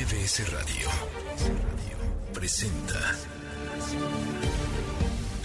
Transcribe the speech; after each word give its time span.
MBS 0.00 0.50
Radio 0.50 0.88
presenta 2.32 3.18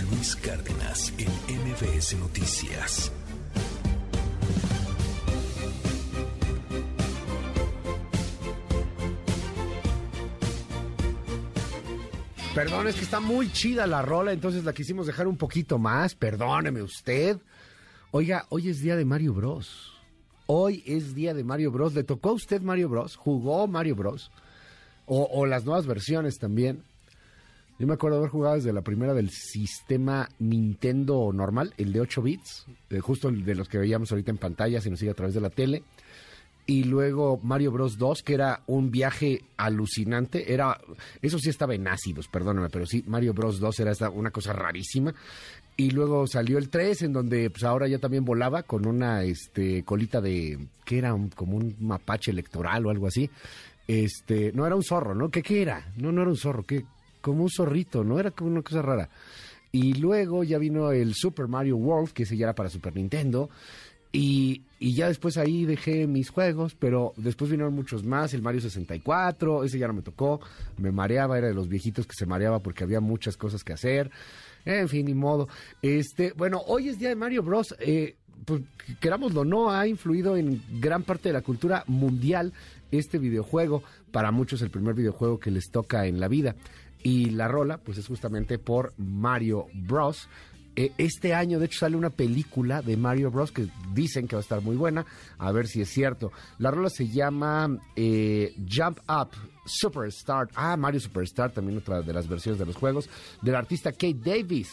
Luis 0.09 0.33
Cárdenas 0.37 1.13
en 1.17 1.27
MBS 1.59 2.17
Noticias. 2.17 3.11
Perdón, 12.53 12.87
es 12.87 12.95
que 12.95 13.01
está 13.01 13.19
muy 13.19 13.51
chida 13.51 13.85
la 13.87 14.01
rola, 14.03 14.31
entonces 14.31 14.63
la 14.63 14.71
quisimos 14.71 15.05
dejar 15.05 15.27
un 15.27 15.35
poquito 15.35 15.77
más. 15.79 16.15
Perdóneme 16.15 16.81
usted. 16.81 17.41
Oiga, 18.11 18.45
hoy 18.47 18.69
es 18.69 18.79
día 18.79 18.95
de 18.95 19.03
Mario 19.03 19.33
Bros. 19.33 19.91
Hoy 20.45 20.81
es 20.85 21.13
día 21.13 21.33
de 21.33 21.43
Mario 21.43 21.71
Bros. 21.71 21.93
¿Le 21.93 22.05
tocó 22.05 22.29
a 22.29 22.33
usted 22.33 22.61
Mario 22.61 22.87
Bros? 22.87 23.17
¿Jugó 23.17 23.67
Mario 23.67 23.97
Bros? 23.97 24.31
O, 25.07 25.45
las 25.45 25.65
nuevas 25.65 25.85
versiones 25.85 26.39
también. 26.39 26.83
Yo 27.77 27.87
me 27.87 27.93
acuerdo 27.93 28.17
haber 28.17 28.29
jugado 28.29 28.55
desde 28.55 28.71
la 28.71 28.81
primera 28.81 29.13
del 29.13 29.29
sistema 29.29 30.29
Nintendo 30.39 31.31
normal, 31.33 31.73
el 31.77 31.91
de 31.91 31.99
8 31.99 32.21
bits, 32.21 32.65
justo 33.01 33.27
el 33.27 33.43
de 33.43 33.53
los 33.53 33.67
que 33.67 33.77
veíamos 33.77 34.11
ahorita 34.11 34.31
en 34.31 34.37
pantalla, 34.37 34.79
si 34.79 34.89
nos 34.89 34.99
sigue 34.99 35.11
a 35.11 35.15
través 35.15 35.35
de 35.35 35.41
la 35.41 35.49
tele. 35.49 35.83
Y 36.67 36.85
luego 36.85 37.39
Mario 37.43 37.71
Bros 37.71 37.97
2, 37.97 38.23
que 38.23 38.33
era 38.33 38.61
un 38.65 38.89
viaje 38.89 39.43
alucinante. 39.57 40.51
Era, 40.51 40.79
eso 41.21 41.37
sí 41.37 41.49
estaba 41.49 41.75
en 41.75 41.87
ácidos, 41.87 42.27
perdóname, 42.27 42.69
pero 42.69 42.87
sí, 42.87 43.03
Mario 43.05 43.33
Bros 43.33 43.59
2 43.59 43.79
era 43.81 44.09
una 44.09 44.31
cosa 44.31 44.53
rarísima. 44.53 45.13
Y 45.77 45.91
luego 45.91 46.25
salió 46.25 46.57
el 46.57 46.69
3, 46.69 47.03
en 47.03 47.13
donde 47.13 47.49
pues 47.49 47.63
ahora 47.65 47.87
ya 47.87 47.99
también 47.99 48.25
volaba 48.25 48.63
con 48.63 48.87
una 48.87 49.23
este, 49.23 49.83
colita 49.83 50.21
de, 50.21 50.57
que 50.85 50.97
era 50.97 51.15
como 51.35 51.57
un 51.57 51.75
mapache 51.81 52.31
electoral 52.31 52.85
o 52.85 52.89
algo 52.89 53.07
así. 53.07 53.29
Este, 53.87 54.51
no 54.53 54.65
era 54.65 54.75
un 54.75 54.83
zorro, 54.83 55.13
¿no? 55.13 55.29
¿Qué, 55.29 55.41
qué 55.41 55.61
era? 55.61 55.93
No, 55.97 56.11
no 56.11 56.21
era 56.21 56.31
un 56.31 56.37
zorro, 56.37 56.63
que 56.63 56.85
como 57.21 57.43
un 57.43 57.49
zorrito, 57.49 58.03
¿no? 58.03 58.19
Era 58.19 58.31
como 58.31 58.51
una 58.51 58.61
cosa 58.61 58.81
rara. 58.81 59.09
Y 59.71 59.95
luego 59.95 60.43
ya 60.43 60.57
vino 60.57 60.91
el 60.91 61.13
Super 61.15 61.47
Mario 61.47 61.77
World, 61.77 62.11
que 62.11 62.23
ese 62.23 62.37
ya 62.37 62.45
era 62.45 62.55
para 62.55 62.69
Super 62.69 62.95
Nintendo. 62.95 63.49
Y, 64.11 64.61
y, 64.79 64.93
ya 64.93 65.09
después 65.09 65.37
ahí 65.37 65.65
dejé 65.65 66.07
mis 66.07 66.29
juegos, 66.29 66.73
pero 66.75 67.13
después 67.17 67.51
vinieron 67.51 67.73
muchos 67.73 68.05
más, 68.05 68.33
el 68.33 68.41
Mario 68.41 68.61
64, 68.61 69.65
ese 69.65 69.77
ya 69.77 69.87
no 69.87 69.93
me 69.93 70.03
tocó, 70.03 70.39
me 70.77 70.91
mareaba, 70.93 71.37
era 71.37 71.47
de 71.47 71.53
los 71.53 71.67
viejitos 71.67 72.07
que 72.07 72.13
se 72.17 72.25
mareaba 72.25 72.59
porque 72.59 72.85
había 72.85 73.01
muchas 73.01 73.35
cosas 73.35 73.65
que 73.65 73.73
hacer. 73.73 74.09
En 74.63 74.87
fin, 74.87 75.05
ni 75.05 75.13
modo. 75.13 75.49
Este, 75.81 76.31
bueno, 76.37 76.61
hoy 76.67 76.89
es 76.89 76.97
día 76.97 77.09
de 77.09 77.15
Mario 77.15 77.43
Bros. 77.43 77.75
Eh, 77.79 78.15
pues, 78.45 78.61
querámoslo 78.99 79.45
no, 79.45 79.71
ha 79.71 79.87
influido 79.87 80.37
en 80.37 80.61
gran 80.79 81.03
parte 81.03 81.29
de 81.29 81.33
la 81.33 81.41
cultura 81.41 81.83
mundial 81.87 82.53
este 82.97 83.17
videojuego. 83.17 83.83
Para 84.11 84.31
muchos 84.31 84.61
el 84.61 84.69
primer 84.69 84.95
videojuego 84.95 85.39
que 85.39 85.51
les 85.51 85.69
toca 85.69 86.05
en 86.05 86.19
la 86.19 86.27
vida. 86.27 86.55
Y 87.03 87.29
la 87.31 87.47
rola, 87.47 87.77
pues 87.77 87.97
es 87.97 88.07
justamente 88.07 88.57
por 88.57 88.93
Mario 88.97 89.67
Bros. 89.73 90.27
Eh, 90.75 90.91
este 90.97 91.33
año, 91.33 91.59
de 91.59 91.67
hecho, 91.67 91.79
sale 91.79 91.95
una 91.95 92.09
película 92.09 92.81
de 92.81 92.97
Mario 92.97 93.31
Bros. 93.31 93.51
que 93.51 93.67
dicen 93.93 94.27
que 94.27 94.35
va 94.35 94.39
a 94.39 94.43
estar 94.43 94.61
muy 94.61 94.75
buena. 94.75 95.05
A 95.37 95.51
ver 95.51 95.67
si 95.67 95.81
es 95.81 95.89
cierto. 95.89 96.31
La 96.57 96.71
rola 96.71 96.89
se 96.89 97.07
llama 97.07 97.77
eh, 97.95 98.53
Jump 98.69 98.99
Up 99.09 99.29
Superstar. 99.65 100.49
Ah, 100.55 100.75
Mario 100.77 100.99
Superstar, 100.99 101.51
también 101.51 101.77
otra 101.77 102.01
de 102.01 102.13
las 102.13 102.27
versiones 102.27 102.59
de 102.59 102.65
los 102.65 102.75
juegos. 102.75 103.09
Del 103.41 103.55
artista 103.55 103.91
Kate 103.91 104.19
Davis. 104.23 104.69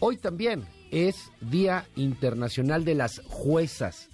Hoy 0.00 0.16
también 0.16 0.64
es 0.90 1.16
Día 1.40 1.86
Internacional 1.96 2.84
de 2.84 2.94
las 2.94 3.20
Juezas. 3.26 4.08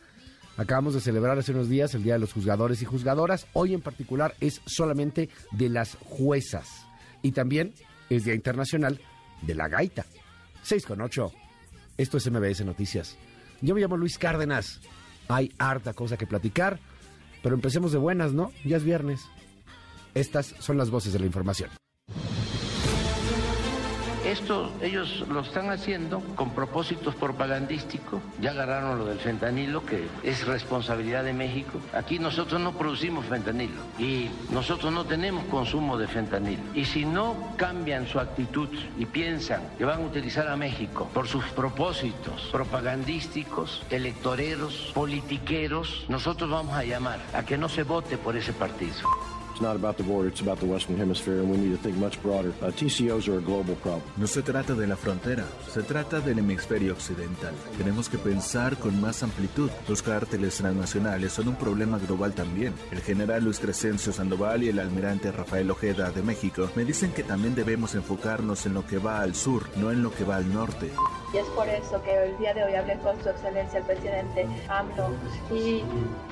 Acabamos 0.56 0.94
de 0.94 1.00
celebrar 1.00 1.38
hace 1.38 1.52
unos 1.52 1.68
días 1.68 1.94
el 1.94 2.02
Día 2.02 2.14
de 2.14 2.20
los 2.20 2.32
Juzgadores 2.32 2.80
y 2.80 2.86
Juzgadoras. 2.86 3.46
Hoy 3.52 3.74
en 3.74 3.82
particular 3.82 4.34
es 4.40 4.62
solamente 4.64 5.28
de 5.50 5.68
las 5.68 5.96
juezas. 5.96 6.86
Y 7.20 7.32
también 7.32 7.74
es 8.08 8.24
Día 8.24 8.34
Internacional 8.34 9.00
de 9.42 9.54
la 9.54 9.68
Gaita. 9.68 10.06
6 10.62 10.86
con 10.86 11.02
8. 11.02 11.30
Esto 11.98 12.16
es 12.16 12.30
MBS 12.30 12.64
Noticias. 12.64 13.16
Yo 13.60 13.74
me 13.74 13.82
llamo 13.82 13.98
Luis 13.98 14.16
Cárdenas. 14.16 14.80
Hay 15.28 15.52
harta 15.58 15.92
cosa 15.92 16.16
que 16.16 16.26
platicar, 16.26 16.78
pero 17.42 17.54
empecemos 17.54 17.92
de 17.92 17.98
buenas, 17.98 18.32
¿no? 18.32 18.52
Ya 18.64 18.78
es 18.78 18.84
viernes. 18.84 19.20
Estas 20.14 20.54
son 20.58 20.78
las 20.78 20.88
voces 20.88 21.12
de 21.12 21.18
la 21.18 21.26
información. 21.26 21.68
Esto 24.26 24.72
ellos 24.82 25.24
lo 25.28 25.40
están 25.40 25.70
haciendo 25.70 26.20
con 26.34 26.50
propósitos 26.50 27.14
propagandísticos. 27.14 28.20
Ya 28.40 28.50
agarraron 28.50 28.98
lo 28.98 29.04
del 29.04 29.20
fentanilo, 29.20 29.86
que 29.86 30.08
es 30.24 30.44
responsabilidad 30.48 31.22
de 31.22 31.32
México. 31.32 31.80
Aquí 31.92 32.18
nosotros 32.18 32.60
no 32.60 32.72
producimos 32.72 33.26
fentanilo 33.26 33.80
y 34.00 34.28
nosotros 34.50 34.92
no 34.92 35.04
tenemos 35.04 35.44
consumo 35.44 35.96
de 35.96 36.08
fentanilo. 36.08 36.62
Y 36.74 36.86
si 36.86 37.04
no 37.04 37.36
cambian 37.56 38.08
su 38.08 38.18
actitud 38.18 38.68
y 38.98 39.06
piensan 39.06 39.62
que 39.78 39.84
van 39.84 40.02
a 40.02 40.06
utilizar 40.06 40.48
a 40.48 40.56
México 40.56 41.08
por 41.14 41.28
sus 41.28 41.44
propósitos 41.44 42.48
propagandísticos, 42.50 43.84
electoreros, 43.90 44.90
politiqueros, 44.92 46.04
nosotros 46.08 46.50
vamos 46.50 46.74
a 46.74 46.82
llamar 46.82 47.20
a 47.32 47.44
que 47.44 47.56
no 47.56 47.68
se 47.68 47.84
vote 47.84 48.18
por 48.18 48.36
ese 48.36 48.52
partido. 48.52 49.35
No 54.16 54.26
se 54.26 54.42
trata 54.42 54.74
de 54.74 54.86
la 54.86 54.96
frontera, 54.96 55.44
se 55.72 55.82
trata 55.82 56.20
del 56.20 56.38
hemisferio 56.38 56.92
occidental. 56.92 57.54
Tenemos 57.78 58.08
que 58.08 58.18
pensar 58.18 58.76
con 58.76 59.00
más 59.00 59.22
amplitud. 59.22 59.70
Los 59.88 60.02
cárteles 60.02 60.56
transnacionales 60.56 61.32
son 61.32 61.48
un 61.48 61.56
problema 61.56 61.98
global 61.98 62.34
también. 62.34 62.74
El 62.90 63.00
general 63.00 63.44
Luis 63.44 63.58
Crescencio 63.58 64.12
Sandoval 64.12 64.62
y 64.62 64.68
el 64.68 64.78
almirante 64.78 65.32
Rafael 65.32 65.70
Ojeda 65.70 66.10
de 66.10 66.22
México 66.22 66.70
me 66.74 66.84
dicen 66.84 67.12
que 67.12 67.22
también 67.22 67.54
debemos 67.54 67.94
enfocarnos 67.94 68.66
en 68.66 68.74
lo 68.74 68.86
que 68.86 68.98
va 68.98 69.20
al 69.20 69.34
sur, 69.34 69.68
no 69.76 69.90
en 69.90 70.02
lo 70.02 70.12
que 70.12 70.24
va 70.24 70.36
al 70.36 70.52
norte. 70.52 70.90
Y 71.32 71.38
es 71.38 71.46
por 71.48 71.68
eso 71.68 72.00
que 72.02 72.24
el 72.24 72.38
día 72.38 72.54
de 72.54 72.64
hoy 72.64 72.74
hablé 72.74 72.96
con 72.98 73.20
su 73.22 73.28
excelencia 73.28 73.80
el 73.80 73.84
presidente 73.84 74.46
AMLO 74.68 75.10
y 75.52 75.82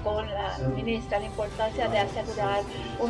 con 0.02 0.26
la 0.26 0.58
ministra 0.74 1.18
la 1.18 1.26
importancia 1.26 1.88
de 1.88 1.98
asegurar 1.98 2.62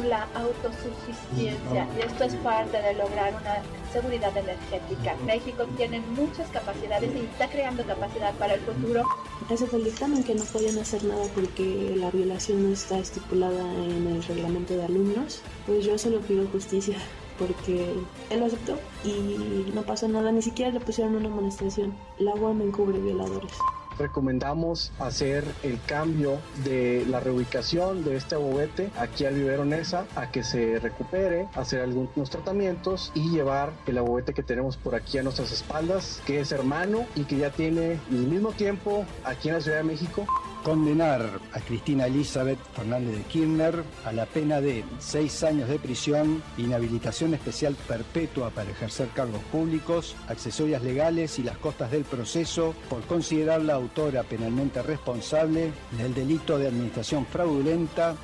una 0.07 0.29
autosuficiencia 0.35 1.87
y 1.97 2.03
esto 2.03 2.25
es 2.25 2.35
parte 2.37 2.81
de 2.81 2.95
lograr 2.95 3.35
una 3.35 3.63
seguridad 3.93 4.37
energética. 4.37 5.15
México 5.25 5.65
tiene 5.77 6.01
muchas 6.01 6.49
capacidades 6.51 7.11
y 7.15 7.21
está 7.21 7.49
creando 7.49 7.85
capacidad 7.85 8.35
para 8.35 8.55
el 8.55 8.61
futuro. 8.61 9.03
Ese 9.51 9.67
fue 9.67 9.79
el 9.79 9.87
dictamen 9.87 10.25
que 10.25 10.35
no 10.35 10.45
podían 10.45 10.79
hacer 10.79 11.05
nada 11.05 11.25
porque 11.35 11.95
la 11.97 12.11
violación 12.11 12.63
no 12.63 12.73
está 12.73 12.99
estipulada 12.99 13.63
en 13.75 14.07
el 14.07 14.23
reglamento 14.23 14.75
de 14.75 14.85
alumnos. 14.85 15.41
Pues 15.67 15.85
yo 15.85 15.99
solo 15.99 16.21
pido 16.21 16.47
justicia 16.49 16.99
porque 17.39 17.93
él 18.31 18.41
lo 18.41 18.47
aceptó 18.47 18.79
y 19.05 19.71
no 19.75 19.83
pasó 19.83 20.09
nada, 20.09 20.31
ni 20.33 20.43
siquiera 20.43 20.71
le 20.71 20.81
pusieron 20.81 21.17
una 21.17 21.29
amonestación. 21.29 21.95
La 22.19 22.35
UAM 22.35 22.63
encubre 22.63 22.99
violadores 22.99 23.53
recomendamos 23.99 24.93
hacer 24.99 25.45
el 25.63 25.81
cambio 25.87 26.39
de 26.65 27.05
la 27.09 27.21
reubicación 27.21 28.05
de 28.05 28.17
este 28.17 28.35
abobete 28.35 28.91
aquí 28.99 29.25
al 29.25 29.35
vivero 29.35 29.65
Nesa 29.65 30.07
a 30.17 30.31
que 30.31 30.43
se 30.43 30.79
recupere, 30.79 31.49
hacer 31.55 31.81
algunos 31.81 32.31
tratamientos 32.31 33.13
y 33.15 33.31
llevar 33.31 33.73
el 33.87 33.99
abobete 33.99 34.35
que 34.35 34.43
tenemos 34.43 34.77
por 34.77 34.95
aquí 34.95 35.19
a 35.19 35.23
nuestras 35.23 35.53
espaldas, 35.53 36.21
que 36.27 36.41
es 36.41 36.53
hermano 36.53 37.07
y 37.15 37.25
que 37.25 37.37
ya 37.37 37.51
tiene 37.51 38.01
el 38.11 38.27
mismo 38.27 38.53
tiempo 38.53 39.05
aquí 39.25 39.49
en 39.49 39.55
la 39.55 39.61
Ciudad 39.61 39.79
de 39.79 39.85
México 39.85 40.27
condenar 40.65 41.21
a 41.53 41.61
Cristina 41.61 42.07
Elizabeth 42.07 42.59
Fernández 42.75 43.19
de 43.19 43.23
Kirchner 43.25 43.85
a 44.05 44.13
la 44.13 44.25
pena 44.25 44.61
de 44.61 44.83
seis 44.99 45.45
años 45.45 45.69
de 45.69 45.79
prisión, 45.79 46.43
inhabilitación 46.57 47.35
especial 47.35 47.77
perpetua 47.87 48.51
para 48.51 48.71
ejercer 48.71 49.09
cargos 49.15 49.43
públicos, 49.53 50.17
accesorias 50.27 50.83
legales 50.83 51.39
y 51.39 51.43
las 51.43 51.59
costas 51.59 51.91
del 51.91 52.05
proceso 52.05 52.75
por 52.89 53.03
considerarla 53.03 53.75
autora 53.75 54.23
penalmente 54.23 54.83
responsable 54.83 55.71
del 55.99 56.15
delito 56.15 56.59
de 56.59 56.69
administración 56.69 57.27
fraudulenta 57.27 58.17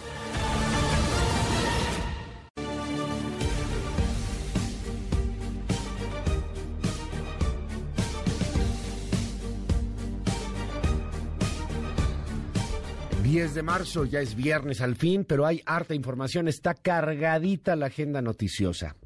10 13.31 13.55
de 13.55 13.63
marzo, 13.63 14.05
ya 14.07 14.21
es 14.21 14.35
viernes 14.35 14.81
al 14.81 14.97
fin, 14.97 15.25
pero 15.25 15.47
hay 15.47 15.63
harta 15.65 15.95
información, 15.95 16.49
está 16.49 16.75
cargadita 16.75 17.77
la 17.77 17.87
agenda 17.87 18.21
noticiosa. 18.21 18.97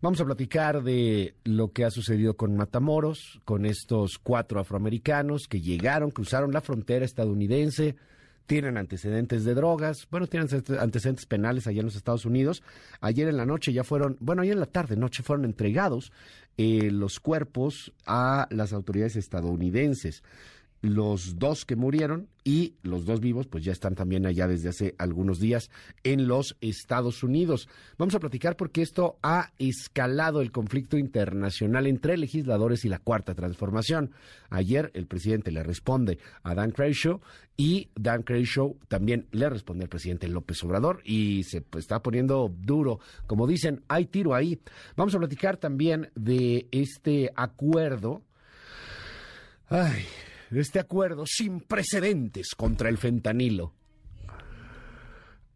Vamos 0.00 0.20
a 0.20 0.24
platicar 0.24 0.82
de 0.82 1.36
lo 1.44 1.70
que 1.70 1.84
ha 1.84 1.92
sucedido 1.92 2.34
con 2.34 2.56
Matamoros, 2.56 3.40
con 3.44 3.64
estos 3.64 4.18
cuatro 4.18 4.58
afroamericanos 4.58 5.46
que 5.46 5.60
llegaron, 5.60 6.10
cruzaron 6.10 6.50
la 6.50 6.62
frontera 6.62 7.04
estadounidense, 7.04 7.94
tienen 8.46 8.76
antecedentes 8.76 9.44
de 9.44 9.54
drogas, 9.54 10.08
bueno, 10.10 10.26
tienen 10.26 10.48
antecedentes 10.80 11.26
penales 11.26 11.68
allá 11.68 11.78
en 11.78 11.86
los 11.86 11.94
Estados 11.94 12.24
Unidos. 12.24 12.64
Ayer 13.00 13.28
en 13.28 13.36
la 13.36 13.46
noche 13.46 13.72
ya 13.72 13.84
fueron, 13.84 14.16
bueno, 14.18 14.42
ayer 14.42 14.54
en 14.54 14.60
la 14.60 14.66
tarde, 14.66 14.96
noche 14.96 15.22
fueron 15.22 15.44
entregados 15.44 16.10
eh, 16.56 16.90
los 16.90 17.20
cuerpos 17.20 17.92
a 18.04 18.48
las 18.50 18.72
autoridades 18.72 19.14
estadounidenses. 19.14 20.24
Los 20.82 21.38
dos 21.38 21.64
que 21.64 21.76
murieron 21.76 22.28
y 22.42 22.74
los 22.82 23.04
dos 23.04 23.20
vivos 23.20 23.46
pues 23.46 23.64
ya 23.64 23.72
están 23.72 23.94
también 23.94 24.26
allá 24.26 24.48
desde 24.48 24.70
hace 24.70 24.94
algunos 24.98 25.38
días 25.38 25.70
en 26.04 26.26
los 26.26 26.56
Estados 26.60 27.22
Unidos. 27.22 27.68
Vamos 27.98 28.14
a 28.14 28.20
platicar 28.20 28.56
porque 28.56 28.80
esto 28.82 29.18
ha 29.22 29.52
escalado 29.58 30.40
el 30.40 30.52
conflicto 30.52 30.96
internacional 30.96 31.86
entre 31.86 32.16
legisladores 32.16 32.84
y 32.84 32.88
la 32.88 32.98
cuarta 32.98 33.34
transformación. 33.34 34.12
Ayer 34.48 34.90
el 34.94 35.06
presidente 35.06 35.50
le 35.50 35.62
responde 35.62 36.18
a 36.42 36.54
Dan 36.54 36.70
Crenshaw 36.70 37.20
y 37.56 37.90
Dan 37.94 38.22
Crenshaw 38.22 38.78
también 38.88 39.26
le 39.32 39.50
responde 39.50 39.84
al 39.84 39.90
presidente 39.90 40.28
López 40.28 40.62
Obrador 40.64 41.02
y 41.04 41.44
se 41.44 41.62
está 41.76 42.02
poniendo 42.02 42.50
duro. 42.58 43.00
Como 43.26 43.46
dicen, 43.46 43.82
hay 43.88 44.06
tiro 44.06 44.34
ahí. 44.34 44.58
Vamos 44.96 45.14
a 45.14 45.18
platicar 45.18 45.58
también 45.58 46.10
de 46.14 46.68
este 46.70 47.30
acuerdo. 47.36 48.22
Ay, 49.68 50.06
este 50.58 50.80
acuerdo 50.80 51.24
sin 51.26 51.60
precedentes 51.60 52.54
contra 52.56 52.88
el 52.88 52.98
fentanilo. 52.98 53.74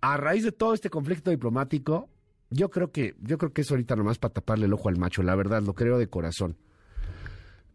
A 0.00 0.16
raíz 0.16 0.44
de 0.44 0.52
todo 0.52 0.74
este 0.74 0.90
conflicto 0.90 1.30
diplomático, 1.30 2.10
yo 2.50 2.70
creo 2.70 2.92
que, 2.92 3.16
yo 3.20 3.38
creo 3.38 3.52
que 3.52 3.62
es 3.62 3.70
ahorita 3.70 3.96
nomás 3.96 4.18
para 4.18 4.34
taparle 4.34 4.66
el 4.66 4.72
ojo 4.72 4.88
al 4.88 4.98
macho, 4.98 5.22
la 5.22 5.34
verdad, 5.34 5.62
lo 5.62 5.74
creo 5.74 5.98
de 5.98 6.08
corazón. 6.08 6.56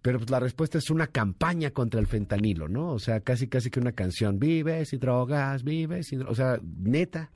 Pero 0.01 0.19
pues 0.19 0.29
la 0.29 0.39
respuesta 0.39 0.77
es 0.77 0.89
una 0.89 1.07
campaña 1.07 1.71
contra 1.71 1.99
el 1.99 2.07
fentanilo, 2.07 2.69
¿no? 2.69 2.91
O 2.91 2.99
sea, 2.99 3.19
casi 3.19 3.47
casi 3.47 3.69
que 3.69 3.81
una 3.81 3.91
canción, 3.91 4.39
vives 4.39 4.93
y 4.93 4.97
drogas, 4.97 5.63
vives 5.63 6.13
y 6.13 6.15
drogas. 6.15 6.31
O 6.31 6.35
sea, 6.35 6.61
neta, 6.63 7.31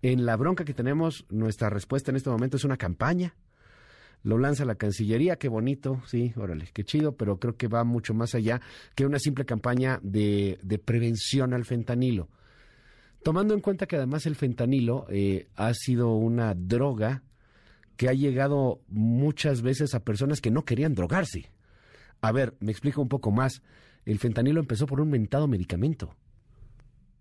en 0.00 0.24
la 0.24 0.36
bronca 0.36 0.64
que 0.64 0.72
tenemos, 0.72 1.26
nuestra 1.28 1.68
respuesta 1.68 2.10
en 2.10 2.16
este 2.16 2.30
momento 2.30 2.56
es 2.56 2.64
una 2.64 2.78
campaña 2.78 3.34
lo 4.22 4.38
lanza 4.38 4.64
la 4.64 4.74
Cancillería, 4.74 5.36
qué 5.36 5.48
bonito, 5.48 6.02
sí, 6.06 6.32
órale, 6.36 6.68
qué 6.72 6.84
chido, 6.84 7.16
pero 7.16 7.38
creo 7.38 7.56
que 7.56 7.68
va 7.68 7.84
mucho 7.84 8.14
más 8.14 8.34
allá 8.34 8.60
que 8.94 9.06
una 9.06 9.18
simple 9.18 9.44
campaña 9.44 10.00
de, 10.02 10.58
prevención 10.84 11.54
al 11.54 11.64
fentanilo. 11.64 12.28
Tomando 13.22 13.54
en 13.54 13.60
cuenta 13.60 13.86
que 13.86 13.96
además 13.96 14.26
el 14.26 14.36
fentanilo 14.36 15.06
eh, 15.10 15.48
ha 15.56 15.72
sido 15.74 16.14
una 16.14 16.54
droga 16.54 17.22
que 17.96 18.08
ha 18.08 18.12
llegado 18.12 18.80
muchas 18.88 19.60
veces 19.62 19.94
a 19.94 20.04
personas 20.04 20.40
que 20.40 20.52
no 20.52 20.64
querían 20.64 20.94
drogarse. 20.94 21.50
A 22.20 22.32
ver, 22.32 22.54
me 22.60 22.70
explico 22.70 23.02
un 23.02 23.08
poco 23.08 23.32
más. 23.32 23.62
El 24.04 24.18
fentanilo 24.18 24.60
empezó 24.60 24.86
por 24.86 25.00
un 25.00 25.10
mentado 25.10 25.48
medicamento. 25.48 26.14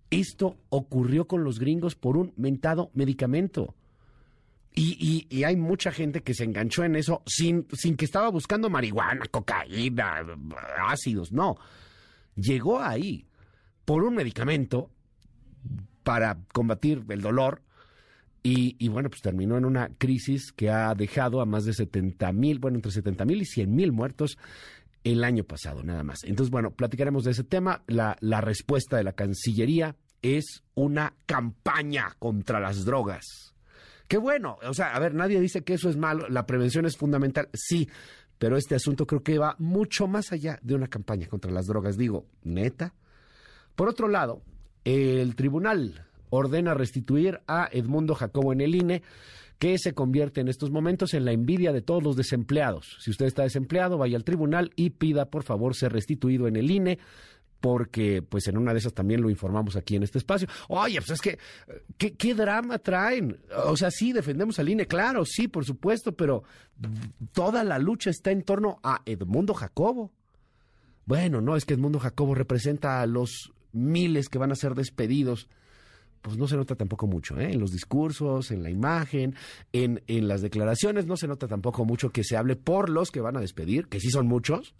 Esto 0.10 0.56
ocurrió 0.70 1.28
con 1.28 1.44
los 1.44 1.60
gringos 1.60 1.96
por 1.96 2.16
un 2.16 2.34
mentado 2.38 2.92
medicamento. 2.94 3.76
Y, 4.80 5.44
hay 5.44 5.56
mucha 5.56 5.92
gente 5.92 6.22
que 6.22 6.36
se 6.36 6.44
enganchó 6.44 6.84
en 6.84 6.96
eso 6.96 7.24
sin, 7.26 7.66
sin 7.74 7.98
que 7.98 8.06
estaba 8.06 8.30
buscando 8.30 8.70
marihuana, 8.70 9.26
cocaína, 9.26 10.24
ácidos, 10.88 11.32
no. 11.32 11.56
Llegó 12.36 12.80
ahí 12.80 13.26
por 13.86 14.04
un 14.04 14.14
medicamento 14.14 14.92
para 16.04 16.38
combatir 16.54 17.04
el 17.10 17.22
dolor 17.22 17.64
y, 18.44 18.88
bueno, 18.88 19.10
pues 19.10 19.22
terminó 19.22 19.58
en 19.58 19.66
una 19.66 19.90
crisis 19.98 20.52
que 20.54 20.70
ha 20.70 20.94
dejado 20.94 21.42
a 21.42 21.46
más 21.46 21.66
de 21.66 21.74
70 21.74 22.32
mil, 22.32 22.60
bueno, 22.60 22.78
entre 22.78 22.92
70 22.92 23.26
mil 23.26 23.42
y 23.42 23.46
100 23.46 23.76
mil 23.76 23.92
muertos 23.92 24.38
el 25.04 25.24
año 25.24 25.44
pasado, 25.44 25.82
nada 25.84 26.04
más. 26.04 26.24
Entonces, 26.24 26.52
bueno, 26.52 26.70
platicaremos 26.72 27.24
de 27.24 27.32
ese 27.32 27.44
tema. 27.44 27.84
La, 27.88 28.16
la 28.22 28.42
respuesta 28.42 28.96
de 28.96 29.04
la 29.04 29.14
Cancillería 29.14 29.96
es 30.22 30.64
una 30.76 31.16
campaña 31.26 32.16
contra 32.20 32.60
las 32.60 32.86
drogas. 32.86 33.57
Qué 34.08 34.18
bueno, 34.18 34.58
o 34.64 34.74
sea, 34.74 34.96
a 34.96 35.00
ver, 35.00 35.14
nadie 35.14 35.40
dice 35.40 35.64
que 35.64 35.74
eso 35.74 35.90
es 35.90 35.98
malo, 35.98 36.30
la 36.30 36.46
prevención 36.46 36.86
es 36.86 36.96
fundamental, 36.96 37.50
sí, 37.54 37.90
pero 38.38 38.58
este 38.58 38.76
asunto 38.76 39.06
creo 39.06 39.22
que 39.22 39.38
va 39.38 39.56
mucho 39.60 40.08
más 40.08 40.32
allá 40.32 40.60
de 40.62 40.76
una 40.76 40.88
campaña 40.88 41.28
contra 41.28 41.52
las 41.52 41.66
drogas, 41.66 41.98
digo, 41.98 42.26
neta. 42.44 42.94
Por 43.76 43.90
otro 43.90 44.08
lado, 44.08 44.42
el 44.86 45.36
tribunal 45.36 46.06
ordena 46.30 46.74
restituir 46.74 47.42
a 47.48 47.68
Edmundo 47.72 48.16
Jacobo 48.16 48.54
en 48.54 48.62
el 48.62 48.76
INE 48.76 49.04
que 49.60 49.78
se 49.80 49.94
convierte 49.94 50.42
en 50.42 50.50
estos 50.50 50.70
momentos 50.70 51.14
en 51.14 51.26
la 51.26 51.32
envidia 51.32 51.74
de 51.74 51.82
todos 51.82 52.04
los 52.04 52.16
desempleados. 52.16 52.98
Si 53.00 53.10
usted 53.10 53.26
está 53.26 53.44
desempleado, 53.44 53.98
vaya 53.98 54.16
al 54.16 54.24
tribunal 54.24 54.72
y 54.76 54.92
pida 54.92 55.26
por 55.26 55.44
favor 55.44 55.76
ser 55.76 55.94
restituido 55.94 56.48
en 56.48 56.56
el 56.58 56.70
INE 56.70 57.00
porque 57.60 58.22
pues 58.22 58.48
en 58.48 58.58
una 58.58 58.74
de 58.74 58.80
esas 58.80 58.94
también 58.94 59.22
lo 59.22 59.30
informamos 59.30 59.76
aquí 59.76 59.96
en 59.96 60.04
este 60.04 60.18
espacio. 60.18 60.48
Oye, 60.68 61.00
pues 61.00 61.12
es 61.12 61.22
que, 61.22 61.40
¿qué, 61.98 62.34
drama 62.36 62.80
traen? 62.80 63.40
O 63.66 63.76
sea, 63.76 63.92
sí, 63.92 64.14
defendemos 64.14 64.60
al 64.60 64.70
INE, 64.70 64.86
claro, 64.86 65.26
sí, 65.26 65.48
por 65.48 65.66
supuesto, 65.66 66.14
pero 66.14 66.44
toda 67.32 67.64
la 67.64 67.80
lucha 67.80 68.10
está 68.10 68.32
en 68.32 68.44
torno 68.44 68.80
a 68.84 69.02
Edmundo 69.06 69.54
Jacobo. 69.54 70.12
Bueno, 71.06 71.42
no, 71.42 71.56
es 71.56 71.66
que 71.66 71.74
Edmundo 71.74 72.00
Jacobo 72.00 72.36
representa 72.36 73.02
a 73.02 73.08
los 73.08 73.54
miles 73.72 74.30
que 74.30 74.38
van 74.38 74.52
a 74.52 74.56
ser 74.56 74.76
despedidos. 74.76 75.48
Pues 76.22 76.38
no 76.38 76.48
se 76.48 76.58
nota 76.58 76.76
tampoco 76.76 77.08
mucho, 77.08 77.40
¿eh? 77.40 77.54
En 77.54 77.60
los 77.60 77.72
discursos, 77.72 78.52
en 78.52 78.64
la 78.64 78.70
imagen, 78.70 79.36
en, 79.72 80.04
en 80.08 80.28
las 80.28 80.42
declaraciones, 80.42 81.06
no 81.06 81.16
se 81.16 81.28
nota 81.28 81.48
tampoco 81.48 81.86
mucho 81.86 82.10
que 82.10 82.24
se 82.24 82.36
hable 82.36 82.56
por 82.56 82.90
los 82.90 83.12
que 83.12 83.22
van 83.22 83.38
a 83.38 83.40
despedir, 83.40 83.88
que 83.88 84.00
sí 84.00 84.10
son 84.10 84.28
muchos 84.28 84.76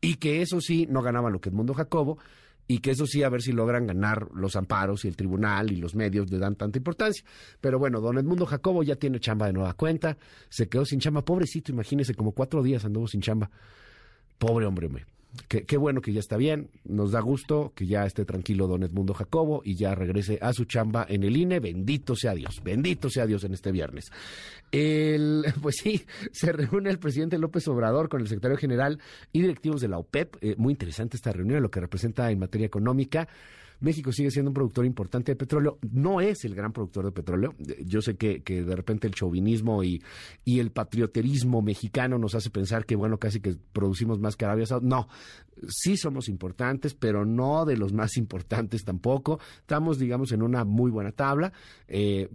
y 0.00 0.14
que 0.14 0.42
eso 0.42 0.60
sí 0.60 0.86
no 0.88 1.02
ganaban 1.02 1.32
lo 1.32 1.40
que 1.40 1.48
Edmundo 1.48 1.74
Jacobo 1.74 2.18
y 2.66 2.78
que 2.78 2.90
eso 2.90 3.06
sí 3.06 3.22
a 3.22 3.30
ver 3.30 3.40
si 3.40 3.52
logran 3.52 3.86
ganar 3.86 4.28
los 4.34 4.54
amparos 4.54 5.04
y 5.04 5.08
el 5.08 5.16
tribunal 5.16 5.72
y 5.72 5.76
los 5.76 5.94
medios 5.94 6.30
le 6.30 6.38
dan 6.38 6.54
tanta 6.54 6.78
importancia. 6.78 7.24
Pero 7.60 7.78
bueno, 7.78 8.00
don 8.00 8.18
Edmundo 8.18 8.44
Jacobo 8.44 8.82
ya 8.82 8.96
tiene 8.96 9.18
chamba 9.20 9.46
de 9.46 9.54
nueva 9.54 9.72
cuenta, 9.72 10.18
se 10.50 10.68
quedó 10.68 10.84
sin 10.84 11.00
chamba, 11.00 11.24
pobrecito, 11.24 11.72
imagínese, 11.72 12.14
como 12.14 12.32
cuatro 12.32 12.62
días 12.62 12.84
anduvo 12.84 13.08
sin 13.08 13.22
chamba. 13.22 13.50
Pobre 14.38 14.66
hombre, 14.66 14.86
hombre. 14.86 15.17
Qué, 15.46 15.76
bueno 15.76 16.00
que 16.00 16.12
ya 16.12 16.20
está 16.20 16.36
bien, 16.38 16.70
nos 16.84 17.12
da 17.12 17.20
gusto 17.20 17.72
que 17.74 17.86
ya 17.86 18.06
esté 18.06 18.24
tranquilo 18.24 18.66
don 18.66 18.82
Edmundo 18.82 19.12
Jacobo 19.12 19.60
y 19.62 19.76
ya 19.76 19.94
regrese 19.94 20.38
a 20.40 20.54
su 20.54 20.64
chamba 20.64 21.06
en 21.08 21.22
el 21.22 21.36
INE. 21.36 21.60
Bendito 21.60 22.16
sea 22.16 22.34
Dios, 22.34 22.62
bendito 22.64 23.10
sea 23.10 23.26
Dios 23.26 23.44
en 23.44 23.52
este 23.52 23.70
viernes. 23.70 24.10
El, 24.72 25.44
pues 25.62 25.76
sí, 25.82 26.02
se 26.32 26.52
reúne 26.52 26.90
el 26.90 26.98
presidente 26.98 27.38
López 27.38 27.68
Obrador 27.68 28.08
con 28.08 28.22
el 28.22 28.28
secretario 28.28 28.56
general 28.56 29.00
y 29.32 29.42
directivos 29.42 29.82
de 29.82 29.88
la 29.88 29.98
OPEP. 29.98 30.36
Eh, 30.40 30.54
muy 30.56 30.72
interesante 30.72 31.16
esta 31.16 31.32
reunión, 31.32 31.62
lo 31.62 31.70
que 31.70 31.80
representa 31.80 32.30
en 32.30 32.38
materia 32.38 32.66
económica. 32.66 33.28
México 33.80 34.12
sigue 34.12 34.30
siendo 34.30 34.50
un 34.50 34.54
productor 34.54 34.84
importante 34.84 35.32
de 35.32 35.36
petróleo. 35.36 35.78
No 35.92 36.20
es 36.20 36.44
el 36.44 36.54
gran 36.54 36.72
productor 36.72 37.06
de 37.06 37.12
petróleo. 37.12 37.54
Yo 37.84 38.00
sé 38.02 38.16
que, 38.16 38.40
de 38.40 38.76
repente 38.76 39.06
el 39.06 39.14
chauvinismo 39.14 39.84
y, 39.84 40.02
y, 40.44 40.58
el 40.58 40.70
patrioterismo 40.70 41.62
mexicano 41.62 42.18
nos 42.18 42.34
hace 42.34 42.50
pensar 42.50 42.84
que, 42.86 42.96
bueno, 42.96 43.18
casi 43.18 43.40
que 43.40 43.56
producimos 43.72 44.18
más 44.18 44.36
que 44.36 44.44
Arabia 44.44 44.66
Saudita. 44.66 44.88
No, 44.88 45.08
sí 45.68 45.96
somos 45.96 46.28
importantes, 46.28 46.94
pero 46.94 47.24
no 47.24 47.64
de 47.64 47.76
los 47.76 47.92
más 47.92 48.16
importantes 48.16 48.84
tampoco. 48.84 49.38
Estamos, 49.60 49.98
digamos, 49.98 50.32
en 50.32 50.42
una 50.42 50.64
muy 50.64 50.90
buena 50.90 51.12
tabla. 51.12 51.52
Eh, 51.86 52.28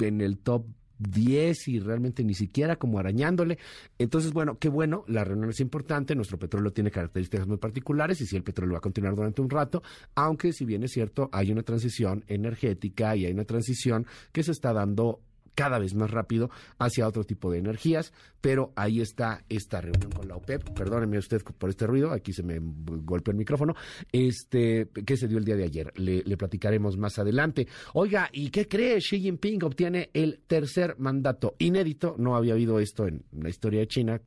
en 0.00 0.20
el 0.20 0.38
top 0.38 0.64
10 1.02 1.68
y 1.68 1.80
realmente 1.80 2.24
ni 2.24 2.34
siquiera 2.34 2.76
como 2.76 2.98
arañándole. 2.98 3.58
Entonces, 3.98 4.32
bueno, 4.32 4.58
qué 4.58 4.68
bueno, 4.68 5.04
la 5.08 5.24
reunión 5.24 5.50
es 5.50 5.60
importante, 5.60 6.14
nuestro 6.14 6.38
petróleo 6.38 6.72
tiene 6.72 6.90
características 6.90 7.46
muy 7.46 7.58
particulares 7.58 8.20
y 8.20 8.26
si 8.26 8.36
el 8.36 8.42
petróleo 8.42 8.74
va 8.74 8.78
a 8.78 8.82
continuar 8.82 9.14
durante 9.14 9.42
un 9.42 9.50
rato, 9.50 9.82
aunque 10.14 10.52
si 10.52 10.64
bien 10.64 10.82
es 10.84 10.92
cierto, 10.92 11.28
hay 11.32 11.52
una 11.52 11.62
transición 11.62 12.24
energética 12.26 13.16
y 13.16 13.26
hay 13.26 13.32
una 13.32 13.44
transición 13.44 14.06
que 14.32 14.42
se 14.42 14.52
está 14.52 14.72
dando 14.72 15.20
cada 15.54 15.78
vez 15.78 15.94
más 15.94 16.10
rápido 16.10 16.50
hacia 16.78 17.06
otro 17.06 17.24
tipo 17.24 17.50
de 17.50 17.58
energías, 17.58 18.12
pero 18.40 18.72
ahí 18.76 19.00
está 19.00 19.44
esta 19.48 19.80
reunión 19.80 20.10
con 20.10 20.28
la 20.28 20.36
OPEP, 20.36 20.70
perdóneme 20.70 21.18
usted 21.18 21.42
por 21.42 21.70
este 21.70 21.86
ruido, 21.86 22.10
aquí 22.12 22.32
se 22.32 22.42
me 22.42 22.58
golpeó 22.60 23.32
el 23.32 23.38
micrófono, 23.38 23.74
este, 24.10 24.88
que 25.06 25.16
se 25.16 25.28
dio 25.28 25.38
el 25.38 25.44
día 25.44 25.56
de 25.56 25.64
ayer, 25.64 25.92
le, 25.96 26.22
platicaremos 26.36 26.96
más 26.96 27.18
adelante. 27.18 27.68
Oiga, 27.94 28.28
¿y 28.32 28.50
qué 28.50 28.66
cree? 28.66 28.98
Xi 28.98 29.20
Jinping 29.20 29.62
obtiene 29.64 30.10
el 30.12 30.40
tercer 30.46 30.96
mandato 30.98 31.54
inédito, 31.58 32.16
no 32.18 32.36
había 32.36 32.54
habido 32.54 32.80
esto 32.80 33.06
en 33.06 33.24
la 33.32 33.48
historia 33.48 33.80
de 33.80 33.86
China, 33.86 34.20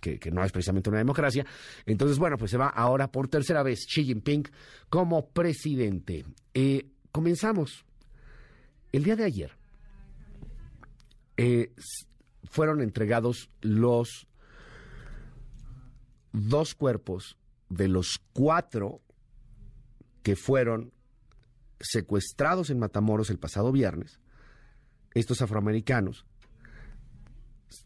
que, 0.00 0.30
no 0.30 0.44
es 0.44 0.52
precisamente 0.52 0.90
una 0.90 0.98
democracia. 0.98 1.46
Entonces, 1.86 2.18
bueno, 2.18 2.36
pues 2.36 2.50
se 2.50 2.58
va 2.58 2.68
ahora 2.68 3.10
por 3.10 3.28
tercera 3.28 3.62
vez 3.62 3.86
Xi 3.86 4.04
Jinping 4.04 4.44
como 4.88 5.28
presidente. 5.28 6.24
Eh, 6.54 6.86
comenzamos. 7.10 7.84
El 8.90 9.04
día 9.04 9.16
de 9.16 9.24
ayer, 9.24 9.52
eh, 11.36 11.72
fueron 12.44 12.80
entregados 12.80 13.50
los 13.60 14.26
dos 16.32 16.74
cuerpos 16.74 17.38
de 17.68 17.88
los 17.88 18.20
cuatro 18.32 19.00
que 20.22 20.36
fueron 20.36 20.92
secuestrados 21.80 22.70
en 22.70 22.78
Matamoros 22.78 23.30
el 23.30 23.38
pasado 23.38 23.72
viernes, 23.72 24.20
estos 25.14 25.42
afroamericanos, 25.42 26.24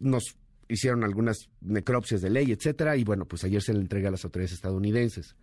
nos 0.00 0.36
hicieron 0.68 1.04
algunas 1.04 1.48
necropsias 1.60 2.20
de 2.20 2.30
ley, 2.30 2.52
etcétera, 2.52 2.96
y 2.96 3.04
bueno, 3.04 3.26
pues 3.26 3.44
ayer 3.44 3.62
se 3.62 3.72
le 3.72 3.80
entrega 3.80 4.08
a 4.08 4.12
las 4.12 4.24
autoridades 4.24 4.52
estadounidenses. 4.52 5.36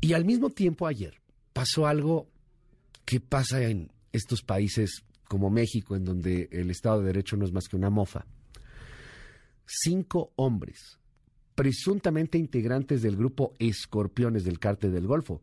Y 0.00 0.12
al 0.12 0.24
mismo 0.24 0.50
tiempo 0.50 0.86
ayer 0.86 1.20
pasó 1.52 1.86
algo 1.86 2.28
que 3.04 3.20
pasa 3.20 3.62
en 3.62 3.90
estos 4.12 4.42
países 4.42 5.04
como 5.32 5.48
México, 5.48 5.96
en 5.96 6.04
donde 6.04 6.50
el 6.52 6.70
Estado 6.70 7.00
de 7.00 7.06
Derecho 7.06 7.38
no 7.38 7.46
es 7.46 7.52
más 7.54 7.66
que 7.66 7.74
una 7.74 7.88
mofa, 7.88 8.26
cinco 9.64 10.34
hombres 10.36 10.98
presuntamente 11.54 12.36
integrantes 12.36 13.00
del 13.00 13.16
grupo 13.16 13.54
Escorpiones 13.58 14.44
del 14.44 14.58
Cártel 14.58 14.92
del 14.92 15.06
Golfo, 15.06 15.40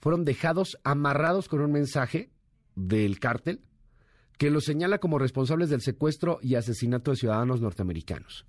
fueron 0.00 0.26
dejados 0.26 0.76
amarrados 0.84 1.48
con 1.48 1.62
un 1.62 1.72
mensaje 1.72 2.28
del 2.74 3.18
cártel 3.18 3.62
que 4.36 4.50
los 4.50 4.64
señala 4.64 4.98
como 4.98 5.18
responsables 5.18 5.70
del 5.70 5.80
secuestro 5.80 6.38
y 6.42 6.56
asesinato 6.56 7.10
de 7.10 7.16
ciudadanos 7.16 7.62
norteamericanos. 7.62 8.44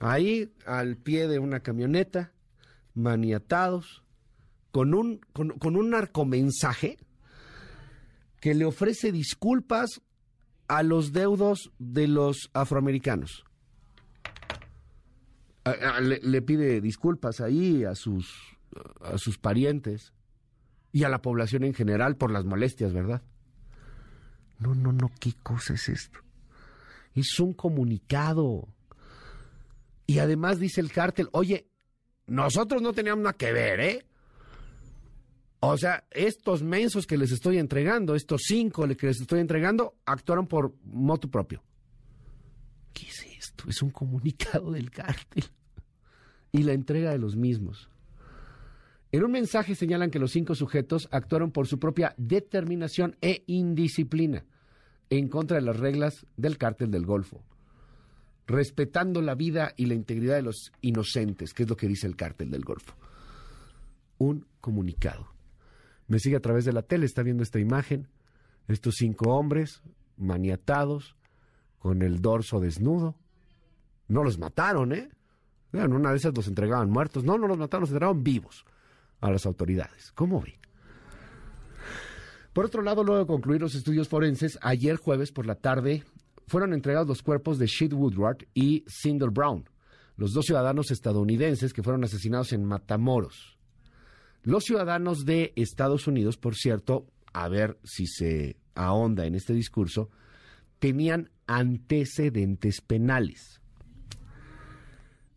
Ahí, 0.00 0.52
al 0.66 0.96
pie 0.96 1.28
de 1.28 1.38
una 1.38 1.60
camioneta, 1.60 2.32
maniatados, 2.94 4.02
con 4.72 4.94
un, 4.94 5.20
con, 5.32 5.76
un 5.76 5.90
narcomensaje 5.90 6.98
que 8.40 8.54
le 8.54 8.64
ofrece 8.64 9.12
disculpas 9.12 10.00
a 10.66 10.82
los 10.82 11.12
deudos 11.12 11.70
de 11.78 12.08
los 12.08 12.50
afroamericanos. 12.52 13.44
Le, 16.00 16.42
pide 16.42 16.80
disculpas 16.80 17.40
ahí 17.40 17.84
a 17.84 17.94
sus, 17.94 18.56
a 19.02 19.18
sus 19.18 19.38
parientes 19.38 20.12
y 20.90 21.04
a 21.04 21.08
la 21.08 21.22
población 21.22 21.64
en 21.64 21.74
general 21.74 22.16
por 22.16 22.30
las 22.30 22.44
molestias, 22.44 22.92
¿verdad? 22.92 23.22
No, 24.58 24.74
no, 24.74 24.92
no, 24.92 25.10
¿qué 25.20 25.34
cosa 25.42 25.74
es 25.74 25.88
esto? 25.88 26.20
Es 27.14 27.38
un 27.40 27.52
comunicado. 27.52 28.68
Y 30.06 30.18
además 30.18 30.58
dice 30.58 30.80
el 30.80 30.92
cártel, 30.92 31.28
oye, 31.32 31.68
nosotros 32.26 32.80
no 32.80 32.92
teníamos 32.92 33.24
nada 33.24 33.36
que 33.36 33.52
ver, 33.52 33.80
¿eh? 33.80 34.06
O 35.62 35.76
sea, 35.76 36.04
estos 36.10 36.62
mensos 36.62 37.06
que 37.06 37.18
les 37.18 37.32
estoy 37.32 37.58
entregando, 37.58 38.14
estos 38.14 38.42
cinco 38.46 38.88
que 38.96 39.06
les 39.06 39.20
estoy 39.20 39.40
entregando, 39.40 39.94
actuaron 40.06 40.46
por 40.46 40.74
moto 40.84 41.30
propio. 41.30 41.62
¿Qué 42.94 43.06
es 43.06 43.26
esto? 43.38 43.68
Es 43.68 43.82
un 43.82 43.90
comunicado 43.90 44.72
del 44.72 44.90
cártel. 44.90 45.44
Y 46.50 46.62
la 46.62 46.72
entrega 46.72 47.10
de 47.10 47.18
los 47.18 47.36
mismos. 47.36 47.90
En 49.12 49.22
un 49.22 49.32
mensaje 49.32 49.74
señalan 49.74 50.10
que 50.10 50.18
los 50.18 50.32
cinco 50.32 50.54
sujetos 50.54 51.08
actuaron 51.10 51.50
por 51.50 51.66
su 51.66 51.78
propia 51.78 52.14
determinación 52.16 53.16
e 53.20 53.44
indisciplina 53.46 54.44
en 55.10 55.28
contra 55.28 55.58
de 55.58 55.62
las 55.62 55.78
reglas 55.78 56.26
del 56.36 56.56
cártel 56.56 56.90
del 56.90 57.04
Golfo, 57.04 57.44
respetando 58.46 59.20
la 59.20 59.34
vida 59.34 59.74
y 59.76 59.86
la 59.86 59.94
integridad 59.94 60.36
de 60.36 60.42
los 60.42 60.72
inocentes, 60.80 61.52
que 61.52 61.64
es 61.64 61.68
lo 61.68 61.76
que 61.76 61.88
dice 61.88 62.06
el 62.06 62.16
cártel 62.16 62.50
del 62.50 62.64
Golfo. 62.64 62.94
Un 64.18 64.46
comunicado 64.60 65.39
me 66.10 66.18
sigue 66.18 66.34
a 66.34 66.40
través 66.40 66.64
de 66.64 66.72
la 66.72 66.82
tele, 66.82 67.06
está 67.06 67.22
viendo 67.22 67.44
esta 67.44 67.60
imagen, 67.60 68.08
estos 68.66 68.96
cinco 68.96 69.30
hombres 69.30 69.80
maniatados, 70.16 71.14
con 71.78 72.02
el 72.02 72.20
dorso 72.20 72.58
desnudo. 72.58 73.14
No 74.08 74.24
los 74.24 74.36
mataron, 74.36 74.92
¿eh? 74.92 75.08
En 75.72 75.92
una 75.92 76.10
de 76.10 76.16
esas 76.16 76.34
los 76.34 76.48
entregaban 76.48 76.90
muertos. 76.90 77.22
No, 77.22 77.38
no 77.38 77.46
los 77.46 77.58
mataron, 77.58 77.82
los 77.82 77.90
entregaban 77.90 78.24
vivos 78.24 78.64
a 79.20 79.30
las 79.30 79.46
autoridades. 79.46 80.10
¿Cómo 80.16 80.40
ve? 80.40 80.58
Por 82.52 82.64
otro 82.64 82.82
lado, 82.82 83.04
luego 83.04 83.20
de 83.20 83.26
concluir 83.28 83.60
los 83.60 83.76
estudios 83.76 84.08
forenses, 84.08 84.58
ayer 84.62 84.96
jueves 84.96 85.30
por 85.30 85.46
la 85.46 85.54
tarde 85.54 86.02
fueron 86.48 86.72
entregados 86.72 87.06
los 87.06 87.22
cuerpos 87.22 87.56
de 87.60 87.68
Sheet 87.68 87.92
Woodward 87.92 88.48
y 88.52 88.84
Cinder 88.88 89.30
Brown, 89.30 89.68
los 90.16 90.32
dos 90.32 90.46
ciudadanos 90.46 90.90
estadounidenses 90.90 91.72
que 91.72 91.84
fueron 91.84 92.02
asesinados 92.02 92.52
en 92.52 92.64
Matamoros. 92.64 93.59
Los 94.42 94.64
ciudadanos 94.64 95.26
de 95.26 95.52
Estados 95.54 96.06
Unidos, 96.06 96.38
por 96.38 96.54
cierto, 96.54 97.06
a 97.34 97.48
ver 97.48 97.78
si 97.84 98.06
se 98.06 98.56
ahonda 98.74 99.26
en 99.26 99.34
este 99.34 99.52
discurso, 99.52 100.08
tenían 100.78 101.30
antecedentes 101.46 102.80
penales. 102.80 103.60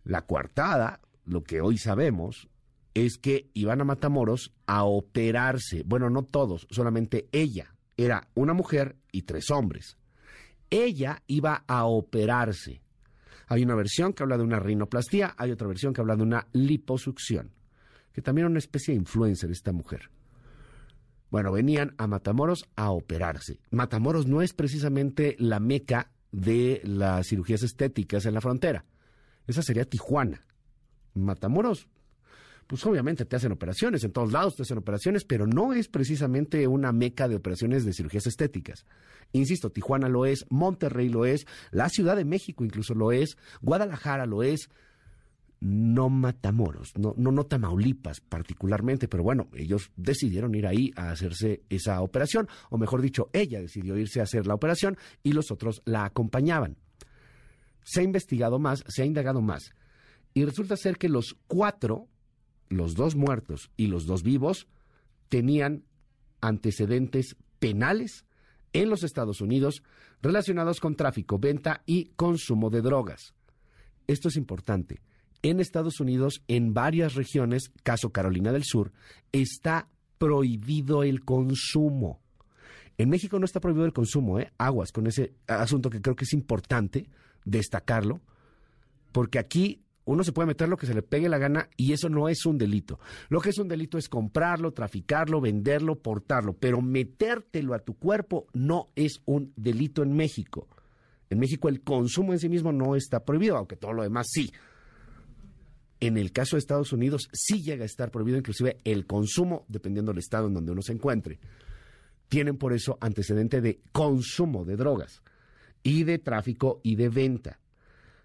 La 0.06 0.26
coartada, 0.26 1.02
lo 1.26 1.44
que 1.44 1.60
hoy 1.60 1.78
sabemos, 1.78 2.48
es 2.94 3.18
que 3.18 3.50
iban 3.54 3.82
a 3.82 3.86
Matamoros 3.86 4.54
a 4.68 4.86
operarse. 4.86 5.84
Bueno, 5.86 6.10
no 6.10 6.24
todos, 6.24 6.66
solamente 6.70 7.28
ella. 7.34 7.76
Era 7.98 8.30
una 8.36 8.54
mujer 8.54 8.96
y 9.12 9.24
tres 9.24 9.52
hombres. 9.52 9.98
Ella 10.70 11.24
iba 11.28 11.66
a 11.68 11.86
operarse. 11.86 12.82
Hay 13.48 13.64
una 13.64 13.76
versión 13.76 14.14
que 14.14 14.24
habla 14.24 14.38
de 14.38 14.44
una 14.44 14.60
rinoplastía, 14.60 15.36
hay 15.38 15.52
otra 15.52 15.68
versión 15.68 15.94
que 15.94 16.00
habla 16.00 16.16
de 16.16 16.24
una 16.24 16.48
liposucción 16.54 17.52
que 18.14 18.22
también 18.22 18.46
era 18.46 18.52
una 18.52 18.60
especie 18.60 18.94
de 18.94 19.00
influencer 19.00 19.52
esta 19.52 19.72
mujer. 19.72 20.10
Bueno, 21.30 21.52
venían 21.52 21.96
a 21.98 22.08
Matamoros 22.08 22.66
a 22.76 22.92
operarse. 22.92 23.60
Matamoros 23.72 24.28
no 24.28 24.42
es 24.42 24.54
precisamente 24.54 25.36
la 25.40 25.60
meca 25.60 26.12
de 26.32 26.82
las 26.84 27.28
cirugías 27.28 27.64
estéticas 27.64 28.26
en 28.26 28.36
la 28.36 28.42
frontera. 28.42 28.86
Esa 29.48 29.64
sería 29.64 29.86
Tijuana. 29.86 30.46
Matamoros, 31.16 31.88
pues 32.68 32.86
obviamente 32.86 33.26
te 33.26 33.36
hacen 33.36 33.52
operaciones, 33.52 34.04
en 34.04 34.12
todos 34.12 34.32
lados 34.32 34.56
te 34.56 34.64
hacen 34.64 34.78
operaciones, 34.78 35.26
pero 35.26 35.48
no 35.48 35.74
es 35.74 35.88
precisamente 35.88 36.68
una 36.68 36.92
meca 36.92 37.28
de 37.28 37.36
operaciones 37.36 37.84
de 37.84 37.94
cirugías 37.94 38.28
estéticas. 38.28 38.86
Insisto, 39.32 39.72
Tijuana 39.72 40.10
lo 40.10 40.26
es, 40.26 40.46
Monterrey 40.50 41.10
lo 41.10 41.26
es, 41.26 41.46
la 41.72 41.90
Ciudad 41.90 42.16
de 42.16 42.26
México 42.26 42.64
incluso 42.64 42.94
lo 42.94 43.12
es, 43.12 43.38
Guadalajara 43.62 44.26
lo 44.26 44.44
es, 44.44 44.70
no 45.64 46.10
Matamoros, 46.10 46.92
no, 46.98 47.14
no, 47.16 47.32
no 47.32 47.46
Tamaulipas 47.46 48.20
particularmente, 48.20 49.08
pero 49.08 49.24
bueno, 49.24 49.48
ellos 49.54 49.92
decidieron 49.96 50.54
ir 50.56 50.68
ahí 50.68 50.92
a 50.98 51.10
hacerse 51.10 51.64
esa 51.70 52.02
operación, 52.02 52.50
o 52.70 52.78
mejor 52.78 53.02
dicho, 53.02 53.30
ella 53.32 53.62
decidió 53.62 53.98
irse 53.98 54.20
a 54.20 54.24
hacer 54.24 54.46
la 54.46 54.56
operación 54.56 54.98
y 55.24 55.32
los 55.32 55.52
otros 55.52 55.82
la 55.86 56.04
acompañaban. 56.04 56.76
Se 57.86 58.02
ha 58.02 58.04
investigado 58.04 58.60
más, 58.60 58.84
se 58.90 59.04
ha 59.04 59.06
indagado 59.06 59.42
más, 59.42 59.72
y 60.34 60.44
resulta 60.44 60.76
ser 60.76 60.98
que 60.98 61.08
los 61.08 61.38
cuatro, 61.48 62.10
los 62.68 62.96
dos 62.96 63.16
muertos 63.16 63.72
y 63.78 63.88
los 63.88 64.06
dos 64.06 64.22
vivos, 64.22 64.68
tenían 65.30 65.86
antecedentes 66.42 67.38
penales 67.60 68.26
en 68.74 68.90
los 68.90 69.06
Estados 69.06 69.40
Unidos 69.40 69.82
relacionados 70.22 70.82
con 70.82 70.98
tráfico, 70.98 71.40
venta 71.40 71.84
y 71.86 72.10
consumo 72.18 72.70
de 72.70 72.82
drogas. 72.82 73.34
Esto 74.08 74.28
es 74.28 74.36
importante 74.36 75.00
en 75.44 75.60
Estados 75.60 76.00
Unidos, 76.00 76.42
en 76.48 76.74
varias 76.74 77.14
regiones, 77.14 77.72
caso 77.84 78.12
Carolina 78.12 78.52
del 78.52 78.64
Sur, 78.64 78.92
está 79.32 79.88
prohibido 80.18 81.04
el 81.04 81.24
consumo. 81.24 82.22
En 82.98 83.10
México 83.10 83.38
no 83.40 83.46
está 83.46 83.60
prohibido 83.60 83.86
el 83.86 83.94
consumo, 83.94 84.40
¿eh? 84.40 84.52
Aguas 84.58 84.92
con 84.92 85.06
ese 85.06 85.34
asunto 85.48 85.90
que 85.90 86.02
creo 86.02 86.16
que 86.16 86.24
es 86.24 86.34
importante 86.34 87.10
destacarlo, 87.44 88.22
porque 89.12 89.38
aquí 89.38 89.84
uno 90.06 90.24
se 90.24 90.32
puede 90.32 90.48
meter 90.48 90.70
lo 90.70 90.78
que 90.78 90.86
se 90.86 90.94
le 90.94 91.02
pegue 91.02 91.30
la 91.30 91.38
gana 91.38 91.70
y 91.76 91.94
eso 91.94 92.10
no 92.10 92.30
es 92.30 92.46
un 92.46 92.58
delito. 92.58 93.00
Lo 93.30 93.42
que 93.42 93.50
es 93.50 93.58
un 93.58 93.68
delito 93.68 93.98
es 93.98 94.10
comprarlo, 94.10 94.72
traficarlo, 94.72 95.42
venderlo, 95.42 96.00
portarlo, 96.00 96.54
pero 96.54 96.82
metértelo 96.82 97.74
a 97.74 97.80
tu 97.80 97.96
cuerpo 97.96 98.48
no 98.54 98.90
es 98.96 99.22
un 99.26 99.54
delito 99.56 100.04
en 100.04 100.14
México. 100.14 100.68
En 101.30 101.40
México 101.40 101.68
el 101.68 101.82
consumo 101.82 102.34
en 102.34 102.40
sí 102.40 102.48
mismo 102.48 102.72
no 102.72 102.96
está 102.96 103.24
prohibido, 103.26 103.58
aunque 103.58 103.76
todo 103.76 103.94
lo 103.94 104.04
demás 104.04 104.28
sí. 104.30 104.52
En 106.06 106.18
el 106.18 106.34
caso 106.34 106.58
de 106.58 106.60
Estados 106.60 106.92
Unidos 106.92 107.30
sí 107.32 107.62
llega 107.62 107.84
a 107.84 107.86
estar 107.86 108.12
prohibido 108.12 108.38
inclusive 108.38 108.76
el 108.84 109.06
consumo, 109.06 109.64
dependiendo 109.70 110.12
del 110.12 110.20
estado 110.20 110.48
en 110.48 110.54
donde 110.54 110.74
uno 110.74 110.82
se 110.82 110.92
encuentre. 110.92 111.40
Tienen 112.28 112.58
por 112.58 112.74
eso 112.74 112.98
antecedente 113.00 113.62
de 113.62 113.80
consumo 113.94 114.66
de 114.66 114.76
drogas 114.76 115.24
y 115.82 116.04
de 116.04 116.20
tráfico 116.20 116.82
y 116.84 116.98
de 116.98 117.08
venta. 117.08 117.62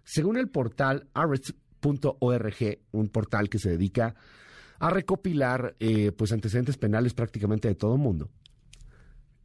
Según 0.02 0.38
el 0.38 0.48
portal 0.48 1.06
arrest.org, 1.14 2.78
un 2.90 3.08
portal 3.10 3.48
que 3.48 3.60
se 3.60 3.70
dedica 3.70 4.16
a 4.80 4.90
recopilar 4.90 5.76
eh, 5.78 6.10
pues 6.10 6.32
antecedentes 6.32 6.78
penales 6.78 7.14
prácticamente 7.14 7.68
de 7.68 7.76
todo 7.76 7.94
el 7.94 8.00
mundo, 8.00 8.28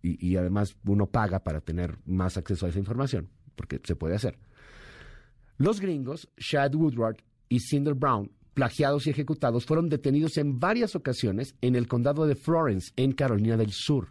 y, 0.02 0.28
y 0.28 0.38
además 0.38 0.76
uno 0.88 1.06
paga 1.06 1.44
para 1.44 1.62
tener 1.62 2.00
más 2.08 2.36
acceso 2.38 2.66
a 2.66 2.70
esa 2.70 2.80
información, 2.80 3.30
porque 3.56 3.80
se 3.84 3.96
puede 3.96 4.16
hacer. 4.16 4.40
Los 5.58 5.80
gringos, 5.80 6.32
Shad 6.36 6.74
Woodward 6.74 7.18
y 7.54 7.60
Cinder 7.60 7.94
Brown, 7.94 8.32
plagiados 8.56 9.06
y 9.06 9.12
ejecutados, 9.12 9.68
fueron 9.68 9.88
detenidos 9.88 10.38
en 10.38 10.60
varias 10.60 10.96
ocasiones 10.96 11.54
en 11.62 11.76
el 11.76 11.88
condado 11.88 12.26
de 12.26 12.34
Florence, 12.34 12.92
en 12.96 13.12
Carolina 13.12 13.58
del 13.58 13.72
Sur. 13.72 14.08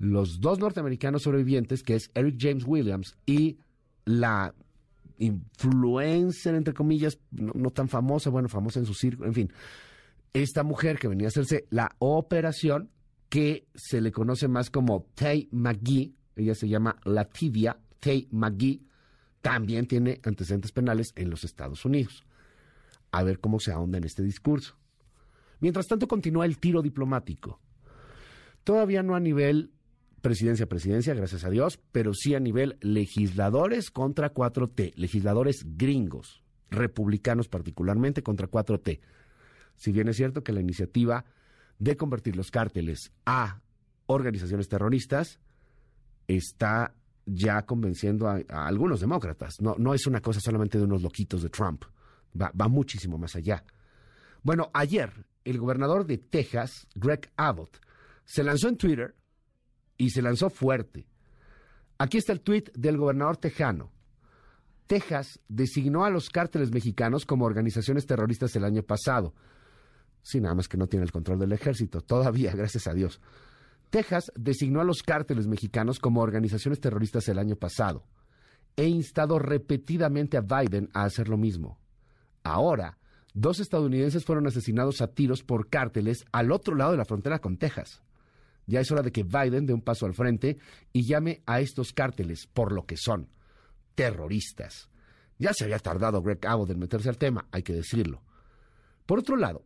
Los 0.00 0.40
dos 0.40 0.58
norteamericanos 0.58 1.22
sobrevivientes, 1.22 1.84
que 1.84 1.94
es 1.94 2.10
Eric 2.12 2.34
James 2.40 2.64
Williams 2.66 3.16
y 3.24 3.58
la 4.04 4.52
influencer, 5.18 6.56
entre 6.56 6.74
comillas, 6.74 7.20
no, 7.30 7.70
tan 7.70 7.88
famosa, 7.88 8.30
bueno, 8.30 8.48
famosa 8.48 8.80
en 8.80 8.86
su 8.86 8.94
circo, 8.94 9.24
en 9.24 9.34
fin, 9.34 9.52
esta 10.32 10.64
mujer 10.64 10.98
que 10.98 11.06
venía 11.06 11.28
a 11.28 11.28
hacerse 11.28 11.68
la 11.70 11.94
operación, 12.00 12.90
que 13.28 13.68
se 13.76 14.00
le 14.00 14.10
conoce 14.10 14.48
más 14.48 14.70
como 14.70 15.06
Tay 15.14 15.48
McGee, 15.52 16.16
ella 16.34 16.56
se 16.56 16.68
llama 16.68 16.98
Lativia 17.04 17.78
Tay 18.00 18.26
McGee, 18.32 18.82
también 19.44 19.86
tiene 19.86 20.22
antecedentes 20.24 20.72
penales 20.72 21.12
en 21.16 21.28
los 21.28 21.44
Estados 21.44 21.84
Unidos. 21.84 22.24
A 23.10 23.22
ver 23.22 23.40
cómo 23.40 23.60
se 23.60 23.72
ahonda 23.72 23.98
en 23.98 24.04
este 24.04 24.22
discurso. 24.22 24.74
Mientras 25.60 25.86
tanto, 25.86 26.08
continúa 26.08 26.46
el 26.46 26.56
tiro 26.56 26.80
diplomático. 26.80 27.60
Todavía 28.64 29.02
no 29.02 29.14
a 29.14 29.20
nivel 29.20 29.70
presidencia-presidencia, 30.22 31.12
gracias 31.12 31.44
a 31.44 31.50
Dios, 31.50 31.78
pero 31.92 32.14
sí 32.14 32.34
a 32.34 32.40
nivel 32.40 32.78
legisladores 32.80 33.90
contra 33.90 34.32
4T, 34.32 34.94
legisladores 34.96 35.66
gringos, 35.76 36.42
republicanos 36.70 37.46
particularmente, 37.48 38.22
contra 38.22 38.48
4T. 38.50 39.00
Si 39.76 39.92
bien 39.92 40.08
es 40.08 40.16
cierto 40.16 40.42
que 40.42 40.54
la 40.54 40.62
iniciativa 40.62 41.26
de 41.78 41.98
convertir 41.98 42.34
los 42.34 42.50
cárteles 42.50 43.12
a 43.26 43.60
organizaciones 44.06 44.70
terroristas 44.70 45.38
está 46.28 46.94
ya 47.26 47.62
convenciendo 47.62 48.28
a, 48.28 48.42
algunos 48.48 49.00
demócratas. 49.00 49.60
No, 49.60 49.76
no 49.78 49.94
es 49.94 50.06
una 50.06 50.20
cosa 50.20 50.40
solamente 50.40 50.78
de 50.78 50.84
unos 50.84 51.02
loquitos 51.02 51.42
de 51.42 51.50
Trump, 51.50 51.84
va, 52.40 52.52
va 52.58 52.68
muchísimo 52.68 53.18
más 53.18 53.34
allá. 53.36 53.64
Bueno, 54.42 54.70
ayer 54.74 55.10
el 55.44 55.58
gobernador 55.58 56.06
de 56.06 56.18
Texas, 56.18 56.86
Greg 56.94 57.30
Abbott, 57.36 57.78
se 58.24 58.42
lanzó 58.42 58.68
en 58.68 58.76
Twitter 58.76 59.14
y 59.96 60.10
se 60.10 60.22
lanzó 60.22 60.50
fuerte. 60.50 61.06
Aquí 61.98 62.18
está 62.18 62.32
el 62.32 62.40
tuit 62.40 62.70
del 62.74 62.96
gobernador 62.96 63.36
tejano. 63.36 63.92
Texas 64.86 65.40
designó 65.48 66.04
a 66.04 66.10
los 66.10 66.28
cárteles 66.28 66.70
mexicanos 66.72 67.24
como 67.24 67.44
organizaciones 67.44 68.06
terroristas 68.06 68.54
el 68.56 68.64
año 68.64 68.82
pasado. 68.82 69.34
Sí, 70.22 70.40
nada 70.40 70.54
más 70.54 70.68
que 70.68 70.76
no 70.76 70.86
tiene 70.86 71.04
el 71.04 71.12
control 71.12 71.38
del 71.38 71.52
ejército, 71.52 72.00
todavía, 72.00 72.52
gracias 72.56 72.86
a 72.86 72.94
Dios. 72.94 73.20
Texas 73.94 74.32
designó 74.34 74.80
a 74.80 74.84
los 74.84 75.04
cárteles 75.04 75.46
mexicanos 75.46 76.00
como 76.00 76.20
organizaciones 76.20 76.80
terroristas 76.80 77.28
el 77.28 77.38
año 77.38 77.54
pasado. 77.54 78.02
He 78.76 78.88
instado 78.88 79.38
repetidamente 79.38 80.36
a 80.36 80.40
Biden 80.40 80.88
a 80.94 81.04
hacer 81.04 81.28
lo 81.28 81.36
mismo. 81.36 81.78
Ahora, 82.42 82.98
dos 83.34 83.60
estadounidenses 83.60 84.24
fueron 84.24 84.48
asesinados 84.48 85.00
a 85.00 85.06
tiros 85.06 85.44
por 85.44 85.68
cárteles 85.68 86.24
al 86.32 86.50
otro 86.50 86.74
lado 86.74 86.90
de 86.90 86.96
la 86.96 87.04
frontera 87.04 87.38
con 87.38 87.56
Texas. 87.56 88.02
Ya 88.66 88.80
es 88.80 88.90
hora 88.90 89.02
de 89.02 89.12
que 89.12 89.22
Biden 89.22 89.64
dé 89.64 89.72
un 89.72 89.82
paso 89.82 90.06
al 90.06 90.14
frente 90.14 90.58
y 90.92 91.06
llame 91.06 91.44
a 91.46 91.60
estos 91.60 91.92
cárteles 91.92 92.48
por 92.48 92.72
lo 92.72 92.86
que 92.86 92.96
son, 92.96 93.28
terroristas. 93.94 94.90
Ya 95.38 95.52
se 95.52 95.66
había 95.66 95.78
tardado 95.78 96.20
Greg 96.20 96.44
Abbott 96.48 96.70
en 96.70 96.80
meterse 96.80 97.10
al 97.10 97.16
tema, 97.18 97.46
hay 97.52 97.62
que 97.62 97.72
decirlo. 97.72 98.24
Por 99.06 99.20
otro 99.20 99.36
lado, 99.36 99.62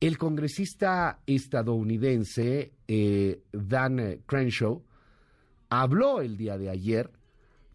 el 0.00 0.18
congresista 0.18 1.20
estadounidense 1.26 2.72
eh, 2.88 3.40
Dan 3.52 4.20
Crenshaw 4.26 4.82
habló 5.70 6.20
el 6.20 6.36
día 6.36 6.58
de 6.58 6.70
ayer 6.70 7.10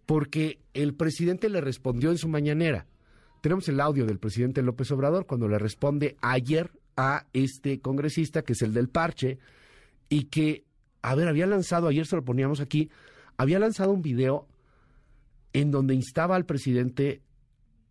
porque 0.06 0.60
el 0.74 0.96
presidente 0.96 1.50
le 1.50 1.62
respondió 1.62 2.12
en 2.12 2.18
su 2.18 2.28
mañanera. 2.28 2.88
Tenemos 3.42 3.68
el 3.70 3.80
audio 3.80 4.06
del 4.06 4.20
presidente 4.20 4.62
López 4.62 4.92
Obrador 4.92 5.26
cuando 5.26 5.48
le 5.48 5.60
responde 5.60 6.18
ayer 6.22 6.72
a 6.98 7.28
este 7.32 7.80
congresista, 7.80 8.42
que 8.42 8.54
es 8.54 8.62
el 8.62 8.74
del 8.74 8.90
parche, 8.90 9.40
y 10.10 10.26
que, 10.26 10.66
a 11.02 11.16
ver, 11.16 11.28
había 11.28 11.46
lanzado, 11.46 11.88
ayer 11.88 12.06
se 12.06 12.16
lo 12.16 12.26
poníamos 12.26 12.60
aquí, 12.60 12.90
había 13.38 13.60
lanzado 13.60 13.92
un 13.92 14.02
video 14.02 14.48
en 15.54 15.72
donde 15.72 15.94
instaba 15.94 16.36
al 16.36 16.46
presidente 16.46 17.22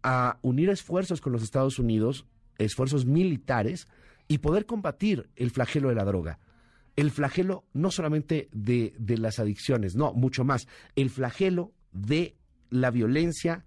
a 0.03 0.39
unir 0.43 0.69
esfuerzos 0.69 1.21
con 1.21 1.33
los 1.33 1.43
Estados 1.43 1.79
Unidos, 1.79 2.27
esfuerzos 2.59 3.07
militares, 3.07 3.89
y 4.29 4.39
poder 4.39 4.67
combatir 4.67 5.31
el 5.37 5.51
flagelo 5.51 5.89
de 5.89 5.95
la 5.95 6.05
droga. 6.05 6.39
El 6.97 7.11
flagelo 7.11 7.65
no 7.73 7.91
solamente 7.91 8.49
de, 8.53 8.95
de 8.99 9.19
las 9.19 9.39
adicciones, 9.39 9.97
no, 9.97 10.13
mucho 10.13 10.45
más, 10.45 10.69
el 10.97 11.11
flagelo 11.11 11.73
de 11.93 12.37
la 12.71 12.91
violencia 12.91 13.65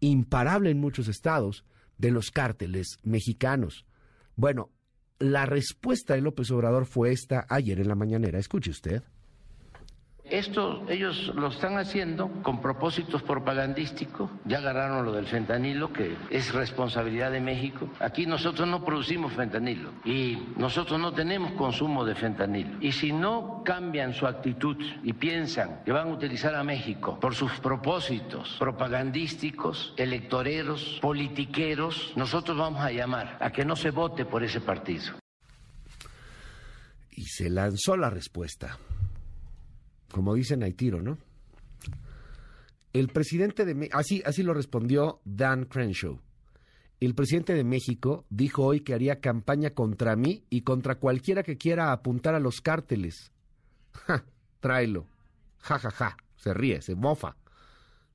imparable 0.00 0.70
en 0.70 0.80
muchos 0.80 1.08
estados 1.08 1.64
de 1.98 2.10
los 2.10 2.30
cárteles 2.30 2.98
mexicanos. 3.02 3.84
Bueno, 4.36 4.70
la 5.18 5.46
respuesta 5.46 6.14
de 6.14 6.20
López 6.20 6.50
Obrador 6.50 6.86
fue 6.86 7.12
esta 7.12 7.46
ayer 7.48 7.80
en 7.80 7.88
la 7.88 7.94
mañanera. 7.94 8.38
Escuche 8.38 8.70
usted. 8.70 9.02
Esto 10.30 10.84
ellos 10.88 11.32
lo 11.36 11.48
están 11.48 11.78
haciendo 11.78 12.28
con 12.42 12.60
propósitos 12.60 13.22
propagandísticos. 13.22 14.28
Ya 14.44 14.58
agarraron 14.58 15.04
lo 15.04 15.12
del 15.12 15.26
fentanilo, 15.26 15.92
que 15.92 16.16
es 16.30 16.52
responsabilidad 16.52 17.30
de 17.30 17.40
México. 17.40 17.88
Aquí 18.00 18.26
nosotros 18.26 18.66
no 18.66 18.84
producimos 18.84 19.32
fentanilo 19.34 19.92
y 20.04 20.38
nosotros 20.56 20.98
no 20.98 21.12
tenemos 21.12 21.52
consumo 21.52 22.04
de 22.04 22.16
fentanilo. 22.16 22.76
Y 22.80 22.90
si 22.90 23.12
no 23.12 23.62
cambian 23.64 24.14
su 24.14 24.26
actitud 24.26 24.76
y 25.04 25.12
piensan 25.12 25.84
que 25.84 25.92
van 25.92 26.08
a 26.08 26.12
utilizar 26.12 26.56
a 26.56 26.64
México 26.64 27.20
por 27.20 27.34
sus 27.34 27.52
propósitos 27.60 28.56
propagandísticos, 28.58 29.94
electoreros, 29.96 30.98
politiqueros, 31.00 32.12
nosotros 32.16 32.58
vamos 32.58 32.80
a 32.80 32.90
llamar 32.90 33.38
a 33.40 33.52
que 33.52 33.64
no 33.64 33.76
se 33.76 33.90
vote 33.90 34.24
por 34.24 34.42
ese 34.42 34.60
partido. 34.60 35.14
Y 37.12 37.24
se 37.26 37.48
lanzó 37.48 37.96
la 37.96 38.10
respuesta 38.10 38.76
como 40.10 40.34
dicen, 40.34 40.62
hay 40.62 40.72
tiro, 40.72 41.02
¿no? 41.02 41.18
El 42.92 43.08
presidente 43.08 43.64
de 43.64 43.90
así 43.92 44.22
así 44.24 44.42
lo 44.42 44.54
respondió 44.54 45.20
Dan 45.24 45.66
Crenshaw. 45.66 46.18
El 46.98 47.14
presidente 47.14 47.52
de 47.52 47.62
México 47.62 48.24
dijo 48.30 48.64
hoy 48.64 48.80
que 48.80 48.94
haría 48.94 49.20
campaña 49.20 49.70
contra 49.70 50.16
mí 50.16 50.44
y 50.48 50.62
contra 50.62 50.94
cualquiera 50.94 51.42
que 51.42 51.58
quiera 51.58 51.92
apuntar 51.92 52.34
a 52.34 52.40
los 52.40 52.62
cárteles. 52.62 53.32
Ja, 53.92 54.24
tráelo. 54.60 55.06
Ja, 55.58 55.78
ja, 55.78 55.90
ja. 55.90 56.16
Se 56.36 56.54
ríe, 56.54 56.80
se 56.80 56.94
mofa. 56.94 57.36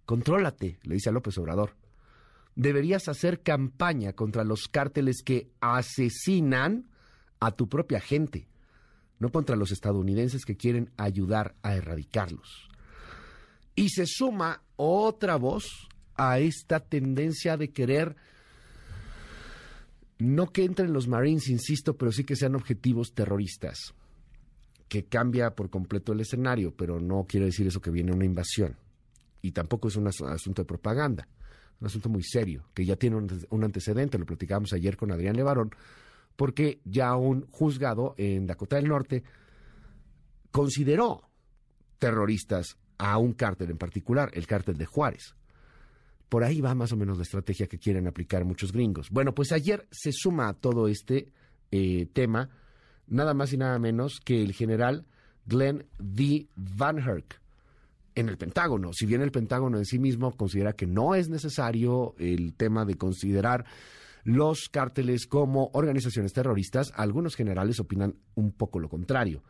Contrólate, 0.05 0.79
le 0.83 0.95
dice 0.95 1.09
a 1.09 1.11
López 1.11 1.37
Obrador. 1.37 1.75
Deberías 2.55 3.07
hacer 3.07 3.43
campaña 3.43 4.13
contra 4.13 4.43
los 4.43 4.67
cárteles 4.67 5.21
que 5.23 5.51
asesinan 5.59 6.89
a 7.39 7.51
tu 7.51 7.69
propia 7.69 7.99
gente 7.99 8.47
no 9.21 9.31
contra 9.31 9.55
los 9.55 9.71
estadounidenses 9.71 10.45
que 10.45 10.57
quieren 10.57 10.89
ayudar 10.97 11.53
a 11.61 11.75
erradicarlos. 11.75 12.67
Y 13.75 13.89
se 13.89 14.07
suma 14.07 14.63
otra 14.77 15.35
voz 15.35 15.87
a 16.15 16.39
esta 16.39 16.79
tendencia 16.79 17.55
de 17.55 17.69
querer 17.69 18.15
no 20.17 20.51
que 20.51 20.63
entren 20.63 20.91
los 20.91 21.07
Marines, 21.07 21.49
insisto, 21.49 21.95
pero 21.95 22.11
sí 22.11 22.23
que 22.23 22.35
sean 22.35 22.55
objetivos 22.55 23.13
terroristas, 23.13 23.93
que 24.87 25.05
cambia 25.05 25.51
por 25.51 25.69
completo 25.69 26.13
el 26.13 26.21
escenario, 26.21 26.73
pero 26.75 26.99
no 26.99 27.25
quiere 27.27 27.45
decir 27.45 27.67
eso 27.67 27.79
que 27.79 27.91
viene 27.91 28.11
una 28.11 28.25
invasión. 28.25 28.75
Y 29.43 29.51
tampoco 29.51 29.87
es 29.87 29.97
un 29.97 30.07
asunto 30.07 30.63
de 30.63 30.67
propaganda, 30.67 31.27
un 31.79 31.85
asunto 31.85 32.09
muy 32.09 32.23
serio, 32.23 32.65
que 32.73 32.85
ya 32.85 32.95
tiene 32.95 33.17
un 33.17 33.63
antecedente, 33.63 34.17
lo 34.17 34.25
platicábamos 34.25 34.73
ayer 34.73 34.97
con 34.97 35.11
Adrián 35.11 35.35
Levarón, 35.35 35.71
porque 36.35 36.79
ya 36.85 37.15
un 37.15 37.45
juzgado 37.51 38.15
en 38.17 38.47
Dakota 38.47 38.77
del 38.77 38.87
Norte 38.87 39.23
consideró 40.51 41.29
terroristas 41.99 42.77
a 42.97 43.17
un 43.17 43.33
cártel 43.33 43.71
en 43.71 43.77
particular, 43.77 44.29
el 44.33 44.47
cártel 44.47 44.77
de 44.77 44.85
Juárez. 44.85 45.35
Por 46.29 46.43
ahí 46.43 46.61
va 46.61 46.75
más 46.75 46.91
o 46.91 46.97
menos 46.97 47.17
la 47.17 47.23
estrategia 47.23 47.67
que 47.67 47.77
quieren 47.77 48.07
aplicar 48.07 48.45
muchos 48.45 48.71
gringos. 48.71 49.09
Bueno, 49.09 49.33
pues 49.33 49.51
ayer 49.51 49.87
se 49.91 50.11
suma 50.11 50.47
a 50.47 50.53
todo 50.53 50.87
este 50.87 51.31
eh, 51.71 52.07
tema 52.13 52.49
nada 53.07 53.33
más 53.33 53.53
y 53.53 53.57
nada 53.57 53.77
menos 53.79 54.19
que 54.23 54.41
el 54.41 54.53
general 54.53 55.05
Glenn 55.45 55.85
D. 55.99 56.47
Van 56.55 56.97
Herk 56.99 57.41
en 58.15 58.29
el 58.29 58.37
Pentágono. 58.37 58.93
Si 58.93 59.05
bien 59.05 59.21
el 59.21 59.31
Pentágono 59.31 59.77
en 59.77 59.85
sí 59.85 59.99
mismo 59.99 60.31
considera 60.31 60.73
que 60.73 60.87
no 60.87 61.15
es 61.15 61.29
necesario 61.29 62.15
el 62.17 62.53
tema 62.53 62.85
de 62.85 62.95
considerar 62.95 63.65
los 64.23 64.69
cárteles 64.69 65.27
como 65.27 65.69
organizaciones 65.73 66.33
terroristas, 66.33 66.91
algunos 66.95 67.35
generales 67.35 67.79
opinan 67.79 68.15
un 68.35 68.51
poco 68.51 68.79
lo 68.79 68.89
contrario. 68.89 69.43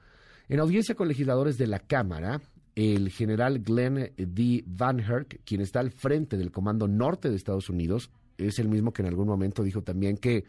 En 0.47 0.59
audiencia 0.59 0.95
con 0.95 1.07
legisladores 1.07 1.57
de 1.57 1.67
la 1.67 1.79
Cámara, 1.79 2.41
el 2.75 3.09
general 3.09 3.59
Glenn 3.59 4.11
D. 4.17 4.63
Van 4.65 4.99
Herk, 4.99 5.41
quien 5.43 5.61
está 5.61 5.79
al 5.79 5.91
frente 5.91 6.37
del 6.37 6.51
Comando 6.51 6.87
Norte 6.87 7.29
de 7.29 7.35
Estados 7.35 7.69
Unidos, 7.69 8.09
es 8.37 8.59
el 8.59 8.69
mismo 8.69 8.91
que 8.93 9.01
en 9.01 9.07
algún 9.07 9.27
momento 9.27 9.63
dijo 9.63 9.81
también 9.83 10.17
que 10.17 10.45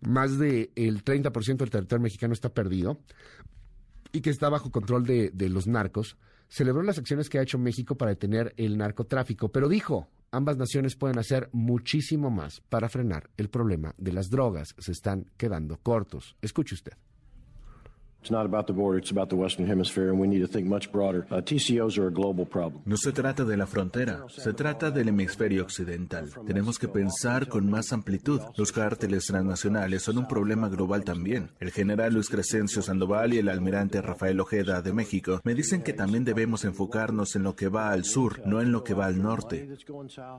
más 0.00 0.38
del 0.38 0.72
30% 0.74 1.56
del 1.56 1.70
territorio 1.70 2.02
mexicano 2.02 2.32
está 2.32 2.50
perdido 2.50 3.00
y 4.12 4.20
que 4.20 4.30
está 4.30 4.48
bajo 4.48 4.70
control 4.70 5.04
de 5.04 5.48
los 5.48 5.66
narcos, 5.66 6.16
celebró 6.48 6.82
las 6.82 6.98
acciones 6.98 7.28
que 7.28 7.38
ha 7.38 7.42
hecho 7.42 7.58
México 7.58 7.96
para 7.96 8.10
detener 8.10 8.54
el 8.56 8.78
narcotráfico, 8.78 9.50
pero 9.50 9.68
dijo, 9.68 10.08
ambas 10.30 10.56
naciones 10.56 10.96
pueden 10.96 11.18
hacer 11.18 11.48
muchísimo 11.52 12.30
más 12.30 12.60
para 12.68 12.88
frenar 12.88 13.30
el 13.36 13.48
problema 13.48 13.94
de 13.98 14.12
las 14.12 14.30
drogas. 14.30 14.74
Se 14.78 14.92
están 14.92 15.30
quedando 15.36 15.78
cortos. 15.78 16.36
Escuche 16.42 16.74
usted. 16.74 16.92
No 22.84 22.96
se 22.96 23.12
trata 23.12 23.44
de 23.44 23.56
la 23.56 23.66
frontera, 23.66 24.24
se 24.28 24.52
trata 24.52 24.90
del 24.90 25.08
hemisferio 25.08 25.62
occidental. 25.62 26.30
Tenemos 26.46 26.78
que 26.78 26.88
pensar 26.88 27.48
con 27.48 27.70
más 27.70 27.92
amplitud. 27.92 28.40
Los 28.56 28.72
cárteles 28.72 29.26
transnacionales 29.26 30.02
son 30.02 30.18
un 30.18 30.28
problema 30.28 30.68
global 30.68 31.04
también. 31.04 31.50
El 31.58 31.70
general 31.70 32.14
Luis 32.14 32.28
Crescencio 32.28 32.82
Sandoval 32.82 33.32
y 33.34 33.38
el 33.38 33.48
almirante 33.48 34.02
Rafael 34.02 34.40
Ojeda 34.40 34.82
de 34.82 34.92
México 34.92 35.40
me 35.44 35.54
dicen 35.54 35.82
que 35.82 35.92
también 35.92 36.24
debemos 36.24 36.64
enfocarnos 36.64 37.34
en 37.36 37.44
lo 37.44 37.56
que 37.56 37.68
va 37.68 37.92
al 37.92 38.04
sur, 38.04 38.42
no 38.46 38.60
en 38.60 38.72
lo 38.72 38.84
que 38.84 38.94
va 38.94 39.06
al 39.06 39.22
norte. 39.22 39.68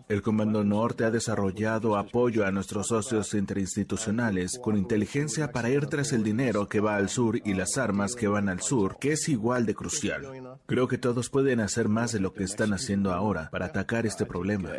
El 0.09 0.21
Comando 0.21 0.63
Norte 0.63 1.05
ha 1.05 1.11
desarrollado 1.11 1.97
apoyo 1.97 2.45
a 2.45 2.51
nuestros 2.51 2.87
socios 2.87 3.33
interinstitucionales 3.33 4.59
con 4.61 4.77
inteligencia 4.77 5.51
para 5.51 5.69
ir 5.69 5.87
tras 5.87 6.13
el 6.13 6.23
dinero 6.23 6.67
que 6.67 6.81
va 6.81 6.95
al 6.95 7.09
sur 7.09 7.37
y 7.43 7.53
las 7.53 7.68
las 7.69 7.77
armas 7.77 8.15
que 8.15 8.27
van 8.27 8.49
al 8.49 8.61
sur, 8.61 8.97
que 8.99 9.11
es 9.11 9.29
igual 9.29 9.65
de 9.65 9.75
crucial. 9.75 10.59
Creo 10.65 10.87
que 10.87 10.97
todos 10.97 11.29
pueden 11.29 11.59
hacer 11.59 11.87
más 11.87 12.11
de 12.11 12.19
lo 12.19 12.33
que 12.33 12.43
están 12.43 12.73
haciendo 12.73 13.11
ahora 13.11 13.49
para 13.51 13.67
atacar 13.67 14.05
este 14.05 14.25
problema. 14.25 14.71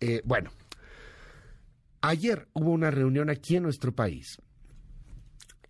Eh, 0.00 0.22
bueno, 0.24 0.50
ayer 2.00 2.48
hubo 2.54 2.70
una 2.70 2.90
reunión 2.90 3.30
aquí 3.30 3.56
en 3.56 3.62
nuestro 3.64 3.94
país 3.94 4.38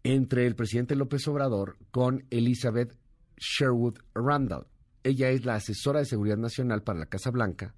entre 0.05 0.46
el 0.46 0.55
presidente 0.55 0.94
López 0.94 1.26
Obrador 1.28 1.76
con 1.90 2.24
Elizabeth 2.31 2.96
Sherwood 3.37 3.98
Randall. 4.14 4.66
Ella 5.02 5.31
es 5.31 5.44
la 5.44 5.57
asesora 5.57 6.00
de 6.00 6.07
seguridad 6.07 6.38
nacional 6.38 6.83
para 6.83 7.00
la 7.00 7.07
Casa 7.07 7.31
Blanca 7.31 7.74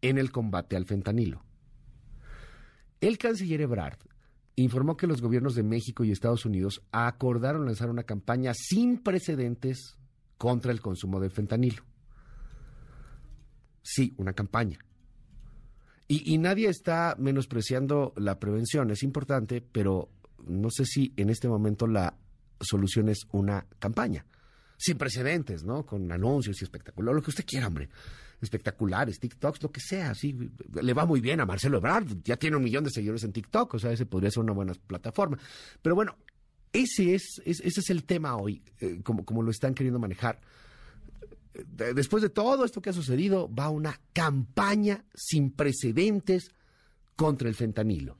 en 0.00 0.18
el 0.18 0.30
combate 0.30 0.76
al 0.76 0.86
fentanilo. 0.86 1.47
El 3.00 3.18
canciller 3.18 3.60
Ebrard 3.60 3.98
informó 4.56 4.96
que 4.96 5.06
los 5.06 5.20
gobiernos 5.20 5.54
de 5.54 5.62
México 5.62 6.04
y 6.04 6.10
Estados 6.10 6.44
Unidos 6.44 6.82
acordaron 6.90 7.66
lanzar 7.66 7.90
una 7.90 8.02
campaña 8.02 8.52
sin 8.54 9.02
precedentes 9.02 9.96
contra 10.36 10.72
el 10.72 10.80
consumo 10.80 11.20
de 11.20 11.30
fentanilo. 11.30 11.84
Sí, 13.82 14.14
una 14.16 14.32
campaña. 14.32 14.78
Y, 16.10 16.38
nadie 16.38 16.68
está 16.68 17.16
menospreciando 17.18 18.14
la 18.16 18.40
prevención, 18.40 18.90
es 18.90 19.02
importante, 19.02 19.60
pero 19.60 20.08
no 20.46 20.70
sé 20.70 20.86
si 20.86 21.12
en 21.18 21.28
este 21.28 21.48
momento 21.48 21.86
la 21.86 22.16
solución 22.60 23.10
es 23.10 23.26
una 23.30 23.66
campaña. 23.78 24.24
Sin 24.78 24.96
precedentes, 24.96 25.64
¿no? 25.64 25.84
Con 25.84 26.10
anuncios 26.10 26.62
y 26.62 26.64
espectáculos, 26.64 27.14
lo 27.14 27.20
que 27.20 27.28
usted 27.28 27.44
quiera, 27.44 27.66
hombre. 27.66 27.90
Espectaculares, 28.40 29.18
TikToks, 29.18 29.62
lo 29.62 29.72
que 29.72 29.80
sea, 29.80 30.14
sí. 30.14 30.36
Le 30.80 30.94
va 30.94 31.06
muy 31.06 31.20
bien 31.20 31.40
a 31.40 31.46
Marcelo 31.46 31.78
Ebrard, 31.78 32.06
ya 32.24 32.36
tiene 32.36 32.56
un 32.56 32.62
millón 32.62 32.84
de 32.84 32.90
seguidores 32.90 33.24
en 33.24 33.32
TikTok, 33.32 33.74
o 33.74 33.78
sea, 33.78 33.92
ese 33.92 34.06
podría 34.06 34.30
ser 34.30 34.44
una 34.44 34.52
buena 34.52 34.74
plataforma. 34.74 35.38
Pero 35.82 35.94
bueno, 35.94 36.16
ese 36.72 37.14
es, 37.14 37.42
ese 37.44 37.80
es 37.80 37.90
el 37.90 38.04
tema 38.04 38.36
hoy, 38.36 38.62
eh, 38.80 39.00
como, 39.02 39.24
como 39.24 39.42
lo 39.42 39.50
están 39.50 39.74
queriendo 39.74 39.98
manejar 39.98 40.40
después 41.94 42.22
de 42.22 42.28
todo 42.28 42.64
esto 42.64 42.80
que 42.80 42.90
ha 42.90 42.92
sucedido, 42.92 43.52
va 43.52 43.70
una 43.70 44.00
campaña 44.12 45.04
sin 45.14 45.50
precedentes 45.50 46.50
contra 47.16 47.48
el 47.48 47.54
fentanilo. 47.54 48.16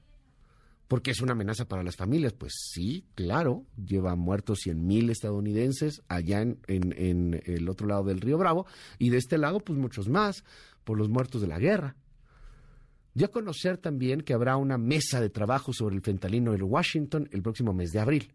Porque 0.89 1.11
es 1.11 1.21
una 1.21 1.31
amenaza 1.31 1.65
para 1.65 1.83
las 1.83 1.95
familias. 1.95 2.33
Pues 2.33 2.53
sí, 2.73 3.05
claro, 3.15 3.65
lleva 3.77 4.15
muertos 4.15 4.59
100 4.63 4.85
mil 4.85 5.09
estadounidenses 5.09 6.01
allá 6.09 6.41
en, 6.41 6.59
en, 6.67 7.41
el 7.45 7.69
otro 7.69 7.87
lado 7.87 8.03
del 8.03 8.19
río 8.19 8.37
Bravo 8.37 8.65
y 8.97 9.09
de 9.09 9.17
este 9.17 9.37
lado, 9.37 9.61
pues 9.61 9.79
muchos 9.79 10.09
más 10.09 10.43
por 10.83 10.97
los 10.97 11.07
muertos 11.07 11.39
de 11.39 11.47
la 11.47 11.59
guerra. 11.59 11.95
Ya 13.13 13.29
conocer 13.29 13.77
también 13.77 14.21
que 14.21 14.33
habrá 14.33 14.57
una 14.57 14.77
mesa 14.77 15.21
de 15.21 15.29
trabajo 15.29 15.71
sobre 15.71 15.95
el 15.95 16.01
fentanilo 16.01 16.53
en 16.53 16.63
Washington 16.63 17.29
el 17.31 17.41
próximo 17.41 17.71
mes 17.71 17.91
de 17.91 17.99
abril. 17.99 18.33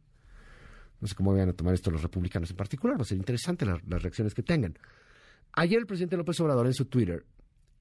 No 1.00 1.08
sé 1.08 1.14
cómo 1.14 1.32
vayan 1.32 1.50
a 1.50 1.52
tomar 1.52 1.74
esto 1.74 1.90
los 1.90 2.02
republicanos 2.02 2.50
en 2.50 2.56
particular, 2.56 2.96
va 2.96 3.02
a 3.02 3.04
ser 3.04 3.18
interesante 3.18 3.66
las 3.66 4.02
reacciones 4.02 4.32
que 4.32 4.42
tengan. 4.42 4.78
Ayer 5.52 5.78
el 5.78 5.86
presidente 5.86 6.16
López 6.16 6.40
Obrador 6.40 6.66
en 6.66 6.74
su 6.74 6.86
Twitter 6.86 7.26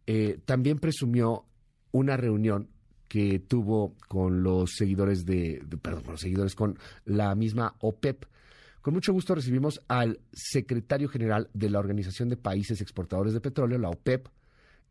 eh, 0.05 0.39
también 0.45 0.79
presumió 0.79 1.45
una 1.91 2.17
reunión 2.17 2.69
que 3.13 3.37
tuvo 3.37 3.93
con 4.07 4.41
los 4.41 4.71
seguidores 4.71 5.23
de, 5.23 5.63
perdón, 5.83 6.01
con 6.01 6.13
los 6.13 6.21
seguidores, 6.21 6.55
con 6.55 6.79
la 7.05 7.35
misma 7.35 7.75
OPEP. 7.77 8.25
Con 8.81 8.95
mucho 8.95 9.13
gusto 9.13 9.35
recibimos 9.35 9.83
al 9.87 10.19
secretario 10.31 11.07
general 11.07 11.47
de 11.53 11.69
la 11.69 11.77
Organización 11.77 12.29
de 12.29 12.37
Países 12.37 12.81
Exportadores 12.81 13.33
de 13.33 13.39
Petróleo, 13.39 13.77
la 13.77 13.91
OPEP, 13.91 14.29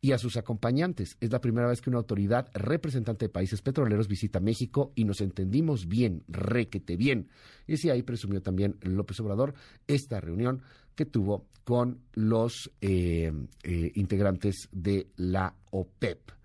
y 0.00 0.12
a 0.12 0.18
sus 0.18 0.36
acompañantes. 0.36 1.16
Es 1.20 1.32
la 1.32 1.40
primera 1.40 1.66
vez 1.66 1.80
que 1.80 1.90
una 1.90 1.98
autoridad 1.98 2.48
representante 2.54 3.24
de 3.24 3.28
países 3.28 3.60
petroleros 3.60 4.06
visita 4.06 4.38
México 4.38 4.92
y 4.94 5.04
nos 5.04 5.20
entendimos 5.20 5.88
bien, 5.88 6.22
requete 6.28 6.96
bien. 6.96 7.28
Y 7.66 7.74
así 7.74 7.90
ahí 7.90 8.04
presumió 8.04 8.40
también 8.40 8.76
López 8.82 9.18
Obrador 9.18 9.54
esta 9.88 10.20
reunión 10.20 10.62
que 10.94 11.06
tuvo 11.06 11.48
con 11.64 11.98
los 12.12 12.70
eh, 12.80 13.32
eh, 13.64 13.92
integrantes 13.96 14.68
de 14.70 15.08
la 15.16 15.56
OPEP. 15.72 16.41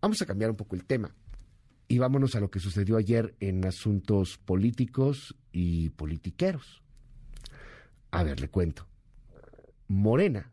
Vamos 0.00 0.22
a 0.22 0.26
cambiar 0.26 0.50
un 0.50 0.56
poco 0.56 0.76
el 0.76 0.84
tema 0.84 1.14
y 1.88 1.98
vámonos 1.98 2.34
a 2.36 2.40
lo 2.40 2.50
que 2.50 2.60
sucedió 2.60 2.96
ayer 2.96 3.34
en 3.40 3.64
asuntos 3.66 4.38
políticos 4.38 5.34
y 5.52 5.90
politiqueros. 5.90 6.82
A 8.10 8.22
ver, 8.22 8.40
le 8.40 8.48
cuento. 8.48 8.86
Morena 9.88 10.52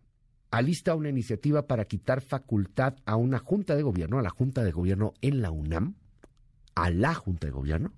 alista 0.50 0.96
una 0.96 1.10
iniciativa 1.10 1.68
para 1.68 1.86
quitar 1.86 2.22
facultad 2.22 2.96
a 3.06 3.18
una 3.18 3.40
junta 3.40 3.76
de 3.76 3.84
gobierno, 3.84 4.18
a 4.18 4.24
la 4.24 4.30
junta 4.30 4.64
de 4.64 4.72
gobierno 4.72 5.14
en 5.22 5.42
la 5.42 5.52
UNAM, 5.52 5.96
a 6.76 6.90
la 6.90 7.14
junta 7.14 7.48
de 7.48 7.52
gobierno, 7.52 7.92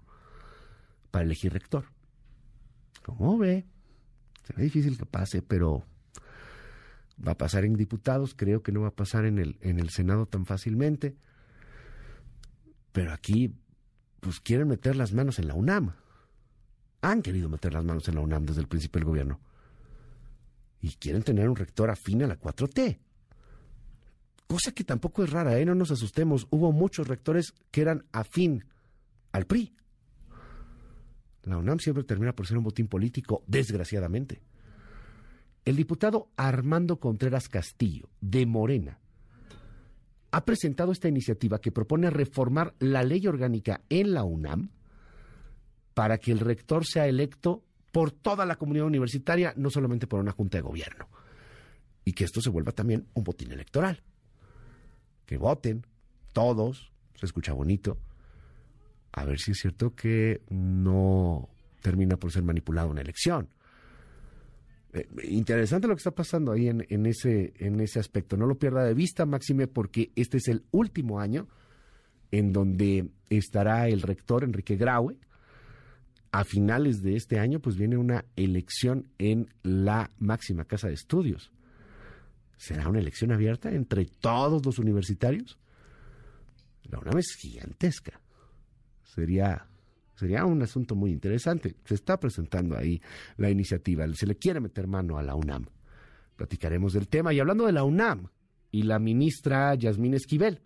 para 1.12 1.26
elegir 1.26 1.54
rector. 1.54 1.86
¿Cómo 3.06 3.38
ve? 3.38 3.66
Será 4.44 4.64
difícil 4.64 4.98
que 4.98 5.06
pase, 5.06 5.42
pero 5.42 5.84
va 7.26 7.34
a 7.34 7.38
pasar 7.38 7.64
en 7.64 7.76
diputados, 7.76 8.34
creo 8.36 8.64
que 8.64 8.72
no 8.72 8.82
va 8.82 8.90
a 8.90 8.96
pasar 8.96 9.26
en 9.26 9.38
el, 9.38 9.58
en 9.62 9.80
el 9.80 9.90
Senado 9.90 10.26
tan 10.26 10.46
fácilmente. 10.46 11.16
Pero 12.98 13.14
aquí, 13.14 13.54
pues 14.22 14.40
quieren 14.40 14.70
meter 14.70 14.96
las 14.96 15.14
manos 15.14 15.38
en 15.38 15.48
la 15.48 15.54
UNAM. 15.54 15.94
Han 17.02 17.22
querido 17.22 17.48
meter 17.48 17.72
las 17.72 17.86
manos 17.86 18.08
en 18.08 18.16
la 18.16 18.22
UNAM 18.22 18.48
desde 18.48 18.62
el 18.62 18.68
principio 18.68 18.98
del 18.98 19.08
gobierno 19.08 19.40
y 20.82 20.90
quieren 20.96 21.22
tener 21.22 21.48
un 21.48 21.56
rector 21.56 21.92
afín 21.92 22.24
a 22.24 22.28
la 22.28 22.40
4T. 22.40 22.98
Cosa 24.48 24.72
que 24.72 24.84
tampoco 24.84 25.24
es 25.24 25.30
rara, 25.30 25.60
¿eh? 25.60 25.64
no 25.64 25.76
nos 25.76 25.92
asustemos. 25.92 26.48
Hubo 26.50 26.72
muchos 26.72 27.08
rectores 27.08 27.54
que 27.70 27.82
eran 27.82 28.04
afín 28.12 28.66
al 29.32 29.46
PRI. 29.46 29.76
La 31.44 31.60
UNAM 31.60 31.78
siempre 31.78 32.04
termina 32.04 32.34
por 32.34 32.48
ser 32.48 32.58
un 32.58 32.64
botín 32.64 32.88
político, 32.88 33.44
desgraciadamente. 33.46 34.42
El 35.66 35.76
diputado 35.76 36.32
Armando 36.36 37.00
Contreras 37.00 37.48
Castillo, 37.48 38.10
de 38.22 38.48
Morena, 38.48 38.98
ha 40.32 40.46
presentado 40.46 40.92
esta 40.92 41.08
iniciativa 41.08 41.60
que 41.60 41.72
propone 41.72 42.10
reformar 42.10 42.74
la 42.80 43.04
ley 43.04 43.26
orgánica 43.28 43.82
en 43.90 44.14
la 44.14 44.24
UNAM 44.24 44.70
para 45.94 46.18
que 46.18 46.32
el 46.32 46.40
rector 46.40 46.86
sea 46.86 47.08
electo 47.08 47.64
por 47.92 48.12
toda 48.12 48.46
la 48.46 48.58
comunidad 48.58 48.86
universitaria, 48.86 49.54
no 49.56 49.70
solamente 49.70 50.08
por 50.08 50.20
una 50.20 50.32
junta 50.32 50.58
de 50.58 50.62
gobierno. 50.62 51.08
Y 52.06 52.14
que 52.14 52.26
esto 52.26 52.42
se 52.42 52.50
vuelva 52.50 52.72
también 52.72 53.08
un 53.14 53.24
botín 53.24 53.52
electoral. 53.52 54.04
Que 55.26 55.38
voten 55.38 55.86
todos, 56.34 56.92
se 57.16 57.26
escucha 57.26 57.54
bonito. 57.54 57.98
A 59.12 59.26
ver 59.26 59.40
si 59.40 59.52
es 59.52 59.58
cierto 59.58 59.96
que 59.96 60.42
no 60.50 61.50
termina 61.82 62.18
por 62.18 62.32
ser 62.32 62.44
manipulada 62.44 62.88
una 62.88 63.02
elección. 63.02 63.50
Eh, 64.98 65.08
interesante 65.30 65.88
lo 65.88 65.96
que 65.96 66.00
está 66.00 66.12
pasando 66.12 66.52
ahí 66.52 66.68
en, 66.68 67.06
ese, 67.06 67.54
en 67.58 67.80
ese 67.80 68.00
aspecto. 68.00 68.38
No 68.38 68.46
lo 68.46 68.58
pierda 68.58 68.84
de 68.84 68.94
vista, 68.94 69.26
Máxime, 69.26 69.68
porque 69.68 70.12
este 70.16 70.38
es 70.38 70.48
el 70.48 70.64
último 70.72 71.20
año 71.20 71.48
en 72.32 72.52
donde 72.52 73.10
estará 73.30 73.88
el 73.88 74.02
rector 74.02 74.44
Enrique 74.44 74.76
Graue, 74.76 75.18
a 76.32 76.44
finales 76.44 77.02
de 77.02 77.16
este 77.16 77.40
año, 77.40 77.60
pues 77.60 77.78
viene 77.78 77.98
una 77.98 78.26
elección 78.36 79.08
en 79.18 79.50
la 79.64 80.12
máxima 80.20 80.66
casa 80.66 80.88
de 80.88 80.94
estudios. 80.94 81.52
¿Será 82.58 82.90
una 82.90 83.00
elección 83.00 83.32
abierta 83.32 83.72
entre 83.72 84.06
todos 84.06 84.66
los 84.66 84.78
universitarios? 84.78 85.58
La 86.84 87.00
UNAM 87.00 87.18
es 87.18 87.36
gigantesca. 87.40 88.20
Sería, 89.04 89.68
sería 90.18 90.46
un 90.46 90.62
asunto 90.62 90.96
muy 90.96 91.12
interesante. 91.12 91.76
Se 91.86 91.94
está 91.94 92.20
presentando 92.20 92.76
ahí 92.76 93.02
la 93.38 93.50
iniciativa. 93.50 94.06
Se 94.14 94.26
le 94.26 94.36
quiere 94.36 94.60
meter 94.60 94.88
mano 94.88 95.18
a 95.18 95.24
la 95.24 95.36
UNAM. 95.36 95.66
Platicaremos 96.36 96.94
del 96.94 97.08
tema. 97.08 97.34
Y 97.34 97.40
hablando 97.40 97.66
de 97.66 97.72
la 97.72 97.84
UNAM 97.84 98.28
y 98.72 98.84
la 98.84 99.00
ministra 99.00 99.74
Yasmín 99.76 100.14
Esquivel, 100.14 100.62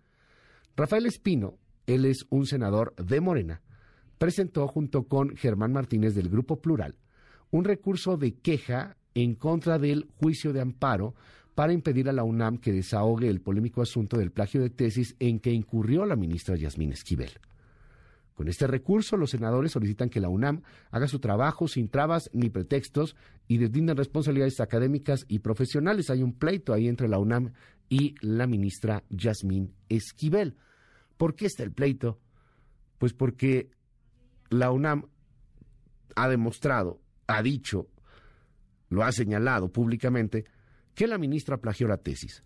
Rafael 0.76 1.06
Espino, 1.06 1.58
él 1.86 2.06
es 2.06 2.26
un 2.30 2.46
senador 2.46 2.94
de 2.96 3.20
Morena, 3.20 3.62
presentó 4.18 4.66
junto 4.68 5.04
con 5.04 5.36
Germán 5.36 5.72
Martínez 5.72 6.14
del 6.14 6.28
Grupo 6.28 6.60
Plural 6.60 6.96
un 7.50 7.64
recurso 7.64 8.16
de 8.16 8.34
queja 8.34 8.96
en 9.14 9.34
contra 9.34 9.78
del 9.78 10.08
juicio 10.16 10.52
de 10.54 10.62
amparo 10.62 11.14
para 11.54 11.74
impedir 11.74 12.08
a 12.08 12.12
la 12.12 12.24
UNAM 12.24 12.56
que 12.56 12.72
desahogue 12.72 13.28
el 13.28 13.42
polémico 13.42 13.82
asunto 13.82 14.16
del 14.16 14.30
plagio 14.30 14.62
de 14.62 14.70
tesis 14.70 15.14
en 15.18 15.38
que 15.38 15.52
incurrió 15.52 16.06
la 16.06 16.16
ministra 16.16 16.56
Yasmín 16.56 16.92
Esquivel. 16.92 17.32
Con 18.34 18.48
este 18.48 18.66
recurso, 18.66 19.16
los 19.16 19.30
senadores 19.30 19.72
solicitan 19.72 20.08
que 20.08 20.20
la 20.20 20.28
UNAM 20.28 20.62
haga 20.90 21.06
su 21.06 21.18
trabajo 21.18 21.68
sin 21.68 21.88
trabas 21.88 22.30
ni 22.32 22.48
pretextos 22.48 23.14
y 23.46 23.58
deslinden 23.58 23.96
responsabilidades 23.96 24.60
académicas 24.60 25.24
y 25.28 25.40
profesionales. 25.40 26.08
Hay 26.10 26.22
un 26.22 26.32
pleito 26.32 26.72
ahí 26.72 26.88
entre 26.88 27.08
la 27.08 27.18
UNAM 27.18 27.52
y 27.88 28.14
la 28.20 28.46
ministra 28.46 29.04
Yasmín 29.10 29.74
Esquivel. 29.88 30.56
¿Por 31.18 31.34
qué 31.34 31.46
está 31.46 31.62
el 31.62 31.72
pleito? 31.72 32.18
Pues 32.98 33.12
porque 33.12 33.70
la 34.48 34.70
UNAM 34.70 35.08
ha 36.16 36.28
demostrado, 36.28 37.00
ha 37.26 37.42
dicho, 37.42 37.88
lo 38.88 39.04
ha 39.04 39.12
señalado 39.12 39.70
públicamente, 39.70 40.44
que 40.94 41.06
la 41.06 41.18
ministra 41.18 41.58
plagió 41.58 41.86
la 41.86 41.98
tesis. 41.98 42.42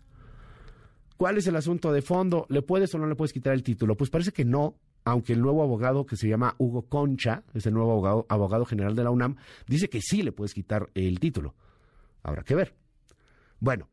¿Cuál 1.17 1.37
es 1.37 1.47
el 1.47 1.55
asunto 1.55 1.91
de 1.91 2.01
fondo? 2.01 2.45
¿Le 2.49 2.61
puedes 2.61 2.93
o 2.93 2.99
no 2.99 3.07
le 3.07 3.15
puedes 3.15 3.33
quitar 3.33 3.53
el 3.53 3.63
título? 3.63 3.97
Pues 3.97 4.09
parece 4.09 4.31
que 4.31 4.45
no, 4.45 4.75
aunque 5.07 5.31
el 5.31 5.41
nuevo 5.41 5.63
abogado 5.63 6.05
que 6.05 6.17
se 6.17 6.27
llama 6.27 6.55
Hugo 6.57 6.81
Concha, 6.89 7.41
es 7.53 7.65
el 7.65 7.73
nuevo 7.73 7.93
abogado, 7.93 8.25
abogado 8.27 8.65
general 8.65 8.93
de 8.93 9.05
la 9.05 9.09
UNAM, 9.09 9.37
dice 9.65 9.89
que 9.89 10.01
sí 10.01 10.21
le 10.21 10.33
puedes 10.33 10.53
quitar 10.53 10.89
el 10.95 11.21
título. 11.21 11.55
Habrá 12.23 12.43
que 12.43 12.55
ver. 12.55 12.75
Bueno, 13.61 13.87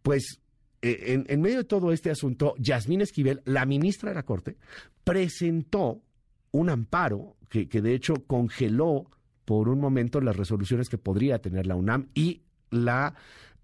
pues 0.00 0.40
eh, 0.80 1.22
en, 1.28 1.40
medio 1.42 1.58
de 1.58 1.64
todo 1.64 1.92
este 1.92 2.10
asunto, 2.10 2.54
Yasmín 2.58 3.02
Esquivel, 3.02 3.42
la 3.44 3.66
ministra 3.66 4.08
de 4.08 4.14
la 4.14 4.22
Corte, 4.22 4.56
presentó 5.04 6.00
un 6.52 6.70
amparo 6.70 7.36
que, 7.50 7.66
de 7.66 7.94
hecho 7.94 8.14
congeló 8.26 9.10
por 9.44 9.68
un 9.68 9.78
momento 9.78 10.22
las 10.22 10.36
resoluciones 10.36 10.88
que 10.88 10.96
podría 10.96 11.38
tener 11.38 11.66
la 11.66 11.76
UNAM 11.76 12.08
y 12.14 12.40
la 12.70 13.14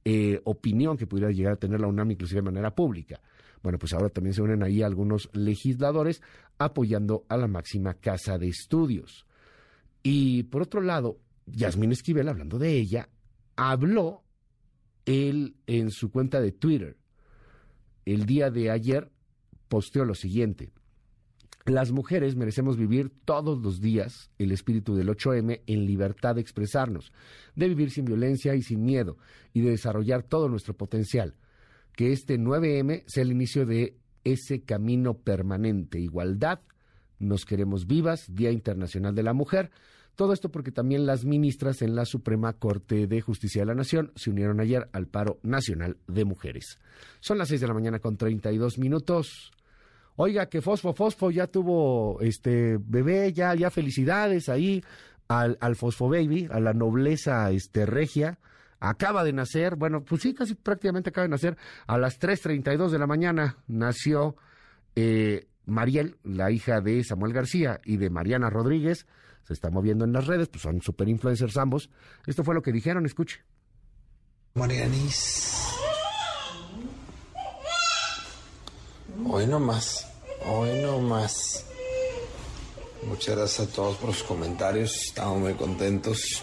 eh, 0.04 0.42
opinión 0.44 0.98
que 0.98 1.06
pudiera 1.06 1.30
llegar 1.30 1.54
a 1.54 1.56
tener 1.56 1.80
la 1.80 1.86
UNAM 1.86 2.10
inclusive 2.10 2.42
de 2.42 2.50
manera 2.50 2.74
pública. 2.74 3.18
Bueno, 3.62 3.78
pues 3.78 3.92
ahora 3.92 4.08
también 4.08 4.34
se 4.34 4.42
unen 4.42 4.62
ahí 4.62 4.82
algunos 4.82 5.30
legisladores 5.32 6.20
apoyando 6.64 7.24
a 7.28 7.36
la 7.36 7.48
máxima 7.48 7.94
casa 7.94 8.38
de 8.38 8.48
estudios. 8.48 9.26
Y 10.02 10.44
por 10.44 10.62
otro 10.62 10.80
lado, 10.80 11.18
Yasmín 11.46 11.92
Esquivel, 11.92 12.28
hablando 12.28 12.58
de 12.58 12.76
ella, 12.76 13.08
habló 13.56 14.22
él 15.04 15.56
en 15.66 15.90
su 15.90 16.10
cuenta 16.10 16.40
de 16.40 16.52
Twitter 16.52 16.96
el 18.04 18.26
día 18.26 18.50
de 18.50 18.70
ayer 18.70 19.10
posteó 19.68 20.04
lo 20.04 20.14
siguiente. 20.14 20.70
Las 21.64 21.92
mujeres 21.92 22.34
merecemos 22.34 22.76
vivir 22.76 23.12
todos 23.24 23.60
los 23.62 23.80
días 23.80 24.30
el 24.38 24.50
espíritu 24.50 24.96
del 24.96 25.08
8M 25.08 25.60
en 25.66 25.86
libertad 25.86 26.34
de 26.34 26.40
expresarnos, 26.40 27.12
de 27.54 27.68
vivir 27.68 27.90
sin 27.90 28.04
violencia 28.04 28.54
y 28.56 28.62
sin 28.62 28.84
miedo, 28.84 29.16
y 29.52 29.60
de 29.60 29.70
desarrollar 29.70 30.24
todo 30.24 30.48
nuestro 30.48 30.76
potencial. 30.76 31.36
Que 31.94 32.12
este 32.12 32.38
9M 32.38 33.04
sea 33.06 33.22
el 33.22 33.30
inicio 33.30 33.64
de 33.64 33.96
ese 34.24 34.62
camino 34.62 35.14
permanente. 35.14 35.98
Igualdad, 35.98 36.60
nos 37.18 37.44
queremos 37.44 37.86
vivas, 37.86 38.26
Día 38.28 38.50
Internacional 38.50 39.14
de 39.14 39.22
la 39.22 39.32
Mujer, 39.32 39.70
todo 40.14 40.34
esto 40.34 40.50
porque 40.50 40.72
también 40.72 41.06
las 41.06 41.24
ministras 41.24 41.80
en 41.80 41.94
la 41.94 42.04
Suprema 42.04 42.52
Corte 42.52 43.06
de 43.06 43.20
Justicia 43.22 43.62
de 43.62 43.66
la 43.66 43.74
Nación 43.74 44.12
se 44.14 44.30
unieron 44.30 44.60
ayer 44.60 44.88
al 44.92 45.06
paro 45.06 45.38
nacional 45.42 45.96
de 46.06 46.24
mujeres. 46.24 46.78
Son 47.20 47.38
las 47.38 47.48
seis 47.48 47.62
de 47.62 47.66
la 47.66 47.74
mañana 47.74 47.98
con 47.98 48.16
32 48.16 48.78
minutos. 48.78 49.52
Oiga, 50.16 50.46
que 50.50 50.60
Fosfo 50.60 50.92
Fosfo 50.92 51.30
ya 51.30 51.46
tuvo 51.46 52.20
este 52.20 52.76
bebé, 52.78 53.32
ya, 53.32 53.54
ya 53.54 53.70
felicidades 53.70 54.50
ahí 54.50 54.84
al, 55.28 55.56
al 55.60 55.76
Fosfo 55.76 56.10
Baby, 56.10 56.46
a 56.50 56.60
la 56.60 56.74
nobleza 56.74 57.50
este, 57.50 57.86
regia. 57.86 58.38
Acaba 58.84 59.22
de 59.22 59.32
nacer, 59.32 59.76
bueno, 59.76 60.02
pues 60.02 60.22
sí, 60.22 60.34
casi 60.34 60.56
prácticamente 60.56 61.10
acaba 61.10 61.22
de 61.22 61.30
nacer. 61.30 61.56
A 61.86 61.98
las 61.98 62.18
3.32 62.18 62.90
de 62.90 62.98
la 62.98 63.06
mañana 63.06 63.58
nació 63.68 64.34
eh, 64.96 65.46
Mariel, 65.66 66.16
la 66.24 66.50
hija 66.50 66.80
de 66.80 67.04
Samuel 67.04 67.32
García 67.32 67.80
y 67.84 67.96
de 67.96 68.10
Mariana 68.10 68.50
Rodríguez 68.50 69.06
se 69.44 69.52
está 69.52 69.70
moviendo 69.70 70.04
en 70.04 70.12
las 70.12 70.26
redes, 70.26 70.48
pues 70.48 70.62
son 70.62 70.80
super 70.82 71.08
influencers 71.08 71.56
ambos. 71.56 71.90
Esto 72.26 72.42
fue 72.42 72.56
lo 72.56 72.62
que 72.62 72.72
dijeron, 72.72 73.06
escuche. 73.06 73.44
Marianis. 74.54 75.58
Hoy 79.24 79.46
no 79.46 79.60
más, 79.60 80.12
hoy 80.44 80.82
no 80.82 80.98
más. 81.00 81.66
Muchas 83.04 83.36
gracias 83.36 83.68
a 83.68 83.72
todos 83.72 83.96
por 83.98 84.12
sus 84.12 84.24
comentarios, 84.24 84.92
estamos 85.06 85.38
muy 85.38 85.54
contentos. 85.54 86.42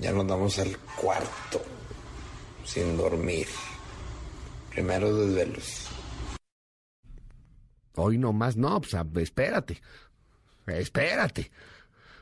Ya 0.00 0.12
nos 0.12 0.26
damos 0.26 0.58
al 0.58 0.76
cuarto, 0.96 1.62
sin 2.64 2.96
dormir. 2.96 3.46
Primero 4.70 5.14
desvelos. 5.14 5.88
Hoy 7.96 8.16
no 8.16 8.32
más, 8.32 8.56
no, 8.56 8.80
pues 8.80 8.94
espérate, 9.16 9.82
espérate. 10.66 11.50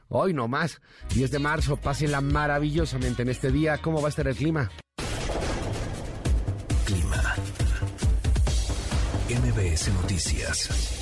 Hoy 0.08 0.32
no 0.32 0.48
más, 0.48 0.80
10 1.14 1.30
de 1.30 1.38
marzo, 1.38 1.76
pásenla 1.76 2.20
maravillosamente 2.20 3.22
en 3.22 3.28
este 3.28 3.52
día. 3.52 3.78
¿Cómo 3.78 4.00
va 4.00 4.08
a 4.08 4.10
estar 4.10 4.26
el 4.26 4.34
clima? 4.34 4.70
Clima. 6.86 7.34
MBS 9.28 9.92
Noticias. 9.92 10.97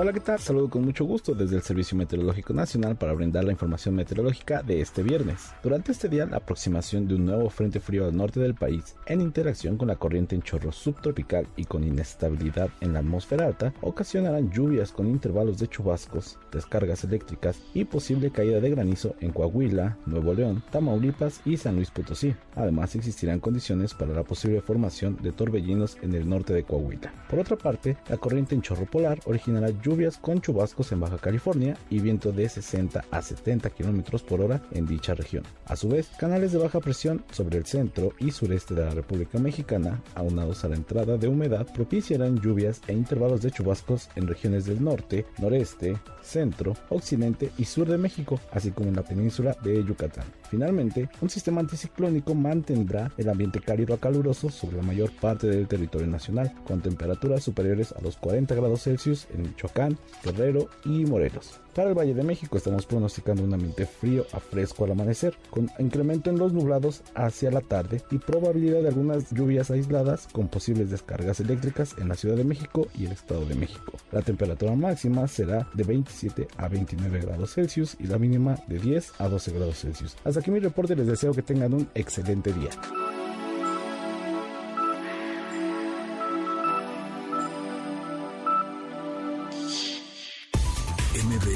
Hola, 0.00 0.12
¿qué 0.12 0.20
tal? 0.20 0.38
Saludo 0.38 0.70
con 0.70 0.84
mucho 0.84 1.04
gusto 1.04 1.34
desde 1.34 1.56
el 1.56 1.62
Servicio 1.62 1.98
Meteorológico 1.98 2.52
Nacional 2.52 2.94
para 2.94 3.14
brindar 3.14 3.42
la 3.42 3.50
información 3.50 3.96
meteorológica 3.96 4.62
de 4.62 4.80
este 4.80 5.02
viernes. 5.02 5.50
Durante 5.60 5.90
este 5.90 6.08
día, 6.08 6.24
la 6.24 6.36
aproximación 6.36 7.08
de 7.08 7.16
un 7.16 7.26
nuevo 7.26 7.50
frente 7.50 7.80
frío 7.80 8.04
al 8.04 8.16
norte 8.16 8.38
del 8.38 8.54
país, 8.54 8.94
en 9.06 9.20
interacción 9.20 9.76
con 9.76 9.88
la 9.88 9.96
corriente 9.96 10.36
en 10.36 10.42
chorro 10.42 10.70
subtropical 10.70 11.48
y 11.56 11.64
con 11.64 11.82
inestabilidad 11.82 12.70
en 12.80 12.92
la 12.92 13.00
atmósfera 13.00 13.46
alta, 13.46 13.74
ocasionarán 13.80 14.52
lluvias 14.52 14.92
con 14.92 15.08
intervalos 15.08 15.58
de 15.58 15.66
chubascos, 15.66 16.38
descargas 16.52 17.02
eléctricas 17.02 17.60
y 17.74 17.84
posible 17.84 18.30
caída 18.30 18.60
de 18.60 18.70
granizo 18.70 19.16
en 19.18 19.32
Coahuila, 19.32 19.98
Nuevo 20.06 20.32
León, 20.32 20.62
Tamaulipas 20.70 21.40
y 21.44 21.56
San 21.56 21.74
Luis 21.74 21.90
Potosí. 21.90 22.36
Además, 22.54 22.94
existirán 22.94 23.40
condiciones 23.40 23.94
para 23.94 24.14
la 24.14 24.22
posible 24.22 24.60
formación 24.60 25.18
de 25.20 25.32
torbellinos 25.32 25.98
en 26.02 26.14
el 26.14 26.28
norte 26.28 26.54
de 26.54 26.62
Coahuila. 26.62 27.12
Por 27.28 27.40
otra 27.40 27.56
parte, 27.56 27.96
la 28.08 28.16
corriente 28.16 28.54
en 28.54 28.62
chorro 28.62 28.86
polar 28.86 29.18
originará 29.26 29.70
lluvias 29.70 29.87
con 30.20 30.40
chubascos 30.42 30.92
en 30.92 31.00
Baja 31.00 31.16
California 31.16 31.76
y 31.88 32.00
viento 32.00 32.30
de 32.30 32.48
60 32.48 33.04
a 33.10 33.22
70 33.22 33.70
km 33.70 34.22
por 34.22 34.42
hora 34.42 34.60
en 34.72 34.86
dicha 34.86 35.14
región. 35.14 35.44
A 35.64 35.76
su 35.76 35.88
vez, 35.88 36.08
canales 36.18 36.52
de 36.52 36.58
baja 36.58 36.80
presión 36.80 37.24
sobre 37.30 37.56
el 37.56 37.64
centro 37.64 38.12
y 38.18 38.30
sureste 38.30 38.74
de 38.74 38.84
la 38.84 38.90
República 38.90 39.38
Mexicana, 39.38 40.02
aunados 40.14 40.64
a 40.64 40.68
la 40.68 40.76
entrada 40.76 41.16
de 41.16 41.28
humedad, 41.28 41.66
propiciarán 41.72 42.38
lluvias 42.38 42.82
e 42.86 42.92
intervalos 42.92 43.40
de 43.40 43.50
chubascos 43.50 44.10
en 44.14 44.26
regiones 44.26 44.66
del 44.66 44.84
norte, 44.84 45.24
noreste, 45.38 45.96
centro, 46.22 46.74
occidente 46.90 47.50
y 47.56 47.64
sur 47.64 47.88
de 47.88 47.96
México, 47.96 48.38
así 48.52 48.70
como 48.70 48.90
en 48.90 48.96
la 48.96 49.04
península 49.04 49.56
de 49.62 49.82
Yucatán. 49.84 50.26
Finalmente, 50.50 51.08
un 51.20 51.28
sistema 51.28 51.60
anticiclónico 51.60 52.34
mantendrá 52.34 53.12
el 53.18 53.28
ambiente 53.28 53.60
cálido 53.60 53.94
a 53.94 53.98
caluroso 53.98 54.48
sobre 54.50 54.78
la 54.78 54.82
mayor 54.82 55.12
parte 55.12 55.46
del 55.46 55.68
territorio 55.68 56.06
nacional, 56.06 56.52
con 56.66 56.80
temperaturas 56.80 57.42
superiores 57.42 57.92
a 57.92 58.00
los 58.00 58.16
40 58.16 58.54
grados 58.54 58.82
Celsius 58.84 59.26
en 59.34 59.42
Michoacán, 59.42 59.98
Guerrero 60.24 60.68
y 60.84 61.04
Morelos. 61.04 61.60
Para 61.78 61.90
el 61.90 61.94
Valle 61.96 62.12
de 62.12 62.24
México 62.24 62.56
estamos 62.56 62.86
pronosticando 62.86 63.44
un 63.44 63.54
ambiente 63.54 63.86
frío 63.86 64.26
a 64.32 64.40
fresco 64.40 64.84
al 64.84 64.90
amanecer, 64.90 65.36
con 65.48 65.70
incremento 65.78 66.28
en 66.28 66.36
los 66.36 66.52
nublados 66.52 67.04
hacia 67.14 67.52
la 67.52 67.60
tarde 67.60 68.02
y 68.10 68.18
probabilidad 68.18 68.82
de 68.82 68.88
algunas 68.88 69.30
lluvias 69.30 69.70
aisladas 69.70 70.26
con 70.32 70.48
posibles 70.48 70.90
descargas 70.90 71.38
eléctricas 71.38 71.94
en 71.98 72.08
la 72.08 72.16
Ciudad 72.16 72.34
de 72.34 72.42
México 72.42 72.88
y 72.98 73.06
el 73.06 73.12
Estado 73.12 73.44
de 73.44 73.54
México. 73.54 73.92
La 74.10 74.22
temperatura 74.22 74.74
máxima 74.74 75.28
será 75.28 75.68
de 75.72 75.84
27 75.84 76.48
a 76.56 76.66
29 76.66 77.20
grados 77.20 77.54
Celsius 77.54 77.96
y 78.00 78.08
la 78.08 78.18
mínima 78.18 78.58
de 78.66 78.80
10 78.80 79.12
a 79.20 79.28
12 79.28 79.52
grados 79.52 79.78
Celsius. 79.78 80.16
Hasta 80.24 80.40
aquí 80.40 80.50
mi 80.50 80.58
reporte, 80.58 80.96
les 80.96 81.06
deseo 81.06 81.32
que 81.32 81.42
tengan 81.42 81.74
un 81.74 81.88
excelente 81.94 82.52
día. 82.54 82.70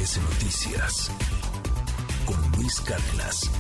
MBS 0.03 0.19
Noticias 0.19 1.11
con 2.27 2.53
Luis 2.57 2.81
Cárdenas. 2.81 3.51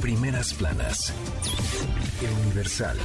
Primeras 0.00 0.52
planas. 0.54 1.12
El 2.20 2.46
Universal. 2.46 2.98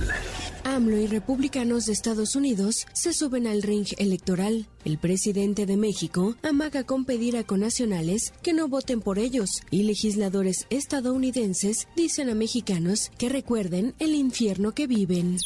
AMLO 0.66 0.98
y 0.98 1.08
republicanos 1.08 1.86
de 1.86 1.94
Estados 1.94 2.36
Unidos 2.36 2.86
se 2.92 3.14
suben 3.14 3.48
al 3.48 3.62
ring 3.62 3.88
electoral. 3.98 4.68
El 4.84 4.98
presidente 4.98 5.66
de 5.66 5.78
México 5.78 6.36
amaga 6.44 6.84
con 6.84 7.06
pedir 7.06 7.38
a 7.38 7.46
conacionales 7.46 8.34
que 8.44 8.52
no 8.52 8.68
voten 8.68 9.00
por 9.00 9.20
ellos 9.20 9.50
y 9.72 9.84
legisladores 9.84 10.68
estadounidenses 10.70 11.88
dicen 11.96 12.30
a 12.30 12.36
mexicanos 12.36 13.10
que 13.18 13.30
recuerden 13.30 13.96
el 14.00 14.16
infierno 14.16 14.74
que 14.74 14.88
viven. 14.88 15.38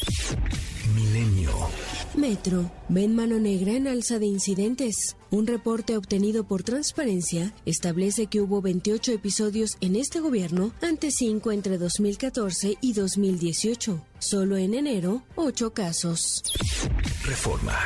Milenio. 0.95 1.51
Metro. 2.15 2.71
Ven 2.89 3.15
mano 3.15 3.39
negra 3.39 3.73
en 3.73 3.87
alza 3.87 4.19
de 4.19 4.25
incidentes. 4.25 5.17
Un 5.31 5.47
reporte 5.47 5.97
obtenido 5.97 6.43
por 6.43 6.63
Transparencia 6.63 7.53
establece 7.65 8.27
que 8.27 8.41
hubo 8.41 8.61
28 8.61 9.11
episodios 9.11 9.77
en 9.81 9.95
este 9.95 10.19
gobierno 10.19 10.71
ante 10.81 11.11
5 11.11 11.51
entre 11.51 11.77
2014 11.77 12.77
y 12.81 12.93
2018. 12.93 14.05
Solo 14.19 14.57
en 14.57 14.73
enero, 14.73 15.23
8 15.35 15.73
casos. 15.73 16.43
Reforma. 17.25 17.77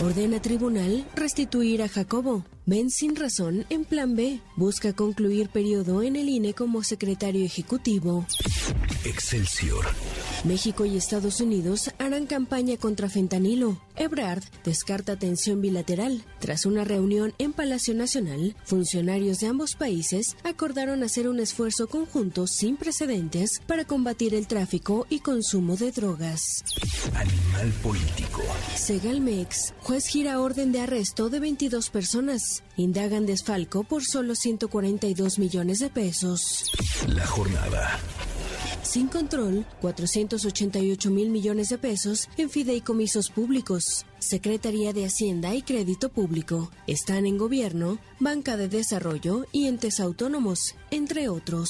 Ordena 0.00 0.40
tribunal 0.40 1.04
restituir 1.16 1.82
a 1.82 1.88
Jacobo. 1.88 2.44
Ven 2.70 2.90
sin 2.90 3.16
razón 3.16 3.64
en 3.70 3.86
plan 3.86 4.14
B. 4.14 4.40
Busca 4.54 4.92
concluir 4.92 5.48
periodo 5.48 6.02
en 6.02 6.16
el 6.16 6.28
INE 6.28 6.52
como 6.52 6.82
secretario 6.82 7.42
ejecutivo. 7.42 8.26
Excelsior. 9.06 9.86
México 10.44 10.84
y 10.84 10.98
Estados 10.98 11.40
Unidos 11.40 11.90
harán 11.98 12.26
campaña 12.26 12.76
contra 12.76 13.08
fentanilo. 13.08 13.80
Ebrard 13.96 14.42
descarta 14.64 15.16
tensión 15.16 15.62
bilateral. 15.62 16.22
Tras 16.40 16.66
una 16.66 16.84
reunión 16.84 17.32
en 17.38 17.54
Palacio 17.54 17.94
Nacional, 17.94 18.54
funcionarios 18.64 19.40
de 19.40 19.46
ambos 19.46 19.74
países 19.74 20.36
acordaron 20.44 21.02
hacer 21.02 21.26
un 21.26 21.40
esfuerzo 21.40 21.88
conjunto 21.88 22.46
sin 22.46 22.76
precedentes 22.76 23.62
para 23.66 23.86
combatir 23.86 24.34
el 24.34 24.46
tráfico 24.46 25.06
y 25.08 25.20
consumo 25.20 25.76
de 25.76 25.90
drogas. 25.90 26.62
Animal 27.14 27.72
político. 27.82 28.42
Segalmex, 28.76 29.72
juez 29.80 30.06
gira 30.06 30.38
orden 30.40 30.70
de 30.70 30.82
arresto 30.82 31.30
de 31.30 31.40
22 31.40 31.88
personas. 31.88 32.57
Indagan 32.76 33.26
desfalco 33.26 33.84
por 33.84 34.04
solo 34.04 34.34
142 34.34 35.38
millones 35.38 35.78
de 35.78 35.90
pesos. 35.90 36.70
La 37.06 37.26
jornada. 37.26 37.98
Sin 38.82 39.08
control, 39.08 39.66
488 39.80 41.10
mil 41.10 41.30
millones 41.30 41.68
de 41.68 41.78
pesos 41.78 42.28
en 42.36 42.48
fideicomisos 42.48 43.30
públicos. 43.30 44.06
Secretaría 44.18 44.92
de 44.92 45.04
Hacienda 45.04 45.54
y 45.54 45.62
Crédito 45.62 46.08
Público. 46.08 46.70
Están 46.86 47.26
en 47.26 47.38
gobierno, 47.38 47.98
Banca 48.20 48.56
de 48.56 48.68
Desarrollo 48.68 49.46
y 49.52 49.66
entes 49.66 50.00
autónomos, 50.00 50.74
entre 50.90 51.28
otros. 51.28 51.68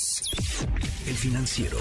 El 1.06 1.14
financiero. 1.14 1.78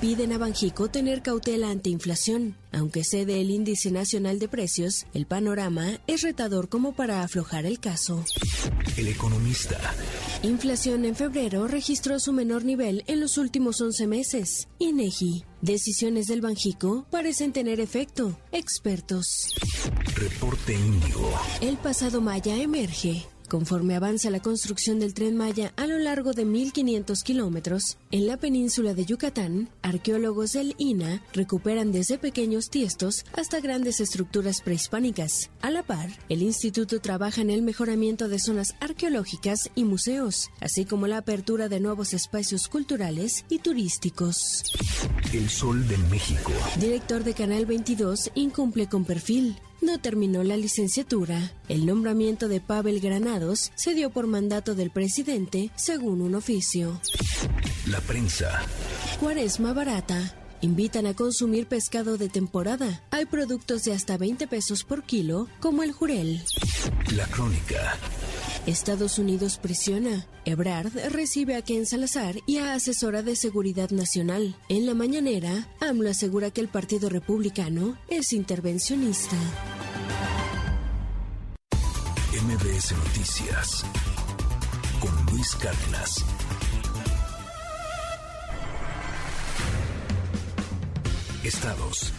Piden 0.00 0.32
a 0.32 0.38
Banjico 0.38 0.88
tener 0.88 1.22
cautela 1.22 1.70
ante 1.70 1.90
inflación. 1.90 2.56
Aunque 2.72 3.04
cede 3.04 3.40
el 3.40 3.50
índice 3.50 3.90
nacional 3.90 4.38
de 4.38 4.48
precios, 4.48 5.06
el 5.12 5.26
panorama 5.26 6.00
es 6.06 6.22
retador 6.22 6.68
como 6.68 6.92
para 6.92 7.22
aflojar 7.22 7.66
el 7.66 7.80
caso. 7.80 8.24
El 8.96 9.08
economista. 9.08 9.78
Inflación 10.42 11.04
en 11.04 11.16
febrero 11.16 11.68
registró 11.68 12.18
su 12.20 12.32
menor 12.32 12.64
nivel 12.64 13.04
en 13.06 13.20
los 13.20 13.38
últimos 13.38 13.80
11 13.80 14.06
meses. 14.06 14.68
INEGI. 14.78 15.44
Decisiones 15.62 16.26
del 16.26 16.40
Banjico 16.40 17.04
parecen 17.10 17.52
tener 17.52 17.80
efecto. 17.80 18.34
Expertos. 18.50 19.26
Reporte 20.14 20.72
Índigo. 20.72 21.30
El 21.60 21.76
pasado 21.76 22.22
Maya 22.22 22.56
emerge. 22.56 23.26
Conforme 23.50 23.96
avanza 23.96 24.30
la 24.30 24.38
construcción 24.38 25.00
del 25.00 25.12
tren 25.12 25.36
Maya 25.36 25.72
a 25.76 25.88
lo 25.88 25.98
largo 25.98 26.34
de 26.34 26.46
1.500 26.46 27.20
kilómetros, 27.24 27.98
en 28.12 28.28
la 28.28 28.36
península 28.36 28.94
de 28.94 29.04
Yucatán, 29.04 29.70
arqueólogos 29.82 30.52
del 30.52 30.76
INA 30.78 31.20
recuperan 31.32 31.90
desde 31.90 32.16
pequeños 32.16 32.70
tiestos 32.70 33.24
hasta 33.32 33.58
grandes 33.58 33.98
estructuras 33.98 34.60
prehispánicas. 34.60 35.50
A 35.62 35.72
la 35.72 35.82
par, 35.82 36.10
el 36.28 36.42
instituto 36.42 37.00
trabaja 37.00 37.40
en 37.40 37.50
el 37.50 37.62
mejoramiento 37.62 38.28
de 38.28 38.38
zonas 38.38 38.76
arqueológicas 38.78 39.68
y 39.74 39.82
museos, 39.82 40.48
así 40.60 40.84
como 40.84 41.08
la 41.08 41.18
apertura 41.18 41.68
de 41.68 41.80
nuevos 41.80 42.14
espacios 42.14 42.68
culturales 42.68 43.44
y 43.48 43.58
turísticos. 43.58 44.62
El 45.32 45.50
Sol 45.50 45.88
de 45.88 45.98
México. 45.98 46.52
Director 46.78 47.24
de 47.24 47.34
Canal 47.34 47.66
22 47.66 48.30
incumple 48.36 48.88
con 48.88 49.04
perfil. 49.04 49.56
No 49.80 49.98
terminó 49.98 50.42
la 50.42 50.56
licenciatura. 50.56 51.52
El 51.68 51.86
nombramiento 51.86 52.48
de 52.48 52.60
Pavel 52.60 53.00
Granados 53.00 53.72
se 53.76 53.94
dio 53.94 54.10
por 54.10 54.26
mandato 54.26 54.74
del 54.74 54.90
presidente, 54.90 55.70
según 55.74 56.20
un 56.20 56.34
oficio. 56.34 57.00
La 57.86 58.00
prensa. 58.00 58.62
Cuaresma 59.20 59.72
barata. 59.72 60.34
Invitan 60.60 61.06
a 61.06 61.14
consumir 61.14 61.66
pescado 61.66 62.18
de 62.18 62.28
temporada. 62.28 63.02
Hay 63.10 63.24
productos 63.24 63.82
de 63.84 63.94
hasta 63.94 64.18
20 64.18 64.46
pesos 64.46 64.84
por 64.84 65.02
kilo, 65.04 65.48
como 65.60 65.82
el 65.82 65.92
jurel. 65.92 66.42
La 67.16 67.26
crónica. 67.26 67.96
Estados 68.66 69.18
Unidos 69.18 69.58
presiona. 69.58 70.26
Ebrard 70.44 70.92
recibe 71.10 71.56
a 71.56 71.62
Ken 71.62 71.86
Salazar 71.86 72.36
y 72.46 72.58
a 72.58 72.74
asesora 72.74 73.22
de 73.22 73.36
seguridad 73.36 73.90
nacional. 73.90 74.56
En 74.68 74.86
la 74.86 74.94
mañanera, 74.94 75.68
AMLO 75.80 76.10
asegura 76.10 76.50
que 76.50 76.60
el 76.60 76.68
Partido 76.68 77.08
Republicano 77.08 77.96
es 78.08 78.32
intervencionista. 78.32 79.36
MBS 82.32 82.92
Noticias. 82.92 83.84
Con 85.00 85.26
Luis 85.26 85.56
Cárdenas. 85.56 86.24
Estados. 91.42 92.12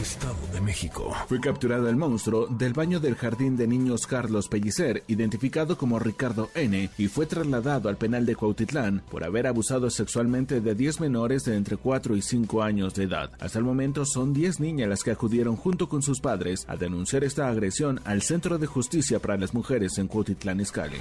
Estado 0.00 0.38
de 0.54 0.60
México. 0.62 1.14
Fue 1.28 1.38
capturado 1.38 1.88
el 1.88 1.96
monstruo 1.96 2.46
del 2.46 2.72
baño 2.72 2.98
del 2.98 3.14
jardín 3.14 3.56
de 3.58 3.66
niños 3.66 4.06
Carlos 4.06 4.48
Pellicer, 4.48 5.04
identificado 5.06 5.76
como 5.76 5.98
Ricardo 5.98 6.50
N., 6.54 6.88
y 6.96 7.08
fue 7.08 7.26
trasladado 7.26 7.90
al 7.90 7.98
penal 7.98 8.24
de 8.24 8.34
Cuautitlán 8.34 9.02
por 9.10 9.22
haber 9.22 9.46
abusado 9.46 9.90
sexualmente 9.90 10.62
de 10.62 10.74
10 10.74 11.00
menores 11.00 11.44
de 11.44 11.56
entre 11.56 11.76
4 11.76 12.16
y 12.16 12.22
5 12.22 12.62
años 12.62 12.94
de 12.94 13.04
edad. 13.04 13.30
Hasta 13.38 13.58
el 13.58 13.64
momento 13.64 14.06
son 14.06 14.32
10 14.32 14.60
niñas 14.60 14.88
las 14.88 15.02
que 15.02 15.10
acudieron 15.10 15.56
junto 15.56 15.88
con 15.90 16.02
sus 16.02 16.20
padres 16.20 16.64
a 16.68 16.76
denunciar 16.76 17.22
esta 17.22 17.48
agresión 17.48 18.00
al 18.04 18.22
Centro 18.22 18.58
de 18.58 18.66
Justicia 18.66 19.18
para 19.18 19.36
las 19.36 19.52
Mujeres 19.52 19.98
en 19.98 20.08
Cuautitlán 20.08 20.60
Izcalli. 20.60 20.98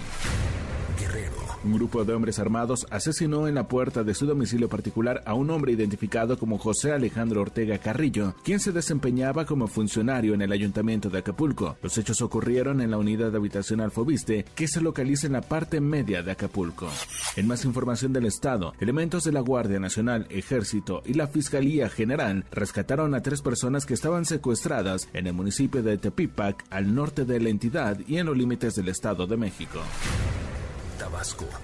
Un 1.63 1.73
grupo 1.73 2.03
de 2.03 2.13
hombres 2.13 2.39
armados 2.39 2.87
asesinó 2.89 3.47
en 3.47 3.53
la 3.53 3.67
puerta 3.67 4.03
de 4.03 4.15
su 4.15 4.25
domicilio 4.25 4.67
particular 4.67 5.21
a 5.27 5.35
un 5.35 5.51
hombre 5.51 5.73
identificado 5.73 6.39
como 6.39 6.57
José 6.57 6.91
Alejandro 6.91 7.41
Ortega 7.41 7.77
Carrillo, 7.77 8.33
quien 8.43 8.59
se 8.59 8.71
desempeñaba 8.71 9.45
como 9.45 9.67
funcionario 9.67 10.33
en 10.33 10.41
el 10.41 10.51
ayuntamiento 10.51 11.11
de 11.11 11.19
Acapulco. 11.19 11.77
Los 11.83 11.95
hechos 11.99 12.21
ocurrieron 12.23 12.81
en 12.81 12.89
la 12.89 12.97
unidad 12.97 13.35
habitacional 13.35 13.91
Fobiste, 13.91 14.43
que 14.55 14.67
se 14.67 14.81
localiza 14.81 15.27
en 15.27 15.33
la 15.33 15.41
parte 15.41 15.79
media 15.81 16.23
de 16.23 16.31
Acapulco. 16.31 16.89
En 17.35 17.47
más 17.47 17.63
información 17.63 18.11
del 18.11 18.25
Estado, 18.25 18.73
elementos 18.79 19.23
de 19.23 19.31
la 19.31 19.41
Guardia 19.41 19.79
Nacional, 19.79 20.25
Ejército 20.31 21.03
y 21.05 21.13
la 21.13 21.27
Fiscalía 21.27 21.89
General 21.89 22.43
rescataron 22.51 23.13
a 23.13 23.21
tres 23.21 23.43
personas 23.43 23.85
que 23.85 23.93
estaban 23.93 24.25
secuestradas 24.25 25.07
en 25.13 25.27
el 25.27 25.33
municipio 25.33 25.83
de 25.83 25.99
Tepipac, 25.99 26.65
al 26.71 26.95
norte 26.95 27.23
de 27.23 27.39
la 27.39 27.49
entidad 27.49 27.99
y 28.07 28.17
en 28.17 28.25
los 28.25 28.35
límites 28.35 28.73
del 28.73 28.89
Estado 28.89 29.27
de 29.27 29.37
México. 29.37 29.79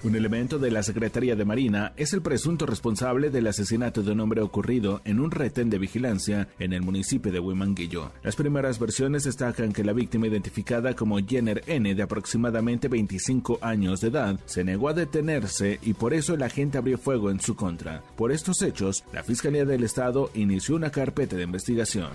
Un 0.04 0.15
elemento 0.15 0.58
de 0.58 0.71
la 0.71 0.84
Secretaría 0.84 1.36
de 1.36 1.45
Marina 1.45 1.93
es 1.95 2.13
el 2.13 2.21
presunto 2.21 2.65
responsable 2.65 3.30
del 3.30 3.47
asesinato 3.47 4.02
de 4.02 4.12
un 4.12 4.19
hombre 4.19 4.41
ocurrido 4.41 5.02
en 5.06 5.19
un 5.19 5.32
retén 5.32 5.69
de 5.69 5.78
vigilancia 5.78 6.47
en 6.60 6.73
el 6.73 6.82
municipio 6.82 7.32
de 7.32 7.39
Huimanguillo. 7.39 8.12
Las 8.23 8.36
primeras 8.36 8.80
versiones 8.80 9.23
destacan 9.26 9.73
que 9.73 9.84
la 9.84 9.93
víctima 9.93 10.28
identificada 10.28 10.95
como 10.95 11.19
Jenner 11.19 11.63
N 11.67 11.93
de 11.93 12.02
aproximadamente 12.02 12.88
25 12.88 13.60
años 13.62 14.02
de 14.02 14.08
edad 14.08 14.39
se 14.45 14.63
negó 14.63 14.89
a 14.89 14.93
detenerse 14.93 15.80
y 15.82 15.93
por 15.93 16.13
eso 16.13 16.34
el 16.34 16.43
agente 16.43 16.78
abrió 16.78 16.97
fuego 16.97 17.30
en 17.30 17.39
su 17.39 17.56
contra. 17.56 18.02
Por 18.15 18.32
estos 18.32 18.62
hechos, 18.62 19.04
la 19.13 19.23
Fiscalía 19.23 19.65
del 19.65 19.84
Estado 19.84 20.32
inició 20.34 20.76
una 20.76 20.89
carpeta 20.89 21.36
de 21.36 21.43
investigación. 21.43 22.10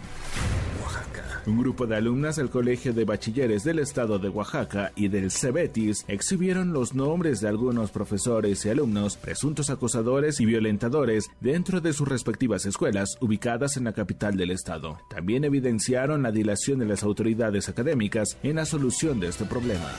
Un 1.47 1.59
grupo 1.59 1.87
de 1.87 1.97
alumnas 1.97 2.37
del 2.37 2.51
Colegio 2.51 2.93
de 2.93 3.05
Bachilleres 3.05 3.65
del 3.65 3.79
Estado 3.79 4.19
de 4.19 4.29
Oaxaca 4.29 4.93
y 4.97 5.09
del 5.09 5.31
Cebetis 5.31 6.05
exhibieron 6.09 6.73
los 6.73 6.95
nombres 6.95 7.41
de 7.41 7.49
algunos 7.49 7.91
profesores 7.91 8.65
y 8.65 8.71
alumnos 8.71 9.17
presuntos 9.17 9.71
acosadores 9.71 10.41
y 10.41 10.47
violentadores 10.47 11.29
dentro 11.41 11.81
de 11.81 11.93
sus 11.93 12.09
respectivas 12.09 12.67
escuelas 12.67 13.17
ubicadas 13.21 13.77
en 13.77 13.85
la 13.85 13.93
capital 13.93 14.37
del 14.37 14.51
estado. 14.51 14.99
También 15.11 15.45
evidenciaron 15.45 16.23
la 16.23 16.33
dilación 16.33 16.79
de 16.79 16.87
las 16.87 17.03
autoridades 17.03 17.69
académicas 17.69 18.39
en 18.43 18.57
la 18.57 18.65
solución 18.65 19.21
de 19.21 19.29
este 19.29 19.45
problema. 19.45 19.91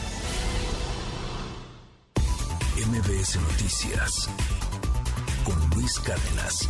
MBS 2.75 3.39
Noticias. 3.39 4.29
Con 5.45 5.55
Luis 5.75 5.99
Cárdenas. 5.99 6.69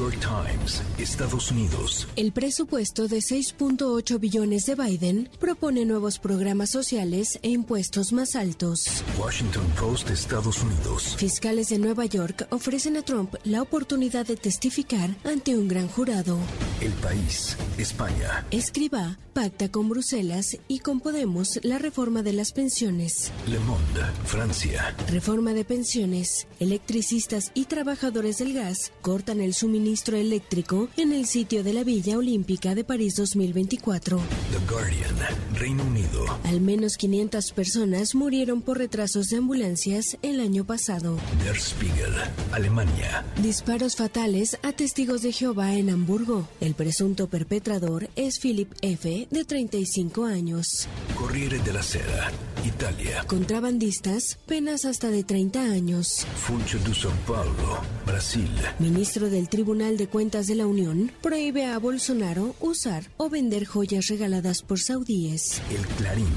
York 0.00 0.18
Times, 0.20 0.82
Estados 0.96 1.50
Unidos. 1.50 2.08
El 2.16 2.32
presupuesto 2.32 3.06
de 3.06 3.18
6.8 3.18 4.18
billones 4.18 4.64
de 4.64 4.74
Biden 4.74 5.28
propone 5.38 5.84
nuevos 5.84 6.18
programas 6.18 6.70
sociales 6.70 7.38
e 7.42 7.50
impuestos 7.50 8.10
más 8.10 8.34
altos. 8.34 9.04
Washington 9.18 9.66
Post, 9.78 10.08
Estados 10.08 10.62
Unidos. 10.62 11.16
Fiscales 11.18 11.68
de 11.68 11.78
Nueva 11.78 12.06
York 12.06 12.46
ofrecen 12.48 12.96
a 12.96 13.02
Trump 13.02 13.34
la 13.44 13.60
oportunidad 13.60 14.24
de 14.24 14.36
testificar 14.36 15.10
ante 15.22 15.54
un 15.54 15.68
gran 15.68 15.86
jurado. 15.86 16.38
El 16.80 16.92
país, 16.92 17.58
España. 17.76 18.46
Escriba 18.50 19.18
pacta 19.34 19.70
con 19.70 19.88
Bruselas 19.88 20.58
y 20.66 20.80
con 20.80 21.00
Podemos 21.00 21.60
la 21.62 21.78
reforma 21.78 22.22
de 22.22 22.32
las 22.32 22.52
pensiones. 22.52 23.30
Le 23.46 23.58
Monde, 23.60 24.02
Francia. 24.24 24.94
Reforma 25.08 25.52
de 25.52 25.64
pensiones. 25.64 26.48
Electricistas 26.58 27.52
y 27.54 27.66
trabajadores 27.66 28.38
del 28.38 28.54
gas 28.54 28.92
cortan 29.02 29.40
el 29.40 29.54
suministro 29.54 29.89
eléctrico 29.90 30.88
en 30.96 31.12
el 31.12 31.26
sitio 31.26 31.64
de 31.64 31.72
la 31.72 31.82
Villa 31.82 32.16
Olímpica 32.16 32.74
de 32.76 32.84
París 32.84 33.14
2024. 33.16 34.18
The 34.18 34.72
Guardian, 34.72 35.16
Reino 35.54 35.82
Unido. 35.82 36.24
Al 36.44 36.60
menos 36.60 36.96
500 36.96 37.52
personas 37.52 38.14
murieron 38.14 38.62
por 38.62 38.78
retrasos 38.78 39.26
de 39.26 39.38
ambulancias 39.38 40.16
el 40.22 40.40
año 40.40 40.64
pasado. 40.64 41.18
Der 41.44 41.56
Spiegel, 41.56 42.14
Alemania. 42.52 43.24
Disparos 43.42 43.96
fatales 43.96 44.58
a 44.62 44.72
testigos 44.72 45.22
de 45.22 45.32
Jehová 45.32 45.74
en 45.74 45.90
Hamburgo. 45.90 46.48
El 46.60 46.74
presunto 46.74 47.26
perpetrador 47.26 48.08
es 48.14 48.38
Philip 48.38 48.72
F., 48.82 49.26
de 49.28 49.44
35 49.44 50.24
años. 50.24 50.88
Corriere 51.16 51.58
della 51.58 51.82
Sera, 51.82 52.30
Italia. 52.64 53.24
Contrabandistas, 53.26 54.38
penas 54.46 54.84
hasta 54.84 55.08
de 55.08 55.24
30 55.24 55.62
años. 55.62 56.26
Funcho 56.36 56.78
de 56.78 56.92
São 56.92 57.12
Paulo, 57.26 57.80
Brasil. 58.06 58.50
Ministro 58.78 59.28
del 59.28 59.48
Tribunal 59.48 59.79
de 59.80 60.08
Cuentas 60.08 60.46
de 60.46 60.54
la 60.56 60.66
Unión 60.66 61.10
prohíbe 61.22 61.64
a 61.64 61.78
Bolsonaro 61.78 62.54
usar 62.60 63.04
o 63.16 63.30
vender 63.30 63.64
joyas 63.64 64.08
regaladas 64.08 64.60
por 64.60 64.78
saudíes. 64.78 65.62
El 65.70 65.86
Clarín, 65.96 66.28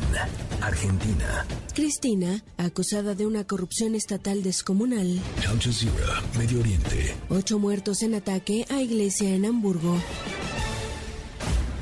Argentina. 0.62 1.46
Cristina, 1.74 2.42
acusada 2.56 3.16
de 3.16 3.26
una 3.26 3.44
corrupción 3.44 3.96
estatal 3.96 4.44
descomunal. 4.44 5.20
Al 5.46 5.60
Jazeera, 5.60 6.24
Medio 6.38 6.62
Oriente. 6.62 7.16
Ocho 7.28 7.60
muertos 7.60 8.02
en 8.02 8.16
ataque 8.16 8.66
a 8.70 8.82
iglesia 8.82 9.36
en 9.36 9.46
Hamburgo. 9.46 9.98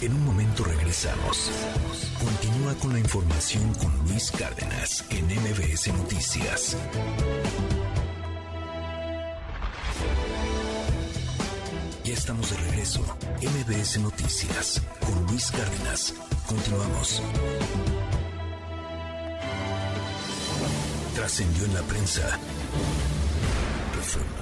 En 0.02 0.14
un 0.14 0.26
momento 0.26 0.64
regresamos. 0.64 1.52
Continúa 2.20 2.74
con 2.82 2.94
la 2.94 3.00
información 3.00 3.72
con 3.76 3.96
Luis 4.10 4.32
Cárdenas 4.32 5.06
en 5.12 5.26
MBS 5.26 5.94
Noticias. 5.94 6.76
Ya 12.04 12.14
estamos 12.14 12.50
de 12.50 12.58
regreso. 12.58 13.02
MBS 13.42 14.00
Noticias 14.00 14.82
con 15.06 15.24
Luis 15.28 15.52
Cárdenas. 15.52 16.16
Continuamos. 16.48 17.22
Trascendió 21.16 21.66
en 21.66 21.74
la 21.76 21.82
prensa. 21.84 22.40
Reforma. 23.96 24.42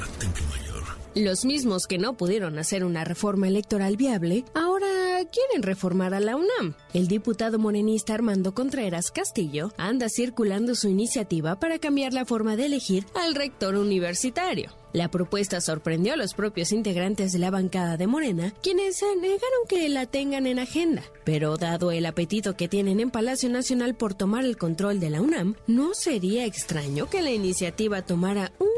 Los 1.20 1.43
mismos 1.43 1.86
que 1.86 1.97
no 1.97 2.13
pudieron 2.13 2.57
hacer 2.59 2.86
una 2.86 3.03
reforma 3.03 3.49
electoral 3.49 3.97
viable, 3.97 4.45
ahora 4.53 4.88
quieren 5.30 5.63
reformar 5.63 6.13
a 6.13 6.22
la 6.22 6.38
UNAM. 6.38 6.76
El 6.93 7.09
diputado 7.09 7.59
morenista 7.59 8.13
Armando 8.13 8.53
Contreras 8.53 9.11
Castillo 9.11 9.74
anda 9.78 10.07
circulando 10.07 10.76
su 10.76 10.88
iniciativa 10.88 11.59
para 11.59 11.78
cambiar 11.78 12.13
la 12.13 12.24
forma 12.24 12.55
de 12.55 12.67
elegir 12.67 13.05
al 13.15 13.36
rector 13.36 13.76
universitario. 13.76 14.72
La 14.93 15.11
propuesta 15.11 15.59
sorprendió 15.59 16.13
a 16.13 16.15
los 16.15 16.34
propios 16.34 16.72
integrantes 16.72 17.34
de 17.34 17.39
la 17.39 17.51
bancada 17.51 17.97
de 17.97 18.07
Morena, 18.07 18.53
quienes 18.63 19.01
negaron 19.22 19.67
que 19.67 19.89
la 19.89 20.05
tengan 20.05 20.47
en 20.47 20.57
agenda. 20.57 21.03
Pero 21.26 21.57
dado 21.57 21.91
el 21.91 22.05
apetito 22.05 22.55
que 22.55 22.70
tienen 22.70 23.01
en 23.01 23.11
Palacio 23.11 23.49
Nacional 23.49 23.93
por 23.93 24.13
tomar 24.13 24.45
el 24.45 24.55
control 24.55 25.01
de 25.01 25.09
la 25.09 25.22
UNAM, 25.22 25.55
no 25.67 25.93
sería 25.95 26.45
extraño 26.45 27.09
que 27.09 27.22
la 27.22 27.32
iniciativa 27.32 28.03
tomara 28.03 28.53
un 28.59 28.70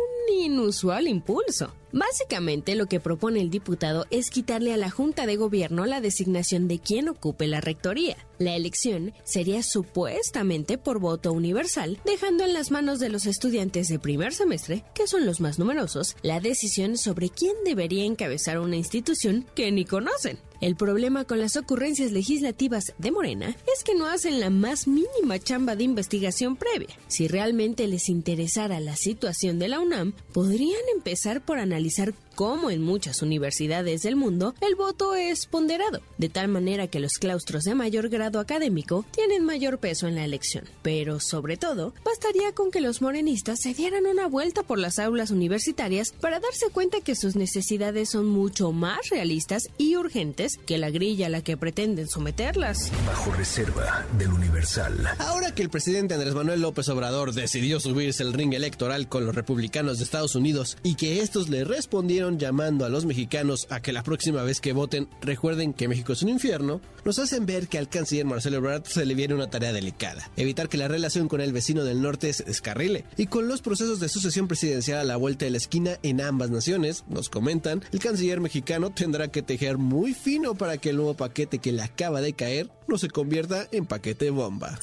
inusual 0.43 1.07
impulso. 1.07 1.71
Básicamente 1.91 2.75
lo 2.75 2.87
que 2.87 2.99
propone 2.99 3.41
el 3.41 3.49
diputado 3.49 4.05
es 4.11 4.29
quitarle 4.29 4.73
a 4.73 4.77
la 4.77 4.89
Junta 4.89 5.25
de 5.25 5.35
Gobierno 5.35 5.85
la 5.85 6.01
designación 6.01 6.67
de 6.67 6.79
quien 6.79 7.09
ocupe 7.09 7.47
la 7.47 7.61
rectoría. 7.61 8.17
La 8.37 8.55
elección 8.55 9.13
sería 9.23 9.61
supuestamente 9.63 10.77
por 10.77 10.99
voto 10.99 11.31
universal, 11.31 11.99
dejando 12.05 12.43
en 12.43 12.53
las 12.53 12.71
manos 12.71 12.99
de 12.99 13.09
los 13.09 13.25
estudiantes 13.25 13.87
de 13.87 13.99
primer 13.99 14.33
semestre, 14.33 14.83
que 14.93 15.07
son 15.07 15.25
los 15.25 15.41
más 15.41 15.59
numerosos, 15.59 16.15
la 16.21 16.39
decisión 16.39 16.97
sobre 16.97 17.29
quién 17.29 17.55
debería 17.65 18.05
encabezar 18.05 18.59
una 18.59 18.77
institución 18.77 19.45
que 19.55 19.71
ni 19.71 19.85
conocen. 19.85 20.39
El 20.61 20.75
problema 20.75 21.25
con 21.25 21.39
las 21.39 21.57
ocurrencias 21.57 22.11
legislativas 22.11 22.93
de 22.99 23.11
Morena 23.11 23.49
es 23.75 23.83
que 23.83 23.95
no 23.95 24.05
hacen 24.05 24.39
la 24.39 24.51
más 24.51 24.87
mínima 24.87 25.39
chamba 25.39 25.75
de 25.75 25.83
investigación 25.83 26.55
previa. 26.55 26.95
Si 27.07 27.27
realmente 27.27 27.87
les 27.87 28.09
interesara 28.09 28.79
la 28.79 28.95
situación 28.95 29.57
de 29.57 29.69
la 29.69 29.79
UNAM, 29.79 30.13
podrían 30.33 30.81
empezar 30.95 31.41
por 31.41 31.57
analizar 31.57 32.13
cómo 32.41 32.71
en 32.71 32.81
muchas 32.81 33.21
universidades 33.21 34.01
del 34.01 34.15
mundo 34.15 34.55
el 34.61 34.73
voto 34.73 35.13
es 35.13 35.45
ponderado, 35.45 36.01
de 36.17 36.27
tal 36.27 36.47
manera 36.47 36.87
que 36.87 36.99
los 36.99 37.19
claustros 37.19 37.65
de 37.65 37.75
mayor 37.75 38.09
grado 38.09 38.39
académico 38.39 39.05
tienen 39.11 39.45
mayor 39.45 39.77
peso 39.77 40.07
en 40.07 40.15
la 40.15 40.25
elección. 40.25 40.65
Pero 40.81 41.19
sobre 41.19 41.55
todo, 41.57 41.93
bastaría 42.03 42.51
con 42.53 42.71
que 42.71 42.81
los 42.81 42.99
morenistas 43.03 43.59
se 43.61 43.75
dieran 43.75 44.07
una 44.07 44.25
vuelta 44.25 44.63
por 44.63 44.79
las 44.79 44.97
aulas 44.97 45.29
universitarias 45.29 46.15
para 46.19 46.39
darse 46.39 46.71
cuenta 46.71 47.01
que 47.01 47.15
sus 47.15 47.35
necesidades 47.35 48.09
son 48.09 48.25
mucho 48.25 48.71
más 48.71 49.09
realistas 49.11 49.69
y 49.77 49.95
urgentes 49.95 50.57
que 50.65 50.79
la 50.79 50.89
grilla 50.89 51.27
a 51.27 51.29
la 51.29 51.43
que 51.43 51.57
pretenden 51.57 52.07
someterlas. 52.07 52.91
Bajo 53.05 53.31
reserva 53.33 54.07
del 54.17 54.33
Universal. 54.33 55.09
Ahora 55.19 55.53
que 55.53 55.61
el 55.61 55.69
presidente 55.69 56.15
Andrés 56.15 56.33
Manuel 56.33 56.61
López 56.61 56.89
Obrador 56.89 57.35
decidió 57.35 57.79
subirse 57.79 58.23
el 58.23 58.33
ring 58.33 58.55
electoral 58.55 59.07
con 59.07 59.27
los 59.27 59.35
republicanos 59.35 59.99
de 59.99 60.05
Estados 60.05 60.33
Unidos 60.33 60.75
y 60.81 60.95
que 60.95 61.21
estos 61.21 61.47
le 61.47 61.65
respondieron 61.65 62.30
llamando 62.37 62.85
a 62.85 62.89
los 62.89 63.05
mexicanos 63.05 63.67
a 63.69 63.81
que 63.81 63.93
la 63.93 64.03
próxima 64.03 64.43
vez 64.43 64.61
que 64.61 64.73
voten 64.73 65.07
recuerden 65.21 65.73
que 65.73 65.87
México 65.87 66.13
es 66.13 66.23
un 66.23 66.29
infierno, 66.29 66.81
nos 67.05 67.19
hacen 67.19 67.45
ver 67.45 67.67
que 67.67 67.77
al 67.77 67.89
canciller 67.89 68.25
Marcelo 68.25 68.57
Ebrard 68.57 68.85
se 68.85 69.05
le 69.05 69.15
viene 69.15 69.33
una 69.33 69.49
tarea 69.49 69.73
delicada, 69.73 70.29
evitar 70.37 70.69
que 70.69 70.77
la 70.77 70.87
relación 70.87 71.27
con 71.27 71.41
el 71.41 71.53
vecino 71.53 71.83
del 71.83 72.01
norte 72.01 72.31
se 72.33 72.43
descarrile. 72.43 73.05
Y 73.17 73.27
con 73.27 73.47
los 73.47 73.61
procesos 73.61 73.99
de 73.99 74.09
sucesión 74.09 74.47
presidencial 74.47 74.99
a 74.99 75.03
la 75.03 75.17
vuelta 75.17 75.45
de 75.45 75.51
la 75.51 75.57
esquina 75.57 75.97
en 76.03 76.21
ambas 76.21 76.49
naciones, 76.49 77.03
nos 77.09 77.29
comentan, 77.29 77.83
el 77.91 77.99
canciller 77.99 78.41
mexicano 78.41 78.91
tendrá 78.91 79.29
que 79.29 79.41
tejer 79.41 79.77
muy 79.77 80.13
fino 80.13 80.55
para 80.55 80.77
que 80.77 80.89
el 80.89 80.97
nuevo 80.97 81.15
paquete 81.15 81.59
que 81.59 81.71
le 81.71 81.81
acaba 81.81 82.21
de 82.21 82.33
caer 82.33 82.69
no 82.87 82.97
se 82.97 83.09
convierta 83.09 83.67
en 83.71 83.85
paquete 83.85 84.29
bomba. 84.29 84.77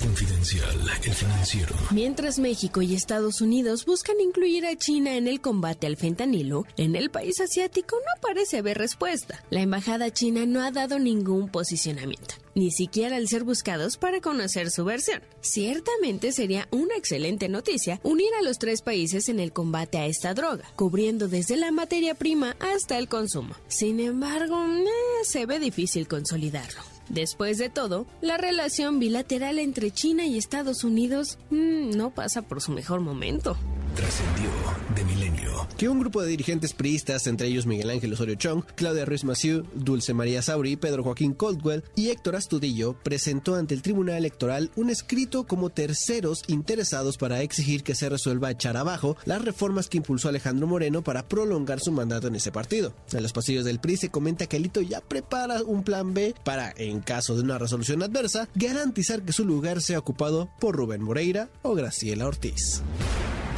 Confidencial, 0.00 0.80
el 1.04 1.12
financiero. 1.12 1.74
Mientras 1.90 2.38
México 2.38 2.82
y 2.82 2.94
Estados 2.94 3.40
Unidos 3.40 3.84
buscan 3.84 4.16
incluir 4.20 4.66
a 4.66 4.76
China 4.76 5.16
en 5.16 5.28
el 5.28 5.40
combate 5.40 5.86
al 5.86 5.96
fentanilo, 5.96 6.63
en 6.76 6.96
el 6.96 7.10
país 7.10 7.40
asiático 7.40 7.96
no 7.96 8.20
parece 8.20 8.58
haber 8.58 8.78
respuesta. 8.78 9.42
La 9.50 9.60
embajada 9.60 10.12
china 10.12 10.46
no 10.46 10.62
ha 10.62 10.70
dado 10.70 10.98
ningún 10.98 11.48
posicionamiento, 11.48 12.34
ni 12.54 12.70
siquiera 12.70 13.16
al 13.16 13.28
ser 13.28 13.44
buscados 13.44 13.96
para 13.96 14.20
conocer 14.20 14.70
su 14.70 14.84
versión. 14.84 15.22
Ciertamente 15.40 16.32
sería 16.32 16.68
una 16.70 16.96
excelente 16.96 17.48
noticia 17.48 18.00
unir 18.02 18.30
a 18.38 18.42
los 18.42 18.58
tres 18.58 18.82
países 18.82 19.28
en 19.28 19.40
el 19.40 19.52
combate 19.52 19.98
a 19.98 20.06
esta 20.06 20.34
droga, 20.34 20.64
cubriendo 20.76 21.28
desde 21.28 21.56
la 21.56 21.70
materia 21.70 22.14
prima 22.14 22.56
hasta 22.60 22.98
el 22.98 23.08
consumo. 23.08 23.54
Sin 23.68 24.00
embargo, 24.00 24.64
eh, 24.64 25.24
se 25.24 25.46
ve 25.46 25.58
difícil 25.58 26.08
consolidarlo. 26.08 26.80
Después 27.08 27.58
de 27.58 27.68
todo, 27.68 28.06
la 28.20 28.38
relación 28.38 28.98
bilateral 28.98 29.58
entre 29.58 29.90
China 29.90 30.26
y 30.26 30.38
Estados 30.38 30.84
Unidos 30.84 31.38
mm, 31.50 31.90
no 31.90 32.10
pasa 32.10 32.42
por 32.42 32.60
su 32.60 32.72
mejor 32.72 33.00
momento. 33.00 33.56
Trascendió 33.94 34.50
de 34.96 35.04
milenio. 35.04 35.68
Que 35.78 35.88
un 35.88 36.00
grupo 36.00 36.20
de 36.20 36.28
dirigentes 36.28 36.72
priistas, 36.72 37.26
entre 37.26 37.46
ellos 37.46 37.66
Miguel 37.66 37.90
Ángel 37.90 38.12
Osorio 38.12 38.34
Chong, 38.34 38.64
Claudia 38.74 39.04
Ruiz 39.04 39.24
Massieu, 39.24 39.64
Dulce 39.74 40.14
María 40.14 40.42
Sauri, 40.42 40.76
Pedro 40.76 41.04
Joaquín 41.04 41.32
Coldwell 41.32 41.84
y 41.94 42.08
Héctor 42.08 42.36
Astudillo, 42.36 42.96
presentó 43.02 43.54
ante 43.54 43.74
el 43.74 43.82
Tribunal 43.82 44.16
Electoral 44.16 44.70
un 44.74 44.90
escrito 44.90 45.44
como 45.46 45.70
terceros 45.70 46.42
interesados 46.48 47.18
para 47.18 47.42
exigir 47.42 47.84
que 47.84 47.94
se 47.94 48.08
resuelva 48.08 48.50
echar 48.50 48.76
abajo 48.76 49.16
las 49.24 49.42
reformas 49.42 49.88
que 49.88 49.98
impulsó 49.98 50.28
Alejandro 50.28 50.66
Moreno 50.66 51.02
para 51.02 51.28
prolongar 51.28 51.80
su 51.80 51.92
mandato 51.92 52.26
en 52.26 52.34
ese 52.34 52.50
partido. 52.52 52.94
En 53.12 53.22
los 53.22 53.32
pasillos 53.32 53.64
del 53.64 53.80
PRI 53.80 53.96
se 53.96 54.10
comenta 54.10 54.46
que 54.46 54.56
Alito 54.56 54.80
ya 54.80 55.00
prepara 55.00 55.62
un 55.62 55.84
plan 55.84 56.14
B 56.14 56.34
para, 56.44 56.72
en 56.76 57.00
caso 57.00 57.36
de 57.36 57.42
una 57.42 57.58
resolución 57.58 58.02
adversa, 58.02 58.48
garantizar 58.54 59.22
que 59.22 59.32
su 59.32 59.44
lugar 59.44 59.80
sea 59.80 59.98
ocupado 60.00 60.50
por 60.58 60.76
Rubén 60.76 61.02
Moreira 61.02 61.48
o 61.62 61.74
Graciela 61.74 62.26
Ortiz. 62.26 62.82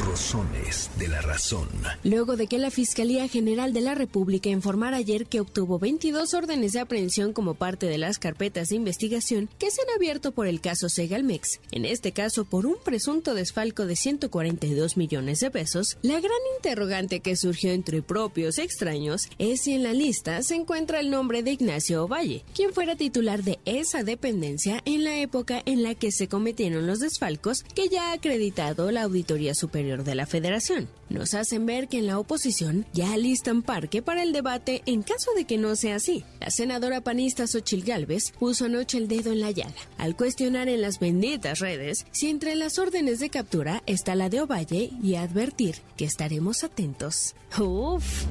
De 0.07 1.09
la 1.09 1.21
razón. 1.21 1.69
Luego 2.05 2.37
de 2.37 2.47
que 2.47 2.59
la 2.59 2.71
Fiscalía 2.71 3.27
General 3.27 3.73
de 3.73 3.81
la 3.81 3.97
República 3.97 4.49
informara 4.49 4.99
ayer 4.99 5.27
que 5.27 5.41
obtuvo 5.41 5.81
22 5.81 6.33
órdenes 6.33 6.73
de 6.73 6.79
aprehensión 6.79 7.33
como 7.33 7.55
parte 7.55 7.87
de 7.87 7.99
las 7.99 8.21
carpetas 8.21 8.69
de 8.69 8.77
investigación 8.77 9.49
que 9.59 9.73
se 9.73 9.83
han 9.83 9.97
abierto 9.97 10.31
por 10.31 10.47
el 10.47 10.61
caso 10.61 10.89
Segalmex, 10.89 11.61
en 11.73 11.85
este 11.85 12.13
caso 12.13 12.45
por 12.45 12.67
un 12.67 12.77
presunto 12.85 13.35
desfalco 13.35 13.85
de 13.85 13.97
142 13.97 14.97
millones 14.97 15.41
de 15.41 15.51
pesos, 15.51 15.99
la 16.03 16.21
gran 16.21 16.39
interrogante 16.57 17.19
que 17.19 17.35
surgió 17.35 17.73
entre 17.73 18.01
propios 18.01 18.59
extraños 18.59 19.23
es 19.39 19.63
si 19.63 19.75
en 19.75 19.83
la 19.83 19.93
lista 19.93 20.41
se 20.45 20.55
encuentra 20.55 21.01
el 21.01 21.11
nombre 21.11 21.43
de 21.43 21.51
Ignacio 21.51 22.05
Ovalle, 22.05 22.45
quien 22.55 22.73
fuera 22.73 22.95
titular 22.95 23.43
de 23.43 23.59
esa 23.65 24.05
dependencia 24.05 24.81
en 24.85 25.03
la 25.03 25.19
época 25.19 25.63
en 25.67 25.83
la 25.83 25.97
que 25.97 26.13
se 26.13 26.29
cometieron 26.29 26.87
los 26.87 27.01
desfalcos 27.01 27.65
que 27.75 27.89
ya 27.89 28.11
ha 28.11 28.13
acreditado 28.13 28.93
la 28.93 29.03
Auditoría 29.03 29.55
Superior 29.55 29.96
de 30.05 30.15
la 30.15 30.27
Federación. 30.27 30.89
Nos 31.09 31.35
hacen 31.35 31.67
ver 31.67 31.89
que 31.89 31.99
en 31.99 32.07
la 32.07 32.19
oposición 32.19 32.87
ya 32.93 33.13
alistan 33.13 33.63
parque 33.63 34.03
para 34.03 34.23
el 34.23 34.33
debate 34.33 34.83
en 34.87 35.03
caso 35.03 35.33
de 35.37 35.45
que 35.45 35.59
no 35.59 35.77
sea 35.77 35.97
así. 35.97 36.25
La 36.41 36.51
senadora 36.51 37.01
panista 37.01 37.47
Xochil 37.47 37.85
Gálvez 37.85 38.33
puso 38.39 38.65
anoche 38.65 38.99
el 38.99 39.09
dedo 39.09 39.33
en 39.33 39.41
la 39.41 39.51
llaga 39.51 39.75
al 39.99 40.17
cuestionar 40.17 40.69
en 40.69 40.81
las 40.81 40.99
benditas 40.99 41.61
redes 41.61 42.07
si 42.11 42.29
entre 42.29 42.55
las 42.55 42.79
órdenes 42.79 43.21
de 43.21 43.31
captura 43.31 43.83
está 43.87 44.15
la 44.15 44.29
de 44.29 44.41
Ovalle 44.41 44.91
y 45.03 45.15
advertir 45.15 45.77
que 45.97 46.05
estaremos 46.05 46.65
atentos. 46.65 47.35
Uf. 47.59 48.25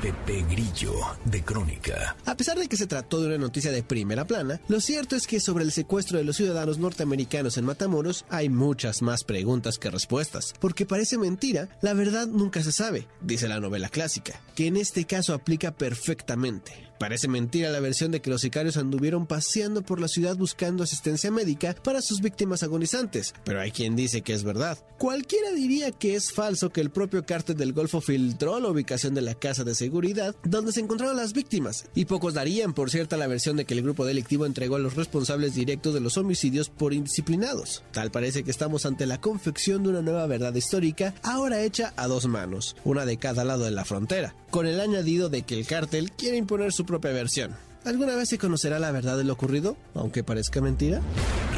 Pepe 0.00 0.44
Grillo, 0.50 0.94
de 1.26 1.42
Crónica. 1.42 2.16
A 2.24 2.34
pesar 2.34 2.58
de 2.58 2.68
que 2.68 2.76
se 2.78 2.86
trató 2.86 3.20
de 3.20 3.26
una 3.26 3.38
noticia 3.38 3.70
de 3.70 3.82
primera 3.82 4.26
plana, 4.26 4.60
lo 4.68 4.80
cierto 4.80 5.14
es 5.14 5.26
que 5.26 5.40
sobre 5.40 5.62
el 5.62 5.72
secuestro 5.72 6.16
de 6.16 6.24
los 6.24 6.36
ciudadanos 6.36 6.78
norteamericanos 6.78 7.58
en 7.58 7.66
Matamoros 7.66 8.24
hay 8.30 8.48
muchas 8.48 9.02
más 9.02 9.24
preguntas 9.24 9.78
que 9.78 9.90
respuestas, 9.90 10.54
porque 10.58 10.86
parece 10.86 11.18
mentira, 11.18 11.68
la 11.82 11.92
verdad 11.92 12.26
nunca 12.26 12.62
se 12.62 12.72
sabe, 12.72 13.08
dice 13.20 13.46
la 13.46 13.60
novela 13.60 13.90
clásica, 13.90 14.40
que 14.54 14.68
en 14.68 14.78
este 14.78 15.04
caso 15.04 15.34
aplica 15.34 15.72
perfectamente. 15.72 16.89
Parece 17.00 17.28
mentira 17.28 17.70
la 17.70 17.80
versión 17.80 18.10
de 18.10 18.20
que 18.20 18.28
los 18.28 18.42
sicarios 18.42 18.76
anduvieron 18.76 19.26
paseando 19.26 19.80
por 19.80 20.02
la 20.02 20.06
ciudad 20.06 20.36
buscando 20.36 20.84
asistencia 20.84 21.30
médica 21.30 21.74
para 21.82 22.02
sus 22.02 22.20
víctimas 22.20 22.62
agonizantes, 22.62 23.32
pero 23.42 23.58
hay 23.58 23.70
quien 23.70 23.96
dice 23.96 24.20
que 24.20 24.34
es 24.34 24.44
verdad. 24.44 24.76
Cualquiera 24.98 25.50
diría 25.52 25.92
que 25.92 26.14
es 26.14 26.30
falso 26.30 26.68
que 26.68 26.82
el 26.82 26.90
propio 26.90 27.24
cártel 27.24 27.56
del 27.56 27.72
Golfo 27.72 28.02
filtró 28.02 28.60
la 28.60 28.68
ubicación 28.68 29.14
de 29.14 29.22
la 29.22 29.34
casa 29.34 29.64
de 29.64 29.74
seguridad 29.74 30.36
donde 30.44 30.72
se 30.72 30.80
encontraron 30.80 31.16
las 31.16 31.32
víctimas, 31.32 31.86
y 31.94 32.04
pocos 32.04 32.34
darían 32.34 32.74
por 32.74 32.90
cierta 32.90 33.16
la 33.16 33.28
versión 33.28 33.56
de 33.56 33.64
que 33.64 33.72
el 33.72 33.82
grupo 33.82 34.04
delictivo 34.04 34.44
entregó 34.44 34.76
a 34.76 34.80
los 34.80 34.94
responsables 34.94 35.54
directos 35.54 35.94
de 35.94 36.00
los 36.00 36.18
homicidios 36.18 36.68
por 36.68 36.92
indisciplinados. 36.92 37.82
Tal 37.92 38.10
parece 38.10 38.42
que 38.42 38.50
estamos 38.50 38.84
ante 38.84 39.06
la 39.06 39.22
confección 39.22 39.82
de 39.84 39.88
una 39.88 40.02
nueva 40.02 40.26
verdad 40.26 40.54
histórica, 40.54 41.14
ahora 41.22 41.62
hecha 41.62 41.94
a 41.96 42.08
dos 42.08 42.26
manos, 42.26 42.76
una 42.84 43.06
de 43.06 43.16
cada 43.16 43.42
lado 43.42 43.64
de 43.64 43.70
la 43.70 43.86
frontera, 43.86 44.34
con 44.50 44.66
el 44.66 44.80
añadido 44.80 45.28
de 45.28 45.42
que 45.42 45.58
el 45.58 45.66
cártel 45.66 46.10
quiere 46.12 46.36
imponer 46.36 46.72
su 46.72 46.84
propia 46.84 47.12
versión. 47.12 47.56
¿Alguna 47.84 48.14
vez 48.14 48.28
se 48.28 48.38
conocerá 48.38 48.78
la 48.78 48.90
verdad 48.90 49.16
de 49.16 49.24
lo 49.24 49.32
ocurrido, 49.32 49.76
aunque 49.94 50.22
parezca 50.22 50.60
mentira? 50.60 51.00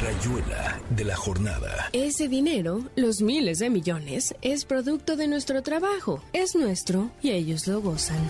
Rayuela 0.00 0.80
de 0.90 1.04
la 1.04 1.16
jornada. 1.16 1.90
Ese 1.92 2.28
dinero, 2.28 2.88
los 2.94 3.22
miles 3.22 3.58
de 3.58 3.70
millones, 3.70 4.34
es 4.40 4.64
producto 4.64 5.16
de 5.16 5.26
nuestro 5.26 5.62
trabajo, 5.62 6.22
es 6.32 6.54
nuestro 6.54 7.10
y 7.22 7.30
ellos 7.30 7.66
lo 7.66 7.80
gozan. 7.80 8.20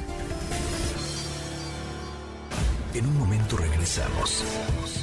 En 2.95 3.07
un 3.07 3.19
momento 3.19 3.57
regresamos. 3.57 4.45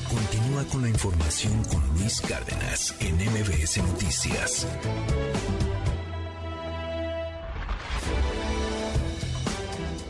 Continúa 0.10 0.64
con 0.66 0.82
la 0.84 0.90
información 0.90 1.64
con 1.66 1.82
Luis 1.98 2.22
Cárdenas 2.22 2.96
en 3.00 3.16
MBS 3.16 3.78
Noticias. 3.78 4.68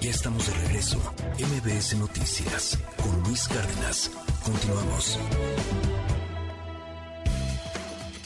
Ya 0.01 0.11
estamos 0.11 0.47
de 0.47 0.53
regreso. 0.53 0.97
MBS 1.37 1.97
Noticias 1.97 2.79
con 3.03 3.21
Luis 3.23 3.47
Cárdenas. 3.49 4.09
Continuamos. 4.45 5.19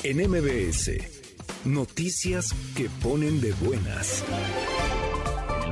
En 0.04 0.18
MBS, 0.30 0.92
noticias 1.66 2.54
que 2.76 2.90
ponen 3.02 3.42
de 3.42 3.54
buenas 3.54 4.24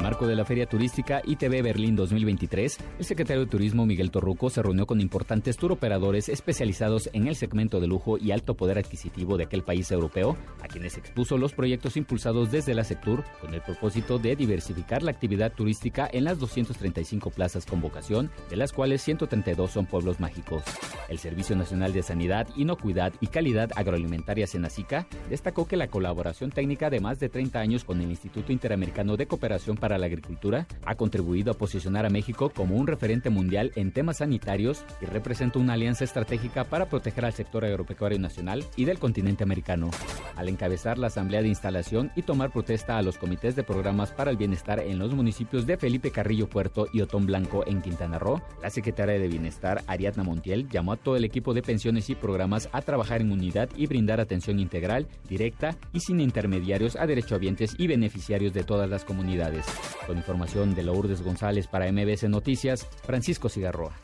marco 0.02 0.26
de 0.26 0.36
la 0.36 0.46
Feria 0.46 0.66
Turística 0.66 1.22
ITV 1.24 1.62
Berlín 1.62 1.96
2023, 1.96 2.78
el 2.98 3.06
secretario 3.06 3.46
de 3.46 3.52
Turismo 3.52 3.86
Miguel 3.86 4.10
Torruco 4.10 4.50
se 4.50 4.64
reunió 4.64 4.88
con 4.88 5.00
importantes 5.00 5.58
turoperadores 5.58 6.28
especializados 6.28 7.10
en 7.14 7.28
el 7.28 7.36
segmento 7.36 7.80
de 7.80 7.88
lujo 7.88 8.18
y 8.18 8.32
alto 8.32 8.56
poder 8.56 8.80
adquisitivo 8.80 9.38
de 9.38 9.44
aquel 9.44 9.62
país 9.62 9.92
europeo, 9.92 10.38
a 10.64 10.68
quienes 10.68 10.98
expuso 10.98 11.38
los 11.38 11.54
proyectos 11.54 11.98
impulsados 11.98 12.52
desde 12.52 12.74
la 12.74 12.84
Sectur 12.84 13.24
con 13.40 13.54
el 13.54 13.62
propósito 13.62 14.18
de 14.18 14.36
diversificar 14.36 15.04
la 15.04 15.12
actividad 15.12 15.54
turística 15.54 16.10
en 16.12 16.24
las 16.24 16.40
235 16.40 17.30
plazas 17.30 17.68
con 17.68 17.80
vocación, 17.80 18.32
de 18.50 18.56
las 18.56 18.74
cuales 18.74 19.04
132 19.04 19.70
son 19.70 19.86
pueblos 19.86 20.20
mágicos. 20.20 20.64
El 21.10 21.20
Servicio 21.20 21.56
Nacional 21.56 21.94
de 21.94 22.02
Sanidad, 22.02 22.48
Inocuidad 22.56 23.14
y 23.20 23.28
Calidad 23.28 23.70
Agroalimentaria 23.76 24.48
Senacica 24.48 25.06
destacó 25.30 25.68
que 25.68 25.78
la 25.78 25.88
colaboración 25.88 26.50
técnica 26.50 26.90
de 26.90 27.02
más 27.02 27.20
de 27.20 27.30
30 27.30 27.60
años 27.60 27.84
con 27.84 28.02
el 28.02 28.10
Instituto 28.10 28.52
Interamericano 28.52 29.16
de 29.16 29.28
Cooperación 29.28 29.78
para 29.78 29.91
la 29.98 30.08
Agricultura 30.08 30.68
ha 30.86 30.96
contribuido 30.96 31.52
a 31.52 31.58
posicionar 31.58 32.06
a 32.06 32.10
México 32.10 32.52
como 32.56 32.76
un 32.76 32.88
referente 32.88 33.30
mundial 33.30 33.72
en 33.76 33.92
temas 33.92 34.18
sanitarios 34.18 34.84
y 35.02 35.06
representa 35.06 35.60
una 35.60 35.74
alianza 35.74 36.04
estratégica 36.04 36.64
para 36.64 36.90
proteger 36.90 37.26
al 37.26 37.34
sector 37.34 37.66
agropecuario 37.66 38.20
nacional 38.20 38.66
y 38.76 38.86
del 38.86 39.00
continente 39.00 39.44
americano. 39.44 39.90
Al 40.36 40.50
encabezar 40.50 40.98
la 40.98 41.08
asamblea 41.08 41.42
de 41.42 41.48
instalación 41.48 42.12
y 42.16 42.24
tomar 42.24 42.52
protesta 42.52 42.98
a 42.98 43.02
los 43.02 43.18
comités 43.18 43.56
de 43.56 43.64
programas 43.64 44.12
para 44.12 44.32
el 44.32 44.38
bienestar 44.38 44.80
en 44.80 45.00
los 45.00 45.14
municipios 45.14 45.66
de 45.66 45.78
Felipe 45.78 46.12
Carrillo 46.12 46.48
Puerto 46.48 46.88
y 46.94 47.02
Otón 47.02 47.26
Blanco 47.26 47.64
en 47.68 47.82
Quintana 47.82 48.20
Roo, 48.20 48.42
la 48.62 48.70
secretaria 48.70 49.20
de 49.20 49.28
Bienestar 49.28 49.84
Ariadna 49.88 50.24
Montiel 50.24 50.70
llamó 50.70 50.94
a 50.94 50.98
todo 50.98 51.16
el 51.16 51.26
equipo 51.26 51.54
de 51.54 51.62
pensiones 51.62 52.10
y 52.10 52.16
programas 52.16 52.70
a 52.72 52.82
trabajar 52.82 53.22
en 53.22 53.32
unidad 53.32 53.70
y 53.76 53.88
brindar 53.88 54.20
atención 54.20 54.60
integral, 54.60 55.08
directa 55.28 55.76
y 55.94 56.00
sin 56.00 56.20
intermediarios 56.20 56.96
a 56.96 57.06
derechohabientes 57.06 57.76
y 57.78 57.88
beneficiarios 57.88 58.54
de 58.54 58.64
todas 58.64 58.90
las 58.90 59.06
comunidades. 59.06 59.66
Con 60.08 60.18
información 60.18 60.76
de 60.76 60.84
Lourdes 60.84 61.22
González 61.22 61.68
para 61.68 61.92
MBS 61.92 62.30
Noticias, 62.30 62.88
Francisco 63.06 63.50
Cigarroa. 63.50 63.98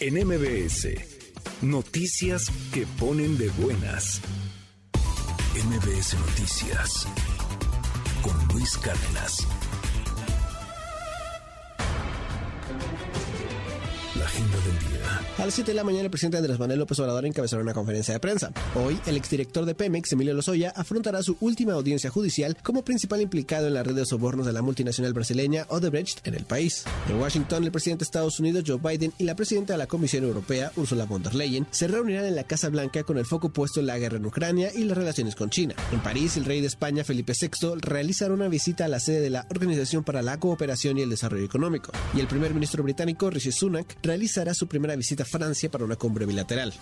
En 0.00 0.14
MBS, 0.14 0.88
noticias 1.62 2.50
que 2.72 2.86
ponen 2.98 3.38
de 3.38 3.48
buenas. 3.50 4.20
MBS 5.54 6.14
Noticias, 6.18 7.06
con 8.22 8.36
Luis 8.48 8.76
Cárdenas. 8.78 9.46
La 14.18 14.26
agenda 14.26 14.56
del 14.58 14.78
día. 14.78 15.20
A 15.38 15.44
las 15.44 15.54
7 15.54 15.72
de 15.72 15.74
la 15.74 15.82
mañana, 15.82 16.04
el 16.04 16.10
presidente 16.10 16.36
Andrés 16.36 16.60
Manuel 16.60 16.78
López 16.78 16.96
Obrador 17.00 17.26
encabezará 17.26 17.60
una 17.60 17.74
conferencia 17.74 18.14
de 18.14 18.20
prensa. 18.20 18.52
Hoy, 18.76 18.96
el 19.06 19.16
exdirector 19.16 19.64
de 19.64 19.74
Pemex, 19.74 20.12
Emilio 20.12 20.32
Lozoya, 20.34 20.70
afrontará 20.76 21.20
su 21.24 21.36
última 21.40 21.72
audiencia 21.72 22.10
judicial 22.10 22.56
como 22.62 22.84
principal 22.84 23.20
implicado 23.20 23.66
en 23.66 23.74
la 23.74 23.82
red 23.82 23.96
de 23.96 24.06
sobornos 24.06 24.46
de 24.46 24.52
la 24.52 24.62
multinacional 24.62 25.12
brasileña 25.12 25.66
Odebrecht 25.68 26.24
en 26.28 26.34
el 26.34 26.44
país. 26.44 26.84
En 27.10 27.16
Washington, 27.16 27.64
el 27.64 27.72
presidente 27.72 28.04
de 28.04 28.06
Estados 28.06 28.38
Unidos, 28.38 28.62
Joe 28.64 28.78
Biden, 28.78 29.12
y 29.18 29.24
la 29.24 29.34
presidenta 29.34 29.72
de 29.72 29.78
la 29.78 29.88
Comisión 29.88 30.22
Europea, 30.22 30.70
Ursula 30.76 31.06
von 31.06 31.24
der 31.24 31.34
Leyen, 31.34 31.66
se 31.72 31.88
reunirán 31.88 32.26
en 32.26 32.36
la 32.36 32.44
Casa 32.44 32.68
Blanca 32.68 33.02
con 33.02 33.18
el 33.18 33.26
foco 33.26 33.48
puesto 33.48 33.80
en 33.80 33.86
la 33.86 33.98
guerra 33.98 34.18
en 34.18 34.26
Ucrania 34.26 34.70
y 34.72 34.84
las 34.84 34.96
relaciones 34.96 35.34
con 35.34 35.50
China. 35.50 35.74
En 35.90 35.98
París, 36.00 36.36
el 36.36 36.44
rey 36.44 36.60
de 36.60 36.68
España, 36.68 37.02
Felipe 37.02 37.32
VI, 37.38 37.80
realizará 37.80 38.32
una 38.32 38.46
visita 38.46 38.84
a 38.84 38.88
la 38.88 39.00
sede 39.00 39.20
de 39.20 39.30
la 39.30 39.46
Organización 39.50 40.04
para 40.04 40.22
la 40.22 40.38
Cooperación 40.38 40.98
y 40.98 41.02
el 41.02 41.10
Desarrollo 41.10 41.44
Económico. 41.44 41.90
Y 42.14 42.20
el 42.20 42.28
primer 42.28 42.54
ministro 42.54 42.84
británico, 42.84 43.28
Rishi 43.28 43.50
Sunak, 43.50 44.03
realizará 44.04 44.54
su 44.54 44.68
primera 44.68 44.94
visita 44.96 45.22
a 45.22 45.26
Francia 45.26 45.70
para 45.70 45.84
una 45.84 45.96
cumbre 45.96 46.26
bilateral. 46.26 46.74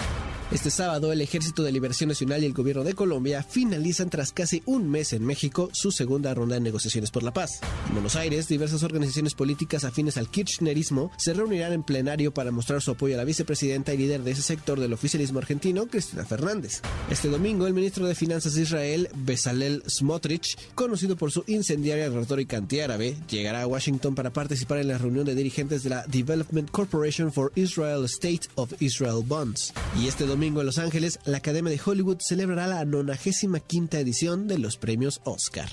Este 0.51 0.70
sábado, 0.70 1.12
el 1.12 1.23
Ejército 1.23 1.62
de 1.62 1.73
Liberación 1.73 2.09
Nacional 2.09 2.43
y 2.43 2.47
el 2.47 2.53
Gobierno 2.53 2.85
de 2.85 2.93
Colombia 2.93 3.43
finalizan 3.43 4.11
tras 4.11 4.33
casi 4.33 4.62
un 4.66 4.91
mes 4.91 5.14
en 5.14 5.25
México 5.25 5.70
su 5.73 5.93
segunda 5.93 6.35
ronda 6.35 6.57
de 6.57 6.61
negociaciones 6.61 7.11
por 7.11 7.23
la 7.23 7.33
paz. 7.33 7.61
En 7.87 7.95
Buenos 7.95 8.16
Aires, 8.16 8.49
diversas 8.49 8.83
organizaciones 8.83 9.33
políticas 9.35 9.85
afines 9.85 10.18
al 10.18 10.29
kirchnerismo 10.29 11.11
se 11.16 11.33
reunirán 11.33 11.73
en 11.73 11.85
plenario 11.85 12.35
para 12.35 12.51
mostrar 12.51 12.83
su 12.83 12.91
apoyo 12.91 13.14
a 13.14 13.18
la 13.18 13.25
vicepresidenta 13.25 13.95
y 13.95 13.99
líder 13.99 14.25
de 14.25 14.33
ese 14.33 14.43
sector 14.43 14.79
del 14.79 14.93
oficialismo 14.93 15.39
argentino, 15.39 15.87
Cristina 15.87 16.27
Fernández. 16.27 16.83
Este 17.09 17.29
domingo, 17.29 17.66
el 17.66 17.73
ministro 17.73 18.07
de 18.07 18.14
Finanzas 18.14 18.53
de 18.53 18.62
Israel, 18.62 19.09
Bezalel 19.14 19.83
Smotrich, 19.89 20.59
conocido 20.75 21.16
por 21.16 21.33
su 21.33 21.45
incendiaria 21.47 22.11
retórica 22.11 22.59
antiárabe, 22.59 23.16
llegará 23.31 23.62
a 23.62 23.66
Washington 23.66 24.14
para 24.14 24.35
participar 24.35 24.79
en 24.79 24.89
la 24.89 24.99
reunión 24.99 25.25
de 25.25 25.35
dirigentes 25.35 25.83
de 25.83 25.91
la 25.91 26.05
Development 26.07 26.70
Corporation 26.70 27.12
for 27.13 27.53
Israel 27.55 28.05
State 28.05 28.49
of 28.55 28.73
Israel 28.81 29.23
Bonds. 29.25 29.73
Y 30.01 30.09
este 30.09 30.27
domingo 30.27 30.61
en 30.61 30.67
Los 30.67 30.79
Ángeles, 30.79 31.19
la 31.25 31.39
Academia 31.39 31.71
de 31.71 31.81
Hollywood 31.85 32.19
celebrará 32.21 32.67
la 32.67 32.85
95 32.85 33.97
edición 33.97 34.49
de 34.49 34.59
los 34.59 34.77
premios 34.77 35.21
Oscar. 35.25 35.71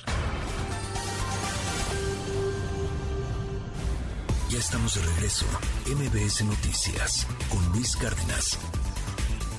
Ya 4.50 4.58
estamos 4.58 4.96
de 4.96 5.02
regreso. 5.02 5.46
MBS 5.88 6.44
Noticias 6.44 7.28
con 7.50 7.64
Luis 7.72 7.96
Cárdenas. 7.96 8.58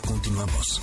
Continuamos. 0.07 0.81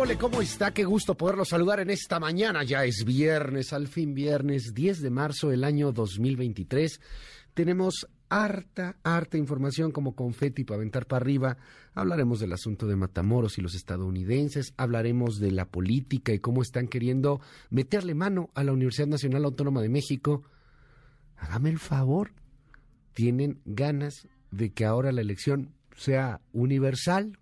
¿Cómo 0.00 0.40
está? 0.40 0.72
Qué 0.72 0.84
gusto 0.84 1.14
poderlo 1.14 1.44
saludar 1.44 1.80
en 1.80 1.90
esta 1.90 2.18
mañana. 2.18 2.64
Ya 2.64 2.86
es 2.86 3.04
viernes, 3.04 3.74
al 3.74 3.86
fin 3.86 4.14
viernes, 4.14 4.72
10 4.72 5.02
de 5.02 5.10
marzo 5.10 5.50
del 5.50 5.62
año 5.62 5.92
2023. 5.92 7.00
Tenemos 7.52 8.08
harta, 8.30 8.96
harta 9.02 9.36
información 9.36 9.92
como 9.92 10.16
confeti 10.16 10.64
para 10.64 10.76
aventar 10.76 11.06
para 11.06 11.22
arriba. 11.22 11.58
Hablaremos 11.92 12.40
del 12.40 12.54
asunto 12.54 12.86
de 12.86 12.96
Matamoros 12.96 13.58
y 13.58 13.60
los 13.60 13.74
estadounidenses. 13.74 14.72
Hablaremos 14.78 15.38
de 15.38 15.50
la 15.50 15.66
política 15.66 16.32
y 16.32 16.38
cómo 16.38 16.62
están 16.62 16.88
queriendo 16.88 17.42
meterle 17.68 18.14
mano 18.14 18.48
a 18.54 18.64
la 18.64 18.72
Universidad 18.72 19.06
Nacional 19.06 19.44
Autónoma 19.44 19.82
de 19.82 19.90
México. 19.90 20.44
Hágame 21.36 21.68
el 21.68 21.78
favor. 21.78 22.32
Tienen 23.12 23.60
ganas 23.66 24.26
de 24.50 24.72
que 24.72 24.86
ahora 24.86 25.12
la 25.12 25.20
elección 25.20 25.74
sea 25.94 26.40
universal, 26.54 27.38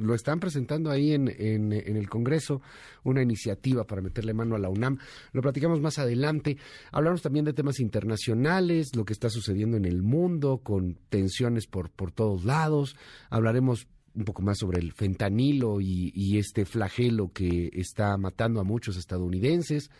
lo 0.00 0.14
están 0.14 0.40
presentando 0.40 0.90
ahí 0.90 1.12
en, 1.12 1.28
en, 1.28 1.72
el 1.72 2.08
Congreso, 2.08 2.60
una 3.04 3.22
iniciativa 3.22 3.84
para 3.84 4.02
meterle 4.02 4.34
mano 4.34 4.56
a 4.56 4.58
la 4.58 4.68
UNAM. 4.68 4.98
Lo 5.32 5.42
platicamos 5.42 5.80
más 5.80 5.98
adelante. 5.98 6.56
Hablamos 6.90 7.22
también 7.22 7.44
de 7.44 7.52
temas 7.52 7.80
internacionales, 7.80 8.96
lo 8.96 9.04
que 9.04 9.12
está 9.12 9.30
sucediendo 9.30 9.76
en 9.76 9.84
el 9.84 10.02
mundo, 10.02 10.58
con 10.58 10.98
tensiones 11.08 11.66
por, 11.66 11.90
por 11.90 12.12
todos 12.12 12.44
lados. 12.44 12.96
Hablaremos 13.28 13.86
un 14.14 14.24
poco 14.24 14.42
más 14.42 14.58
sobre 14.58 14.80
el 14.80 14.92
fentanilo 14.92 15.80
y, 15.80 16.38
este 16.38 16.64
flagelo 16.64 17.32
que 17.32 17.70
está 17.72 18.16
matando 18.16 18.60
a 18.60 18.64
muchos 18.64 18.96
estadounidenses. 18.96 19.90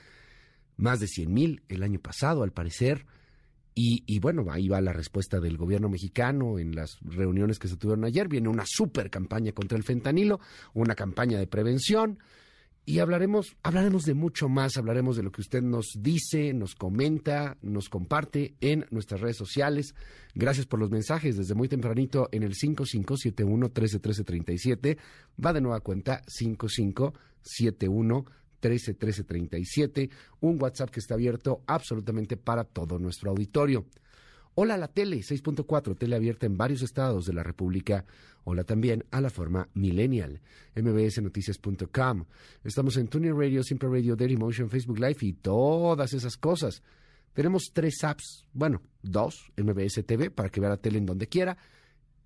Más 0.77 1.01
de 1.01 1.07
100 1.07 1.33
mil 1.33 1.63
el 1.69 1.83
año 1.83 2.01
pasado, 2.01 2.43
al 2.43 2.53
parecer. 2.53 3.07
Y, 3.75 4.19
bueno, 4.19 4.45
ahí 4.51 4.69
va 4.69 4.81
la 4.81 4.93
respuesta 4.93 5.39
del 5.41 5.57
gobierno 5.57 5.89
mexicano 5.89 6.59
en 6.59 6.75
las 6.75 6.99
reuniones 7.01 7.59
que 7.59 7.69
se 7.69 7.77
tuvieron 7.77 8.05
ayer. 8.05 8.29
Viene 8.29 8.49
una 8.49 8.65
super 8.67 9.11
campaña 9.11 9.53
contra 9.53 9.79
el 9.79 9.85
fentanilo, 9.85 10.41
una 10.75 10.95
campaña 10.95 11.39
de 11.39 11.47
prevención. 11.47 12.19
Y 12.85 12.99
hablaremos, 12.99 13.57
hablaremos 13.63 14.05
de 14.05 14.15
mucho 14.15 14.49
más, 14.49 14.77
hablaremos 14.77 15.17
de 15.17 15.23
lo 15.23 15.31
que 15.31 15.43
usted 15.43 15.63
nos 15.63 15.93
dice, 15.99 16.53
nos 16.53 16.75
comenta, 16.75 17.57
nos 17.63 17.89
comparte 17.89 18.57
en 18.61 18.87
nuestras 18.91 19.21
redes 19.21 19.37
sociales. 19.37 19.95
Gracias 20.35 20.67
por 20.67 20.81
los 20.81 20.91
mensajes 20.91 21.37
desde 21.37 21.55
muy 21.55 21.69
tempranito 21.69 22.29
en 22.33 22.43
el 22.43 22.55
5571-131337. 22.55 24.99
Va 25.45 25.53
de 25.53 25.61
nueva 25.61 25.79
cuenta 25.81 26.23
5571 26.27 28.25
13 28.61 28.95
13 28.95 29.25
37, 29.25 30.11
un 30.41 30.63
WhatsApp 30.63 30.91
que 30.91 31.01
está 31.01 31.15
abierto 31.15 31.63
absolutamente 31.67 32.37
para 32.37 32.65
todo 32.65 32.99
nuestro 32.99 33.31
auditorio. 33.31 33.87
Hola 34.55 34.75
a 34.75 34.79
la 34.79 34.89
tele 34.89 35.19
6.4, 35.19 35.97
tele 35.97 36.17
abierta 36.17 36.45
en 36.47 36.57
varios 36.57 36.83
estados 36.83 37.25
de 37.25 37.33
la 37.33 37.43
República. 37.43 38.05
Hola 38.45 38.65
también 38.65 39.05
a 39.11 39.21
la 39.21 39.31
forma 39.31 39.69
millennial, 39.75 40.41
mbsnoticias.com. 40.75 42.25
Estamos 42.65 42.97
en 42.97 43.09
Tuning 43.09 43.39
Radio, 43.39 43.63
Simple 43.63 43.89
Radio, 43.89 44.17
Dailymotion, 44.17 44.69
Facebook 44.69 44.99
Live 44.99 45.19
y 45.21 45.33
todas 45.35 46.13
esas 46.13 46.37
cosas. 46.37 46.83
Tenemos 47.33 47.71
tres 47.73 48.03
apps, 48.03 48.45
bueno, 48.53 48.83
dos, 49.03 49.53
MBS 49.57 50.05
TV, 50.05 50.31
para 50.31 50.49
que 50.49 50.61
vea 50.61 50.71
la 50.71 50.77
tele 50.77 50.99
en 50.99 51.07
donde 51.07 51.29
quiera, 51.29 51.57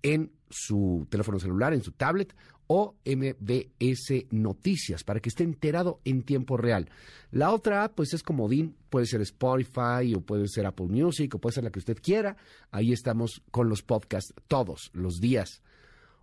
en 0.05 0.31
su 0.51 1.07
teléfono 1.09 1.39
celular, 1.39 1.73
en 1.73 1.81
su 1.81 1.91
tablet, 1.91 2.35
o 2.67 2.95
MBS 3.05 4.27
Noticias 4.29 5.03
para 5.03 5.19
que 5.19 5.29
esté 5.29 5.43
enterado 5.43 5.99
en 6.05 6.21
tiempo 6.21 6.57
real. 6.57 6.89
La 7.31 7.51
otra 7.51 7.83
app 7.83 7.95
pues 7.95 8.13
es 8.13 8.21
comodín, 8.21 8.75
puede 8.91 9.07
ser 9.07 9.21
Spotify 9.21 10.13
o 10.15 10.21
puede 10.21 10.47
ser 10.47 10.67
Apple 10.67 10.87
Music 10.87 11.33
o 11.33 11.39
puede 11.39 11.55
ser 11.55 11.63
la 11.63 11.71
que 11.71 11.79
usted 11.79 11.97
quiera. 11.99 12.37
Ahí 12.69 12.93
estamos 12.93 13.41
con 13.49 13.67
los 13.67 13.81
podcasts 13.81 14.31
todos 14.47 14.91
los 14.93 15.19
días. 15.19 15.63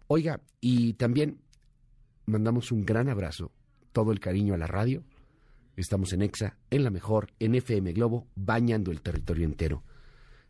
Oiga, 0.06 0.40
y 0.60 0.92
también 0.94 1.40
mandamos 2.26 2.70
un 2.70 2.84
gran 2.84 3.08
abrazo, 3.08 3.50
todo 3.90 4.12
el 4.12 4.20
cariño 4.20 4.54
a 4.54 4.58
la 4.58 4.68
radio. 4.68 5.02
Estamos 5.74 6.12
en 6.12 6.22
EXA, 6.22 6.56
en 6.70 6.84
la 6.84 6.90
mejor, 6.90 7.32
en 7.40 7.56
FM 7.56 7.92
Globo, 7.94 8.28
bañando 8.36 8.92
el 8.92 9.02
territorio 9.02 9.44
entero. 9.44 9.82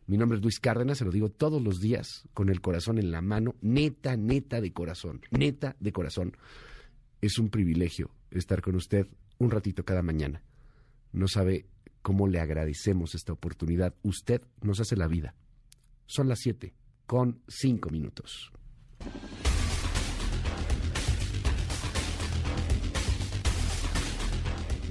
Mi 0.05 0.17
nombre 0.17 0.37
es 0.37 0.43
Luis 0.43 0.59
Cárdenas, 0.59 0.97
se 0.97 1.05
lo 1.05 1.11
digo 1.11 1.29
todos 1.29 1.61
los 1.61 1.79
días 1.79 2.27
con 2.33 2.49
el 2.49 2.59
corazón 2.59 2.97
en 2.97 3.11
la 3.11 3.21
mano, 3.21 3.55
neta, 3.61 4.17
neta 4.17 4.59
de 4.59 4.73
corazón, 4.73 5.21
neta 5.31 5.75
de 5.79 5.93
corazón. 5.93 6.35
Es 7.21 7.39
un 7.39 7.49
privilegio 7.49 8.11
estar 8.29 8.61
con 8.61 8.75
usted 8.75 9.07
un 9.37 9.49
ratito 9.49 9.85
cada 9.85 10.01
mañana. 10.01 10.43
No 11.13 11.27
sabe 11.27 11.67
cómo 12.01 12.27
le 12.27 12.39
agradecemos 12.39 13.15
esta 13.15 13.31
oportunidad. 13.31 13.95
Usted 14.03 14.41
nos 14.61 14.81
hace 14.81 14.97
la 14.97 15.07
vida. 15.07 15.35
Son 16.05 16.27
las 16.27 16.39
siete 16.39 16.73
con 17.05 17.41
cinco 17.47 17.89
minutos. 17.89 18.51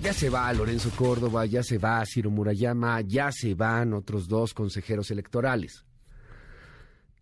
Ya 0.02 0.12
se 0.12 0.30
va 0.30 0.52
Lorenzo 0.52 0.90
Córdoba, 0.96 1.46
ya 1.46 1.62
se 1.62 1.78
va 1.78 2.04
Ciro 2.04 2.28
Murayama, 2.28 3.02
ya 3.02 3.30
se 3.30 3.54
van 3.54 3.92
otros 3.92 4.26
dos 4.26 4.52
consejeros 4.52 5.12
electorales. 5.12 5.84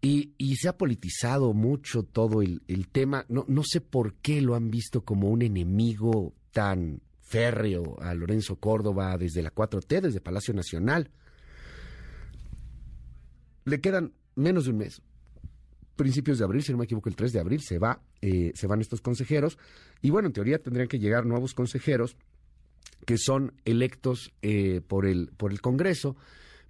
Y, 0.01 0.33
se 0.57 0.66
ha 0.66 0.78
politizado 0.78 1.53
mucho 1.53 2.05
todo 2.05 2.41
el, 2.41 2.62
tema. 2.91 3.26
No, 3.28 3.45
no 3.49 3.64
sé 3.64 3.83
por 3.83 4.14
qué 4.14 4.41
lo 4.41 4.55
han 4.55 4.70
visto 4.70 5.05
como 5.05 5.28
un 5.28 5.43
enemigo 5.43 6.33
tan 6.53 7.03
férreo 7.20 8.01
a 8.01 8.14
Lorenzo 8.14 8.57
Córdoba 8.57 9.18
desde 9.18 9.43
la 9.43 9.55
4T, 9.55 10.01
desde 10.01 10.22
Palacio 10.22 10.55
Nacional. 10.55 11.11
Le 13.66 13.83
quedan 13.83 14.14
menos 14.37 14.64
de 14.64 14.70
un 14.70 14.78
mes. 14.78 15.03
Principios 15.97 16.39
de 16.39 16.45
abril, 16.45 16.62
si 16.62 16.72
no 16.72 16.78
me 16.78 16.85
equivoco, 16.85 17.11
el 17.11 17.16
3 17.16 17.35
de 17.35 17.41
abril 17.41 17.61
se 17.61 17.78
va, 17.78 18.01
eh, 18.22 18.53
se 18.55 18.66
van 18.66 18.81
estos 18.81 19.03
consejeros. 19.03 19.59
Y 20.01 20.09
bueno, 20.09 20.28
en 20.28 20.33
teoría 20.33 20.62
tendrían 20.62 20.89
que 20.89 20.99
llegar 20.99 21.26
nuevos 21.26 21.53
consejeros 21.53 22.16
que 23.07 23.18
son 23.18 23.53
electos 23.64 24.32
eh, 24.43 24.80
por, 24.86 25.07
el, 25.07 25.30
por 25.36 25.53
el 25.53 25.61
Congreso, 25.61 26.16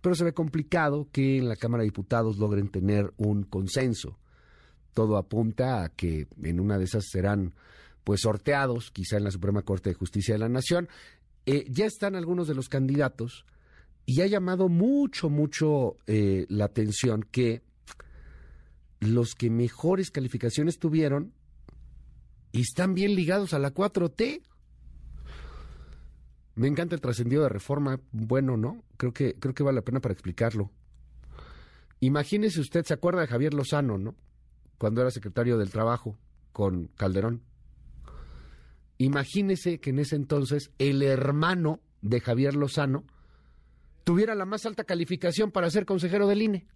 pero 0.00 0.14
se 0.14 0.24
ve 0.24 0.32
complicado 0.32 1.08
que 1.12 1.38
en 1.38 1.48
la 1.48 1.56
Cámara 1.56 1.82
de 1.82 1.88
Diputados 1.88 2.38
logren 2.38 2.68
tener 2.68 3.12
un 3.16 3.42
consenso. 3.42 4.18
Todo 4.94 5.16
apunta 5.16 5.84
a 5.84 5.88
que 5.90 6.26
en 6.42 6.60
una 6.60 6.78
de 6.78 6.84
esas 6.84 7.04
serán 7.10 7.54
pues 8.04 8.22
sorteados, 8.22 8.90
quizá 8.90 9.18
en 9.18 9.24
la 9.24 9.30
Suprema 9.30 9.62
Corte 9.62 9.90
de 9.90 9.94
Justicia 9.94 10.34
de 10.34 10.38
la 10.38 10.48
Nación. 10.48 10.88
Eh, 11.46 11.64
ya 11.68 11.86
están 11.86 12.16
algunos 12.16 12.48
de 12.48 12.54
los 12.54 12.68
candidatos 12.68 13.44
y 14.06 14.22
ha 14.22 14.26
llamado 14.26 14.68
mucho, 14.68 15.28
mucho 15.28 15.96
eh, 16.06 16.46
la 16.48 16.64
atención 16.64 17.26
que 17.30 17.62
los 19.00 19.34
que 19.34 19.50
mejores 19.50 20.10
calificaciones 20.10 20.78
tuvieron 20.78 21.32
están 22.52 22.94
bien 22.94 23.14
ligados 23.14 23.54
a 23.54 23.58
la 23.58 23.72
4T. 23.72 24.42
Me 26.60 26.68
encanta 26.68 26.94
el 26.94 27.00
trascendido 27.00 27.42
de 27.44 27.48
reforma, 27.48 27.98
bueno, 28.12 28.58
¿no? 28.58 28.84
Creo 28.98 29.14
que, 29.14 29.32
creo 29.36 29.54
que 29.54 29.62
vale 29.62 29.76
la 29.76 29.82
pena 29.82 30.00
para 30.00 30.12
explicarlo. 30.12 30.70
Imagínese 32.00 32.60
usted, 32.60 32.84
se 32.84 32.92
acuerda 32.92 33.22
de 33.22 33.28
Javier 33.28 33.54
Lozano, 33.54 33.96
¿no? 33.96 34.14
Cuando 34.76 35.00
era 35.00 35.10
secretario 35.10 35.56
del 35.56 35.70
Trabajo 35.70 36.18
con 36.52 36.88
Calderón. 36.88 37.40
Imagínese 38.98 39.80
que 39.80 39.88
en 39.88 40.00
ese 40.00 40.16
entonces 40.16 40.70
el 40.76 41.02
hermano 41.02 41.80
de 42.02 42.20
Javier 42.20 42.54
Lozano 42.54 43.04
tuviera 44.04 44.34
la 44.34 44.44
más 44.44 44.66
alta 44.66 44.84
calificación 44.84 45.52
para 45.52 45.70
ser 45.70 45.86
consejero 45.86 46.26
del 46.26 46.42
INE. 46.42 46.66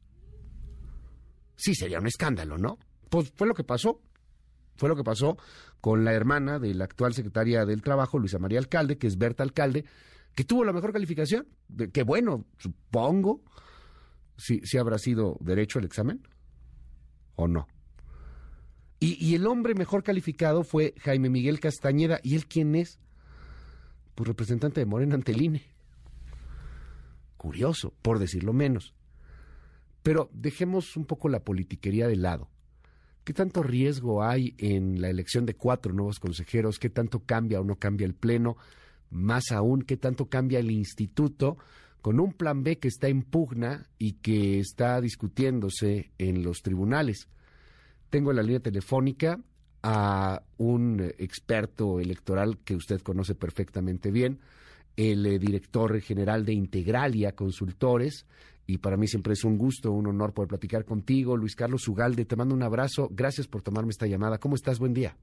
Sí, 1.57 1.75
sería 1.75 1.99
un 1.99 2.07
escándalo, 2.07 2.57
¿no? 2.57 2.79
Pues 3.11 3.31
fue 3.37 3.47
lo 3.47 3.53
que 3.53 3.65
pasó. 3.65 4.01
Fue 4.77 4.89
lo 4.89 4.97
que 4.97 5.05
pasó 5.05 5.37
con 5.81 6.05
la 6.05 6.13
hermana 6.13 6.59
de 6.59 6.75
la 6.75 6.85
actual 6.85 7.15
secretaria 7.15 7.65
del 7.65 7.83
Trabajo, 7.83 8.19
Luisa 8.19 8.39
María 8.39 8.59
Alcalde, 8.59 8.99
que 8.99 9.07
es 9.07 9.19
Berta 9.19 9.43
Alcalde, 9.43 9.85
que 10.35 10.45
tuvo 10.45 10.65
la 10.65 10.73
mejor 10.73 10.93
calificación. 10.93 11.47
Que 11.93 12.03
bueno, 12.03 12.45
supongo. 12.59 13.43
Si, 14.37 14.61
si 14.65 14.79
habrá 14.79 14.99
sido 14.99 15.37
derecho 15.41 15.79
el 15.79 15.85
examen 15.85 16.27
o 17.37 17.47
no. 17.47 17.69
Y, 18.99 19.25
y, 19.25 19.37
el 19.37 19.47
hombre 19.47 19.75
mejor 19.75 20.03
calificado 20.03 20.65
fue 20.65 20.95
Jaime 21.03 21.31
Miguel 21.31 21.61
Castañeda. 21.61 22.19
¿Y 22.23 22.35
él 22.35 22.47
quién 22.47 22.75
es? 22.75 22.99
Pues 24.15 24.27
representante 24.27 24.81
de 24.81 24.87
Morena 24.87 25.15
ante 25.15 25.33
el 25.33 25.43
INE. 25.43 25.63
Curioso, 27.37 27.93
por 28.03 28.19
decirlo 28.19 28.53
menos. 28.53 28.95
Pero 30.03 30.31
dejemos 30.33 30.97
un 30.97 31.05
poco 31.05 31.29
la 31.29 31.45
politiquería 31.45 32.09
de 32.09 32.17
lado. 32.17 32.49
¿Qué 33.25 33.33
tanto 33.33 33.63
riesgo 33.63 34.23
hay 34.23 34.55
en 34.59 35.01
la 35.01 35.09
elección 35.09 35.47
de 35.47 35.55
cuatro 35.55 35.95
nuevos 35.95 36.21
consejeros? 36.21 36.79
¿Qué 36.79 36.91
tanto 36.91 37.21
cambia 37.21 37.59
o 37.59 37.65
no 37.65 37.77
cambia 37.77 38.05
el 38.05 38.15
Pleno? 38.15 38.59
Más 39.11 39.51
aún, 39.51 39.83
¿qué 39.83 39.97
tanto 39.97 40.27
cambia 40.27 40.59
el 40.59 40.71
instituto 40.71 41.57
con 42.03 42.21
un 42.21 42.35
plan 42.35 42.63
B 42.63 42.79
que 42.79 42.89
está 42.89 43.09
en 43.09 43.23
pugna 43.23 43.89
y 43.99 44.15
que 44.15 44.59
está 44.59 45.01
discutiéndose 45.01 46.13
en 46.19 46.43
los 46.43 46.61
tribunales? 46.61 47.29
Tengo 48.11 48.31
en 48.31 48.37
la 48.37 48.43
línea 48.43 48.61
telefónica 48.61 49.41
a 49.83 50.43
un 50.59 51.01
experto 51.19 52.01
electoral 52.01 52.59
que 52.59 52.77
usted 52.77 53.01
conoce 53.01 53.35
perfectamente 53.35 54.11
bien, 54.11 54.41
el 54.97 55.27
eh, 55.27 55.39
director 55.39 56.01
general 56.01 56.45
de 56.45 56.53
Integralia 56.53 57.35
Consultores, 57.35 58.27
y 58.67 58.79
para 58.79 58.97
mí 58.97 59.07
siempre 59.07 59.35
es 59.35 59.45
un 59.45 59.59
gusto, 59.59 59.93
un 59.93 60.07
honor 60.07 60.33
poder 60.33 60.49
platicar 60.49 60.85
contigo. 60.85 61.37
Luis 61.37 61.57
Carlos 61.57 61.87
Ugalde, 61.89 62.25
te 62.25 62.37
mando 62.37 62.55
un 62.55 62.63
abrazo. 62.63 63.09
Gracias 63.11 63.47
por 63.47 63.63
tomarme 63.63 63.91
esta 63.91 64.07
llamada. 64.07 64.39
¿Cómo 64.39 64.55
estás? 64.55 64.79
Buen 64.79 64.95
día. 64.95 65.17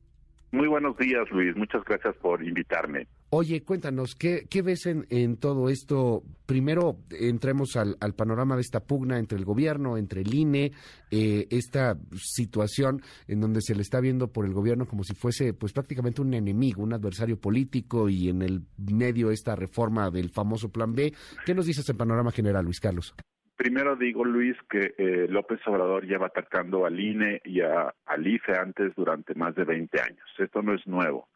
Muy 0.51 0.67
buenos 0.67 0.97
días, 0.97 1.29
Luis. 1.31 1.55
Muchas 1.55 1.81
gracias 1.85 2.13
por 2.17 2.43
invitarme. 2.43 3.07
Oye, 3.29 3.63
cuéntanos, 3.63 4.15
¿qué, 4.15 4.45
qué 4.49 4.61
ves 4.61 4.85
en, 4.85 5.07
en, 5.09 5.37
todo 5.37 5.69
esto? 5.69 6.23
Primero, 6.45 6.97
entremos 7.09 7.77
al, 7.77 7.95
al, 8.01 8.13
panorama 8.13 8.55
de 8.55 8.61
esta 8.61 8.81
pugna 8.81 9.17
entre 9.17 9.37
el 9.37 9.45
gobierno, 9.45 9.95
entre 9.95 10.19
el 10.21 10.33
INE, 10.33 10.73
eh, 11.09 11.47
esta 11.49 11.97
situación 12.17 13.01
en 13.29 13.39
donde 13.39 13.61
se 13.61 13.75
le 13.75 13.81
está 13.81 14.01
viendo 14.01 14.27
por 14.27 14.45
el 14.45 14.51
gobierno 14.51 14.85
como 14.85 15.05
si 15.05 15.15
fuese 15.15 15.53
pues 15.53 15.71
prácticamente 15.71 16.21
un 16.21 16.33
enemigo, 16.33 16.83
un 16.83 16.91
adversario 16.91 17.39
político 17.39 18.09
y 18.09 18.27
en 18.27 18.41
el 18.41 18.63
medio 18.77 19.31
esta 19.31 19.55
reforma 19.55 20.11
del 20.11 20.31
famoso 20.31 20.67
Plan 20.69 20.93
B. 20.93 21.13
¿Qué 21.45 21.55
nos 21.55 21.65
dices 21.65 21.87
en 21.87 21.95
panorama 21.95 22.31
general, 22.31 22.65
Luis 22.65 22.81
Carlos? 22.81 23.15
Primero 23.61 23.95
digo, 23.95 24.25
Luis, 24.25 24.57
que 24.71 24.95
eh, 24.97 25.27
López 25.29 25.59
Obrador 25.67 26.07
lleva 26.07 26.25
atacando 26.25 26.83
al 26.87 26.99
INE 26.99 27.41
y 27.45 27.61
a, 27.61 27.93
al 28.07 28.25
IFE 28.25 28.57
antes 28.57 28.95
durante 28.95 29.35
más 29.35 29.53
de 29.53 29.65
20 29.65 30.01
años. 30.01 30.27
Esto 30.39 30.63
no 30.63 30.73
es 30.73 30.87
nuevo 30.87 31.29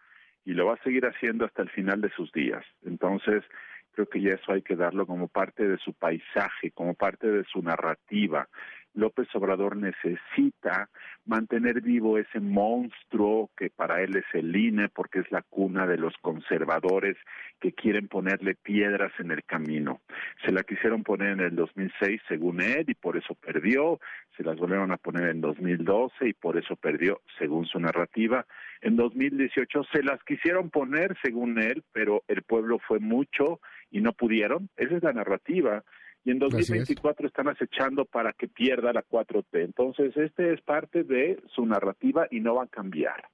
y 0.44 0.54
lo 0.54 0.66
va 0.66 0.74
a 0.74 0.84
seguir 0.84 1.06
haciendo 1.06 1.46
hasta 1.46 1.62
el 1.62 1.70
final 1.70 2.02
de 2.02 2.10
sus 2.10 2.32
días. 2.32 2.66
Entonces, 2.84 3.44
creo 3.92 4.10
que 4.10 4.22
ya 4.22 4.34
eso 4.34 4.54
hay 4.54 4.64
que 4.64 4.76
darlo 4.76 5.06
como 5.06 5.28
parte 5.28 5.68
de 5.68 5.78
su 5.78 5.94
paisaje, 5.94 6.72
como 6.72 6.96
parte 6.96 7.28
de 7.28 7.44
su 7.44 7.62
narrativa. 7.62 8.50
López 8.96 9.28
Obrador 9.36 9.76
necesita 9.76 10.90
mantener 11.26 11.82
vivo 11.82 12.18
ese 12.18 12.40
monstruo 12.40 13.50
que 13.58 13.70
para 13.70 14.02
él 14.02 14.16
es 14.16 14.26
el 14.34 14.56
INE, 14.56 14.90
porque 14.90 15.20
es 15.20 15.32
la 15.32 15.42
cuna 15.42 15.86
de 15.86 15.98
los 15.98 16.14
conservadores 16.22 17.18
que 17.60 17.74
quieren 17.74 18.08
ponerle 18.08 18.56
piedras 18.56 19.12
en 19.20 19.32
el 19.32 19.44
camino. 19.44 20.02
Se 20.46 20.52
la 20.52 20.64
quisieron 20.64 21.04
poner 21.04 21.30
en 21.30 21.40
el 21.42 21.56
2006, 21.56 22.22
según 22.28 22.62
él, 22.62 22.86
y 22.88 22.94
por 22.94 23.18
eso 23.18 23.36
perdió. 23.36 24.00
Se 24.38 24.44
las 24.44 24.58
volvieron 24.58 24.92
a 24.92 24.98
poner 24.98 25.30
en 25.30 25.42
2012 25.42 26.30
y 26.30 26.34
por 26.34 26.58
eso 26.58 26.76
perdió, 26.76 27.22
según 27.38 27.66
su 27.66 27.80
narrativa. 27.80 28.46
En 28.82 28.96
2018 28.96 29.84
se 29.92 30.04
las 30.04 30.24
quisieron 30.24 30.70
poner, 30.70 31.18
según 31.22 31.60
él, 31.60 31.84
pero 31.92 32.24
el 32.28 32.44
pueblo 32.44 32.80
fue 32.80 33.00
mucho 33.00 33.60
y 33.92 34.02
no 34.02 34.14
pudieron. 34.14 34.70
Esa 34.78 34.96
es 34.98 35.04
la 35.04 35.14
narrativa 35.14 35.84
y 36.26 36.32
en 36.32 36.40
2024 36.40 37.28
están 37.28 37.48
acechando 37.48 38.04
para 38.04 38.34
que 38.34 38.48
pierda 38.48 38.92
la 38.92 39.04
4T. 39.04 39.64
Entonces, 39.64 40.18
este 40.18 40.54
es 40.54 40.62
parte 40.62 41.04
de 41.04 41.40
su 41.54 41.66
narrativa 41.68 42.28
y 42.32 42.40
no 42.40 42.56
va 42.56 42.64
a 42.64 42.68
cambiar. 42.68 43.30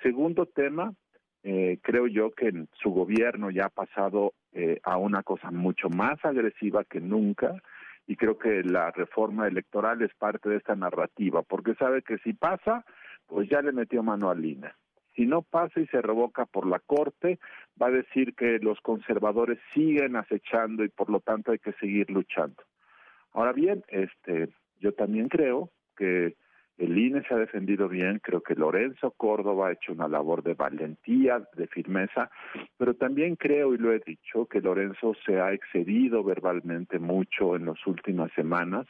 Segundo 0.00 0.46
tema, 0.46 0.94
eh, 1.42 1.80
creo 1.82 2.06
yo 2.06 2.30
que 2.30 2.48
en 2.48 2.68
su 2.80 2.90
gobierno 2.90 3.50
ya 3.50 3.66
ha 3.66 3.68
pasado 3.68 4.32
eh, 4.52 4.78
a 4.84 4.96
una 4.96 5.24
cosa 5.24 5.50
mucho 5.50 5.88
más 5.88 6.24
agresiva 6.24 6.84
que 6.84 7.00
nunca 7.00 7.56
y 8.06 8.14
creo 8.14 8.38
que 8.38 8.62
la 8.62 8.92
reforma 8.92 9.48
electoral 9.48 10.00
es 10.02 10.14
parte 10.14 10.48
de 10.48 10.58
esta 10.58 10.76
narrativa, 10.76 11.42
porque 11.42 11.74
sabe 11.74 12.02
que 12.02 12.18
si 12.18 12.32
pasa, 12.32 12.84
pues 13.26 13.48
ya 13.48 13.60
le 13.60 13.72
metió 13.72 14.04
mano 14.04 14.30
a 14.30 14.36
Lina. 14.36 14.76
Si 15.14 15.26
no 15.26 15.42
pasa 15.42 15.80
y 15.80 15.86
se 15.86 16.02
revoca 16.02 16.44
por 16.46 16.66
la 16.66 16.80
Corte, 16.80 17.38
va 17.80 17.88
a 17.88 17.92
decir 17.92 18.34
que 18.34 18.58
los 18.58 18.80
conservadores 18.80 19.58
siguen 19.72 20.16
acechando 20.16 20.84
y 20.84 20.88
por 20.88 21.10
lo 21.10 21.20
tanto 21.20 21.52
hay 21.52 21.58
que 21.58 21.72
seguir 21.74 22.10
luchando. 22.10 22.62
Ahora 23.32 23.52
bien, 23.52 23.84
este, 23.88 24.48
yo 24.80 24.92
también 24.92 25.28
creo 25.28 25.70
que 25.96 26.36
el 26.76 26.98
INE 26.98 27.22
se 27.22 27.34
ha 27.34 27.38
defendido 27.38 27.88
bien, 27.88 28.18
creo 28.20 28.42
que 28.42 28.54
Lorenzo 28.54 29.12
Córdoba 29.12 29.68
ha 29.68 29.72
hecho 29.72 29.92
una 29.92 30.08
labor 30.08 30.42
de 30.42 30.54
valentía, 30.54 31.46
de 31.54 31.68
firmeza, 31.68 32.30
pero 32.76 32.94
también 32.94 33.36
creo, 33.36 33.74
y 33.74 33.78
lo 33.78 33.92
he 33.92 34.00
dicho, 34.04 34.46
que 34.46 34.60
Lorenzo 34.60 35.14
se 35.24 35.40
ha 35.40 35.52
excedido 35.52 36.24
verbalmente 36.24 36.98
mucho 36.98 37.54
en 37.54 37.66
las 37.66 37.86
últimas 37.86 38.32
semanas, 38.32 38.86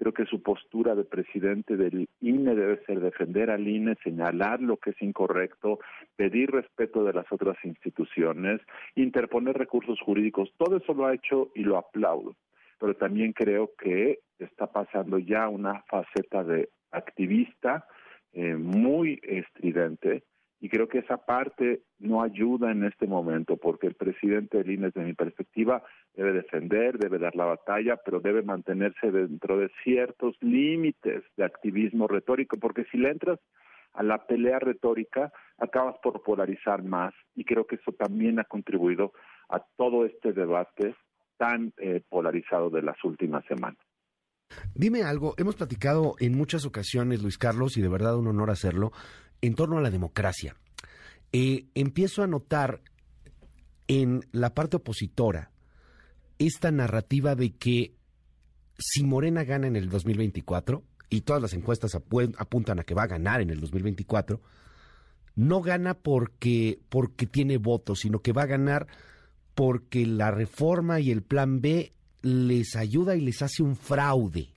Creo 0.00 0.14
que 0.14 0.24
su 0.24 0.42
postura 0.42 0.94
de 0.94 1.04
presidente 1.04 1.76
del 1.76 2.08
INE 2.22 2.54
debe 2.54 2.82
ser 2.86 3.00
defender 3.00 3.50
al 3.50 3.68
INE, 3.68 3.98
señalar 4.02 4.62
lo 4.62 4.78
que 4.78 4.90
es 4.90 5.02
incorrecto, 5.02 5.78
pedir 6.16 6.50
respeto 6.50 7.04
de 7.04 7.12
las 7.12 7.30
otras 7.30 7.62
instituciones, 7.64 8.62
interponer 8.94 9.58
recursos 9.58 10.00
jurídicos. 10.00 10.54
Todo 10.56 10.78
eso 10.78 10.94
lo 10.94 11.04
ha 11.04 11.12
hecho 11.12 11.50
y 11.54 11.64
lo 11.64 11.76
aplaudo. 11.76 12.34
Pero 12.78 12.96
también 12.96 13.34
creo 13.34 13.72
que 13.78 14.20
está 14.38 14.72
pasando 14.72 15.18
ya 15.18 15.50
una 15.50 15.82
faceta 15.82 16.44
de 16.44 16.70
activista 16.92 17.86
eh, 18.32 18.54
muy 18.54 19.20
estridente 19.22 20.22
y 20.60 20.68
creo 20.68 20.88
que 20.88 20.98
esa 20.98 21.16
parte 21.16 21.82
no 21.98 22.22
ayuda 22.22 22.70
en 22.70 22.84
este 22.84 23.06
momento 23.06 23.56
porque 23.56 23.86
el 23.86 23.94
presidente 23.94 24.58
del 24.58 24.70
INE, 24.72 24.86
desde 24.86 25.04
mi 25.04 25.14
perspectiva, 25.14 25.82
debe 26.14 26.32
defender, 26.32 26.98
debe 26.98 27.18
dar 27.18 27.34
la 27.34 27.46
batalla, 27.46 27.96
pero 28.04 28.20
debe 28.20 28.42
mantenerse 28.42 29.10
dentro 29.10 29.56
de 29.56 29.70
ciertos 29.82 30.36
límites 30.40 31.24
de 31.36 31.44
activismo 31.44 32.06
retórico, 32.08 32.58
porque 32.58 32.84
si 32.92 32.98
le 32.98 33.10
entras 33.10 33.40
a 33.94 34.02
la 34.02 34.26
pelea 34.26 34.58
retórica, 34.58 35.32
acabas 35.58 35.96
por 36.02 36.22
polarizar 36.22 36.82
más 36.82 37.14
y 37.34 37.44
creo 37.44 37.66
que 37.66 37.76
eso 37.76 37.92
también 37.92 38.38
ha 38.38 38.44
contribuido 38.44 39.12
a 39.48 39.64
todo 39.76 40.04
este 40.04 40.32
debate 40.32 40.94
tan 41.38 41.72
eh, 41.78 42.02
polarizado 42.08 42.68
de 42.68 42.82
las 42.82 43.02
últimas 43.02 43.44
semanas. 43.46 43.80
Dime 44.74 45.02
algo, 45.04 45.34
hemos 45.38 45.56
platicado 45.56 46.16
en 46.18 46.36
muchas 46.36 46.66
ocasiones, 46.66 47.22
Luis 47.22 47.38
Carlos, 47.38 47.76
y 47.76 47.82
de 47.82 47.88
verdad 47.88 48.16
un 48.16 48.26
honor 48.26 48.50
hacerlo, 48.50 48.92
en 49.42 49.54
torno 49.54 49.78
a 49.78 49.82
la 49.82 49.90
democracia. 49.90 50.56
Eh, 51.32 51.66
empiezo 51.74 52.22
a 52.22 52.26
notar 52.26 52.80
en 53.88 54.20
la 54.32 54.54
parte 54.54 54.76
opositora 54.76 55.50
esta 56.38 56.70
narrativa 56.70 57.34
de 57.34 57.52
que 57.52 57.94
si 58.78 59.04
Morena 59.04 59.44
gana 59.44 59.66
en 59.66 59.76
el 59.76 59.88
2024, 59.88 60.82
y 61.10 61.22
todas 61.22 61.42
las 61.42 61.52
encuestas 61.52 61.94
apuntan 61.94 62.78
a 62.78 62.84
que 62.84 62.94
va 62.94 63.02
a 63.02 63.08
ganar 63.08 63.40
en 63.40 63.50
el 63.50 63.60
2024, 63.60 64.40
no 65.34 65.60
gana 65.60 65.94
porque, 65.94 66.80
porque 66.88 67.26
tiene 67.26 67.58
votos, 67.58 68.00
sino 68.00 68.20
que 68.20 68.32
va 68.32 68.42
a 68.42 68.46
ganar 68.46 68.86
porque 69.54 70.06
la 70.06 70.30
reforma 70.30 71.00
y 71.00 71.10
el 71.10 71.22
plan 71.22 71.60
B 71.60 71.92
les 72.22 72.76
ayuda 72.76 73.16
y 73.16 73.20
les 73.20 73.42
hace 73.42 73.62
un 73.62 73.76
fraude. 73.76 74.54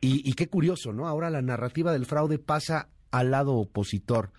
Y, 0.00 0.28
y 0.28 0.34
qué 0.34 0.48
curioso, 0.48 0.92
¿no? 0.92 1.08
Ahora 1.08 1.30
la 1.30 1.42
narrativa 1.42 1.92
del 1.92 2.06
fraude 2.06 2.38
pasa 2.38 2.88
al 3.10 3.30
lado 3.30 3.54
opositor. 3.54 4.30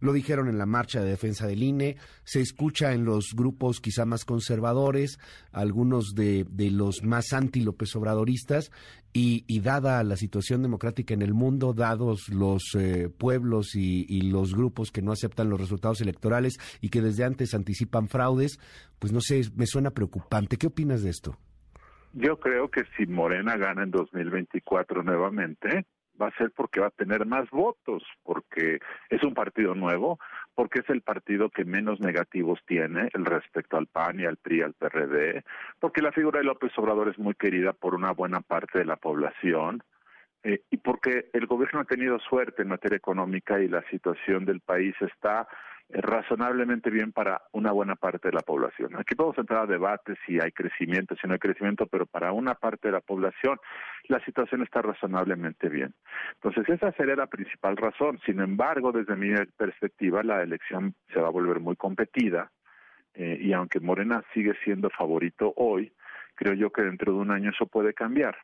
Lo 0.00 0.14
dijeron 0.14 0.48
en 0.48 0.56
la 0.56 0.64
marcha 0.64 1.02
de 1.02 1.10
defensa 1.10 1.46
del 1.46 1.62
INE, 1.62 1.96
se 2.24 2.40
escucha 2.40 2.92
en 2.94 3.04
los 3.04 3.34
grupos 3.34 3.80
quizá 3.80 4.06
más 4.06 4.24
conservadores, 4.24 5.18
algunos 5.52 6.14
de, 6.14 6.46
los 6.72 7.02
más 7.04 7.34
anti-López 7.34 7.94
Obradoristas, 7.96 8.72
y, 9.12 9.60
dada 9.60 10.02
la 10.04 10.16
situación 10.16 10.62
democrática 10.62 11.12
en 11.12 11.20
el 11.20 11.34
mundo, 11.34 11.74
dados 11.74 12.28
los 12.28 12.74
eh, 12.78 13.10
pueblos 13.10 13.74
y, 13.74 14.06
y, 14.08 14.30
los 14.30 14.54
grupos 14.54 14.90
que 14.90 15.02
no 15.02 15.12
aceptan 15.12 15.50
los 15.50 15.60
resultados 15.60 16.00
electorales 16.00 16.58
y 16.80 16.88
que 16.88 17.02
desde 17.02 17.24
antes 17.24 17.52
anticipan 17.52 18.08
fraudes, 18.08 18.58
pues 18.98 19.12
no 19.12 19.20
sé, 19.20 19.42
me 19.56 19.66
suena 19.66 19.90
preocupante. 19.90 20.56
¿Qué 20.56 20.68
opinas 20.68 21.02
de 21.02 21.10
esto? 21.10 21.36
Yo 22.12 22.38
creo 22.40 22.70
que 22.70 22.82
si 22.96 23.06
Morena 23.06 23.56
gana 23.56 23.82
en 23.82 23.90
2024 23.90 25.02
nuevamente, 25.02 25.86
va 26.20 26.28
a 26.28 26.36
ser 26.36 26.50
porque 26.50 26.80
va 26.80 26.88
a 26.88 26.90
tener 26.90 27.26
más 27.26 27.48
votos, 27.50 28.02
porque 28.22 28.80
es 29.08 29.22
un 29.22 29.34
partido 29.34 29.74
nuevo, 29.74 30.18
porque 30.54 30.80
es 30.80 30.90
el 30.90 31.02
partido 31.02 31.50
que 31.50 31.64
menos 31.64 32.00
negativos 32.00 32.60
tiene 32.66 33.08
el 33.12 33.24
respecto 33.24 33.76
al 33.76 33.86
PAN 33.86 34.20
y 34.20 34.26
al 34.26 34.36
PRI, 34.36 34.62
al 34.62 34.74
PRD, 34.74 35.44
porque 35.78 36.02
la 36.02 36.12
figura 36.12 36.40
de 36.40 36.44
López 36.44 36.72
Obrador 36.76 37.08
es 37.08 37.18
muy 37.18 37.34
querida 37.34 37.72
por 37.72 37.94
una 37.94 38.12
buena 38.12 38.40
parte 38.40 38.78
de 38.78 38.84
la 38.84 38.96
población, 38.96 39.82
eh, 40.42 40.62
y 40.70 40.78
porque 40.78 41.28
el 41.34 41.46
gobierno 41.46 41.80
ha 41.80 41.84
tenido 41.84 42.18
suerte 42.18 42.62
en 42.62 42.68
materia 42.68 42.96
económica 42.96 43.60
y 43.60 43.68
la 43.68 43.82
situación 43.90 44.46
del 44.46 44.60
país 44.60 44.94
está 45.00 45.46
razonablemente 45.92 46.90
bien 46.90 47.12
para 47.12 47.42
una 47.52 47.72
buena 47.72 47.96
parte 47.96 48.28
de 48.28 48.34
la 48.34 48.42
población. 48.42 48.96
Aquí 48.96 49.14
podemos 49.14 49.38
entrar 49.38 49.62
a 49.62 49.66
debates 49.66 50.18
si 50.24 50.38
hay 50.40 50.52
crecimiento, 50.52 51.16
si 51.16 51.26
no 51.26 51.34
hay 51.34 51.38
crecimiento, 51.38 51.86
pero 51.86 52.06
para 52.06 52.32
una 52.32 52.54
parte 52.54 52.88
de 52.88 52.92
la 52.92 53.00
población 53.00 53.58
la 54.08 54.24
situación 54.24 54.62
está 54.62 54.82
razonablemente 54.82 55.68
bien. 55.68 55.94
Entonces 56.34 56.68
esa 56.68 56.92
sería 56.92 57.16
la 57.16 57.26
principal 57.26 57.76
razón. 57.76 58.20
Sin 58.24 58.40
embargo, 58.40 58.92
desde 58.92 59.16
mi 59.16 59.34
perspectiva, 59.56 60.22
la 60.22 60.42
elección 60.42 60.94
se 61.12 61.20
va 61.20 61.28
a 61.28 61.32
volver 61.32 61.60
muy 61.60 61.76
competida 61.76 62.50
eh, 63.14 63.38
y 63.40 63.52
aunque 63.52 63.80
Morena 63.80 64.22
sigue 64.32 64.54
siendo 64.64 64.90
favorito 64.90 65.52
hoy, 65.56 65.92
creo 66.34 66.54
yo 66.54 66.70
que 66.70 66.82
dentro 66.82 67.12
de 67.12 67.18
un 67.18 67.30
año 67.30 67.50
eso 67.50 67.66
puede 67.66 67.94
cambiar. 67.94 68.36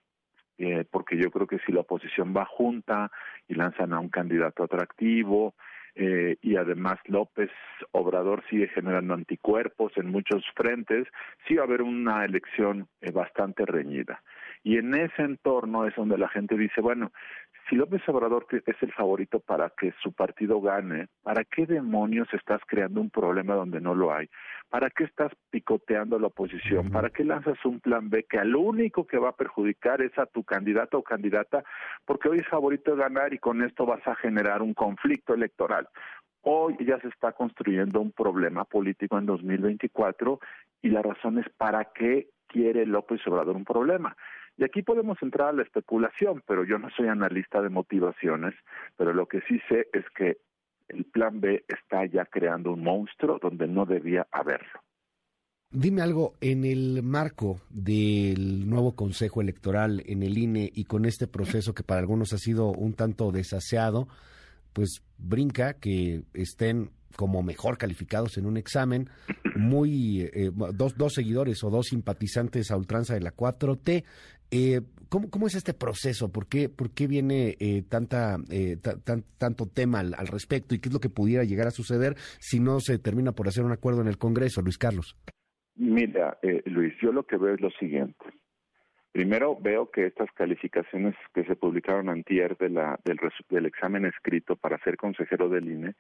Eh, 0.59 0.87
porque 0.91 1.19
yo 1.19 1.31
creo 1.31 1.47
que 1.47 1.59
si 1.67 1.73
la 1.73 1.81
oposición 1.81 2.35
va 2.35 2.47
junta 2.47 3.11
y 3.47 3.55
lanzan 3.55 3.93
a 3.93 4.01
un 4.01 4.09
candidato 4.09 4.65
atractivo, 4.65 5.55
eh, 5.97 6.37
y 6.43 6.57
además 6.57 6.99
López 7.07 7.51
Obrador 7.93 8.45
sigue 8.51 8.69
generando 8.69 9.15
anticuerpos 9.15 9.93
en 9.97 10.11
muchos 10.11 10.45
frentes, 10.55 11.09
sí 11.49 11.55
va 11.55 11.63
a 11.63 11.67
haber 11.67 11.81
una 11.81 12.25
elección 12.25 12.87
eh, 13.01 13.11
bastante 13.11 13.65
reñida. 13.65 14.23
Y 14.67 14.79
en 14.79 14.93
ese 14.97 15.23
entorno 15.23 15.87
es 15.87 15.95
donde 15.95 16.19
la 16.19 16.29
gente 16.29 16.57
dice, 16.57 16.81
bueno, 16.81 17.13
si 17.69 17.77
López 17.77 18.03
Obrador 18.09 18.49
es 18.51 18.83
el 18.83 18.93
favorito 18.93 19.39
para 19.39 19.71
que 19.71 19.95
su 20.03 20.13
partido 20.13 20.61
gane, 20.61 21.07
¿para 21.23 21.45
qué 21.45 21.67
demonios 21.67 22.27
estás 22.35 22.61
creando 22.67 23.01
un 23.01 23.09
problema 23.09 23.55
donde 23.55 23.81
no 23.81 23.95
lo 23.95 24.13
hay? 24.13 24.29
¿Para 24.69 24.91
qué 24.91 25.05
estás 25.05 25.31
picoteando 25.51 26.19
la 26.19 26.27
oposición? 26.27 26.91
¿Para 26.91 27.11
qué 27.11 27.23
lanzas 27.23 27.65
un 27.65 27.79
plan 27.79 28.11
B 28.11 28.27
que 28.29 28.41
al 28.41 28.57
único 28.57 29.07
que 29.07 29.19
va 29.19 29.29
a 29.29 29.37
perjudicar 29.37 30.03
es 30.03 30.19
a 30.19 30.27
tu 30.27 30.43
candidato 30.43 30.99
o 30.99 31.05
candidata? 31.05 31.63
Porque 32.05 32.29
hoy 32.29 32.39
es 32.39 32.49
favorito 32.49 32.97
de 32.97 33.03
ganar 33.03 33.33
y 33.33 33.39
con 33.39 33.63
esto 33.63 33.87
vas 33.87 34.05
a 34.09 34.17
generar 34.17 34.63
un 34.63 34.75
conflicto 34.75 35.33
electoral. 35.33 35.87
Hoy 36.41 36.77
ya 36.81 36.99
se 36.99 37.07
está 37.07 37.31
construyendo 37.31 38.01
un 38.01 38.11
problema 38.11 38.65
político 38.65 39.17
en 39.17 39.27
2024 39.27 40.41
y 40.83 40.89
la 40.89 41.03
razón 41.03 41.39
es 41.39 41.49
para 41.57 41.85
qué 41.95 42.31
quiere 42.49 42.85
López 42.85 43.25
Obrador 43.29 43.55
un 43.55 43.65
problema. 43.65 44.17
Y 44.57 44.65
aquí 44.65 44.83
podemos 44.83 45.19
entrar 45.23 45.49
a 45.49 45.53
la 45.53 45.63
especulación, 45.63 46.43
pero 46.47 46.65
yo 46.65 46.79
no 46.79 46.89
soy 46.91 47.09
analista 47.09 47.61
de 47.61 47.69
motivaciones, 47.69 48.55
pero 48.97 49.13
lo 49.13 49.27
que 49.27 49.43
sí 49.43 49.61
sé 49.69 49.89
es 49.93 50.05
que 50.17 50.39
el 50.89 51.05
plan 51.05 51.41
B 51.41 51.65
está 51.69 52.07
ya 52.07 52.25
creando 52.25 52.73
un 52.73 52.83
monstruo 52.83 53.39
donde 53.41 53.67
no 53.67 53.85
debía 53.85 54.27
haberlo. 54.31 54.81
dime 55.71 56.01
algo, 56.01 56.35
en 56.41 56.65
el 56.65 57.03
marco 57.03 57.61
del 57.69 58.69
nuevo 58.71 58.95
Consejo 58.95 59.43
Electoral 59.43 60.03
en 60.07 60.23
el 60.23 60.39
INE 60.39 60.71
y 60.73 60.85
con 60.85 61.05
este 61.05 61.27
proceso 61.27 61.75
que 61.75 61.83
para 61.83 62.01
algunos 62.01 62.33
ha 62.33 62.39
sido 62.39 62.71
un 62.71 62.95
tanto 62.95 63.33
desaseado, 63.33 64.09
pues 64.73 65.03
brinca 65.19 65.75
que 65.75 66.23
estén 66.35 66.91
como 67.17 67.43
mejor 67.43 67.79
calificados 67.79 68.39
en 68.39 68.47
un 68.47 68.57
examen, 68.57 69.09
muy 69.57 70.23
eh, 70.33 70.51
dos, 70.75 70.97
dos 70.97 71.15
seguidores 71.15 71.63
o 71.65 71.71
dos 71.71 71.87
simpatizantes 71.87 72.71
a 72.71 72.77
ultranza 72.77 73.15
de 73.15 73.21
la 73.21 73.35
4T. 73.35 74.05
Eh, 74.51 74.81
¿cómo, 75.09 75.31
¿Cómo 75.31 75.47
es 75.47 75.55
este 75.55 75.75
proceso? 75.75 76.31
¿Por 76.31 76.49
qué, 76.49 76.69
por 76.69 76.91
qué 76.95 77.07
viene 77.07 77.57
eh, 77.59 77.83
tanta, 77.89 78.37
eh, 78.51 78.77
tanto 79.39 79.67
tema 79.67 80.01
al, 80.01 80.15
al, 80.15 80.29
respecto 80.29 80.75
y 80.75 80.79
qué 80.79 80.89
es 80.89 80.95
lo 80.95 81.01
que 81.01 81.09
pudiera 81.09 81.45
llegar 81.45 81.67
a 81.67 81.73
suceder 81.73 82.15
si 82.39 82.61
no 82.61 82.79
se 82.81 82.99
termina 82.99 83.33
por 83.33 83.49
hacer 83.49 83.65
un 83.65 83.73
acuerdo 83.73 84.03
en 84.03 84.09
el 84.09 84.19
Congreso, 84.19 84.63
Luis 84.63 84.79
Carlos? 84.79 85.17
Mira, 85.75 86.39
Luis, 86.65 86.95
yo 87.03 87.13
lo 87.13 87.25
que 87.25 87.37
veo 87.37 87.55
es 87.55 87.61
lo 87.61 87.71
siguiente. 87.71 88.25
Primero 89.17 89.57
veo 89.59 89.91
que 89.91 90.05
estas 90.05 90.31
calificaciones 90.33 91.15
que 91.33 91.43
se 91.45 91.57
publicaron 91.57 92.11
antier 92.11 92.55
de 92.59 92.69
la, 92.69 93.01
del, 93.03 93.65
examen 93.65 94.05
escrito 94.05 94.57
para 94.57 94.77
ser 94.81 94.99
consejero 94.99 95.49
del 95.49 95.71
INE 95.71 95.95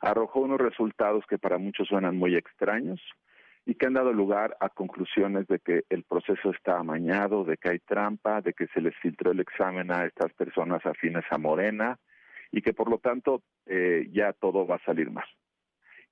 arrojó 0.00 0.40
unos 0.40 0.58
resultados 0.58 1.22
que 1.28 1.36
para 1.36 1.58
muchos 1.58 1.88
suenan 1.88 2.16
muy 2.16 2.34
extraños 2.34 2.98
y 3.66 3.74
que 3.74 3.84
han 3.84 3.92
dado 3.92 4.14
lugar 4.14 4.56
a 4.58 4.70
conclusiones 4.70 5.46
de 5.48 5.58
que 5.58 5.84
el 5.90 6.04
proceso 6.04 6.48
está 6.48 6.78
amañado, 6.78 7.44
de 7.44 7.58
que 7.58 7.68
hay 7.68 7.78
trampa, 7.80 8.40
de 8.40 8.54
que 8.54 8.66
se 8.68 8.80
les 8.80 8.96
filtró 9.02 9.32
el 9.32 9.40
examen 9.40 9.92
a 9.92 10.06
estas 10.06 10.32
personas 10.32 10.80
afines 10.86 11.26
a 11.28 11.36
Morena 11.36 11.98
y 12.52 12.62
que 12.62 12.72
por 12.72 12.88
lo 12.88 12.96
tanto 12.96 13.42
eh, 13.66 14.08
ya 14.12 14.32
todo 14.32 14.66
va 14.66 14.76
a 14.76 14.84
salir 14.86 15.10
mal. 15.10 15.28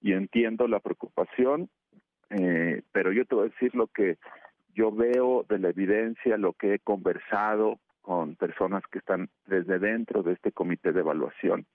Y 0.03 0.13
entiendo 0.13 0.69
la 0.69 0.81
preocupación, 0.81 1.71
eh, 2.29 2.83
pero 2.93 3.13
yo 3.13 3.25
te 3.25 3.35
voy 3.35 3.47
a 3.47 3.51
decir 3.51 3.75
lo 3.75 3.87
que 3.87 4.19
yo 4.75 4.93
veo 4.93 5.45
de 5.49 5.59
la 5.59 5.71
evidencia, 5.71 6.37
lo 6.37 6.53
que 6.53 6.75
he 6.75 6.79
conversado 6.79 7.79
con 8.01 8.37
personas 8.37 8.83
que 8.91 8.99
están 8.99 9.29
desde 9.47 9.79
dentro 9.79 10.23
de 10.23 10.33
este 10.33 10.53
comité 10.53 10.93
de 10.93 11.01
evaluación. 11.01 11.67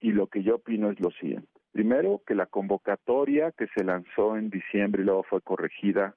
Y 0.00 0.12
lo 0.12 0.26
que 0.26 0.42
yo 0.42 0.56
opino 0.56 0.90
es 0.90 1.00
lo 1.00 1.10
siguiente. 1.12 1.48
Primero, 1.72 2.22
que 2.26 2.34
la 2.34 2.46
convocatoria 2.46 3.52
que 3.52 3.68
se 3.68 3.84
lanzó 3.84 4.36
en 4.36 4.50
diciembre 4.50 5.02
y 5.02 5.06
luego 5.06 5.22
fue 5.22 5.40
corregida 5.40 6.14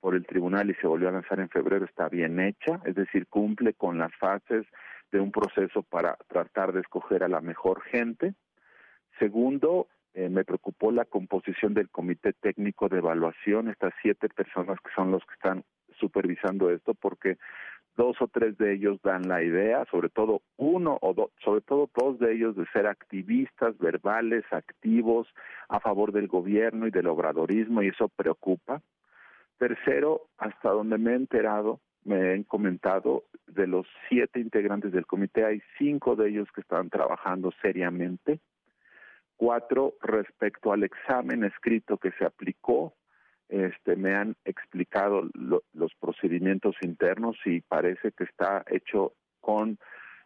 por 0.00 0.14
el 0.14 0.26
tribunal 0.26 0.70
y 0.70 0.74
se 0.74 0.86
volvió 0.86 1.08
a 1.08 1.12
lanzar 1.12 1.40
en 1.40 1.48
febrero 1.48 1.84
está 1.84 2.08
bien 2.08 2.38
hecha, 2.40 2.80
es 2.84 2.94
decir, 2.94 3.26
cumple 3.26 3.74
con 3.74 3.98
las 3.98 4.14
fases 4.16 4.66
de 5.10 5.20
un 5.20 5.32
proceso 5.32 5.82
para 5.82 6.16
tratar 6.28 6.72
de 6.72 6.80
escoger 6.80 7.24
a 7.24 7.28
la 7.28 7.40
mejor 7.40 7.80
gente. 7.82 8.34
Segundo, 9.18 9.88
eh, 10.14 10.28
me 10.28 10.44
preocupó 10.44 10.90
la 10.90 11.04
composición 11.04 11.74
del 11.74 11.90
comité 11.90 12.32
técnico 12.32 12.88
de 12.88 12.98
evaluación, 12.98 13.68
estas 13.68 13.92
siete 14.02 14.28
personas 14.28 14.78
que 14.80 14.90
son 14.94 15.10
los 15.10 15.24
que 15.24 15.34
están 15.34 15.64
supervisando 15.98 16.70
esto, 16.70 16.94
porque 16.94 17.38
dos 17.96 18.16
o 18.22 18.28
tres 18.28 18.56
de 18.58 18.74
ellos 18.74 19.00
dan 19.02 19.28
la 19.28 19.42
idea, 19.42 19.84
sobre 19.90 20.08
todo 20.08 20.42
uno 20.56 20.98
o 21.02 21.14
dos, 21.14 21.30
sobre 21.44 21.60
todo 21.62 21.90
dos 21.94 22.18
de 22.18 22.32
ellos 22.32 22.56
de 22.56 22.64
ser 22.72 22.86
activistas 22.86 23.76
verbales, 23.78 24.44
activos 24.52 25.26
a 25.68 25.80
favor 25.80 26.12
del 26.12 26.28
gobierno 26.28 26.86
y 26.86 26.90
del 26.90 27.08
obradorismo 27.08 27.82
y 27.82 27.88
eso 27.88 28.08
preocupa. 28.08 28.80
Tercero, 29.58 30.28
hasta 30.38 30.70
donde 30.70 30.96
me 30.98 31.12
he 31.12 31.16
enterado, 31.16 31.80
me 32.04 32.32
han 32.32 32.44
comentado, 32.44 33.24
de 33.48 33.66
los 33.66 33.86
siete 34.08 34.38
integrantes 34.38 34.92
del 34.92 35.06
comité 35.06 35.44
hay 35.44 35.60
cinco 35.78 36.14
de 36.14 36.28
ellos 36.28 36.48
que 36.54 36.60
están 36.60 36.88
trabajando 36.90 37.50
seriamente 37.60 38.38
Cuatro, 39.38 39.94
respecto 40.02 40.72
al 40.72 40.82
examen 40.82 41.44
escrito 41.44 41.96
que 41.96 42.10
se 42.18 42.24
aplicó, 42.24 42.96
este, 43.48 43.94
me 43.94 44.16
han 44.16 44.34
explicado 44.44 45.30
los 45.32 45.94
procedimientos 46.00 46.74
internos 46.82 47.36
y 47.44 47.60
parece 47.60 48.10
que 48.10 48.24
está 48.24 48.64
hecho 48.66 49.12
con 49.40 49.78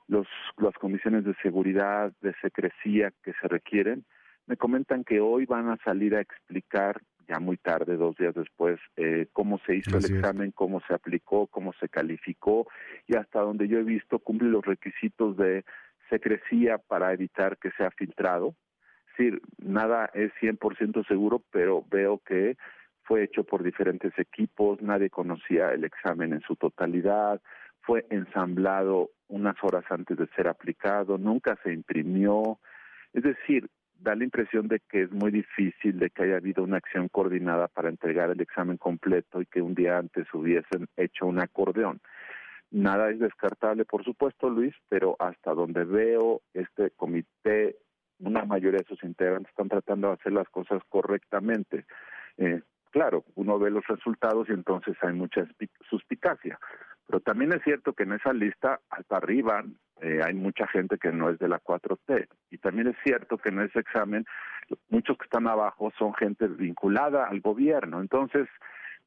los, 0.09 0.27
las 0.57 0.73
condiciones 0.77 1.27
de 1.27 1.35
seguridad, 1.43 2.11
de 2.23 2.33
secrecía 2.41 3.13
que 3.23 3.35
se 3.35 3.49
requieren. 3.49 4.07
Me 4.47 4.57
comentan 4.57 5.05
que 5.05 5.21
hoy 5.21 5.45
van 5.45 5.69
a 5.69 5.77
salir 5.85 6.17
a 6.17 6.23
explicar, 6.23 7.03
ya 7.29 7.39
muy 7.39 7.59
tarde, 7.59 7.99
dos 7.99 8.17
días 8.17 8.35
después, 8.35 8.81
eh, 8.97 9.27
cómo 9.35 9.59
se 9.67 9.77
hizo 9.77 9.99
el 9.99 10.07
examen, 10.07 10.53
cómo 10.53 10.81
se 10.89 10.95
aplicó, 10.95 11.49
cómo 11.49 11.75
se 11.75 11.91
calificó 11.91 12.67
y 13.07 13.15
hasta 13.17 13.43
donde 13.43 13.69
yo 13.69 13.79
he 13.79 13.85
visto 13.85 14.21
cumple 14.21 14.49
los 14.49 14.65
requisitos 14.65 15.37
de 15.37 15.67
secrecía 16.09 16.79
para 16.79 17.13
evitar 17.13 17.59
que 17.59 17.73
sea 17.73 17.91
filtrado 17.91 18.57
decir, 19.17 19.41
nada 19.59 20.11
es 20.15 20.33
100% 20.41 21.07
seguro, 21.07 21.43
pero 21.51 21.85
veo 21.91 22.21
que 22.27 22.57
fue 23.05 23.25
hecho 23.25 23.45
por 23.45 23.63
diferentes 23.63 24.13
equipos, 24.19 24.81
nadie 24.81 25.11
conocía 25.11 25.73
el 25.73 25.85
examen 25.85 26.33
en 26.33 26.41
su 26.41 26.57
totalidad, 26.57 27.41
fue 27.81 28.07
ensamblado 28.11 29.11
unas 29.29 29.57
horas 29.63 29.85
antes 29.91 30.17
de 30.17 30.29
ser 30.29 30.49
aplicado, 30.49 31.19
nunca 31.19 31.59
se 31.63 31.73
imprimió, 31.73 32.59
es 33.13 33.25
decir, 33.25 33.69
da 33.99 34.15
la 34.15 34.25
impresión 34.25 34.69
de 34.69 34.81
que 34.81 35.03
es 35.03 35.13
muy 35.13 35.31
difícil 35.31 35.99
de 35.99 36.11
que 36.11 36.25
haya 36.25 36.37
habido 36.37 36.65
una 36.65 36.79
acción 36.79 37.09
coordinada 37.09 37.69
para 37.69 37.89
entregar 37.89 38.31
el 38.31 38.41
examen 38.41 38.77
completo 38.77 39.41
y 39.41 39.47
que 39.47 39.63
un 39.63 39.75
día 39.75 39.99
antes 39.99 40.27
hubiesen 40.35 40.89
hecho 40.97 41.27
un 41.27 41.41
acordeón. 41.41 42.01
Nada 42.71 43.11
es 43.11 43.21
descartable, 43.21 43.85
por 43.85 44.03
supuesto, 44.03 44.49
Luis, 44.49 44.75
pero 44.89 45.15
hasta 45.19 45.53
donde 45.53 45.85
veo 45.85 46.41
este 46.55 46.91
comité 46.91 47.77
una 48.23 48.45
mayoría 48.45 48.81
de 48.81 48.87
sus 48.87 49.03
integrantes 49.05 49.51
están 49.51 49.69
tratando 49.69 50.09
de 50.09 50.15
hacer 50.15 50.33
las 50.33 50.49
cosas 50.49 50.83
correctamente. 50.89 51.85
Eh, 52.37 52.63
claro, 52.91 53.25
uno 53.35 53.59
ve 53.59 53.71
los 53.71 53.87
resultados 53.87 54.49
y 54.49 54.53
entonces 54.53 54.97
hay 55.03 55.13
mucha 55.13 55.47
suspicacia. 55.89 56.59
Pero 57.07 57.21
también 57.21 57.53
es 57.53 57.63
cierto 57.63 57.93
que 57.93 58.05
en 58.05 58.13
esa 58.13 58.33
lista, 58.33 58.81
hasta 58.89 59.17
arriba, 59.17 59.65
eh, 60.01 60.21
hay 60.25 60.35
mucha 60.35 60.67
gente 60.67 60.99
que 60.99 61.13
no 61.13 61.31
es 61.31 61.39
de 61.39 61.49
la 61.49 61.61
4T. 61.61 62.27
Y 62.51 62.59
también 62.59 62.89
es 62.89 62.97
cierto 63.05 63.39
que 63.39 63.51
en 63.51 63.61
ese 63.61 63.81
examen, 63.81 64.25
muchos 64.89 65.19
que 65.19 65.25
están 65.25 65.49
abajo 65.49 65.93
son 65.99 66.15
gente 66.15 66.47
vinculada 66.47 67.27
al 67.27 67.41
gobierno. 67.41 68.01
Entonces, 68.01 68.49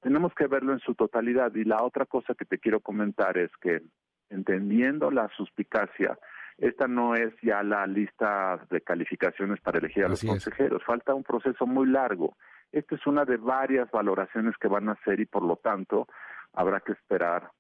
tenemos 0.02 0.34
que 0.36 0.48
verlo 0.48 0.74
en 0.74 0.80
su 0.80 0.94
totalidad. 0.94 1.54
Y 1.56 1.64
la 1.64 1.82
otra 1.82 2.06
cosa 2.06 2.36
que 2.36 2.46
te 2.46 2.60
quiero 2.60 2.80
comentar 2.80 3.38
es 3.38 3.52
que, 3.62 3.82
entendiendo 4.30 5.10
la 5.10 5.30
suspicacia, 5.30 6.18
esta 6.58 6.88
no 6.88 7.16
es 7.16 7.34
ya 7.42 7.62
la 7.64 7.86
lista 7.86 8.60
de 8.70 8.82
calificaciones 8.82 9.60
para 9.62 9.80
elegir 9.80 10.06
a 10.06 10.10
los 10.10 10.24
consejeros, 10.24 10.84
falta 10.86 11.14
un 11.14 11.24
proceso 11.24 11.66
muy 11.66 11.88
largo. 11.88 12.38
Esta 12.72 12.96
es 12.96 13.06
una 13.06 13.26
de 13.26 13.38
varias 13.38 13.90
valoraciones 13.92 14.56
que 14.60 14.68
van 14.68 14.90
a 14.90 14.94
hacer 14.94 15.20
y 15.20 15.26
por 15.26 15.44
lo 15.44 15.58
tanto 15.58 16.08
habrá 16.54 16.80
que 16.80 16.94
esperar 16.94 17.52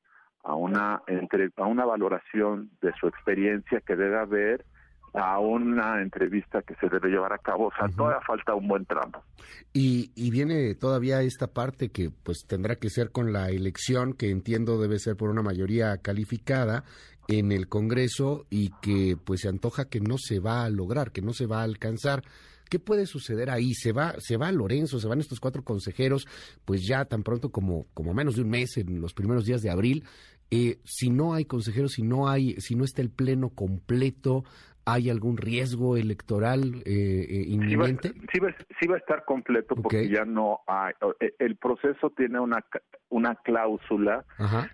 a 0.44 0.56
una 0.56 1.02
entre, 1.08 1.50
a 1.58 1.66
una 1.66 1.86
valoración 1.86 2.72
de 2.82 2.94
su 3.00 3.08
experiencia 3.08 3.82
que 3.82 3.96
debe 3.96 4.18
haber 4.18 4.66
a 5.14 5.40
una 5.40 6.02
entrevista 6.02 6.62
que 6.62 6.76
se 6.76 6.90
debe 6.90 7.10
llevar 7.10 7.32
a 7.32 7.38
cabo. 7.38 7.68
O 7.68 7.72
sea, 7.78 7.88
todavía 7.88 8.20
falta 8.28 8.54
un 8.54 8.68
buen 8.68 8.86
tramo. 8.86 9.24
Y, 9.72 10.12
y 10.16 10.30
viene 10.30 10.76
todavía 10.76 11.22
esta 11.22 11.48
parte 11.48 11.90
que 11.90 12.10
pues 12.24 12.46
tendrá 12.48 12.76
que 12.76 12.90
ser 12.90 13.12
con 13.12 13.32
la 13.32 13.50
elección, 13.50 14.14
que 14.14 14.30
entiendo 14.30 14.80
debe 14.80 15.00
ser 15.00 15.16
por 15.16 15.30
una 15.30 15.42
mayoría 15.42 15.98
calificada 15.98 16.84
en 17.28 17.52
el 17.52 17.68
Congreso 17.68 18.46
y 18.50 18.72
que 18.82 19.18
pues 19.24 19.42
se 19.42 19.50
antoja 19.50 19.90
que 19.90 20.00
no 20.00 20.18
se 20.18 20.40
va 20.40 20.66
a 20.66 20.70
lograr, 20.70 21.12
que 21.12 21.22
no 21.22 21.34
se 21.34 21.46
va 21.46 21.62
a 21.62 21.64
alcanzar. 21.64 22.24
¿Qué 22.70 22.80
puede 22.80 23.06
suceder 23.06 23.50
ahí? 23.50 23.74
Se 23.74 23.92
va, 23.92 24.16
se 24.20 24.38
va 24.38 24.52
Lorenzo, 24.52 25.00
se 25.00 25.08
van 25.08 25.20
estos 25.20 25.40
cuatro 25.40 25.64
consejeros, 25.64 26.28
pues 26.66 26.86
ya 26.86 27.06
tan 27.06 27.24
pronto 27.24 27.52
como, 27.52 27.86
como 27.94 28.14
menos 28.14 28.36
de 28.36 28.42
un 28.42 28.50
mes, 28.50 28.78
en 28.78 29.02
los 29.02 29.14
primeros 29.14 29.46
días 29.46 29.62
de 29.62 29.70
abril. 29.70 30.04
Eh, 30.52 30.80
si 30.84 31.10
no 31.10 31.34
hay 31.34 31.46
consejeros, 31.46 31.94
si 31.94 32.04
no 32.04 32.28
hay, 32.28 32.56
si 32.56 32.76
no 32.76 32.84
está 32.84 33.02
el 33.02 33.10
pleno 33.10 33.50
completo, 33.50 34.44
¿hay 34.86 35.10
algún 35.10 35.38
riesgo 35.38 35.98
electoral 35.98 36.84
eh, 36.86 37.26
eh 37.28 37.46
inminente? 37.48 38.14
Sí 38.32 38.40
va, 38.40 38.56
sí, 38.80 38.88
va, 38.88 38.96
a 38.96 39.00
estar 39.00 39.26
completo 39.26 39.76
porque 39.76 40.08
ya 40.10 40.26
no 40.26 40.60
hay. 40.68 40.94
El 41.40 41.58
proceso 41.58 42.12
tiene 42.12 42.40
una, 42.40 42.64
una 43.10 43.36
cláusula 43.36 44.26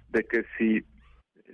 de 0.10 0.24
que 0.24 0.44
si 0.58 0.86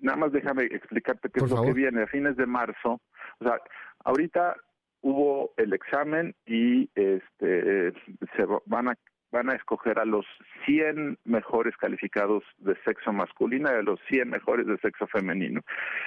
nada 0.02 0.18
más 0.18 0.32
déjame 0.32 0.64
explicarte 0.66 1.30
qué 1.30 1.44
es 1.44 1.52
lo 1.52 1.62
que 1.62 1.74
viene. 1.74 2.04
A 2.04 2.08
fines 2.08 2.36
de 2.38 2.46
marzo, 2.46 3.02
o 3.40 3.44
sea, 3.44 3.60
ahorita 4.04 4.56
hubo 5.02 5.54
el 5.58 5.74
examen 5.74 6.36
y 6.46 6.90
este 6.96 7.94
se 8.36 8.46
van 8.66 8.90
a 8.90 8.96
van 9.32 9.50
a 9.50 9.56
escoger 9.56 10.00
a 10.00 10.06
los 10.06 10.26
100 10.66 11.20
mejores 11.26 11.76
calificados 11.78 12.44
de 12.60 12.76
sexo 12.84 13.12
masculino 13.12 13.70
y 13.70 13.76
a 13.76 13.82
los 13.82 14.00
100 14.08 14.30
mejores 14.30 14.66
de 14.66 14.78
sexo 14.78 15.06
femenino. 15.08 15.62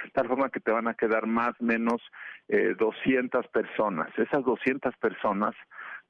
De 0.05 0.11
tal 0.11 0.27
forma 0.27 0.49
que 0.49 0.59
te 0.59 0.71
van 0.71 0.87
a 0.87 0.95
quedar 0.95 1.27
más 1.27 1.53
o 1.59 1.63
menos 1.63 2.01
eh, 2.47 2.75
200 2.77 3.47
personas. 3.47 4.09
Esas 4.17 4.43
200 4.43 4.95
personas 4.97 5.55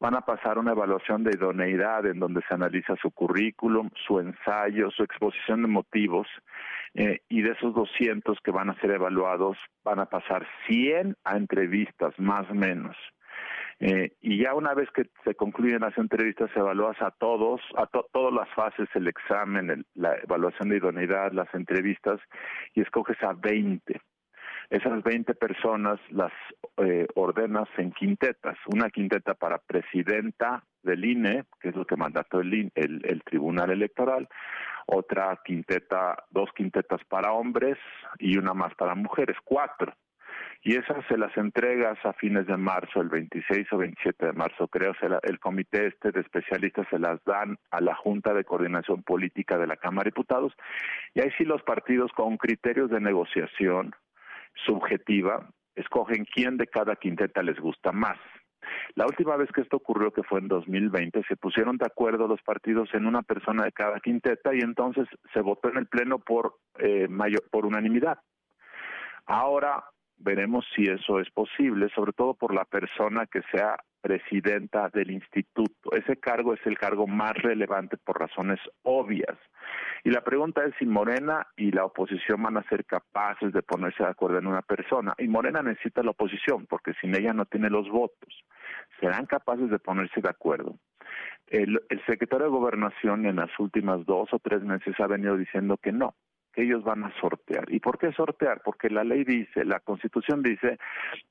van 0.02 0.16
a 0.16 0.22
pasar 0.22 0.58
una 0.58 0.72
evaluación 0.72 1.24
de 1.24 1.38
idoneidad 1.38 2.08
en 2.08 2.20
donde 2.20 2.41
se 2.47 2.56
analiza 2.56 2.95
su 2.95 3.12
currículum, 3.12 3.91
su 4.08 4.20
ensayo, 4.20 4.89
su 4.89 5.04
exposición 5.04 5.62
de 5.62 5.68
motivos, 5.68 6.28
eh, 6.95 7.22
y 7.30 7.43
de 7.43 7.52
esos 7.52 7.76
200 7.76 8.39
que 8.43 8.49
van 8.49 8.72
a 8.72 8.80
ser 8.82 8.91
evaluados, 8.91 9.58
van 9.84 9.99
a 9.99 10.08
pasar 10.08 10.47
100 10.68 11.16
a 11.24 11.38
entrevistas, 11.38 12.16
más 12.18 12.49
o 12.49 12.56
menos. 12.56 12.97
Eh, 13.80 14.14
y 14.22 14.43
ya 14.43 14.56
una 14.56 14.74
vez 14.74 14.89
que 14.89 15.06
se 15.24 15.36
concluyen 15.36 15.82
las 15.82 15.95
entrevistas, 15.97 16.49
evalúas 16.56 16.99
a 16.99 17.12
todos, 17.12 17.62
a 17.78 17.86
todas 17.86 18.34
las 18.34 18.49
fases, 18.56 18.89
el 18.95 19.08
examen, 19.08 19.86
la 19.93 20.16
evaluación 20.16 20.70
de 20.70 20.78
idoneidad, 20.78 21.32
las 21.32 21.54
entrevistas, 21.54 22.20
y 22.74 22.82
escoges 22.82 23.22
a 23.22 23.34
20. 23.34 24.02
Esas 24.72 25.03
20 25.03 25.34
personas 25.34 25.99
las 26.11 26.32
eh, 26.78 27.05
ordenas 27.15 27.67
en 27.76 27.91
quintetas. 27.91 28.57
Una 28.67 28.89
quinteta 28.89 29.34
para 29.34 29.57
presidenta 29.57 30.63
del 30.82 31.03
INE, 31.03 31.43
que 31.59 31.69
es 31.69 31.76
lo 31.76 31.86
que 31.86 31.97
mandató 31.97 32.39
el, 32.39 32.72
el, 32.76 33.01
el 33.03 33.22
Tribunal 33.24 33.72
Electoral, 33.72 34.30
otra 34.86 35.38
quinteta, 35.43 36.24
dos 36.30 36.49
quintetas 36.55 37.01
para 37.09 37.34
hombres 37.34 37.78
y 38.17 38.38
una 38.38 38.53
más 38.53 38.74
para 38.76 38.95
mujeres, 38.95 39.36
cuatro. 39.43 39.93
Y 40.63 40.78
esas 40.78 41.05
se 41.07 41.17
las 41.17 41.36
entregas 41.36 41.97
a 42.05 42.13
fines 42.13 42.47
de 42.47 42.55
marzo, 42.55 43.01
el 43.01 43.09
26 43.09 43.74
o 43.74 43.78
27 43.78 44.28
de 44.28 44.32
marzo, 44.32 44.69
creo, 44.69 44.93
el 45.24 45.39
comité 45.39 45.88
este 45.88 46.11
de 46.11 46.22
especialistas 46.22 46.88
se 46.89 46.97
las 46.97 47.22
dan 47.26 47.57
a 47.72 47.82
la 47.82 47.95
Junta 47.95 48.34
de 48.34 48.45
Coordinación 48.45 49.03
Política 49.03 49.57
de 49.57 49.67
la 49.67 49.76
Cámara 49.76 50.05
de 50.05 50.11
Diputados, 50.11 50.53
y 51.13 51.19
ahí 51.19 51.32
sí 51.38 51.43
los 51.43 51.61
partidos 51.63 52.11
con 52.13 52.38
criterios 52.38 52.89
de 52.89 53.01
negociación 53.01 53.93
subjetiva 54.66 55.49
escogen 55.76 56.26
quién 56.26 56.58
de 56.58 56.68
cada 56.68 56.95
quinteta 56.95 57.41
les 57.43 57.60
gusta 57.60 57.91
más. 57.91 58.18
La 58.95 59.06
última 59.06 59.36
vez 59.38 59.49
que 59.52 59.62
esto 59.62 59.78
ocurrió, 59.78 60.12
que 60.12 60.24
fue 60.24 60.39
en 60.39 60.47
2020, 60.47 61.24
se 61.28 61.36
pusieron 61.36 61.78
de 61.78 61.86
acuerdo 61.86 62.28
los 62.28 62.41
partidos 62.41 62.89
en 62.93 63.06
una 63.06 63.22
persona 63.22 63.64
de 63.64 63.72
cada 63.72 63.99
quinteta 63.99 64.54
y 64.54 64.60
entonces 64.60 65.08
se 65.34 65.41
votó 65.41 65.70
en 65.70 65.78
el 65.78 65.88
Pleno 65.88 66.20
por, 66.20 66.58
eh, 66.78 67.08
mayor, 67.08 67.43
por 67.49 67.66
unanimidad. 67.66 68.20
Ahora 69.26 69.84
veremos 70.18 70.66
si 70.76 70.84
eso 70.84 71.20
es 71.20 71.30
posible, 71.32 71.89
sobre 71.95 72.14
todo 72.14 72.34
por 72.34 72.54
la 72.54 72.66
persona 72.66 73.26
que 73.26 73.41
sea 73.52 73.78
presidenta 74.02 74.89
del 74.89 75.12
instituto. 75.12 75.91
Ese 75.93 76.18
cargo 76.18 76.54
es 76.54 76.60
el 76.66 76.78
cargo 76.78 77.08
más 77.08 77.34
relevante 77.34 77.97
por 77.97 78.20
razones 78.20 78.60
obvias. 78.84 79.38
Y 80.04 80.10
la 80.10 80.22
pregunta 80.22 80.64
es 80.66 80.74
si 80.80 80.86
Morena 80.86 81.47
y 81.56 81.72
la 81.72 81.86
oposición 81.86 82.41
van 82.41 82.58
a 82.58 82.64
ser 82.64 82.86
capaces 82.86 83.54
de 83.54 83.62
ponerse 83.62 84.04
de 84.04 84.10
acuerdo 84.10 84.39
en 84.39 84.47
una 84.47 84.64
persona. 84.64 85.14
Y 85.18 85.28
Morena 85.28 85.62
necesita 85.62 86.02
la 86.04 86.12
oposición, 86.12 86.66
porque 86.66 86.93
sin 86.99 87.16
ella 87.16 87.34
no 87.34 87.45
tiene 87.45 87.70
los 87.70 87.88
votos. 87.89 88.43
¿Serán 88.99 89.26
capaces 89.26 89.70
de 89.70 89.80
ponerse 89.80 90.22
de 90.22 90.30
acuerdo? 90.30 90.76
El, 91.47 91.82
secretario 92.08 92.45
de 92.45 92.52
Gobernación 92.52 93.26
en 93.26 93.36
las 93.36 93.52
últimas 93.60 94.06
dos 94.06 94.30
o 94.32 94.39
tres 94.39 94.64
meses 94.64 94.99
ha 94.99 95.08
venido 95.08 95.38
diciendo 95.38 95.78
que 95.78 95.91
no, 95.91 96.16
que 96.54 96.64
ellos 96.64 96.84
van 96.84 97.04
a 97.04 97.14
sortear. 97.20 97.66
¿Y 97.72 97.80
por 97.80 97.97
qué 97.97 98.12
sortear? 98.14 98.62
Porque 98.64 98.89
la 98.89 99.04
ley 99.04 99.24
dice, 99.24 99.66
la 99.66 99.82
constitución 99.82 100.41
dice 100.41 100.80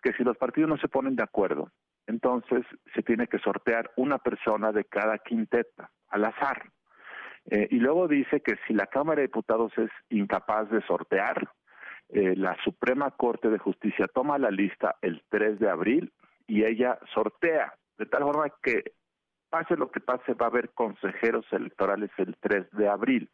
que 0.03 0.13
si 0.13 0.23
los 0.23 0.37
partidos 0.37 0.69
no 0.69 0.77
se 0.77 0.89
ponen 0.89 1.17
de 1.17 1.23
acuerdo, 1.23 1.71
entonces 2.11 2.67
se 2.95 3.03
tiene 3.03 3.27
que 3.27 3.39
sortear 3.39 3.91
una 3.97 4.19
persona 4.19 4.73
de 4.73 4.85
cada 4.85 5.19
quinteta, 5.19 5.91
al 6.09 6.25
azar. 6.25 6.71
Eh, 7.47 7.69
y 7.71 7.77
luego 7.77 8.07
dice 8.07 8.41
que 8.41 8.57
si 8.67 8.75
la 8.75 8.87
Cámara 8.87 9.21
de 9.21 9.29
Diputados 9.29 9.73
es 9.79 9.91
incapaz 10.11 10.69
de 10.71 10.83
sortear, 10.83 11.49
eh, 12.11 12.35
la 12.37 12.57
Suprema 12.65 13.11
Corte 13.13 13.49
de 13.49 13.59
Justicia 13.59 14.07
toma 14.13 14.39
la 14.39 14.51
lista 14.51 14.97
el 15.01 15.23
3 15.29 15.59
de 15.59 15.71
abril 15.71 16.13
y 16.47 16.65
ella 16.65 16.99
sortea, 17.15 17.75
de 17.97 18.07
tal 18.07 18.23
forma 18.23 18.53
que 18.63 18.93
pase 19.49 19.77
lo 19.77 19.91
que 19.91 20.01
pase, 20.01 20.35
va 20.35 20.47
a 20.47 20.49
haber 20.51 20.71
consejeros 20.71 21.47
electorales 21.53 22.11
el 22.19 22.37
3 22.41 22.71
de 22.73 22.89
abril. 22.89 23.31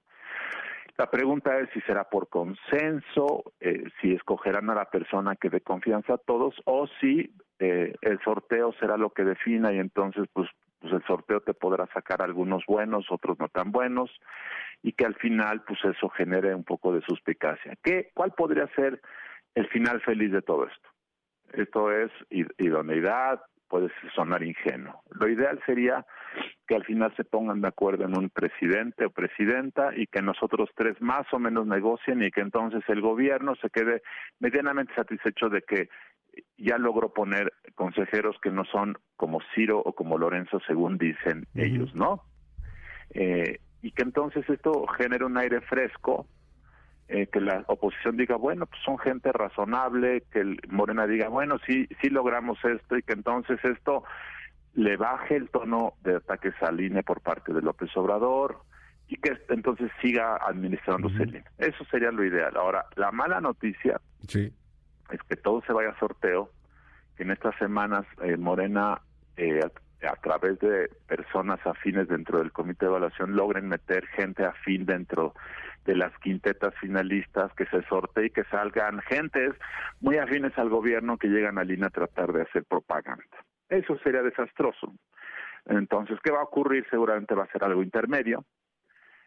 La 0.98 1.10
pregunta 1.10 1.58
es 1.58 1.68
si 1.74 1.80
será 1.82 2.04
por 2.04 2.28
consenso, 2.28 3.44
eh, 3.60 3.84
si 4.00 4.12
escogerán 4.12 4.70
a 4.70 4.74
la 4.74 4.86
persona 4.86 5.36
que 5.36 5.50
dé 5.50 5.60
confianza 5.60 6.14
a 6.14 6.18
todos 6.18 6.54
o 6.64 6.86
si 7.00 7.34
eh, 7.58 7.94
el 8.02 8.20
sorteo 8.20 8.72
será 8.78 8.96
lo 8.96 9.10
que 9.10 9.24
defina 9.24 9.72
y 9.72 9.78
entonces 9.78 10.26
pues, 10.32 10.48
pues 10.80 10.92
el 10.92 11.02
sorteo 11.04 11.40
te 11.40 11.54
podrá 11.54 11.86
sacar 11.86 12.22
algunos 12.22 12.64
buenos, 12.66 13.06
otros 13.10 13.38
no 13.38 13.48
tan 13.48 13.72
buenos 13.72 14.10
y 14.82 14.92
que 14.92 15.06
al 15.06 15.14
final 15.14 15.62
pues 15.66 15.78
eso 15.84 16.08
genere 16.10 16.54
un 16.54 16.64
poco 16.64 16.92
de 16.92 17.00
suspicacia. 17.02 17.74
¿Qué, 17.82 18.10
¿Cuál 18.14 18.32
podría 18.32 18.66
ser 18.74 19.00
el 19.54 19.68
final 19.68 20.00
feliz 20.02 20.32
de 20.32 20.42
todo 20.42 20.66
esto? 20.66 20.88
Esto 21.52 21.90
es 21.92 22.10
idoneidad, 22.58 23.40
puede 23.68 23.90
sonar 24.14 24.42
ingenuo. 24.42 25.02
Lo 25.10 25.28
ideal 25.28 25.60
sería 25.66 26.04
que 26.66 26.74
al 26.74 26.84
final 26.84 27.14
se 27.16 27.24
pongan 27.24 27.60
de 27.60 27.68
acuerdo 27.68 28.04
en 28.04 28.16
un 28.16 28.30
presidente 28.30 29.06
o 29.06 29.10
presidenta 29.10 29.90
y 29.96 30.06
que 30.06 30.22
nosotros 30.22 30.70
tres 30.74 31.00
más 31.00 31.26
o 31.32 31.38
menos 31.38 31.66
negocien 31.66 32.22
y 32.22 32.30
que 32.30 32.40
entonces 32.40 32.82
el 32.88 33.00
gobierno 33.00 33.54
se 33.56 33.70
quede 33.70 34.02
medianamente 34.38 34.94
satisfecho 34.94 35.48
de 35.48 35.62
que 35.62 35.88
ya 36.56 36.78
logró 36.78 37.12
poner 37.12 37.52
consejeros 37.74 38.36
que 38.42 38.50
no 38.50 38.64
son 38.64 38.96
como 39.16 39.40
Ciro 39.54 39.80
o 39.80 39.92
como 39.94 40.18
Lorenzo 40.18 40.60
según 40.66 40.98
dicen 40.98 41.46
ellos, 41.54 41.94
¿no? 41.94 42.22
Eh, 43.10 43.60
y 43.82 43.92
que 43.92 44.02
entonces 44.02 44.48
esto 44.48 44.86
genere 44.98 45.24
un 45.24 45.38
aire 45.38 45.60
fresco 45.60 46.26
eh, 47.08 47.28
que 47.28 47.40
la 47.40 47.64
oposición 47.68 48.16
diga, 48.16 48.36
bueno, 48.36 48.66
pues 48.66 48.82
son 48.84 48.98
gente 48.98 49.30
razonable, 49.30 50.24
que 50.32 50.40
el 50.40 50.58
Morena 50.68 51.06
diga, 51.06 51.28
bueno, 51.28 51.56
sí, 51.64 51.86
sí 52.00 52.10
logramos 52.10 52.58
esto 52.64 52.96
y 52.96 53.02
que 53.02 53.12
entonces 53.12 53.60
esto 53.64 54.02
le 54.74 54.96
baje 54.96 55.36
el 55.36 55.48
tono 55.50 55.94
de 56.02 56.16
ataques 56.16 56.54
al 56.62 56.80
INE 56.80 57.04
por 57.04 57.20
parte 57.20 57.52
de 57.52 57.62
López 57.62 57.96
Obrador 57.96 58.58
y 59.06 59.16
que 59.16 59.38
entonces 59.50 59.90
siga 60.02 60.36
administrándose 60.36 61.22
el 61.22 61.28
INE. 61.28 61.44
Eso 61.58 61.84
sería 61.84 62.10
lo 62.10 62.24
ideal. 62.24 62.56
Ahora, 62.56 62.86
la 62.96 63.12
mala 63.12 63.40
noticia 63.40 64.00
es 65.10 65.20
que 65.28 65.36
todo 65.36 65.62
se 65.66 65.72
vaya 65.72 65.90
a 65.90 65.98
sorteo, 65.98 66.50
que 67.16 67.22
en 67.22 67.30
estas 67.30 67.56
semanas 67.56 68.04
eh, 68.22 68.36
Morena 68.36 69.00
eh, 69.36 69.60
a 70.02 70.16
través 70.16 70.58
de 70.60 70.90
personas 71.06 71.58
afines 71.66 72.08
dentro 72.08 72.38
del 72.38 72.52
comité 72.52 72.84
de 72.86 72.90
evaluación 72.90 73.34
logren 73.34 73.68
meter 73.68 74.06
gente 74.06 74.44
afín 74.44 74.84
dentro 74.84 75.34
de 75.84 75.94
las 75.94 76.16
quintetas 76.18 76.74
finalistas, 76.80 77.52
que 77.54 77.66
se 77.66 77.82
sortee 77.82 78.26
y 78.26 78.30
que 78.30 78.44
salgan 78.44 79.00
gentes 79.02 79.54
muy 80.00 80.18
afines 80.18 80.56
al 80.58 80.68
gobierno 80.68 81.16
que 81.16 81.28
llegan 81.28 81.58
a 81.58 81.64
Lina 81.64 81.86
a 81.86 81.90
tratar 81.90 82.32
de 82.32 82.42
hacer 82.42 82.64
propaganda. 82.64 83.24
Eso 83.68 83.96
sería 83.98 84.22
desastroso. 84.22 84.92
Entonces, 85.66 86.18
¿qué 86.22 86.30
va 86.30 86.40
a 86.40 86.44
ocurrir? 86.44 86.86
Seguramente 86.90 87.34
va 87.34 87.44
a 87.44 87.52
ser 87.52 87.64
algo 87.64 87.82
intermedio, 87.82 88.44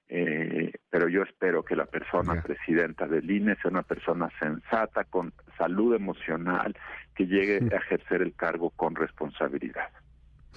eh, 0.10 0.72
pero 0.90 1.08
yo 1.08 1.22
espero 1.22 1.64
que 1.64 1.76
la 1.76 1.86
persona 1.86 2.42
presidenta 2.42 3.08
del 3.08 3.30
INE 3.30 3.56
sea 3.62 3.70
una 3.70 3.84
persona 3.84 4.30
sensata, 4.40 5.04
con 5.04 5.34
salud 5.58 5.96
emocional, 5.96 6.76
que 7.16 7.28
llegue 7.28 7.60
a 7.72 7.78
ejercer 7.78 8.24
el 8.24 8.34
cargo 8.34 8.72
con 8.72 8.96
responsabilidad. 8.96 9.90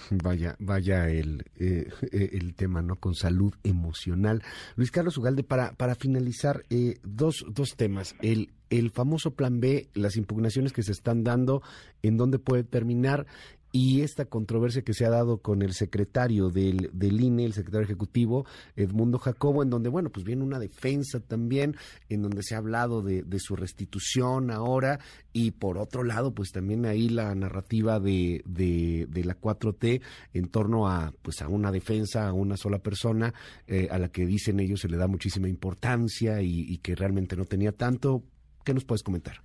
Vaya, 0.09 0.55
vaya 0.59 1.07
el, 1.07 1.45
eh, 1.55 1.87
eh, 2.11 2.29
el 2.33 2.55
tema, 2.55 2.81
¿no? 2.81 2.95
Con 2.95 3.13
salud 3.13 3.53
emocional. 3.63 4.41
Luis 4.75 4.91
Carlos 4.91 5.17
Ugalde, 5.17 5.43
para, 5.43 5.73
para 5.73 5.95
finalizar, 5.95 6.63
eh, 6.69 6.95
dos, 7.03 7.45
dos 7.49 7.75
temas. 7.77 8.15
El, 8.21 8.51
el 8.69 8.89
famoso 8.89 9.35
plan 9.35 9.59
B, 9.59 9.87
las 9.93 10.17
impugnaciones 10.17 10.73
que 10.73 10.81
se 10.81 10.91
están 10.91 11.23
dando, 11.23 11.61
en 12.01 12.17
dónde 12.17 12.39
puede 12.39 12.63
terminar 12.63 13.27
y 13.75 14.01
esta 14.01 14.25
controversia 14.25 14.83
que 14.83 14.93
se 14.93 15.03
ha 15.03 15.09
dado 15.09 15.39
con 15.39 15.63
el 15.63 15.73
secretario 15.73 16.49
del, 16.49 16.91
del 16.93 17.19
INE, 17.19 17.43
el 17.43 17.53
secretario 17.53 17.85
ejecutivo, 17.85 18.45
Edmundo 18.75 19.17
Jacobo, 19.17 19.63
en 19.63 19.71
donde, 19.71 19.89
bueno, 19.89 20.11
pues 20.11 20.23
viene 20.23 20.43
una 20.43 20.59
defensa 20.59 21.19
también, 21.19 21.75
en 22.07 22.21
donde 22.21 22.43
se 22.43 22.53
ha 22.53 22.59
hablado 22.59 23.01
de, 23.01 23.23
de 23.23 23.39
su 23.39 23.55
restitución 23.55 24.51
ahora, 24.51 24.99
y 25.33 25.51
por 25.51 25.79
otro 25.79 26.03
lado, 26.03 26.35
pues 26.35 26.51
también 26.51 26.85
ahí 26.85 27.09
la 27.09 27.33
narrativa 27.33 27.99
de, 27.99 28.43
de, 28.45 29.07
de 29.09 29.23
la 29.23 29.41
4T 29.41 30.01
en 30.33 30.49
torno 30.49 30.87
a, 30.87 31.11
pues 31.23 31.41
a 31.41 31.47
una 31.47 31.71
defensa, 31.71 32.27
a 32.27 32.33
una 32.33 32.57
sola 32.57 32.77
persona, 32.77 33.33
eh, 33.65 33.87
a 33.89 33.97
la 33.97 34.09
que 34.09 34.27
dicen 34.27 34.59
ellos 34.59 34.81
se 34.81 34.87
le 34.87 34.97
da 34.97 35.07
muchísima 35.07 35.49
importancia 35.49 36.43
y, 36.43 36.61
y 36.71 36.77
que 36.77 36.95
realmente 36.95 37.35
no 37.35 37.45
tenía 37.45 37.71
tanto. 37.71 38.21
¿Qué 38.63 38.75
nos 38.75 38.85
puedes 38.85 39.01
comentar? 39.01 39.41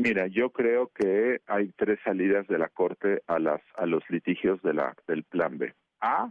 Mira, 0.00 0.28
yo 0.28 0.50
creo 0.50 0.92
que 0.94 1.40
hay 1.48 1.72
tres 1.72 1.98
salidas 2.04 2.46
de 2.46 2.56
la 2.56 2.68
Corte 2.68 3.20
a, 3.26 3.40
las, 3.40 3.60
a 3.74 3.84
los 3.84 4.08
litigios 4.08 4.60
del 4.62 5.24
Plan 5.24 5.58
B. 5.58 5.74
A, 6.00 6.30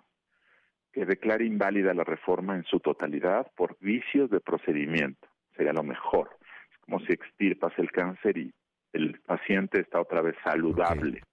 que 0.93 1.05
declare 1.05 1.43
inválida 1.43 1.93
la 1.93 2.05
reforma 2.05 2.55
en 2.55 2.63
su 2.63 2.79
totalidad 2.79 3.51
por 3.57 3.77
vicios 3.81 4.29
de 4.29 4.39
procedimiento. 4.39 5.27
Sería 5.57 5.73
lo 5.73 5.83
mejor. 5.83 6.29
Es 6.71 6.77
como 6.85 7.01
si 7.01 7.11
extirpas 7.11 7.73
el 7.77 7.91
cáncer 7.91 8.37
y 8.37 8.53
el 8.93 9.19
paciente 9.19 9.81
está 9.81 9.99
otra 9.99 10.21
vez 10.21 10.37
saludable. 10.45 11.23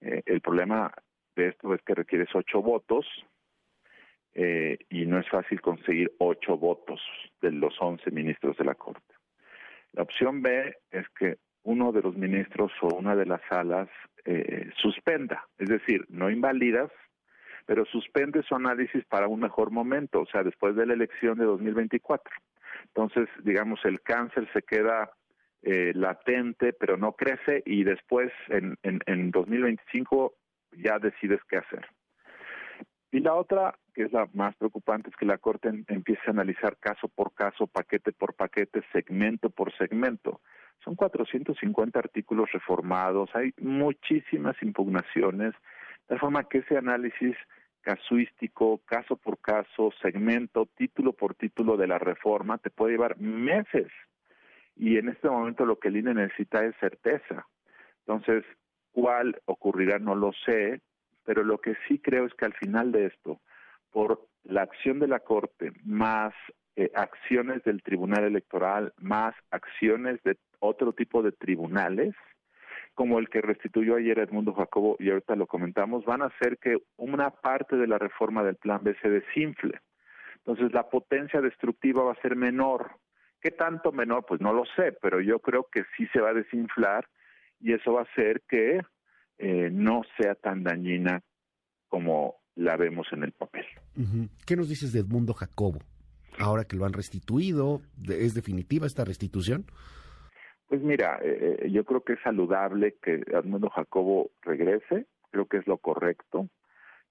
Eh, 0.00 0.22
el 0.26 0.40
problema 0.40 0.92
de 1.36 1.50
esto 1.50 1.72
es 1.74 1.80
que 1.82 1.94
requieres 1.94 2.28
ocho 2.34 2.60
votos 2.60 3.06
eh, 4.34 4.78
y 4.90 5.06
no 5.06 5.20
es 5.20 5.28
fácil 5.28 5.60
conseguir 5.60 6.12
ocho 6.18 6.58
votos 6.58 7.00
de 7.40 7.52
los 7.52 7.80
once 7.80 8.10
ministros 8.10 8.56
de 8.56 8.64
la 8.64 8.74
Corte. 8.74 9.15
La 9.92 10.02
opción 10.02 10.42
B 10.42 10.76
es 10.90 11.08
que 11.18 11.38
uno 11.62 11.92
de 11.92 12.02
los 12.02 12.16
ministros 12.16 12.72
o 12.82 12.94
una 12.94 13.16
de 13.16 13.26
las 13.26 13.40
salas 13.48 13.88
eh, 14.24 14.70
suspenda, 14.76 15.46
es 15.58 15.68
decir, 15.68 16.04
no 16.08 16.30
invalidas, 16.30 16.90
pero 17.66 17.84
suspende 17.84 18.42
su 18.42 18.54
análisis 18.54 19.04
para 19.06 19.26
un 19.26 19.40
mejor 19.40 19.70
momento, 19.70 20.20
o 20.20 20.26
sea, 20.26 20.44
después 20.44 20.76
de 20.76 20.86
la 20.86 20.94
elección 20.94 21.38
de 21.38 21.44
2024. 21.44 22.32
Entonces, 22.84 23.28
digamos, 23.42 23.84
el 23.84 24.00
cáncer 24.02 24.48
se 24.52 24.62
queda 24.62 25.10
eh, 25.62 25.92
latente, 25.94 26.72
pero 26.72 26.96
no 26.96 27.12
crece 27.12 27.62
y 27.66 27.82
después 27.82 28.32
en, 28.48 28.76
en, 28.84 29.00
en 29.06 29.32
2025 29.32 30.34
ya 30.72 30.98
decides 30.98 31.40
qué 31.48 31.56
hacer. 31.56 31.86
Y 33.10 33.20
la 33.20 33.34
otra, 33.34 33.76
que 33.96 34.02
es 34.02 34.12
la 34.12 34.28
más 34.34 34.54
preocupante, 34.56 35.08
es 35.08 35.16
que 35.16 35.24
la 35.24 35.38
Corte 35.38 35.70
empiece 35.88 36.20
a 36.26 36.30
analizar 36.30 36.76
caso 36.76 37.08
por 37.08 37.32
caso, 37.32 37.66
paquete 37.66 38.12
por 38.12 38.34
paquete, 38.34 38.82
segmento 38.92 39.48
por 39.48 39.74
segmento. 39.74 40.42
Son 40.84 40.94
450 40.94 41.98
artículos 41.98 42.52
reformados, 42.52 43.30
hay 43.34 43.54
muchísimas 43.58 44.54
impugnaciones, 44.62 45.54
de 46.10 46.18
forma 46.18 46.44
que 46.44 46.58
ese 46.58 46.76
análisis 46.76 47.34
casuístico, 47.80 48.82
caso 48.84 49.16
por 49.16 49.38
caso, 49.38 49.90
segmento, 50.02 50.68
título 50.76 51.14
por 51.14 51.34
título 51.34 51.78
de 51.78 51.86
la 51.86 51.98
reforma, 51.98 52.58
te 52.58 52.68
puede 52.68 52.92
llevar 52.92 53.18
meses. 53.18 53.88
Y 54.76 54.98
en 54.98 55.08
este 55.08 55.30
momento 55.30 55.64
lo 55.64 55.78
que 55.78 55.88
el 55.88 55.96
INE 55.96 56.12
necesita 56.12 56.62
es 56.66 56.76
certeza. 56.80 57.46
Entonces, 58.00 58.44
¿cuál 58.92 59.40
ocurrirá? 59.46 59.98
No 59.98 60.14
lo 60.14 60.32
sé, 60.44 60.82
pero 61.24 61.44
lo 61.44 61.62
que 61.62 61.76
sí 61.88 61.98
creo 61.98 62.26
es 62.26 62.34
que 62.34 62.44
al 62.44 62.52
final 62.52 62.92
de 62.92 63.06
esto, 63.06 63.40
por 63.96 64.28
la 64.44 64.60
acción 64.60 64.98
de 64.98 65.08
la 65.08 65.20
Corte, 65.20 65.72
más 65.82 66.34
eh, 66.76 66.90
acciones 66.94 67.64
del 67.64 67.82
Tribunal 67.82 68.24
Electoral, 68.24 68.92
más 68.98 69.34
acciones 69.50 70.22
de 70.22 70.36
otro 70.58 70.92
tipo 70.92 71.22
de 71.22 71.32
tribunales, 71.32 72.14
como 72.92 73.18
el 73.18 73.30
que 73.30 73.40
restituyó 73.40 73.96
ayer 73.96 74.18
Edmundo 74.18 74.52
Jacobo, 74.52 74.96
y 74.98 75.08
ahorita 75.08 75.34
lo 75.34 75.46
comentamos, 75.46 76.04
van 76.04 76.20
a 76.20 76.26
hacer 76.26 76.58
que 76.58 76.76
una 76.98 77.30
parte 77.30 77.76
de 77.76 77.86
la 77.86 77.96
reforma 77.96 78.44
del 78.44 78.56
Plan 78.56 78.84
B 78.84 78.94
se 79.00 79.08
desinfle. 79.08 79.80
Entonces, 80.44 80.74
la 80.74 80.90
potencia 80.90 81.40
destructiva 81.40 82.02
va 82.02 82.12
a 82.12 82.20
ser 82.20 82.36
menor. 82.36 82.90
¿Qué 83.40 83.50
tanto 83.50 83.92
menor? 83.92 84.26
Pues 84.26 84.42
no 84.42 84.52
lo 84.52 84.64
sé, 84.76 84.92
pero 84.92 85.22
yo 85.22 85.38
creo 85.38 85.68
que 85.72 85.84
sí 85.96 86.06
se 86.08 86.20
va 86.20 86.28
a 86.28 86.34
desinflar 86.34 87.08
y 87.60 87.72
eso 87.72 87.94
va 87.94 88.00
a 88.00 88.10
hacer 88.12 88.42
que 88.46 88.82
eh, 89.38 89.70
no 89.72 90.02
sea 90.18 90.34
tan 90.34 90.64
dañina 90.64 91.22
como 91.88 92.36
la 92.56 92.76
vemos 92.76 93.06
en 93.12 93.22
el 93.22 93.32
papel. 93.32 93.64
¿Qué 94.46 94.56
nos 94.56 94.68
dices 94.68 94.92
de 94.92 95.00
Edmundo 95.00 95.34
Jacobo? 95.34 95.78
Ahora 96.38 96.64
que 96.64 96.76
lo 96.76 96.84
han 96.84 96.92
restituido, 96.92 97.80
¿es 98.08 98.34
definitiva 98.34 98.86
esta 98.86 99.04
restitución? 99.04 99.66
Pues 100.68 100.82
mira, 100.82 101.18
eh, 101.22 101.58
eh, 101.62 101.70
yo 101.70 101.84
creo 101.84 102.02
que 102.02 102.14
es 102.14 102.20
saludable 102.22 102.96
que 103.00 103.22
Edmundo 103.26 103.70
Jacobo 103.70 104.30
regrese, 104.42 105.06
creo 105.30 105.46
que 105.46 105.58
es 105.58 105.66
lo 105.66 105.78
correcto. 105.78 106.48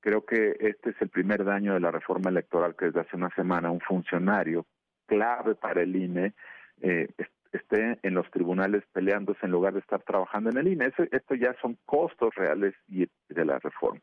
Creo 0.02 0.26
que 0.26 0.56
este 0.60 0.92
es 0.92 0.96
el 1.00 1.10
primer 1.10 1.44
daño 1.46 1.74
de 1.74 1.80
la 1.80 1.90
reforma 1.90 2.30
electoral 2.30 2.76
que 2.76 2.86
desde 2.86 3.02
hace 3.02 3.16
una 3.16 3.34
semana 3.34 3.72
un 3.72 3.80
funcionario 3.80 4.68
clave 5.08 5.56
para 5.56 5.82
el 5.82 5.96
INE 5.96 6.34
eh, 6.82 7.08
esté 7.52 7.98
en 8.04 8.14
los 8.14 8.30
tribunales 8.30 8.84
peleándose 8.92 9.46
en 9.46 9.52
lugar 9.52 9.74
de 9.74 9.80
estar 9.80 10.04
trabajando 10.04 10.50
en 10.50 10.58
el 10.58 10.68
INE. 10.68 10.92
esto 11.12 11.36
ya 11.36 11.56
son 11.62 11.78
costos 11.86 12.36
reales 12.36 12.76
y 12.88 13.08
de 13.30 13.46
la 13.46 13.58
reforma. 13.60 14.02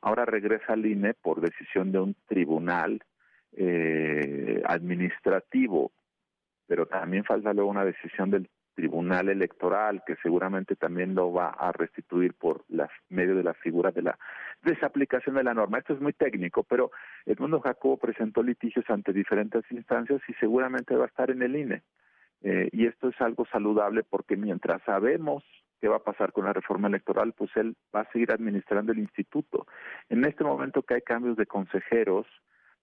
Ahora 0.00 0.24
regresa 0.24 0.74
al 0.74 0.86
INE 0.86 1.14
por 1.14 1.40
decisión 1.40 1.92
de 1.92 2.00
un 2.00 2.16
tribunal 2.26 3.02
eh, 3.52 4.62
administrativo, 4.66 5.92
pero 6.66 6.86
también 6.86 7.24
falta 7.24 7.52
luego 7.52 7.70
una 7.70 7.84
decisión 7.84 8.30
del 8.30 8.48
tribunal 8.78 9.28
electoral 9.28 10.04
que 10.06 10.14
seguramente 10.22 10.76
también 10.76 11.16
lo 11.16 11.32
va 11.32 11.48
a 11.48 11.72
restituir 11.72 12.34
por 12.34 12.64
medio 13.08 13.34
de 13.34 13.42
la 13.42 13.54
figura 13.54 13.90
de 13.90 14.02
la 14.02 14.16
desaplicación 14.62 15.34
de 15.34 15.42
la 15.42 15.52
norma. 15.52 15.78
Esto 15.78 15.94
es 15.94 16.00
muy 16.00 16.12
técnico, 16.12 16.62
pero 16.62 16.92
Edmundo 17.26 17.60
Jacobo 17.60 17.96
presentó 17.96 18.40
litigios 18.40 18.88
ante 18.88 19.12
diferentes 19.12 19.64
instancias 19.72 20.20
y 20.28 20.34
seguramente 20.34 20.94
va 20.94 21.06
a 21.06 21.08
estar 21.08 21.28
en 21.32 21.42
el 21.42 21.56
INE. 21.56 21.82
Eh, 22.42 22.68
y 22.70 22.86
esto 22.86 23.08
es 23.08 23.20
algo 23.20 23.46
saludable 23.46 24.04
porque 24.04 24.36
mientras 24.36 24.80
sabemos 24.82 25.42
qué 25.80 25.88
va 25.88 25.96
a 25.96 26.04
pasar 26.04 26.32
con 26.32 26.44
la 26.44 26.52
reforma 26.52 26.88
electoral, 26.88 27.32
pues 27.32 27.50
él 27.56 27.76
va 27.94 28.00
a 28.02 28.12
seguir 28.12 28.32
administrando 28.32 28.92
el 28.92 28.98
instituto. 28.98 29.66
En 30.08 30.24
este 30.24 30.44
momento 30.44 30.82
que 30.82 30.94
hay 30.94 31.02
cambios 31.02 31.36
de 31.36 31.46
consejeros, 31.46 32.26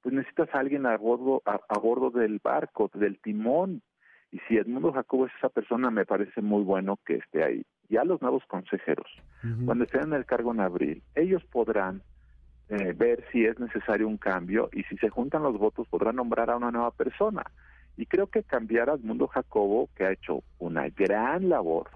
pues 0.02 0.14
necesitas 0.14 0.54
a 0.54 0.60
alguien 0.60 0.86
a 0.86 0.96
bordo, 0.98 1.42
a, 1.46 1.80
bordo 1.80 2.12
del 2.12 2.40
barco, 2.44 2.92
del 2.94 3.20
timón. 3.20 3.82
Y 4.32 4.40
si 4.48 4.58
Edmundo 4.58 4.92
Jacobo 4.92 5.28
es 5.28 5.34
esa 5.38 5.50
persona, 5.50 5.90
me 5.90 6.06
parece 6.06 6.42
muy 6.42 6.64
bueno 6.64 7.00
que 7.06 7.16
esté 7.16 7.44
ahí. 7.44 7.66
Ya 7.90 8.04
los 8.04 8.22
nuevos 8.22 8.44
consejeros, 8.48 9.08
cuando 9.66 9.84
estén 9.84 10.04
en 10.04 10.14
el 10.14 10.26
cargo 10.26 10.52
en 10.52 10.60
abril, 10.60 11.04
ellos 11.14 11.44
podrán 11.46 12.02
eh, 12.68 12.94
ver 12.94 13.24
si 13.32 13.46
es 13.46 13.60
necesario 13.60 14.08
un 14.08 14.18
cambio 14.18 14.70
y 14.74 14.82
si 14.84 14.98
se 14.98 15.10
juntan 15.10 15.44
los 15.44 15.58
votos 15.58 15.88
podrán 15.88 16.16
nombrar 16.16 16.50
a 16.50 16.58
una 16.58 16.72
nueva 16.72 16.92
persona. 16.92 17.44
Y 17.96 18.08
creo 18.08 18.28
que 18.28 18.44
cambiar 18.44 18.90
a 18.90 18.94
Edmundo 18.94 19.28
Jacobo, 19.28 19.90
que 19.96 20.06
ha 20.06 20.12
hecho 20.12 20.44
una 20.58 20.90
gran 20.90 21.48
labor, 21.48 21.90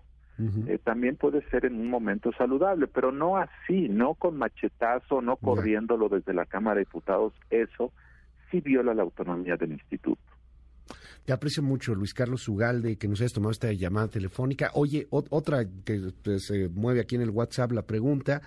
eh, 0.68 0.80
también 0.84 1.16
puede 1.16 1.42
ser 1.50 1.66
en 1.66 1.76
un 1.76 1.90
momento 1.90 2.32
saludable, 2.38 2.88
pero 2.88 3.12
no 3.12 3.38
así, 3.38 3.90
no 3.90 4.14
con 4.14 4.38
machetazo, 4.38 5.22
no 5.22 5.36
corriéndolo 5.38 6.10
desde 6.10 6.34
la 6.34 6.46
Cámara 6.46 6.76
de 6.76 6.86
Diputados, 6.86 7.34
eso 7.50 7.92
sí 8.50 8.62
viola 8.62 8.94
la 8.94 9.04
autonomía 9.04 9.58
del 9.58 9.74
instituto. 9.74 10.22
Te 11.26 11.34
aprecio 11.34 11.62
mucho, 11.62 11.94
Luis 11.94 12.14
Carlos 12.14 12.48
Ugalde, 12.48 12.98
que 12.98 13.08
nos 13.08 13.22
hayas 13.22 13.34
tomado 13.34 13.52
esta 13.52 13.72
llamada 13.72 14.08
telefónica. 14.08 14.72
Oye, 14.74 15.08
otra 15.12 15.66
que 15.86 16.12
pues, 16.24 16.46
se 16.46 16.70
mueve 16.70 17.02
aquí 17.02 17.16
en 17.16 17.22
el 17.22 17.30
WhatsApp 17.30 17.72
la 17.72 17.84
pregunta, 17.84 18.42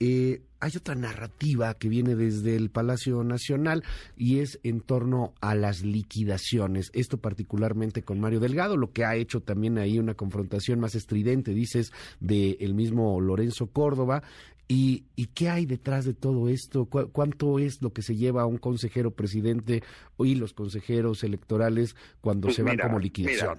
eh, 0.00 0.42
hay 0.60 0.72
otra 0.76 0.94
narrativa 0.94 1.74
que 1.74 1.88
viene 1.88 2.16
desde 2.16 2.56
el 2.56 2.70
Palacio 2.70 3.22
Nacional 3.22 3.84
y 4.16 4.40
es 4.40 4.58
en 4.64 4.80
torno 4.80 5.34
a 5.40 5.54
las 5.54 5.82
liquidaciones. 5.82 6.90
Esto 6.94 7.18
particularmente 7.18 8.02
con 8.02 8.20
Mario 8.20 8.40
Delgado, 8.40 8.76
lo 8.76 8.92
que 8.92 9.04
ha 9.04 9.14
hecho 9.14 9.40
también 9.40 9.78
ahí 9.78 9.98
una 9.98 10.14
confrontación 10.14 10.80
más 10.80 10.94
estridente, 10.94 11.52
dices, 11.52 11.92
del 12.20 12.56
el 12.60 12.74
mismo 12.74 13.20
Lorenzo 13.20 13.68
Córdoba. 13.68 14.22
¿Y, 14.70 15.04
qué 15.34 15.48
hay 15.48 15.64
detrás 15.64 16.04
de 16.04 16.12
todo 16.12 16.50
esto? 16.50 16.86
¿Cuánto 16.86 17.58
es 17.58 17.80
lo 17.80 17.92
que 17.94 18.02
se 18.02 18.16
lleva 18.16 18.42
a 18.42 18.46
un 18.46 18.58
consejero 18.58 19.12
presidente 19.12 19.82
y 20.18 20.34
los 20.34 20.52
consejeros 20.52 21.24
electorales 21.24 21.96
cuando 22.20 22.48
pues 22.48 22.56
se 22.56 22.62
van 22.62 22.76
como 22.76 22.98
liquidación? 22.98 23.58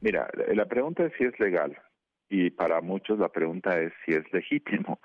mira, 0.00 0.28
la 0.54 0.66
pregunta 0.66 1.04
es 1.04 1.12
si 1.18 1.24
es 1.24 1.38
legal 1.40 1.76
y 2.28 2.50
para 2.50 2.80
muchos 2.80 3.18
la 3.18 3.28
pregunta 3.28 3.78
es 3.80 3.92
si 4.04 4.12
es 4.12 4.24
legítimo. 4.32 5.00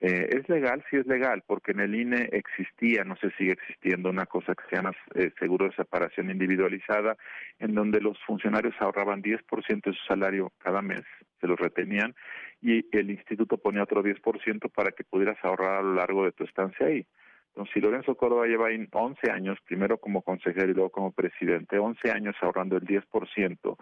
Eh, 0.00 0.28
es 0.30 0.48
legal, 0.48 0.84
sí 0.90 0.96
es 0.96 1.06
legal, 1.06 1.42
porque 1.46 1.72
en 1.72 1.80
el 1.80 1.94
INE 1.94 2.28
existía, 2.32 3.04
no 3.04 3.16
sé 3.16 3.30
si 3.30 3.36
sigue 3.38 3.52
existiendo, 3.52 4.10
una 4.10 4.26
cosa 4.26 4.54
que 4.54 4.64
se 4.68 4.76
llama 4.76 4.92
eh, 5.14 5.30
seguro 5.38 5.66
de 5.66 5.74
separación 5.74 6.30
individualizada, 6.30 7.16
en 7.58 7.74
donde 7.74 8.00
los 8.00 8.18
funcionarios 8.24 8.74
ahorraban 8.80 9.22
10% 9.22 9.84
de 9.84 9.92
su 9.92 10.04
salario 10.06 10.52
cada 10.58 10.82
mes, 10.82 11.02
se 11.40 11.46
los 11.46 11.58
retenían, 11.58 12.14
y 12.60 12.86
el 12.96 13.10
instituto 13.10 13.56
ponía 13.56 13.84
otro 13.84 14.02
10% 14.02 14.70
para 14.70 14.90
que 14.90 15.04
pudieras 15.04 15.38
ahorrar 15.42 15.78
a 15.78 15.82
lo 15.82 15.94
largo 15.94 16.24
de 16.24 16.32
tu 16.32 16.44
estancia 16.44 16.86
ahí. 16.86 17.06
Entonces, 17.48 17.72
si 17.72 17.80
Lorenzo 17.80 18.14
Córdoba 18.16 18.46
lleva 18.46 18.68
11 18.92 19.30
años, 19.30 19.58
primero 19.64 19.96
como 19.96 20.20
consejero 20.20 20.70
y 20.70 20.74
luego 20.74 20.90
como 20.90 21.12
presidente, 21.12 21.78
11 21.78 22.10
años 22.10 22.36
ahorrando 22.42 22.76
el 22.76 22.84
10%, 22.84 23.76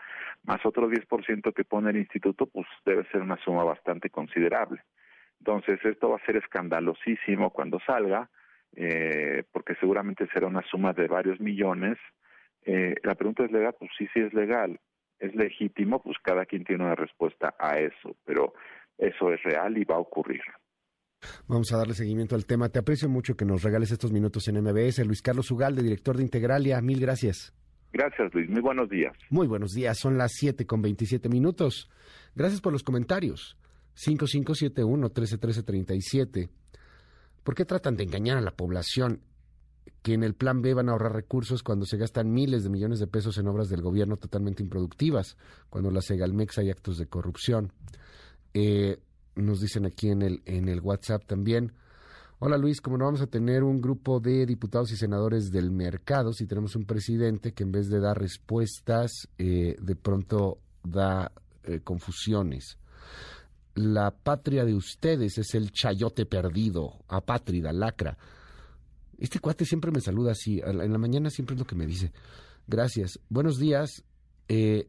más 0.45 0.65
otro 0.65 0.89
10% 0.89 1.53
que 1.53 1.65
pone 1.65 1.91
el 1.91 1.97
instituto, 1.97 2.47
pues 2.47 2.69
debe 2.87 3.05
ser 3.11 3.21
una 3.21 3.37
suma 3.39 3.65
bastante 3.65 4.11
considerable. 4.11 4.81
Entonces, 5.47 5.78
esto 5.84 6.09
va 6.09 6.16
a 6.16 6.24
ser 6.24 6.36
escandalosísimo 6.36 7.51
cuando 7.51 7.78
salga, 7.86 8.30
eh, 8.74 9.45
porque 9.53 9.74
seguramente 9.74 10.26
será 10.32 10.47
una 10.47 10.62
suma 10.62 10.95
de 10.95 11.07
varios 11.07 11.38
millones. 11.38 11.99
Eh, 12.64 12.95
la 13.03 13.14
pregunta 13.14 13.45
es 13.45 13.53
legal, 13.53 13.74
pues 13.78 13.90
sí, 13.99 14.09
sí 14.14 14.20
es 14.20 14.32
legal. 14.32 14.80
Es 15.18 15.34
legítimo, 15.34 16.03
pues 16.03 16.16
cada 16.22 16.47
quien 16.47 16.64
tiene 16.64 16.84
una 16.84 16.95
respuesta 16.95 17.55
a 17.59 17.78
eso, 17.78 18.16
pero 18.24 18.55
eso 18.97 19.30
es 19.34 19.42
real 19.42 19.76
y 19.76 19.84
va 19.84 19.97
a 19.97 19.99
ocurrir. 19.99 20.40
Vamos 21.47 21.70
a 21.74 21.76
darle 21.76 21.92
seguimiento 21.92 22.34
al 22.36 22.47
tema. 22.47 22.70
Te 22.70 22.78
aprecio 22.78 23.11
mucho 23.11 23.36
que 23.36 23.45
nos 23.45 23.62
regales 23.62 23.92
estos 23.92 24.12
minutos 24.12 24.49
en 24.49 24.62
MBS. 24.62 25.05
Luis 25.05 25.20
Carlos 25.20 25.51
Ugalde, 25.51 25.82
director 25.82 26.16
de 26.16 26.22
Integralia, 26.22 26.80
mil 26.80 27.01
gracias. 27.01 27.55
Gracias, 27.92 28.32
Luis. 28.32 28.49
Muy 28.49 28.62
buenos 28.62 28.88
días. 28.88 29.12
Muy 29.28 29.47
buenos 29.47 29.72
días. 29.72 29.99
Son 29.99 30.16
las 30.16 30.32
7 30.36 30.64
con 30.64 30.80
27 30.80 31.28
minutos. 31.28 31.90
Gracias 32.34 32.62
por 32.62 32.72
los 32.72 32.82
comentarios. 32.82 33.59
5571-131337. 33.97 36.49
¿Por 37.42 37.55
qué 37.55 37.64
tratan 37.64 37.97
de 37.97 38.05
engañar 38.05 38.38
a 38.38 38.42
la 38.42 38.57
población 38.57 39.20
que 40.03 40.14
en 40.14 40.22
el 40.22 40.34
plan 40.34 40.62
B 40.62 40.74
van 40.74 40.88
a 40.88 40.92
ahorrar 40.92 41.12
recursos 41.12 41.62
cuando 41.62 41.86
se 41.86 41.97
gastan 41.97 42.32
miles 42.32 42.62
de 42.62 42.70
millones 42.70 42.99
de 42.99 43.07
pesos 43.07 43.38
en 43.38 43.49
obras 43.49 43.68
del 43.68 43.83
gobierno 43.83 44.16
totalmente 44.16 44.62
improductivas, 44.62 45.37
cuando 45.71 45.91
la 45.91 46.03
Segalmex 46.03 46.58
hay 46.58 46.71
actos 46.71 46.99
de 46.99 47.07
corrupción? 47.07 47.72
Eh, 48.53 48.99
nos 49.34 49.61
dicen 49.61 49.87
aquí 49.87 50.11
en 50.11 50.22
el, 50.22 50.42
en 50.45 50.68
el 50.68 50.80
WhatsApp 50.80 51.25
también. 51.26 51.72
Hola 52.38 52.58
Luis, 52.58 52.80
como 52.80 52.99
no 52.99 53.07
vamos 53.07 53.22
a 53.22 53.26
tener 53.26 53.62
un 53.62 53.80
grupo 53.80 54.21
de 54.21 54.45
diputados 54.45 54.92
y 54.92 54.96
senadores 54.96 55.50
del 55.50 55.71
mercado, 55.71 56.33
si 56.33 56.46
tenemos 56.46 56.76
un 56.76 56.84
presidente 56.84 57.53
que 57.53 57.62
en 57.62 57.72
vez 57.72 57.88
de 57.88 58.00
dar 58.00 58.18
respuestas, 58.18 59.29
eh, 59.38 59.76
de 59.80 59.96
pronto 59.96 60.58
da 60.83 61.33
eh, 61.62 61.80
confusiones. 61.80 62.79
La 63.75 64.13
patria 64.13 64.64
de 64.64 64.75
ustedes 64.75 65.38
es 65.38 65.55
el 65.55 65.72
chayote 65.72 66.26
perdido, 66.26 67.05
apátrida, 67.09 67.72
lacra. 67.72 68.17
Este 69.18 69.41
cuate 69.41 69.64
siempre 69.64 69.91
me 69.91 70.01
saluda 70.01 70.33
así, 70.33 70.61
en 70.64 70.92
la 70.92 70.99
mañana 70.99 71.30
siempre 71.30 71.55
es 71.55 71.61
lo 71.61 71.67
que 71.67 71.75
me 71.75 71.87
dice. 71.87 72.13
Gracias. 72.67 73.21
Buenos 73.29 73.59
días. 73.59 74.05
Eh, 74.49 74.88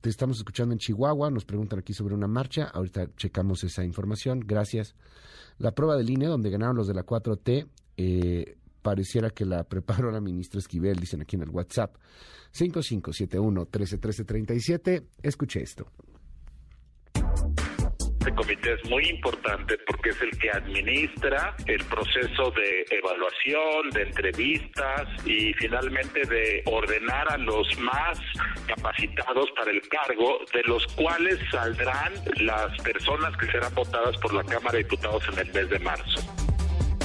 te 0.00 0.10
estamos 0.10 0.38
escuchando 0.38 0.72
en 0.72 0.78
Chihuahua, 0.78 1.30
nos 1.30 1.44
preguntan 1.44 1.78
aquí 1.78 1.92
sobre 1.92 2.14
una 2.14 2.26
marcha, 2.26 2.64
ahorita 2.64 3.14
checamos 3.16 3.62
esa 3.64 3.84
información, 3.84 4.40
gracias. 4.40 4.94
La 5.58 5.72
prueba 5.72 5.96
del 5.96 6.10
INE, 6.10 6.26
donde 6.26 6.50
ganaron 6.50 6.76
los 6.76 6.88
de 6.88 6.94
la 6.94 7.06
4T, 7.06 7.68
eh, 7.96 8.56
pareciera 8.82 9.30
que 9.30 9.44
la 9.44 9.62
preparó 9.64 10.10
la 10.10 10.20
ministra 10.20 10.58
Esquivel, 10.58 10.98
dicen 10.98 11.22
aquí 11.22 11.36
en 11.36 11.42
el 11.42 11.50
WhatsApp. 11.50 11.94
5571-131337, 12.52 15.04
escuche 15.22 15.62
esto. 15.62 15.86
Este 18.22 18.36
comité 18.36 18.74
es 18.74 18.88
muy 18.88 19.04
importante 19.08 19.76
porque 19.84 20.10
es 20.10 20.22
el 20.22 20.30
que 20.38 20.48
administra 20.48 21.56
el 21.66 21.84
proceso 21.86 22.52
de 22.52 22.86
evaluación, 22.88 23.90
de 23.92 24.02
entrevistas 24.02 25.08
y 25.26 25.52
finalmente 25.54 26.24
de 26.26 26.62
ordenar 26.66 27.32
a 27.32 27.36
los 27.36 27.66
más 27.80 28.20
capacitados 28.68 29.50
para 29.56 29.72
el 29.72 29.82
cargo, 29.88 30.38
de 30.54 30.62
los 30.68 30.86
cuales 30.94 31.36
saldrán 31.50 32.12
las 32.36 32.80
personas 32.82 33.36
que 33.38 33.46
serán 33.46 33.74
votadas 33.74 34.16
por 34.18 34.32
la 34.32 34.44
Cámara 34.44 34.76
de 34.76 34.84
Diputados 34.84 35.24
en 35.32 35.40
el 35.40 35.52
mes 35.52 35.68
de 35.68 35.80
marzo 35.80 36.51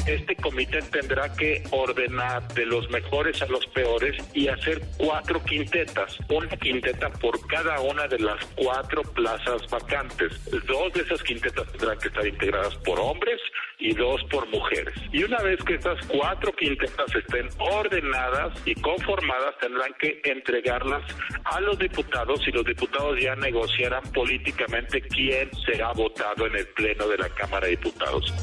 este 0.07 0.35
comité 0.35 0.81
tendrá 0.84 1.31
que 1.34 1.63
ordenar 1.71 2.47
de 2.53 2.65
los 2.65 2.89
mejores 2.89 3.41
a 3.41 3.47
los 3.47 3.65
peores 3.67 4.15
y 4.34 4.47
hacer 4.47 4.81
cuatro 4.97 5.43
quintetas, 5.43 6.17
una 6.29 6.55
quinteta 6.57 7.09
por 7.09 7.45
cada 7.47 7.79
una 7.81 8.07
de 8.07 8.19
las 8.19 8.43
cuatro 8.55 9.01
plazas 9.01 9.67
vacantes. 9.69 10.43
Dos 10.65 10.93
de 10.93 11.01
esas 11.01 11.21
quintetas 11.23 11.71
tendrán 11.73 11.99
que 11.99 12.07
estar 12.07 12.25
integradas 12.25 12.75
por 12.77 12.99
hombres 12.99 13.39
y 13.79 13.93
dos 13.93 14.23
por 14.31 14.47
mujeres. 14.49 14.93
Y 15.11 15.23
una 15.23 15.38
vez 15.39 15.63
que 15.63 15.75
estas 15.75 15.99
cuatro 16.07 16.51
quintetas 16.53 17.13
estén 17.13 17.49
ordenadas 17.59 18.59
y 18.65 18.75
conformadas, 18.75 19.57
tendrán 19.59 19.93
que 19.99 20.21
entregarlas 20.23 21.03
a 21.43 21.59
los 21.61 21.77
diputados 21.77 22.47
y 22.47 22.51
los 22.51 22.65
diputados 22.65 23.19
ya 23.19 23.35
negociarán 23.35 24.03
políticamente 24.13 25.01
quién 25.01 25.49
será 25.65 25.91
votado 25.91 26.47
en 26.47 26.55
el 26.55 26.67
Pleno 26.69 27.07
de 27.07 27.17
la 27.17 27.29
Cámara 27.29 27.67
de 27.67 27.71
Diputados 27.71 28.34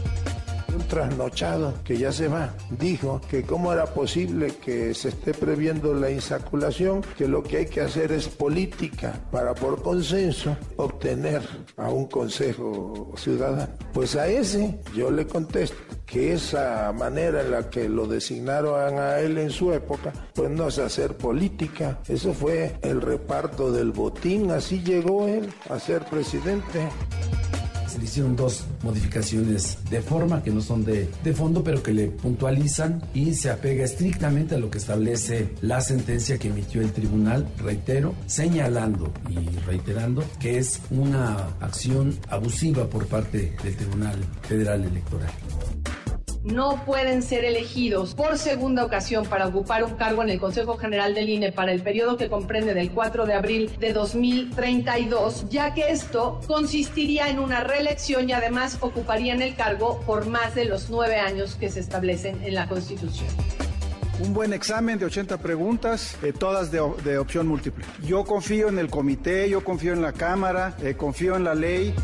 un 0.74 0.86
trasnochado 0.86 1.74
que 1.84 1.96
ya 1.96 2.12
se 2.12 2.28
va, 2.28 2.55
dijo 2.78 3.20
que 3.30 3.42
cómo 3.42 3.72
era 3.72 3.86
posible 3.86 4.55
que 4.64 4.94
se 4.94 5.09
esté 5.09 5.32
previendo 5.32 5.94
la 5.94 6.10
insaculación, 6.10 7.02
que 7.16 7.28
lo 7.28 7.42
que 7.42 7.59
hay 7.59 7.66
que 7.66 7.80
hacer 7.80 8.12
es 8.12 8.28
política 8.28 9.20
para 9.30 9.55
por 9.55 9.82
consenso 9.82 10.56
obtener 10.76 11.42
a 11.76 11.88
un 11.90 12.06
consejo 12.06 13.12
ciudadano. 13.16 13.68
Pues 13.92 14.16
a 14.16 14.26
ese 14.28 14.78
yo 14.94 15.10
le 15.10 15.26
contesto 15.26 15.76
que 16.06 16.32
esa 16.32 16.92
manera 16.92 17.40
en 17.40 17.51
la 17.51 17.70
que 17.70 17.88
lo 17.88 18.06
designaron 18.06 18.98
a 18.98 19.18
él 19.20 19.38
en 19.38 19.51
su 19.51 19.72
época, 19.72 20.12
pues 20.34 20.51
no 20.51 20.68
es 20.68 20.78
hacer 20.78 21.16
política, 21.16 21.98
eso 22.09 22.32
fue 22.32 22.76
el 22.82 23.01
reparto 23.01 23.72
del 23.72 23.92
botín, 23.92 24.51
así 24.51 24.82
llegó 24.82 25.26
él 25.26 25.52
a 25.70 25.78
ser 25.78 26.05
presidente 26.05 26.88
se 27.94 28.00
le 28.00 28.06
hicieron 28.06 28.34
dos 28.34 28.64
modificaciones 28.82 29.78
de 29.88 30.02
forma 30.02 30.42
que 30.42 30.50
no 30.50 30.60
son 30.60 30.84
de, 30.84 31.08
de 31.22 31.32
fondo, 31.32 31.62
pero 31.62 31.80
que 31.80 31.92
le 31.92 32.08
puntualizan 32.08 33.00
y 33.14 33.34
se 33.34 33.50
apega 33.50 33.84
estrictamente 33.84 34.56
a 34.56 34.58
lo 34.58 34.68
que 34.68 34.78
establece 34.78 35.50
la 35.60 35.80
sentencia 35.80 36.36
que 36.36 36.48
emitió 36.48 36.82
el 36.82 36.92
tribunal, 36.92 37.46
reitero, 37.58 38.16
señalando 38.26 39.12
y 39.30 39.46
reiterando 39.64 40.24
que 40.40 40.58
es 40.58 40.80
una 40.90 41.50
acción 41.60 42.18
abusiva 42.28 42.90
por 42.90 43.06
parte 43.06 43.54
del 43.62 43.76
Tribunal 43.76 44.18
Federal 44.42 44.82
Electoral 44.82 45.30
no 46.44 46.84
pueden 46.84 47.22
ser 47.22 47.44
elegidos 47.44 48.14
por 48.14 48.38
segunda 48.38 48.84
ocasión 48.84 49.26
para 49.26 49.46
ocupar 49.46 49.82
un 49.82 49.94
cargo 49.94 50.22
en 50.22 50.28
el 50.28 50.38
Consejo 50.38 50.76
General 50.76 51.14
del 51.14 51.28
INE 51.28 51.52
para 51.52 51.72
el 51.72 51.82
periodo 51.82 52.16
que 52.16 52.28
comprende 52.28 52.74
del 52.74 52.90
4 52.90 53.26
de 53.26 53.34
abril 53.34 53.70
de 53.80 53.92
2032, 53.92 55.48
ya 55.48 55.74
que 55.74 55.90
esto 55.90 56.40
consistiría 56.46 57.30
en 57.30 57.38
una 57.38 57.64
reelección 57.64 58.28
y 58.28 58.32
además 58.32 58.78
ocuparían 58.80 59.40
el 59.40 59.54
cargo 59.56 60.00
por 60.02 60.26
más 60.26 60.54
de 60.54 60.66
los 60.66 60.90
nueve 60.90 61.16
años 61.16 61.56
que 61.56 61.70
se 61.70 61.80
establecen 61.80 62.42
en 62.44 62.54
la 62.54 62.68
Constitución. 62.68 63.28
Un 64.20 64.32
buen 64.32 64.52
examen 64.52 64.98
de 64.98 65.06
80 65.06 65.38
preguntas, 65.38 66.16
eh, 66.22 66.32
todas 66.32 66.70
de, 66.70 67.18
opción 67.18 67.48
múltiple. 67.48 67.84
Yo 68.04 68.24
confío 68.24 68.68
en 68.68 68.78
el 68.78 68.88
comité, 68.88 69.48
yo 69.50 69.64
confío 69.64 69.92
en 69.92 70.02
la 70.02 70.12
Cámara, 70.12 70.76
eh, 70.82 70.94
confío 70.94 71.34
en 71.34 71.42
la 71.42 71.54
ley 71.54 71.94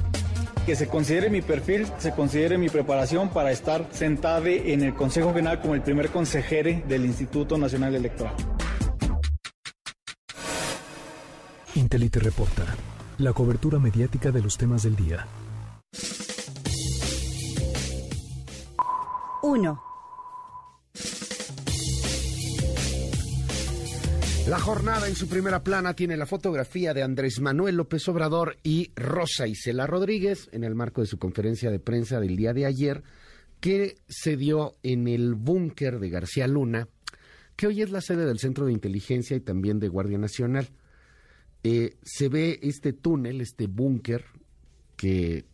que 0.71 0.77
se 0.77 0.87
considere 0.87 1.31
mi 1.31 1.43
perfil, 1.43 1.89
se 1.99 2.13
considere 2.13 2.57
mi 2.57 2.69
preparación 2.69 3.31
para 3.31 3.51
estar 3.51 3.89
sentada 3.91 4.49
en 4.49 4.85
el 4.85 4.95
Consejo 4.95 5.35
General 5.35 5.61
como 5.61 5.75
el 5.75 5.83
primer 5.83 6.11
consejero 6.11 6.81
del 6.87 7.07
Instituto 7.07 7.59
Nacional 7.59 7.97
Electoral. 7.97 8.33
Intelite 11.75 12.21
reporta 12.21 12.63
la 13.19 13.33
cobertura 13.33 13.81
mediática 13.81 14.31
de 14.31 14.43
los 14.43 14.57
temas 14.57 14.85
del 14.85 14.95
día. 14.95 15.27
1. 19.43 19.90
La 24.51 24.59
jornada 24.59 25.07
en 25.07 25.15
su 25.15 25.29
primera 25.29 25.63
plana 25.63 25.95
tiene 25.95 26.17
la 26.17 26.27
fotografía 26.27 26.93
de 26.93 27.05
Andrés 27.05 27.39
Manuel 27.39 27.77
López 27.77 28.09
Obrador 28.09 28.57
y 28.65 28.91
Rosa 28.97 29.47
Isela 29.47 29.87
Rodríguez 29.87 30.49
en 30.51 30.65
el 30.65 30.75
marco 30.75 31.03
de 31.03 31.07
su 31.07 31.21
conferencia 31.21 31.71
de 31.71 31.79
prensa 31.79 32.19
del 32.19 32.35
día 32.35 32.53
de 32.53 32.67
ayer 32.67 33.05
que 33.61 33.99
se 34.09 34.37
dio 34.37 34.75
en 34.83 35.07
el 35.07 35.37
búnker 35.37 36.01
de 36.01 36.11
García 36.11 36.49
Luna, 36.49 36.89
que 37.55 37.69
hoy 37.69 37.81
es 37.81 37.93
la 37.93 38.01
sede 38.01 38.27
del 38.27 38.41
Centro 38.41 38.67
de 38.67 38.73
Inteligencia 38.73 39.37
y 39.37 39.41
también 39.41 39.79
de 39.79 39.87
Guardia 39.87 40.19
Nacional. 40.19 40.69
Eh, 41.63 41.95
se 42.03 42.29
ve 42.29 42.59
este 42.61 42.93
túnel, 42.93 43.41
este 43.41 43.69
búnker, 43.69 44.25
que 44.97 45.45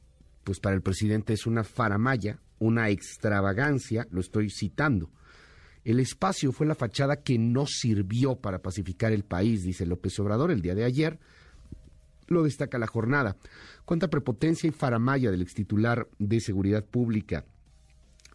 pues 0.43 0.59
para 0.59 0.75
el 0.75 0.81
presidente 0.81 1.35
es 1.35 1.47
una 1.47 1.65
faramaya, 1.65 2.41
una 2.61 2.89
extravagancia, 2.89 4.07
lo 4.11 4.23
estoy 4.23 4.49
citando. 4.49 5.11
El 5.87 6.01
espacio 6.01 6.51
fue 6.51 6.67
la 6.67 6.75
fachada 6.75 7.23
que 7.23 7.39
no 7.39 7.65
sirvió 7.65 8.35
para 8.35 8.61
pacificar 8.61 9.13
el 9.13 9.23
país, 9.23 9.63
dice 9.63 9.87
López 9.87 10.19
Obrador 10.19 10.51
el 10.51 10.61
día 10.61 10.75
de 10.75 10.83
ayer. 10.83 11.21
Lo 12.27 12.43
destaca 12.43 12.77
la 12.77 12.89
jornada. 12.89 13.37
Cuánta 13.85 14.11
prepotencia 14.11 14.67
y 14.67 14.73
faramaya 14.73 15.31
del 15.31 15.43
extitular 15.43 16.09
de 16.19 16.41
Seguridad 16.41 16.85
Pública. 16.85 17.45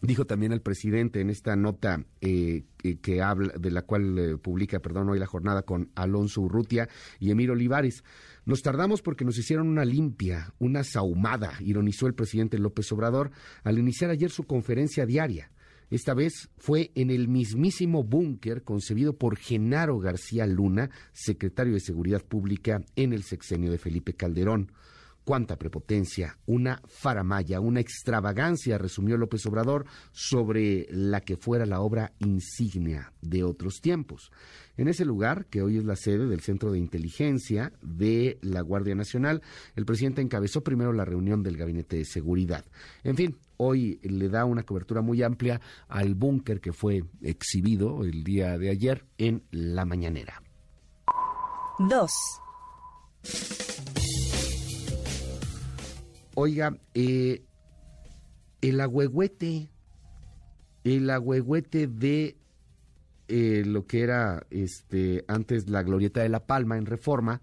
Dijo 0.00 0.24
también 0.24 0.52
el 0.52 0.62
presidente 0.62 1.20
en 1.20 1.28
esta 1.28 1.54
nota 1.54 2.02
eh, 2.22 2.64
que 3.02 3.20
habla, 3.20 3.52
de 3.60 3.70
la 3.70 3.82
cual 3.82 4.18
eh, 4.18 4.36
publica, 4.38 4.80
perdón, 4.80 5.10
hoy 5.10 5.18
la 5.18 5.26
jornada 5.26 5.60
con 5.60 5.90
Alonso 5.94 6.40
Urrutia 6.40 6.88
y 7.20 7.32
Emir 7.32 7.50
Olivares. 7.50 8.02
Nos 8.46 8.62
tardamos 8.62 9.02
porque 9.02 9.26
nos 9.26 9.36
hicieron 9.36 9.68
una 9.68 9.84
limpia, 9.84 10.54
una 10.58 10.84
saumada, 10.84 11.52
ironizó 11.60 12.06
el 12.06 12.14
presidente 12.14 12.58
López 12.58 12.90
Obrador 12.92 13.30
al 13.62 13.78
iniciar 13.78 14.08
ayer 14.08 14.30
su 14.30 14.44
conferencia 14.44 15.04
diaria. 15.04 15.50
Esta 15.92 16.14
vez 16.14 16.48
fue 16.56 16.90
en 16.94 17.10
el 17.10 17.28
mismísimo 17.28 18.02
búnker 18.02 18.62
concebido 18.62 19.18
por 19.18 19.36
Genaro 19.36 19.98
García 19.98 20.46
Luna, 20.46 20.88
secretario 21.12 21.74
de 21.74 21.80
Seguridad 21.80 22.22
Pública 22.22 22.82
en 22.96 23.12
el 23.12 23.24
sexenio 23.24 23.70
de 23.70 23.76
Felipe 23.76 24.14
Calderón. 24.14 24.72
Cuánta 25.24 25.56
prepotencia, 25.56 26.38
una 26.46 26.82
faramaya, 26.86 27.60
una 27.60 27.78
extravagancia, 27.80 28.76
resumió 28.76 29.16
López 29.16 29.46
Obrador, 29.46 29.86
sobre 30.10 30.86
la 30.90 31.20
que 31.20 31.36
fuera 31.36 31.64
la 31.64 31.80
obra 31.80 32.12
insignia 32.18 33.12
de 33.20 33.44
otros 33.44 33.80
tiempos. 33.80 34.32
En 34.76 34.88
ese 34.88 35.04
lugar, 35.04 35.46
que 35.46 35.62
hoy 35.62 35.78
es 35.78 35.84
la 35.84 35.94
sede 35.94 36.26
del 36.26 36.40
Centro 36.40 36.72
de 36.72 36.78
Inteligencia 36.78 37.72
de 37.82 38.38
la 38.42 38.62
Guardia 38.62 38.94
Nacional, 38.94 39.42
el 39.76 39.84
presidente 39.84 40.22
encabezó 40.22 40.62
primero 40.64 40.92
la 40.92 41.04
reunión 41.04 41.42
del 41.42 41.56
Gabinete 41.56 41.98
de 41.98 42.04
Seguridad. 42.04 42.64
En 43.04 43.16
fin, 43.16 43.38
hoy 43.58 44.00
le 44.02 44.28
da 44.28 44.44
una 44.44 44.64
cobertura 44.64 45.02
muy 45.02 45.22
amplia 45.22 45.60
al 45.88 46.14
búnker 46.14 46.60
que 46.60 46.72
fue 46.72 47.04
exhibido 47.20 48.02
el 48.04 48.24
día 48.24 48.58
de 48.58 48.70
ayer 48.70 49.04
en 49.18 49.44
la 49.50 49.84
mañanera. 49.84 50.42
2. 51.78 52.10
Oiga, 56.34 56.76
eh, 56.94 57.42
el 58.60 58.80
agüehuete, 58.80 59.68
el 60.84 61.10
agüehuete 61.10 61.86
de 61.86 62.36
eh, 63.28 63.62
lo 63.66 63.86
que 63.86 64.02
era 64.02 64.46
este 64.50 65.24
antes 65.28 65.68
la 65.68 65.82
glorieta 65.82 66.22
de 66.22 66.28
la 66.28 66.46
Palma 66.46 66.78
en 66.78 66.86
Reforma, 66.86 67.40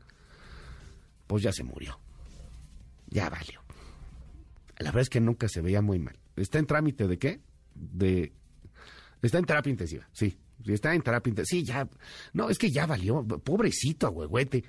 pues 1.27 1.43
ya 1.43 1.51
se 1.51 1.63
murió. 1.63 1.99
Ya 3.07 3.29
valió. 3.29 3.61
La 4.79 4.91
verdad 4.91 5.01
es 5.01 5.09
que 5.09 5.19
nunca 5.19 5.47
se 5.49 5.61
veía 5.61 5.81
muy 5.81 5.99
mal. 5.99 6.17
¿Está 6.35 6.57
en 6.57 6.65
trámite 6.65 7.07
de 7.07 7.17
qué? 7.19 7.41
De 7.75 8.33
está 9.21 9.37
en 9.37 9.45
terapia 9.45 9.71
intensiva, 9.71 10.07
sí. 10.13 10.37
Está 10.65 10.93
en 10.93 11.01
terapia 11.01 11.29
intensiva. 11.29 11.59
Sí, 11.59 11.65
ya. 11.65 11.87
No, 12.33 12.49
es 12.49 12.57
que 12.57 12.69
ya 12.71 12.85
valió. 12.85 13.23
Pobrecito 13.23 14.07
agüehuete. 14.07 14.63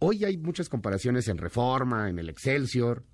Hoy 0.00 0.24
hay 0.24 0.36
muchas 0.38 0.68
comparaciones 0.68 1.28
en 1.28 1.38
Reforma, 1.38 2.08
en 2.08 2.18
el 2.18 2.28
Excelsior. 2.28 3.04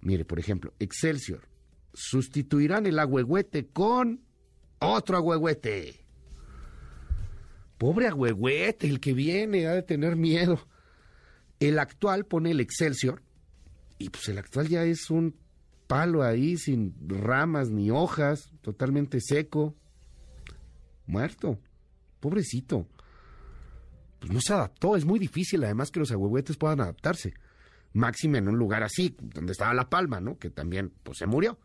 Mire, 0.00 0.24
por 0.24 0.38
ejemplo, 0.38 0.72
Excelsior. 0.78 1.48
Sustituirán 1.92 2.86
el 2.86 2.98
agüehuete 2.98 3.66
con 3.66 4.22
otro 4.78 5.16
agüehuete. 5.16 6.04
Pobre 7.78 8.06
agüehuete, 8.06 8.88
el 8.88 9.00
que 9.00 9.12
viene 9.12 9.66
ha 9.66 9.72
de 9.72 9.82
tener 9.82 10.14
miedo. 10.16 10.68
El 11.58 11.78
actual 11.78 12.26
pone 12.26 12.52
el 12.52 12.60
Excelsior, 12.60 13.22
y 13.98 14.08
pues 14.08 14.28
el 14.28 14.38
actual 14.38 14.68
ya 14.68 14.84
es 14.84 15.10
un 15.10 15.36
palo 15.86 16.22
ahí 16.22 16.56
sin 16.56 16.94
ramas 17.06 17.70
ni 17.70 17.90
hojas, 17.90 18.52
totalmente 18.62 19.20
seco, 19.20 19.74
muerto, 21.06 21.58
pobrecito. 22.20 22.86
Pues 24.20 24.32
no 24.32 24.40
se 24.40 24.52
adaptó, 24.52 24.96
es 24.96 25.04
muy 25.04 25.18
difícil 25.18 25.64
además 25.64 25.90
que 25.90 26.00
los 26.00 26.12
ahuehuetes 26.12 26.56
puedan 26.56 26.80
adaptarse. 26.80 27.34
Máxime 27.92 28.38
en 28.38 28.48
un 28.48 28.58
lugar 28.58 28.82
así, 28.82 29.16
donde 29.18 29.52
estaba 29.52 29.74
La 29.74 29.88
Palma, 29.88 30.20
¿no? 30.20 30.38
Que 30.38 30.50
también, 30.50 30.92
pues 31.02 31.18
se 31.18 31.26
murió. 31.26 31.58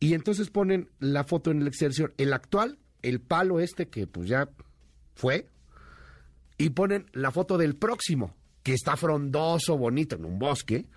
Y 0.00 0.14
entonces 0.14 0.50
ponen 0.50 0.90
la 0.98 1.22
foto 1.22 1.52
en 1.52 1.60
el 1.60 1.68
Excelsior, 1.68 2.14
el 2.16 2.32
actual, 2.32 2.78
el 3.02 3.20
palo 3.20 3.60
este 3.60 3.88
que 3.88 4.06
pues 4.08 4.28
ya 4.28 4.48
fue, 5.14 5.46
y 6.58 6.70
ponen 6.70 7.06
la 7.12 7.30
foto 7.30 7.58
del 7.58 7.76
próximo, 7.76 8.34
que 8.62 8.72
está 8.72 8.96
frondoso, 8.96 9.76
bonito, 9.76 10.16
en 10.16 10.24
un 10.24 10.38
bosque, 10.38 10.88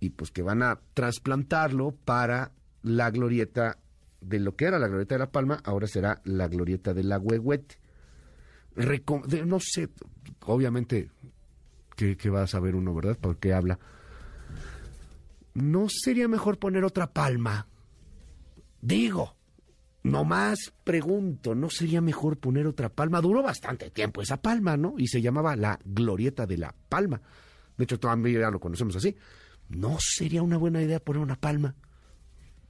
y 0.00 0.10
pues 0.10 0.30
que 0.30 0.42
van 0.42 0.62
a 0.62 0.80
trasplantarlo 0.94 1.92
para 2.04 2.52
la 2.82 3.10
glorieta 3.10 3.78
de 4.20 4.40
lo 4.40 4.56
que 4.56 4.66
era 4.66 4.78
la 4.78 4.88
glorieta 4.88 5.14
de 5.14 5.18
La 5.20 5.30
Palma, 5.30 5.60
ahora 5.64 5.86
será 5.86 6.20
la 6.24 6.48
glorieta 6.48 6.92
de 6.92 7.04
la 7.04 7.18
No 8.76 9.58
sé, 9.60 9.88
obviamente, 10.44 11.08
que, 11.96 12.30
va 12.30 12.42
a 12.42 12.46
saber 12.46 12.74
uno, 12.74 12.94
¿verdad? 12.94 13.16
¿Por 13.18 13.38
qué 13.38 13.54
habla? 13.54 13.78
¿No 15.54 15.86
sería 15.88 16.28
mejor 16.28 16.58
poner 16.58 16.84
otra 16.84 17.06
palma? 17.12 17.66
Digo, 18.82 19.34
nomás 20.02 20.74
pregunto, 20.84 21.54
¿no 21.54 21.70
sería 21.70 22.02
mejor 22.02 22.36
poner 22.36 22.66
otra 22.66 22.90
palma? 22.90 23.22
Duró 23.22 23.42
bastante 23.42 23.90
tiempo 23.90 24.20
esa 24.20 24.36
palma, 24.36 24.76
¿no? 24.76 24.94
Y 24.98 25.08
se 25.08 25.22
llamaba 25.22 25.56
la 25.56 25.78
glorieta 25.84 26.46
de 26.46 26.58
la 26.58 26.74
palma. 26.88 27.22
De 27.78 27.84
hecho, 27.84 27.98
todavía 27.98 28.40
ya 28.40 28.50
lo 28.50 28.60
conocemos 28.60 28.94
así. 28.96 29.16
¿No 29.70 29.96
sería 29.98 30.42
una 30.42 30.58
buena 30.58 30.82
idea 30.82 31.00
poner 31.00 31.22
una 31.22 31.36
palma? 31.36 31.74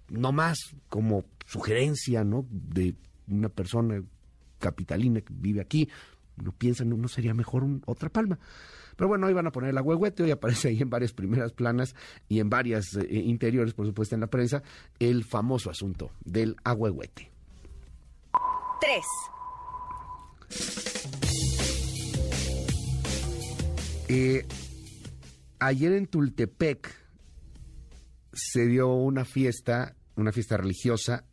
No 0.09 0.31
más 0.31 0.59
como 0.89 1.24
sugerencia, 1.47 2.23
¿no? 2.23 2.47
De 2.49 2.95
una 3.27 3.49
persona 3.49 4.01
capitalina 4.59 5.20
que 5.20 5.33
vive 5.37 5.61
aquí. 5.61 5.89
No 6.37 6.53
piensan, 6.53 6.89
¿no 6.91 7.09
sería 7.09 7.33
mejor 7.35 7.65
otra 7.87 8.11
palma? 8.11 8.39
Pero 8.97 9.09
bueno, 9.09 9.27
hoy 9.27 9.35
van 9.35 9.47
a 9.47 9.53
poner 9.53 9.70
el 9.70 9.78
agüehuete, 9.78 10.23
hoy 10.23 10.31
aparece 10.31 10.69
ahí 10.69 10.81
en 10.81 10.91
varias 10.91 11.12
primeras 11.12 11.53
planas 11.53 11.95
y 12.28 12.41
en 12.41 12.49
varias 12.49 12.95
eh, 12.97 13.07
interiores, 13.11 13.74
por 13.74 13.87
supuesto, 13.87 14.15
en 14.15 14.23
la 14.23 14.27
prensa, 14.28 14.62
el 14.99 15.24
famoso 15.24 15.70
asunto 15.70 16.11
del 16.24 16.57
agüehuete. 16.65 17.31
3. 18.81 19.05
Eh, 24.09 24.47
ayer 25.59 25.93
en 25.93 26.07
Tultepec 26.07 26.95
se 28.33 28.66
dio 28.66 28.93
una 28.95 29.24
fiesta, 29.24 29.97
una 30.16 30.33
fiesta 30.33 30.57
religiosa. 30.57 31.24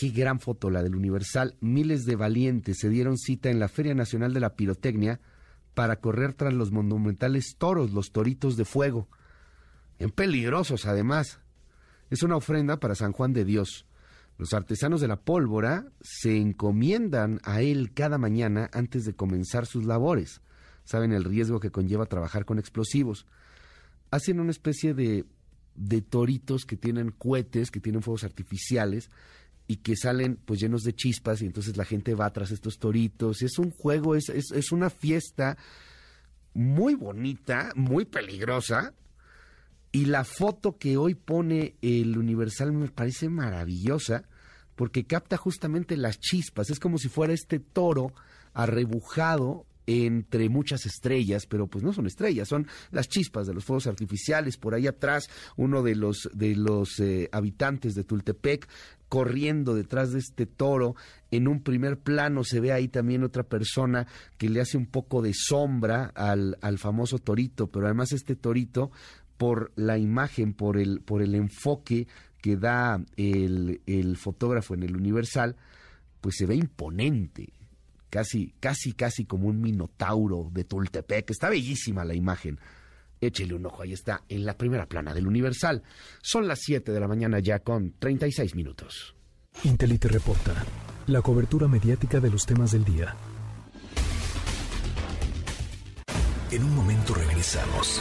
Qué 0.00 0.08
gran 0.08 0.40
foto 0.40 0.70
la 0.70 0.82
del 0.82 0.96
Universal. 0.96 1.58
Miles 1.60 2.06
de 2.06 2.16
valientes 2.16 2.78
se 2.78 2.88
dieron 2.88 3.18
cita 3.18 3.50
en 3.50 3.60
la 3.60 3.68
Feria 3.68 3.92
Nacional 3.94 4.32
de 4.32 4.40
la 4.40 4.54
Pirotecnia 4.56 5.20
para 5.74 6.00
correr 6.00 6.32
tras 6.32 6.54
los 6.54 6.72
monumentales 6.72 7.56
toros, 7.58 7.92
los 7.92 8.10
toritos 8.10 8.56
de 8.56 8.64
fuego. 8.64 9.10
En 9.98 10.08
peligrosos, 10.08 10.86
además. 10.86 11.40
Es 12.08 12.22
una 12.22 12.36
ofrenda 12.36 12.80
para 12.80 12.94
San 12.94 13.12
Juan 13.12 13.34
de 13.34 13.44
Dios. 13.44 13.84
Los 14.38 14.54
artesanos 14.54 15.02
de 15.02 15.08
la 15.08 15.20
pólvora 15.20 15.92
se 16.00 16.34
encomiendan 16.34 17.38
a 17.44 17.60
él 17.60 17.92
cada 17.92 18.16
mañana 18.16 18.70
antes 18.72 19.04
de 19.04 19.12
comenzar 19.12 19.66
sus 19.66 19.84
labores 19.84 20.40
saben 20.84 21.12
el 21.12 21.24
riesgo 21.24 21.60
que 21.60 21.70
conlleva 21.70 22.06
trabajar 22.06 22.46
con 22.46 22.58
explosivos. 22.58 23.26
Hacen 24.10 24.40
una 24.40 24.50
especie 24.50 24.94
de, 24.94 25.26
de 25.76 26.00
toritos 26.00 26.64
que 26.64 26.78
tienen 26.78 27.10
cohetes, 27.10 27.70
que 27.70 27.80
tienen 27.80 28.02
fuegos 28.02 28.24
artificiales 28.24 29.10
y 29.70 29.76
que 29.76 29.94
salen 29.94 30.34
pues 30.34 30.58
llenos 30.58 30.82
de 30.82 30.96
chispas 30.96 31.42
y 31.42 31.46
entonces 31.46 31.76
la 31.76 31.84
gente 31.84 32.16
va 32.16 32.32
tras 32.32 32.50
estos 32.50 32.80
toritos. 32.80 33.40
Es 33.40 33.56
un 33.56 33.70
juego, 33.70 34.16
es, 34.16 34.28
es, 34.28 34.50
es 34.50 34.72
una 34.72 34.90
fiesta 34.90 35.56
muy 36.54 36.96
bonita, 36.96 37.70
muy 37.76 38.04
peligrosa. 38.04 38.94
Y 39.92 40.06
la 40.06 40.24
foto 40.24 40.76
que 40.76 40.96
hoy 40.96 41.14
pone 41.14 41.76
el 41.82 42.18
Universal 42.18 42.72
me 42.72 42.88
parece 42.88 43.28
maravillosa 43.28 44.24
porque 44.74 45.04
capta 45.04 45.36
justamente 45.36 45.96
las 45.96 46.18
chispas. 46.18 46.68
Es 46.70 46.80
como 46.80 46.98
si 46.98 47.08
fuera 47.08 47.32
este 47.32 47.60
toro 47.60 48.12
arrebujado 48.52 49.66
entre 49.86 50.48
muchas 50.48 50.86
estrellas, 50.86 51.46
pero 51.46 51.66
pues 51.66 51.82
no 51.82 51.92
son 51.92 52.06
estrellas, 52.06 52.48
son 52.48 52.66
las 52.90 53.08
chispas 53.08 53.46
de 53.46 53.54
los 53.54 53.64
fuegos 53.64 53.86
artificiales. 53.86 54.56
Por 54.56 54.74
ahí 54.74 54.86
atrás, 54.86 55.28
uno 55.56 55.82
de 55.82 55.96
los, 55.96 56.28
de 56.32 56.54
los 56.54 57.00
eh, 57.00 57.28
habitantes 57.32 57.94
de 57.94 58.04
Tultepec 58.04 58.68
corriendo 59.10 59.74
detrás 59.74 60.12
de 60.12 60.20
este 60.20 60.46
toro. 60.46 60.94
En 61.30 61.48
un 61.48 61.62
primer 61.62 61.98
plano 61.98 62.44
se 62.44 62.60
ve 62.60 62.72
ahí 62.72 62.88
también 62.88 63.24
otra 63.24 63.42
persona 63.42 64.06
que 64.38 64.48
le 64.48 64.62
hace 64.62 64.78
un 64.78 64.86
poco 64.86 65.20
de 65.20 65.32
sombra 65.34 66.12
al, 66.14 66.56
al 66.62 66.78
famoso 66.78 67.18
torito, 67.18 67.66
pero 67.66 67.86
además 67.86 68.12
este 68.12 68.36
torito, 68.36 68.90
por 69.36 69.72
la 69.74 69.98
imagen, 69.98 70.54
por 70.54 70.78
el, 70.78 71.00
por 71.00 71.22
el 71.22 71.34
enfoque 71.34 72.06
que 72.40 72.56
da 72.56 73.04
el, 73.16 73.82
el 73.86 74.16
fotógrafo 74.16 74.74
en 74.74 74.84
el 74.84 74.96
Universal, 74.96 75.56
pues 76.20 76.36
se 76.38 76.46
ve 76.46 76.54
imponente 76.54 77.52
casi, 78.10 78.54
casi, 78.60 78.92
casi 78.92 79.24
como 79.24 79.48
un 79.48 79.60
minotauro 79.60 80.50
de 80.52 80.64
Tultepec. 80.64 81.30
Está 81.30 81.50
bellísima 81.50 82.04
la 82.04 82.14
imagen. 82.14 82.60
Échele 83.20 83.54
un 83.54 83.66
ojo, 83.66 83.82
ahí 83.82 83.92
está, 83.92 84.22
en 84.28 84.44
la 84.44 84.56
primera 84.56 84.86
plana 84.86 85.12
del 85.12 85.26
Universal. 85.26 85.82
Son 86.22 86.48
las 86.48 86.60
7 86.60 86.92
de 86.92 87.00
la 87.00 87.08
mañana 87.08 87.38
ya 87.38 87.58
con 87.58 87.94
36 87.98 88.54
minutos. 88.54 89.14
Intelite 89.64 90.08
reporta, 90.08 90.54
la 91.06 91.20
cobertura 91.20 91.68
mediática 91.68 92.20
de 92.20 92.30
los 92.30 92.46
temas 92.46 92.72
del 92.72 92.84
día. 92.84 93.14
En 96.50 96.64
un 96.64 96.74
momento 96.74 97.14
regresamos. 97.14 98.00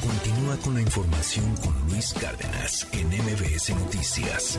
Continúa 0.00 0.56
con 0.58 0.74
la 0.74 0.82
información 0.82 1.56
con 1.56 1.74
Luis 1.88 2.14
Cárdenas 2.14 2.86
en 2.92 3.08
MBS 3.08 3.70
Noticias. 3.70 4.58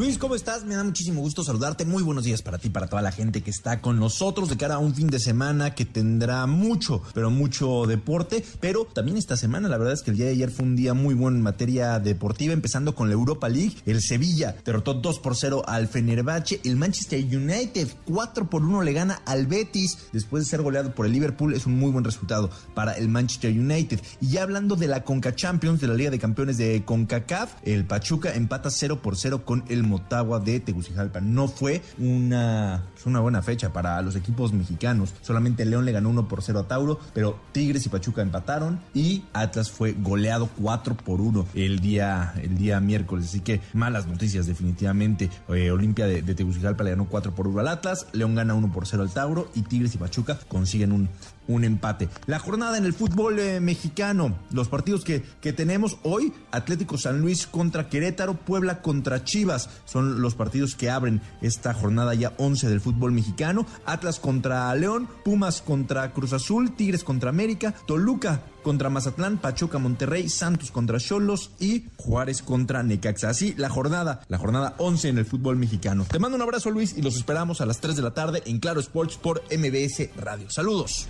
Luis, 0.00 0.16
¿cómo 0.16 0.34
estás? 0.34 0.64
Me 0.64 0.74
da 0.74 0.82
muchísimo 0.82 1.20
gusto 1.20 1.44
saludarte. 1.44 1.84
Muy 1.84 2.02
buenos 2.02 2.24
días 2.24 2.40
para 2.40 2.56
ti, 2.56 2.70
para 2.70 2.86
toda 2.86 3.02
la 3.02 3.12
gente 3.12 3.42
que 3.42 3.50
está 3.50 3.82
con 3.82 4.00
nosotros 4.00 4.48
de 4.48 4.56
cara 4.56 4.76
a 4.76 4.78
un 4.78 4.94
fin 4.94 5.08
de 5.08 5.18
semana 5.18 5.74
que 5.74 5.84
tendrá 5.84 6.46
mucho, 6.46 7.02
pero 7.12 7.30
mucho 7.30 7.84
deporte. 7.84 8.42
Pero 8.60 8.86
también 8.86 9.18
esta 9.18 9.36
semana, 9.36 9.68
la 9.68 9.76
verdad 9.76 9.92
es 9.92 10.00
que 10.00 10.10
el 10.10 10.16
día 10.16 10.24
de 10.24 10.32
ayer 10.32 10.50
fue 10.50 10.64
un 10.64 10.74
día 10.74 10.94
muy 10.94 11.12
bueno 11.12 11.36
en 11.36 11.42
materia 11.42 11.98
deportiva, 11.98 12.54
empezando 12.54 12.94
con 12.94 13.08
la 13.08 13.12
Europa 13.12 13.50
League. 13.50 13.76
El 13.84 14.00
Sevilla 14.00 14.56
derrotó 14.64 14.94
2 14.94 15.18
por 15.18 15.36
0 15.36 15.64
al 15.66 15.86
Fenerbahce. 15.86 16.62
El 16.64 16.76
Manchester 16.76 17.22
United 17.22 17.88
4 18.06 18.48
por 18.48 18.62
1 18.62 18.82
le 18.82 18.94
gana 18.94 19.20
al 19.26 19.46
Betis 19.46 19.98
después 20.14 20.44
de 20.44 20.48
ser 20.48 20.62
goleado 20.62 20.94
por 20.94 21.04
el 21.04 21.12
Liverpool. 21.12 21.52
Es 21.52 21.66
un 21.66 21.78
muy 21.78 21.90
buen 21.90 22.04
resultado 22.04 22.48
para 22.74 22.94
el 22.94 23.10
Manchester 23.10 23.52
United. 23.52 24.00
Y 24.22 24.28
ya 24.28 24.44
hablando 24.44 24.76
de 24.76 24.88
la 24.88 25.04
Conca 25.04 25.34
Champions, 25.34 25.78
de 25.78 25.88
la 25.88 25.94
Liga 25.94 26.10
de 26.10 26.18
Campeones 26.18 26.56
de 26.56 26.86
CONCACAF, 26.86 27.52
el 27.64 27.84
Pachuca 27.84 28.34
empata 28.34 28.70
0 28.70 29.02
por 29.02 29.18
0 29.18 29.44
con 29.44 29.62
el 29.68 29.89
Motagua 29.90 30.40
de 30.40 30.60
Tegucigalpa. 30.60 31.20
No 31.20 31.48
fue 31.48 31.82
una, 31.98 32.82
una 33.04 33.20
buena 33.20 33.42
fecha 33.42 33.72
para 33.72 34.00
los 34.02 34.16
equipos 34.16 34.52
mexicanos. 34.52 35.14
Solamente 35.20 35.64
León 35.64 35.84
le 35.84 35.92
ganó 35.92 36.08
1 36.08 36.28
por 36.28 36.42
0 36.42 36.60
a 36.60 36.68
Tauro, 36.68 36.98
pero 37.12 37.38
Tigres 37.52 37.84
y 37.86 37.88
Pachuca 37.88 38.22
empataron 38.22 38.80
y 38.94 39.24
Atlas 39.32 39.70
fue 39.70 39.92
goleado 39.92 40.48
4 40.60 40.96
por 40.96 41.20
1 41.20 41.46
el 41.54 41.80
día, 41.80 42.32
el 42.42 42.56
día 42.56 42.80
miércoles. 42.80 43.26
Así 43.26 43.40
que 43.40 43.60
malas 43.72 44.06
noticias 44.06 44.46
definitivamente. 44.46 45.28
Eh, 45.48 45.70
Olimpia 45.70 46.06
de, 46.06 46.22
de 46.22 46.34
Tegucigalpa 46.34 46.84
le 46.84 46.90
ganó 46.90 47.06
4 47.06 47.34
por 47.34 47.48
1 47.48 47.60
al 47.60 47.68
Atlas, 47.68 48.06
León 48.12 48.34
gana 48.34 48.54
1 48.54 48.72
por 48.72 48.86
0 48.86 49.02
al 49.02 49.10
Tauro 49.10 49.50
y 49.54 49.62
Tigres 49.62 49.94
y 49.94 49.98
Pachuca 49.98 50.38
consiguen 50.48 50.92
un, 50.92 51.08
un 51.48 51.64
empate. 51.64 52.08
La 52.26 52.38
jornada 52.38 52.78
en 52.78 52.84
el 52.84 52.92
fútbol 52.92 53.38
eh, 53.38 53.60
mexicano, 53.60 54.36
los 54.50 54.68
partidos 54.68 55.04
que, 55.04 55.22
que 55.40 55.52
tenemos 55.52 55.98
hoy, 56.02 56.32
Atlético 56.50 56.98
San 56.98 57.20
Luis 57.20 57.46
contra 57.46 57.88
Querétaro, 57.88 58.34
Puebla 58.34 58.82
contra 58.82 59.24
Chivas, 59.24 59.68
son 59.84 60.22
los 60.22 60.34
partidos 60.34 60.74
que 60.74 60.90
abren 60.90 61.20
esta 61.42 61.74
jornada 61.74 62.14
ya 62.14 62.32
11 62.38 62.68
del 62.68 62.80
fútbol 62.80 63.12
mexicano. 63.12 63.66
Atlas 63.84 64.20
contra 64.20 64.74
León, 64.74 65.08
Pumas 65.24 65.62
contra 65.62 66.12
Cruz 66.12 66.32
Azul, 66.32 66.72
Tigres 66.72 67.04
contra 67.04 67.30
América, 67.30 67.74
Toluca 67.86 68.42
contra 68.62 68.90
Mazatlán, 68.90 69.38
Pachuca 69.38 69.78
Monterrey, 69.78 70.28
Santos 70.28 70.70
contra 70.70 70.98
Cholos 70.98 71.50
y 71.58 71.84
Juárez 71.96 72.42
contra 72.42 72.82
Necaxa. 72.82 73.30
Así 73.30 73.54
la 73.56 73.68
jornada, 73.68 74.20
la 74.28 74.38
jornada 74.38 74.74
11 74.78 75.08
en 75.08 75.18
el 75.18 75.26
fútbol 75.26 75.56
mexicano. 75.56 76.06
Te 76.10 76.18
mando 76.18 76.36
un 76.36 76.42
abrazo 76.42 76.70
Luis 76.70 76.96
y 76.96 77.02
los 77.02 77.16
esperamos 77.16 77.60
a 77.60 77.66
las 77.66 77.80
3 77.80 77.96
de 77.96 78.02
la 78.02 78.12
tarde 78.12 78.42
en 78.46 78.58
Claro 78.60 78.80
Sports 78.80 79.16
por 79.16 79.42
MBS 79.50 80.10
Radio. 80.16 80.50
Saludos. 80.50 81.08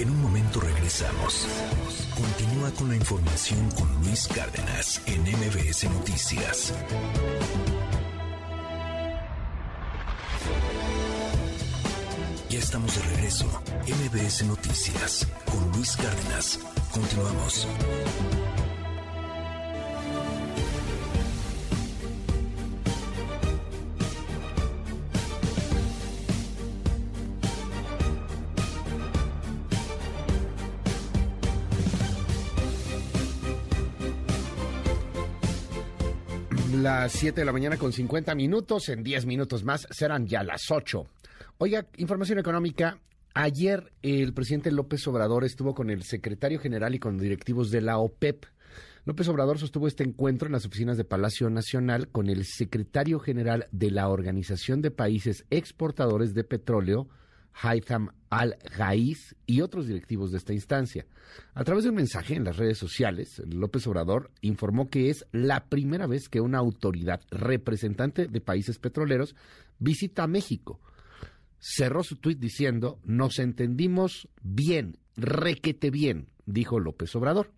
En 0.00 0.08
un 0.08 0.22
momento 0.22 0.60
regresamos. 0.60 1.46
Continúa 2.14 2.70
con 2.70 2.88
la 2.88 2.96
información 2.96 3.70
con 3.72 3.86
Luis 4.02 4.28
Cárdenas 4.28 5.02
en 5.06 5.20
MBS 5.22 5.90
Noticias. 5.90 6.72
Ya 12.50 12.58
estamos 12.58 12.92
de 12.96 13.14
regreso. 13.14 13.46
MBS 13.86 14.44
Noticias 14.44 15.28
con 15.46 15.70
Luis 15.70 15.96
Cárdenas. 15.96 16.58
Continuamos. 16.90 17.68
Las 36.82 37.12
7 37.12 37.42
de 37.42 37.44
la 37.44 37.52
mañana 37.52 37.76
con 37.76 37.92
50 37.92 38.34
minutos, 38.34 38.88
en 38.88 39.04
10 39.04 39.26
minutos 39.26 39.62
más 39.62 39.86
serán 39.92 40.26
ya 40.26 40.42
las 40.42 40.68
8. 40.68 41.06
Oiga, 41.62 41.86
información 41.98 42.38
económica. 42.38 42.98
Ayer 43.34 43.92
el 44.00 44.32
presidente 44.32 44.70
López 44.70 45.06
Obrador 45.06 45.44
estuvo 45.44 45.74
con 45.74 45.90
el 45.90 46.04
secretario 46.04 46.58
general 46.58 46.94
y 46.94 46.98
con 46.98 47.18
directivos 47.18 47.70
de 47.70 47.82
la 47.82 47.98
OPEP. 47.98 48.46
López 49.04 49.28
Obrador 49.28 49.58
sostuvo 49.58 49.86
este 49.86 50.02
encuentro 50.02 50.46
en 50.46 50.52
las 50.52 50.64
oficinas 50.64 50.96
de 50.96 51.04
Palacio 51.04 51.50
Nacional 51.50 52.08
con 52.08 52.30
el 52.30 52.46
secretario 52.46 53.18
general 53.18 53.66
de 53.72 53.90
la 53.90 54.08
Organización 54.08 54.80
de 54.80 54.90
Países 54.90 55.44
Exportadores 55.50 56.32
de 56.32 56.44
Petróleo, 56.44 57.10
Haitham 57.52 58.08
Al-Ghaiz, 58.30 59.36
y 59.44 59.60
otros 59.60 59.86
directivos 59.86 60.30
de 60.30 60.38
esta 60.38 60.54
instancia. 60.54 61.04
A 61.52 61.62
través 61.62 61.84
de 61.84 61.90
un 61.90 61.96
mensaje 61.96 62.36
en 62.36 62.44
las 62.44 62.56
redes 62.56 62.78
sociales, 62.78 63.42
López 63.46 63.86
Obrador 63.86 64.30
informó 64.40 64.88
que 64.88 65.10
es 65.10 65.26
la 65.30 65.66
primera 65.66 66.06
vez 66.06 66.30
que 66.30 66.40
una 66.40 66.56
autoridad 66.56 67.20
representante 67.30 68.28
de 68.28 68.40
países 68.40 68.78
petroleros 68.78 69.36
visita 69.78 70.26
México. 70.26 70.80
Cerró 71.60 72.02
su 72.02 72.16
tuit 72.16 72.38
diciendo, 72.38 72.98
nos 73.04 73.38
entendimos 73.38 74.28
bien, 74.42 74.96
requete 75.16 75.90
bien, 75.90 76.28
dijo 76.46 76.80
López 76.80 77.14
Obrador. 77.14 77.52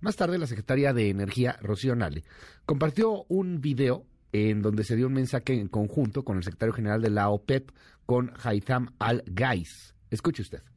Más 0.00 0.16
tarde, 0.16 0.38
la 0.38 0.46
secretaria 0.46 0.92
de 0.92 1.10
Energía, 1.10 1.58
Rocío 1.62 1.94
Nale, 1.94 2.24
compartió 2.66 3.24
un 3.28 3.60
video 3.60 4.06
en 4.32 4.62
donde 4.62 4.82
se 4.82 4.96
dio 4.96 5.06
un 5.06 5.12
mensaje 5.12 5.60
en 5.60 5.68
conjunto 5.68 6.24
con 6.24 6.38
el 6.38 6.42
secretario 6.42 6.72
general 6.72 7.00
de 7.00 7.10
la 7.10 7.28
OPEP, 7.28 7.70
con 8.06 8.32
Haitham 8.42 8.94
Al-Ghaiz. 8.98 9.94
Escuche 10.10 10.42
usted. 10.42 10.73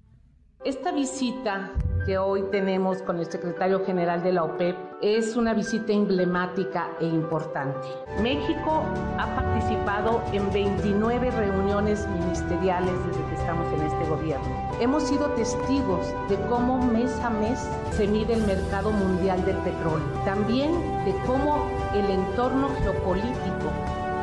Esta 0.65 0.91
visita 0.91 1.71
que 2.05 2.17
hoy 2.17 2.43
tenemos 2.51 3.03
con 3.03 3.19
el 3.19 3.27
secretario 3.27 3.85
general 3.85 4.23
de 4.23 4.33
la 4.33 4.43
OPEP 4.43 4.75
es 5.03 5.37
una 5.37 5.53
visita 5.53 5.93
emblemática 5.93 6.89
e 6.99 7.05
importante. 7.05 7.87
México 8.23 8.83
ha 9.19 9.35
participado 9.35 10.23
en 10.33 10.51
29 10.51 11.29
reuniones 11.29 12.07
ministeriales 12.09 12.91
desde 13.05 13.23
que 13.25 13.35
estamos 13.35 13.71
en 13.71 13.85
este 13.85 14.09
gobierno. 14.09 14.71
Hemos 14.81 15.03
sido 15.03 15.29
testigos 15.31 16.07
de 16.27 16.37
cómo 16.47 16.79
mes 16.79 17.11
a 17.19 17.29
mes 17.29 17.59
se 17.91 18.07
mide 18.07 18.33
el 18.33 18.43
mercado 18.47 18.91
mundial 18.91 19.45
del 19.45 19.57
petróleo. 19.57 20.07
También 20.25 20.71
de 21.05 21.13
cómo 21.27 21.67
el 21.93 22.09
entorno 22.09 22.69
geopolítico 22.81 23.71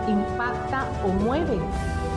impacta 0.09 0.91
o 1.05 1.09
mueve 1.09 1.59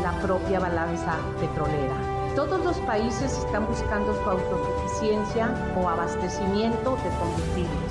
la 0.01 0.11
propia 0.21 0.59
balanza 0.59 1.17
petrolera. 1.39 2.16
Todos 2.37 2.63
los 2.63 2.77
países 2.81 3.35
están 3.35 3.65
buscando 3.65 4.13
su 4.13 4.29
autosuficiencia 4.29 5.55
o 5.75 5.89
abastecimiento 5.89 6.95
de 6.97 7.09
combustibles. 7.17 7.86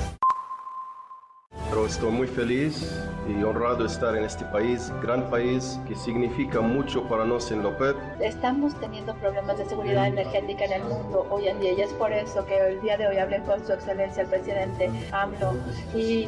Pero 1.77 1.89
estoy 1.89 2.11
muy 2.11 2.27
feliz 2.27 2.91
y 3.29 3.43
honrado 3.43 3.77
de 3.77 3.87
estar 3.87 4.17
en 4.17 4.25
este 4.25 4.47
país, 4.47 4.91
gran 5.03 5.29
país 5.29 5.79
que 5.87 5.95
significa 5.95 6.63
mucho 6.63 7.03
para 7.03 7.27
nosotros 7.27 7.53
en 7.53 7.63
López. 7.65 7.95
Estamos 8.21 8.75
teniendo 8.81 9.15
problemas 9.17 9.59
de 9.59 9.67
seguridad 9.67 10.07
energética 10.07 10.65
en 10.65 10.73
el 10.73 10.85
mundo 10.85 11.27
hoy 11.29 11.49
en 11.49 11.61
día 11.61 11.75
y 11.75 11.83
es 11.83 11.93
por 11.95 12.13
eso 12.13 12.47
que 12.47 12.57
el 12.57 12.81
día 12.81 12.97
de 12.97 13.09
hoy 13.09 13.19
hablé 13.19 13.43
con 13.43 13.63
su 13.67 13.75
excelencia 13.75 14.23
el 14.23 14.29
presidente 14.29 14.91
AMLO 15.13 15.55
y 15.95 16.27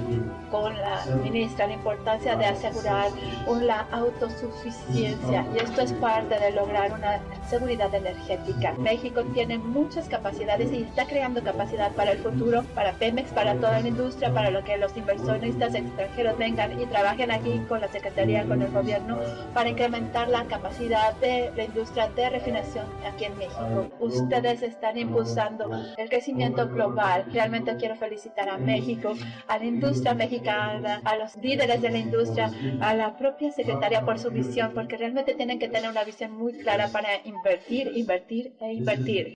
con 0.51 0.77
la 0.77 1.07
ministra 1.23 1.67
la 1.67 1.73
importancia 1.73 2.37
de 2.37 2.45
asegurar 2.45 3.11
una 3.47 3.87
autosuficiencia 3.93 5.47
y 5.55 5.59
esto 5.61 5.81
es 5.81 5.93
parte 5.95 6.39
de 6.39 6.51
lograr 6.51 6.93
una 6.93 7.21
seguridad 7.49 7.95
energética. 7.95 8.75
México 8.79 9.23
tiene 9.33 9.57
muchas 9.57 10.09
capacidades 10.09 10.71
y 10.73 10.83
está 10.83 11.07
creando 11.07 11.43
capacidad 11.43 11.91
para 11.93 12.13
el 12.13 12.19
futuro, 12.19 12.65
para 12.75 12.93
Pemex, 12.93 13.31
para 13.31 13.55
toda 13.55 13.81
la 13.81 13.89
industria, 13.89 14.33
para 14.35 14.51
lo 14.51 14.63
que 14.63 14.77
los 14.77 14.93
inversionistas 15.39 15.75
extranjeros 15.75 16.39
vengan 16.39 16.81
y 16.81 16.87
trabajen 16.87 17.31
aquí 17.31 17.61
con 17.69 17.81
la 17.81 17.89
Secretaría, 17.89 18.45
con 18.45 18.61
el 18.61 18.71
gobierno, 18.71 19.19
para 19.55 19.69
incrementar 19.69 20.29
la 20.29 20.45
capacidad 20.45 21.15
de 21.17 21.53
la 21.57 21.65
industria 21.65 22.09
de 22.09 22.31
refinación 22.31 22.87
aquí 23.07 23.25
en 23.25 23.39
México. 23.39 23.89
Ustedes 24.01 24.63
están 24.63 24.99
impulsando 24.99 25.71
el 25.97 26.09
crecimiento 26.09 26.69
global. 26.69 27.25
Realmente 27.33 27.77
quiero 27.77 27.97
felicitar 27.97 28.49
a 28.49 28.59
México, 28.59 29.15
a 29.47 29.59
la 29.59 29.65
industria 29.65 30.15
mexicana, 30.15 31.01
a 31.05 31.17
los 31.17 31.37
líderes 31.37 31.81
de 31.81 31.91
la 31.91 31.99
industria, 31.99 32.51
a 32.81 32.95
la 32.95 33.17
propia 33.17 33.53
secretaria 33.53 34.05
por 34.05 34.19
su 34.19 34.31
visión, 34.31 34.73
porque 34.75 34.97
realmente 34.97 35.35
tienen 35.35 35.59
que 35.59 35.69
tener 35.69 35.91
una 35.91 36.05
visión 36.05 36.33
muy 36.33 36.55
clara 36.55 36.89
para 36.89 37.09
invertir, 37.25 37.93
invertir 37.95 38.55
e 38.61 38.73
invertir. 38.73 39.35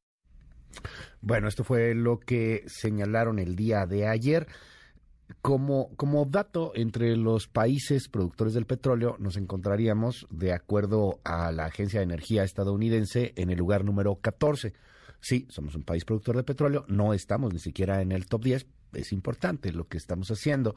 Bueno, 1.21 1.47
esto 1.47 1.63
fue 1.63 1.95
lo 1.95 2.19
que 2.19 2.65
señalaron 2.67 3.39
el 3.39 3.55
día 3.55 3.87
de 3.87 4.09
ayer. 4.09 4.49
Como, 5.41 5.95
como 5.97 6.25
dato, 6.25 6.73
entre 6.75 7.17
los 7.17 7.49
países 7.49 8.09
productores 8.09 8.55
del 8.55 8.67
petróleo 8.67 9.17
nos 9.19 9.37
encontraríamos, 9.37 10.27
de 10.31 10.53
acuerdo 10.53 11.21
a 11.25 11.51
la 11.53 11.67
Agencia 11.67 12.01
de 12.01 12.05
Energía 12.05 12.45
estadounidense, 12.45 13.33
en 13.37 13.51
el 13.51 13.59
lugar 13.59 13.85
número 13.85 14.17
14. 14.17 14.73
Sí, 15.21 15.47
somos 15.49 15.75
un 15.75 15.85
país 15.85 16.05
productor 16.05 16.37
de 16.37 16.45
petróleo, 16.45 16.85
no 16.89 17.15
estamos 17.15 17.53
ni 17.53 17.61
siquiera 17.61 18.03
en 18.03 18.13
el 18.13 18.27
top 18.27 18.45
10, 18.45 18.67
es 18.95 19.13
importante 19.13 19.73
lo 19.73 19.89
que 19.89 19.97
estamos 19.97 20.31
haciendo 20.31 20.75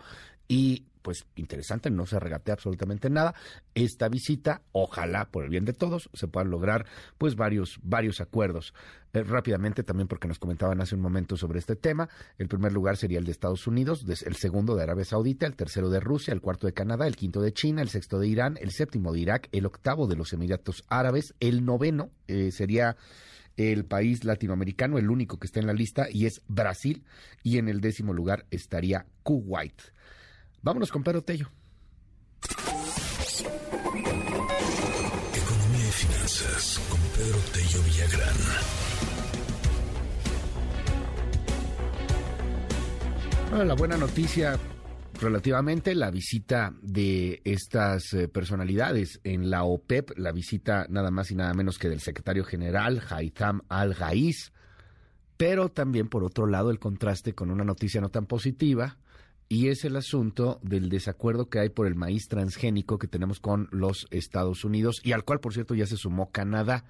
y 0.48 0.86
pues 1.06 1.28
interesante, 1.36 1.92
no 1.92 2.08
se 2.08 2.20
regatea 2.20 2.56
absolutamente 2.56 3.12
nada. 3.12 3.36
Esta 3.76 4.10
visita, 4.10 4.64
ojalá 4.72 5.30
por 5.30 5.44
el 5.44 5.52
bien 5.52 5.64
de 5.64 5.74
todos, 5.74 6.10
se 6.14 6.28
puedan 6.28 6.50
lograr 6.50 6.88
pues 7.20 7.36
varios, 7.36 7.78
varios 7.84 8.22
acuerdos. 8.22 8.74
Eh, 9.14 9.22
rápidamente 9.22 9.84
también 9.84 10.08
porque 10.08 10.28
nos 10.28 10.40
comentaban 10.40 10.82
hace 10.82 10.96
un 10.96 11.02
momento 11.02 11.38
sobre 11.38 11.60
este 11.60 11.76
tema, 11.76 12.10
el 12.40 12.48
primer 12.48 12.74
lugar 12.74 12.98
sería 12.98 13.20
el 13.20 13.26
de 13.26 13.34
Estados 13.34 13.68
Unidos, 13.68 14.04
el 14.26 14.36
segundo 14.36 14.76
de 14.76 14.82
Arabia 14.82 15.06
Saudita, 15.06 15.46
el 15.46 15.56
tercero 15.56 15.92
de 15.92 16.00
Rusia, 16.00 16.34
el 16.34 16.42
cuarto 16.42 16.66
de 16.66 16.74
Canadá, 16.74 17.06
el 17.06 17.16
quinto 17.16 17.40
de 17.40 17.54
China, 17.54 17.84
el 17.84 17.90
sexto 17.90 18.18
de 18.18 18.28
Irán, 18.28 18.58
el 18.60 18.72
séptimo 18.72 19.14
de 19.14 19.20
Irak, 19.20 19.48
el 19.52 19.68
octavo 19.68 20.08
de 20.08 20.16
los 20.16 20.34
Emiratos 20.34 20.86
Árabes, 20.88 21.36
el 21.40 21.66
noveno 21.66 22.10
eh, 22.28 22.50
sería 22.52 22.98
el 23.58 23.86
país 23.86 24.24
latinoamericano, 24.24 24.98
el 24.98 25.12
único 25.12 25.38
que 25.38 25.46
está 25.46 25.60
en 25.60 25.68
la 25.68 25.74
lista, 25.74 26.08
y 26.10 26.26
es 26.26 26.42
Brasil, 26.48 27.06
y 27.44 27.60
en 27.60 27.70
el 27.70 27.80
décimo 27.80 28.12
lugar 28.12 28.48
estaría 28.50 29.06
Kuwait. 29.22 29.95
Vámonos 30.66 30.92
con 30.92 31.04
Pedro 31.04 31.22
Tello. 31.22 31.48
Economía 35.36 35.88
y 35.88 35.92
finanzas 35.92 36.82
con 36.90 37.00
Pedro 37.16 37.38
Tello 37.54 37.84
Villagrán. 37.84 38.36
Bueno, 43.52 43.66
la 43.66 43.76
buena 43.76 43.96
noticia 43.98 44.58
relativamente 45.22 45.94
la 45.94 46.10
visita 46.10 46.74
de 46.82 47.42
estas 47.44 48.12
eh, 48.14 48.28
personalidades 48.28 49.20
en 49.24 49.52
la 49.52 49.66
OPEP, 49.66 50.18
la 50.18 50.32
visita 50.32 50.88
nada 50.90 51.12
más 51.12 51.30
y 51.30 51.36
nada 51.36 51.54
menos 51.54 51.78
que 51.78 51.90
del 51.90 52.00
secretario 52.00 52.44
general 52.44 53.04
Haitham 53.08 53.62
Al-Ghaiz, 53.70 54.52
pero 55.38 55.70
también 55.70 56.08
por 56.08 56.24
otro 56.24 56.48
lado 56.48 56.72
el 56.72 56.80
contraste 56.80 57.36
con 57.36 57.52
una 57.52 57.64
noticia 57.64 58.02
no 58.02 58.10
tan 58.10 58.26
positiva 58.26 58.98
y 59.48 59.70
es 59.70 59.86
el 59.86 59.96
asunto 59.96 60.60
del 60.64 60.90
desacuerdo 60.90 61.50
que 61.50 61.60
hay 61.60 61.70
por 61.70 61.88
el 61.88 61.96
maíz 61.96 62.28
transgénico 62.28 62.98
que 62.98 63.08
tenemos 63.08 63.40
con 63.40 63.68
los 63.72 64.08
Estados 64.12 64.66
Unidos 64.66 65.02
y 65.04 65.12
al 65.12 65.24
cual 65.24 65.40
por 65.40 65.54
cierto 65.54 65.76
ya 65.76 65.86
se 65.86 65.98
sumó 65.98 66.32
Canadá 66.32 66.86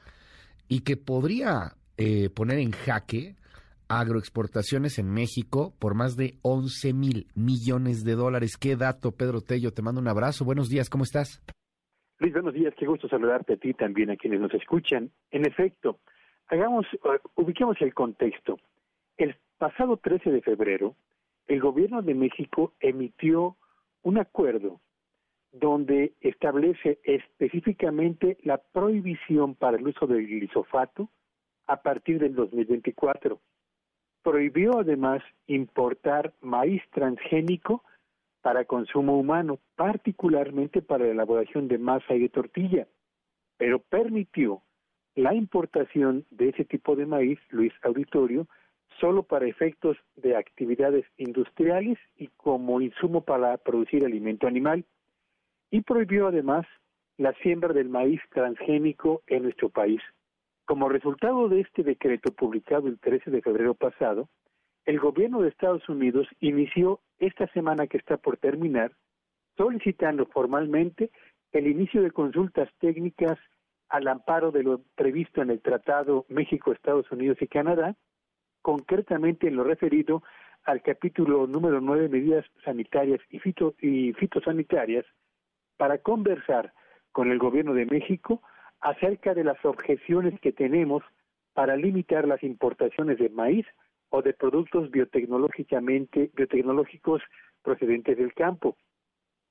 y 0.67 0.81
que 0.81 0.97
podría 0.97 1.75
eh, 1.97 2.29
poner 2.29 2.59
en 2.59 2.71
jaque 2.71 3.35
agroexportaciones 3.87 4.97
en 4.99 5.11
México 5.11 5.73
por 5.79 5.95
más 5.95 6.15
de 6.15 6.35
11 6.41 6.93
mil 6.93 7.27
millones 7.35 8.03
de 8.03 8.15
dólares. 8.15 8.57
Qué 8.57 8.75
dato, 8.75 9.11
Pedro 9.11 9.41
Tello. 9.41 9.71
Te 9.71 9.81
mando 9.81 10.01
un 10.01 10.07
abrazo. 10.07 10.45
Buenos 10.45 10.69
días, 10.69 10.89
¿cómo 10.89 11.03
estás? 11.03 11.41
Luis, 12.19 12.33
buenos 12.33 12.53
días. 12.53 12.73
Qué 12.77 12.85
gusto 12.85 13.07
saludarte 13.07 13.53
a 13.53 13.57
ti 13.57 13.73
también, 13.73 14.09
a 14.09 14.15
quienes 14.15 14.39
nos 14.39 14.53
escuchan. 14.53 15.11
En 15.31 15.45
efecto, 15.45 15.99
hagamos, 16.47 16.85
uh, 17.03 17.41
ubiquemos 17.41 17.77
el 17.81 17.93
contexto. 17.93 18.57
El 19.17 19.35
pasado 19.57 19.97
13 19.97 20.31
de 20.31 20.41
febrero, 20.41 20.95
el 21.47 21.59
gobierno 21.59 22.01
de 22.01 22.13
México 22.13 22.73
emitió 22.79 23.57
un 24.03 24.17
acuerdo 24.17 24.81
donde 25.51 26.13
establece 26.19 26.99
específicamente 27.03 28.37
la 28.43 28.57
prohibición 28.57 29.55
para 29.55 29.77
el 29.77 29.87
uso 29.87 30.05
del 30.05 30.27
glisofato 30.27 31.09
a 31.67 31.81
partir 31.81 32.19
del 32.19 32.35
2024. 32.35 33.39
Prohibió 34.21 34.79
además 34.79 35.21
importar 35.47 36.33
maíz 36.41 36.81
transgénico 36.91 37.83
para 38.41 38.65
consumo 38.65 39.17
humano, 39.17 39.59
particularmente 39.75 40.81
para 40.81 41.05
la 41.05 41.11
elaboración 41.11 41.67
de 41.67 41.77
masa 41.77 42.13
y 42.15 42.19
de 42.19 42.29
tortilla, 42.29 42.87
pero 43.57 43.79
permitió 43.79 44.61
la 45.15 45.33
importación 45.33 46.25
de 46.29 46.49
ese 46.49 46.65
tipo 46.65 46.95
de 46.95 47.05
maíz, 47.05 47.39
Luis 47.49 47.73
Auditorio, 47.83 48.47
solo 48.99 49.23
para 49.23 49.47
efectos 49.47 49.97
de 50.15 50.35
actividades 50.35 51.05
industriales 51.17 51.97
y 52.15 52.27
como 52.37 52.81
insumo 52.81 53.21
para 53.21 53.57
producir 53.57 54.05
alimento 54.05 54.47
animal, 54.47 54.85
y 55.71 55.81
prohibió 55.81 56.27
además 56.27 56.65
la 57.17 57.33
siembra 57.41 57.73
del 57.73 57.89
maíz 57.89 58.21
transgénico 58.31 59.23
en 59.27 59.43
nuestro 59.43 59.69
país. 59.69 60.01
Como 60.65 60.89
resultado 60.89 61.47
de 61.47 61.61
este 61.61 61.83
decreto 61.83 62.31
publicado 62.33 62.87
el 62.87 62.99
13 62.99 63.31
de 63.31 63.41
febrero 63.41 63.75
pasado, 63.75 64.29
el 64.85 64.99
gobierno 64.99 65.41
de 65.41 65.49
Estados 65.49 65.87
Unidos 65.89 66.27
inició 66.39 67.01
esta 67.19 67.47
semana 67.47 67.87
que 67.87 67.97
está 67.97 68.17
por 68.17 68.37
terminar 68.37 68.91
solicitando 69.57 70.25
formalmente 70.27 71.11
el 71.51 71.67
inicio 71.67 72.01
de 72.01 72.11
consultas 72.11 72.69
técnicas 72.79 73.37
al 73.89 74.07
amparo 74.07 74.51
de 74.51 74.63
lo 74.63 74.81
previsto 74.95 75.41
en 75.41 75.51
el 75.51 75.61
Tratado 75.61 76.25
México, 76.27 76.71
Estados 76.71 77.09
Unidos 77.11 77.37
y 77.41 77.47
Canadá, 77.47 77.95
concretamente 78.65 79.47
en 79.47 79.57
lo 79.57 79.63
referido 79.63 80.23
al 80.63 80.81
capítulo 80.81 81.45
número 81.45 81.81
9, 81.81 82.09
medidas 82.09 82.43
sanitarias 82.63 83.21
y, 83.29 83.37
fito, 83.37 83.75
y 83.79 84.11
fitosanitarias, 84.13 85.05
para 85.77 85.99
conversar 85.99 86.73
con 87.11 87.29
el 87.29 87.37
gobierno 87.37 87.75
de 87.75 87.85
México 87.85 88.41
acerca 88.81 89.35
de 89.35 89.43
las 89.43 89.63
objeciones 89.63 90.39
que 90.39 90.51
tenemos 90.51 91.03
para 91.53 91.77
limitar 91.77 92.27
las 92.27 92.41
importaciones 92.41 93.19
de 93.19 93.29
maíz 93.29 93.67
o 94.09 94.23
de 94.23 94.33
productos 94.33 94.89
biotecnológicamente 94.89 96.31
biotecnológicos 96.33 97.21
procedentes 97.61 98.17
del 98.17 98.33
campo. 98.33 98.77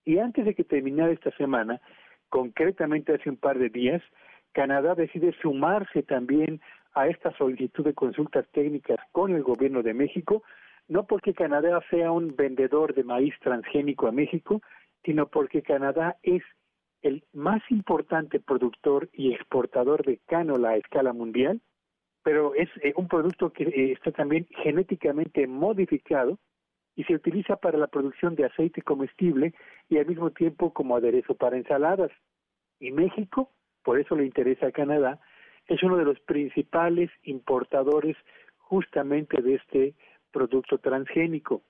Y 0.05 0.19
antes 0.19 0.45
de 0.45 0.57
que 0.57 0.65
terminara 0.65 1.13
esta 1.13 1.31
semana, 1.37 1.81
concretamente 2.31 3.15
hace 3.15 3.31
un 3.31 3.37
par 3.37 3.61
de 3.61 3.69
días, 3.69 4.03
Canadá 4.51 4.97
decide 4.97 5.33
sumarse 5.41 6.03
también 6.03 6.61
a 6.95 7.09
esta 7.09 7.37
solicitud 7.37 7.85
de 7.85 7.95
consultas 7.95 8.47
técnicas 8.53 8.99
con 9.13 9.35
el 9.35 9.43
gobierno 9.43 9.83
de 9.83 9.95
México, 9.95 10.43
no 10.89 11.07
porque 11.07 11.35
Canadá 11.35 11.83
sea 11.91 12.13
un 12.13 12.37
vendedor 12.37 12.95
de 12.95 13.05
maíz 13.05 13.35
transgénico 13.41 14.07
a 14.07 14.13
México, 14.13 14.63
sino 15.05 15.29
porque 15.29 15.63
Canadá 15.63 16.17
es 16.23 16.43
el 17.03 17.25
más 17.33 17.63
importante 17.71 18.41
productor 18.41 19.11
y 19.13 19.33
exportador 19.33 20.05
de 20.05 20.21
cánola 20.27 20.71
a 20.71 20.77
escala 20.77 21.13
mundial, 21.13 21.61
pero 22.23 22.55
es 22.55 22.71
eh, 22.83 22.95
un 22.97 23.09
producto 23.09 23.53
que 23.53 23.65
eh, 23.65 23.93
está 23.93 24.11
también 24.11 24.47
genéticamente 24.63 25.47
modificado 25.47 26.39
y 26.97 27.05
se 27.05 27.15
utiliza 27.15 27.57
para 27.57 27.77
la 27.77 27.89
producción 27.89 28.35
de 28.35 28.47
aceite 28.47 28.81
comestible 28.81 29.53
y 29.89 29.99
al 29.99 30.07
mismo 30.07 30.31
tiempo 30.31 30.73
como 30.73 30.97
aderezo 30.97 31.35
para 31.35 31.57
ensaladas. 31.57 32.11
Y 32.81 32.93
México, 32.93 33.51
por 33.83 33.99
eso 33.99 34.17
le 34.17 34.25
interesa 34.25 34.69
a 34.69 34.73
Canadá, 34.73 35.21
es 35.67 35.83
uno 35.83 35.97
de 35.97 36.05
los 36.05 36.21
principales 36.21 37.11
importadores 37.23 38.17
justamente 38.59 39.41
de 39.43 39.55
este 39.55 39.95
producto 40.31 40.79
transgénico. 40.79 41.63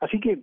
Así 0.00 0.20
que 0.20 0.40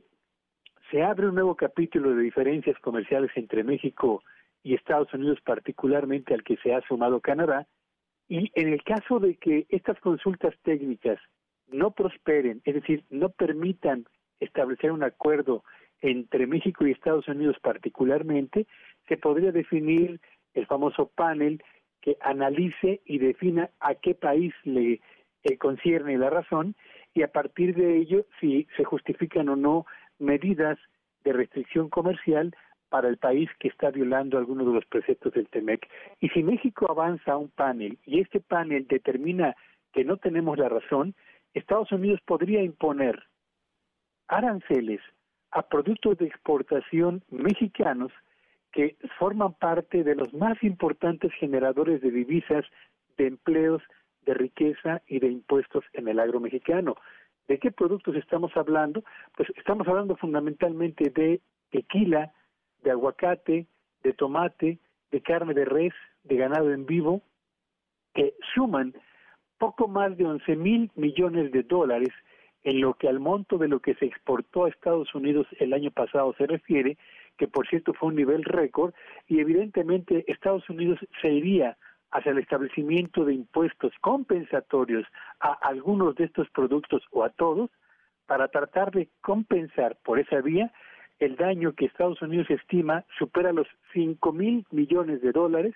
se 0.91 1.01
abre 1.01 1.27
un 1.27 1.35
nuevo 1.35 1.55
capítulo 1.55 2.13
de 2.13 2.23
diferencias 2.23 2.77
comerciales 2.79 3.31
entre 3.35 3.63
México 3.63 4.23
y 4.63 4.75
Estados 4.75 5.13
Unidos, 5.13 5.39
particularmente 5.43 6.33
al 6.33 6.43
que 6.43 6.57
se 6.57 6.73
ha 6.73 6.81
sumado 6.81 7.19
Canadá, 7.19 7.67
y 8.27 8.51
en 8.55 8.69
el 8.69 8.83
caso 8.83 9.19
de 9.19 9.35
que 9.35 9.65
estas 9.69 9.99
consultas 9.99 10.55
técnicas 10.63 11.19
no 11.67 11.91
prosperen, 11.91 12.61
es 12.63 12.75
decir, 12.75 13.03
no 13.09 13.29
permitan 13.29 14.05
establecer 14.39 14.91
un 14.91 15.03
acuerdo 15.03 15.63
entre 16.01 16.47
México 16.47 16.85
y 16.85 16.91
Estados 16.91 17.27
Unidos 17.27 17.57
particularmente, 17.61 18.67
se 19.07 19.17
podría 19.17 19.51
definir 19.51 20.19
el 20.53 20.65
famoso 20.67 21.07
panel 21.07 21.61
que 22.03 22.17
analice 22.19 23.01
y 23.05 23.17
defina 23.17 23.69
a 23.79 23.95
qué 23.95 24.13
país 24.13 24.53
le 24.65 24.99
eh, 25.43 25.57
concierne 25.57 26.17
la 26.17 26.29
razón 26.29 26.75
y 27.13 27.23
a 27.23 27.29
partir 27.29 27.75
de 27.75 27.97
ello 27.97 28.25
si 28.39 28.67
se 28.75 28.83
justifican 28.83 29.47
o 29.47 29.55
no 29.55 29.85
medidas 30.19 30.77
de 31.23 31.31
restricción 31.31 31.89
comercial 31.89 32.53
para 32.89 33.07
el 33.07 33.17
país 33.17 33.49
que 33.59 33.69
está 33.69 33.89
violando 33.89 34.37
algunos 34.37 34.67
de 34.67 34.73
los 34.73 34.85
preceptos 34.85 35.33
del 35.33 35.47
TEMEC. 35.47 35.87
Y 36.19 36.29
si 36.29 36.43
México 36.43 36.91
avanza 36.91 37.31
a 37.31 37.37
un 37.37 37.49
panel 37.49 37.97
y 38.05 38.19
este 38.19 38.41
panel 38.41 38.85
determina 38.87 39.55
que 39.93 40.03
no 40.03 40.17
tenemos 40.17 40.57
la 40.57 40.67
razón, 40.67 41.15
Estados 41.53 41.91
Unidos 41.93 42.19
podría 42.25 42.61
imponer 42.61 43.23
aranceles 44.27 44.99
a 45.51 45.61
productos 45.61 46.17
de 46.17 46.25
exportación 46.25 47.23
mexicanos 47.29 48.11
que 48.73 48.97
forman 49.19 49.53
parte 49.53 50.03
de 50.03 50.15
los 50.15 50.33
más 50.33 50.61
importantes 50.63 51.31
generadores 51.39 52.01
de 52.01 52.11
divisas, 52.11 52.65
de 53.17 53.27
empleos, 53.27 53.81
de 54.25 54.33
riqueza 54.33 55.01
y 55.07 55.19
de 55.19 55.27
impuestos 55.27 55.85
en 55.93 56.07
el 56.07 56.19
agro 56.19 56.39
mexicano. 56.39 56.95
¿De 57.47 57.59
qué 57.59 57.71
productos 57.71 58.15
estamos 58.15 58.51
hablando? 58.55 59.03
Pues 59.37 59.49
estamos 59.55 59.87
hablando 59.87 60.15
fundamentalmente 60.15 61.09
de 61.09 61.41
tequila, 61.71 62.33
de 62.81 62.91
aguacate, 62.91 63.67
de 64.03 64.13
tomate, 64.13 64.79
de 65.11 65.21
carne 65.21 65.53
de 65.53 65.65
res, 65.65 65.93
de 66.23 66.37
ganado 66.37 66.71
en 66.71 66.85
vivo, 66.85 67.21
que 68.13 68.33
suman 68.53 68.93
poco 69.57 69.87
más 69.87 70.17
de 70.17 70.25
11 70.25 70.55
mil 70.55 70.91
millones 70.95 71.51
de 71.51 71.63
dólares 71.63 72.09
en 72.63 72.81
lo 72.81 72.93
que 72.93 73.09
al 73.09 73.19
monto 73.19 73.57
de 73.57 73.67
lo 73.67 73.79
que 73.79 73.93
se 73.95 74.05
exportó 74.05 74.65
a 74.65 74.69
Estados 74.69 75.13
Unidos 75.13 75.47
el 75.59 75.73
año 75.73 75.91
pasado 75.91 76.33
se 76.37 76.47
refiere, 76.47 76.97
que 77.37 77.47
por 77.47 77.67
cierto 77.67 77.93
fue 77.93 78.09
un 78.09 78.15
nivel 78.15 78.43
récord, 78.43 78.93
y 79.27 79.39
evidentemente 79.39 80.23
Estados 80.27 80.69
Unidos 80.69 80.99
se 81.21 81.29
iría 81.29 81.77
hacia 82.11 82.31
el 82.31 82.37
establecimiento 82.37 83.25
de 83.25 83.33
impuestos 83.33 83.91
compensatorios 84.01 85.05
a 85.39 85.53
algunos 85.53 86.15
de 86.15 86.25
estos 86.25 86.49
productos 86.51 87.03
o 87.11 87.23
a 87.23 87.29
todos 87.29 87.71
para 88.27 88.47
tratar 88.47 88.91
de 88.91 89.09
compensar 89.21 89.97
por 90.03 90.19
esa 90.19 90.39
vía 90.41 90.71
el 91.19 91.35
daño 91.35 91.73
que 91.73 91.85
Estados 91.85 92.21
Unidos 92.21 92.49
estima 92.49 93.03
supera 93.17 93.51
los 93.51 93.67
5 93.93 94.31
mil 94.31 94.65
millones 94.71 95.21
de 95.21 95.31
dólares 95.31 95.73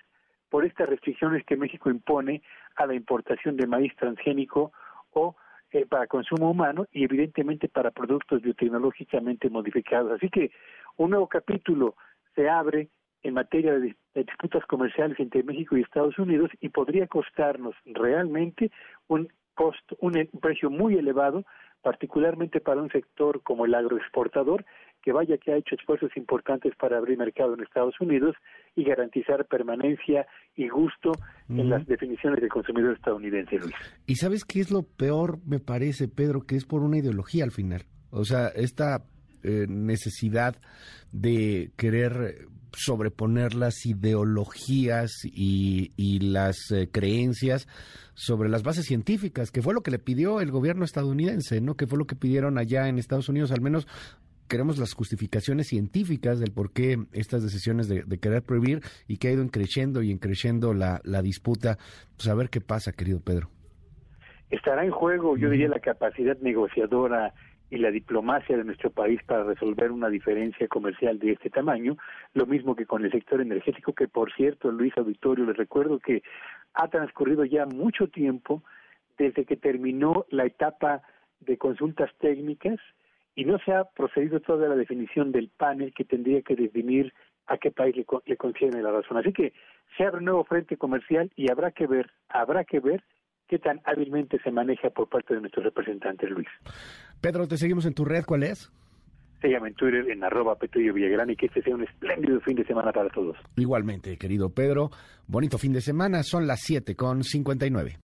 por 0.49 0.65
estas 0.65 0.89
restricciones 0.89 1.43
que 1.45 1.57
México 1.57 1.89
impone 1.89 2.41
a 2.75 2.85
la 2.85 2.93
importación 2.93 3.57
de 3.57 3.67
maíz 3.67 3.95
transgénico 3.95 4.71
o 5.11 5.35
eh, 5.71 5.85
para 5.85 6.07
consumo 6.07 6.51
humano 6.51 6.87
y 6.91 7.03
evidentemente 7.03 7.67
para 7.67 7.91
productos 7.91 8.41
biotecnológicamente 8.41 9.49
modificados. 9.49 10.11
Así 10.13 10.29
que 10.29 10.51
un 10.95 11.09
nuevo 11.09 11.27
capítulo 11.27 11.95
se 12.35 12.49
abre 12.49 12.89
en 13.23 13.33
materia 13.33 13.77
de, 13.77 13.95
disputas 14.15 14.65
comerciales 14.65 15.19
entre 15.19 15.43
México 15.43 15.77
y 15.77 15.81
Estados 15.81 16.17
Unidos 16.17 16.49
y 16.61 16.69
podría 16.69 17.07
costarnos 17.07 17.75
realmente 17.85 18.71
un 19.07 19.27
costo, 19.53 19.95
un, 19.99 20.13
precio 20.41 20.69
muy 20.69 20.95
elevado, 20.95 21.45
particularmente 21.81 22.61
para 22.61 22.81
un 22.81 22.89
sector 22.89 23.41
como 23.43 23.65
el 23.65 23.75
agroexportador, 23.75 24.65
que 25.07 25.13
vaya 25.13 25.37
que 25.37 25.53
ha 25.53 25.55
hecho 25.55 25.75
esfuerzos 25.75 26.11
importantes 26.17 26.75
para 26.75 26.97
abrir 26.97 27.17
mercado 27.17 27.53
en 27.53 27.61
Estados 27.61 27.95
Unidos 28.01 28.35
y 28.75 28.83
garantizar 28.83 29.45
permanencia 29.45 30.27
y 30.53 30.67
gusto 30.67 31.13
en 31.47 31.69
las 31.69 31.87
definiciones 31.87 32.41
del 32.41 32.49
consumidor 32.49 32.93
estadounidense, 32.93 33.57
Luis. 33.57 33.73
¿Y 34.05 34.15
sabes 34.15 34.43
qué 34.43 34.59
es 34.59 34.69
lo 34.69 34.83
peor, 34.83 35.39
me 35.45 35.61
parece, 35.61 36.09
Pedro? 36.09 36.41
Que 36.41 36.57
es 36.57 36.65
por 36.65 36.81
una 36.81 36.97
ideología 36.97 37.45
al 37.45 37.51
final. 37.51 37.83
O 38.09 38.25
sea, 38.25 38.49
esta 38.49 39.05
eh, 39.43 39.65
necesidad 39.69 40.57
de 41.13 41.71
querer 41.77 42.49
sobreponer 42.73 43.55
las 43.55 43.85
ideologías 43.85 45.11
y, 45.23 46.19
las 46.19 46.69
eh, 46.71 46.89
creencias 46.91 47.69
sobre 48.13 48.49
las 48.49 48.63
bases 48.63 48.85
científicas, 48.85 49.51
que 49.51 49.61
fue 49.61 49.73
lo 49.73 49.83
que 49.83 49.91
le 49.91 49.99
pidió 49.99 50.41
el 50.41 50.51
gobierno 50.51 50.83
estadounidense, 50.83 51.61
¿no? 51.61 51.75
Que 51.75 51.87
fue 51.87 51.97
lo 51.97 52.07
que 52.07 52.17
pidieron 52.17 52.57
allá 52.57 52.89
en 52.89 52.97
Estados 52.97 53.29
Unidos, 53.29 53.53
al 53.53 53.61
menos 53.61 53.87
queremos 54.47 54.77
las 54.77 54.93
justificaciones 54.93 55.67
científicas 55.67 56.39
del 56.39 56.51
por 56.51 56.71
qué 56.71 56.97
estas 57.13 57.43
decisiones 57.43 57.87
de, 57.87 58.03
querer 58.19 58.43
prohibir 58.43 58.81
y 59.07 59.17
que 59.17 59.27
ha 59.27 59.31
ido 59.31 59.47
creciendo 59.49 60.01
y 60.01 60.17
creciendo 60.17 60.73
la, 60.73 61.01
la 61.03 61.21
disputa. 61.21 61.77
Pues 62.15 62.27
a 62.27 62.35
ver 62.35 62.49
qué 62.49 62.61
pasa, 62.61 62.91
querido 62.91 63.19
Pedro. 63.19 63.49
estará 64.49 64.83
en 64.85 64.91
juego, 64.91 65.37
yo 65.37 65.49
diría, 65.49 65.67
la 65.67 65.79
capacidad 65.79 66.37
negociadora 66.39 67.33
y 67.69 67.77
la 67.77 67.91
diplomacia 67.91 68.55
de 68.55 68.63
nuestro 68.63 68.91
país 68.91 69.21
para 69.25 69.43
resolver 69.43 69.91
una 69.91 70.09
diferencia 70.09 70.67
comercial 70.67 71.19
de 71.19 71.33
este 71.33 71.49
tamaño, 71.49 71.97
lo 72.33 72.45
mismo 72.45 72.75
que 72.75 72.85
con 72.85 73.03
el 73.03 73.11
sector 73.11 73.41
energético, 73.41 73.93
que 73.93 74.07
por 74.07 74.31
cierto, 74.33 74.71
Luis 74.71 74.97
Auditorio, 74.97 75.45
les 75.45 75.57
recuerdo 75.57 75.99
que 75.99 76.23
ha 76.73 76.87
transcurrido 76.87 77.43
ya 77.43 77.65
mucho 77.65 78.07
tiempo 78.07 78.63
desde 79.17 79.45
que 79.45 79.57
terminó 79.57 80.25
la 80.29 80.45
etapa 80.45 81.01
de 81.41 81.57
consultas 81.57 82.09
técnicas 82.19 82.79
y 83.37 83.45
no 83.45 83.59
se 83.59 83.71
ha 83.71 83.83
procedido 83.83 84.39
toda 84.39 84.67
la 84.67 84.75
definición 84.75 85.31
del 85.31 85.49
panel 85.55 85.93
que 85.93 86.03
tendría 86.03 86.41
que 86.41 86.55
definir 86.55 87.13
a 87.45 87.59
qué 87.59 87.69
país 87.69 87.95
le, 87.95 88.03
le 88.25 88.35
concede 88.35 88.81
la 88.81 88.91
razón. 88.91 89.17
Así 89.17 89.31
que 89.31 89.53
se 89.95 90.05
abre 90.05 90.17
un 90.17 90.25
nuevo 90.25 90.43
frente 90.43 90.75
comercial 90.75 91.31
y 91.35 91.51
habrá 91.51 91.69
que 91.69 91.85
ver, 91.85 92.09
habrá 92.29 92.65
que 92.65 92.79
ver 92.79 93.03
qué 93.47 93.59
tan 93.59 93.79
hábilmente 93.85 94.39
se 94.43 94.49
maneja 94.49 94.89
por 94.89 95.07
parte 95.07 95.35
de 95.35 95.41
nuestros 95.41 95.63
representantes, 95.65 96.31
Luis. 96.31 96.47
Pedro, 97.21 97.47
te 97.47 97.57
seguimos 97.57 97.85
en 97.85 97.93
tu 97.93 98.05
red, 98.05 98.23
¿cuál 98.25 98.41
es? 98.41 98.71
Se 99.39 99.49
llama 99.49 99.67
en 99.67 99.75
Twitter 99.75 100.09
en 100.09 100.23
arroba 100.23 100.55
Petrillo 100.55 100.95
Villagrán 100.95 101.29
y 101.29 101.35
que 101.35 101.45
este 101.45 101.61
sea 101.61 101.75
un 101.75 101.83
espléndido 101.83 102.41
fin 102.41 102.55
de 102.55 102.65
semana 102.65 102.91
para 102.91 103.09
todos. 103.09 103.37
Igualmente, 103.55 104.17
querido 104.17 104.49
Pedro, 104.49 104.89
bonito 105.27 105.59
fin 105.59 105.73
de 105.73 105.81
semana, 105.81 106.23
son 106.23 106.47
las 106.47 106.61
7 106.61 106.95
con 106.95 107.23
59. 107.23 107.99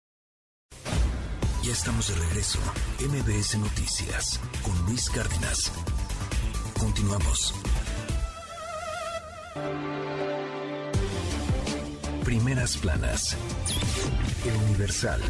Ya 1.63 1.71
estamos 1.71 2.09
de 2.09 2.15
regreso. 2.15 2.59
MBS 2.99 3.57
Noticias 3.57 4.37
con 4.63 4.85
Luis 4.85 5.09
Cárdenas. 5.09 5.71
Continuamos. 6.77 7.53
Primeras 12.25 12.75
planas. 12.75 13.37
Universal. 14.67 15.21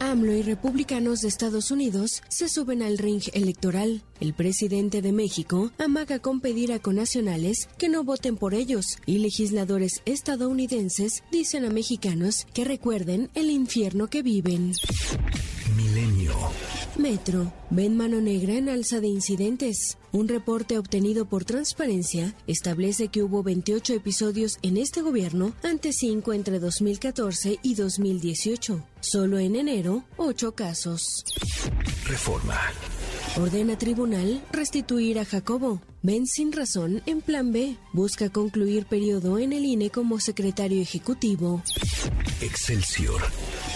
AMLO 0.00 0.32
y 0.32 0.42
republicanos 0.42 1.20
de 1.20 1.28
Estados 1.28 1.70
Unidos 1.70 2.22
se 2.28 2.48
suben 2.48 2.82
al 2.82 2.98
ring 2.98 3.22
electoral. 3.32 4.02
El 4.18 4.34
presidente 4.34 5.02
de 5.02 5.12
México 5.12 5.70
amaga 5.78 6.18
con 6.18 6.40
pedir 6.40 6.72
a 6.72 6.80
conacionales 6.80 7.68
que 7.78 7.88
no 7.88 8.02
voten 8.02 8.36
por 8.36 8.54
ellos 8.54 8.98
y 9.06 9.18
legisladores 9.18 10.02
estadounidenses 10.04 11.22
dicen 11.30 11.64
a 11.64 11.70
mexicanos 11.70 12.48
que 12.52 12.64
recuerden 12.64 13.30
el 13.34 13.50
infierno 13.50 14.08
que 14.08 14.22
viven. 14.22 14.72
Milenio. 16.00 16.34
Metro. 16.96 17.52
Ven 17.70 17.96
mano 17.96 18.20
negra 18.20 18.54
en 18.54 18.68
alza 18.68 19.00
de 19.00 19.06
incidentes. 19.06 19.98
Un 20.12 20.28
reporte 20.28 20.78
obtenido 20.78 21.26
por 21.26 21.44
Transparencia 21.44 22.34
establece 22.46 23.08
que 23.08 23.22
hubo 23.22 23.42
28 23.42 23.94
episodios 23.94 24.58
en 24.62 24.76
este 24.76 25.02
gobierno 25.02 25.52
ante 25.62 25.92
5 25.92 26.32
entre 26.32 26.58
2014 26.58 27.58
y 27.62 27.74
2018. 27.74 28.82
Solo 29.00 29.38
en 29.38 29.56
enero, 29.56 30.04
8 30.16 30.52
casos. 30.52 31.24
Reforma. 32.06 32.58
Ordena 33.36 33.78
tribunal 33.78 34.42
restituir 34.52 35.18
a 35.18 35.24
Jacobo. 35.24 35.80
Ven 36.02 36.26
sin 36.26 36.50
razón 36.52 37.02
en 37.04 37.20
plan 37.20 37.52
B. 37.52 37.76
Busca 37.92 38.30
concluir 38.30 38.86
periodo 38.86 39.38
en 39.38 39.52
el 39.52 39.66
INE 39.66 39.90
como 39.90 40.18
secretario 40.18 40.80
ejecutivo. 40.80 41.62
Excelsior. 42.40 43.20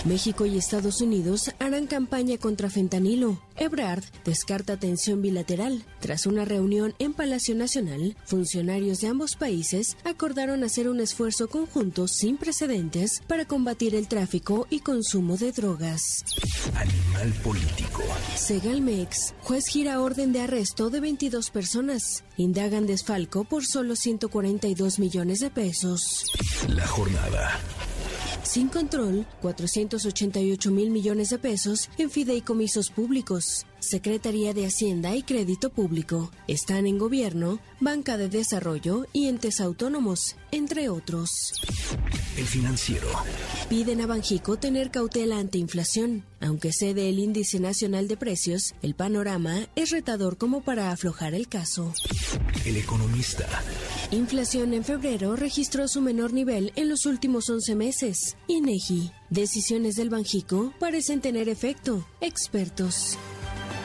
México 0.07 0.47
y 0.47 0.57
Estados 0.57 1.03
Unidos 1.03 1.51
harán 1.59 1.87
campaña 1.87 2.39
contra 2.39 2.71
fentanilo. 2.71 3.41
Ebrard 3.57 4.05
descarta 4.25 4.79
tensión 4.79 5.21
bilateral. 5.21 5.85
Tras 6.01 6.27
una 6.27 6.45
reunión 6.45 6.95
en 6.99 7.13
Palacio 7.13 7.55
Nacional, 7.55 8.17
funcionarios 8.25 9.01
de 9.01 9.09
ambos 9.09 9.37
países 9.37 9.97
acordaron 10.05 10.65
hacer 10.65 10.89
un 10.89 11.01
esfuerzo 11.01 11.49
conjunto 11.49 12.09
sin 12.09 12.39
precedentes 12.39 13.23
para 13.27 13.45
combatir 13.45 13.95
el 13.95 14.09
tráfico 14.09 14.67
y 14.71 14.81
consumo 14.81 15.37
de 15.37 15.53
drogas. 15.53 16.01
Animal 16.75 17.33
político. 17.43 18.03
Segalmex. 18.35 19.35
Juez 19.43 19.65
gira 19.69 20.01
orden 20.01 20.33
de 20.33 20.41
arresto 20.41 20.89
de 20.89 21.01
22 21.01 21.51
personas. 21.51 22.14
Indagan 22.37 22.87
desfalco 22.87 23.45
por 23.45 23.65
solo 23.65 23.97
142 23.97 24.99
millones 24.99 25.41
de 25.41 25.51
pesos. 25.51 26.25
La 26.69 26.87
jornada. 26.87 27.59
Sin 28.43 28.69
control, 28.69 29.27
488 29.41 30.71
mil 30.71 30.91
millones 30.91 31.31
de 31.31 31.39
pesos 31.39 31.89
en 31.99 32.11
fideicomisos 32.11 32.91
públicos. 32.91 33.67
Secretaría 33.85 34.55
de 34.55 34.67
Hacienda 34.67 35.15
y 35.15 35.23
Crédito 35.23 35.71
Público. 35.71 36.31
Están 36.49 36.87
en 36.87 36.99
gobierno, 36.99 37.61
Banca 37.81 38.17
de 38.17 38.29
Desarrollo 38.29 39.07
y 39.13 39.29
entes 39.29 39.61
autónomos, 39.61 40.37
entre 40.51 40.89
otros. 40.89 41.31
El 42.37 42.47
financiero. 42.47 43.09
Piden 43.69 44.01
a 44.01 44.07
Banjico 44.07 44.57
tener 44.57 44.91
cautela 44.91 45.39
ante 45.39 45.59
inflación. 45.59 46.25
Aunque 46.41 46.73
cede 46.73 47.09
el 47.09 47.19
índice 47.19 47.61
nacional 47.61 48.09
de 48.09 48.17
precios, 48.17 48.75
el 48.83 48.95
panorama 48.95 49.69
es 49.77 49.91
retador 49.91 50.37
como 50.37 50.63
para 50.63 50.91
aflojar 50.91 51.35
el 51.35 51.49
caso. 51.49 51.93
El 52.65 52.77
economista. 52.77 53.47
Inflación 54.11 54.75
en 54.75 54.85
febrero 54.85 55.37
registró 55.37 55.89
su 55.89 56.01
menor 56.01 56.33
nivel 56.33 56.73
en 56.77 56.89
los 56.89 57.07
últimos 57.07 57.49
11 57.49 57.75
meses. 57.75 58.37
INEGI. 58.47 59.13
Decisiones 59.31 59.97
del 59.97 60.11
Banjico 60.11 60.73
parecen 60.81 61.21
tener 61.21 61.49
efecto. 61.49 62.07
Expertos. 62.21 63.19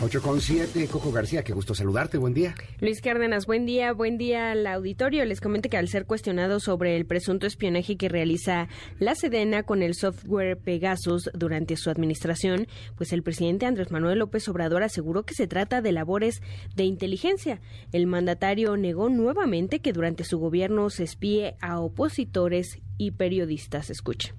8 0.00 0.22
con 0.22 0.40
7, 0.40 0.86
Coco 0.86 1.10
García, 1.10 1.42
qué 1.42 1.52
gusto 1.52 1.74
saludarte, 1.74 2.18
buen 2.18 2.32
día. 2.32 2.54
Luis 2.80 3.00
Cárdenas, 3.00 3.46
buen 3.46 3.66
día, 3.66 3.92
buen 3.92 4.16
día 4.16 4.52
al 4.52 4.64
auditorio. 4.68 5.24
Les 5.24 5.40
comento 5.40 5.68
que 5.68 5.76
al 5.76 5.88
ser 5.88 6.06
cuestionado 6.06 6.60
sobre 6.60 6.96
el 6.96 7.04
presunto 7.04 7.48
espionaje 7.48 7.96
que 7.96 8.08
realiza 8.08 8.68
la 9.00 9.16
Sedena 9.16 9.64
con 9.64 9.82
el 9.82 9.94
software 9.94 10.56
Pegasus 10.56 11.28
durante 11.34 11.76
su 11.76 11.90
administración, 11.90 12.68
pues 12.96 13.12
el 13.12 13.24
presidente 13.24 13.66
Andrés 13.66 13.90
Manuel 13.90 14.20
López 14.20 14.48
Obrador 14.48 14.84
aseguró 14.84 15.24
que 15.24 15.34
se 15.34 15.48
trata 15.48 15.82
de 15.82 15.90
labores 15.90 16.42
de 16.76 16.84
inteligencia. 16.84 17.60
El 17.90 18.06
mandatario 18.06 18.76
negó 18.76 19.08
nuevamente 19.08 19.80
que 19.80 19.92
durante 19.92 20.22
su 20.22 20.38
gobierno 20.38 20.90
se 20.90 21.02
espíe 21.02 21.56
a 21.60 21.80
opositores 21.80 22.78
y 22.98 23.10
periodistas. 23.10 23.90
Escuche. 23.90 24.32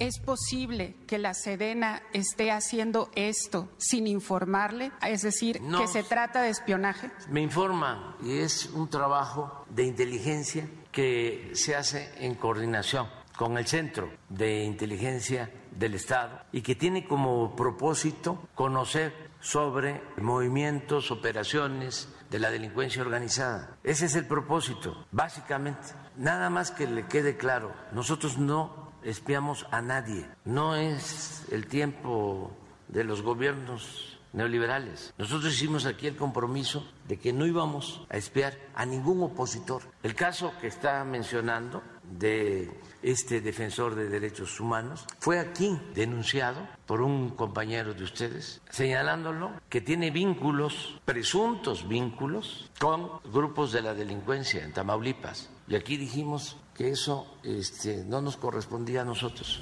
¿Es 0.00 0.18
posible 0.18 0.96
que 1.06 1.18
la 1.18 1.34
Sedena 1.34 2.00
esté 2.14 2.50
haciendo 2.50 3.10
esto 3.14 3.68
sin 3.76 4.06
informarle? 4.06 4.92
Es 5.06 5.20
decir, 5.20 5.60
No. 5.60 5.78
que 5.78 5.86
se 5.88 6.02
trata 6.02 6.40
de 6.40 6.48
espionaje. 6.48 7.10
Me 7.28 7.42
informan 7.42 8.16
y 8.22 8.38
es 8.38 8.70
un 8.70 8.88
trabajo 8.88 9.66
de 9.68 9.84
inteligencia 9.84 10.66
que 10.90 11.50
se 11.52 11.76
hace 11.76 12.10
en 12.16 12.34
coordinación 12.34 13.08
con 13.36 13.58
el 13.58 13.66
Centro 13.66 14.10
de 14.30 14.64
Inteligencia 14.64 15.50
del 15.70 15.94
Estado 15.94 16.40
y 16.50 16.62
que 16.62 16.74
tiene 16.74 17.06
como 17.06 17.54
propósito 17.54 18.48
conocer 18.54 19.28
sobre 19.40 20.00
movimientos, 20.16 21.10
operaciones 21.10 22.08
de 22.30 22.38
la 22.38 22.50
delincuencia 22.50 23.02
organizada. 23.02 23.76
Ese 23.84 24.06
es 24.06 24.14
el 24.14 24.26
propósito, 24.26 25.06
básicamente. 25.12 25.88
Nada 26.16 26.48
más 26.48 26.70
que 26.70 26.86
le 26.86 27.06
quede 27.06 27.36
claro, 27.36 27.74
nosotros 27.92 28.38
no 28.38 28.79
espiamos 29.04 29.66
a 29.70 29.80
nadie. 29.80 30.26
No 30.44 30.76
es 30.76 31.46
el 31.50 31.66
tiempo 31.66 32.52
de 32.88 33.04
los 33.04 33.22
gobiernos 33.22 34.18
neoliberales. 34.32 35.12
Nosotros 35.18 35.54
hicimos 35.54 35.86
aquí 35.86 36.06
el 36.06 36.16
compromiso 36.16 36.86
de 37.08 37.18
que 37.18 37.32
no 37.32 37.46
íbamos 37.46 38.06
a 38.10 38.16
espiar 38.16 38.56
a 38.74 38.86
ningún 38.86 39.22
opositor. 39.22 39.82
El 40.02 40.14
caso 40.14 40.52
que 40.60 40.68
está 40.68 41.04
mencionando 41.04 41.82
de 42.04 42.70
este 43.02 43.40
defensor 43.40 43.94
de 43.94 44.08
derechos 44.08 44.60
humanos 44.60 45.06
fue 45.18 45.38
aquí 45.38 45.78
denunciado 45.94 46.66
por 46.86 47.00
un 47.00 47.30
compañero 47.30 47.94
de 47.94 48.04
ustedes, 48.04 48.60
señalándolo 48.70 49.52
que 49.68 49.80
tiene 49.80 50.10
vínculos, 50.10 51.00
presuntos 51.04 51.88
vínculos, 51.88 52.70
con 52.78 53.08
grupos 53.32 53.72
de 53.72 53.82
la 53.82 53.94
delincuencia 53.94 54.64
en 54.64 54.72
Tamaulipas. 54.72 55.50
Y 55.68 55.76
aquí 55.76 55.96
dijimos 55.96 56.56
que 56.80 56.88
eso 56.88 57.26
este, 57.44 58.04
no 58.06 58.22
nos 58.22 58.38
correspondía 58.38 59.02
a 59.02 59.04
nosotros. 59.04 59.60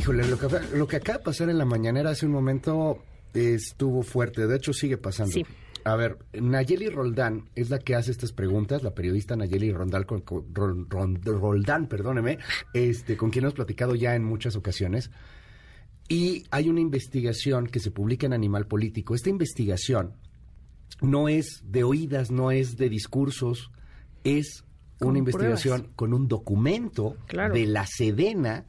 Híjole, 0.00 0.26
lo 0.26 0.38
que, 0.38 0.48
lo 0.74 0.86
que 0.88 0.96
acaba 0.96 1.18
de 1.18 1.24
pasar 1.24 1.50
en 1.50 1.58
la 1.58 1.66
mañanera 1.66 2.08
hace 2.08 2.24
un 2.24 2.32
momento 2.32 3.02
estuvo 3.34 4.02
fuerte, 4.02 4.46
de 4.46 4.56
hecho 4.56 4.72
sigue 4.72 4.96
pasando. 4.96 5.32
Sí. 5.34 5.44
A 5.84 5.94
ver, 5.96 6.16
Nayeli 6.32 6.88
Roldán 6.88 7.50
es 7.54 7.68
la 7.68 7.80
que 7.80 7.94
hace 7.94 8.12
estas 8.12 8.32
preguntas, 8.32 8.82
la 8.82 8.94
periodista 8.94 9.36
Nayeli 9.36 9.72
Rondal, 9.74 10.06
con, 10.06 10.22
con- 10.22 10.54
Ron- 10.54 10.88
Ron- 10.88 11.20
Roldán, 11.22 11.86
perdóneme, 11.86 12.38
este, 12.72 13.18
con 13.18 13.28
quien 13.28 13.44
hemos 13.44 13.52
platicado 13.52 13.94
ya 13.94 14.14
en 14.14 14.24
muchas 14.24 14.56
ocasiones. 14.56 15.10
Y 16.08 16.44
hay 16.50 16.70
una 16.70 16.80
investigación 16.80 17.66
que 17.66 17.78
se 17.80 17.90
publica 17.90 18.24
en 18.24 18.32
Animal 18.32 18.66
Político. 18.66 19.14
Esta 19.14 19.28
investigación 19.28 20.14
no 21.02 21.28
es 21.28 21.60
de 21.62 21.84
oídas, 21.84 22.30
no 22.30 22.50
es 22.50 22.78
de 22.78 22.88
discursos, 22.88 23.70
es 24.22 24.64
una 25.06 25.18
investigación 25.18 25.88
con 25.96 26.12
un 26.14 26.28
documento 26.28 27.16
Claro. 27.26 27.54
de 27.54 27.66
la 27.66 27.86
Sedena 27.86 28.64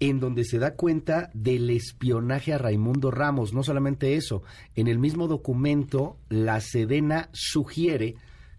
en 0.00 0.18
donde 0.20 0.44
se 0.44 0.58
da 0.58 0.74
cuenta 0.74 1.30
del 1.34 1.70
espionaje 1.70 2.52
a 2.52 2.58
Raimundo 2.58 3.10
Ramos. 3.10 3.54
No 3.54 3.62
solamente 3.62 4.16
eso, 4.16 4.42
en 4.74 4.88
el 4.88 4.98
mismo 4.98 5.28
documento 5.28 6.16
la 6.28 6.60
Sedena 6.60 7.28
sugiere 7.32 8.16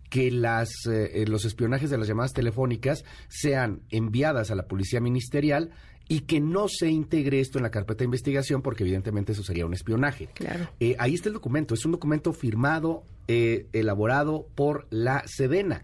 que 0.10 0.32
las, 0.32 0.70
eh, 0.90 1.22
eh, 1.22 1.26
los 1.28 1.46
espionajes 1.46 1.90
de 1.90 1.98
las 1.98 2.08
llamadas 2.08 2.34
telefónicas 2.34 3.04
sean 3.28 3.82
enviadas 3.90 4.50
a 4.50 4.56
la 4.56 4.68
policía 4.68 5.02
ministerial 5.02 5.72
y 6.08 6.22
que 6.22 6.40
no 6.40 6.68
se 6.70 6.90
integre 6.90 7.40
esto 7.40 7.58
en 7.58 7.64
la 7.64 7.72
carpeta 7.72 8.00
de 8.00 8.06
investigación 8.06 8.62
porque 8.62 8.84
evidentemente 8.84 9.32
eso 9.34 9.44
sería 9.44 9.66
un 9.66 9.74
espionaje. 9.74 10.30
Claro. 10.36 10.70
Eh, 10.80 10.96
ahí 11.00 11.16
está 11.16 11.30
el 11.30 11.34
documento, 11.34 11.74
es 11.74 11.86
un 11.86 11.92
documento 11.92 12.32
firmado, 12.32 13.04
eh, 13.28 13.66
elaborado 13.74 14.48
por 14.56 14.88
la 14.92 15.24
Sedena. 15.26 15.82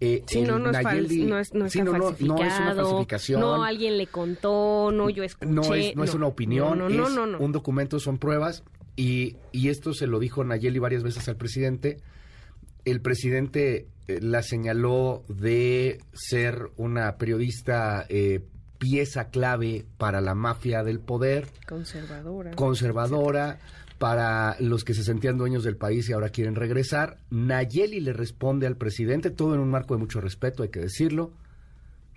Eh, 0.00 0.22
Sí, 0.26 0.42
no, 0.42 0.58
no 0.58 0.70
es, 0.70 0.82
no 0.82 1.38
es, 1.38 1.52
no 1.54 1.66
está 1.66 1.84
no, 1.84 1.92
no, 1.92 2.04
falsificado. 2.04 2.38
no 2.38 2.44
es 2.46 2.60
una 2.60 2.74
falsificación. 2.74 3.40
No, 3.40 3.62
alguien 3.62 3.98
le 3.98 4.06
contó, 4.06 4.90
no, 4.92 5.10
yo 5.10 5.22
escuché. 5.24 5.52
No 5.52 5.74
es, 5.74 5.94
no 5.94 6.04
es 6.04 6.14
una 6.14 6.26
opinión, 6.26 6.78
No, 6.78 6.88
no, 6.88 7.26
no. 7.26 7.38
un 7.38 7.52
documento, 7.52 8.00
son 8.00 8.18
pruebas. 8.18 8.62
Y, 8.96 9.36
y 9.52 9.68
esto 9.68 9.92
se 9.94 10.06
lo 10.06 10.18
dijo 10.18 10.42
Nayeli 10.44 10.78
varias 10.78 11.02
veces 11.02 11.28
al 11.28 11.36
presidente. 11.36 11.98
El 12.84 13.00
presidente 13.02 13.88
eh, 14.08 14.18
la 14.22 14.42
señaló 14.42 15.22
de 15.28 16.00
ser 16.12 16.70
una 16.76 17.16
periodista 17.16 18.06
eh, 18.08 18.40
pieza 18.78 19.28
clave 19.28 19.84
para 19.98 20.22
la 20.22 20.34
mafia 20.34 20.82
del 20.82 21.00
poder, 21.00 21.46
Conservadora. 21.68 22.52
conservadora, 22.52 23.58
para 24.00 24.56
los 24.60 24.82
que 24.82 24.94
se 24.94 25.04
sentían 25.04 25.36
dueños 25.36 25.62
del 25.62 25.76
país 25.76 26.08
y 26.08 26.14
ahora 26.14 26.30
quieren 26.30 26.54
regresar. 26.54 27.18
Nayeli 27.28 28.00
le 28.00 28.14
responde 28.14 28.66
al 28.66 28.78
presidente, 28.78 29.28
todo 29.28 29.54
en 29.54 29.60
un 29.60 29.68
marco 29.68 29.92
de 29.92 30.00
mucho 30.00 30.22
respeto, 30.22 30.62
hay 30.62 30.70
que 30.70 30.80
decirlo, 30.80 31.32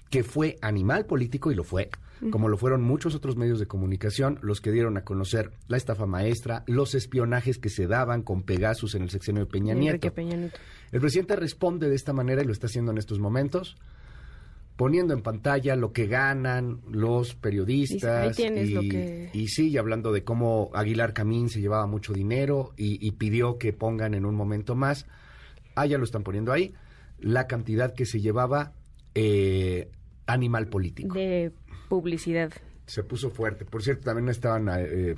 que 0.10 0.24
fue 0.24 0.58
animal 0.62 1.06
político 1.06 1.52
y 1.52 1.56
lo 1.56 1.66
fue, 1.66 1.90
como 2.30 2.48
lo 2.48 2.56
fueron 2.56 2.84
muchos 2.84 3.16
otros 3.16 3.36
medios 3.36 3.60
de 3.60 3.66
comunicación, 3.66 4.40
los 4.42 4.62
que 4.62 4.72
dieron 4.72 4.96
a 4.96 5.04
conocer 5.04 5.52
la 5.68 5.76
estafa 5.76 6.06
maestra, 6.06 6.64
los 6.68 6.96
espionajes 6.96 7.58
que 7.58 7.68
se 7.68 7.86
daban 7.86 8.22
con 8.22 8.44
Pegasus 8.44 8.96
en 8.96 9.02
el 9.02 9.10
sexenio 9.10 9.44
de 9.44 9.52
Peña 9.52 9.74
Nieto. 9.74 10.10
Peña 10.14 10.38
Nieto. 10.38 10.58
El 10.94 11.02
presidente 11.02 11.36
responde 11.36 11.90
de 11.90 11.96
esta 11.96 12.14
manera 12.14 12.44
y 12.44 12.46
lo 12.46 12.54
está 12.54 12.68
haciendo 12.68 12.94
en 12.94 12.98
estos 12.98 13.20
momentos, 13.20 13.76
poniendo 14.84 15.14
en 15.14 15.22
pantalla 15.22 15.78
lo 15.78 15.94
que 15.94 16.08
ganan 16.08 16.82
los 16.92 17.36
periodistas. 17.36 18.36
Dice, 18.36 18.50
"Ahí 18.50 18.68
y, 18.68 18.74
lo 18.74 18.82
que-" 18.82 19.30
y 19.32 19.48
sí, 19.48 19.70
y 19.70 19.78
hablando 19.78 20.12
de 20.12 20.26
cómo 20.26 20.72
Aguilar 20.74 21.14
Camín 21.14 21.48
se 21.48 21.62
llevaba 21.62 21.88
mucho 21.88 22.12
dinero 22.12 22.74
y, 22.76 23.00
y 23.00 23.12
pidió 23.12 23.58
que 23.58 23.72
pongan 23.72 24.14
en 24.14 24.26
un 24.26 24.36
momento 24.36 24.76
más. 24.76 25.06
Ah, 25.76 25.86
ya 25.86 25.98
lo 25.98 26.04
están 26.04 26.24
poniendo 26.24 26.52
ahí. 26.52 26.74
La 27.18 27.48
cantidad 27.48 27.94
que 27.94 28.06
se 28.06 28.20
llevaba 28.20 28.74
eh, 29.16 29.90
animal 30.26 30.68
político. 30.68 31.14
De 31.16 31.54
publicidad. 31.88 32.52
Se 32.86 33.04
puso 33.04 33.30
fuerte. 33.30 33.64
Por 33.64 33.84
cierto, 33.84 34.04
también 34.04 34.28
estaban 34.28 34.68
eh, 34.68 35.16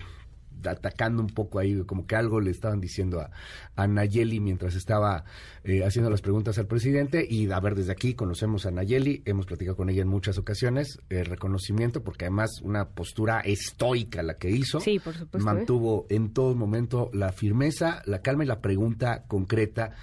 atacando 0.63 1.21
un 1.21 1.29
poco 1.29 1.59
ahí, 1.59 1.83
como 1.85 2.05
que 2.07 2.15
algo 2.15 2.39
le 2.39 2.51
estaban 2.51 2.79
diciendo 2.79 3.21
a, 3.21 3.31
a 3.75 3.87
Nayeli 3.87 4.39
mientras 4.39 4.75
estaba 4.75 5.25
eh, 5.63 5.83
haciendo 5.83 6.09
las 6.09 6.21
preguntas 6.21 6.57
al 6.57 6.67
presidente. 6.67 7.25
Y 7.29 7.51
a 7.51 7.59
ver, 7.59 7.75
desde 7.75 7.91
aquí 7.91 8.13
conocemos 8.13 8.65
a 8.65 8.71
Nayeli, 8.71 9.23
hemos 9.25 9.45
platicado 9.45 9.77
con 9.77 9.89
ella 9.89 10.01
en 10.01 10.07
muchas 10.07 10.37
ocasiones, 10.37 10.99
eh, 11.09 11.23
reconocimiento, 11.23 12.03
porque 12.03 12.25
además 12.25 12.61
una 12.61 12.89
postura 12.89 13.41
estoica 13.41 14.23
la 14.23 14.37
que 14.37 14.49
hizo. 14.49 14.79
Sí, 14.79 14.99
por 14.99 15.13
supuesto, 15.13 15.37
¿eh? 15.37 15.53
Mantuvo 15.53 16.05
en 16.09 16.33
todo 16.33 16.55
momento 16.55 17.09
la 17.13 17.31
firmeza, 17.31 18.01
la 18.05 18.21
calma 18.21 18.43
y 18.43 18.47
la 18.47 18.61
pregunta 18.61 19.23
concreta. 19.27 19.93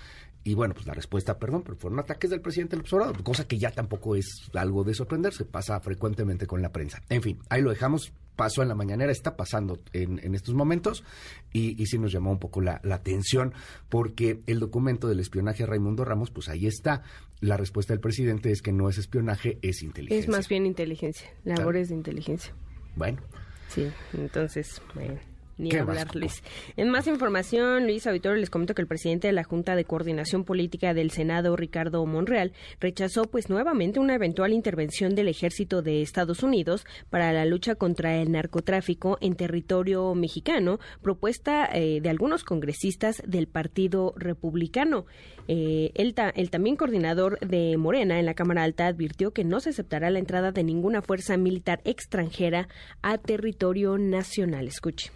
Y 0.44 0.54
bueno, 0.54 0.74
pues 0.74 0.86
la 0.86 0.94
respuesta, 0.94 1.38
perdón, 1.38 1.62
pero 1.62 1.76
fueron 1.76 2.00
ataques 2.00 2.28
del 2.30 2.40
presidente 2.40 2.74
del 2.74 2.80
observador, 2.80 3.22
cosa 3.22 3.46
que 3.46 3.58
ya 3.58 3.70
tampoco 3.70 4.16
es 4.16 4.26
algo 4.54 4.82
de 4.82 4.92
sorprenderse, 4.92 5.44
pasa 5.44 5.78
frecuentemente 5.78 6.48
con 6.48 6.60
la 6.60 6.72
prensa. 6.72 7.00
En 7.08 7.22
fin, 7.22 7.38
ahí 7.48 7.62
lo 7.62 7.70
dejamos, 7.70 8.12
pasó 8.36 8.62
en 8.62 8.68
la 8.68 8.74
mañanera, 8.74 9.12
está 9.12 9.36
pasando 9.36 9.80
en, 9.92 10.18
en 10.24 10.34
estos 10.34 10.54
momentos 10.54 11.04
y, 11.52 11.80
y 11.80 11.86
sí 11.86 11.98
nos 11.98 12.12
llamó 12.12 12.30
un 12.32 12.38
poco 12.38 12.60
la, 12.60 12.80
la 12.82 12.96
atención 12.96 13.52
porque 13.88 14.40
el 14.46 14.60
documento 14.60 15.08
del 15.08 15.20
espionaje 15.20 15.64
a 15.64 15.66
Raimundo 15.66 16.04
Ramos, 16.04 16.30
pues 16.30 16.48
ahí 16.48 16.66
está. 16.66 17.02
La 17.40 17.56
respuesta 17.56 17.92
del 17.92 18.00
presidente 18.00 18.52
es 18.52 18.62
que 18.62 18.72
no 18.72 18.88
es 18.88 18.98
espionaje, 18.98 19.58
es 19.62 19.82
inteligencia. 19.82 20.24
Es 20.24 20.28
más 20.28 20.48
bien 20.48 20.64
inteligencia, 20.66 21.28
labores 21.44 21.88
de 21.88 21.96
inteligencia. 21.96 22.54
Bueno, 22.94 23.20
Sí, 23.68 23.90
entonces, 24.12 24.82
bueno, 24.94 25.18
ni 25.58 25.68
¿Qué 25.68 25.78
hablar, 25.80 26.06
más, 26.06 26.14
Luis. 26.14 26.42
En 26.76 26.90
más 26.90 27.06
información, 27.06 27.84
Luis 27.84 28.06
Auditorio, 28.06 28.38
les 28.40 28.50
comento 28.50 28.74
que 28.74 28.82
el 28.82 28.88
presidente 28.88 29.28
de 29.28 29.32
la 29.32 29.44
Junta 29.44 29.76
de 29.76 29.84
Coordinación 29.84 30.44
Política 30.44 30.94
del 30.94 31.10
Senado, 31.10 31.54
Ricardo 31.56 32.04
Monreal, 32.06 32.52
rechazó 32.80 33.24
pues 33.24 33.50
nuevamente 33.50 34.00
una 34.00 34.14
eventual 34.14 34.52
intervención 34.52 35.14
del 35.14 35.28
ejército 35.28 35.82
de 35.82 36.02
Estados 36.02 36.42
Unidos 36.42 36.84
para 37.10 37.32
la 37.32 37.44
lucha 37.44 37.74
contra 37.74 38.16
el 38.16 38.32
narcotráfico 38.32 39.18
en 39.20 39.34
territorio 39.36 40.14
mexicano, 40.14 40.78
propuesta 41.02 41.68
eh, 41.72 42.00
de 42.00 42.08
algunos 42.08 42.44
congresistas 42.44 43.22
del 43.26 43.46
Partido 43.46 44.14
Republicano. 44.16 45.06
Eh, 45.48 45.90
el, 45.94 46.14
ta- 46.14 46.30
el 46.30 46.50
también 46.50 46.76
coordinador 46.76 47.38
de 47.40 47.76
Morena 47.76 48.18
en 48.18 48.26
la 48.26 48.34
Cámara 48.34 48.62
Alta 48.62 48.86
advirtió 48.86 49.32
que 49.32 49.44
no 49.44 49.60
se 49.60 49.70
aceptará 49.70 50.10
la 50.10 50.18
entrada 50.18 50.52
de 50.52 50.64
ninguna 50.64 51.02
fuerza 51.02 51.36
militar 51.36 51.80
extranjera 51.84 52.68
a 53.02 53.18
territorio 53.18 53.98
nacional. 53.98 54.66
Escuche. 54.68 55.10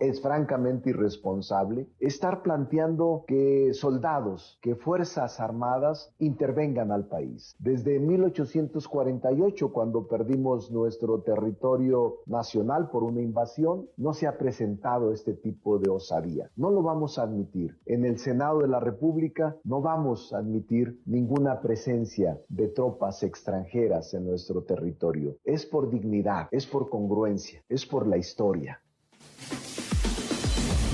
Es 0.00 0.22
francamente 0.22 0.88
irresponsable 0.88 1.86
estar 1.98 2.42
planteando 2.42 3.24
que 3.28 3.74
soldados, 3.74 4.58
que 4.62 4.74
Fuerzas 4.74 5.40
Armadas 5.40 6.14
intervengan 6.18 6.90
al 6.90 7.06
país. 7.06 7.54
Desde 7.58 8.00
1848, 8.00 9.72
cuando 9.74 10.08
perdimos 10.08 10.70
nuestro 10.70 11.20
territorio 11.20 12.20
nacional 12.24 12.88
por 12.88 13.04
una 13.04 13.20
invasión, 13.20 13.90
no 13.98 14.14
se 14.14 14.26
ha 14.26 14.38
presentado 14.38 15.12
este 15.12 15.34
tipo 15.34 15.78
de 15.78 15.90
osadía. 15.90 16.50
No 16.56 16.70
lo 16.70 16.82
vamos 16.82 17.18
a 17.18 17.24
admitir. 17.24 17.78
En 17.84 18.06
el 18.06 18.18
Senado 18.18 18.60
de 18.60 18.68
la 18.68 18.80
República 18.80 19.58
no 19.64 19.82
vamos 19.82 20.32
a 20.32 20.38
admitir 20.38 20.98
ninguna 21.04 21.60
presencia 21.60 22.40
de 22.48 22.68
tropas 22.68 23.22
extranjeras 23.22 24.14
en 24.14 24.24
nuestro 24.24 24.62
territorio. 24.62 25.36
Es 25.44 25.66
por 25.66 25.90
dignidad, 25.90 26.48
es 26.52 26.66
por 26.66 26.88
congruencia, 26.88 27.62
es 27.68 27.84
por 27.84 28.06
la 28.06 28.16
historia. 28.16 28.80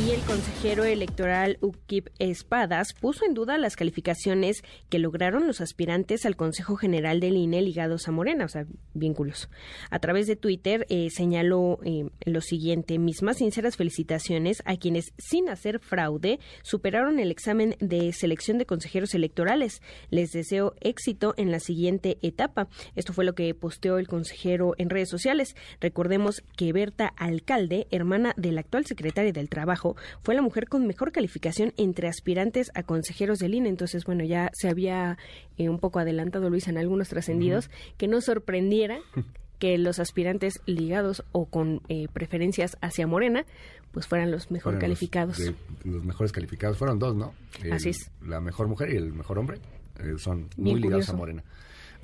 Y 0.07 0.13
el 0.13 0.21
consejero 0.21 0.85
electoral 0.85 1.59
Ukip 1.61 2.11
Espadas 2.21 2.93
puso 2.93 3.25
en 3.25 3.35
duda 3.35 3.59
las 3.59 3.75
calificaciones 3.75 4.63
que 4.89 5.01
lograron 5.01 5.49
los 5.49 5.61
aspirantes 5.61 6.25
al 6.25 6.37
Consejo 6.37 6.77
General 6.77 7.19
del 7.19 7.37
INE 7.37 7.61
ligados 7.61 8.07
a 8.07 8.13
Morena, 8.13 8.45
o 8.45 8.49
sea, 8.49 8.67
vínculos. 8.95 9.51
A 9.91 9.99
través 9.99 10.29
de 10.29 10.37
Twitter 10.37 10.87
eh, 10.91 11.09
señaló 11.11 11.81
eh, 11.83 12.09
lo 12.25 12.41
siguiente, 12.41 13.01
mis 13.01 13.23
más 13.23 13.39
sinceras 13.39 13.77
felicitaciones 13.77 14.63
a 14.65 14.77
quienes, 14.77 15.13
sin 15.19 15.49
hacer 15.49 15.81
fraude, 15.81 16.39
superaron 16.63 17.19
el 17.19 17.33
examen 17.33 17.75
de 17.81 18.13
selección 18.13 18.59
de 18.59 18.67
consejeros 18.67 19.13
electorales. 19.13 19.83
Les 20.11 20.31
deseo 20.31 20.75
éxito 20.83 21.35
en 21.37 21.51
la 21.51 21.59
siguiente 21.59 22.19
etapa. 22.23 22.69
Esto 22.95 23.13
fue 23.13 23.25
lo 23.25 23.35
que 23.35 23.53
posteó 23.55 23.99
el 23.99 24.07
consejero 24.07 24.75
en 24.79 24.89
redes 24.89 25.09
sociales. 25.09 25.57
Recordemos 25.81 26.45
que 26.57 26.73
Berta 26.73 27.13
Alcalde, 27.17 27.89
hermana 27.91 28.35
del 28.37 28.59
actual 28.59 28.87
secretario 28.87 29.33
del 29.33 29.49
Trabajo, 29.49 29.96
fue 30.23 30.35
la 30.35 30.43
mujer 30.43 30.69
con 30.69 30.87
mejor 30.87 31.13
calificación 31.13 31.73
entre 31.77 32.09
aspirantes 32.09 32.71
a 32.75 32.83
consejeros 32.83 33.39
del 33.39 33.55
INE. 33.55 33.69
Entonces, 33.69 34.05
bueno, 34.05 34.25
ya 34.25 34.51
se 34.55 34.69
había 34.69 35.19
eh, 35.59 35.69
un 35.69 35.79
poco 35.79 35.99
adelantado 35.99 36.49
Luis 36.51 36.69
en 36.69 36.79
algunos 36.79 37.09
trascendidos 37.09 37.71
que 37.97 38.09
no 38.09 38.21
sorprendiera 38.21 38.99
que 39.59 39.79
los 39.79 39.99
aspirantes 39.99 40.61
ligados 40.67 41.25
o 41.33 41.47
con 41.47 41.81
eh, 41.89 42.09
preferencias 42.13 42.77
hacia 42.83 43.07
Morena 43.07 43.45
pues 43.93 44.07
fueran 44.07 44.31
los 44.31 44.51
mejor 44.51 44.75
Fueron 44.75 44.81
los 44.81 44.99
calificados. 44.99 45.39
de- 45.39 45.55
Los, 45.85 46.05
mejores 46.05 46.31
calificados 46.33 46.77
fueron 46.77 46.99
dos, 46.99 47.17
¿no? 47.17 47.33
El- 47.63 47.73
Así 47.73 47.89
es. 47.91 48.11
La 48.27 48.41
mejor 48.43 48.69
mujer 48.69 48.93
y 48.93 48.97
el 48.97 49.15
mejor 49.15 49.39
hombre 49.39 49.59
eh, 49.99 50.13
son 50.19 50.51
Bien 50.59 50.75
muy 50.75 50.83
ligados 50.83 51.09
a 51.09 51.15
Morena. 51.15 51.43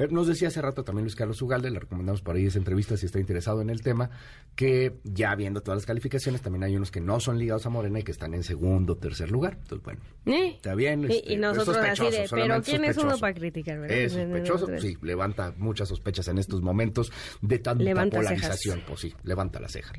Eh, 0.05 0.09
nos 0.11 0.27
decía 0.27 0.49
hace 0.49 0.61
rato 0.63 0.85
también 0.85 1.05
Luis 1.05 1.15
Carlos 1.17 1.41
Ugalde, 1.43 1.71
le 1.71 1.79
recomendamos 1.81 2.23
por 2.23 2.37
ahí 2.37 2.47
esa 2.47 2.59
entrevista 2.59 2.97
si 2.97 3.07
está 3.07 3.19
interesado 3.21 3.61
en 3.61 3.71
el 3.71 3.83
tema, 3.83 4.11
que 4.57 4.99
ya 5.05 5.35
viendo 5.35 5.61
todas 5.63 5.79
las 5.79 5.87
calificaciones, 5.87 6.43
también 6.43 6.65
hay 6.65 6.77
unos 6.77 6.91
que 6.91 7.01
no 7.01 7.21
son 7.21 7.39
ligados 7.39 7.67
a 7.67 7.71
Morena 7.71 8.01
y 8.01 8.03
que 8.03 8.13
están 8.13 8.35
en 8.35 8.43
segundo 8.43 8.95
o 8.95 8.97
tercer 8.97 9.31
lugar. 9.31 9.59
Entonces, 9.63 9.85
bueno, 9.85 10.01
Eh, 10.27 10.53
está 10.57 10.75
bien. 10.75 11.05
y- 11.11 11.17
este, 11.17 11.33
y 11.35 11.37
nosotros 11.37 11.77
es 11.77 12.01
así 12.01 12.11
de, 12.11 12.27
pero 12.31 12.63
¿quién 12.63 12.85
es 12.85 12.97
uno 12.97 13.17
para 13.19 13.35
criticar? 13.35 13.79
verdad? 13.81 13.97
Es 13.97 14.13
sospechoso, 14.13 14.67
sí, 14.81 14.97
levanta 15.03 15.55
muchas 15.59 15.89
sospechas 15.89 16.29
en 16.29 16.39
estos 16.39 16.63
momentos 16.63 17.13
de 17.41 17.59
tanta 17.59 17.85
Levanta 17.85 18.17
polarización. 18.17 18.77
cejas. 18.77 18.89
Pues 18.89 19.01
sí, 19.01 19.15
levanta 19.25 19.61
la 19.61 19.69
ceja. 19.69 19.93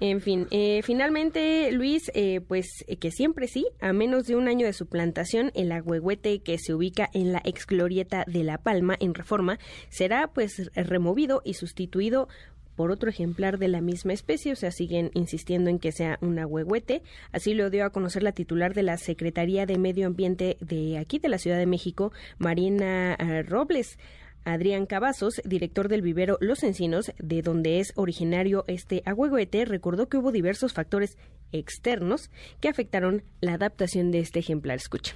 En 0.00 0.22
fin, 0.22 0.46
eh, 0.50 0.80
finalmente, 0.82 1.70
Luis, 1.72 2.10
eh, 2.14 2.40
pues 2.40 2.84
eh, 2.86 2.96
que 2.96 3.10
siempre 3.10 3.46
sí, 3.48 3.66
a 3.80 3.92
menos 3.92 4.26
de 4.26 4.34
un 4.34 4.48
año 4.48 4.64
de 4.64 4.72
su 4.72 4.86
plantación, 4.86 5.52
el 5.54 5.70
agüehuete 5.72 6.40
que 6.40 6.56
se 6.56 6.72
ubica 6.72 7.10
en 7.12 7.32
la 7.32 7.42
ex 7.44 7.66
glorieta 7.66 8.24
de 8.26 8.42
La 8.42 8.56
Palma, 8.56 8.96
en 8.98 9.12
Reforma, 9.12 9.58
será 9.90 10.28
pues 10.32 10.70
removido 10.74 11.42
y 11.44 11.52
sustituido 11.52 12.28
por 12.80 12.90
otro 12.90 13.10
ejemplar 13.10 13.58
de 13.58 13.68
la 13.68 13.82
misma 13.82 14.14
especie, 14.14 14.52
o 14.52 14.56
sea, 14.56 14.70
siguen 14.70 15.10
insistiendo 15.12 15.68
en 15.68 15.78
que 15.78 15.92
sea 15.92 16.16
un 16.22 16.38
agüehuete. 16.38 17.02
Así 17.30 17.52
lo 17.52 17.68
dio 17.68 17.84
a 17.84 17.90
conocer 17.90 18.22
la 18.22 18.32
titular 18.32 18.72
de 18.72 18.82
la 18.82 18.96
Secretaría 18.96 19.66
de 19.66 19.76
Medio 19.76 20.06
Ambiente 20.06 20.56
de 20.62 20.96
aquí, 20.96 21.18
de 21.18 21.28
la 21.28 21.36
Ciudad 21.36 21.58
de 21.58 21.66
México, 21.66 22.10
Marina 22.38 23.16
eh, 23.18 23.42
Robles. 23.42 23.98
Adrián 24.44 24.86
Cavazos, 24.86 25.40
director 25.44 25.88
del 25.88 26.02
vivero 26.02 26.38
Los 26.40 26.62
Encinos, 26.62 27.12
de 27.18 27.42
donde 27.42 27.80
es 27.80 27.92
originario 27.96 28.64
este 28.66 29.02
agüehuete, 29.04 29.64
recordó 29.64 30.08
que 30.08 30.16
hubo 30.16 30.32
diversos 30.32 30.72
factores 30.72 31.16
externos 31.52 32.30
que 32.60 32.68
afectaron 32.68 33.22
la 33.40 33.54
adaptación 33.54 34.10
de 34.10 34.20
este 34.20 34.38
ejemplar. 34.38 34.76
Escucha 34.76 35.14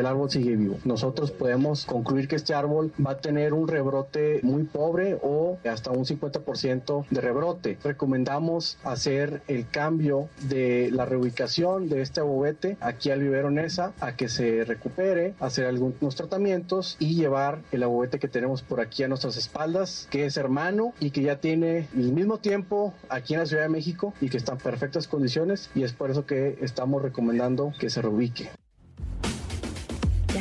el 0.00 0.06
árbol 0.06 0.30
sigue 0.30 0.56
vivo. 0.56 0.78
Nosotros 0.84 1.30
podemos 1.30 1.84
concluir 1.86 2.28
que 2.28 2.36
este 2.36 2.54
árbol 2.54 2.92
va 3.04 3.12
a 3.12 3.18
tener 3.18 3.52
un 3.52 3.68
rebrote 3.68 4.40
muy 4.42 4.64
pobre 4.64 5.18
o 5.22 5.58
hasta 5.64 5.90
un 5.90 6.04
50% 6.04 7.06
de 7.10 7.20
rebrote. 7.20 7.78
Recomendamos 7.82 8.78
hacer 8.84 9.42
el 9.48 9.68
cambio 9.68 10.28
de 10.48 10.90
la 10.92 11.04
reubicación 11.04 11.88
de 11.88 12.02
este 12.02 12.20
abobete 12.20 12.76
aquí 12.80 13.10
al 13.10 13.20
vivero 13.20 13.50
Nesa 13.50 13.92
a 14.00 14.16
que 14.16 14.28
se 14.28 14.64
recupere, 14.64 15.34
hacer 15.40 15.66
algunos 15.66 16.16
tratamientos 16.16 16.96
y 16.98 17.14
llevar 17.14 17.60
el 17.72 17.82
abobete 17.82 18.18
que 18.18 18.28
tenemos 18.28 18.62
por 18.62 18.80
aquí 18.80 19.02
a 19.02 19.08
nuestras 19.08 19.36
espaldas, 19.36 20.08
que 20.10 20.26
es 20.26 20.36
hermano 20.36 20.94
y 21.00 21.10
que 21.10 21.22
ya 21.22 21.40
tiene 21.40 21.88
el 21.94 22.12
mismo 22.12 22.38
tiempo 22.38 22.94
aquí 23.08 23.34
en 23.34 23.40
la 23.40 23.46
Ciudad 23.46 23.62
de 23.62 23.68
México 23.68 24.14
y 24.20 24.28
que 24.28 24.36
está 24.36 24.52
en 24.52 24.58
perfectas 24.58 25.08
condiciones 25.08 25.70
y 25.74 25.82
es 25.82 25.92
por 25.92 26.10
eso 26.10 26.26
que 26.26 26.58
estamos 26.60 27.02
recomendando 27.02 27.72
que 27.78 27.90
se 27.90 28.02
reubique. 28.02 28.50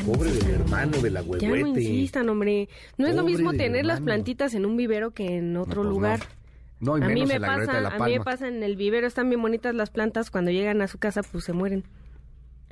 Pobre 0.06 0.32
del 0.32 0.50
hermano 0.50 0.98
de 0.98 1.10
la 1.10 1.22
huehuete. 1.22 1.46
Ya 1.46 1.50
no 1.50 1.68
insistan, 1.68 2.30
hombre. 2.30 2.70
No 2.98 3.08
es 3.08 3.16
lo 3.16 3.24
mismo 3.24 3.54
tener 3.54 3.86
las 3.86 4.02
plantitas 4.02 4.54
en 4.54 4.66
un 4.66 4.78
vivero 4.78 5.12
que 5.12 5.38
en 5.38 5.58
otro 5.58 5.82
pues 5.82 5.94
lugar. 5.94 6.20
No, 6.80 6.98
y 6.98 7.04
a 7.04 7.08
mí 7.08 7.26
me 7.26 7.36
en 7.36 7.42
la 7.42 7.48
glorieta 7.48 7.66
pasa, 7.66 7.78
de 7.78 7.82
la 7.82 7.90
a 7.90 8.08
mí 8.08 8.18
me 8.18 8.24
pasa 8.24 8.48
en 8.48 8.64
el 8.64 8.78
vivero, 8.78 9.06
están 9.06 9.30
bien 9.30 9.42
bonitas 9.42 9.76
las 9.76 9.90
plantas, 9.90 10.32
cuando 10.32 10.52
llegan 10.52 10.82
a 10.82 10.88
su 10.88 10.98
casa 10.98 11.24
pues 11.24 11.44
se 11.44 11.52
mueren. 11.52 11.84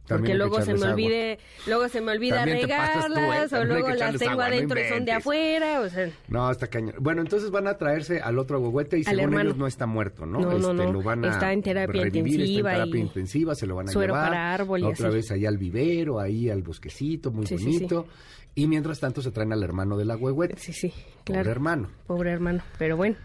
Porque 0.08 0.34
luego 0.36 0.62
se 0.62 0.74
me 0.74 0.86
olvide, 0.88 1.38
luego 1.68 1.90
se 1.90 2.00
me 2.02 2.12
olvida 2.14 2.38
pasas 2.38 2.46
tú, 2.46 2.52
¿eh? 2.52 2.62
regarlas, 2.62 3.54
o 3.54 3.66
luego 3.66 3.90
las 3.90 4.16
tengo 4.18 4.32
agua, 4.32 4.48
no 4.50 4.56
adentro 4.56 4.80
y 4.80 4.84
son 4.90 5.06
de 5.06 5.12
afuera, 5.12 5.82
o 5.82 5.90
sea, 5.90 6.10
No, 6.30 6.50
está 6.50 6.68
cañón. 6.68 6.96
Bueno, 7.00 7.22
entonces 7.22 7.52
van 7.52 7.68
a 7.68 7.78
traerse 7.78 8.22
al 8.22 8.40
otro 8.40 8.58
agüehuete 8.58 9.00
y 9.00 9.04
según 9.04 9.20
hermano. 9.20 9.42
ellos 9.42 9.58
no 9.58 9.68
está 9.68 9.86
muerto, 9.86 10.26
¿no? 10.26 10.40
No, 10.40 10.52
no, 10.52 10.72
Este, 10.72 10.74
no. 10.86 10.94
Lo 10.94 11.02
van 11.04 11.26
a 11.26 11.30
Está 11.30 11.52
en 11.52 11.62
terapia 11.62 12.04
revivir, 12.04 12.34
intensiva 12.34 12.72
Está 12.72 12.84
en 12.84 12.90
terapia 12.90 13.00
y 13.00 13.02
intensiva, 13.04 13.56
se 13.56 13.68
lo 13.68 13.76
van 13.76 13.90
a 13.90 13.92
suero 13.92 14.14
llevar. 14.14 14.30
para 14.30 14.54
árbol 14.54 14.80
y 14.80 14.84
Otra 14.86 15.08
así. 15.10 15.16
vez 15.18 15.32
ahí 15.32 15.46
al 15.46 15.58
vivero, 15.58 16.20
ahí 16.20 16.50
al 16.50 16.62
bosquecito, 16.64 17.32
muy 17.32 17.46
Sí, 17.46 17.58
sí, 17.58 17.66
bonito. 17.66 18.08
Y 18.56 18.68
mientras 18.68 19.00
tanto 19.00 19.22
se 19.22 19.32
traen 19.32 19.52
al 19.54 19.62
hermano 19.62 19.98
del 19.98 20.10
agüehuete. 20.10 20.56
Sí, 20.58 20.74
sí, 20.74 20.88
Pobre 20.90 21.24
claro. 21.26 21.52
hermano. 21.52 21.90
Pobre 22.08 22.32
hermano, 22.32 22.64
pero 22.80 22.98
bueno. 22.98 23.16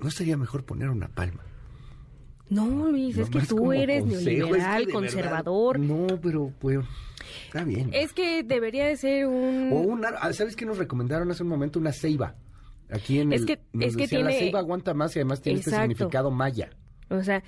¿No 0.00 0.10
sería 0.10 0.36
mejor 0.36 0.64
poner 0.64 0.90
una 0.90 1.08
palma? 1.08 1.44
No, 2.50 2.90
Luis, 2.90 3.16
es 3.16 3.30
que 3.30 3.40
tú 3.40 3.72
eres 3.72 4.02
consejo, 4.02 4.18
es 4.20 4.24
que 4.24 4.34
neoliberal, 4.36 4.88
conservador. 4.92 5.78
verdad- 5.80 5.94
no, 5.96 6.20
pero 6.20 6.52
pues 6.58 6.78
está 7.46 7.64
bien. 7.64 7.90
Es 7.92 8.12
que 8.12 8.42
debería 8.42 8.84
de 8.86 8.96
ser 8.96 9.26
un... 9.26 9.70
O 9.72 9.76
un 9.76 10.04
ah, 10.04 10.32
¿Sabes 10.32 10.54
qué 10.54 10.66
nos 10.66 10.78
recomendaron 10.78 11.30
hace 11.30 11.42
un 11.42 11.48
momento? 11.48 11.78
Una 11.78 11.92
ceiba. 11.92 12.34
Aquí 12.90 13.20
en 13.20 13.32
Es 13.32 13.40
el, 13.40 13.46
que- 13.46 13.60
nos 13.72 13.84
es 13.86 13.96
que 13.96 14.02
decían, 14.02 14.24
la 14.24 14.30
tiene- 14.30 14.44
ceiba 14.44 14.58
aguanta 14.60 14.92
más 14.94 15.16
y 15.16 15.20
además 15.20 15.40
tiene 15.40 15.58
este 15.60 15.70
significado 15.70 16.30
maya. 16.30 16.70
O 17.08 17.22
sea, 17.22 17.42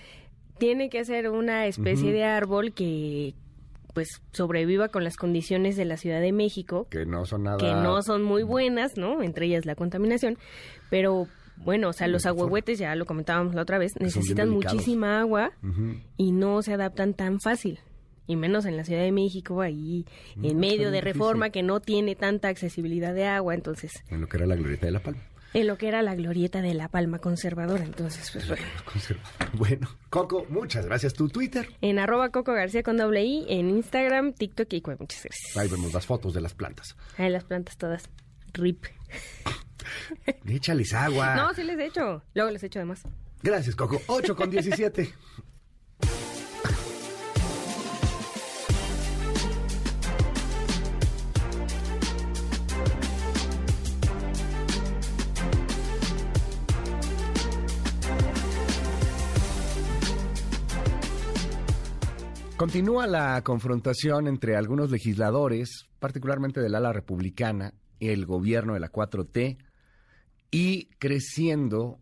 tiene 0.59 0.89
que 0.89 1.05
ser 1.05 1.29
una 1.31 1.67
especie 1.67 2.13
de 2.13 2.25
árbol 2.25 2.73
que 2.73 3.35
pues 3.93 4.21
sobreviva 4.33 4.89
con 4.89 5.05
las 5.05 5.17
condiciones 5.17 5.77
de 5.77 5.87
la 5.87 5.97
Ciudad 5.97 6.21
de 6.21 6.31
México, 6.33 6.87
Que 6.91 7.07
no 7.07 7.25
son 7.25 7.45
nada... 7.45 7.57
que 7.57 7.73
no 7.73 8.03
son 8.03 8.23
muy 8.23 8.43
buenas, 8.43 8.99
¿no? 8.99 9.23
Entre 9.23 9.47
ellas 9.47 9.65
la 9.65 9.75
contaminación, 9.75 10.37
pero 10.91 11.29
bueno, 11.65 11.89
o 11.89 11.93
sea, 11.93 12.07
los 12.09 12.27
agüehuetes, 12.27 12.79
ya 12.79 12.95
lo 12.95 13.07
comentábamos 13.07 13.55
la 13.55 13.63
otra 13.63 13.79
vez, 13.79 13.95
necesitan 14.01 14.49
muchísima 14.51 15.21
agua 15.21 15.53
y 16.17 16.33
no 16.33 16.63
se 16.63 16.73
adaptan 16.75 17.15
tan 17.15 17.41
fácil. 17.41 17.81
Y 18.29 18.35
menos 18.35 18.65
en 18.67 18.77
la 18.77 18.83
Ciudad 18.85 19.03
de 19.03 19.13
México, 19.13 19.61
ahí 19.61 20.05
Mm, 20.35 20.41
en 20.41 20.47
está 20.47 20.59
medio 20.59 20.91
de 20.91 20.97
difícil. 20.97 21.13
reforma 21.13 21.51
que 21.51 21.63
no 21.63 21.79
tiene 21.81 22.17
tanta 22.17 22.49
accesibilidad 22.49 23.15
de 23.15 23.25
agua, 23.27 23.55
entonces, 23.55 23.93
En 24.09 24.21
lo 24.21 24.27
que 24.29 24.37
era 24.39 24.47
la 24.47 24.57
glorieta 24.57 24.87
de 24.87 24.93
la 24.93 24.99
palma. 25.01 25.23
en 25.55 25.67
lo 25.69 25.79
que 25.79 25.87
era 25.89 26.03
la 26.03 26.15
glorieta 26.17 26.61
de 26.61 26.75
la 26.75 26.89
palma 26.89 27.19
conservadora, 27.21 27.85
entonces, 27.85 28.29
pues 28.33 28.49
bueno. 28.49 28.65
Bueno, 29.55 29.89
Coco, 30.11 30.45
muchas 30.51 30.85
gracias. 30.87 31.15
Tu 31.15 31.29
Twitter. 31.29 31.69
En 31.81 31.99
arroba 32.01 32.31
Coco 32.31 32.53
García 32.53 32.83
con 32.83 32.97
doble 32.97 33.25
I, 33.25 33.47
en 33.49 33.71
Instagram, 33.71 34.33
TikTok 34.35 34.73
y 34.73 34.81
Cue. 34.83 34.97
Muchas 34.99 35.23
gracias. 35.23 35.57
Ahí 35.57 35.69
vemos 35.69 35.95
las 35.95 36.05
fotos 36.05 36.35
de 36.35 36.41
las 36.41 36.53
plantas. 36.53 36.97
Ahí 37.19 37.31
las 37.31 37.45
plantas 37.45 37.77
todas. 37.79 38.11
Rip. 38.55 38.87
Échales 40.47 40.93
agua. 40.93 41.35
No, 41.37 41.55
sí 41.55 41.63
les 41.63 41.79
he 41.79 41.87
hecho. 41.87 42.23
Luego 42.35 42.51
les 42.51 42.63
he 42.63 42.67
hecho 42.67 42.79
además. 42.79 43.03
Gracias, 43.43 43.77
Coco. 43.77 44.01
8 44.07 44.37
con 44.37 44.51
17. 44.51 45.13
Continúa 62.57 63.07
la 63.07 63.43
confrontación 63.45 64.27
entre 64.27 64.57
algunos 64.57 64.91
legisladores, 64.91 65.87
particularmente 65.99 66.59
del 66.59 66.75
ala 66.75 66.91
republicana, 66.91 67.75
el 68.01 68.25
gobierno 68.25 68.73
de 68.73 68.81
la 68.81 68.91
4T, 68.91 69.59
y 70.51 70.87
creciendo 70.99 71.99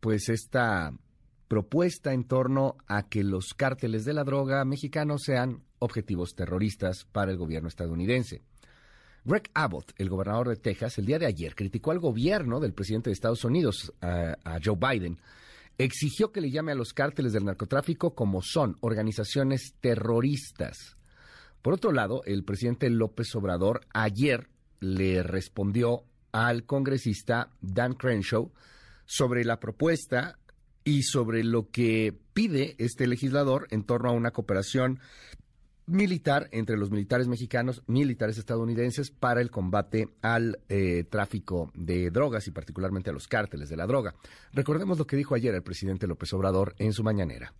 pues 0.00 0.28
esta 0.28 0.92
propuesta 1.48 2.12
en 2.12 2.24
torno 2.24 2.76
a 2.86 3.08
que 3.08 3.24
los 3.24 3.54
cárteles 3.54 4.04
de 4.04 4.12
la 4.12 4.24
droga 4.24 4.64
mexicanos 4.64 5.22
sean 5.24 5.62
objetivos 5.78 6.34
terroristas 6.34 7.06
para 7.10 7.30
el 7.30 7.38
gobierno 7.38 7.68
estadounidense. 7.68 8.42
Greg 9.24 9.50
Abbott, 9.54 9.92
el 9.98 10.08
gobernador 10.08 10.48
de 10.48 10.56
Texas, 10.56 10.98
el 10.98 11.06
día 11.06 11.18
de 11.18 11.26
ayer 11.26 11.54
criticó 11.54 11.90
al 11.90 11.98
gobierno 11.98 12.60
del 12.60 12.72
presidente 12.72 13.10
de 13.10 13.14
Estados 13.14 13.44
Unidos, 13.44 13.92
a, 14.00 14.36
a 14.44 14.58
Joe 14.62 14.76
Biden, 14.76 15.18
exigió 15.76 16.32
que 16.32 16.40
le 16.40 16.50
llame 16.50 16.72
a 16.72 16.76
los 16.76 16.92
cárteles 16.92 17.32
del 17.32 17.44
narcotráfico 17.44 18.14
como 18.14 18.42
son 18.42 18.76
organizaciones 18.80 19.74
terroristas. 19.80 20.96
Por 21.62 21.74
otro 21.74 21.92
lado, 21.92 22.22
el 22.24 22.44
presidente 22.44 22.90
López 22.90 23.34
Obrador 23.34 23.80
ayer 23.92 24.48
le 24.80 25.22
respondió 25.22 26.04
al 26.46 26.64
congresista 26.64 27.50
Dan 27.60 27.94
Crenshaw 27.94 28.52
sobre 29.06 29.44
la 29.44 29.58
propuesta 29.58 30.38
y 30.84 31.02
sobre 31.02 31.42
lo 31.42 31.68
que 31.70 32.16
pide 32.32 32.76
este 32.78 33.08
legislador 33.08 33.66
en 33.70 33.82
torno 33.82 34.10
a 34.10 34.12
una 34.12 34.30
cooperación 34.30 35.00
militar 35.86 36.48
entre 36.52 36.76
los 36.76 36.90
militares 36.92 37.26
mexicanos, 37.26 37.82
militares 37.86 38.38
estadounidenses, 38.38 39.10
para 39.10 39.40
el 39.40 39.50
combate 39.50 40.10
al 40.22 40.60
eh, 40.68 41.04
tráfico 41.10 41.72
de 41.74 42.10
drogas 42.10 42.46
y 42.46 42.52
particularmente 42.52 43.10
a 43.10 43.14
los 43.14 43.26
cárteles 43.26 43.68
de 43.68 43.76
la 43.76 43.86
droga. 43.86 44.14
Recordemos 44.52 44.96
lo 44.98 45.06
que 45.06 45.16
dijo 45.16 45.34
ayer 45.34 45.54
el 45.54 45.62
presidente 45.62 46.06
López 46.06 46.32
Obrador 46.34 46.74
en 46.78 46.92
su 46.92 47.02
mañanera. 47.02 47.52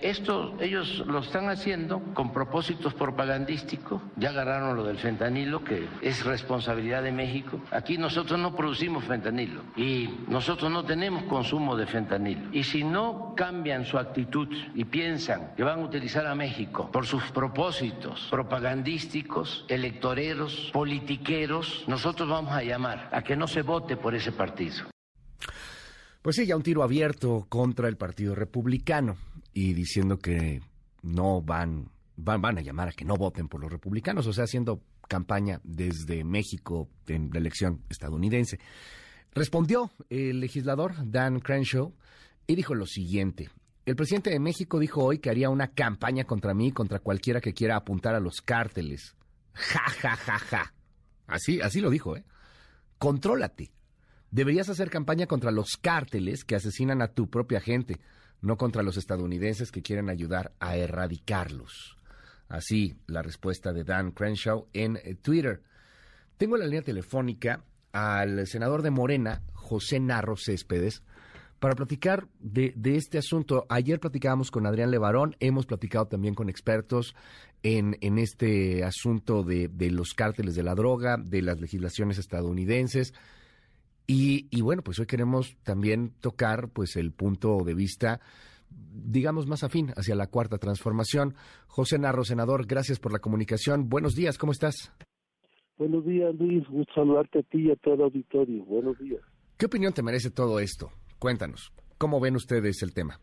Esto 0.00 0.54
ellos 0.60 1.02
lo 1.06 1.20
están 1.20 1.48
haciendo 1.48 2.02
con 2.12 2.32
propósitos 2.32 2.92
propagandísticos. 2.92 4.02
Ya 4.16 4.28
agarraron 4.28 4.76
lo 4.76 4.84
del 4.84 4.98
fentanilo, 4.98 5.64
que 5.64 5.88
es 6.02 6.24
responsabilidad 6.24 7.02
de 7.02 7.12
México. 7.12 7.60
Aquí 7.70 7.96
nosotros 7.96 8.38
no 8.38 8.54
producimos 8.54 9.04
fentanilo 9.04 9.62
y 9.74 10.10
nosotros 10.28 10.70
no 10.70 10.84
tenemos 10.84 11.24
consumo 11.24 11.76
de 11.76 11.86
fentanilo. 11.86 12.50
Y 12.52 12.62
si 12.64 12.84
no 12.84 13.34
cambian 13.34 13.86
su 13.86 13.98
actitud 13.98 14.48
y 14.74 14.84
piensan 14.84 15.54
que 15.56 15.62
van 15.62 15.80
a 15.80 15.84
utilizar 15.84 16.26
a 16.26 16.34
México 16.34 16.90
por 16.92 17.06
sus 17.06 17.22
propósitos 17.30 18.28
propagandísticos, 18.30 19.64
electoreros, 19.68 20.70
politiqueros, 20.74 21.84
nosotros 21.86 22.28
vamos 22.28 22.52
a 22.52 22.62
llamar 22.62 23.08
a 23.12 23.22
que 23.22 23.34
no 23.34 23.48
se 23.48 23.62
vote 23.62 23.96
por 23.96 24.14
ese 24.14 24.32
partido. 24.32 24.84
Pues 26.20 26.36
sí, 26.36 26.44
ya 26.44 26.56
un 26.56 26.62
tiro 26.62 26.82
abierto 26.82 27.46
contra 27.48 27.88
el 27.88 27.96
Partido 27.96 28.34
Republicano 28.34 29.16
y 29.56 29.72
diciendo 29.72 30.18
que 30.18 30.60
no 31.00 31.40
van, 31.40 31.88
van, 32.14 32.42
van 32.42 32.58
a 32.58 32.60
llamar 32.60 32.88
a 32.88 32.92
que 32.92 33.06
no 33.06 33.16
voten 33.16 33.48
por 33.48 33.58
los 33.58 33.72
republicanos, 33.72 34.26
o 34.26 34.32
sea, 34.34 34.44
haciendo 34.44 34.82
campaña 35.08 35.62
desde 35.64 36.24
México 36.24 36.90
en 37.06 37.30
la 37.32 37.38
elección 37.38 37.80
estadounidense. 37.88 38.60
Respondió 39.32 39.90
el 40.10 40.40
legislador 40.40 40.92
Dan 41.10 41.40
Crenshaw 41.40 41.94
y 42.46 42.54
dijo 42.54 42.74
lo 42.74 42.84
siguiente. 42.84 43.48
El 43.86 43.96
presidente 43.96 44.28
de 44.28 44.40
México 44.40 44.78
dijo 44.78 45.02
hoy 45.02 45.20
que 45.20 45.30
haría 45.30 45.48
una 45.48 45.68
campaña 45.68 46.24
contra 46.24 46.52
mí 46.52 46.70
contra 46.70 46.98
cualquiera 46.98 47.40
que 47.40 47.54
quiera 47.54 47.76
apuntar 47.76 48.14
a 48.14 48.20
los 48.20 48.42
cárteles. 48.42 49.16
Ja, 49.54 49.88
ja, 49.88 50.16
ja, 50.16 50.38
ja. 50.38 50.74
Así, 51.26 51.62
así 51.62 51.80
lo 51.80 51.88
dijo, 51.88 52.14
¿eh? 52.14 52.24
Contrólate. 52.98 53.72
Deberías 54.30 54.68
hacer 54.68 54.90
campaña 54.90 55.26
contra 55.26 55.50
los 55.50 55.78
cárteles 55.80 56.44
que 56.44 56.56
asesinan 56.56 57.00
a 57.00 57.08
tu 57.08 57.30
propia 57.30 57.58
gente, 57.58 58.00
no 58.46 58.56
contra 58.56 58.84
los 58.84 58.96
estadounidenses 58.96 59.72
que 59.72 59.82
quieren 59.82 60.08
ayudar 60.08 60.52
a 60.60 60.76
erradicarlos. 60.76 61.98
Así 62.48 62.96
la 63.08 63.20
respuesta 63.22 63.72
de 63.72 63.82
Dan 63.82 64.12
Crenshaw 64.12 64.68
en 64.72 64.96
eh, 64.98 65.16
Twitter. 65.20 65.62
Tengo 66.36 66.54
en 66.54 66.60
la 66.60 66.66
línea 66.66 66.82
telefónica 66.82 67.64
al 67.92 68.46
senador 68.46 68.82
de 68.82 68.90
Morena, 68.90 69.42
José 69.52 69.98
Narro 69.98 70.36
Céspedes, 70.36 71.02
para 71.58 71.74
platicar 71.74 72.28
de, 72.38 72.72
este 72.84 73.18
asunto. 73.18 73.66
Ayer 73.68 73.98
platicábamos 73.98 74.52
con 74.52 74.66
Adrián 74.66 74.92
Levarón, 74.92 75.34
hemos 75.40 75.66
platicado 75.66 76.06
también 76.06 76.34
con 76.34 76.48
expertos 76.48 77.16
en, 77.64 77.96
en 78.00 78.18
este 78.18 78.84
asunto 78.84 79.42
de, 79.42 79.66
de 79.68 79.90
los 79.90 80.14
cárteles 80.14 80.54
de 80.54 80.62
la 80.62 80.74
droga, 80.76 81.16
de 81.16 81.42
las 81.42 81.60
legislaciones 81.60 82.18
estadounidenses. 82.18 83.12
Y, 84.06 84.46
y, 84.50 84.60
bueno, 84.60 84.82
pues 84.82 84.98
hoy 84.98 85.06
queremos 85.06 85.56
también 85.64 86.12
tocar 86.20 86.68
pues 86.68 86.96
el 86.96 87.12
punto 87.12 87.64
de 87.64 87.74
vista 87.74 88.20
digamos, 88.70 89.46
más 89.46 89.62
afín 89.62 89.90
hacia 89.96 90.14
la 90.14 90.26
cuarta 90.26 90.58
transformación. 90.58 91.34
José 91.66 91.98
Narro, 91.98 92.24
senador, 92.24 92.66
gracias 92.66 92.98
por 92.98 93.12
la 93.12 93.18
comunicación. 93.18 93.88
Buenos 93.88 94.14
días, 94.14 94.38
¿cómo 94.38 94.52
estás? 94.52 94.92
Buenos 95.78 96.04
días, 96.06 96.34
Luis. 96.36 96.66
Gusto 96.68 96.92
saludarte 96.94 97.40
a 97.40 97.42
ti 97.42 97.68
y 97.68 97.70
a 97.70 97.76
todo 97.76 97.94
el 97.94 98.02
auditorio. 98.02 98.64
Buenos 98.64 98.98
días. 98.98 99.20
¿Qué 99.58 99.66
opinión 99.66 99.92
te 99.92 100.02
merece 100.02 100.30
todo 100.30 100.58
esto? 100.58 100.90
Cuéntanos, 101.18 101.72
¿cómo 101.98 102.20
ven 102.20 102.36
ustedes 102.36 102.82
el 102.82 102.94
tema? 102.94 103.20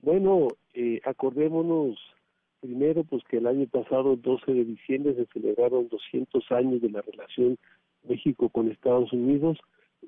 Bueno, 0.00 0.48
eh, 0.74 1.00
acordémonos 1.04 1.98
primero 2.60 3.04
pues 3.04 3.22
que 3.28 3.38
el 3.38 3.46
año 3.46 3.66
pasado, 3.66 4.14
el 4.14 4.22
12 4.22 4.52
de 4.52 4.64
diciembre, 4.64 5.14
se 5.14 5.26
celebraron 5.32 5.88
200 5.88 6.44
años 6.50 6.80
de 6.82 6.90
la 6.90 7.00
relación 7.02 7.58
México 8.04 8.48
con 8.48 8.70
Estados 8.70 9.12
Unidos 9.12 9.58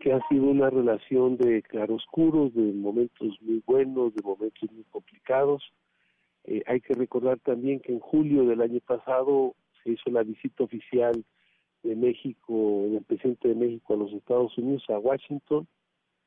que 0.01 0.13
ha 0.13 0.21
sido 0.29 0.45
una 0.45 0.71
relación 0.71 1.37
de 1.37 1.63
claroscuros, 1.63 2.55
de 2.55 2.73
momentos 2.73 3.37
muy 3.41 3.63
buenos, 3.67 4.15
de 4.15 4.23
momentos 4.23 4.71
muy 4.73 4.85
complicados. 4.91 5.63
Eh, 6.45 6.63
hay 6.67 6.81
que 6.81 6.95
recordar 6.95 7.39
también 7.41 7.81
que 7.81 7.93
en 7.93 8.01
julio 8.01 8.45
del 8.45 8.63
año 8.63 8.81
pasado 8.81 9.55
se 9.83 9.91
hizo 9.91 10.11
la 10.11 10.23
visita 10.23 10.65
oficial 10.65 11.25
de 11.83 11.97
México, 11.97 12.87
del 12.91 13.03
presidente 13.05 13.49
de 13.49 13.55
México 13.55 13.95
a 13.95 13.99
los 13.99 14.13
Estados 14.13 14.57
Unidos, 14.57 14.85
a 14.89 14.99
Washington, 14.99 15.67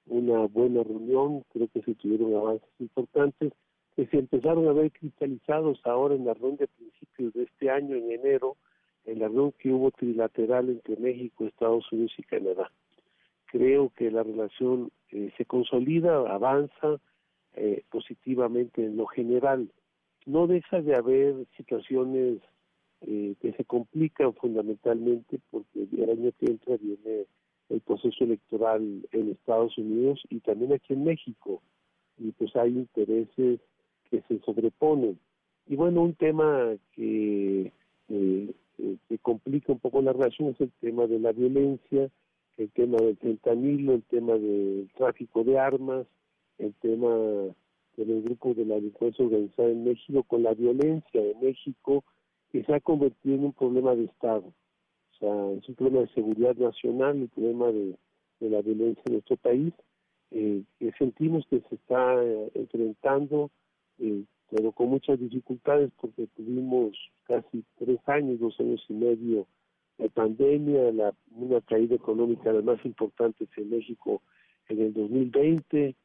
una 0.07 0.45
buena 0.45 0.83
reunión, 0.83 1.43
creo 1.51 1.67
que 1.67 1.81
se 1.81 1.95
tuvieron 1.95 2.35
avances 2.35 2.69
importantes, 2.79 3.53
que 3.95 4.05
se 4.07 4.19
empezaron 4.19 4.67
a 4.67 4.73
ver 4.73 4.91
cristalizados 4.91 5.79
ahora 5.85 6.15
en 6.15 6.25
la 6.25 6.33
reunión 6.33 6.57
de 6.57 6.67
principios 6.67 7.33
de 7.33 7.43
este 7.43 7.69
año, 7.69 7.95
en 7.95 8.11
enero, 8.11 8.57
en 9.05 9.19
la 9.19 9.29
que 9.57 9.71
hubo 9.71 9.91
trilateral 9.91 10.69
entre 10.69 10.97
México, 10.97 11.45
Estados 11.45 11.91
Unidos 11.91 12.13
y 12.17 12.23
Canadá 12.23 12.71
creo 13.55 13.89
que 13.95 14.11
la 14.11 14.21
relación 14.21 14.91
eh, 15.11 15.31
se 15.37 15.45
consolida, 15.45 16.17
avanza 16.29 16.99
eh, 17.55 17.83
positivamente 17.89 18.83
en 18.83 18.97
lo 18.97 19.05
general. 19.05 19.69
No 20.25 20.45
deja 20.45 20.81
de 20.81 20.93
haber 20.93 21.45
situaciones 21.55 22.39
eh, 23.01 23.35
que 23.41 23.53
se 23.53 23.63
complican 23.63 24.33
fundamentalmente 24.33 25.39
porque 25.51 25.87
el 25.89 26.09
año 26.09 26.31
que 26.37 26.47
entra 26.47 26.75
viene 26.75 27.27
el 27.69 27.79
proceso 27.79 28.25
electoral 28.25 29.07
en 29.13 29.31
Estados 29.31 29.77
Unidos 29.77 30.21
y 30.29 30.41
también 30.41 30.73
aquí 30.73 30.93
en 30.93 31.05
México 31.05 31.61
y 32.17 32.31
pues 32.31 32.53
hay 32.57 32.71
intereses 32.71 33.61
que 34.09 34.21
se 34.27 34.39
sobreponen. 34.39 35.17
Y 35.67 35.77
bueno, 35.77 36.01
un 36.01 36.13
tema 36.13 36.75
que, 36.93 37.71
que 38.77 39.17
complica 39.19 39.71
un 39.71 39.79
poco 39.79 40.01
la 40.01 40.13
relación 40.13 40.49
es 40.49 40.61
el 40.61 40.71
tema 40.79 41.07
de 41.07 41.19
la 41.19 41.31
violencia, 41.31 42.09
el 42.57 42.71
tema 42.71 42.97
del 42.97 43.17
fentanilo, 43.17 43.93
el 43.93 44.03
tema 44.03 44.33
del 44.33 44.89
tráfico 44.95 45.43
de 45.43 45.59
armas, 45.59 46.07
el 46.57 46.73
tema 46.75 47.09
del 47.97 48.21
grupo 48.23 48.53
de 48.53 48.65
la 48.65 48.75
delincuencia 48.75 49.25
organizada 49.25 49.69
en 49.69 49.83
México, 49.83 50.23
con 50.23 50.43
la 50.43 50.53
violencia 50.53 51.21
de 51.21 51.35
México, 51.41 52.03
que 52.51 52.63
se 52.63 52.73
ha 52.73 52.79
convertido 52.79 53.35
en 53.35 53.45
un 53.45 53.53
problema 53.53 53.95
de 53.95 54.05
Estado. 54.05 54.45
O 54.47 55.17
sea, 55.19 55.51
es 55.57 55.67
un 55.69 55.75
problema 55.75 56.01
de 56.01 56.13
seguridad 56.13 56.55
nacional, 56.55 57.21
el 57.21 57.29
problema 57.29 57.71
de, 57.71 57.97
la 58.41 58.61
violencia 58.61 59.01
en 59.07 59.13
nuestro 59.13 59.37
país, 59.37 59.73
eh, 60.31 60.63
que 60.77 60.91
sentimos 60.93 61.45
que 61.49 61.61
se 61.61 61.75
está 61.75 62.23
eh, 62.23 62.51
enfrentando, 62.53 63.49
eh, 63.99 64.23
pero 64.49 64.71
con 64.71 64.89
muchas 64.89 65.19
dificultades, 65.19 65.91
porque 65.99 66.27
tuvimos 66.35 66.97
casi 67.25 67.63
tres 67.77 67.99
años, 68.07 68.39
dos 68.39 68.59
años 68.59 68.83
y 68.89 68.93
medio 68.93 69.47
la 69.97 70.09
pandemia, 70.09 70.91
la, 70.91 71.13
una 71.31 71.61
caída 71.61 71.95
económica 71.95 72.49
de 72.49 72.55
las 72.55 72.65
más 72.65 72.85
importantes 72.85 73.47
en 73.55 73.69
México 73.69 74.21
en 74.67 74.81
el 74.81 74.93
2020, 74.93 75.95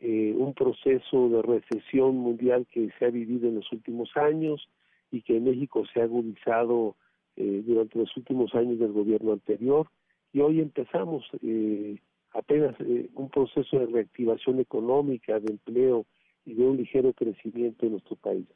eh, 0.00 0.34
un 0.36 0.54
proceso 0.54 1.28
de 1.28 1.42
recesión 1.42 2.16
mundial 2.16 2.66
que 2.70 2.90
se 2.98 3.06
ha 3.06 3.10
vivido 3.10 3.48
en 3.48 3.56
los 3.56 3.72
últimos 3.72 4.10
años 4.16 4.68
y 5.10 5.22
que 5.22 5.36
en 5.36 5.44
México 5.44 5.84
se 5.92 6.00
ha 6.00 6.04
agudizado 6.04 6.96
eh, 7.36 7.62
durante 7.66 7.98
los 7.98 8.16
últimos 8.16 8.54
años 8.54 8.78
del 8.78 8.92
gobierno 8.92 9.32
anterior. 9.32 9.88
Y 10.32 10.40
hoy 10.40 10.60
empezamos 10.60 11.24
eh, 11.42 11.96
apenas 12.32 12.76
un 13.14 13.30
proceso 13.30 13.78
de 13.78 13.86
reactivación 13.86 14.58
económica, 14.60 15.38
de 15.40 15.52
empleo 15.52 16.06
y 16.44 16.54
de 16.54 16.62
un 16.62 16.76
ligero 16.76 17.12
crecimiento 17.12 17.86
en 17.86 17.92
nuestro 17.92 18.16
país. 18.16 18.46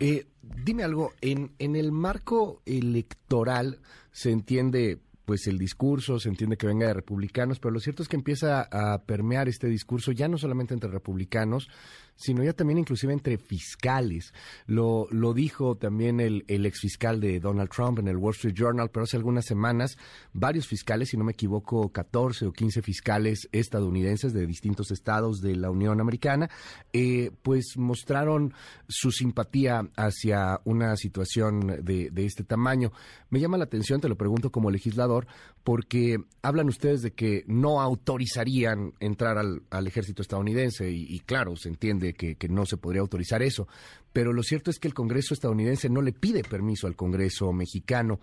Eh, 0.00 0.26
dime 0.64 0.82
algo, 0.84 1.12
en, 1.20 1.52
en 1.58 1.76
el 1.76 1.92
marco 1.92 2.62
electoral 2.66 3.78
se 4.10 4.30
entiende 4.30 4.98
pues 5.24 5.46
el 5.46 5.58
discurso, 5.58 6.18
se 6.18 6.28
entiende 6.28 6.56
que 6.56 6.66
venga 6.66 6.86
de 6.86 6.94
republicanos, 6.94 7.60
pero 7.60 7.72
lo 7.72 7.80
cierto 7.80 8.02
es 8.02 8.08
que 8.08 8.16
empieza 8.16 8.68
a 8.70 9.04
permear 9.04 9.48
este 9.48 9.68
discurso 9.68 10.12
ya 10.12 10.28
no 10.28 10.36
solamente 10.36 10.74
entre 10.74 10.90
republicanos, 10.90 11.68
sino 12.16 12.42
ya 12.42 12.52
también 12.52 12.78
inclusive 12.78 13.12
entre 13.12 13.38
fiscales. 13.38 14.32
Lo, 14.66 15.06
lo 15.10 15.34
dijo 15.34 15.76
también 15.76 16.20
el, 16.20 16.44
el 16.48 16.66
exfiscal 16.66 17.20
de 17.20 17.40
Donald 17.40 17.70
Trump 17.70 17.98
en 17.98 18.08
el 18.08 18.16
Wall 18.16 18.34
Street 18.34 18.54
Journal, 18.54 18.90
pero 18.90 19.04
hace 19.04 19.16
algunas 19.16 19.44
semanas 19.44 19.96
varios 20.32 20.66
fiscales, 20.66 21.10
si 21.10 21.16
no 21.16 21.24
me 21.24 21.32
equivoco, 21.32 21.90
14 21.90 22.46
o 22.46 22.52
15 22.52 22.82
fiscales 22.82 23.48
estadounidenses 23.52 24.32
de 24.32 24.46
distintos 24.46 24.90
estados 24.90 25.40
de 25.40 25.56
la 25.56 25.70
Unión 25.70 26.00
Americana, 26.00 26.48
eh, 26.92 27.30
pues 27.42 27.76
mostraron 27.76 28.54
su 28.88 29.10
simpatía 29.10 29.88
hacia 29.96 30.60
una 30.64 30.96
situación 30.96 31.84
de, 31.84 32.10
de 32.10 32.24
este 32.24 32.44
tamaño. 32.44 32.92
Me 33.30 33.40
llama 33.40 33.58
la 33.58 33.64
atención, 33.64 34.00
te 34.00 34.08
lo 34.08 34.16
pregunto 34.16 34.50
como 34.50 34.70
legislador, 34.70 35.26
porque 35.64 36.16
hablan 36.42 36.68
ustedes 36.68 37.02
de 37.02 37.12
que 37.12 37.44
no 37.46 37.80
autorizarían 37.80 38.94
entrar 39.00 39.38
al, 39.38 39.62
al 39.70 39.86
ejército 39.86 40.22
estadounidense 40.22 40.90
y, 40.90 41.18
claro, 41.20 41.56
se 41.56 41.68
entiende 41.68 42.14
que, 42.14 42.36
no 42.48 42.66
se 42.66 42.76
podría 42.76 43.00
autorizar 43.00 43.42
eso. 43.42 43.68
Pero 44.12 44.32
lo 44.32 44.42
cierto 44.42 44.70
es 44.70 44.78
que 44.78 44.88
el 44.88 44.94
Congreso 44.94 45.34
estadounidense 45.34 45.88
no 45.88 46.02
le 46.02 46.12
pide 46.12 46.42
permiso 46.42 46.86
al 46.86 46.96
Congreso 46.96 47.52
mexicano. 47.52 48.18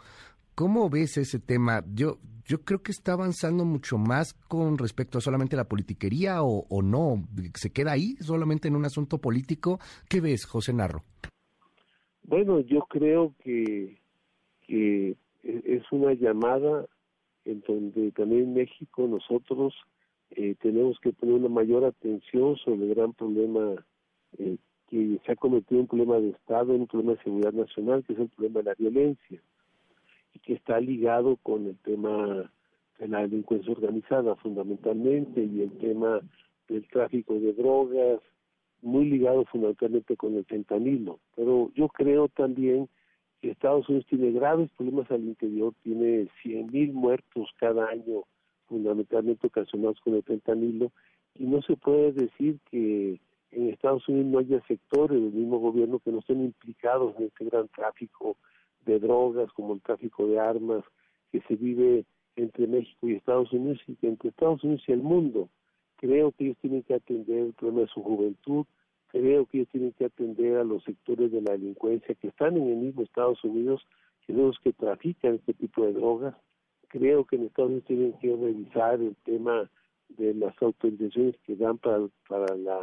¿Cómo 0.54 0.90
ves 0.90 1.18
ese 1.18 1.40
tema? 1.40 1.84
Yo, 1.94 2.20
yo 2.46 2.62
creo 2.62 2.84
que 2.84 2.92
está 2.92 3.14
avanzando 3.14 3.64
mucho 3.64 3.98
más 3.98 4.34
con 4.34 4.78
respecto 4.78 5.18
a 5.18 5.22
solamente 5.22 5.56
la 5.56 5.70
politiquería 5.70 6.44
o, 6.44 6.66
o 6.68 6.82
no. 6.82 7.24
¿Se 7.56 7.72
queda 7.72 7.94
ahí 7.94 8.18
solamente 8.20 8.68
en 8.68 8.76
un 8.76 8.86
asunto 8.86 9.20
político? 9.20 9.80
¿Qué 10.10 10.20
ves, 10.20 10.46
José 10.46 10.74
Narro? 10.74 11.04
Bueno, 12.24 12.60
yo 12.60 12.82
creo 12.90 13.34
que, 13.42 13.98
que 14.68 15.16
es 15.44 15.84
una 15.92 16.14
llamada 16.14 16.86
en 17.46 17.62
donde 17.68 18.12
también 18.12 18.54
México 18.54 19.08
nosotros 19.08 19.74
eh, 20.32 20.56
tenemos 20.62 21.00
que 21.00 21.14
poner 21.14 21.36
una 21.36 21.50
mayor 21.50 21.86
atención 21.86 22.56
sobre 22.58 22.84
el 22.84 22.96
gran 22.96 23.14
problema 23.14 23.76
eh, 24.38 24.58
que 24.90 25.20
se 25.26 25.32
ha 25.32 25.36
convertido 25.36 25.80
en 25.80 25.82
un 25.82 25.88
problema 25.88 26.20
de 26.20 26.30
Estado, 26.30 26.74
en 26.74 26.82
un 26.82 26.88
problema 26.88 27.14
de 27.14 27.24
seguridad 27.24 27.54
nacional, 27.54 28.04
que 28.04 28.14
es 28.14 28.20
el 28.20 28.30
problema 28.30 28.60
de 28.60 28.66
la 28.66 28.76
violencia, 28.76 29.42
y 30.34 30.40
que 30.40 30.54
está 30.54 30.80
ligado 30.80 31.38
con 31.38 31.68
el 31.68 31.78
tema 31.78 32.52
de 33.00 33.08
la 33.08 33.22
delincuencia 33.22 33.72
organizada 33.72 34.36
fundamentalmente 34.38 35.44
y 35.44 35.62
el 35.62 35.72
tema 35.78 36.22
del 36.68 36.88
tráfico 36.88 37.34
de 37.36 37.54
drogas, 37.54 38.20
muy 38.82 39.06
ligado 39.06 39.46
fundamentalmente 39.46 40.16
con 40.16 40.36
el 40.36 40.46
fentanilo. 40.46 41.20
Pero 41.36 41.72
yo 41.76 41.88
creo 41.90 42.28
también 42.30 42.90
Estados 43.42 43.88
Unidos 43.88 44.06
tiene 44.10 44.32
graves 44.32 44.70
problemas 44.76 45.10
al 45.12 45.24
interior, 45.24 45.74
tiene 45.84 46.28
100.000 46.44 46.92
muertos 46.92 47.50
cada 47.58 47.88
año 47.88 48.24
fundamentalmente 48.68 49.48
ocasionados 49.48 50.00
con 50.02 50.16
el 50.16 50.24
fentanilo, 50.24 50.92
y 51.36 51.46
no 51.46 51.62
se 51.62 51.76
puede 51.78 52.12
decir 52.12 52.60
que 52.70 53.20
en 53.52 53.70
Estados 53.70 54.08
Unidos 54.08 54.28
no 54.28 54.40
haya 54.40 54.62
sectores 54.68 55.22
del 55.22 55.32
mismo 55.32 55.60
gobierno 55.60 56.00
que 56.00 56.12
no 56.12 56.20
estén 56.20 56.44
implicados 56.44 57.16
en 57.18 57.26
este 57.26 57.46
gran 57.46 57.68
tráfico 57.70 58.38
de 58.86 59.00
drogas, 59.00 59.52
como 59.54 59.74
el 59.74 59.82
tráfico 59.82 60.28
de 60.28 60.40
armas 60.40 60.84
que 61.32 61.42
se 61.42 61.56
vive 61.56 62.06
entre 62.36 62.68
México 62.68 63.08
y 63.08 63.16
Estados 63.16 63.52
Unidos 63.52 63.80
y 63.88 64.08
entre 64.08 64.30
Estados 64.30 64.64
Unidos 64.64 64.84
y 64.88 64.92
el 64.92 65.02
mundo. 65.02 65.50
Creo 65.98 66.32
que 66.32 66.46
ellos 66.46 66.58
tienen 66.62 66.84
que 66.84 66.94
atender 66.94 67.40
el 67.40 67.54
problema 67.54 67.82
de 67.82 67.88
su 67.88 68.02
juventud, 68.02 68.66
creo 69.10 69.46
que 69.46 69.60
ellos 69.60 69.70
tienen 69.72 69.92
que 69.94 70.06
atender 70.06 70.58
a 70.58 70.64
los 70.64 70.84
sectores 70.84 71.32
de 71.32 71.42
la 71.42 71.54
delincuencia 71.54 72.16
que 72.16 72.30
están 72.30 72.58
en 72.58 72.70
el 72.70 72.78
mismo 72.78 73.04
Estados 73.04 73.44
Unidos, 73.44 73.86
que 74.26 74.34
son 74.34 74.48
los 74.48 74.60
que 74.60 74.74
trafican 74.74 75.36
este 75.36 75.54
tipo 75.54 75.86
de 75.86 75.94
drogas, 75.94 76.36
creo 76.88 77.26
que 77.26 77.36
en 77.36 77.46
Estados 77.46 77.70
Unidos 77.70 77.88
tienen 77.88 78.14
que 78.20 78.36
revisar 78.36 79.00
el 79.00 79.16
tema 79.24 79.70
de 80.10 80.34
las 80.34 80.60
autorizaciones 80.62 81.36
que 81.46 81.56
dan 81.56 81.78
para, 81.78 82.08
para 82.28 82.56
la 82.56 82.80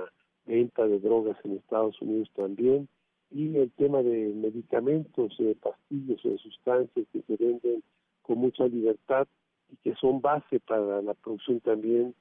venta 0.47 0.87
de 0.87 1.01
drogas 1.01 1.37
en 1.45 1.57
Estados 1.57 2.01
Unidos 2.01 2.31
también 2.35 2.89
y 3.31 3.57
el 3.57 3.71
tema 3.73 4.03
de 4.03 4.33
medicamentos, 4.35 5.37
de 5.39 5.55
pastillas 5.57 6.25
o 6.25 6.31
de 6.31 6.39
sustancias 6.39 7.07
que 7.13 7.23
se 7.23 7.37
venden 7.37 7.83
con 8.23 8.39
mucha 8.39 8.67
libertad 8.67 9.27
y 9.71 9.77
que 9.77 9.95
son 9.97 10.21
base 10.21 10.61
para 10.61 11.03
la 11.03 11.15
producción 11.15 11.61
también 11.61 12.15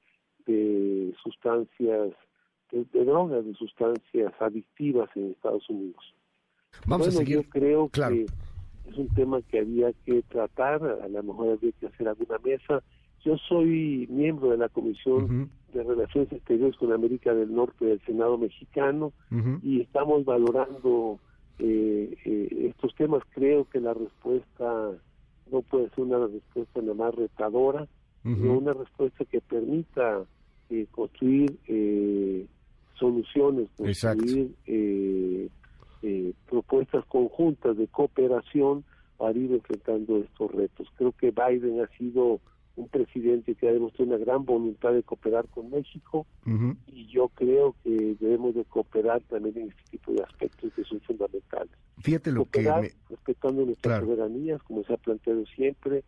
de 0.48 1.14
sustancias, 1.24 2.14
de, 2.72 3.06
drogas, 3.06 3.46
de 3.46 3.54
sustancias 3.54 4.34
adictivas 4.40 5.10
en 5.16 5.32
Estados 5.32 5.70
Unidos. 5.70 6.14
Vamos 6.86 7.08
a 7.08 7.12
seguir. 7.12 7.38
Yo 7.38 7.50
creo 7.50 7.90
que 7.90 8.26
es 8.86 8.98
un 8.98 9.08
tema 9.10 9.42
que 9.44 9.60
había 9.60 9.92
que 10.06 10.22
tratar, 10.24 10.84
a 10.84 11.08
lo 11.08 11.24
mejor 11.24 11.58
había 11.58 11.72
que 11.80 11.88
hacer 11.88 12.08
alguna 12.08 12.38
mesa. 12.40 12.84
Yo 13.24 13.38
soy 13.38 14.08
miembro 14.10 14.52
de 14.52 14.58
la 14.58 14.70
Comisión 14.70 15.50
de 15.74 15.84
Relaciones 15.84 16.32
Exteriores 16.32 16.76
con 16.78 16.94
América 16.94 17.34
del 17.34 17.54
Norte 17.54 17.86
del 17.86 18.02
Senado 18.02 18.38
mexicano 18.38 19.14
y 19.64 19.82
estamos 19.82 20.26
valorando 20.26 21.20
eh, 21.60 22.16
eh, 22.24 22.68
estos 22.70 22.94
temas. 22.96 23.24
Creo 23.34 23.68
que 23.70 23.80
la 23.80 23.94
respuesta 23.94 24.92
no 25.52 25.62
puede 25.62 25.90
ser 25.90 26.04
una 26.04 26.28
respuesta 26.28 26.82
nada 26.82 26.94
más 26.94 27.16
retadora, 27.16 27.88
sino 28.24 28.58
una 28.58 28.74
respuesta 28.74 29.24
que 29.26 29.40
permita 29.42 30.26
eh, 30.70 30.88
construir 30.90 31.60
eh, 31.68 32.48
soluciones, 32.98 33.70
construir 33.78 34.52
eh, 34.66 35.50
eh, 36.02 36.34
propuestas 36.50 37.06
conjuntas 37.06 37.78
de 37.78 37.88
cooperación 37.88 38.84
para 39.18 39.38
ir 39.38 39.52
enfrentando 39.52 40.18
estos 40.18 40.52
retos. 40.52 40.88
Creo 40.98 41.12
que 41.14 41.32
Biden 41.32 41.82
ha 41.82 41.88
sido 41.98 42.40
un 42.76 42.90
presidente 42.90 43.56
que 43.56 43.70
ha 43.70 43.74
demostrado 43.74 44.16
una 44.16 44.24
gran 44.24 44.44
voluntad 44.44 44.92
de 44.92 45.04
cooperar 45.04 45.48
con 45.48 45.70
México 45.70 46.26
y 46.88 47.08
yo 47.08 47.30
creo 47.30 47.74
que 47.84 48.16
debemos 48.20 48.54
de 48.54 48.66
cooperar 48.66 49.22
también 49.24 49.58
en 49.58 49.70
este 49.70 49.84
tipo 49.92 50.12
de 50.12 50.24
aspectos 50.24 50.74
que 50.74 50.84
son 50.84 51.00
fundamentales. 51.02 51.72
Fíjate 52.00 52.32
lo 52.32 52.46
que 52.46 52.70
respetando 53.10 53.66
nuestras 53.66 54.02
soberanías, 54.02 54.62
como 54.64 54.84
se 54.84 54.94
ha 54.94 54.98
planteado 54.98 55.46
siempre, 55.46 56.04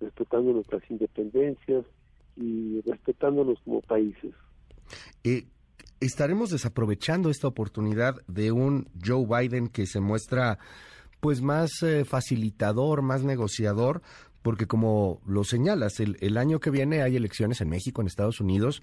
respetando 0.00 0.52
nuestras 0.52 0.82
independencias 0.90 1.84
y 2.36 2.80
respetándonos 2.82 3.60
como 3.60 3.82
países. 3.82 4.32
Eh, 5.24 5.44
estaremos 6.00 6.50
desaprovechando 6.50 7.30
esta 7.30 7.48
oportunidad 7.48 8.16
de 8.26 8.52
un 8.52 8.88
Joe 9.04 9.26
Biden 9.26 9.68
que 9.68 9.86
se 9.86 10.00
muestra 10.00 10.58
pues 11.20 11.40
más 11.40 11.82
eh, 11.82 12.04
facilitador, 12.04 13.02
más 13.02 13.24
negociador, 13.24 14.02
porque 14.42 14.66
como 14.66 15.20
lo 15.26 15.42
señalas, 15.42 15.98
el, 15.98 16.36
año 16.36 16.60
que 16.60 16.70
viene 16.70 17.02
hay 17.02 17.16
elecciones 17.16 17.60
en 17.60 17.68
México, 17.68 18.00
en 18.00 18.06
Estados 18.06 18.40
Unidos, 18.40 18.80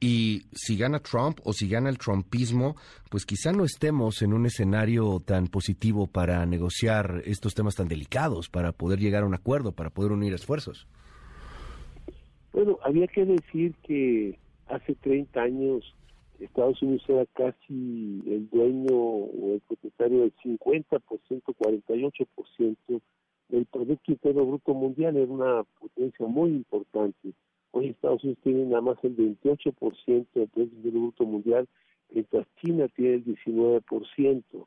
y 0.00 0.46
si 0.52 0.76
gana 0.76 0.98
Trump 0.98 1.38
o 1.44 1.52
si 1.52 1.68
gana 1.68 1.88
el 1.88 1.98
trumpismo, 1.98 2.74
pues 3.10 3.24
quizá 3.24 3.52
no 3.52 3.64
estemos 3.64 4.22
en 4.22 4.32
un 4.32 4.46
escenario 4.46 5.20
tan 5.24 5.46
positivo 5.46 6.08
para 6.08 6.44
negociar 6.46 7.22
estos 7.26 7.54
temas 7.54 7.76
tan 7.76 7.86
delicados, 7.86 8.48
para 8.48 8.72
poder 8.72 8.98
llegar 8.98 9.22
a 9.22 9.26
un 9.26 9.34
acuerdo, 9.34 9.70
para 9.70 9.90
poder 9.90 10.10
unir 10.10 10.34
esfuerzos. 10.34 10.88
Bueno, 12.52 12.78
había 12.82 13.06
que 13.06 13.24
decir 13.24 13.74
que 13.84 14.36
hace 14.66 14.96
30 14.96 15.40
años 15.40 15.94
Estados 16.38 16.80
Unidos 16.82 17.04
era 17.08 17.26
casi 17.26 18.22
el 18.26 18.48
dueño 18.50 18.94
o 18.94 19.54
el 19.54 19.60
propietario 19.60 20.20
del 20.20 20.34
50%, 20.36 20.98
48% 20.98 23.00
del 23.48 23.66
Producto 23.66 24.12
Interno 24.12 24.46
Bruto 24.46 24.74
Mundial, 24.74 25.16
era 25.16 25.30
una 25.30 25.64
potencia 25.78 26.26
muy 26.26 26.50
importante. 26.50 27.32
Hoy 27.70 27.88
Estados 27.88 28.22
Unidos 28.24 28.42
tiene 28.42 28.64
nada 28.66 28.80
más 28.80 28.98
el 29.02 29.16
28% 29.16 30.26
del 30.34 30.48
Producto 30.48 30.76
Interno 30.76 31.00
Bruto 31.00 31.24
Mundial, 31.24 31.68
mientras 32.10 32.46
China 32.62 32.88
tiene 32.88 33.14
el 33.14 33.24
19%. 33.24 34.66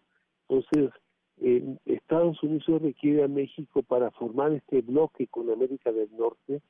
Entonces, 0.50 0.92
eh, 1.40 1.78
Estados 1.86 2.42
Unidos 2.44 2.82
requiere 2.82 3.24
a 3.24 3.28
México 3.28 3.84
para 3.84 4.12
formar 4.12 4.54
este 4.54 4.82
bloque 4.82 5.28
con 5.28 5.52
América 5.52 5.92
del 5.92 6.10
Norte, 6.18 6.62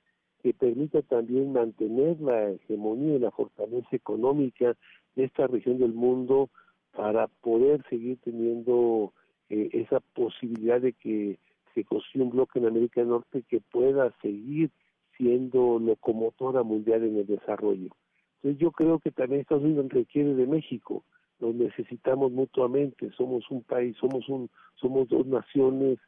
que 0.42 0.54
permita 0.54 1.02
también 1.02 1.54
mantener 1.54 2.20
la 2.22 2.52
hegemonía 2.52 3.16
y 3.16 3.20
la 3.20 3.32
fortaleza 3.32 3.90
económica 3.92 4.76
de 5.16 5.24
esta 5.26 5.48
región 5.48 5.80
del 5.80 5.94
mundo 5.94 6.50
para 6.96 7.28
poder 7.28 7.84
seguir 7.90 8.18
teniendo 8.24 9.14
eh, 9.50 9.70
esa 9.74 10.00
posibilidad 10.00 10.82
de 10.82 10.94
que 10.94 11.38
se 11.74 11.84
construya 11.84 12.26
un 12.26 12.32
bloque 12.32 12.60
en 12.60 12.68
América 12.68 13.02
del 13.02 13.10
Norte 13.10 13.44
que 13.48 13.60
pueda 13.60 14.12
seguir 14.22 14.72
siendo 15.18 15.80
locomotora 15.80 16.64
mundial 16.64 17.04
en 17.04 17.18
el 17.18 17.28
desarrollo. 17.28 17.90
Entonces 18.38 18.60
yo 18.60 18.72
creo 18.72 19.00
que 19.00 19.12
también 19.12 19.42
Estados 19.42 19.64
Unidos 19.64 19.90
requiere 19.90 20.36
de 20.36 20.48
México, 20.48 21.04
lo 21.40 21.54
necesitamos 21.54 22.32
mutuamente, 22.32 23.12
somos 23.12 23.50
un 23.50 23.62
país, 23.62 23.96
somos 23.98 24.28
un, 24.30 24.50
somos 24.76 25.08
dos 25.08 25.26
naciones 25.26 26.00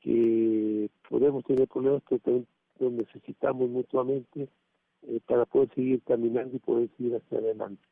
que 0.00 0.90
podemos 1.08 1.44
tener 1.44 1.68
problemas, 1.68 2.02
pero 2.08 2.20
también 2.20 2.46
lo 2.78 2.90
necesitamos 2.90 3.70
mutuamente 3.70 4.48
eh, 5.02 5.20
para 5.26 5.44
poder 5.44 5.72
seguir 5.74 6.02
caminando 6.02 6.56
y 6.56 6.60
poder 6.60 6.88
seguir 6.96 7.16
hacia 7.16 7.38
adelante. 7.38 7.82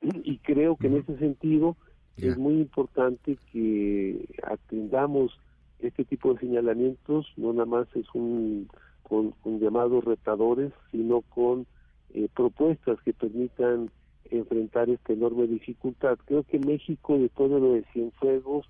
Y 0.24 0.38
creo 0.38 0.76
que 0.76 0.88
en 0.88 0.96
ese 0.98 1.16
sentido 1.18 1.76
es 2.16 2.38
muy 2.38 2.54
importante 2.60 3.38
que 3.50 4.28
atendamos 4.44 5.36
este 5.80 6.04
tipo 6.04 6.32
de 6.32 6.40
señalamientos, 6.40 7.26
no 7.36 7.52
nada 7.52 7.66
más 7.66 7.88
es 7.96 8.06
un 8.14 8.68
con, 9.02 9.34
llamados 9.60 10.04
retadores, 10.04 10.72
sino 10.90 11.20
con 11.22 11.66
eh, 12.14 12.28
propuestas 12.34 13.00
que 13.02 13.12
permitan 13.12 13.90
enfrentar 14.30 14.88
esta 14.88 15.12
enorme 15.12 15.46
dificultad. 15.46 16.18
Creo 16.24 16.42
que 16.44 16.58
México, 16.58 17.18
de 17.18 17.28
todo 17.28 17.58
lo 17.58 17.72
de 17.74 17.84
Cienfuegos, 17.92 18.66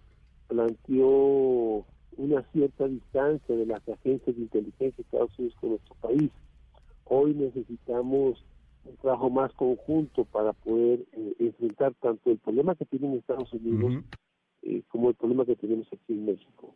planteó 0.48 1.84
una 2.16 2.42
cierta 2.52 2.86
distancia 2.86 3.56
de 3.56 3.66
las 3.66 3.86
agencias 3.88 4.36
de 4.36 4.42
inteligencia 4.42 4.96
de 4.96 5.02
Estados 5.02 5.38
Unidos 5.38 5.56
con 5.60 5.70
nuestro 5.70 5.94
país. 5.96 6.30
Hoy 7.04 7.34
necesitamos 7.34 8.44
un 8.84 8.96
trabajo 8.96 9.30
más 9.30 9.52
conjunto 9.54 10.24
para 10.24 10.52
poder 10.52 11.00
eh, 11.12 11.34
enfrentar 11.38 11.94
tanto 12.00 12.30
el 12.30 12.38
problema 12.38 12.74
que 12.74 12.84
tienen 12.84 13.14
Estados 13.14 13.52
Unidos 13.52 14.04
eh, 14.62 14.82
como 14.88 15.10
el 15.10 15.14
problema 15.14 15.44
que 15.44 15.56
tenemos 15.56 15.86
aquí 15.88 16.12
en 16.12 16.26
México. 16.26 16.74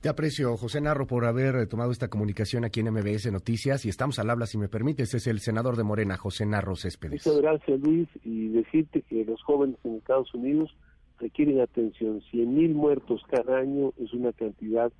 Te 0.00 0.08
aprecio, 0.08 0.56
José 0.56 0.80
Narro, 0.80 1.06
por 1.06 1.24
haber 1.24 1.68
tomado 1.68 1.92
esta 1.92 2.08
comunicación 2.08 2.64
aquí 2.64 2.80
en 2.80 2.92
MBS 2.92 3.30
Noticias 3.30 3.84
y 3.86 3.88
estamos 3.88 4.18
al 4.18 4.30
habla, 4.30 4.46
si 4.46 4.58
me 4.58 4.68
permites, 4.68 5.14
es 5.14 5.28
el 5.28 5.38
senador 5.38 5.76
de 5.76 5.84
Morena, 5.84 6.16
José 6.16 6.44
Narro 6.44 6.74
Céspedes. 6.74 7.24
Muchas 7.24 7.40
gracias, 7.40 7.80
Luis, 7.80 8.08
y 8.24 8.48
decirte 8.48 9.02
que 9.02 9.24
los 9.24 9.40
jóvenes 9.44 9.76
en 9.84 9.94
Estados 9.96 10.34
Unidos 10.34 10.76
requieren 11.22 11.60
atención. 11.60 12.20
100 12.30 12.54
mil 12.54 12.74
muertos 12.74 13.22
cada 13.30 13.58
año 13.58 13.92
es 13.96 14.12
una 14.12 14.32
cantidad 14.32 14.92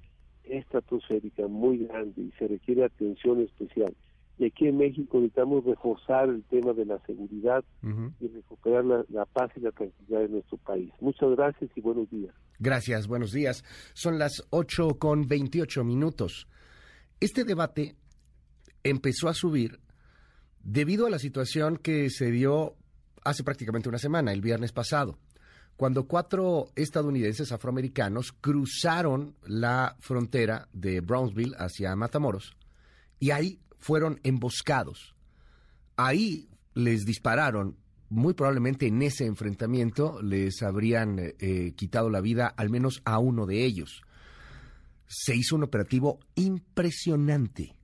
estratosférica 0.44 1.48
muy 1.48 1.86
grande 1.86 2.22
y 2.22 2.32
se 2.38 2.46
requiere 2.48 2.84
atención 2.84 3.40
especial. 3.42 3.94
Y 4.38 4.46
aquí 4.46 4.66
en 4.66 4.78
México 4.78 5.18
necesitamos 5.18 5.64
reforzar 5.64 6.28
el 6.28 6.42
tema 6.44 6.72
de 6.72 6.86
la 6.86 6.98
seguridad 7.06 7.64
y 8.20 8.28
recuperar 8.28 8.84
la, 8.84 9.24
paz 9.26 9.50
y 9.56 9.60
la 9.60 9.72
tranquilidad 9.72 10.20
de 10.20 10.28
nuestro 10.28 10.56
país. 10.58 10.90
Muchas 11.00 11.30
gracias 11.36 11.70
y 11.76 11.80
buenos 11.80 12.08
días. 12.10 12.34
Gracias, 12.58 13.06
buenos 13.06 13.32
días. 13.32 13.62
Son 13.92 14.18
las 14.18 14.44
8 14.50 14.98
con 14.98 15.26
28 15.26 15.84
minutos. 15.84 16.48
Este 17.20 17.44
debate 17.44 17.96
empezó 18.82 19.28
a 19.28 19.34
subir 19.34 19.80
debido 20.62 21.06
a 21.06 21.10
la 21.10 21.18
situación 21.18 21.76
que 21.76 22.08
se 22.10 22.30
dio 22.30 22.76
hace 23.24 23.44
prácticamente 23.44 23.88
una 23.88 23.98
semana, 23.98 24.32
el 24.32 24.40
viernes 24.40 24.72
pasado, 24.72 25.18
cuando 25.76 26.06
cuatro 26.06 26.70
estadounidenses 26.76 27.52
afroamericanos 27.52 28.32
cruzaron 28.32 29.34
la 29.44 29.96
frontera 30.00 30.68
de 30.72 31.00
Brownsville 31.00 31.54
hacia 31.58 31.96
Matamoros 31.96 32.56
y 33.18 33.30
ahí 33.30 33.60
fueron 33.78 34.20
emboscados. 34.22 35.14
Ahí 35.96 36.48
les 36.74 37.04
dispararon, 37.04 37.76
muy 38.08 38.34
probablemente 38.34 38.86
en 38.86 39.02
ese 39.02 39.26
enfrentamiento 39.26 40.20
les 40.22 40.62
habrían 40.62 41.18
eh, 41.18 41.72
quitado 41.76 42.10
la 42.10 42.20
vida 42.20 42.46
al 42.46 42.70
menos 42.70 43.00
a 43.04 43.18
uno 43.18 43.46
de 43.46 43.64
ellos. 43.64 44.02
Se 45.06 45.34
hizo 45.34 45.56
un 45.56 45.64
operativo 45.64 46.20
impresionante 46.34 47.74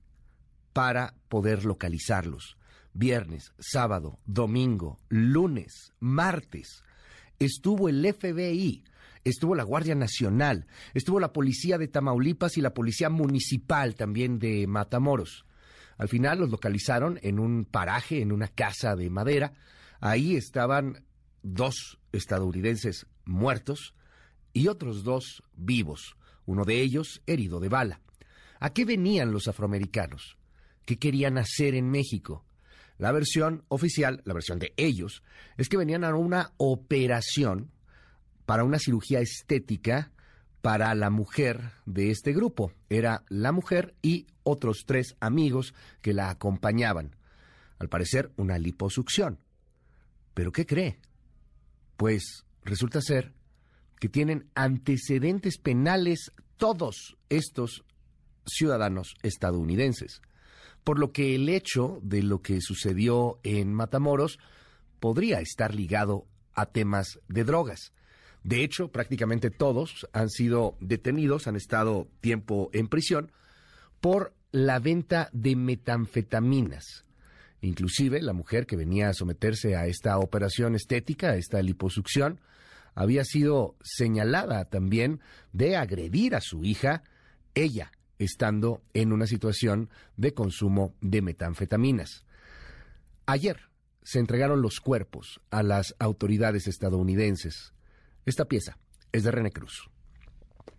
para 0.73 1.15
poder 1.27 1.65
localizarlos. 1.65 2.57
Viernes, 2.93 3.53
sábado, 3.59 4.19
domingo, 4.25 4.99
lunes, 5.09 5.93
martes. 5.99 6.83
Estuvo 7.39 7.87
el 7.87 8.05
FBI, 8.13 8.83
estuvo 9.23 9.55
la 9.55 9.63
Guardia 9.63 9.95
Nacional, 9.95 10.67
estuvo 10.93 11.19
la 11.19 11.31
Policía 11.33 11.77
de 11.77 11.87
Tamaulipas 11.87 12.57
y 12.57 12.61
la 12.61 12.73
Policía 12.73 13.09
Municipal 13.09 13.95
también 13.95 14.39
de 14.39 14.67
Matamoros. 14.67 15.45
Al 15.97 16.09
final 16.09 16.39
los 16.39 16.49
localizaron 16.49 17.19
en 17.23 17.39
un 17.39 17.65
paraje, 17.65 18.21
en 18.21 18.31
una 18.31 18.47
casa 18.47 18.95
de 18.95 19.09
madera. 19.09 19.53
Ahí 19.99 20.35
estaban 20.35 21.05
dos 21.43 21.99
estadounidenses 22.11 23.05
muertos 23.25 23.93
y 24.53 24.67
otros 24.67 25.03
dos 25.03 25.43
vivos, 25.55 26.15
uno 26.45 26.65
de 26.65 26.81
ellos 26.81 27.21
herido 27.25 27.59
de 27.59 27.69
bala. 27.69 28.01
¿A 28.59 28.71
qué 28.71 28.85
venían 28.85 29.31
los 29.31 29.47
afroamericanos? 29.47 30.37
¿Qué 30.85 30.97
querían 30.97 31.37
hacer 31.37 31.75
en 31.75 31.89
México? 31.89 32.45
La 32.99 33.13
versión 33.13 33.63
oficial, 33.69 34.21
la 34.25 34.33
versión 34.33 34.59
de 34.59 34.73
ellos, 34.75 35.23
es 35.57 35.69
que 35.69 35.77
venían 35.77 36.03
a 36.03 36.13
una 36.13 36.51
operación 36.57 37.71
para 38.45 38.65
una 38.65 38.77
cirugía 38.77 39.21
estética 39.21 40.11
para 40.61 40.93
la 40.95 41.09
mujer 41.09 41.71
de 41.85 42.11
este 42.11 42.33
grupo. 42.33 42.73
Era 42.89 43.23
la 43.29 43.53
mujer 43.53 43.95
y 44.01 44.27
otros 44.43 44.83
tres 44.85 45.15
amigos 45.21 45.73
que 46.01 46.13
la 46.13 46.29
acompañaban. 46.29 47.15
Al 47.79 47.87
parecer, 47.87 48.33
una 48.35 48.59
liposucción. 48.59 49.39
¿Pero 50.33 50.51
qué 50.51 50.65
cree? 50.65 50.99
Pues 51.95 52.43
resulta 52.65 52.99
ser 53.01 53.31
que 53.97 54.09
tienen 54.09 54.49
antecedentes 54.55 55.57
penales 55.57 56.33
todos 56.57 57.17
estos 57.29 57.85
ciudadanos 58.45 59.13
estadounidenses. 59.23 60.21
Por 60.89 60.97
lo 60.97 61.11
que 61.11 61.35
el 61.35 61.49
hecho 61.49 61.99
de 62.01 62.23
lo 62.23 62.41
que 62.41 62.61
sucedió 62.61 63.39
en 63.43 63.75
Matamoros 63.75 64.39
podría 64.99 65.39
estar 65.39 65.75
ligado 65.75 66.25
a 66.55 66.65
temas 66.65 67.19
de 67.27 67.43
drogas. 67.43 67.93
De 68.43 68.63
hecho, 68.63 68.91
prácticamente 68.91 69.51
todos 69.51 70.07
han 70.13 70.31
sido 70.31 70.77
detenidos, 70.79 71.45
han 71.45 71.55
estado 71.55 72.07
tiempo 72.21 72.71
en 72.73 72.87
prisión 72.87 73.31
por 74.01 74.33
la 74.51 74.79
venta 74.79 75.29
de 75.31 75.55
metanfetaminas. 75.55 77.05
Inclusive 77.61 78.19
la 78.23 78.33
mujer 78.33 78.65
que 78.65 78.75
venía 78.75 79.09
a 79.09 79.13
someterse 79.13 79.75
a 79.75 79.85
esta 79.85 80.17
operación 80.17 80.73
estética, 80.73 81.27
a 81.29 81.35
esta 81.35 81.61
liposucción, 81.61 82.41
había 82.95 83.23
sido 83.25 83.75
señalada 83.83 84.65
también 84.65 85.19
de 85.53 85.77
agredir 85.77 86.33
a 86.33 86.41
su 86.41 86.63
hija, 86.63 87.03
ella 87.53 87.91
estando 88.19 88.83
en 88.93 89.11
una 89.11 89.25
situación 89.25 89.89
de 90.17 90.33
consumo 90.33 90.93
de 91.01 91.21
metanfetaminas. 91.21 92.25
Ayer 93.25 93.61
se 94.03 94.19
entregaron 94.19 94.61
los 94.61 94.79
cuerpos 94.79 95.41
a 95.49 95.63
las 95.63 95.95
autoridades 95.99 96.67
estadounidenses. 96.67 97.73
Esta 98.25 98.45
pieza 98.45 98.77
es 99.11 99.23
de 99.23 99.31
René 99.31 99.51
Cruz. 99.51 99.89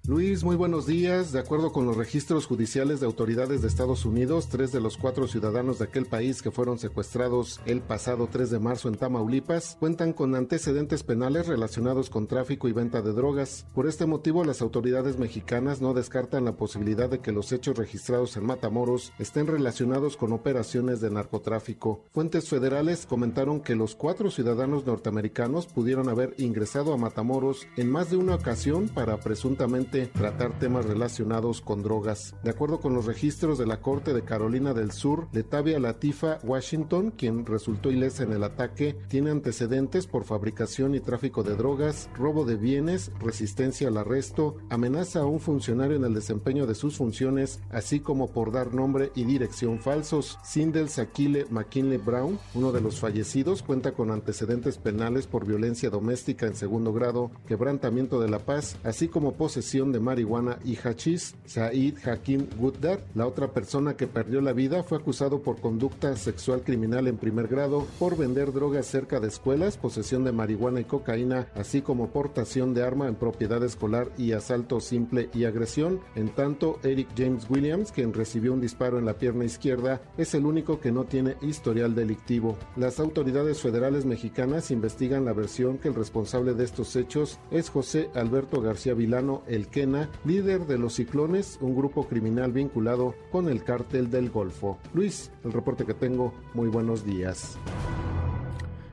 Luis, 0.07 0.45
muy 0.45 0.57
buenos 0.57 0.87
días. 0.87 1.31
De 1.31 1.39
acuerdo 1.39 1.73
con 1.73 1.85
los 1.85 1.95
registros 1.95 2.47
judiciales 2.47 3.01
de 3.01 3.07
autoridades 3.07 3.61
de 3.61 3.69
Estados 3.69 4.07
Unidos, 4.07 4.49
tres 4.49 4.73
de 4.73 4.81
los 4.81 4.97
cuatro 4.97 5.29
ciudadanos 5.29 5.79
de 5.79 5.85
aquel 5.85 6.07
país 6.07 6.41
que 6.41 6.51
fueron 6.51 6.79
secuestrados 6.79 7.61
el 7.67 7.83
pasado 7.83 8.27
3 8.27 8.51
de 8.51 8.59
marzo 8.59 8.89
en 8.89 8.95
Tamaulipas 8.95 9.77
cuentan 9.79 10.15
con 10.15 10.35
antecedentes 10.35 11.03
penales 11.03 11.47
relacionados 11.47 12.09
con 12.09 12.27
tráfico 12.27 12.67
y 12.67 12.73
venta 12.73 13.03
de 13.03 13.13
drogas. 13.13 13.67
Por 13.75 13.87
este 13.87 14.07
motivo, 14.07 14.43
las 14.43 14.63
autoridades 14.63 15.19
mexicanas 15.19 15.83
no 15.83 15.93
descartan 15.93 16.47
la 16.47 16.57
posibilidad 16.57 17.11
de 17.11 17.21
que 17.21 17.31
los 17.31 17.53
hechos 17.53 17.77
registrados 17.77 18.39
en 18.39 18.47
Matamoros 18.47 19.13
estén 19.19 19.47
relacionados 19.47 20.17
con 20.17 20.33
operaciones 20.33 21.03
de 21.03 21.11
narcotráfico. 21.11 22.07
Fuentes 22.11 22.49
federales 22.49 23.05
comentaron 23.05 23.61
que 23.61 23.77
los 23.77 23.95
cuatro 23.95 24.31
ciudadanos 24.31 24.87
norteamericanos 24.87 25.67
pudieron 25.67 26.09
haber 26.09 26.35
ingresado 26.39 26.95
a 26.95 26.97
Matamoros 26.97 27.67
en 27.77 27.91
más 27.91 28.11
de 28.11 28.17
una 28.17 28.37
ocasión 28.37 28.89
para 28.89 29.21
presuntamente 29.21 29.90
tratar 29.91 30.59
temas 30.59 30.85
relacionados 30.87 31.61
con 31.61 31.83
drogas. 31.83 32.35
De 32.43 32.51
acuerdo 32.51 32.81
con 32.81 32.95
los 32.95 33.07
registros 33.07 33.59
de 33.59 33.67
la 33.67 33.81
Corte 33.81 34.15
de 34.15 34.23
Carolina 34.23 34.73
del 34.75 34.93
Sur, 34.93 35.29
Letavia 35.33 35.79
Latifa 35.81 36.39
Washington, 36.43 37.13
quien 37.17 37.45
resultó 37.45 37.91
ilesa 37.91 38.23
en 38.23 38.33
el 38.33 38.45
ataque, 38.45 38.97
tiene 39.09 39.31
antecedentes 39.31 40.07
por 40.07 40.25
fabricación 40.25 40.95
y 40.95 41.01
tráfico 41.01 41.43
de 41.43 41.57
drogas, 41.57 42.09
robo 42.15 42.45
de 42.45 42.57
bienes, 42.57 43.11
resistencia 43.21 43.89
al 43.89 43.97
arresto, 43.97 44.57
amenaza 44.69 45.21
a 45.21 45.27
un 45.27 45.41
funcionario 45.41 45.97
en 45.97 46.05
el 46.05 46.15
desempeño 46.15 46.67
de 46.67 46.75
sus 46.75 46.97
funciones, 46.97 47.61
así 47.71 48.01
como 48.01 48.31
por 48.31 48.53
dar 48.53 48.75
nombre 48.75 49.11
y 49.15 49.25
dirección 49.25 49.81
falsos. 49.81 50.39
Sindel 50.45 50.89
Sakile 50.89 51.47
McKinley 51.51 51.99
Brown, 51.99 52.39
uno 52.55 52.73
de 52.73 52.81
los 52.81 53.01
fallecidos, 53.01 53.63
cuenta 53.63 53.93
con 53.93 54.11
antecedentes 54.11 54.79
penales 54.79 55.27
por 55.27 55.47
violencia 55.47 55.91
doméstica 55.91 56.47
en 56.47 56.55
segundo 56.55 56.93
grado, 56.93 57.31
quebrantamiento 57.47 58.21
de 58.21 58.29
la 58.29 58.41
paz, 58.41 58.77
así 58.85 59.09
como 59.09 59.35
posesión 59.35 59.80
de 59.89 60.01
marihuana 60.01 60.59
y 60.63 60.77
hachís. 60.77 61.35
Said 61.47 61.95
Hakim 62.05 62.47
Guddar, 62.59 63.01
la 63.15 63.27
otra 63.27 63.49
persona 63.49 63.97
que 63.97 64.07
perdió 64.07 64.43
la 64.43 64.53
vida, 64.53 64.83
fue 64.83 64.99
acusado 64.99 65.41
por 65.41 65.59
conducta 65.61 66.15
sexual 66.17 66.63
criminal 66.63 67.09
en 67.09 67.17
primer 67.17 67.49
grado 67.49 67.87
por 67.99 68.19
vender 68.19 68.53
drogas 68.53 68.87
cerca 68.87 69.19
de 69.19 69.29
escuelas, 69.29 69.79
posesión 69.79 70.23
de 70.25 70.33
marihuana 70.33 70.81
y 70.81 70.85
cocaína, 70.85 71.49
así 71.55 71.81
como 71.81 72.11
portación 72.11 72.75
de 72.75 72.83
arma 72.83 73.09
en 73.09 73.15
propiedad 73.15 73.65
escolar 73.65 74.11
y 74.19 74.33
asalto 74.33 74.81
simple 74.81 75.31
y 75.33 75.45
agresión. 75.45 76.01
En 76.15 76.29
tanto, 76.29 76.79
Eric 76.83 77.09
James 77.17 77.49
Williams, 77.49 77.91
quien 77.91 78.13
recibió 78.13 78.53
un 78.53 78.61
disparo 78.61 78.99
en 78.99 79.07
la 79.07 79.15
pierna 79.15 79.47
izquierda, 79.47 80.03
es 80.19 80.35
el 80.35 80.45
único 80.45 80.79
que 80.81 80.93
no 80.93 81.05
tiene 81.05 81.37
historial 81.41 81.95
delictivo. 81.95 82.59
Las 82.77 83.01
autoridades 83.01 83.63
federales 83.63 84.05
mexicanas 84.05 84.71
investigan 84.71 85.25
la 85.25 85.33
versión 85.33 85.79
que 85.79 85.89
el 85.89 85.95
responsable 85.95 86.53
de 86.53 86.65
estos 86.65 86.95
hechos 86.97 87.39
es 87.51 87.71
José 87.71 88.11
Alberto 88.15 88.61
García 88.61 88.95
Vilano, 88.95 89.43
el 89.47 89.69
Quena, 89.71 90.11
líder 90.25 90.67
de 90.67 90.79
los 90.79 90.95
Ciclones, 90.95 91.59
un 91.61 91.75
grupo 91.75 92.09
criminal 92.09 92.53
vinculado 92.53 93.15
con 93.31 93.49
el 93.49 93.63
cártel 93.65 94.11
del 94.11 94.31
Golfo. 94.31 94.79
Luis, 94.95 95.31
el 95.45 95.53
reporte 95.53 95.87
que 95.87 95.95
tengo, 95.95 96.35
muy 96.55 96.69
buenos 96.69 97.05
días. 97.05 97.59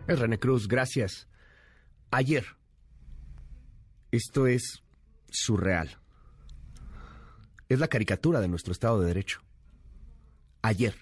Es 0.07 0.19
René 0.19 0.39
Cruz, 0.39 0.67
gracias. 0.67 1.27
Ayer, 2.11 2.45
esto 4.11 4.47
es 4.47 4.83
surreal. 5.29 5.97
Es 7.69 7.79
la 7.79 7.87
caricatura 7.87 8.39
de 8.39 8.47
nuestro 8.47 8.71
Estado 8.71 9.01
de 9.01 9.07
Derecho. 9.07 9.41
Ayer 10.61 10.95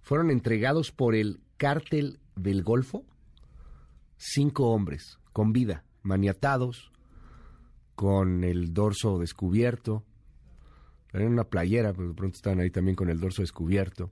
fueron 0.00 0.30
entregados 0.30 0.90
por 0.92 1.14
el 1.14 1.40
cártel 1.56 2.18
del 2.34 2.62
Golfo 2.62 3.04
cinco 4.22 4.70
hombres 4.70 5.18
con 5.32 5.52
vida, 5.52 5.84
maniatados, 6.02 6.91
con 7.94 8.44
el 8.44 8.72
dorso 8.72 9.18
descubierto. 9.18 10.04
En 11.12 11.26
una 11.28 11.44
playera, 11.44 11.92
pero 11.92 12.08
de 12.08 12.14
pronto 12.14 12.36
estaban 12.36 12.60
ahí 12.60 12.70
también 12.70 12.96
con 12.96 13.10
el 13.10 13.20
dorso 13.20 13.42
descubierto. 13.42 14.10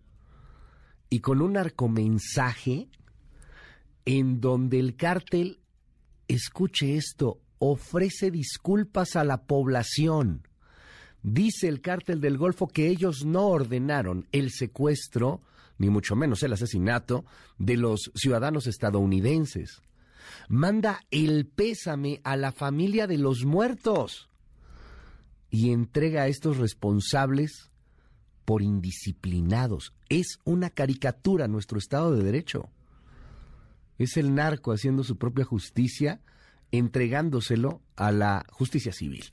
Y 1.08 1.20
con 1.20 1.40
un 1.40 1.56
arcomensaje 1.56 2.88
en 4.04 4.40
donde 4.40 4.78
el 4.78 4.96
cártel, 4.96 5.60
escuche 6.28 6.96
esto, 6.96 7.40
ofrece 7.58 8.30
disculpas 8.30 9.16
a 9.16 9.24
la 9.24 9.42
población. 9.44 10.46
Dice 11.22 11.68
el 11.68 11.80
cártel 11.80 12.20
del 12.20 12.38
Golfo 12.38 12.68
que 12.68 12.88
ellos 12.88 13.24
no 13.24 13.46
ordenaron 13.48 14.26
el 14.32 14.50
secuestro, 14.50 15.42
ni 15.78 15.90
mucho 15.90 16.16
menos 16.16 16.42
el 16.42 16.52
asesinato, 16.52 17.24
de 17.58 17.76
los 17.76 18.10
ciudadanos 18.14 18.66
estadounidenses 18.66 19.82
manda 20.48 21.00
el 21.10 21.46
pésame 21.46 22.20
a 22.24 22.36
la 22.36 22.52
familia 22.52 23.06
de 23.06 23.18
los 23.18 23.44
muertos 23.44 24.28
y 25.50 25.72
entrega 25.72 26.22
a 26.22 26.28
estos 26.28 26.58
responsables 26.58 27.70
por 28.44 28.62
indisciplinados. 28.62 29.92
Es 30.08 30.38
una 30.44 30.70
caricatura 30.70 31.48
nuestro 31.48 31.78
Estado 31.78 32.16
de 32.16 32.24
Derecho. 32.24 32.68
Es 33.98 34.16
el 34.16 34.34
narco 34.34 34.72
haciendo 34.72 35.04
su 35.04 35.18
propia 35.18 35.44
justicia, 35.44 36.20
entregándoselo 36.72 37.82
a 37.96 38.12
la 38.12 38.46
justicia 38.50 38.92
civil. 38.92 39.24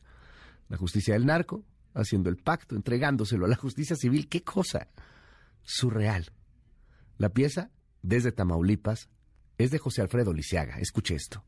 La 0.70 0.78
justicia 0.78 1.14
del 1.14 1.26
narco 1.26 1.64
haciendo 1.94 2.30
el 2.30 2.38
pacto, 2.38 2.76
entregándoselo 2.76 3.46
a 3.46 3.50
la 3.50 3.56
justicia 3.56 3.96
civil. 3.96 4.28
¿Qué 4.28 4.44
cosa? 4.44 4.88
Surreal. 5.64 6.32
La 7.18 7.30
pieza, 7.30 7.72
desde 8.04 8.32
Tamaulipas, 8.32 9.10
es 9.58 9.72
de 9.72 9.80
José 9.80 10.02
Alfredo 10.02 10.34
Lisiaga. 10.34 10.78
Escuche 10.80 11.16
esto. 11.16 11.44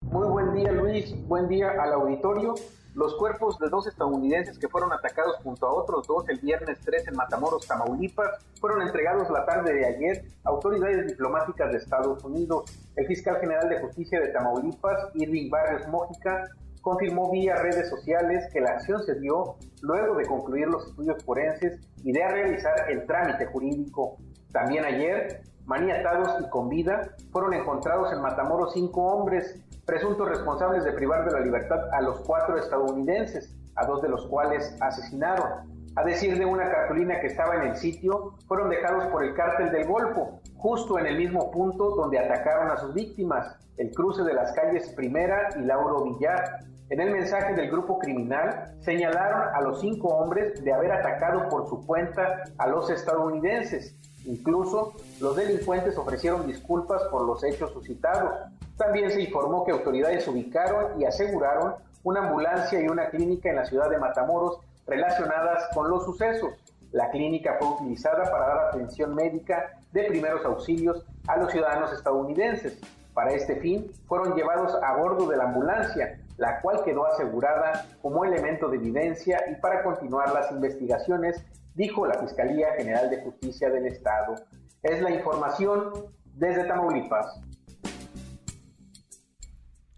Muy 0.00 0.28
buen 0.28 0.54
día 0.54 0.72
Luis, 0.72 1.14
buen 1.26 1.48
día 1.48 1.70
al 1.80 1.92
auditorio. 1.92 2.54
Los 2.94 3.16
cuerpos 3.16 3.58
de 3.58 3.68
dos 3.68 3.88
estadounidenses 3.88 4.58
que 4.58 4.68
fueron 4.68 4.92
atacados 4.92 5.36
junto 5.42 5.66
a 5.66 5.74
otros 5.74 6.06
dos 6.06 6.28
el 6.28 6.38
viernes 6.38 6.78
3 6.84 7.08
en 7.08 7.16
Matamoros, 7.16 7.66
Tamaulipas, 7.66 8.46
fueron 8.60 8.82
entregados 8.82 9.28
la 9.30 9.44
tarde 9.44 9.74
de 9.74 9.84
ayer 9.84 10.24
a 10.44 10.50
autoridades 10.50 11.08
diplomáticas 11.08 11.72
de 11.72 11.78
Estados 11.78 12.22
Unidos. 12.22 12.70
El 12.94 13.06
fiscal 13.06 13.40
general 13.40 13.68
de 13.68 13.80
justicia 13.80 14.20
de 14.20 14.28
Tamaulipas, 14.28 15.10
Irving 15.14 15.50
Barrios 15.50 15.88
Mójica, 15.88 16.44
confirmó 16.82 17.32
vía 17.32 17.56
redes 17.56 17.88
sociales 17.90 18.44
que 18.52 18.60
la 18.60 18.72
acción 18.72 19.02
se 19.02 19.18
dio 19.18 19.56
luego 19.80 20.14
de 20.14 20.26
concluir 20.26 20.68
los 20.68 20.86
estudios 20.86 21.24
forenses 21.24 21.80
y 22.04 22.12
de 22.12 22.28
realizar 22.28 22.90
el 22.90 23.04
trámite 23.06 23.46
jurídico. 23.46 24.18
También 24.52 24.84
ayer, 24.84 25.42
maniatados 25.66 26.28
y 26.40 26.48
con 26.50 26.68
vida, 26.68 27.10
fueron 27.32 27.54
encontrados 27.54 28.12
en 28.12 28.20
Matamoros 28.20 28.72
cinco 28.74 29.02
hombres, 29.06 29.60
presuntos 29.86 30.28
responsables 30.28 30.84
de 30.84 30.92
privar 30.92 31.24
de 31.24 31.32
la 31.32 31.40
libertad 31.40 31.78
a 31.92 32.00
los 32.00 32.20
cuatro 32.20 32.56
estadounidenses, 32.56 33.54
a 33.76 33.86
dos 33.86 34.02
de 34.02 34.08
los 34.08 34.26
cuales 34.26 34.76
asesinaron. 34.80 35.74
A 35.96 36.02
decir 36.02 36.36
de 36.36 36.44
una 36.44 36.68
cartulina 36.70 37.20
que 37.20 37.28
estaba 37.28 37.54
en 37.54 37.68
el 37.68 37.76
sitio, 37.76 38.34
fueron 38.48 38.68
dejados 38.68 39.06
por 39.06 39.22
el 39.22 39.32
cártel 39.34 39.70
del 39.70 39.86
Golfo, 39.86 40.40
justo 40.56 40.98
en 40.98 41.06
el 41.06 41.16
mismo 41.16 41.50
punto 41.52 41.90
donde 41.90 42.18
atacaron 42.18 42.70
a 42.70 42.76
sus 42.78 42.92
víctimas, 42.94 43.56
el 43.76 43.92
cruce 43.92 44.22
de 44.24 44.34
las 44.34 44.52
calles 44.52 44.88
Primera 44.90 45.50
y 45.56 45.60
Lauro 45.60 46.02
Villar. 46.04 46.60
En 46.90 47.00
el 47.00 47.12
mensaje 47.12 47.54
del 47.54 47.70
grupo 47.70 47.98
criminal 47.98 48.74
señalaron 48.80 49.54
a 49.54 49.60
los 49.60 49.80
cinco 49.80 50.08
hombres 50.08 50.62
de 50.64 50.72
haber 50.72 50.92
atacado 50.92 51.48
por 51.48 51.68
su 51.68 51.84
cuenta 51.86 52.42
a 52.58 52.66
los 52.66 52.90
estadounidenses 52.90 53.96
Incluso 54.24 54.94
los 55.20 55.36
delincuentes 55.36 55.96
ofrecieron 55.98 56.46
disculpas 56.46 57.02
por 57.04 57.26
los 57.26 57.44
hechos 57.44 57.72
suscitados. 57.72 58.32
También 58.76 59.10
se 59.10 59.22
informó 59.22 59.64
que 59.64 59.72
autoridades 59.72 60.26
ubicaron 60.26 61.00
y 61.00 61.04
aseguraron 61.04 61.74
una 62.02 62.26
ambulancia 62.26 62.80
y 62.80 62.88
una 62.88 63.08
clínica 63.08 63.50
en 63.50 63.56
la 63.56 63.64
ciudad 63.64 63.90
de 63.90 63.98
Matamoros 63.98 64.58
relacionadas 64.86 65.68
con 65.74 65.90
los 65.90 66.04
sucesos. 66.04 66.52
La 66.92 67.10
clínica 67.10 67.56
fue 67.58 67.68
utilizada 67.68 68.30
para 68.30 68.46
dar 68.46 68.58
atención 68.68 69.14
médica 69.14 69.72
de 69.92 70.04
primeros 70.04 70.44
auxilios 70.44 71.04
a 71.26 71.36
los 71.36 71.50
ciudadanos 71.50 71.92
estadounidenses. 71.92 72.78
Para 73.14 73.32
este 73.32 73.56
fin, 73.56 73.90
fueron 74.06 74.34
llevados 74.34 74.74
a 74.82 74.96
bordo 74.96 75.26
de 75.26 75.36
la 75.36 75.44
ambulancia, 75.44 76.18
la 76.36 76.60
cual 76.60 76.82
quedó 76.84 77.06
asegurada 77.06 77.86
como 78.02 78.24
elemento 78.24 78.68
de 78.68 78.76
evidencia 78.76 79.40
y 79.50 79.54
para 79.60 79.82
continuar 79.82 80.32
las 80.32 80.50
investigaciones, 80.50 81.44
dijo 81.74 82.06
la 82.06 82.20
Fiscalía 82.20 82.68
General 82.76 83.10
de 83.10 83.22
Justicia 83.22 83.68
del 83.70 83.86
Estado. 83.86 84.36
Es 84.82 85.02
la 85.02 85.10
información 85.10 85.92
desde 86.34 86.64
Tamaulipas. 86.64 87.40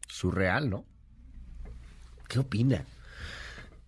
Surreal, 0.09 0.71
¿no? 0.71 0.85
¿Qué 2.29 2.41
opina? 2.41 2.85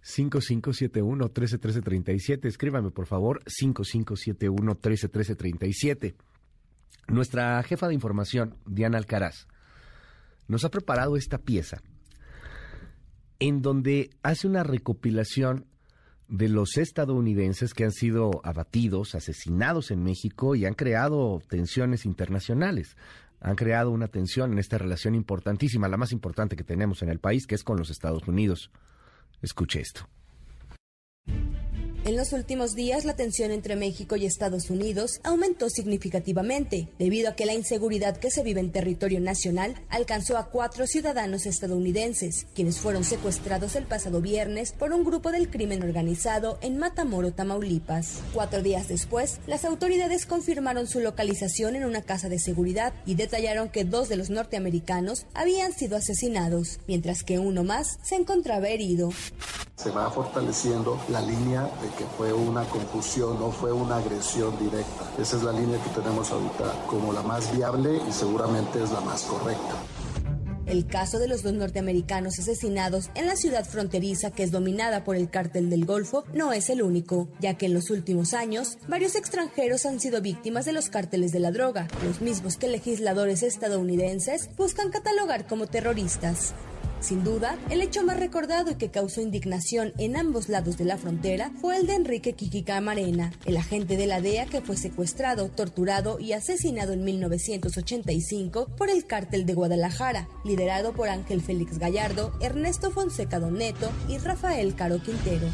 5571-131337. 0.03 2.47
Escríbame, 2.47 2.91
por 2.91 3.07
favor, 3.07 3.41
5571-131337. 3.45 6.15
Nuestra 7.09 7.63
jefa 7.63 7.89
de 7.89 7.95
información, 7.95 8.57
Diana 8.67 8.99
Alcaraz, 8.99 9.47
nos 10.47 10.65
ha 10.65 10.71
preparado 10.71 11.17
esta 11.17 11.39
pieza 11.39 11.83
en 13.39 13.63
donde 13.63 14.11
hace 14.23 14.47
una 14.47 14.63
recopilación 14.65 15.67
de 16.29 16.49
los 16.49 16.77
estadounidenses 16.77 17.75
que 17.75 17.85
han 17.85 17.93
sido 17.93 18.41
abatidos, 18.45 19.15
asesinados 19.15 19.91
en 19.91 20.03
México 20.03 20.55
y 20.55 20.67
han 20.67 20.75
creado 20.75 21.43
tensiones 21.49 22.05
internacionales. 22.05 22.97
Han 23.41 23.57
creado 23.57 23.91
una 23.91 24.09
tensión 24.09 24.53
en 24.53 24.59
esta 24.59 24.79
relación 24.79 25.15
importantísima, 25.15 25.89
la 25.89 25.97
más 25.97 26.13
importante 26.13 26.57
que 26.57 26.65
tenemos 26.65 27.03
en 27.03 27.09
el 27.09 27.19
país, 27.19 27.47
que 27.47 27.55
es 27.55 27.65
con 27.65 27.79
los 27.79 27.91
Estados 27.91 28.27
Unidos. 28.29 28.71
Escuche 29.41 29.81
esto. 29.81 30.09
En 32.05 32.17
los 32.17 32.33
últimos 32.33 32.75
días, 32.75 33.05
la 33.05 33.17
tensión 33.17 33.51
entre 33.51 33.77
México 33.77 34.17
y 34.17 34.25
Estados 34.25 34.71
Unidos 34.71 35.21
aumentó 35.25 35.69
significativamente, 35.69 36.89
debido 36.99 37.29
a 37.29 37.35
que 37.35 37.45
la 37.45 37.53
inseguridad 37.55 38.17
que 38.17 38.31
se 38.31 38.43
vive 38.43 38.61
en 38.61 38.73
territorio 38.73 39.21
nacional 39.21 39.75
alcanzó 39.91 40.39
a 40.39 40.47
cuatro 40.47 40.87
ciudadanos 40.87 41.45
estadounidenses, 41.45 42.47
quienes 42.55 42.79
fueron 42.79 43.05
secuestrados 43.05 43.77
el 43.77 43.85
pasado 43.85 44.23
viernes 44.23 44.73
por 44.73 44.93
un 44.93 45.05
grupo 45.05 45.33
del 45.33 45.51
crimen 45.51 45.83
organizado 45.83 46.59
en 46.63 46.79
Matamoro, 46.79 47.33
Tamaulipas. 47.33 48.21
Cuatro 48.33 48.63
días 48.63 48.89
después, 48.89 49.41
las 49.47 49.65
autoridades 49.65 50.25
confirmaron 50.25 50.87
su 50.87 51.01
localización 51.01 51.77
en 51.77 51.85
una 51.85 52.03
casa 52.03 52.29
de 52.29 52.39
seguridad 52.39 52.95
y 53.05 53.17
detallaron 53.17 53.69
que 53.69 53.85
dos 53.85 54.09
de 54.09 54.17
los 54.17 54.31
norteamericanos 54.31 55.27
habían 55.35 55.73
sido 55.73 55.97
asesinados, 55.97 56.79
mientras 56.87 57.23
que 57.23 57.39
uno 57.39 57.65
más 57.65 57.99
se 58.03 58.15
encontraba 58.15 58.69
herido. 58.69 59.11
Se 59.77 59.91
va 59.91 60.11
fortaleciendo 60.11 61.01
la 61.09 61.21
línea 61.21 61.63
de 61.63 61.88
que 61.97 62.05
fue 62.17 62.33
una 62.33 62.65
confusión, 62.65 63.39
no 63.39 63.51
fue 63.51 63.73
una 63.73 63.97
agresión 63.97 64.59
directa. 64.59 65.05
Esa 65.19 65.37
es 65.37 65.43
la 65.43 65.53
línea 65.53 65.83
que 65.83 65.91
tenemos 65.91 66.31
ahorita 66.31 66.87
como 66.87 67.13
la 67.13 67.23
más 67.23 67.55
viable 67.57 68.01
y 68.09 68.13
seguramente 68.13 68.83
es 68.83 68.91
la 68.91 69.01
más 69.01 69.23
correcta. 69.23 69.77
El 70.69 70.87
caso 70.87 71.19
de 71.19 71.29
los 71.29 71.43
dos 71.43 71.55
norteamericanos 71.55 72.39
asesinados 72.39 73.09
en 73.15 73.27
la 73.27 73.37
ciudad 73.37 73.65
fronteriza 73.65 74.31
que 74.31 74.43
es 74.43 74.51
dominada 74.51 75.03
por 75.03 75.17
el 75.17 75.31
cártel 75.31 75.71
del 75.71 75.87
Golfo 75.87 76.25
no 76.35 76.53
es 76.53 76.69
el 76.69 76.83
único, 76.83 77.31
ya 77.41 77.55
que 77.55 77.67
en 77.67 77.73
los 77.73 77.89
últimos 77.89 78.35
años 78.35 78.77
varios 78.87 79.15
extranjeros 79.15 79.87
han 79.87 79.99
sido 79.99 80.21
víctimas 80.21 80.67
de 80.67 80.73
los 80.73 80.91
cárteles 80.91 81.33
de 81.33 81.41
la 81.41 81.53
droga, 81.53 81.89
los 82.05 82.21
mismos 82.21 82.59
que 82.59 82.69
legisladores 82.69 83.43
estadounidenses 83.43 84.51
buscan 84.59 84.91
catalogar 84.91 85.47
como 85.47 85.67
terroristas. 85.67 86.53
Sin 87.01 87.23
duda, 87.23 87.57
el 87.71 87.81
hecho 87.81 88.03
más 88.03 88.19
recordado 88.19 88.73
y 88.73 88.75
que 88.75 88.91
causó 88.91 89.21
indignación 89.21 89.93
en 89.99 90.17
ambos 90.17 90.49
lados 90.49 90.77
de 90.77 90.85
la 90.85 90.99
frontera 90.99 91.53
fue 91.61 91.77
el 91.77 91.87
de 91.87 91.95
Enrique 91.95 92.33
Kiki 92.33 92.65
Camarena, 92.65 93.33
el 93.45 93.57
agente 93.57 93.97
de 93.97 94.09
la 94.09 94.21
DEA 94.21 94.47
que 94.47 94.61
fue 94.61 94.77
secuestrado, 94.77 95.49
torturado 95.49 96.19
y 96.19 96.33
asesinado 96.33 96.93
en 96.93 97.05
1985 97.05 98.69
por 98.77 98.91
el 98.91 99.07
cártel 99.07 99.47
de 99.47 99.55
Guadalajara, 99.55 100.29
liderado 100.45 100.93
por 100.93 101.09
Ángel 101.09 101.41
Félix 101.41 101.79
Gallardo, 101.79 102.33
Ernesto 102.41 102.91
Fonseca 102.91 103.39
Doneto 103.39 103.91
y 104.09 104.19
Rafael 104.19 104.75
Caro 104.75 105.01
Quintero. 105.01 105.49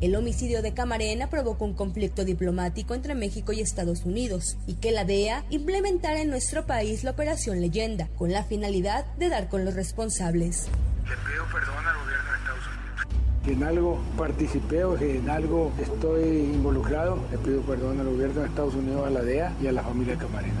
El 0.00 0.16
homicidio 0.16 0.60
de 0.60 0.74
Camarena 0.74 1.30
provocó 1.30 1.64
un 1.64 1.74
conflicto 1.74 2.24
diplomático 2.24 2.94
entre 2.94 3.14
México 3.14 3.52
y 3.52 3.60
Estados 3.60 4.04
Unidos 4.04 4.56
y 4.66 4.74
que 4.74 4.92
la 4.92 5.04
DEA 5.04 5.44
implementara 5.50 6.20
en 6.20 6.30
nuestro 6.30 6.66
país 6.66 7.04
la 7.04 7.12
Operación 7.12 7.60
Leyenda 7.60 8.08
con 8.16 8.32
la 8.32 8.44
finalidad 8.44 9.06
de 9.16 9.28
dar 9.28 9.48
con 9.48 9.64
los 9.64 9.74
responsables. 9.74 10.68
Le 11.04 11.16
pido 11.16 11.44
perdón 11.52 11.86
al 11.86 11.96
gobierno 12.02 12.30
de 12.30 12.36
Estados 12.38 12.64
Unidos. 12.66 13.44
Si 13.44 13.52
en 13.52 13.62
algo 13.62 14.00
participé 14.18 14.84
o 14.84 14.98
si 14.98 15.04
en 15.04 15.30
algo 15.30 15.72
estoy 15.80 16.22
involucrado, 16.38 17.18
le 17.30 17.38
pido 17.38 17.62
perdón 17.62 18.00
al 18.00 18.06
gobierno 18.06 18.40
de 18.40 18.48
Estados 18.48 18.74
Unidos, 18.74 19.06
a 19.06 19.10
la 19.10 19.22
DEA 19.22 19.54
y 19.62 19.68
a 19.68 19.72
la 19.72 19.82
familia 19.82 20.16
Camarena. 20.16 20.60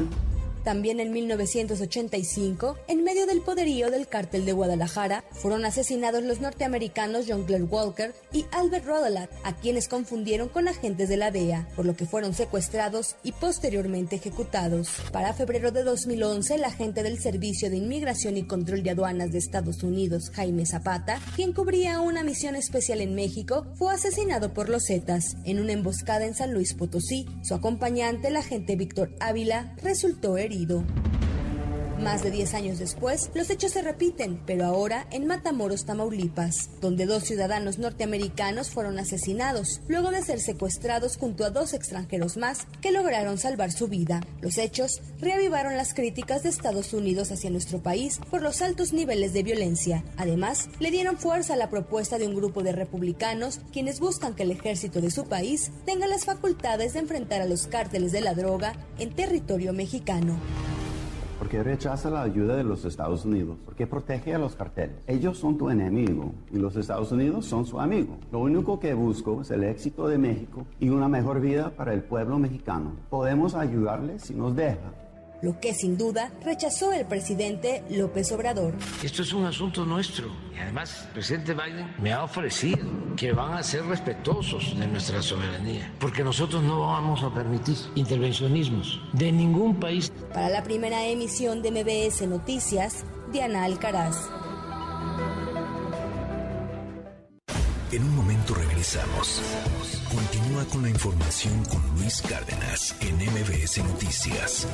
También 0.64 0.98
en 0.98 1.12
1985, 1.12 2.78
en 2.88 3.04
medio 3.04 3.26
del 3.26 3.42
poderío 3.42 3.90
del 3.90 4.08
cártel 4.08 4.46
de 4.46 4.54
Guadalajara, 4.54 5.22
fueron 5.32 5.66
asesinados 5.66 6.24
los 6.24 6.40
norteamericanos 6.40 7.26
John 7.28 7.44
Clare 7.44 7.64
Walker 7.64 8.14
y 8.32 8.46
Albert 8.50 8.86
Rodelat, 8.86 9.30
a 9.44 9.54
quienes 9.54 9.88
confundieron 9.88 10.48
con 10.48 10.66
agentes 10.66 11.10
de 11.10 11.18
la 11.18 11.30
DEA, 11.30 11.68
por 11.76 11.84
lo 11.84 11.94
que 11.96 12.06
fueron 12.06 12.32
secuestrados 12.32 13.16
y 13.22 13.32
posteriormente 13.32 14.16
ejecutados. 14.16 14.88
Para 15.12 15.34
febrero 15.34 15.70
de 15.70 15.82
2011, 15.82 16.54
el 16.54 16.64
agente 16.64 17.02
del 17.02 17.20
Servicio 17.20 17.68
de 17.68 17.76
Inmigración 17.76 18.38
y 18.38 18.46
Control 18.46 18.82
de 18.82 18.90
Aduanas 18.90 19.32
de 19.32 19.38
Estados 19.38 19.82
Unidos, 19.82 20.30
Jaime 20.32 20.64
Zapata, 20.64 21.20
quien 21.36 21.52
cubría 21.52 22.00
una 22.00 22.22
misión 22.22 22.56
especial 22.56 23.02
en 23.02 23.14
México, 23.14 23.66
fue 23.74 23.92
asesinado 23.92 24.54
por 24.54 24.70
los 24.70 24.86
Zetas 24.86 25.36
en 25.44 25.60
una 25.60 25.72
emboscada 25.72 26.24
en 26.24 26.34
San 26.34 26.54
Luis 26.54 26.72
Potosí. 26.72 27.26
Su 27.42 27.54
acompañante, 27.54 28.28
el 28.28 28.36
agente 28.36 28.76
Víctor 28.76 29.14
Ávila, 29.20 29.74
resultó 29.82 30.38
herido 30.38 30.53
herido. 30.54 30.84
Más 32.04 32.22
de 32.22 32.30
10 32.30 32.52
años 32.52 32.78
después, 32.78 33.30
los 33.32 33.48
hechos 33.48 33.72
se 33.72 33.80
repiten, 33.80 34.38
pero 34.44 34.66
ahora 34.66 35.06
en 35.10 35.26
Matamoros, 35.26 35.86
Tamaulipas, 35.86 36.68
donde 36.82 37.06
dos 37.06 37.24
ciudadanos 37.24 37.78
norteamericanos 37.78 38.68
fueron 38.68 38.98
asesinados, 38.98 39.80
luego 39.88 40.10
de 40.10 40.20
ser 40.20 40.38
secuestrados 40.38 41.16
junto 41.16 41.46
a 41.46 41.50
dos 41.50 41.72
extranjeros 41.72 42.36
más 42.36 42.66
que 42.82 42.92
lograron 42.92 43.38
salvar 43.38 43.72
su 43.72 43.88
vida. 43.88 44.20
Los 44.42 44.58
hechos 44.58 45.00
reavivaron 45.18 45.78
las 45.78 45.94
críticas 45.94 46.42
de 46.42 46.50
Estados 46.50 46.92
Unidos 46.92 47.32
hacia 47.32 47.48
nuestro 47.48 47.82
país 47.82 48.20
por 48.30 48.42
los 48.42 48.60
altos 48.60 48.92
niveles 48.92 49.32
de 49.32 49.42
violencia. 49.42 50.04
Además, 50.18 50.68
le 50.80 50.90
dieron 50.90 51.16
fuerza 51.16 51.54
a 51.54 51.56
la 51.56 51.70
propuesta 51.70 52.18
de 52.18 52.26
un 52.26 52.34
grupo 52.34 52.62
de 52.62 52.72
republicanos 52.72 53.60
quienes 53.72 53.98
buscan 53.98 54.34
que 54.34 54.42
el 54.42 54.50
ejército 54.50 55.00
de 55.00 55.10
su 55.10 55.24
país 55.24 55.70
tenga 55.86 56.06
las 56.06 56.26
facultades 56.26 56.92
de 56.92 56.98
enfrentar 56.98 57.40
a 57.40 57.46
los 57.46 57.66
cárteles 57.66 58.12
de 58.12 58.20
la 58.20 58.34
droga 58.34 58.74
en 58.98 59.14
territorio 59.14 59.72
mexicano 59.72 60.38
porque 61.38 61.62
rechaza 61.62 62.10
la 62.10 62.22
ayuda 62.22 62.56
de 62.56 62.64
los 62.64 62.84
Estados 62.84 63.24
Unidos, 63.24 63.56
porque 63.64 63.86
protege 63.86 64.34
a 64.34 64.38
los 64.38 64.56
carteles. 64.56 64.96
Ellos 65.06 65.38
son 65.38 65.58
tu 65.58 65.70
enemigo 65.70 66.32
y 66.52 66.58
los 66.58 66.76
Estados 66.76 67.12
Unidos 67.12 67.46
son 67.46 67.66
su 67.66 67.80
amigo. 67.80 68.16
Lo 68.32 68.40
único 68.40 68.80
que 68.80 68.94
busco 68.94 69.42
es 69.42 69.50
el 69.50 69.64
éxito 69.64 70.08
de 70.08 70.18
México 70.18 70.66
y 70.80 70.88
una 70.88 71.08
mejor 71.08 71.40
vida 71.40 71.70
para 71.70 71.92
el 71.92 72.02
pueblo 72.02 72.38
mexicano. 72.38 72.92
Podemos 73.10 73.54
ayudarles 73.54 74.22
si 74.22 74.34
nos 74.34 74.54
deja 74.56 75.03
lo 75.42 75.60
que 75.60 75.74
sin 75.74 75.96
duda 75.96 76.30
rechazó 76.42 76.92
el 76.92 77.06
presidente 77.06 77.82
López 77.90 78.32
Obrador. 78.32 78.74
Esto 79.02 79.22
es 79.22 79.32
un 79.32 79.44
asunto 79.44 79.84
nuestro 79.84 80.30
y 80.54 80.58
además 80.58 81.04
el 81.06 81.12
presidente 81.12 81.54
Biden 81.54 81.94
me 82.00 82.12
ha 82.12 82.24
ofrecido 82.24 82.86
que 83.16 83.32
van 83.32 83.54
a 83.54 83.62
ser 83.62 83.84
respetuosos 83.84 84.78
de 84.78 84.86
nuestra 84.86 85.22
soberanía, 85.22 85.92
porque 85.98 86.24
nosotros 86.24 86.62
no 86.62 86.80
vamos 86.80 87.22
a 87.22 87.32
permitir 87.32 87.76
intervencionismos 87.94 89.00
de 89.12 89.32
ningún 89.32 89.78
país. 89.78 90.12
Para 90.32 90.48
la 90.48 90.62
primera 90.62 91.06
emisión 91.06 91.62
de 91.62 91.70
MBS 91.70 92.26
Noticias, 92.26 93.04
Diana 93.32 93.64
Alcaraz. 93.64 94.16
En 97.92 98.02
un 98.02 98.16
momento 98.16 98.33
Continúa 100.10 100.64
con 100.66 100.82
la 100.82 100.90
información 100.90 101.64
con 101.64 101.80
Luis 101.96 102.20
Cárdenas 102.20 102.94
en 103.00 103.16
MBS 103.16 103.78
Noticias. 103.82 104.68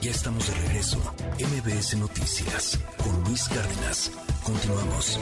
Ya 0.00 0.10
estamos 0.10 0.46
de 0.46 0.54
regreso. 0.54 0.98
MBS 1.38 1.98
Noticias 1.98 2.80
con 2.96 3.22
Luis 3.24 3.46
Cárdenas. 3.50 4.10
Continuamos. 4.42 5.18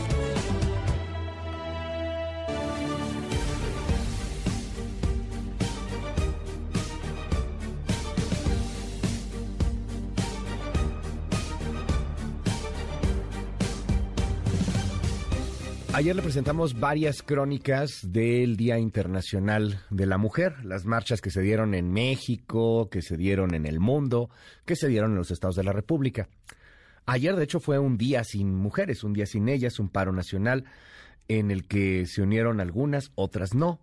Ayer 15.99 16.15
le 16.15 16.23
presentamos 16.23 16.79
varias 16.79 17.23
crónicas 17.23 18.13
del 18.13 18.57
Día 18.57 18.79
Internacional 18.79 19.81
de 19.91 20.07
la 20.07 20.17
Mujer, 20.17 20.65
las 20.65 20.85
marchas 20.85 21.21
que 21.21 21.33
se 21.33 21.41
dieron 21.41 21.75
en 21.75 21.91
México, 21.91 22.89
que 22.89 23.03
se 23.03 23.17
dieron 23.17 23.53
en 23.53 23.67
el 23.67 23.81
mundo, 23.81 24.31
que 24.65 24.77
se 24.77 24.87
dieron 24.87 25.11
en 25.11 25.17
los 25.17 25.33
estados 25.33 25.57
de 25.57 25.65
la 25.65 25.73
República. 25.73 26.29
Ayer, 27.05 27.35
de 27.35 27.43
hecho, 27.43 27.59
fue 27.59 27.81
un 27.81 27.99
día 27.99 28.23
sin 28.23 28.55
mujeres, 28.55 29.03
un 29.03 29.13
día 29.13 29.27
sin 29.27 29.49
ellas, 29.49 29.81
un 29.81 29.89
paro 29.89 30.13
nacional 30.13 30.67
en 31.27 31.51
el 31.51 31.67
que 31.67 32.07
se 32.07 32.23
unieron 32.23 32.61
algunas, 32.61 33.11
otras 33.17 33.57
no. 33.57 33.81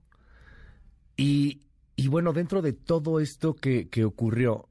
Y, 1.18 1.64
bueno, 2.08 2.32
dentro 2.32 2.62
de 2.62 2.72
todo 2.72 3.20
esto 3.20 3.56
que, 3.56 3.90
que 3.90 4.06
ocurrió, 4.06 4.70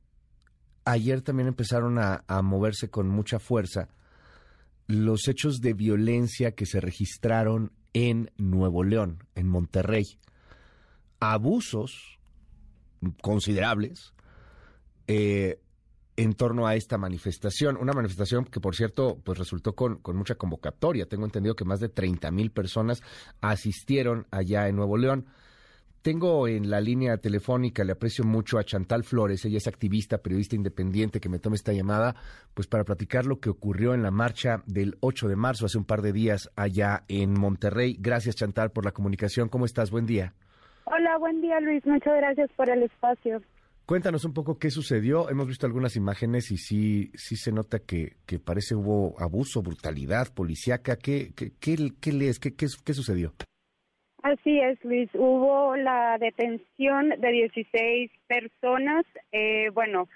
ayer 0.87 1.21
también 1.21 1.49
empezaron 1.49 1.99
a, 1.99 2.25
moverse 2.41 2.89
con 2.89 3.07
mucha 3.07 3.39
fuerza 3.39 3.91
los 4.87 5.29
hechos 5.29 5.61
de 5.61 5.73
violencia 5.73 6.53
que 6.53 6.67
se 6.67 6.81
registraron 6.81 7.73
en 7.93 8.31
Nuevo 8.37 8.85
León, 8.85 9.25
en 9.35 9.49
Monterrey. 9.49 10.05
Abusos 11.21 12.19
considerables 13.23 14.15
eh, 15.07 15.61
en 16.17 16.35
torno 16.35 16.67
a 16.67 16.75
esta 16.75 16.99
manifestación. 16.99 17.77
Una 17.77 17.93
manifestación 17.93 18.45
que, 18.45 18.61
por 18.61 18.77
cierto, 18.77 19.21
pues 19.25 19.39
resultó 19.39 19.75
con, 19.75 19.97
con 19.99 20.17
mucha 20.17 20.35
convocatoria. 20.35 21.07
Tengo 21.07 21.25
entendido 21.25 21.57
que 21.57 21.65
más 21.65 21.81
de 21.81 21.89
30 21.89 22.31
mil 22.31 22.51
personas 22.51 23.03
asistieron 23.41 24.27
allá 24.31 24.69
en 24.69 24.77
Nuevo 24.77 24.97
León. 24.97 25.27
Tengo 26.05 26.49
en 26.49 26.69
la 26.69 26.83
línea 26.83 27.17
telefónica, 27.17 27.83
le 27.83 27.93
aprecio 27.93 28.27
mucho 28.27 28.59
a 28.59 28.65
Chantal 28.65 29.05
Flores, 29.05 29.43
ella 29.47 29.57
es 29.57 29.67
activista, 29.67 30.19
periodista 30.19 30.55
independiente, 30.55 31.19
que 31.19 31.31
me 31.31 31.39
tome 31.39 31.57
esta 31.57 31.73
llamada, 31.73 32.15
pues 32.53 32.69
para 32.69 32.85
platicar 32.85 33.25
lo 33.25 33.41
que 33.41 33.49
ocurrió 33.49 33.95
en 33.95 34.03
la 34.03 34.11
marcha 34.11 34.63
del 34.67 34.99
8 35.01 35.29
de 35.29 35.37
marzo, 35.37 35.65
hace 35.65 35.79
un 35.79 35.87
par 35.87 36.03
de 36.03 36.13
días, 36.13 36.51
allá 36.57 37.05
en 37.09 37.33
Monterrey. 37.33 37.97
Gracias, 37.99 38.37
Chantal, 38.37 38.71
por 38.71 38.85
la 38.85 38.93
comunicación. 38.93 39.49
¿Cómo 39.49 39.65
estás? 39.65 39.91
Buen 39.91 40.05
día. 40.05 40.35
Hola, 40.85 41.17
buen 41.17 41.41
día, 41.41 41.59
Luis. 41.61 41.87
Muchas 41.87 42.15
gracias 42.19 42.51
por 42.55 42.69
el 42.69 42.83
espacio. 42.83 43.41
Cuéntanos 43.87 44.27
un 44.27 44.35
poco 44.35 44.59
qué 44.59 44.71
sucedió. 44.71 45.31
Hemos 45.31 45.47
visto 45.47 45.65
algunas 45.65 45.97
imágenes 45.97 46.51
y 46.51 46.59
sí, 46.59 47.13
sí 47.15 47.37
se 47.37 47.51
nota 47.51 47.79
que, 47.79 48.19
que 48.27 48.39
parece 48.39 48.75
hubo 48.75 49.19
abuso, 49.19 49.63
brutalidad 49.63 50.35
policíaca. 50.35 50.97
¿Qué, 50.97 51.33
qué, 51.35 51.55
qué, 51.59 51.95
qué 51.99 52.13
lees? 52.13 52.39
¿Qué, 52.39 52.55
qué, 52.55 52.67
qué 52.85 52.93
sucedió? 52.93 53.33
Así 54.25 54.59
es, 54.59 54.83
Luis. 54.83 55.11
Hubo 55.13 55.77
la 55.77 56.17
detención 56.17 57.11
de 57.11 57.31
16 57.31 58.11
personas. 58.27 59.05
Eh, 59.33 59.69
bueno, 59.75 60.09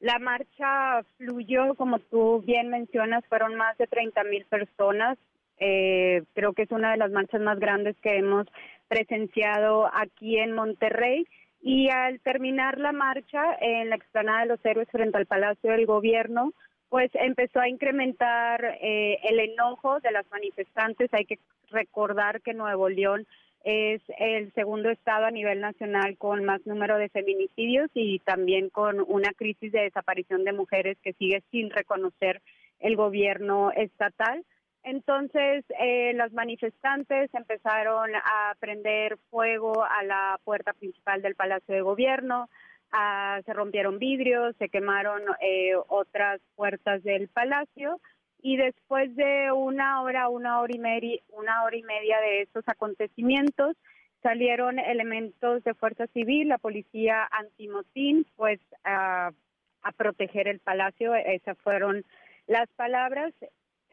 la 0.00 0.18
marcha 0.18 1.02
fluyó, 1.16 1.74
como 1.74 1.98
tú 1.98 2.42
bien 2.42 2.68
mencionas, 2.68 3.24
fueron 3.26 3.54
más 3.54 3.78
de 3.78 3.86
30 3.86 4.22
mil 4.24 4.44
personas. 4.44 5.16
Eh, 5.56 6.24
creo 6.34 6.52
que 6.52 6.64
es 6.64 6.70
una 6.72 6.90
de 6.90 6.98
las 6.98 7.10
marchas 7.10 7.40
más 7.40 7.58
grandes 7.58 7.96
que 8.02 8.18
hemos 8.18 8.46
presenciado 8.86 9.88
aquí 9.94 10.36
en 10.36 10.52
Monterrey. 10.52 11.26
Y 11.62 11.88
al 11.88 12.20
terminar 12.20 12.78
la 12.78 12.92
marcha 12.92 13.56
en 13.62 13.88
la 13.88 13.96
explanada 13.96 14.40
de 14.40 14.48
los 14.48 14.66
héroes 14.66 14.90
frente 14.90 15.16
al 15.16 15.24
Palacio 15.24 15.70
del 15.70 15.86
Gobierno, 15.86 16.52
pues 16.90 17.10
empezó 17.14 17.60
a 17.60 17.68
incrementar 17.70 18.62
eh, 18.82 19.20
el 19.22 19.40
enojo 19.40 20.00
de 20.00 20.12
las 20.12 20.30
manifestantes. 20.30 21.08
Hay 21.14 21.24
que 21.24 21.38
recordar 21.70 22.42
que 22.42 22.52
Nuevo 22.52 22.90
León 22.90 23.26
es 23.64 24.02
el 24.18 24.52
segundo 24.52 24.90
estado 24.90 25.24
a 25.24 25.30
nivel 25.30 25.60
nacional 25.60 26.18
con 26.18 26.44
más 26.44 26.64
número 26.66 26.98
de 26.98 27.08
feminicidios 27.08 27.90
y 27.94 28.18
también 28.20 28.68
con 28.68 29.00
una 29.00 29.32
crisis 29.32 29.72
de 29.72 29.82
desaparición 29.82 30.44
de 30.44 30.52
mujeres 30.52 30.98
que 31.02 31.14
sigue 31.14 31.42
sin 31.50 31.70
reconocer 31.70 32.42
el 32.80 32.94
gobierno 32.94 33.72
estatal. 33.72 34.44
Entonces, 34.82 35.64
eh, 35.80 36.12
los 36.14 36.30
manifestantes 36.34 37.32
empezaron 37.32 38.14
a 38.14 38.54
prender 38.60 39.16
fuego 39.30 39.82
a 39.82 40.04
la 40.04 40.38
puerta 40.44 40.74
principal 40.74 41.22
del 41.22 41.34
Palacio 41.34 41.74
de 41.74 41.80
Gobierno, 41.80 42.50
se 43.44 43.52
rompieron 43.52 43.98
vidrios, 43.98 44.54
se 44.58 44.68
quemaron 44.68 45.22
eh, 45.40 45.72
otras 45.88 46.40
puertas 46.54 47.02
del 47.02 47.28
palacio 47.28 47.98
y 48.44 48.58
después 48.58 49.16
de 49.16 49.50
una 49.52 50.02
hora, 50.02 50.28
una 50.28 50.60
hora 50.60 50.74
y 50.76 50.78
media, 50.78 52.20
de 52.20 52.42
estos 52.42 52.62
acontecimientos, 52.66 53.74
salieron 54.22 54.78
elementos 54.78 55.64
de 55.64 55.72
fuerza 55.72 56.06
civil, 56.08 56.48
la 56.48 56.58
policía 56.58 57.26
antimotín, 57.30 58.26
pues 58.36 58.60
a, 58.84 59.32
a 59.80 59.92
proteger 59.92 60.46
el 60.46 60.60
palacio. 60.60 61.14
Esas 61.14 61.56
fueron 61.60 62.04
las 62.46 62.68
palabras. 62.76 63.32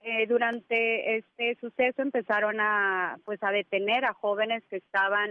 Eh, 0.03 0.28
durante 0.28 1.15
este 1.15 1.56
suceso 1.61 2.02
empezaron 2.02 2.60
a, 2.60 3.19
pues, 3.23 3.41
a 3.44 3.52
detener 3.52 4.03
a 4.03 4.14
jóvenes 4.14 4.65
que 4.69 4.78
estaban 4.78 5.30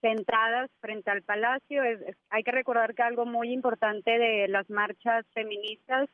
sentadas 0.00 0.72
frente 0.80 1.12
al 1.12 1.22
palacio. 1.22 1.84
hay 2.30 2.42
que 2.42 2.50
recordar 2.50 2.96
que 2.96 3.02
algo 3.02 3.26
muy 3.26 3.52
importante 3.52 4.18
de 4.18 4.48
las 4.48 4.68
marchas 4.70 5.24
feministas 5.34 6.08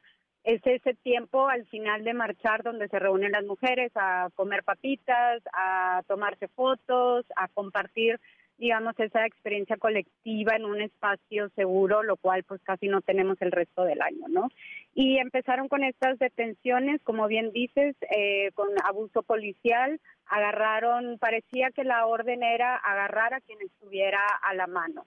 es 0.44 0.60
ese 0.64 0.94
tiempo 0.94 1.48
al 1.48 1.66
final 1.66 2.04
de 2.04 2.14
marchar 2.14 2.62
donde 2.62 2.88
se 2.88 2.98
reúnen 2.98 3.32
las 3.32 3.44
mujeres 3.44 3.92
a 3.94 4.28
comer 4.34 4.64
papitas, 4.64 5.42
a 5.52 6.02
tomarse 6.08 6.48
fotos, 6.48 7.24
a 7.36 7.46
compartir, 7.48 8.18
digamos, 8.58 8.98
esa 8.98 9.24
experiencia 9.24 9.76
colectiva 9.76 10.56
en 10.56 10.64
un 10.64 10.80
espacio 10.80 11.48
seguro, 11.50 12.02
lo 12.02 12.16
cual 12.16 12.42
pues 12.42 12.60
casi 12.62 12.88
no 12.88 13.00
tenemos 13.02 13.40
el 13.40 13.52
resto 13.52 13.84
del 13.84 14.02
año, 14.02 14.26
¿no? 14.28 14.48
Y 14.94 15.18
empezaron 15.18 15.68
con 15.68 15.84
estas 15.84 16.18
detenciones, 16.18 17.00
como 17.02 17.28
bien 17.28 17.52
dices, 17.52 17.96
eh, 18.16 18.50
con 18.54 18.68
abuso 18.84 19.22
policial, 19.22 20.00
agarraron, 20.26 21.18
parecía 21.18 21.70
que 21.70 21.84
la 21.84 22.06
orden 22.06 22.42
era 22.42 22.76
agarrar 22.76 23.34
a 23.34 23.40
quien 23.40 23.60
estuviera 23.62 24.20
a 24.42 24.54
la 24.54 24.66
mano. 24.66 25.06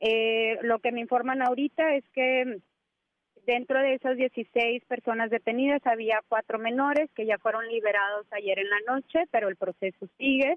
Eh, 0.00 0.58
lo 0.62 0.80
que 0.80 0.92
me 0.92 1.00
informan 1.00 1.40
ahorita 1.40 1.94
es 1.94 2.04
que 2.10 2.58
Dentro 3.46 3.78
de 3.78 3.94
esas 3.94 4.16
16 4.16 4.84
personas 4.86 5.28
detenidas 5.28 5.86
había 5.86 6.22
cuatro 6.28 6.58
menores 6.58 7.10
que 7.14 7.26
ya 7.26 7.36
fueron 7.38 7.68
liberados 7.68 8.26
ayer 8.30 8.58
en 8.58 8.70
la 8.70 8.80
noche, 8.94 9.24
pero 9.30 9.48
el 9.48 9.56
proceso 9.56 10.06
sigue. 10.16 10.56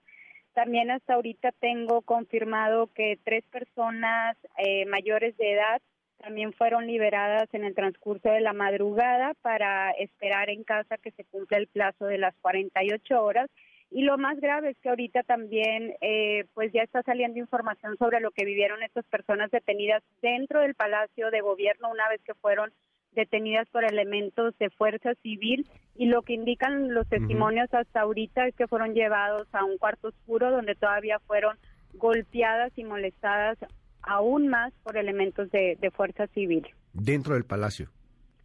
También 0.53 0.89
hasta 0.89 1.15
ahorita 1.15 1.51
tengo 1.59 2.01
confirmado 2.01 2.87
que 2.87 3.19
tres 3.25 3.43
personas 3.51 4.37
eh, 4.57 4.85
mayores 4.85 5.35
de 5.37 5.51
edad 5.51 5.81
también 6.17 6.53
fueron 6.53 6.87
liberadas 6.87 7.47
en 7.53 7.63
el 7.63 7.75
transcurso 7.75 8.29
de 8.29 8.41
la 8.41 8.53
madrugada 8.53 9.33
para 9.41 9.91
esperar 9.91 10.49
en 10.49 10.63
casa 10.63 10.97
que 10.97 11.11
se 11.11 11.25
cumpla 11.25 11.57
el 11.57 11.67
plazo 11.67 12.05
de 12.05 12.17
las 12.17 12.35
48 12.41 13.23
horas 13.23 13.49
y 13.89 14.03
lo 14.03 14.17
más 14.17 14.39
grave 14.39 14.71
es 14.71 14.77
que 14.79 14.89
ahorita 14.89 15.23
también, 15.23 15.93
eh, 16.01 16.45
pues 16.53 16.71
ya 16.73 16.81
está 16.81 17.03
saliendo 17.03 17.39
información 17.39 17.97
sobre 17.97 18.19
lo 18.19 18.31
que 18.31 18.45
vivieron 18.45 18.83
estas 18.83 19.05
personas 19.05 19.49
detenidas 19.49 20.03
dentro 20.21 20.61
del 20.61 20.75
Palacio 20.75 21.31
de 21.31 21.41
Gobierno 21.41 21.89
una 21.89 22.07
vez 22.09 22.21
que 22.23 22.33
fueron 22.35 22.71
detenidas 23.13 23.67
por 23.69 23.85
elementos 23.85 24.57
de 24.59 24.69
fuerza 24.69 25.15
civil 25.23 25.65
y 25.95 26.07
lo 26.07 26.21
que 26.21 26.33
indican 26.33 26.93
los 26.93 27.07
testimonios 27.07 27.73
hasta 27.73 28.01
ahorita 28.01 28.45
es 28.47 28.55
que 28.55 28.67
fueron 28.67 28.93
llevados 28.93 29.47
a 29.53 29.63
un 29.63 29.77
cuarto 29.77 30.09
oscuro 30.09 30.51
donde 30.51 30.75
todavía 30.75 31.19
fueron 31.25 31.57
golpeadas 31.93 32.71
y 32.77 32.83
molestadas 32.83 33.57
aún 34.03 34.49
más 34.49 34.71
por 34.83 34.97
elementos 34.97 35.49
de 35.49 35.91
fuerza 35.95 36.27
civil. 36.27 36.67
Dentro 36.93 37.33
del 37.33 37.45
palacio. 37.45 37.89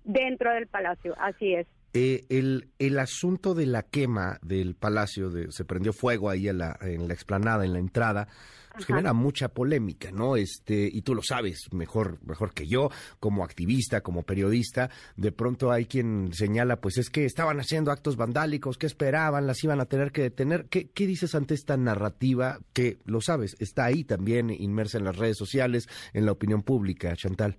Dentro 0.05 0.53
del 0.53 0.69
palacio, 0.69 1.15
así 1.19 1.55
es. 1.55 1.67
Eh, 1.95 2.25
el, 2.31 2.71
el, 2.79 2.99
asunto 2.99 3.55
de 3.55 3.67
la 3.67 3.83
quema 3.83 4.39
del 4.41 4.75
palacio, 4.75 5.29
de, 5.29 5.53
se 5.53 5.67
prendió 5.67 5.93
fuego 5.93 6.31
ahí 6.31 6.49
en 6.49 6.57
la, 6.57 6.79
en 6.81 7.07
la 7.07 7.13
explanada, 7.13 7.67
en 7.67 7.75
la 7.75 7.81
entrada, 7.81 8.29
pues 8.73 8.87
genera 8.87 9.13
mucha 9.13 9.49
polémica, 9.49 10.11
¿no? 10.11 10.37
Este, 10.37 10.89
y 10.91 11.03
tú 11.03 11.15
lo 11.15 11.23
sabes 11.23 11.69
mejor, 11.71 12.19
mejor 12.25 12.55
que 12.55 12.67
yo, 12.67 12.91
como 13.21 13.45
activista, 13.45 14.01
como 14.01 14.23
periodista, 14.23 14.89
de 15.17 15.33
pronto 15.33 15.71
hay 15.71 15.85
quien 15.85 16.33
señala, 16.33 16.81
pues 16.81 16.97
es 16.97 17.11
que 17.11 17.27
estaban 17.27 17.61
haciendo 17.61 17.91
actos 17.91 18.17
vandálicos, 18.17 18.79
que 18.79 18.87
esperaban, 18.87 19.47
las 19.47 19.63
iban 19.63 19.81
a 19.81 19.87
tener 19.87 20.13
que 20.13 20.23
detener. 20.23 20.69
¿Qué, 20.71 20.91
qué 20.91 21.07
dices 21.07 21.35
ante 21.35 21.53
esta 21.53 21.77
narrativa 21.77 22.59
que, 22.73 22.99
lo 23.05 23.21
sabes, 23.21 23.55
está 23.59 23.85
ahí 23.85 24.05
también 24.05 24.49
inmersa 24.51 24.97
en 24.97 25.05
las 25.05 25.17
redes 25.17 25.37
sociales, 25.37 25.89
en 26.15 26.25
la 26.25 26.33
opinión 26.33 26.63
pública, 26.63 27.15
Chantal? 27.17 27.59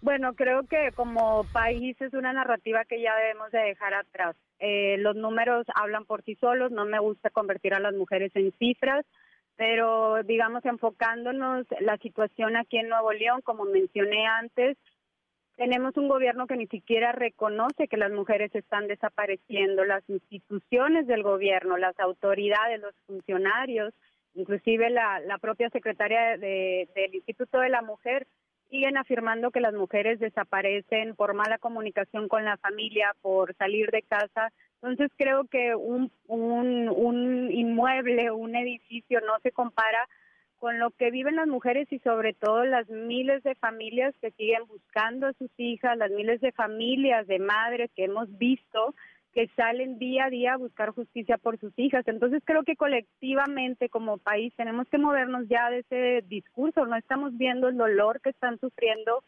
Bueno, 0.00 0.34
creo 0.34 0.64
que 0.64 0.92
como 0.94 1.44
país 1.52 2.00
es 2.00 2.14
una 2.14 2.32
narrativa 2.32 2.84
que 2.84 3.00
ya 3.00 3.16
debemos 3.16 3.50
de 3.50 3.58
dejar 3.58 3.94
atrás. 3.94 4.36
Eh, 4.60 4.96
los 4.98 5.16
números 5.16 5.66
hablan 5.74 6.04
por 6.04 6.22
sí 6.22 6.36
solos, 6.36 6.70
no 6.70 6.84
me 6.84 7.00
gusta 7.00 7.30
convertir 7.30 7.74
a 7.74 7.80
las 7.80 7.94
mujeres 7.94 8.30
en 8.34 8.52
cifras, 8.58 9.04
pero 9.56 10.22
digamos 10.22 10.64
enfocándonos 10.64 11.66
la 11.80 11.96
situación 11.98 12.56
aquí 12.56 12.78
en 12.78 12.88
Nuevo 12.88 13.12
León, 13.12 13.40
como 13.42 13.64
mencioné 13.64 14.26
antes, 14.26 14.76
tenemos 15.56 15.96
un 15.96 16.06
gobierno 16.06 16.46
que 16.46 16.56
ni 16.56 16.68
siquiera 16.68 17.10
reconoce 17.10 17.88
que 17.88 17.96
las 17.96 18.12
mujeres 18.12 18.54
están 18.54 18.86
desapareciendo, 18.86 19.84
las 19.84 20.08
instituciones 20.08 21.08
del 21.08 21.24
gobierno, 21.24 21.76
las 21.76 21.98
autoridades, 21.98 22.80
los 22.80 22.94
funcionarios, 23.08 23.92
inclusive 24.34 24.90
la, 24.90 25.18
la 25.18 25.38
propia 25.38 25.68
secretaria 25.70 26.36
de, 26.36 26.88
del 26.94 27.16
Instituto 27.16 27.58
de 27.58 27.70
la 27.70 27.82
Mujer 27.82 28.28
siguen 28.70 28.96
afirmando 28.96 29.50
que 29.50 29.60
las 29.60 29.74
mujeres 29.74 30.18
desaparecen 30.20 31.14
por 31.14 31.34
mala 31.34 31.58
comunicación 31.58 32.28
con 32.28 32.44
la 32.44 32.56
familia, 32.56 33.14
por 33.22 33.54
salir 33.56 33.90
de 33.90 34.02
casa. 34.02 34.52
Entonces 34.82 35.10
creo 35.16 35.44
que 35.44 35.74
un, 35.74 36.10
un, 36.26 36.88
un 36.88 37.50
inmueble, 37.50 38.30
un 38.30 38.54
edificio 38.56 39.20
no 39.20 39.38
se 39.42 39.52
compara 39.52 40.08
con 40.58 40.78
lo 40.78 40.90
que 40.90 41.10
viven 41.10 41.36
las 41.36 41.46
mujeres 41.46 41.90
y 41.92 41.98
sobre 42.00 42.34
todo 42.34 42.64
las 42.64 42.88
miles 42.88 43.42
de 43.44 43.54
familias 43.54 44.14
que 44.20 44.32
siguen 44.32 44.66
buscando 44.66 45.28
a 45.28 45.32
sus 45.34 45.50
hijas, 45.56 45.96
las 45.96 46.10
miles 46.10 46.40
de 46.40 46.52
familias 46.52 47.26
de 47.26 47.38
madres 47.38 47.90
que 47.94 48.04
hemos 48.04 48.36
visto 48.38 48.94
que 49.32 49.48
salen 49.56 49.98
día 49.98 50.26
a 50.26 50.30
día 50.30 50.54
a 50.54 50.58
buscar 50.58 50.90
justicia 50.90 51.38
por 51.38 51.58
sus 51.58 51.72
hijas. 51.78 52.06
Entonces 52.08 52.42
creo 52.44 52.64
que 52.64 52.76
colectivamente 52.76 53.88
como 53.88 54.18
país 54.18 54.54
tenemos 54.56 54.88
que 54.88 54.98
movernos 54.98 55.46
ya 55.48 55.70
de 55.70 55.80
ese 55.80 56.24
discurso, 56.26 56.86
no 56.86 56.96
estamos 56.96 57.36
viendo 57.36 57.68
el 57.68 57.76
dolor 57.76 58.20
que 58.20 58.30
están 58.30 58.58
sufriendo 58.58 59.22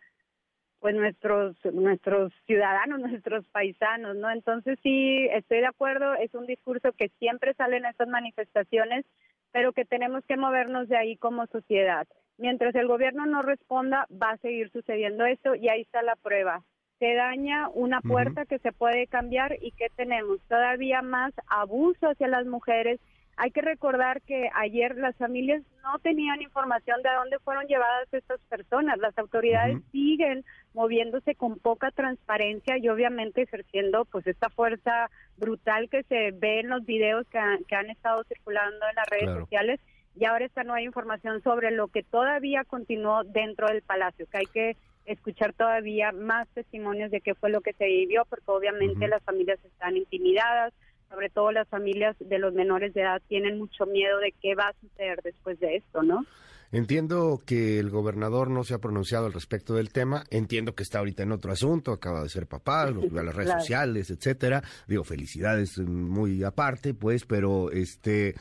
pues 0.80 0.94
nuestros 0.94 1.56
nuestros 1.72 2.32
ciudadanos, 2.46 3.00
nuestros 3.00 3.46
paisanos, 3.48 4.16
¿no? 4.16 4.30
Entonces 4.30 4.78
sí, 4.82 5.26
estoy 5.32 5.60
de 5.60 5.66
acuerdo, 5.66 6.14
es 6.14 6.34
un 6.34 6.46
discurso 6.46 6.92
que 6.92 7.10
siempre 7.18 7.54
sale 7.54 7.76
en 7.76 7.84
estas 7.84 8.08
manifestaciones, 8.08 9.04
pero 9.52 9.72
que 9.72 9.84
tenemos 9.84 10.24
que 10.24 10.36
movernos 10.36 10.88
de 10.88 10.96
ahí 10.96 11.16
como 11.16 11.46
sociedad. 11.46 12.06
Mientras 12.38 12.74
el 12.74 12.88
gobierno 12.88 13.26
no 13.26 13.42
responda, 13.42 14.06
va 14.10 14.30
a 14.30 14.38
seguir 14.38 14.70
sucediendo 14.70 15.26
esto 15.26 15.54
y 15.54 15.68
ahí 15.68 15.82
está 15.82 16.02
la 16.02 16.16
prueba. 16.16 16.64
Se 17.00 17.14
daña 17.14 17.70
una 17.70 18.02
puerta 18.02 18.44
que 18.44 18.58
se 18.58 18.72
puede 18.72 19.06
cambiar 19.06 19.56
y 19.62 19.70
que 19.70 19.88
tenemos 19.96 20.38
todavía 20.48 21.00
más 21.00 21.32
abuso 21.46 22.10
hacia 22.10 22.28
las 22.28 22.44
mujeres. 22.44 23.00
Hay 23.38 23.52
que 23.52 23.62
recordar 23.62 24.20
que 24.20 24.50
ayer 24.54 24.94
las 24.98 25.16
familias 25.16 25.62
no 25.82 25.98
tenían 26.00 26.42
información 26.42 27.00
de 27.02 27.08
a 27.08 27.16
dónde 27.16 27.38
fueron 27.38 27.66
llevadas 27.68 28.06
estas 28.12 28.38
personas. 28.50 28.98
Las 28.98 29.16
autoridades 29.16 29.78
siguen 29.92 30.44
moviéndose 30.74 31.34
con 31.36 31.58
poca 31.58 31.90
transparencia 31.90 32.76
y 32.76 32.90
obviamente 32.90 33.40
ejerciendo 33.40 34.04
pues 34.04 34.26
esta 34.26 34.50
fuerza 34.50 35.08
brutal 35.38 35.88
que 35.88 36.02
se 36.02 36.32
ve 36.32 36.60
en 36.60 36.68
los 36.68 36.84
videos 36.84 37.26
que, 37.28 37.38
han 37.38 37.88
estado 37.88 38.24
circulando 38.24 38.84
en 38.90 38.96
las 38.96 39.08
redes 39.08 39.40
sociales. 39.40 39.80
Y 40.16 40.26
ahora 40.26 40.44
esta 40.44 40.64
no 40.64 40.74
hay 40.74 40.84
información 40.84 41.42
sobre 41.42 41.70
lo 41.70 41.88
que 41.88 42.02
todavía 42.02 42.64
continuó 42.64 43.24
dentro 43.24 43.68
del 43.68 43.80
palacio, 43.80 44.26
que 44.30 44.36
hay 44.36 44.46
que 44.52 44.76
escuchar 45.06 45.52
todavía 45.52 46.12
más 46.12 46.48
testimonios 46.48 47.10
de 47.10 47.20
qué 47.20 47.34
fue 47.34 47.50
lo 47.50 47.60
que 47.60 47.72
se 47.74 47.86
vivió, 47.86 48.24
porque 48.28 48.44
obviamente 48.46 49.08
las 49.08 49.22
familias 49.22 49.58
están 49.64 49.96
intimidadas, 49.96 50.72
sobre 51.08 51.28
todo 51.28 51.50
las 51.50 51.68
familias 51.68 52.16
de 52.20 52.38
los 52.38 52.54
menores 52.54 52.94
de 52.94 53.02
edad 53.02 53.20
tienen 53.28 53.58
mucho 53.58 53.86
miedo 53.86 54.18
de 54.18 54.32
qué 54.40 54.54
va 54.54 54.68
a 54.68 54.74
suceder 54.80 55.20
después 55.22 55.58
de 55.58 55.76
esto, 55.76 56.02
¿no? 56.02 56.24
Entiendo 56.72 57.40
que 57.44 57.80
el 57.80 57.90
gobernador 57.90 58.48
no 58.48 58.62
se 58.62 58.74
ha 58.74 58.78
pronunciado 58.78 59.26
al 59.26 59.32
respecto 59.32 59.74
del 59.74 59.92
tema. 59.92 60.22
Entiendo 60.30 60.76
que 60.76 60.84
está 60.84 61.00
ahorita 61.00 61.24
en 61.24 61.32
otro 61.32 61.50
asunto, 61.50 61.90
acaba 61.92 62.22
de 62.22 62.28
ser 62.28 62.46
papá, 62.46 62.82
a 62.82 62.92
las 62.92 63.34
redes 63.34 63.50
sociales, 63.54 64.10
etcétera. 64.10 64.62
Digo, 64.86 65.02
felicidades 65.02 65.78
muy 65.78 66.44
aparte, 66.44 66.94
pues, 66.94 67.24
pero 67.24 67.72
este 67.72 68.36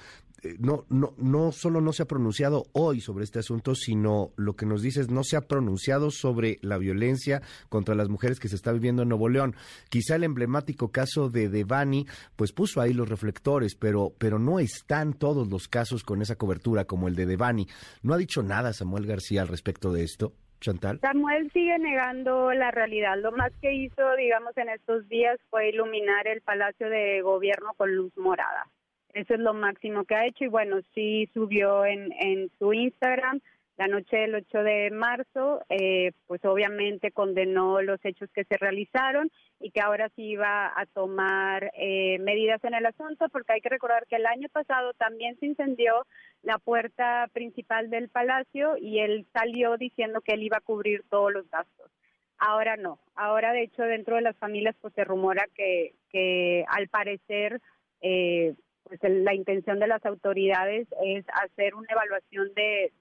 no, 0.59 0.85
no, 0.89 1.13
no 1.17 1.51
solo 1.51 1.81
no 1.81 1.93
se 1.93 2.03
ha 2.03 2.07
pronunciado 2.07 2.65
hoy 2.73 3.01
sobre 3.01 3.23
este 3.23 3.39
asunto, 3.39 3.75
sino 3.75 4.31
lo 4.37 4.55
que 4.55 4.65
nos 4.65 4.81
dice 4.81 5.01
es 5.01 5.09
no 5.09 5.23
se 5.23 5.37
ha 5.37 5.41
pronunciado 5.41 6.11
sobre 6.11 6.57
la 6.61 6.77
violencia 6.77 7.41
contra 7.69 7.95
las 7.95 8.09
mujeres 8.09 8.39
que 8.39 8.47
se 8.47 8.55
está 8.55 8.71
viviendo 8.71 9.03
en 9.03 9.09
Nuevo 9.09 9.29
León. 9.29 9.55
Quizá 9.89 10.15
el 10.15 10.23
emblemático 10.23 10.91
caso 10.91 11.29
de 11.29 11.49
Devani, 11.49 12.05
pues 12.35 12.51
puso 12.51 12.81
ahí 12.81 12.93
los 12.93 13.09
reflectores, 13.09 13.75
pero, 13.75 14.13
pero 14.17 14.39
no 14.39 14.59
están 14.59 15.13
todos 15.13 15.49
los 15.49 15.67
casos 15.67 16.03
con 16.03 16.21
esa 16.21 16.35
cobertura 16.35 16.85
como 16.85 17.07
el 17.07 17.15
de 17.15 17.25
Devani. 17.25 17.67
¿No 18.01 18.13
ha 18.13 18.17
dicho 18.17 18.43
nada 18.43 18.73
Samuel 18.73 19.05
García 19.05 19.41
al 19.41 19.47
respecto 19.47 19.91
de 19.91 20.03
esto? 20.03 20.33
Chantal. 20.59 20.99
Samuel 20.99 21.49
sigue 21.53 21.79
negando 21.79 22.51
la 22.51 22.69
realidad. 22.71 23.17
Lo 23.17 23.31
más 23.31 23.53
que 23.61 23.71
hizo, 23.73 24.15
digamos, 24.17 24.57
en 24.57 24.67
estos 24.67 25.07
días 25.07 25.39
fue 25.49 25.69
iluminar 25.69 26.27
el 26.27 26.41
Palacio 26.41 26.89
de 26.89 27.21
Gobierno 27.21 27.73
con 27.77 27.95
luz 27.95 28.11
morada. 28.17 28.67
Eso 29.13 29.33
es 29.33 29.39
lo 29.39 29.53
máximo 29.53 30.05
que 30.05 30.15
ha 30.15 30.25
hecho. 30.25 30.43
Y 30.43 30.47
bueno, 30.47 30.77
sí 30.93 31.29
subió 31.33 31.85
en, 31.85 32.11
en 32.13 32.49
su 32.59 32.73
Instagram. 32.73 33.41
La 33.79 33.87
noche 33.87 34.17
del 34.17 34.35
8 34.35 34.63
de 34.63 34.91
marzo, 34.91 35.61
eh, 35.69 36.11
pues 36.27 36.43
obviamente 36.43 37.13
condenó 37.13 37.81
los 37.81 38.03
hechos 38.03 38.29
que 38.33 38.43
se 38.43 38.57
realizaron 38.57 39.31
y 39.61 39.71
que 39.71 39.79
ahora 39.79 40.09
sí 40.17 40.23
iba 40.31 40.73
a 40.75 40.85
tomar 40.85 41.71
eh, 41.75 42.19
medidas 42.19 42.61
en 42.65 42.73
el 42.73 42.85
asunto, 42.85 43.29
porque 43.29 43.53
hay 43.53 43.61
que 43.61 43.69
recordar 43.69 44.05
que 44.07 44.17
el 44.17 44.25
año 44.25 44.49
pasado 44.49 44.91
también 44.95 45.39
se 45.39 45.45
incendió 45.45 46.05
la 46.43 46.57
puerta 46.57 47.29
principal 47.31 47.89
del 47.89 48.09
palacio 48.09 48.75
y 48.77 48.99
él 48.99 49.25
salió 49.31 49.77
diciendo 49.77 50.19
que 50.19 50.33
él 50.33 50.43
iba 50.43 50.57
a 50.57 50.61
cubrir 50.61 51.03
todos 51.09 51.31
los 51.31 51.49
gastos. 51.49 51.89
Ahora 52.37 52.75
no, 52.75 52.99
ahora 53.15 53.53
de 53.53 53.63
hecho 53.63 53.83
dentro 53.83 54.17
de 54.17 54.23
las 54.23 54.35
familias 54.35 54.75
pues 54.81 54.93
se 54.93 55.05
rumora 55.05 55.45
que, 55.55 55.93
que 56.09 56.65
al 56.67 56.89
parecer 56.89 57.61
eh, 58.01 58.55
pues 58.89 58.99
la 59.03 59.35
intención 59.35 59.79
de 59.79 59.87
las 59.87 60.03
autoridades 60.05 60.87
es 61.03 61.25
hacer 61.43 61.75
una 61.75 61.87
evaluación 61.89 62.51
de, 62.55 62.91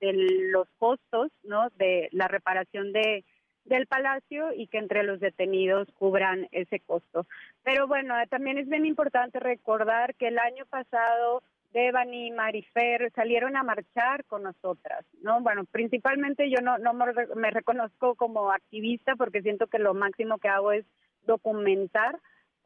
los 0.53 0.69
costos, 0.79 1.33
¿no? 1.43 1.71
De 1.77 2.09
la 2.13 2.29
reparación 2.29 2.93
de 2.93 3.25
del 3.65 3.87
palacio 3.87 4.55
y 4.55 4.67
que 4.69 4.79
entre 4.79 5.03
los 5.03 5.21
detenidos 5.21 5.89
cubran 5.99 6.49
ese 6.53 6.81
costo. 6.81 7.27
Pero 7.63 7.87
bueno, 7.87 8.15
también 8.31 8.57
es 8.57 8.67
bien 8.67 8.87
importante 8.87 9.41
recordar 9.41 10.15
que 10.15 10.29
el 10.29 10.39
año 10.39 10.65
pasado 10.71 11.43
Devani 11.75 12.29
y 12.29 12.31
Marifer 12.31 13.13
salieron 13.15 13.57
a 13.57 13.63
marchar 13.63 14.25
con 14.25 14.45
nosotras, 14.45 15.05
¿no? 15.21 15.43
Bueno, 15.43 15.65
principalmente 15.67 16.49
yo 16.49 16.63
no, 16.63 16.79
no 16.79 16.95
me 16.95 17.51
reconozco 17.51 18.15
como 18.15 18.51
activista 18.51 19.17
porque 19.17 19.43
siento 19.43 19.67
que 19.67 19.79
lo 19.79 19.93
máximo 19.93 20.39
que 20.39 20.49
hago 20.49 20.73
es 20.73 20.87
documentar, 21.27 22.19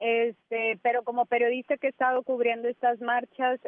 este, 0.04 0.80
pero 0.82 1.04
como 1.04 1.26
periodista 1.26 1.76
que 1.76 1.86
he 1.86 1.90
estado 1.90 2.24
cubriendo 2.24 2.66
estas 2.66 3.00
marchas, 3.00 3.60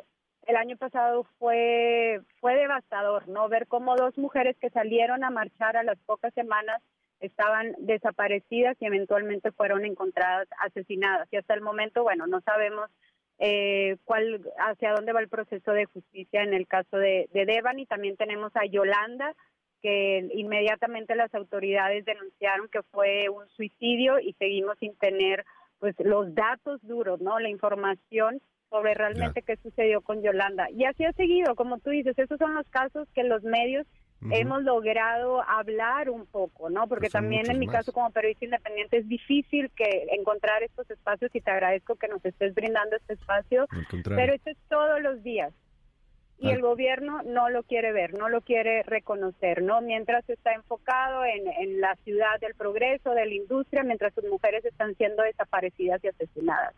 el 0.48 0.56
año 0.56 0.76
pasado 0.76 1.28
fue 1.38 2.22
fue 2.40 2.56
devastador, 2.56 3.28
¿no? 3.28 3.48
Ver 3.48 3.68
cómo 3.68 3.94
dos 3.94 4.18
mujeres 4.18 4.56
que 4.60 4.68
salieron 4.70 5.22
a 5.22 5.30
marchar 5.30 5.76
a 5.76 5.84
las 5.84 5.96
pocas 6.00 6.34
semanas 6.34 6.82
estaban 7.20 7.76
desaparecidas 7.78 8.76
y 8.80 8.86
eventualmente 8.86 9.52
fueron 9.52 9.84
encontradas 9.84 10.48
asesinadas. 10.58 11.28
Y 11.30 11.36
hasta 11.36 11.54
el 11.54 11.60
momento, 11.60 12.02
bueno, 12.02 12.26
no 12.26 12.40
sabemos 12.40 12.90
eh, 13.38 13.96
cuál 14.04 14.40
hacia 14.58 14.92
dónde 14.92 15.12
va 15.12 15.20
el 15.20 15.28
proceso 15.28 15.70
de 15.70 15.84
justicia 15.84 16.42
en 16.42 16.52
el 16.52 16.66
caso 16.66 16.96
de, 16.96 17.28
de 17.32 17.46
Devan 17.46 17.78
y 17.78 17.86
también 17.86 18.16
tenemos 18.16 18.50
a 18.56 18.66
Yolanda 18.66 19.36
que 19.82 20.28
inmediatamente 20.32 21.14
las 21.14 21.32
autoridades 21.32 22.04
denunciaron 22.04 22.68
que 22.70 22.82
fue 22.82 23.28
un 23.28 23.48
suicidio 23.50 24.18
y 24.18 24.32
seguimos 24.32 24.76
sin 24.80 24.96
tener 24.96 25.44
pues 25.78 25.94
los 25.98 26.34
datos 26.34 26.80
duros, 26.82 27.20
¿no? 27.20 27.38
La 27.38 27.48
información 27.48 28.40
sobre 28.70 28.94
realmente 28.94 29.42
qué 29.42 29.56
sucedió 29.56 30.00
con 30.00 30.22
Yolanda. 30.22 30.70
Y 30.70 30.84
así 30.84 31.04
ha 31.04 31.12
seguido, 31.12 31.54
como 31.54 31.78
tú 31.78 31.90
dices, 31.90 32.18
esos 32.18 32.38
son 32.38 32.54
los 32.54 32.66
casos 32.68 33.08
que 33.14 33.22
los 33.24 33.42
medios 33.42 33.86
hemos 34.30 34.62
logrado 34.62 35.42
hablar 35.42 36.08
un 36.08 36.26
poco, 36.26 36.70
¿no? 36.70 36.88
Porque 36.88 37.10
también 37.10 37.50
en 37.50 37.58
mi 37.58 37.66
caso 37.66 37.92
como 37.92 38.10
periodista 38.10 38.46
independiente 38.46 38.96
es 38.96 39.08
difícil 39.08 39.70
que 39.76 40.06
encontrar 40.12 40.62
estos 40.62 40.90
espacios 40.90 41.30
y 41.34 41.40
te 41.40 41.50
agradezco 41.50 41.96
que 41.96 42.08
nos 42.08 42.24
estés 42.24 42.54
brindando 42.54 42.96
este 42.96 43.14
espacio, 43.14 43.66
pero 44.02 44.32
esto 44.32 44.50
es 44.50 44.56
todos 44.68 45.00
los 45.02 45.22
días 45.22 45.52
y 46.38 46.50
el 46.50 46.60
gobierno 46.60 47.22
no 47.22 47.48
lo 47.48 47.62
quiere 47.62 47.92
ver, 47.92 48.14
no 48.14 48.28
lo 48.28 48.40
quiere 48.40 48.82
reconocer, 48.82 49.62
¿no? 49.62 49.80
Mientras 49.80 50.28
está 50.28 50.52
enfocado 50.52 51.24
en, 51.24 51.46
en 51.46 51.80
la 51.80 51.96
ciudad 52.04 52.40
del 52.40 52.54
progreso, 52.54 53.10
de 53.10 53.26
la 53.26 53.34
industria, 53.34 53.82
mientras 53.82 54.12
sus 54.14 54.24
mujeres 54.24 54.64
están 54.64 54.94
siendo 54.96 55.22
desaparecidas 55.22 56.02
y 56.04 56.08
asesinadas. 56.08 56.74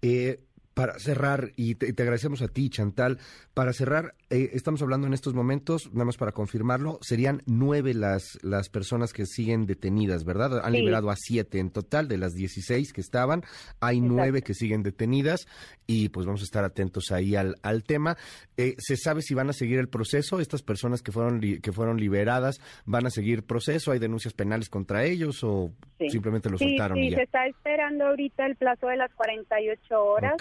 Eh, 0.00 0.38
para 0.74 0.98
cerrar, 0.98 1.52
y 1.56 1.76
te, 1.76 1.90
agradecemos 2.02 2.42
a 2.42 2.48
ti, 2.48 2.68
Chantal, 2.68 3.18
para 3.54 3.72
cerrar, 3.72 4.14
eh, 4.28 4.50
estamos 4.52 4.82
hablando 4.82 5.06
en 5.06 5.14
estos 5.14 5.32
momentos, 5.32 5.92
nada 5.92 6.04
más 6.04 6.16
para 6.16 6.32
confirmarlo, 6.32 6.98
serían 7.00 7.42
nueve 7.46 7.94
las, 7.94 8.38
las 8.42 8.68
personas 8.68 9.12
que 9.12 9.24
siguen 9.24 9.66
detenidas, 9.66 10.24
¿verdad? 10.24 10.60
Han 10.64 10.72
liberado 10.72 11.10
a 11.10 11.16
siete 11.16 11.60
en 11.60 11.70
total 11.70 12.08
de 12.08 12.18
las 12.18 12.34
dieciséis 12.34 12.92
que 12.92 13.00
estaban, 13.00 13.44
hay 13.80 14.00
nueve 14.00 14.42
que 14.42 14.52
siguen 14.52 14.82
detenidas 14.82 15.46
y 15.86 16.08
pues 16.08 16.26
vamos 16.26 16.40
a 16.40 16.44
estar 16.44 16.64
atentos 16.64 17.12
ahí 17.12 17.36
al, 17.36 17.54
al 17.62 17.84
tema. 17.84 18.16
Eh, 18.56 18.74
¿Se 18.78 18.96
sabe 18.96 19.22
si 19.22 19.34
van 19.34 19.50
a 19.50 19.52
seguir 19.52 19.78
el 19.78 19.88
proceso? 19.88 20.40
¿Estas 20.40 20.62
personas 20.62 21.02
que 21.02 21.12
fueron, 21.12 21.40
que 21.40 21.72
fueron 21.72 21.98
liberadas 21.98 22.60
van 22.84 23.06
a 23.06 23.10
seguir 23.10 23.44
proceso? 23.44 23.92
¿Hay 23.92 24.00
denuncias 24.00 24.34
penales 24.34 24.68
contra 24.68 25.04
ellos 25.04 25.44
o 25.44 25.70
simplemente 26.08 26.50
los 26.50 26.60
soltaron? 26.60 26.98
Sí, 26.98 27.12
se 27.12 27.22
está 27.22 27.46
esperando 27.46 28.06
ahorita 28.06 28.46
el 28.46 28.56
plazo 28.56 28.88
de 28.88 28.96
las 28.96 29.12
48 29.14 30.04
horas 30.04 30.34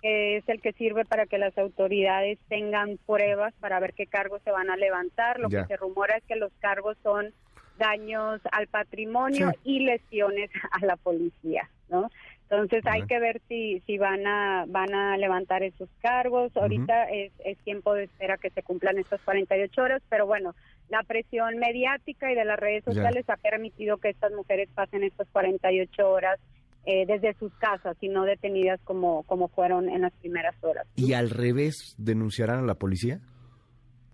que 0.00 0.36
es 0.36 0.48
el 0.48 0.60
que 0.60 0.72
sirve 0.72 1.04
para 1.04 1.26
que 1.26 1.38
las 1.38 1.56
autoridades 1.58 2.38
tengan 2.48 2.98
pruebas 3.06 3.54
para 3.60 3.80
ver 3.80 3.94
qué 3.94 4.06
cargos 4.06 4.42
se 4.42 4.50
van 4.50 4.70
a 4.70 4.76
levantar. 4.76 5.40
Lo 5.40 5.48
que 5.48 5.64
se 5.64 5.76
rumora 5.76 6.16
es 6.16 6.24
que 6.24 6.36
los 6.36 6.52
cargos 6.60 6.96
son 7.02 7.32
daños 7.78 8.40
al 8.52 8.66
patrimonio 8.66 9.52
y 9.64 9.80
lesiones 9.80 10.50
a 10.72 10.84
la 10.84 10.96
policía, 10.96 11.68
¿no? 11.88 12.10
Entonces 12.50 12.82
hay 12.86 13.02
que 13.02 13.18
ver 13.18 13.42
si 13.46 13.80
si 13.80 13.98
van 13.98 14.26
a 14.26 14.64
van 14.66 14.94
a 14.94 15.18
levantar 15.18 15.62
esos 15.62 15.88
cargos. 16.00 16.56
Ahorita 16.56 17.04
es, 17.04 17.30
es 17.44 17.58
tiempo 17.58 17.92
de 17.92 18.04
espera 18.04 18.38
que 18.38 18.48
se 18.48 18.62
cumplan 18.62 18.98
estas 18.98 19.20
48 19.20 19.82
horas, 19.82 20.02
pero 20.08 20.26
bueno, 20.26 20.54
la 20.88 21.02
presión 21.02 21.58
mediática 21.58 22.32
y 22.32 22.34
de 22.34 22.46
las 22.46 22.58
redes 22.58 22.84
sociales 22.84 23.28
ha 23.28 23.36
permitido 23.36 23.98
que 23.98 24.08
estas 24.08 24.32
mujeres 24.32 24.70
pasen 24.74 25.04
estas 25.04 25.28
48 25.28 26.10
horas 26.10 26.40
eh, 26.90 27.04
desde 27.06 27.34
sus 27.34 27.52
casas 27.58 27.98
y 28.00 28.08
no 28.08 28.24
detenidas 28.24 28.80
como, 28.82 29.22
como 29.24 29.48
fueron 29.48 29.90
en 29.90 30.00
las 30.00 30.12
primeras 30.14 30.54
horas. 30.62 30.86
¿Y 30.96 31.12
al 31.12 31.28
revés 31.28 31.94
denunciarán 31.98 32.60
a 32.60 32.66
la 32.66 32.76
policía? 32.76 33.20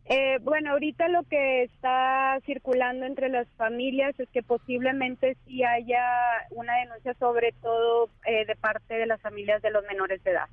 Eh, 0.07 0.39
bueno, 0.43 0.73
ahorita 0.73 1.07
lo 1.07 1.23
que 1.23 1.63
está 1.63 2.37
circulando 2.45 3.07
entre 3.07 3.29
las 3.29 3.47
familias 3.51 4.19
es 4.19 4.29
que 4.31 4.43
posiblemente 4.43 5.37
sí 5.47 5.63
haya 5.63 6.05
una 6.51 6.75
denuncia, 6.81 7.15
sobre 7.15 7.53
todo 7.63 8.11
eh, 8.27 8.45
de 8.45 8.57
parte 8.57 8.95
de 8.95 9.07
las 9.07 9.21
familias 9.21 9.63
de 9.63 9.71
los 9.71 9.85
menores 9.85 10.21
de 10.25 10.33
edad. 10.33 10.49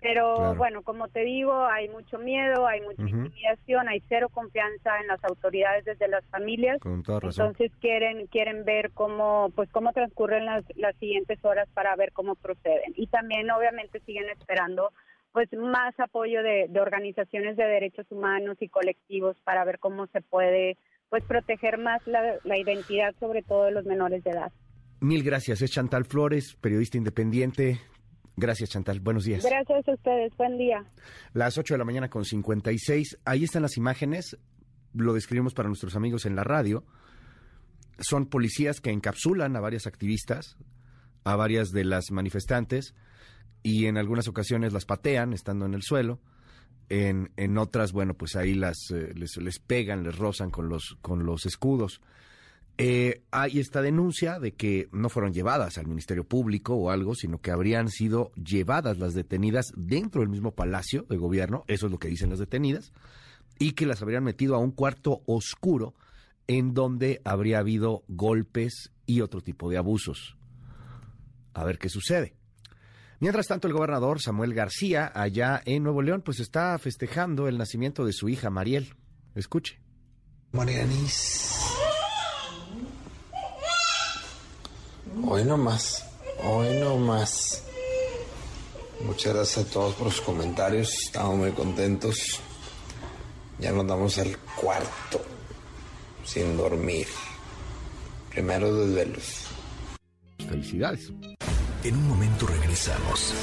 Pero 0.00 0.54
bueno, 0.54 0.82
como 0.82 1.08
te 1.08 1.20
digo, 1.24 1.64
hay 1.66 1.88
mucho 1.88 2.18
miedo, 2.18 2.66
hay 2.66 2.80
mucha 2.82 3.02
intimidación, 3.02 3.88
hay 3.88 4.00
cero 4.08 4.28
confianza 4.32 5.00
en 5.00 5.08
las 5.08 5.22
autoridades 5.24 5.84
desde 5.84 6.08
las 6.08 6.24
familias. 6.26 6.78
Entonces 6.84 7.72
quieren 7.80 8.26
quieren 8.28 8.64
ver 8.64 8.90
cómo 8.92 9.50
pues 9.54 9.68
cómo 9.70 9.92
transcurren 9.92 10.46
las, 10.46 10.64
las 10.76 10.94
siguientes 10.96 11.44
horas 11.44 11.68
para 11.74 11.96
ver 11.96 12.12
cómo 12.12 12.36
proceden. 12.36 12.92
Y 12.96 13.08
también 13.08 13.50
obviamente 13.50 14.00
siguen 14.00 14.28
esperando 14.30 14.92
pues 15.32 15.52
más 15.52 15.98
apoyo 15.98 16.42
de, 16.42 16.70
organizaciones 16.80 17.56
de 17.56 17.64
derechos 17.64 18.06
humanos 18.10 18.56
y 18.60 18.68
colectivos 18.68 19.36
para 19.44 19.64
ver 19.64 19.78
cómo 19.78 20.06
se 20.08 20.20
puede 20.20 20.78
pues 21.10 21.24
proteger 21.24 21.78
más 21.78 22.06
la, 22.06 22.36
la 22.44 22.58
identidad 22.58 23.14
sobre 23.18 23.42
todo 23.42 23.64
de 23.64 23.72
los 23.72 23.84
menores 23.84 24.22
de 24.24 24.30
edad. 24.30 24.52
Mil 25.00 25.22
gracias. 25.22 25.62
Es 25.62 25.70
Chantal 25.70 26.04
Flores, 26.04 26.56
periodista 26.60 26.98
independiente. 26.98 27.78
Gracias, 28.38 28.70
Chantal. 28.70 29.00
Buenos 29.00 29.24
días. 29.24 29.44
Gracias 29.44 29.88
a 29.88 29.92
ustedes. 29.92 30.36
Buen 30.36 30.58
día. 30.58 30.84
Las 31.32 31.58
8 31.58 31.74
de 31.74 31.78
la 31.78 31.84
mañana 31.84 32.08
con 32.08 32.24
56. 32.24 33.18
Ahí 33.24 33.42
están 33.42 33.62
las 33.62 33.76
imágenes. 33.76 34.38
Lo 34.94 35.12
describimos 35.12 35.54
para 35.54 35.68
nuestros 35.68 35.96
amigos 35.96 36.24
en 36.24 36.36
la 36.36 36.44
radio. 36.44 36.84
Son 37.98 38.26
policías 38.26 38.80
que 38.80 38.90
encapsulan 38.90 39.56
a 39.56 39.60
varias 39.60 39.88
activistas, 39.88 40.56
a 41.24 41.34
varias 41.34 41.70
de 41.70 41.84
las 41.84 42.12
manifestantes, 42.12 42.94
y 43.64 43.86
en 43.86 43.98
algunas 43.98 44.28
ocasiones 44.28 44.72
las 44.72 44.84
patean 44.84 45.32
estando 45.32 45.66
en 45.66 45.74
el 45.74 45.82
suelo. 45.82 46.20
En, 46.88 47.32
en 47.36 47.58
otras, 47.58 47.90
bueno, 47.90 48.14
pues 48.14 48.36
ahí 48.36 48.54
las, 48.54 48.76
eh, 48.92 49.14
les, 49.16 49.36
les 49.36 49.58
pegan, 49.58 50.04
les 50.04 50.16
rozan 50.16 50.50
con 50.50 50.68
los, 50.68 50.96
con 51.02 51.26
los 51.26 51.44
escudos. 51.44 52.00
Eh, 52.80 53.24
hay 53.32 53.58
esta 53.58 53.82
denuncia 53.82 54.38
de 54.38 54.54
que 54.54 54.88
no 54.92 55.08
fueron 55.08 55.32
llevadas 55.32 55.78
al 55.78 55.88
Ministerio 55.88 56.22
Público 56.22 56.76
o 56.76 56.90
algo, 56.90 57.16
sino 57.16 57.40
que 57.40 57.50
habrían 57.50 57.88
sido 57.88 58.30
llevadas 58.34 58.98
las 58.98 59.14
detenidas 59.14 59.72
dentro 59.76 60.20
del 60.20 60.30
mismo 60.30 60.52
Palacio 60.52 61.04
de 61.08 61.16
Gobierno, 61.16 61.64
eso 61.66 61.86
es 61.86 61.92
lo 61.92 61.98
que 61.98 62.06
dicen 62.06 62.30
las 62.30 62.38
detenidas, 62.38 62.92
y 63.58 63.72
que 63.72 63.84
las 63.84 64.00
habrían 64.00 64.22
metido 64.22 64.54
a 64.54 64.58
un 64.58 64.70
cuarto 64.70 65.22
oscuro 65.26 65.96
en 66.46 66.72
donde 66.72 67.20
habría 67.24 67.58
habido 67.58 68.04
golpes 68.06 68.92
y 69.06 69.22
otro 69.22 69.40
tipo 69.40 69.68
de 69.68 69.76
abusos. 69.76 70.36
A 71.54 71.64
ver 71.64 71.78
qué 71.78 71.88
sucede. 71.88 72.36
Mientras 73.18 73.48
tanto, 73.48 73.66
el 73.66 73.74
gobernador 73.74 74.22
Samuel 74.22 74.54
García, 74.54 75.10
allá 75.12 75.60
en 75.64 75.82
Nuevo 75.82 76.00
León, 76.02 76.22
pues 76.24 76.38
está 76.38 76.78
festejando 76.78 77.48
el 77.48 77.58
nacimiento 77.58 78.04
de 78.04 78.12
su 78.12 78.28
hija 78.28 78.50
Mariel. 78.50 78.94
Escuche. 79.34 79.80
Marianis 80.52 81.57
Hoy 85.26 85.44
no 85.44 85.56
más, 85.56 86.04
hoy 86.44 86.78
no 86.80 86.96
más. 86.96 87.62
Muchas 89.04 89.34
gracias 89.34 89.66
a 89.66 89.70
todos 89.70 89.94
por 89.94 90.10
sus 90.10 90.20
comentarios, 90.20 90.92
estamos 91.06 91.36
muy 91.36 91.52
contentos. 91.52 92.40
Ya 93.58 93.72
nos 93.72 93.86
damos 93.86 94.18
al 94.18 94.36
cuarto, 94.60 95.20
sin 96.24 96.56
dormir. 96.56 97.06
Primero 98.30 98.74
desvelos. 98.74 99.46
Felicidades. 100.48 101.10
En 101.84 101.94
un 101.94 102.08
momento 102.08 102.46
regresamos. 102.46 103.34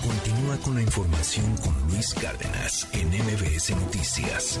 Continúa 0.00 0.56
con 0.58 0.74
la 0.74 0.82
información 0.82 1.56
con 1.58 1.74
Luis 1.88 2.14
Cárdenas 2.14 2.88
en 2.92 3.08
MBS 3.08 3.70
Noticias. 3.70 4.60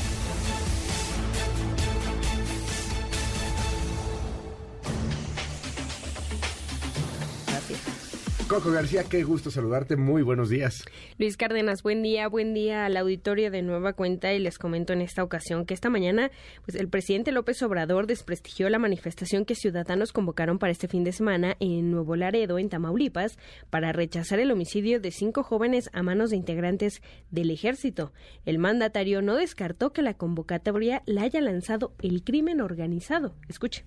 Coco 8.51 8.69
García, 8.69 9.05
qué 9.05 9.23
gusto 9.23 9.49
saludarte. 9.49 9.95
Muy 9.95 10.23
buenos 10.23 10.49
días. 10.49 10.83
Luis 11.17 11.37
Cárdenas, 11.37 11.83
buen 11.83 12.03
día, 12.03 12.27
buen 12.27 12.53
día 12.53 12.85
al 12.85 12.97
auditorio 12.97 13.49
de 13.49 13.61
Nueva 13.61 13.93
Cuenta 13.93 14.33
y 14.33 14.39
les 14.39 14.57
comento 14.57 14.91
en 14.91 14.99
esta 14.99 15.23
ocasión 15.23 15.65
que 15.65 15.73
esta 15.73 15.89
mañana 15.89 16.31
pues 16.65 16.75
el 16.75 16.89
presidente 16.89 17.31
López 17.31 17.63
Obrador 17.63 18.07
desprestigió 18.07 18.69
la 18.69 18.77
manifestación 18.77 19.45
que 19.45 19.55
ciudadanos 19.55 20.11
convocaron 20.11 20.59
para 20.59 20.73
este 20.73 20.89
fin 20.89 21.05
de 21.05 21.13
semana 21.13 21.55
en 21.61 21.91
Nuevo 21.91 22.17
Laredo, 22.17 22.59
en 22.59 22.67
Tamaulipas, 22.67 23.37
para 23.69 23.93
rechazar 23.93 24.41
el 24.41 24.51
homicidio 24.51 24.99
de 24.99 25.11
cinco 25.11 25.43
jóvenes 25.43 25.89
a 25.93 26.03
manos 26.03 26.31
de 26.31 26.35
integrantes 26.35 27.01
del 27.29 27.51
ejército. 27.51 28.11
El 28.43 28.59
mandatario 28.59 29.21
no 29.21 29.37
descartó 29.37 29.93
que 29.93 30.01
la 30.01 30.15
convocatoria 30.15 31.03
la 31.05 31.21
haya 31.21 31.39
lanzado 31.39 31.93
el 32.01 32.21
crimen 32.25 32.59
organizado. 32.59 33.33
Escuche 33.47 33.85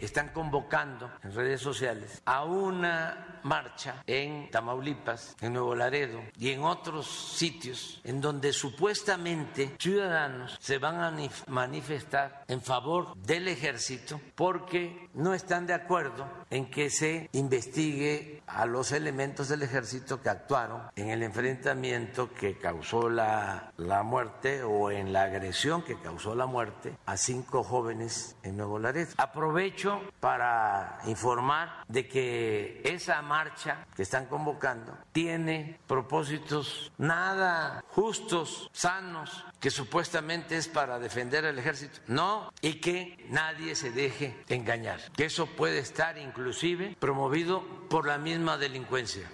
están 0.00 0.30
convocando 0.30 1.10
en 1.22 1.34
redes 1.34 1.60
sociales 1.60 2.22
a 2.24 2.44
una 2.44 3.40
marcha 3.42 4.02
en 4.06 4.50
Tamaulipas, 4.50 5.36
en 5.40 5.52
Nuevo 5.52 5.74
Laredo 5.74 6.20
y 6.38 6.50
en 6.50 6.64
otros 6.64 7.06
sitios 7.06 8.00
en 8.04 8.20
donde 8.20 8.52
supuestamente 8.52 9.74
ciudadanos 9.78 10.56
se 10.60 10.78
van 10.78 11.00
a 11.00 11.14
manifestar 11.46 12.44
en 12.48 12.60
favor 12.60 13.16
del 13.16 13.48
ejército 13.48 14.20
porque 14.34 15.08
no 15.14 15.34
están 15.34 15.66
de 15.66 15.74
acuerdo 15.74 16.26
en 16.50 16.70
que 16.70 16.90
se 16.90 17.28
investigue 17.32 18.42
a 18.46 18.66
los 18.66 18.92
elementos 18.92 19.48
del 19.48 19.62
ejército 19.62 20.20
que 20.20 20.28
actuaron 20.28 20.82
en 20.96 21.10
el 21.10 21.22
enfrentamiento 21.22 22.32
que 22.32 22.58
causó 22.58 23.08
la, 23.08 23.72
la 23.76 24.02
muerte 24.02 24.62
o 24.62 24.90
en 24.90 25.12
la 25.12 25.22
agresión 25.22 25.82
que 25.82 26.00
causó 26.00 26.34
la 26.34 26.46
muerte 26.46 26.96
a 27.06 27.16
cinco 27.16 27.62
jóvenes 27.62 28.36
en 28.42 28.56
Nuevo 28.56 28.78
Laredo. 28.78 29.12
Aprovecho 29.18 29.85
para 30.20 30.98
informar 31.06 31.84
de 31.88 32.08
que 32.08 32.80
esa 32.84 33.22
marcha 33.22 33.86
que 33.94 34.02
están 34.02 34.26
convocando 34.26 34.96
tiene 35.12 35.78
propósitos 35.86 36.92
nada 36.98 37.84
justos, 37.88 38.70
sanos, 38.72 39.44
que 39.60 39.70
supuestamente 39.70 40.56
es 40.56 40.68
para 40.68 40.98
defender 40.98 41.46
al 41.46 41.58
ejército. 41.58 42.00
No, 42.06 42.52
y 42.60 42.74
que 42.74 43.26
nadie 43.30 43.74
se 43.74 43.90
deje 43.90 44.36
engañar. 44.48 45.00
Que 45.12 45.26
eso 45.26 45.46
puede 45.46 45.78
estar 45.78 46.18
inclusive 46.18 46.96
promovido 46.98 47.64
por 47.88 48.06
la 48.06 48.18
misma 48.18 48.58
delincuencia. 48.58 49.30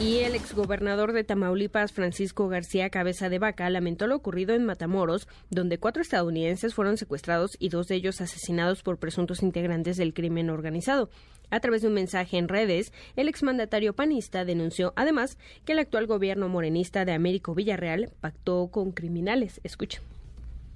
Y 0.00 0.18
el 0.18 0.36
exgobernador 0.36 1.12
de 1.12 1.24
Tamaulipas, 1.24 1.92
Francisco 1.92 2.46
García 2.46 2.88
Cabeza 2.88 3.28
de 3.28 3.40
Vaca, 3.40 3.68
lamentó 3.68 4.06
lo 4.06 4.14
ocurrido 4.14 4.54
en 4.54 4.64
Matamoros, 4.64 5.26
donde 5.50 5.78
cuatro 5.78 6.02
estadounidenses 6.02 6.72
fueron 6.72 6.96
secuestrados 6.96 7.56
y 7.58 7.68
dos 7.68 7.88
de 7.88 7.96
ellos 7.96 8.20
asesinados 8.20 8.84
por 8.84 8.98
presuntos 8.98 9.42
integrantes 9.42 9.96
del 9.96 10.14
crimen 10.14 10.50
organizado. 10.50 11.10
A 11.50 11.58
través 11.58 11.82
de 11.82 11.88
un 11.88 11.94
mensaje 11.94 12.38
en 12.38 12.46
redes, 12.46 12.92
el 13.16 13.28
exmandatario 13.28 13.92
panista 13.92 14.44
denunció 14.44 14.92
además 14.94 15.36
que 15.64 15.72
el 15.72 15.80
actual 15.80 16.06
gobierno 16.06 16.48
morenista 16.48 17.04
de 17.04 17.12
Américo 17.12 17.56
Villarreal 17.56 18.12
pactó 18.20 18.68
con 18.68 18.92
criminales. 18.92 19.60
Escucha. 19.64 20.00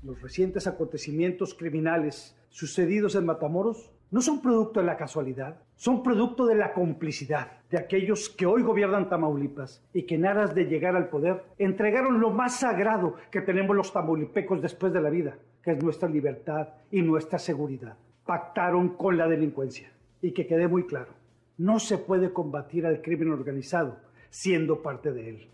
Los 0.03 0.21
recientes 0.21 0.67
acontecimientos 0.67 1.55
criminales 1.55 2.35
sucedidos 2.51 3.15
en 3.15 3.27
Matamoros 3.27 3.93
no 4.13 4.21
son 4.21 4.43
producto 4.43 4.81
de 4.81 4.87
la 4.87 4.97
casualidad, 4.97 5.57
son 5.75 6.03
producto 6.03 6.45
de 6.45 6.55
la 6.55 6.75
complicidad 6.75 7.51
de 7.71 7.79
aquellos 7.79 8.29
que 8.29 8.45
hoy 8.45 8.63
gobiernan 8.63 9.09
Tamaulipas 9.09 9.83
y 9.95 10.03
que 10.03 10.17
en 10.17 10.27
aras 10.27 10.55
de 10.55 10.67
llegar 10.67 10.95
al 10.95 11.09
poder 11.09 11.43
entregaron 11.59 12.21
lo 12.21 12.31
más 12.31 12.61
sagrado 12.61 13.17
que 13.31 13.41
tenemos 13.41 13.75
los 13.75 13.91
tamaulipecos 13.91 14.61
después 14.61 14.93
de 14.93 15.01
la 15.01 15.09
vida, 15.09 15.39
que 15.63 15.73
es 15.73 15.83
nuestra 15.83 16.11
libertad 16.11 16.69
y 16.91 17.01
nuestra 17.01 17.39
seguridad. 17.39 17.97
Pactaron 18.27 18.91
con 18.91 19.17
la 19.17 19.27
delincuencia. 19.27 19.91
Y 20.21 20.33
que 20.33 20.47
quede 20.47 20.69
muy 20.69 20.87
claro, 20.87 21.13
no 21.57 21.81
se 21.81 21.99
puede 21.99 22.33
combatir 22.33 22.87
al 22.87 23.01
crimen 23.01 23.33
organizado 23.33 23.97
siendo 24.31 24.83
parte 24.83 25.13
de 25.13 25.31
él 25.31 25.49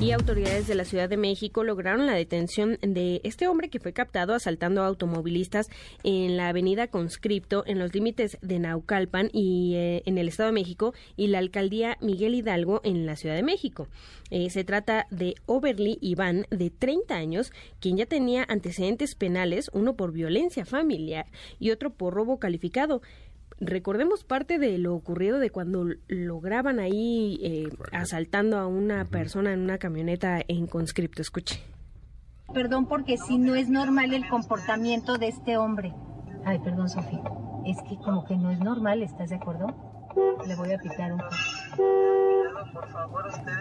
y 0.00 0.12
autoridades 0.12 0.68
de 0.68 0.76
la 0.76 0.84
Ciudad 0.84 1.08
de 1.08 1.16
México 1.16 1.64
lograron 1.64 2.06
la 2.06 2.14
detención 2.14 2.78
de 2.82 3.20
este 3.24 3.48
hombre 3.48 3.68
que 3.68 3.80
fue 3.80 3.92
captado 3.92 4.32
asaltando 4.32 4.82
a 4.82 4.86
automovilistas 4.86 5.68
en 6.04 6.36
la 6.36 6.48
avenida 6.48 6.86
Conscripto 6.86 7.64
en 7.66 7.80
los 7.80 7.92
límites 7.92 8.38
de 8.40 8.60
Naucalpan 8.60 9.28
y 9.32 9.74
eh, 9.74 10.02
en 10.06 10.16
el 10.16 10.28
Estado 10.28 10.50
de 10.50 10.52
México 10.52 10.94
y 11.16 11.26
la 11.26 11.38
alcaldía 11.38 11.96
Miguel 12.00 12.34
Hidalgo 12.34 12.80
en 12.84 13.06
la 13.06 13.16
Ciudad 13.16 13.34
de 13.34 13.42
México. 13.42 13.88
Eh, 14.30 14.50
se 14.50 14.62
trata 14.62 15.06
de 15.10 15.34
Overly 15.46 15.98
Iván, 16.00 16.46
de 16.50 16.70
30 16.70 17.14
años, 17.14 17.52
quien 17.80 17.96
ya 17.96 18.06
tenía 18.06 18.44
antecedentes 18.48 19.16
penales, 19.16 19.68
uno 19.72 19.96
por 19.96 20.12
violencia 20.12 20.64
familiar 20.64 21.26
y 21.58 21.70
otro 21.70 21.90
por 21.90 22.14
robo 22.14 22.38
calificado 22.38 23.02
recordemos 23.60 24.24
parte 24.24 24.58
de 24.58 24.78
lo 24.78 24.94
ocurrido 24.94 25.38
de 25.38 25.50
cuando 25.50 25.86
lo 26.06 26.40
graban 26.40 26.78
ahí 26.78 27.38
eh, 27.42 27.68
asaltando 27.92 28.58
a 28.58 28.66
una 28.66 29.04
persona 29.04 29.52
en 29.52 29.60
una 29.60 29.78
camioneta 29.78 30.40
en 30.46 30.66
conscripto. 30.66 31.22
Escuche. 31.22 31.62
Perdón 32.52 32.86
porque 32.86 33.18
si 33.18 33.38
no 33.38 33.54
es 33.54 33.68
normal 33.68 34.14
el 34.14 34.26
comportamiento 34.28 35.18
de 35.18 35.28
este 35.28 35.56
hombre. 35.56 35.92
Ay, 36.44 36.58
perdón, 36.60 36.88
Sofía. 36.88 37.22
Es 37.66 37.76
que 37.88 37.96
como 37.96 38.24
que 38.24 38.36
no 38.36 38.50
es 38.50 38.58
normal, 38.60 39.02
¿estás 39.02 39.30
de 39.30 39.36
acuerdo? 39.36 39.66
Le 40.46 40.56
voy 40.56 40.72
a 40.72 40.78
pitar 40.78 41.12
un 41.12 41.18
poco. 41.18 41.36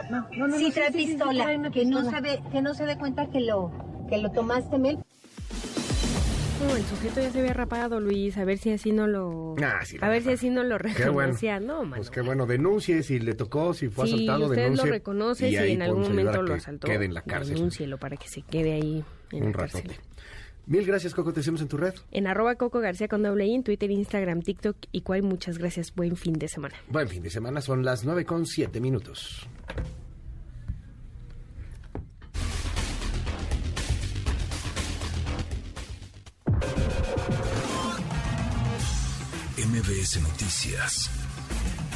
No, 0.09 0.27
no, 0.37 0.47
no, 0.47 0.57
sí, 0.57 0.71
trae 0.71 0.91
pistola, 0.91 1.69
que 1.71 1.85
no 1.85 2.09
se 2.09 2.21
ve, 2.21 2.41
que 2.51 2.61
no 2.61 2.73
se 2.73 2.85
dé 2.85 2.97
cuenta 2.97 3.27
que 3.27 3.41
lo 3.41 3.71
que 4.07 4.17
lo 4.17 4.31
tomaste, 4.31 4.77
Mel. 4.77 4.99
No, 6.59 6.75
el 6.75 6.83
sujeto 6.83 7.21
ya 7.21 7.29
se 7.31 7.39
había 7.39 7.53
rapado, 7.53 7.99
Luis. 7.99 8.35
A 8.37 8.43
ver 8.45 8.57
si 8.57 8.71
así 8.71 8.91
no 8.91 9.05
lo. 9.05 9.55
a 10.01 10.09
ver 10.09 10.23
si 10.23 10.31
así 10.31 10.49
no 10.49 10.63
lo 10.63 10.77
reconocía. 10.77 11.59
No, 11.59 11.83
mano. 11.83 11.97
Pues 11.97 12.09
qué 12.09 12.21
bueno, 12.21 12.45
denuncie 12.47 13.03
si 13.03 13.19
le 13.19 13.35
tocó, 13.35 13.73
si 13.75 13.89
fue 13.89 14.07
sí, 14.07 14.13
asaltado, 14.13 14.45
usted 14.45 14.63
denuncie. 14.63 14.85
lo 14.85 14.91
reconoce 14.91 15.49
si 15.49 15.55
en 15.55 15.81
algún 15.83 16.01
momento 16.03 16.41
lo 16.41 16.53
asaltó. 16.55 16.87
Quede 16.87 17.05
en 17.05 17.13
la 17.13 17.21
cárcel. 17.21 17.55
Denúncielo 17.55 17.97
para 17.99 18.17
que 18.17 18.27
se 18.27 18.41
quede 18.41 18.73
ahí 18.73 19.03
en 19.31 19.43
Un 19.43 19.51
la 19.51 19.57
cárcel. 19.57 19.81
ratote. 19.83 19.99
Mil 20.65 20.85
gracias, 20.85 21.13
Coco. 21.13 21.31
Te 21.31 21.39
hacemos 21.41 21.61
en 21.61 21.67
tu 21.69 21.77
red. 21.77 21.93
En 22.11 22.27
arroba 22.27 22.55
Coco 22.55 22.79
García 22.79 23.07
con 23.07 23.23
doble 23.23 23.45
I, 23.45 23.53
en 23.55 23.63
Twitter, 23.63 23.89
Instagram, 23.89 24.41
TikTok 24.41 24.75
y 24.91 25.01
cual 25.01 25.23
muchas 25.23 25.59
gracias. 25.59 25.93
Buen 25.95 26.17
fin 26.17 26.33
de 26.33 26.47
semana. 26.47 26.75
Buen 26.89 27.07
fin 27.07 27.21
de 27.21 27.29
semana, 27.29 27.61
son 27.61 27.85
las 27.85 28.03
nueve 28.03 28.25
con 28.25 28.45
siete 28.45 28.81
minutos. 28.81 29.47
MBS 39.77 40.19
Noticias. 40.21 41.07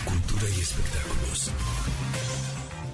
Cultura 0.06 0.48
y 0.56 0.60
espectáculos. 0.62 1.52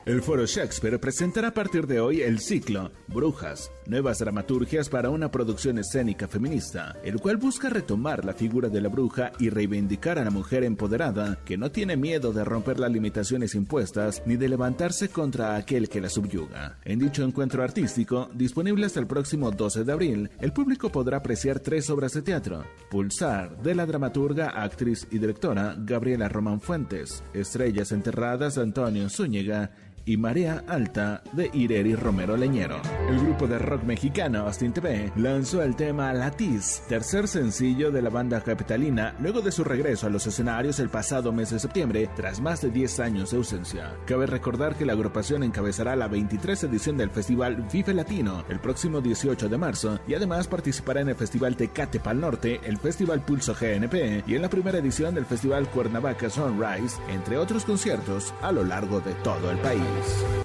El 0.08 0.22
Foro 0.22 0.46
Shakespeare 0.46 0.98
presentará 1.00 1.50
a 1.50 1.54
partir 1.54 1.86
de 1.86 2.00
hoy 2.00 2.22
el 2.22 2.40
ciclo 2.40 2.94
Brujas, 3.10 3.70
nuevas 3.88 4.20
dramaturgias 4.20 4.88
para 4.88 5.10
una 5.10 5.30
producción 5.30 5.80
escénica 5.80 6.30
feminista, 6.30 6.96
el 7.04 7.20
cual 7.20 7.36
busca 7.36 7.68
retomar 7.68 8.24
la 8.24 8.32
figura 8.32 8.70
de 8.70 8.80
la 8.80 8.88
bruja 8.88 9.34
y 9.38 9.50
reivindicar 9.50 10.18
a 10.18 10.24
la 10.24 10.32
mujer 10.32 10.64
empoderada 10.64 11.40
que 11.44 11.58
no 11.58 11.72
tiene 11.72 11.98
miedo 11.98 12.32
de 12.32 12.46
romper 12.46 12.80
las 12.80 12.90
limitaciones 12.90 13.54
impuestas 13.54 14.24
ni 14.26 14.38
de 14.38 14.48
levantarse 14.48 15.10
contra 15.10 15.58
aquel 15.58 15.90
que 15.90 16.00
la 16.00 16.08
subyuga. 16.08 16.78
En 16.86 17.00
dicho 17.00 17.26
encuentro 17.26 17.62
artístico, 17.62 18.30
disponible 18.34 18.86
hasta 18.86 19.02
el 19.02 19.08
próximo 19.08 19.52
12 19.52 19.84
de 19.84 19.92
abril, 19.92 20.30
el 20.40 20.54
público 20.54 20.90
podrá 20.90 21.18
apreciar 21.18 21.60
tres 21.60 21.90
obras 21.90 22.14
de 22.14 22.22
teatro: 22.22 22.64
Pulsar, 22.90 23.62
de 23.62 23.76
la 23.76 23.86
dramaturga, 23.86 24.52
actriz 24.52 25.06
y 25.12 25.18
directora 25.18 25.76
Gabriela 25.78 26.30
Román 26.30 26.62
Fuentes, 26.62 27.26
Estrellas 27.34 27.92
Enterradas 27.92 28.56
de 28.56 28.62
Antonio 28.62 29.10
Zúñiga, 29.10 29.70
y 30.08 30.16
Marea 30.16 30.64
Alta 30.68 31.22
de 31.34 31.50
Ireri 31.54 31.94
Romero 31.94 32.38
Leñero. 32.38 32.82
El 33.10 33.20
grupo 33.20 33.46
de 33.46 33.60
rock 33.60 33.84
mexicano 33.84 34.48
Austin 34.48 34.72
TV 34.72 35.12
lanzó 35.18 35.62
el 35.62 35.76
tema 35.76 36.14
Latiz, 36.14 36.82
tercer 36.88 37.28
sencillo 37.28 37.92
de 37.92 38.02
la 38.02 38.10
banda 38.10 38.40
capitalina 38.40 39.16
luego 39.20 39.42
de 39.42 39.52
su 39.52 39.66
regreso 39.66 40.08
a 40.08 40.10
los 40.10 40.26
escenarios 40.26 40.80
el 40.80 40.88
pasado 40.90 41.34
mes 41.34 41.50
de 41.50 41.60
septiembre 41.60 42.10
tras 42.16 42.40
más 42.40 42.62
de 42.62 42.70
10 42.70 43.00
años 43.02 43.32
de 43.32 43.38
ausencia. 43.38 43.98
Cabe 44.06 44.28
recordar 44.28 44.76
que 44.76 44.86
la 44.86 44.94
agrupación 44.94 45.44
encabezará 45.44 45.98
la 45.98 46.08
23 46.08 46.64
edición 46.64 46.96
del 46.96 47.10
festival 47.10 47.68
Vive 47.72 47.94
Latino 47.94 48.46
el 48.48 48.60
próximo 48.60 49.02
18 49.02 49.50
de 49.50 49.58
marzo 49.58 50.00
y 50.08 50.14
además 50.14 50.48
participará 50.48 51.02
en 51.02 51.10
el 51.10 51.16
festival 51.16 51.58
Tecate 51.58 52.00
Pal 52.00 52.22
Norte, 52.22 52.62
el 52.64 52.78
festival 52.78 53.26
Pulso 53.26 53.54
GNP 53.54 54.24
y 54.26 54.36
en 54.36 54.42
la 54.42 54.50
primera 54.50 54.78
edición 54.78 55.16
del 55.16 55.26
festival 55.26 55.70
Cuernavaca 55.70 56.30
Sunrise, 56.30 56.98
entre 57.10 57.38
otros 57.38 57.66
conciertos 57.66 58.34
a 58.42 58.54
lo 58.54 58.64
largo 58.64 59.02
de 59.02 59.14
todo 59.16 59.52
el 59.52 59.58
país. 59.58 59.97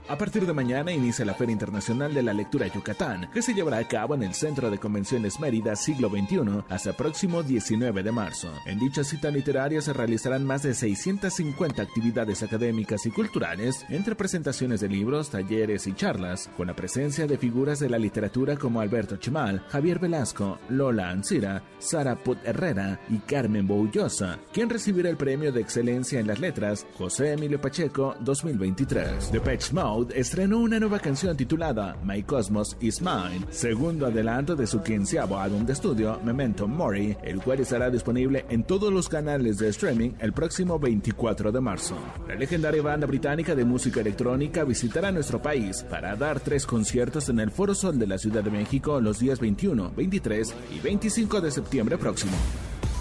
A 0.08 0.18
partir 0.18 0.44
de 0.46 0.52
mañana 0.52 0.92
inicia 0.92 1.24
la 1.24 1.32
Feria 1.32 1.54
Internacional 1.54 2.12
de 2.12 2.22
la 2.22 2.34
Lectura 2.34 2.66
Yucatán, 2.66 3.30
que 3.32 3.40
se 3.40 3.54
llevará 3.54 3.78
a 3.78 3.88
cabo 3.88 4.14
en 4.14 4.22
el 4.22 4.34
Centro 4.34 4.70
de 4.70 4.76
Convenciones 4.78 5.40
Mérida 5.40 5.74
Siglo 5.74 6.10
XXI 6.10 6.64
hasta 6.68 6.90
el 6.90 6.96
próximo 6.96 7.42
19 7.42 8.02
de 8.02 8.12
marzo. 8.12 8.52
En 8.66 8.78
dicha 8.78 9.04
cita 9.04 9.30
literaria 9.30 9.80
se 9.80 9.94
realizarán 9.94 10.44
más 10.44 10.64
de 10.64 10.74
650 10.74 11.82
actividades 11.82 12.42
académicas 12.42 13.06
y 13.06 13.10
culturales, 13.10 13.86
entre 13.88 14.14
presentaciones 14.14 14.80
de 14.82 14.88
libros, 14.88 15.30
talleres 15.30 15.86
y 15.86 15.94
charlas, 15.94 16.50
con 16.58 16.66
la 16.66 16.76
presencia 16.76 17.26
de 17.26 17.38
figuras 17.38 17.80
de 17.80 17.88
la 17.88 17.98
literatura 17.98 18.56
como 18.56 18.82
Alberto 18.82 19.16
Chimal, 19.16 19.64
Javier 19.70 19.98
Velasco, 19.98 20.58
Lola 20.68 21.08
Ancira, 21.08 21.62
Sara 21.78 22.16
Put 22.16 22.38
Herrera 22.44 23.00
y 23.08 23.16
Carmen 23.18 23.66
Boullosa, 23.66 24.38
quien 24.52 24.68
recibirá 24.68 25.08
el 25.08 25.16
premio 25.16 25.52
de 25.52 25.62
excelencia 25.62 26.20
en 26.20 26.26
las 26.26 26.38
letras 26.38 26.86
José 26.98 27.32
Emilio 27.32 27.60
Pacheco 27.60 28.14
2023. 28.20 29.32
Depeche 29.44 29.72
Mode 29.72 30.16
estrenó 30.16 30.60
una 30.60 30.78
nueva 30.78 31.00
canción 31.00 31.36
titulada 31.36 31.96
My 32.04 32.22
Cosmos 32.22 32.76
Is 32.78 33.02
Mine, 33.02 33.44
segundo 33.50 34.06
adelanto 34.06 34.54
de 34.54 34.68
su 34.68 34.80
quinceavo 34.80 35.36
álbum 35.36 35.66
de 35.66 35.72
estudio 35.72 36.20
Memento 36.22 36.68
Mori, 36.68 37.16
el 37.24 37.42
cual 37.42 37.58
estará 37.58 37.90
disponible 37.90 38.46
en 38.50 38.62
todos 38.62 38.92
los 38.92 39.08
canales 39.08 39.58
de 39.58 39.68
streaming 39.70 40.10
el 40.20 40.32
próximo 40.32 40.78
24 40.78 41.50
de 41.50 41.60
marzo. 41.60 41.96
La 42.28 42.36
legendaria 42.36 42.82
banda 42.82 43.04
británica 43.08 43.56
de 43.56 43.64
música 43.64 44.00
electrónica 44.00 44.62
visitará 44.62 45.10
nuestro 45.10 45.42
país 45.42 45.84
para 45.90 46.14
dar 46.14 46.38
tres 46.38 46.64
conciertos 46.64 47.28
en 47.28 47.40
el 47.40 47.50
Foro 47.50 47.74
Sol 47.74 47.98
de 47.98 48.06
la 48.06 48.18
Ciudad 48.18 48.44
de 48.44 48.50
México 48.52 49.00
los 49.00 49.18
días 49.18 49.40
21, 49.40 49.90
23 49.96 50.54
y 50.76 50.78
25 50.78 51.40
de 51.40 51.50
septiembre 51.50 51.98
próximo. 51.98 52.36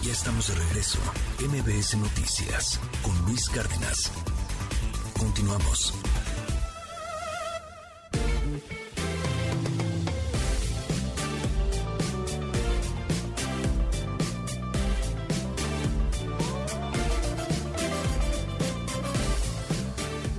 Ya 0.02 0.12
estamos 0.12 0.48
de 0.48 0.56
regreso. 0.56 0.98
MBS 1.40 1.98
Noticias 1.98 2.80
con 3.04 3.16
Luis 3.28 3.48
Cárdenas. 3.48 4.12
Continuamos. 5.20 5.94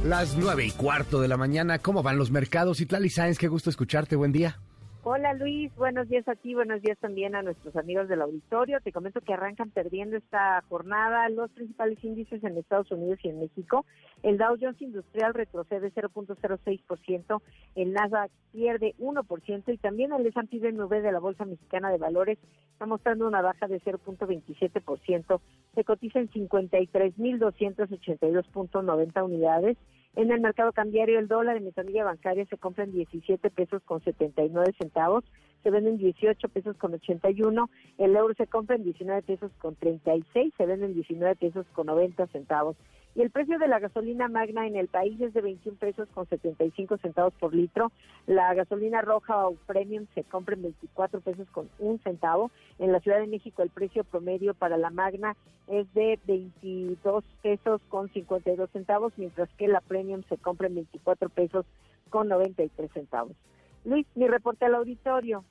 Las 0.04 0.36
nueve 0.36 0.66
y 0.66 0.70
cuarto 0.72 1.20
de 1.20 1.28
la 1.28 1.36
mañana, 1.36 1.78
¿cómo 1.78 2.02
van 2.02 2.18
los 2.18 2.30
mercados? 2.30 2.80
Itlali 2.80 3.08
Sáenz, 3.08 3.38
qué 3.38 3.48
gusto 3.48 3.70
escucharte, 3.70 4.16
buen 4.16 4.32
día. 4.32 4.58
Hola 5.04 5.34
Luis, 5.34 5.74
buenos 5.74 6.08
días 6.08 6.28
a 6.28 6.36
ti, 6.36 6.54
buenos 6.54 6.80
días 6.80 6.96
también 6.96 7.34
a 7.34 7.42
nuestros 7.42 7.74
amigos 7.74 8.06
del 8.06 8.22
auditorio. 8.22 8.78
Te 8.80 8.92
comento 8.92 9.20
que 9.20 9.32
arrancan 9.32 9.70
perdiendo 9.70 10.16
esta 10.16 10.62
jornada 10.68 11.28
los 11.28 11.50
principales 11.50 11.98
índices 12.04 12.44
en 12.44 12.56
Estados 12.56 12.88
Unidos 12.92 13.18
y 13.24 13.30
en 13.30 13.40
México. 13.40 13.84
El 14.22 14.38
Dow 14.38 14.56
Jones 14.60 14.80
Industrial 14.80 15.34
retrocede 15.34 15.92
0.06%, 15.92 17.42
el 17.74 17.92
Nasdaq 17.92 18.30
pierde 18.52 18.94
1% 19.00 19.74
y 19.74 19.78
también 19.78 20.12
el 20.12 20.24
S&P 20.24 20.60
de 20.60 21.10
la 21.10 21.18
Bolsa 21.18 21.46
Mexicana 21.46 21.90
de 21.90 21.98
Valores 21.98 22.38
está 22.70 22.86
mostrando 22.86 23.26
una 23.26 23.42
baja 23.42 23.66
de 23.66 23.80
0.27%. 23.80 25.40
Se 25.74 25.82
cotiza 25.82 26.20
en 26.20 26.30
53.282.90 26.30 29.24
unidades. 29.24 29.76
En 30.14 30.30
el 30.30 30.40
mercado 30.40 30.72
cambiario, 30.72 31.18
el 31.18 31.26
dólar 31.26 31.56
en 31.56 31.64
ventanilla 31.64 32.04
bancaria 32.04 32.44
se 32.44 32.58
compra 32.58 32.84
en 32.84 32.92
17 32.92 33.48
pesos 33.48 33.82
con 33.84 34.04
79 34.04 34.74
centavos, 34.78 35.24
se 35.62 35.70
vende 35.70 35.88
en 35.88 35.96
18 35.96 36.48
pesos 36.50 36.76
con 36.76 36.92
81, 36.92 37.70
el 37.96 38.16
euro 38.16 38.34
se 38.34 38.46
compra 38.46 38.76
en 38.76 38.84
19 38.84 39.22
pesos 39.22 39.50
con 39.58 39.74
36, 39.74 40.52
se 40.54 40.66
vende 40.66 40.86
en 40.86 40.94
19 40.94 41.36
pesos 41.36 41.66
con 41.72 41.86
90 41.86 42.26
centavos. 42.26 42.76
Y 43.14 43.20
el 43.20 43.30
precio 43.30 43.58
de 43.58 43.68
la 43.68 43.78
gasolina 43.78 44.28
magna 44.28 44.66
en 44.66 44.76
el 44.76 44.88
país 44.88 45.20
es 45.20 45.34
de 45.34 45.42
21 45.42 45.76
pesos 45.78 46.08
con 46.14 46.26
75 46.28 46.96
centavos 46.98 47.34
por 47.34 47.54
litro. 47.54 47.92
La 48.26 48.54
gasolina 48.54 49.02
roja 49.02 49.46
o 49.46 49.54
premium 49.66 50.06
se 50.14 50.24
compra 50.24 50.54
en 50.54 50.62
24 50.62 51.20
pesos 51.20 51.46
con 51.50 51.68
un 51.78 51.98
centavo. 52.00 52.50
En 52.78 52.90
la 52.90 53.00
Ciudad 53.00 53.20
de 53.20 53.26
México 53.26 53.62
el 53.62 53.70
precio 53.70 54.04
promedio 54.04 54.54
para 54.54 54.78
la 54.78 54.90
magna 54.90 55.36
es 55.68 55.92
de 55.92 56.18
22 56.26 57.24
pesos 57.42 57.82
con 57.88 58.10
52 58.12 58.70
centavos, 58.70 59.12
mientras 59.16 59.50
que 59.58 59.68
la 59.68 59.80
premium 59.80 60.22
se 60.28 60.38
compra 60.38 60.68
en 60.68 60.76
24 60.76 61.28
pesos 61.28 61.66
con 62.08 62.28
93 62.28 62.90
centavos. 62.92 63.36
Luis, 63.84 64.06
mi 64.14 64.26
reporte 64.26 64.64
al 64.64 64.74
auditorio. 64.74 65.44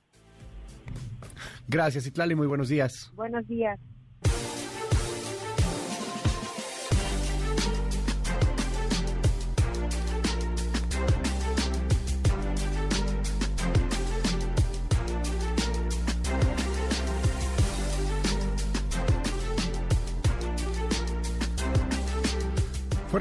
Gracias, 1.68 2.08
Itlali, 2.08 2.36
muy 2.36 2.48
buenos 2.48 2.70
días. 2.70 3.12
Buenos 3.16 3.48
días. 3.48 3.80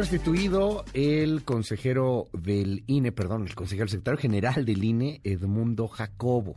Restituido 0.01 0.83
el 0.95 1.45
consejero 1.45 2.29
del 2.33 2.85
INE, 2.87 3.13
perdón, 3.13 3.47
el 3.47 3.55
consejero 3.55 3.85
el 3.85 3.91
secretario 3.91 4.19
general 4.19 4.65
del 4.65 4.83
INE, 4.83 5.21
Edmundo 5.25 5.89
Jacobo. 5.89 6.57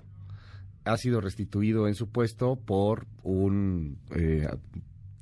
Ha 0.86 0.96
sido 0.96 1.20
restituido 1.20 1.90
en 1.90 1.96
su 1.96 2.08
puesto 2.08 2.56
por 2.56 3.06
un 3.22 3.98
eh, 4.12 4.48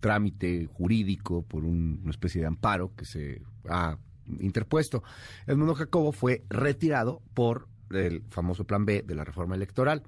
trámite 0.01 0.67
jurídico, 0.67 1.41
por 1.41 1.65
una 1.65 2.11
especie 2.11 2.41
de 2.41 2.47
amparo 2.47 2.93
que 2.95 3.05
se 3.05 3.41
ha 3.67 3.97
interpuesto. 4.39 5.01
Edmundo 5.47 5.73
Jacobo 5.73 6.11
fue 6.11 6.43
retirado 6.47 7.23
por 7.33 7.67
el 7.89 8.21
famoso 8.29 8.65
plan 8.65 8.85
B 8.85 9.01
de 9.01 9.15
la 9.15 9.23
reforma 9.23 9.55
electoral 9.55 10.03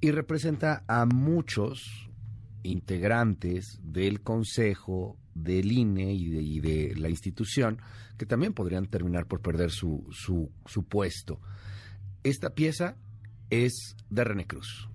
y 0.00 0.10
representa 0.10 0.84
a 0.88 1.04
muchos 1.04 2.08
integrantes 2.62 3.78
del 3.82 4.22
Consejo, 4.22 5.18
del 5.42 5.70
INE 5.72 6.12
y 6.12 6.60
de, 6.60 6.94
la 6.96 7.08
institución 7.08 7.80
que 8.16 8.26
también 8.26 8.52
podrían 8.52 8.86
terminar 8.86 9.26
por 9.26 9.40
perder 9.40 9.70
su, 9.70 10.06
su, 10.12 10.50
su 10.66 10.84
puesto. 10.84 11.40
Esta 12.24 12.54
pieza 12.54 12.96
es 13.50 13.96
de 14.10 14.24
René 14.24 14.46
Cruz. 14.46 14.88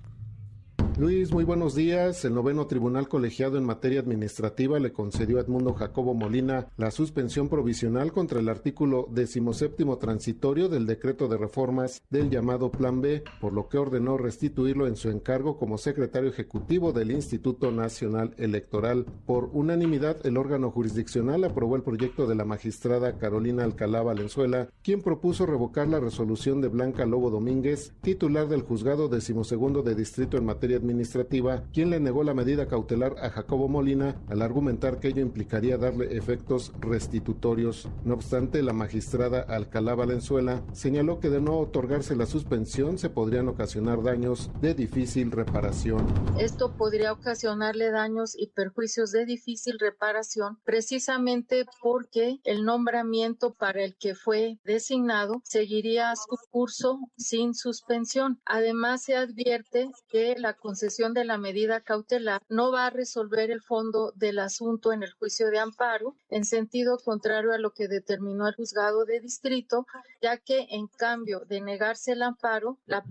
Luis, 0.97 1.31
muy 1.31 1.45
buenos 1.45 1.73
días. 1.73 2.25
El 2.25 2.35
noveno 2.35 2.67
tribunal 2.67 3.07
colegiado 3.07 3.57
en 3.57 3.63
materia 3.63 4.01
administrativa 4.01 4.77
le 4.77 4.91
concedió 4.91 5.37
a 5.37 5.41
Edmundo 5.41 5.73
Jacobo 5.73 6.13
Molina 6.13 6.67
la 6.77 6.91
suspensión 6.91 7.47
provisional 7.47 8.11
contra 8.11 8.39
el 8.39 8.49
artículo 8.49 9.07
decimoséptimo 9.09 9.97
transitorio 9.97 10.67
del 10.67 10.85
decreto 10.85 11.27
de 11.27 11.37
reformas 11.37 12.03
del 12.09 12.29
llamado 12.29 12.71
Plan 12.71 13.01
B, 13.01 13.23
por 13.39 13.53
lo 13.53 13.69
que 13.69 13.77
ordenó 13.77 14.17
restituirlo 14.17 14.85
en 14.85 14.97
su 14.97 15.09
encargo 15.09 15.57
como 15.57 15.77
secretario 15.77 16.29
ejecutivo 16.29 16.91
del 16.91 17.11
Instituto 17.11 17.71
Nacional 17.71 18.35
Electoral. 18.37 19.05
Por 19.25 19.49
unanimidad, 19.53 20.23
el 20.25 20.37
órgano 20.37 20.71
jurisdiccional 20.71 21.45
aprobó 21.45 21.77
el 21.77 21.83
proyecto 21.83 22.27
de 22.27 22.35
la 22.35 22.45
magistrada 22.45 23.17
Carolina 23.17 23.63
Alcalá 23.63 24.03
Valenzuela, 24.03 24.67
quien 24.83 25.01
propuso 25.01 25.45
revocar 25.45 25.87
la 25.87 26.01
resolución 26.01 26.59
de 26.61 26.67
Blanca 26.67 27.05
Lobo 27.05 27.29
Domínguez, 27.29 27.93
titular 28.01 28.49
del 28.49 28.61
juzgado 28.61 29.07
decimosegundo 29.07 29.83
de 29.83 29.95
distrito 29.95 30.37
en 30.37 30.45
materia 30.45 30.80
administrativa, 30.81 31.63
quien 31.71 31.89
le 31.89 31.99
negó 31.99 32.23
la 32.23 32.33
medida 32.33 32.67
cautelar 32.67 33.15
a 33.21 33.29
Jacobo 33.29 33.67
Molina 33.67 34.15
al 34.27 34.41
argumentar 34.41 34.99
que 34.99 35.09
ello 35.09 35.21
implicaría 35.21 35.77
darle 35.77 36.17
efectos 36.17 36.73
restitutorios. 36.79 37.87
No 38.03 38.15
obstante, 38.15 38.63
la 38.63 38.73
magistrada 38.73 39.41
Alcalá 39.41 39.95
Valenzuela 39.95 40.63
señaló 40.73 41.19
que 41.19 41.29
de 41.29 41.41
no 41.41 41.57
otorgarse 41.57 42.15
la 42.15 42.25
suspensión 42.25 42.97
se 42.97 43.09
podrían 43.09 43.47
ocasionar 43.47 44.03
daños 44.03 44.51
de 44.61 44.73
difícil 44.73 45.31
reparación. 45.31 46.05
Esto 46.39 46.75
podría 46.75 47.13
ocasionarle 47.13 47.91
daños 47.91 48.35
y 48.37 48.47
perjuicios 48.47 49.11
de 49.11 49.25
difícil 49.25 49.77
reparación 49.79 50.57
precisamente 50.63 51.65
porque 51.81 52.39
el 52.43 52.65
nombramiento 52.65 53.53
para 53.53 53.83
el 53.83 53.95
que 53.97 54.15
fue 54.15 54.59
designado 54.63 55.41
seguiría 55.43 56.13
su 56.15 56.37
curso 56.49 56.99
sin 57.17 57.53
suspensión. 57.53 58.39
Además, 58.45 59.03
se 59.03 59.15
advierte 59.15 59.91
que 60.09 60.35
la 60.37 60.53
concesión 60.71 61.13
de 61.13 61.25
la 61.25 61.37
medida 61.37 61.81
cautelar 61.81 62.41
no 62.47 62.71
va 62.71 62.85
a 62.85 62.89
resolver 62.89 63.51
el 63.51 63.61
fondo 63.61 64.13
del 64.15 64.39
asunto 64.39 64.93
en 64.93 65.03
el 65.03 65.11
juicio 65.11 65.49
de 65.51 65.59
amparo, 65.59 66.15
en 66.29 66.45
sentido 66.45 66.97
contrario 67.03 67.51
a 67.51 67.57
lo 67.57 67.71
que 67.71 67.89
determinó 67.89 68.47
el 68.47 68.55
juzgado 68.55 69.03
de 69.03 69.19
distrito, 69.19 69.85
ya 70.21 70.37
que 70.37 70.67
en 70.69 70.87
cambio 70.87 71.41
de 71.41 71.59
negarse 71.59 72.13
el 72.13 72.23
amparo, 72.23 72.77
la, 72.85 73.03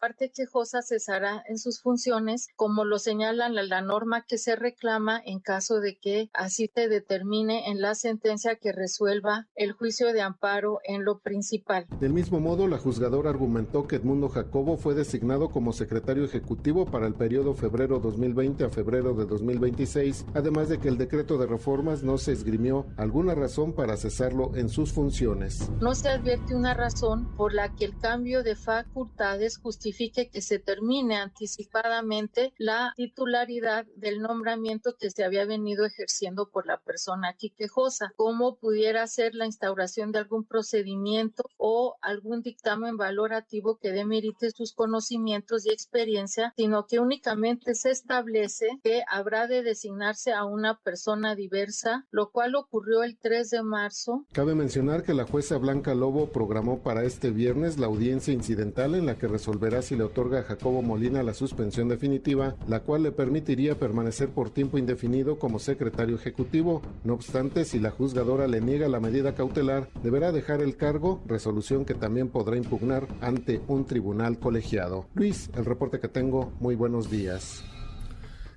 parte 0.00 0.30
quejosa 0.30 0.80
cesará 0.80 1.44
en 1.48 1.58
sus 1.58 1.82
funciones, 1.82 2.48
como 2.56 2.86
lo 2.86 2.98
señala 2.98 3.50
la, 3.50 3.62
la 3.62 3.82
norma 3.82 4.24
que 4.26 4.38
se 4.38 4.56
reclama 4.56 5.20
en 5.22 5.40
caso 5.40 5.80
de 5.80 5.98
que 5.98 6.30
así 6.32 6.70
se 6.74 6.88
determine 6.88 7.68
en 7.70 7.82
la 7.82 7.94
sentencia 7.94 8.56
que 8.56 8.72
resuelva 8.72 9.48
el 9.54 9.72
juicio 9.72 10.14
de 10.14 10.22
amparo 10.22 10.78
en 10.84 11.04
lo 11.04 11.18
principal. 11.18 11.86
Del 12.00 12.14
mismo 12.14 12.40
modo, 12.40 12.68
la 12.68 12.78
juzgadora 12.78 13.28
argumentó 13.28 13.86
que 13.86 13.96
Edmundo 13.96 14.30
Jacobo 14.30 14.78
fue 14.78 14.94
designado 14.94 15.50
como 15.50 15.74
secretario 15.74 16.24
ejecutivo 16.24 16.86
para 16.86 17.01
el 17.06 17.14
periodo 17.14 17.54
febrero 17.54 17.98
2020 17.98 18.64
a 18.64 18.68
febrero 18.70 19.14
de 19.14 19.26
2026, 19.26 20.26
además 20.34 20.68
de 20.68 20.78
que 20.78 20.88
el 20.88 20.98
decreto 20.98 21.38
de 21.38 21.46
reformas 21.46 22.02
no 22.02 22.18
se 22.18 22.32
esgrimió 22.32 22.86
alguna 22.96 23.34
razón 23.34 23.72
para 23.72 23.96
cesarlo 23.96 24.52
en 24.54 24.68
sus 24.68 24.92
funciones. 24.92 25.70
No 25.80 25.94
se 25.94 26.08
advierte 26.08 26.54
una 26.54 26.74
razón 26.74 27.34
por 27.36 27.54
la 27.54 27.74
que 27.74 27.84
el 27.84 27.98
cambio 27.98 28.42
de 28.42 28.56
facultades 28.56 29.58
justifique 29.58 30.28
que 30.28 30.40
se 30.40 30.58
termine 30.58 31.16
anticipadamente 31.16 32.52
la 32.58 32.92
titularidad 32.96 33.86
del 33.96 34.20
nombramiento 34.20 34.96
que 34.98 35.10
se 35.10 35.24
había 35.24 35.44
venido 35.44 35.84
ejerciendo 35.84 36.48
por 36.50 36.66
la 36.66 36.78
persona 36.78 37.28
aquí 37.28 37.50
quejosa, 37.50 38.12
como 38.16 38.56
pudiera 38.56 39.06
ser 39.06 39.34
la 39.34 39.46
instauración 39.46 40.12
de 40.12 40.18
algún 40.18 40.44
procedimiento 40.44 41.44
o 41.56 41.96
algún 42.00 42.42
dictamen 42.42 42.96
valorativo 42.96 43.78
que 43.78 43.92
demerite 43.92 44.50
sus 44.50 44.72
conocimientos 44.72 45.66
y 45.66 45.70
experiencia, 45.70 46.52
sino 46.56 46.86
que 46.86 46.91
únicamente 46.98 47.74
se 47.74 47.90
establece 47.90 48.66
que 48.82 49.02
habrá 49.08 49.46
de 49.46 49.62
designarse 49.62 50.32
a 50.32 50.44
una 50.44 50.78
persona 50.78 51.34
diversa, 51.34 52.06
lo 52.10 52.30
cual 52.30 52.54
ocurrió 52.54 53.02
el 53.02 53.16
3 53.18 53.50
de 53.50 53.62
marzo. 53.62 54.24
Cabe 54.32 54.54
mencionar 54.54 55.02
que 55.02 55.14
la 55.14 55.24
jueza 55.24 55.58
Blanca 55.58 55.94
Lobo 55.94 56.30
programó 56.30 56.80
para 56.80 57.04
este 57.04 57.30
viernes 57.30 57.78
la 57.78 57.86
audiencia 57.86 58.32
incidental 58.32 58.94
en 58.94 59.06
la 59.06 59.16
que 59.16 59.28
resolverá 59.28 59.82
si 59.82 59.96
le 59.96 60.04
otorga 60.04 60.40
a 60.40 60.42
Jacobo 60.44 60.82
Molina 60.82 61.22
la 61.22 61.34
suspensión 61.34 61.88
definitiva, 61.88 62.56
la 62.68 62.80
cual 62.80 63.02
le 63.02 63.12
permitiría 63.12 63.78
permanecer 63.78 64.30
por 64.30 64.50
tiempo 64.50 64.78
indefinido 64.78 65.38
como 65.38 65.58
secretario 65.58 66.16
ejecutivo. 66.16 66.82
No 67.04 67.14
obstante, 67.14 67.64
si 67.64 67.78
la 67.78 67.90
juzgadora 67.90 68.46
le 68.46 68.60
niega 68.60 68.88
la 68.88 69.00
medida 69.00 69.34
cautelar, 69.34 69.88
deberá 70.02 70.32
dejar 70.32 70.62
el 70.62 70.76
cargo, 70.76 71.22
resolución 71.26 71.84
que 71.84 71.94
también 71.94 72.28
podrá 72.28 72.56
impugnar 72.56 73.06
ante 73.20 73.60
un 73.68 73.84
tribunal 73.84 74.38
colegiado. 74.38 75.06
Luis, 75.14 75.50
el 75.56 75.64
reporte 75.64 76.00
que 76.00 76.08
tengo, 76.08 76.52
muy 76.60 76.74
buenos 76.82 77.08
días. 77.08 77.62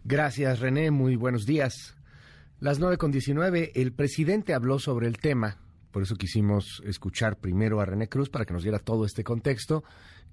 Gracias, 0.04 0.60
René. 0.60 0.90
Muy 0.90 1.16
buenos 1.16 1.46
días. 1.46 1.96
Las 2.60 2.80
9 2.80 2.98
con 2.98 3.12
19, 3.12 3.74
el 3.76 3.94
presidente 3.94 4.56
habló 4.56 4.80
sobre 4.80 5.06
el 5.06 5.20
tema. 5.20 5.58
Por 5.92 6.02
eso 6.02 6.16
quisimos 6.16 6.82
escuchar 6.88 7.38
primero 7.38 7.82
a 7.82 7.86
René 7.86 8.10
Cruz 8.10 8.32
para 8.32 8.46
que 8.46 8.54
nos 8.54 8.64
diera 8.64 8.80
todo 8.80 9.06
este 9.06 9.24
contexto 9.24 9.84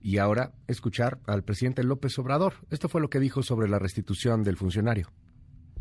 y 0.01 0.17
ahora 0.17 0.53
escuchar 0.69 1.19
al 1.27 1.45
presidente 1.45 1.85
López 1.85 2.19
Obrador. 2.19 2.55
Esto 2.71 2.89
fue 2.89 3.03
lo 3.03 3.11
que 3.11 3.21
dijo 3.21 3.43
sobre 3.43 3.69
la 3.69 3.79
restitución 3.79 4.43
del 4.43 4.57
funcionario. 4.57 5.11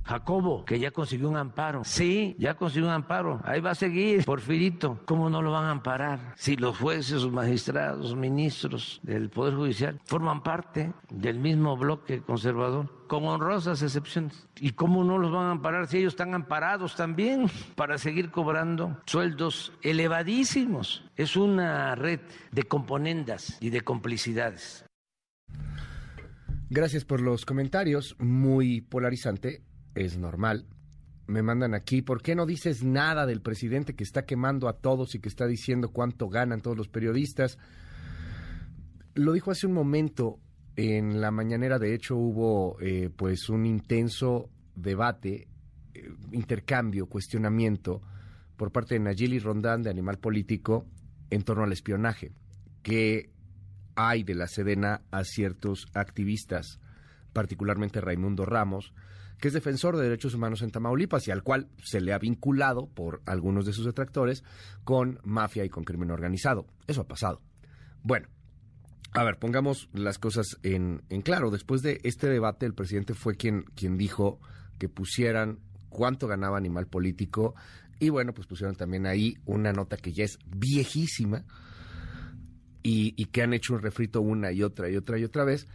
Jacobo, 0.03 0.65
que 0.65 0.79
ya 0.79 0.91
consiguió 0.91 1.29
un 1.29 1.37
amparo. 1.37 1.83
Sí, 1.83 2.35
ya 2.39 2.55
consiguió 2.55 2.87
un 2.87 2.93
amparo. 2.93 3.39
Ahí 3.43 3.61
va 3.61 3.71
a 3.71 3.75
seguir, 3.75 4.25
Porfirito. 4.25 4.99
¿Cómo 5.05 5.29
no 5.29 5.41
lo 5.41 5.51
van 5.51 5.65
a 5.65 5.71
amparar? 5.71 6.33
Si 6.37 6.55
los 6.55 6.77
jueces, 6.77 7.23
los 7.23 7.31
magistrados, 7.31 8.15
ministros 8.15 8.99
del 9.03 9.29
Poder 9.29 9.55
Judicial 9.55 9.99
forman 10.05 10.43
parte 10.43 10.93
del 11.09 11.39
mismo 11.39 11.77
bloque 11.77 12.21
conservador, 12.21 13.07
con 13.07 13.25
honrosas 13.25 13.81
excepciones. 13.81 14.47
¿Y 14.59 14.71
cómo 14.71 15.03
no 15.03 15.17
los 15.17 15.31
van 15.31 15.47
a 15.47 15.51
amparar 15.51 15.87
si 15.87 15.99
ellos 15.99 16.13
están 16.13 16.33
amparados 16.33 16.95
también 16.95 17.45
para 17.75 17.97
seguir 17.97 18.31
cobrando 18.31 18.97
sueldos 19.05 19.73
elevadísimos? 19.81 21.03
Es 21.15 21.35
una 21.35 21.95
red 21.95 22.21
de 22.51 22.63
componendas 22.63 23.57
y 23.61 23.69
de 23.69 23.81
complicidades. 23.81 24.85
Gracias 26.69 27.03
por 27.03 27.19
los 27.19 27.45
comentarios, 27.45 28.15
muy 28.17 28.79
polarizante 28.79 29.61
es 29.95 30.17
normal. 30.17 30.65
Me 31.27 31.41
mandan 31.41 31.73
aquí, 31.73 32.01
¿por 32.01 32.21
qué 32.21 32.35
no 32.35 32.45
dices 32.45 32.83
nada 32.83 33.25
del 33.25 33.41
presidente 33.41 33.95
que 33.95 34.03
está 34.03 34.25
quemando 34.25 34.67
a 34.67 34.73
todos 34.73 35.15
y 35.15 35.19
que 35.19 35.29
está 35.29 35.47
diciendo 35.47 35.89
cuánto 35.89 36.27
ganan 36.27 36.61
todos 36.61 36.77
los 36.77 36.87
periodistas? 36.87 37.57
Lo 39.13 39.33
dijo 39.33 39.51
hace 39.51 39.67
un 39.67 39.73
momento 39.73 40.39
en 40.75 41.21
la 41.21 41.31
mañanera, 41.31 41.79
de 41.79 41.93
hecho 41.93 42.15
hubo 42.15 42.77
eh, 42.81 43.09
pues 43.15 43.49
un 43.49 43.65
intenso 43.65 44.49
debate, 44.75 45.47
eh, 45.93 46.09
intercambio, 46.31 47.07
cuestionamiento 47.07 48.01
por 48.57 48.71
parte 48.71 48.95
de 48.95 49.01
Nayeli 49.01 49.39
Rondán 49.39 49.83
de 49.83 49.89
Animal 49.89 50.17
Político 50.17 50.85
en 51.29 51.43
torno 51.43 51.63
al 51.63 51.71
espionaje 51.71 52.31
que 52.83 53.31
hay 53.95 54.23
de 54.23 54.35
la 54.35 54.47
Sedena 54.47 55.01
a 55.11 55.23
ciertos 55.23 55.87
activistas, 55.93 56.79
particularmente 57.33 58.01
Raimundo 58.01 58.45
Ramos, 58.45 58.93
que 59.41 59.47
es 59.47 59.55
defensor 59.55 59.97
de 59.97 60.03
derechos 60.03 60.35
humanos 60.35 60.61
en 60.61 60.69
Tamaulipas 60.69 61.27
y 61.27 61.31
al 61.31 61.41
cual 61.41 61.67
se 61.83 61.99
le 61.99 62.13
ha 62.13 62.19
vinculado 62.19 62.87
por 62.87 63.23
algunos 63.25 63.65
de 63.65 63.73
sus 63.73 63.85
detractores 63.85 64.43
con 64.83 65.19
mafia 65.23 65.65
y 65.65 65.69
con 65.69 65.83
crimen 65.83 66.11
organizado. 66.11 66.67
Eso 66.85 67.01
ha 67.01 67.07
pasado. 67.07 67.41
Bueno, 68.03 68.27
a 69.13 69.23
ver, 69.23 69.39
pongamos 69.39 69.89
las 69.93 70.19
cosas 70.19 70.59
en, 70.61 71.01
claro. 71.23 71.49
Después 71.49 71.81
de 71.81 71.99
este 72.03 72.29
debate, 72.29 72.67
el 72.67 72.75
presidente 72.75 73.15
fue 73.15 73.35
quien, 73.35 73.63
quien 73.75 73.97
dijo 73.97 74.39
que 74.77 74.89
pusieran 74.89 75.57
cuánto 75.89 76.27
ganaba 76.27 76.57
Animal 76.57 76.85
Político 76.85 77.55
y 77.99 78.09
bueno, 78.09 78.33
pues 78.35 78.45
pusieron 78.45 78.75
también 78.75 79.07
ahí 79.07 79.37
una 79.45 79.73
nota 79.73 79.97
que 79.97 80.13
ya 80.13 80.23
es 80.23 80.37
viejísima 80.45 81.45
y 82.83 83.25
que 83.25 83.41
han 83.41 83.53
hecho 83.53 83.73
un 83.73 83.81
refrito 83.81 84.21
una 84.21 84.51
y 84.51 84.63
otra 84.63 84.89
y 84.89 84.97
otra 84.97 85.19
y 85.19 85.23
otra 85.23 85.43
vez 85.45 85.67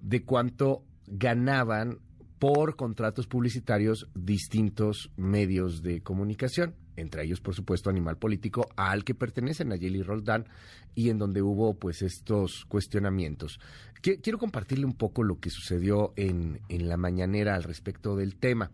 de 0.00 0.24
cuánto 0.24 0.82
ganaban 1.06 1.98
por 2.38 2.76
contratos 2.76 3.26
publicitarios 3.26 4.08
distintos 4.14 5.10
medios 5.16 5.82
de 5.82 6.00
comunicación, 6.00 6.74
entre 6.96 7.24
ellos, 7.24 7.40
por 7.40 7.54
supuesto, 7.54 7.90
Animal 7.90 8.16
Político, 8.16 8.68
al 8.76 9.04
que 9.04 9.14
pertenecen 9.14 9.68
Nayeli 9.68 10.02
Roldán 10.02 10.46
y 10.94 11.10
en 11.10 11.18
donde 11.18 11.42
hubo 11.42 11.74
pues 11.74 12.02
estos 12.02 12.64
cuestionamientos. 12.66 13.60
Quiero 14.00 14.38
compartirle 14.38 14.86
un 14.86 14.94
poco 14.94 15.24
lo 15.24 15.40
que 15.40 15.50
sucedió 15.50 16.12
en, 16.16 16.60
en 16.68 16.88
la 16.88 16.96
mañanera 16.96 17.54
al 17.54 17.64
respecto 17.64 18.16
del 18.16 18.36
tema. 18.36 18.70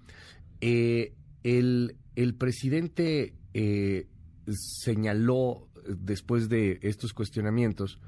eh, 0.61 1.13
el, 1.43 1.97
el, 2.17 2.35
presidente 2.35 3.35
eh, 3.53 4.07
señaló 4.47 5.69
después 5.87 6.49
de 6.49 6.79
estos 6.83 7.13
cuestionamientos 7.13 8.01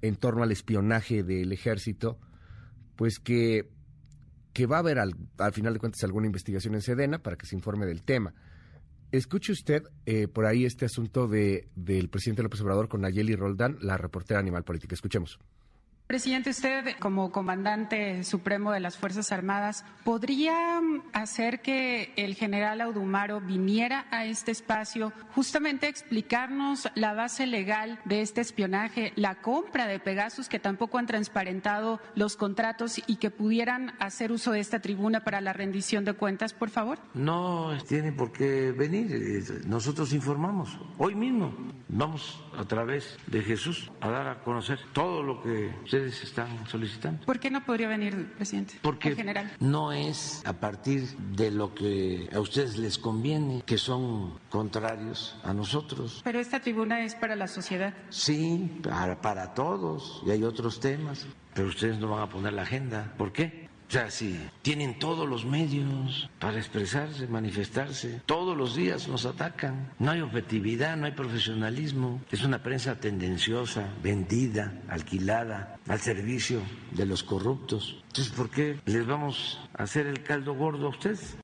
en 0.00 0.16
torno 0.16 0.42
al 0.42 0.52
espionaje 0.52 1.22
del 1.22 1.52
ejército, 1.52 2.18
pues 2.96 3.18
que, 3.18 3.68
que 4.56 4.64
va 4.64 4.76
a 4.76 4.78
haber 4.78 4.98
al, 4.98 5.14
al 5.36 5.52
final 5.52 5.74
de 5.74 5.78
cuentas 5.78 6.02
alguna 6.02 6.24
investigación 6.24 6.74
en 6.74 6.80
Sedena 6.80 7.18
para 7.18 7.36
que 7.36 7.44
se 7.44 7.54
informe 7.54 7.84
del 7.84 8.00
tema. 8.00 8.32
Escuche 9.12 9.52
usted 9.52 9.82
eh, 10.06 10.28
por 10.28 10.46
ahí 10.46 10.64
este 10.64 10.86
asunto 10.86 11.28
de, 11.28 11.68
del 11.76 12.08
presidente 12.08 12.42
López 12.42 12.62
Obrador 12.62 12.88
con 12.88 13.02
Nayeli 13.02 13.36
Roldán, 13.36 13.76
la 13.82 13.98
reportera 13.98 14.40
Animal 14.40 14.64
Política. 14.64 14.94
Escuchemos. 14.94 15.38
Presidente, 16.06 16.50
usted 16.50 16.94
como 17.00 17.32
comandante 17.32 18.22
supremo 18.22 18.70
de 18.70 18.78
las 18.78 18.96
Fuerzas 18.96 19.32
Armadas, 19.32 19.84
¿podría 20.04 20.80
hacer 21.12 21.62
que 21.62 22.12
el 22.14 22.36
general 22.36 22.80
Audumaro 22.80 23.40
viniera 23.40 24.06
a 24.12 24.24
este 24.24 24.52
espacio 24.52 25.12
justamente 25.34 25.86
a 25.86 25.88
explicarnos 25.88 26.88
la 26.94 27.12
base 27.12 27.48
legal 27.48 27.98
de 28.04 28.20
este 28.20 28.40
espionaje, 28.40 29.12
la 29.16 29.34
compra 29.42 29.88
de 29.88 29.98
Pegasus 29.98 30.48
que 30.48 30.60
tampoco 30.60 30.98
han 30.98 31.06
transparentado 31.06 32.00
los 32.14 32.36
contratos 32.36 33.02
y 33.08 33.16
que 33.16 33.32
pudieran 33.32 33.92
hacer 33.98 34.30
uso 34.30 34.52
de 34.52 34.60
esta 34.60 34.78
tribuna 34.78 35.24
para 35.24 35.40
la 35.40 35.54
rendición 35.54 36.04
de 36.04 36.12
cuentas, 36.12 36.54
por 36.54 36.70
favor? 36.70 37.00
No 37.14 37.76
tiene 37.88 38.12
por 38.12 38.30
qué 38.30 38.70
venir. 38.70 39.64
Nosotros 39.66 40.12
informamos. 40.12 40.78
Hoy 40.98 41.16
mismo 41.16 41.52
vamos 41.88 42.40
a 42.56 42.64
través 42.64 43.18
de 43.26 43.42
Jesús 43.42 43.90
a 44.00 44.08
dar 44.08 44.28
a 44.28 44.44
conocer 44.44 44.78
todo 44.92 45.24
lo 45.24 45.42
que 45.42 45.74
ustedes 45.96 46.22
están 46.22 46.66
solicitando. 46.68 47.24
¿Por 47.24 47.40
qué 47.40 47.50
no 47.50 47.64
podría 47.64 47.88
venir, 47.88 48.32
presidente? 48.36 48.74
Porque 48.82 49.14
general. 49.14 49.50
no 49.60 49.92
es 49.92 50.42
a 50.44 50.52
partir 50.52 51.08
de 51.36 51.50
lo 51.50 51.74
que 51.74 52.28
a 52.34 52.40
ustedes 52.40 52.76
les 52.76 52.98
conviene, 52.98 53.62
que 53.64 53.78
son 53.78 54.38
contrarios 54.50 55.38
a 55.42 55.54
nosotros. 55.54 56.20
Pero 56.24 56.38
esta 56.38 56.60
tribuna 56.60 57.04
es 57.04 57.14
para 57.14 57.34
la 57.34 57.48
sociedad. 57.48 57.94
Sí, 58.10 58.80
para, 58.82 59.20
para 59.20 59.54
todos, 59.54 60.22
y 60.26 60.30
hay 60.30 60.44
otros 60.44 60.80
temas, 60.80 61.26
pero 61.54 61.68
ustedes 61.68 61.98
no 61.98 62.08
van 62.08 62.22
a 62.22 62.28
poner 62.28 62.52
la 62.52 62.62
agenda. 62.62 63.14
¿Por 63.16 63.32
qué? 63.32 63.65
O 63.88 63.92
sea, 63.92 64.10
si 64.10 64.36
tienen 64.62 64.98
todos 64.98 65.28
los 65.28 65.44
medios 65.44 66.28
para 66.40 66.58
expresarse, 66.58 67.28
manifestarse, 67.28 68.20
todos 68.26 68.56
los 68.56 68.74
días 68.74 69.06
nos 69.06 69.26
atacan. 69.26 69.92
No 70.00 70.10
hay 70.10 70.20
objetividad, 70.22 70.96
no 70.96 71.06
hay 71.06 71.12
profesionalismo. 71.12 72.20
Es 72.32 72.42
una 72.42 72.64
prensa 72.64 72.98
tendenciosa, 72.98 73.94
vendida, 74.02 74.82
alquilada, 74.88 75.78
al 75.86 76.00
servicio 76.00 76.60
de 76.92 77.06
los 77.06 77.22
corruptos. 77.22 78.02
Entonces, 78.08 78.32
¿por 78.32 78.50
qué 78.50 78.80
les 78.86 79.06
vamos 79.06 79.60
a 79.74 79.84
hacer 79.84 80.08
el 80.08 80.22
caldo 80.24 80.54
gordo 80.54 80.86
a 80.86 80.90
ustedes? 80.90 81.36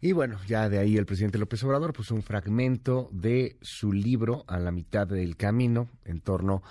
Y 0.00 0.10
bueno, 0.10 0.40
ya 0.48 0.68
de 0.68 0.80
ahí 0.80 0.96
el 0.96 1.06
presidente 1.06 1.38
López 1.38 1.62
Obrador 1.62 1.92
puso 1.92 2.16
un 2.16 2.24
fragmento 2.24 3.08
de 3.12 3.56
su 3.62 3.92
libro 3.92 4.44
a 4.48 4.58
la 4.58 4.72
mitad 4.72 5.06
del 5.06 5.36
camino 5.36 5.88
en 6.04 6.20
torno 6.20 6.64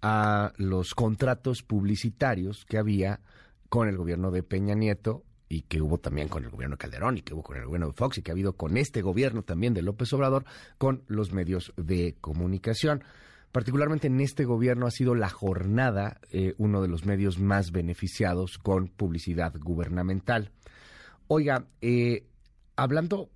a 0.00 0.54
los 0.56 0.94
contratos 0.94 1.62
publicitarios 1.62 2.64
que 2.64 2.78
había 2.78 3.20
con 3.68 3.88
el 3.88 3.96
gobierno 3.96 4.30
de 4.30 4.42
Peña 4.42 4.74
Nieto 4.74 5.24
y 5.48 5.62
que 5.62 5.80
hubo 5.80 5.98
también 5.98 6.28
con 6.28 6.44
el 6.44 6.50
gobierno 6.50 6.76
de 6.76 6.80
Calderón 6.80 7.18
y 7.18 7.22
que 7.22 7.34
hubo 7.34 7.42
con 7.42 7.56
el 7.56 7.64
gobierno 7.64 7.88
de 7.88 7.92
Fox 7.94 8.18
y 8.18 8.22
que 8.22 8.30
ha 8.30 8.34
habido 8.34 8.54
con 8.54 8.76
este 8.76 9.02
gobierno 9.02 9.42
también 9.42 9.74
de 9.74 9.82
López 9.82 10.12
Obrador 10.12 10.44
con 10.76 11.04
los 11.06 11.32
medios 11.32 11.72
de 11.76 12.16
comunicación. 12.20 13.02
Particularmente 13.52 14.08
en 14.08 14.20
este 14.20 14.44
gobierno 14.44 14.86
ha 14.86 14.90
sido 14.90 15.14
la 15.14 15.30
jornada 15.30 16.20
eh, 16.30 16.54
uno 16.58 16.82
de 16.82 16.88
los 16.88 17.06
medios 17.06 17.38
más 17.38 17.72
beneficiados 17.72 18.58
con 18.58 18.88
publicidad 18.88 19.54
gubernamental. 19.58 20.50
Oiga, 21.28 21.66
eh, 21.80 22.26
hablando 22.76 23.30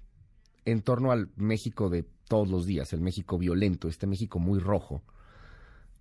en 0.67 0.83
torno 0.83 1.13
al 1.13 1.31
México 1.37 1.89
de 1.89 2.05
todos 2.29 2.49
los 2.49 2.67
días, 2.67 2.93
el 2.93 3.01
México 3.01 3.39
violento, 3.39 3.89
este 3.89 4.07
México 4.07 4.39
muy 4.39 4.61
rojo, 4.61 5.03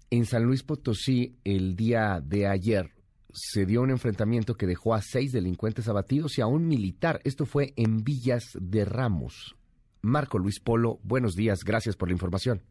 en 0.09 0.25
San 0.25 0.43
Luis 0.43 0.63
Potosí 0.63 1.37
el 1.45 1.77
día 1.77 2.21
de 2.21 2.47
ayer 2.47 2.91
se 3.33 3.65
dio 3.65 3.81
un 3.81 3.89
enfrentamiento 3.89 4.55
que 4.55 4.67
dejó 4.67 4.93
a 4.93 5.01
seis 5.01 5.31
delincuentes 5.31 5.87
abatidos 5.87 6.37
y 6.37 6.41
a 6.41 6.47
un 6.47 6.67
militar. 6.67 7.19
Esto 7.23 7.45
fue 7.45 7.73
en 7.77 8.03
Villas 8.03 8.57
de 8.59 8.85
Ramos. 8.85 9.55
Marco 10.01 10.39
Luis 10.39 10.59
Polo, 10.59 10.99
buenos 11.03 11.35
días, 11.35 11.63
gracias 11.63 11.95
por 11.95 12.09
la 12.09 12.13
información. 12.13 12.61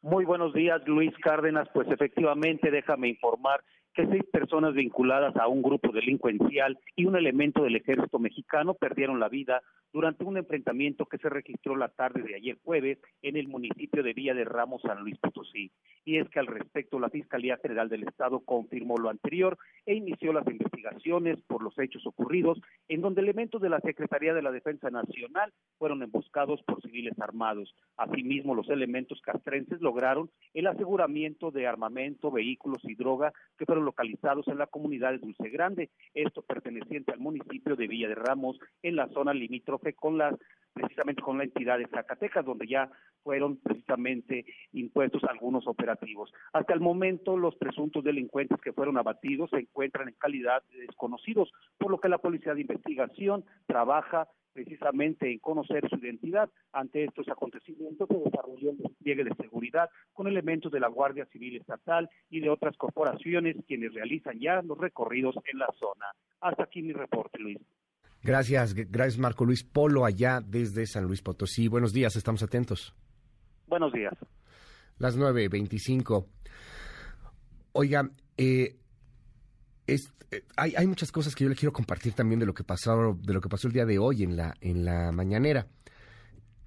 Muy 0.00 0.24
buenos 0.24 0.52
días, 0.52 0.82
Luis 0.86 1.12
Cárdenas. 1.22 1.68
Pues 1.72 1.88
efectivamente, 1.88 2.70
déjame 2.70 3.08
informar 3.08 3.62
que 3.94 4.06
seis 4.06 4.24
personas 4.32 4.74
vinculadas 4.74 5.36
a 5.36 5.48
un 5.48 5.62
grupo 5.62 5.92
delincuencial 5.92 6.78
y 6.96 7.06
un 7.06 7.16
elemento 7.16 7.62
del 7.62 7.76
ejército 7.76 8.18
mexicano 8.18 8.74
perdieron 8.74 9.20
la 9.20 9.28
vida 9.28 9.62
durante 9.92 10.24
un 10.24 10.38
enfrentamiento 10.38 11.06
que 11.06 11.18
se 11.18 11.28
registró 11.28 11.76
la 11.76 11.88
tarde 11.88 12.22
de 12.22 12.34
ayer 12.34 12.58
jueves 12.64 12.98
en 13.20 13.36
el 13.36 13.48
municipio 13.48 14.02
de 14.02 14.14
Villa 14.14 14.34
de 14.34 14.44
Ramos, 14.44 14.82
San 14.82 15.00
Luis 15.00 15.18
Potosí. 15.18 15.70
Y 16.04 16.16
es 16.16 16.28
que 16.30 16.40
al 16.40 16.46
respecto 16.46 16.98
la 16.98 17.10
Fiscalía 17.10 17.58
General 17.58 17.88
del 17.88 18.04
Estado 18.04 18.40
confirmó 18.40 18.96
lo 18.96 19.10
anterior 19.10 19.58
e 19.84 19.94
inició 19.94 20.32
las 20.32 20.46
investigaciones 20.46 21.40
por 21.42 21.62
los 21.62 21.78
hechos 21.78 22.06
ocurridos, 22.06 22.58
en 22.88 23.02
donde 23.02 23.20
elementos 23.20 23.60
de 23.60 23.68
la 23.68 23.80
Secretaría 23.80 24.32
de 24.32 24.42
la 24.42 24.50
Defensa 24.50 24.90
Nacional 24.90 25.52
fueron 25.78 26.02
emboscados 26.02 26.62
por 26.62 26.80
civiles 26.80 27.18
armados. 27.20 27.74
Asimismo, 27.96 28.54
los 28.54 28.68
elementos 28.70 29.20
castrenses 29.20 29.80
lograron 29.80 30.30
el 30.54 30.66
aseguramiento 30.66 31.50
de 31.50 31.66
armamento, 31.66 32.30
vehículos 32.30 32.82
y 32.84 32.94
droga 32.94 33.32
que 33.58 33.66
fueron 33.66 33.81
localizados 33.84 34.48
en 34.48 34.58
la 34.58 34.66
comunidad 34.66 35.12
de 35.12 35.18
Dulce 35.18 35.48
Grande, 35.48 35.90
esto 36.14 36.42
perteneciente 36.42 37.12
al 37.12 37.18
municipio 37.18 37.76
de 37.76 37.86
Villa 37.86 38.08
de 38.08 38.14
Ramos, 38.14 38.58
en 38.82 38.96
la 38.96 39.08
zona 39.08 39.34
limítrofe 39.34 39.94
con 39.94 40.18
la 40.18 40.36
precisamente 40.72 41.22
con 41.22 41.38
la 41.38 41.44
entidad 41.44 41.78
de 41.78 41.86
Zacatecas, 41.88 42.44
donde 42.44 42.66
ya 42.66 42.90
fueron 43.22 43.58
precisamente 43.58 44.44
impuestos 44.72 45.22
algunos 45.24 45.66
operativos. 45.66 46.32
Hasta 46.52 46.72
el 46.72 46.80
momento, 46.80 47.36
los 47.36 47.54
presuntos 47.56 48.02
delincuentes 48.02 48.60
que 48.60 48.72
fueron 48.72 48.96
abatidos 48.96 49.50
se 49.50 49.58
encuentran 49.58 50.08
en 50.08 50.14
calidad 50.14 50.62
de 50.70 50.86
desconocidos, 50.86 51.52
por 51.78 51.90
lo 51.90 52.00
que 52.00 52.08
la 52.08 52.18
Policía 52.18 52.54
de 52.54 52.62
Investigación 52.62 53.44
trabaja 53.66 54.28
precisamente 54.52 55.30
en 55.30 55.38
conocer 55.38 55.88
su 55.88 55.96
identidad. 55.96 56.50
Ante 56.72 57.04
estos 57.04 57.28
acontecimientos 57.28 58.08
se 58.08 58.18
desarrolló 58.18 58.70
un 58.70 58.78
despliegue 58.78 59.24
de 59.24 59.34
seguridad 59.34 59.88
con 60.12 60.26
elementos 60.26 60.70
de 60.72 60.80
la 60.80 60.88
Guardia 60.88 61.26
Civil 61.26 61.56
Estatal 61.56 62.08
y 62.30 62.40
de 62.40 62.50
otras 62.50 62.76
corporaciones 62.76 63.56
quienes 63.66 63.94
realizan 63.94 64.38
ya 64.38 64.62
los 64.62 64.78
recorridos 64.78 65.34
en 65.52 65.58
la 65.58 65.68
zona. 65.78 66.06
Hasta 66.40 66.64
aquí 66.64 66.82
mi 66.82 66.92
reporte, 66.92 67.38
Luis. 67.38 67.58
Gracias, 68.22 68.74
gracias 68.74 69.18
Marco 69.18 69.44
Luis 69.44 69.64
Polo 69.64 70.04
allá 70.04 70.40
desde 70.40 70.86
San 70.86 71.04
Luis 71.04 71.22
Potosí. 71.22 71.66
Buenos 71.66 71.92
días, 71.92 72.14
estamos 72.14 72.42
atentos. 72.42 72.94
Buenos 73.66 73.92
días. 73.92 74.12
Las 74.98 75.18
9.25. 75.18 76.26
Oiga, 77.72 78.10
eh, 78.36 78.76
eh, 79.86 79.98
hay, 80.56 80.74
hay, 80.76 80.86
muchas 80.86 81.12
cosas 81.12 81.34
que 81.34 81.44
yo 81.44 81.50
le 81.50 81.56
quiero 81.56 81.72
compartir 81.72 82.12
también 82.12 82.40
de 82.40 82.46
lo 82.46 82.54
que 82.54 82.64
pasó, 82.64 83.18
de 83.20 83.32
lo 83.32 83.40
que 83.40 83.48
pasó 83.48 83.68
el 83.68 83.74
día 83.74 83.84
de 83.84 83.98
hoy 83.98 84.22
en 84.22 84.36
la, 84.36 84.54
en 84.60 84.84
la 84.84 85.12
mañanera. 85.12 85.66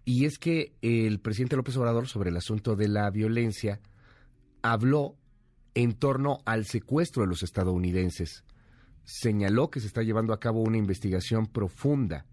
Y 0.06 0.26
es 0.26 0.38
que 0.38 0.76
el 0.82 1.20
presidente 1.20 1.56
López 1.56 1.76
Obrador, 1.78 2.08
sobre 2.08 2.30
el 2.30 2.38
asunto 2.38 2.76
de 2.76 2.88
la 2.88 3.10
violencia, 3.10 3.80
habló 4.62 5.18
en 5.74 5.94
torno 5.94 6.40
al 6.46 6.66
secuestro 6.66 7.24
de 7.24 7.30
los 7.30 7.42
estadounidenses. 7.42 8.44
Señaló 9.04 9.70
que 9.70 9.80
se 9.80 9.88
está 9.88 10.04
llevando 10.04 10.34
a 10.34 10.40
cabo 10.40 10.62
una 10.62 10.78
investigación 10.78 11.48
profunda. 11.48 12.26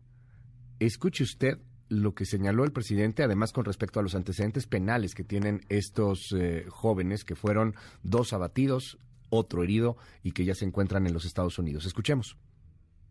Escuche 0.79 1.25
usted 1.25 1.59
lo 1.89 2.15
que 2.15 2.25
señaló 2.25 2.65
el 2.65 2.73
presidente, 2.73 3.23
además 3.23 3.53
con 3.53 3.65
respecto 3.65 4.01
a 4.01 4.03
los 4.03 4.15
antecedentes 4.15 4.67
penales 4.67 5.15
que 5.15 5.25
tienen 5.25 5.61
estos 5.69 6.35
eh, 6.35 6.65
jóvenes, 6.69 7.25
que 7.25 7.35
fueron 7.35 7.75
dos 8.03 8.33
abatidos, 8.33 8.99
otro 9.33 9.65
herido 9.65 9.97
y 10.23 10.33
que 10.33 10.45
ya 10.45 10.55
se 10.55 10.65
encuentran 10.65 11.07
en 11.07 11.15
los 11.15 11.25
Estados 11.25 11.59
Unidos. 11.59 11.87
Escuchemos. 11.87 12.37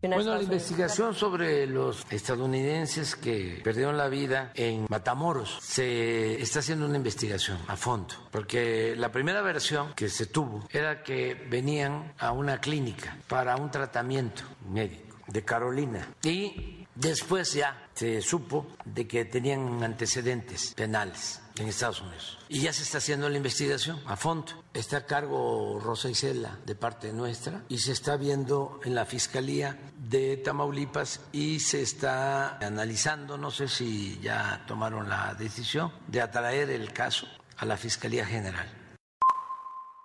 Bueno, 0.02 0.34
la 0.34 0.42
investigación 0.42 1.14
sobre 1.14 1.64
los 1.66 2.04
estadounidenses 2.10 3.14
que 3.14 3.60
perdieron 3.62 3.96
la 3.96 4.08
vida 4.08 4.50
en 4.54 4.86
Matamoros 4.88 5.58
se 5.60 6.42
está 6.42 6.58
haciendo 6.58 6.86
una 6.86 6.96
investigación 6.96 7.58
a 7.68 7.76
fondo, 7.76 8.14
porque 8.32 8.96
la 8.96 9.12
primera 9.12 9.42
versión 9.42 9.94
que 9.94 10.08
se 10.08 10.26
tuvo 10.26 10.66
era 10.72 11.04
que 11.04 11.34
venían 11.48 12.14
a 12.18 12.32
una 12.32 12.60
clínica 12.60 13.16
para 13.28 13.56
un 13.56 13.70
tratamiento 13.70 14.42
médico 14.68 15.18
de 15.28 15.44
Carolina 15.44 16.08
y 16.24 16.82
Después 16.94 17.54
ya 17.54 17.88
se 17.94 18.20
supo 18.20 18.66
de 18.84 19.06
que 19.06 19.24
tenían 19.24 19.82
antecedentes 19.82 20.74
penales 20.74 21.41
en 21.56 21.68
Estados 21.68 22.00
Unidos. 22.00 22.38
Y 22.48 22.60
ya 22.60 22.72
se 22.72 22.82
está 22.82 22.98
haciendo 22.98 23.28
la 23.28 23.36
investigación 23.36 24.00
a 24.06 24.16
fondo. 24.16 24.52
Está 24.74 24.98
a 24.98 25.06
cargo 25.06 25.78
Rosa 25.80 26.08
Isela 26.08 26.58
de 26.64 26.74
parte 26.74 27.12
nuestra 27.12 27.62
y 27.68 27.78
se 27.78 27.92
está 27.92 28.16
viendo 28.16 28.80
en 28.84 28.94
la 28.94 29.04
Fiscalía 29.04 29.78
de 29.96 30.36
Tamaulipas 30.38 31.20
y 31.32 31.60
se 31.60 31.82
está 31.82 32.58
analizando, 32.58 33.36
no 33.38 33.50
sé 33.50 33.68
si 33.68 34.18
ya 34.20 34.64
tomaron 34.66 35.08
la 35.08 35.34
decisión, 35.34 35.92
de 36.08 36.20
atraer 36.20 36.70
el 36.70 36.92
caso 36.92 37.26
a 37.56 37.64
la 37.64 37.76
Fiscalía 37.76 38.26
General. 38.26 38.81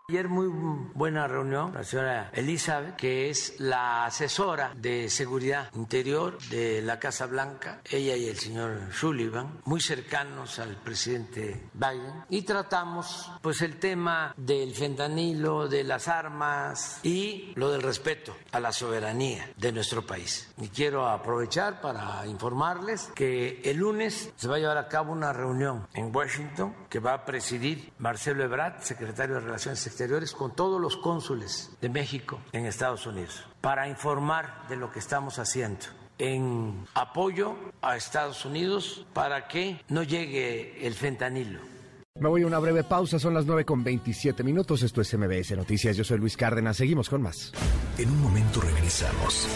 Ayer 0.09 0.29
muy 0.29 0.47
buena 0.93 1.27
reunión, 1.27 1.73
la 1.73 1.83
señora 1.83 2.29
Elizabeth, 2.31 2.95
que 2.95 3.29
es 3.29 3.59
la 3.59 4.05
asesora 4.05 4.71
de 4.73 5.09
seguridad 5.09 5.69
interior 5.75 6.39
de 6.43 6.81
la 6.81 6.97
Casa 6.97 7.25
Blanca, 7.25 7.81
ella 7.83 8.15
y 8.15 8.29
el 8.29 8.37
señor 8.37 8.93
Sullivan, 8.93 9.59
muy 9.65 9.81
cercanos 9.81 10.59
al 10.59 10.77
presidente 10.77 11.61
Biden, 11.73 12.23
y 12.29 12.43
tratamos 12.43 13.29
pues 13.41 13.61
el 13.61 13.79
tema 13.79 14.33
del 14.37 14.73
fentanilo, 14.73 15.67
de 15.67 15.83
las 15.83 16.07
armas 16.07 17.01
y 17.03 17.51
lo 17.55 17.69
del 17.69 17.81
respeto 17.81 18.33
a 18.53 18.61
la 18.61 18.71
soberanía 18.71 19.51
de 19.57 19.73
nuestro 19.73 20.05
país. 20.05 20.53
Y 20.57 20.69
quiero 20.69 21.05
aprovechar 21.05 21.81
para 21.81 22.25
informarles 22.27 23.09
que 23.13 23.59
el 23.65 23.75
lunes 23.75 24.31
se 24.37 24.47
va 24.47 24.55
a 24.55 24.59
llevar 24.59 24.77
a 24.77 24.87
cabo 24.87 25.11
una 25.11 25.33
reunión 25.33 25.85
en 25.93 26.15
Washington 26.15 26.73
que 26.87 26.99
va 26.99 27.11
a 27.11 27.25
presidir 27.25 27.91
Marcelo 27.97 28.45
Ebrard, 28.45 28.83
secretario 28.83 29.35
de 29.35 29.41
Relaciones 29.41 29.79
Exteriores 29.79 29.96
Exteriores 29.97 30.33
con 30.33 30.55
todos 30.55 30.79
los 30.79 30.95
cónsules 30.95 31.71
de 31.81 31.89
México 31.89 32.39
en 32.51 32.67
Estados 32.67 33.07
Unidos 33.07 33.43
para 33.61 33.89
informar 33.89 34.67
de 34.69 34.75
lo 34.75 34.91
que 34.91 34.99
estamos 34.99 35.39
haciendo 35.39 35.87
en 36.19 36.85
apoyo 36.93 37.55
a 37.81 37.97
Estados 37.97 38.45
Unidos 38.45 39.07
para 39.15 39.47
que 39.47 39.81
no 39.89 40.03
llegue 40.03 40.85
el 40.85 40.93
fentanilo. 40.93 41.61
Me 42.19 42.29
voy 42.29 42.43
a 42.43 42.45
una 42.45 42.59
breve 42.59 42.83
pausa, 42.83 43.17
son 43.17 43.33
las 43.33 43.47
9 43.47 43.65
con 43.65 43.83
27 43.83 44.43
minutos. 44.43 44.83
Esto 44.83 45.01
es 45.01 45.17
MBS 45.17 45.57
Noticias. 45.57 45.97
Yo 45.97 46.03
soy 46.03 46.19
Luis 46.19 46.37
Cárdenas. 46.37 46.77
Seguimos 46.77 47.09
con 47.09 47.23
más. 47.23 47.51
En 47.97 48.11
un 48.11 48.21
momento 48.21 48.61
regresamos. 48.61 49.47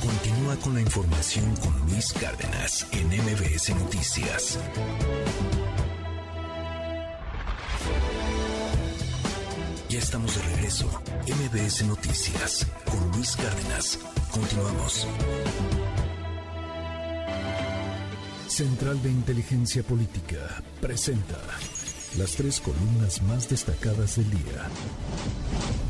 Continúa 0.00 0.54
con 0.62 0.74
la 0.74 0.80
información 0.80 1.56
con 1.56 1.76
Luis 1.90 2.12
Cárdenas 2.12 2.86
en 2.92 3.08
MBS 3.08 3.74
Noticias. 3.74 4.60
Ya 9.92 9.98
estamos 9.98 10.34
de 10.34 10.42
regreso. 10.54 10.86
MBS 11.26 11.84
Noticias 11.84 12.66
con 12.90 13.10
Luis 13.10 13.36
Cárdenas. 13.36 13.98
Continuamos. 14.30 15.06
Central 18.48 19.02
de 19.02 19.10
Inteligencia 19.10 19.82
Política 19.82 20.62
presenta 20.80 21.36
las 22.16 22.32
tres 22.32 22.60
columnas 22.60 23.22
más 23.22 23.48
destacadas 23.48 24.16
del 24.16 24.30
día. 24.30 24.68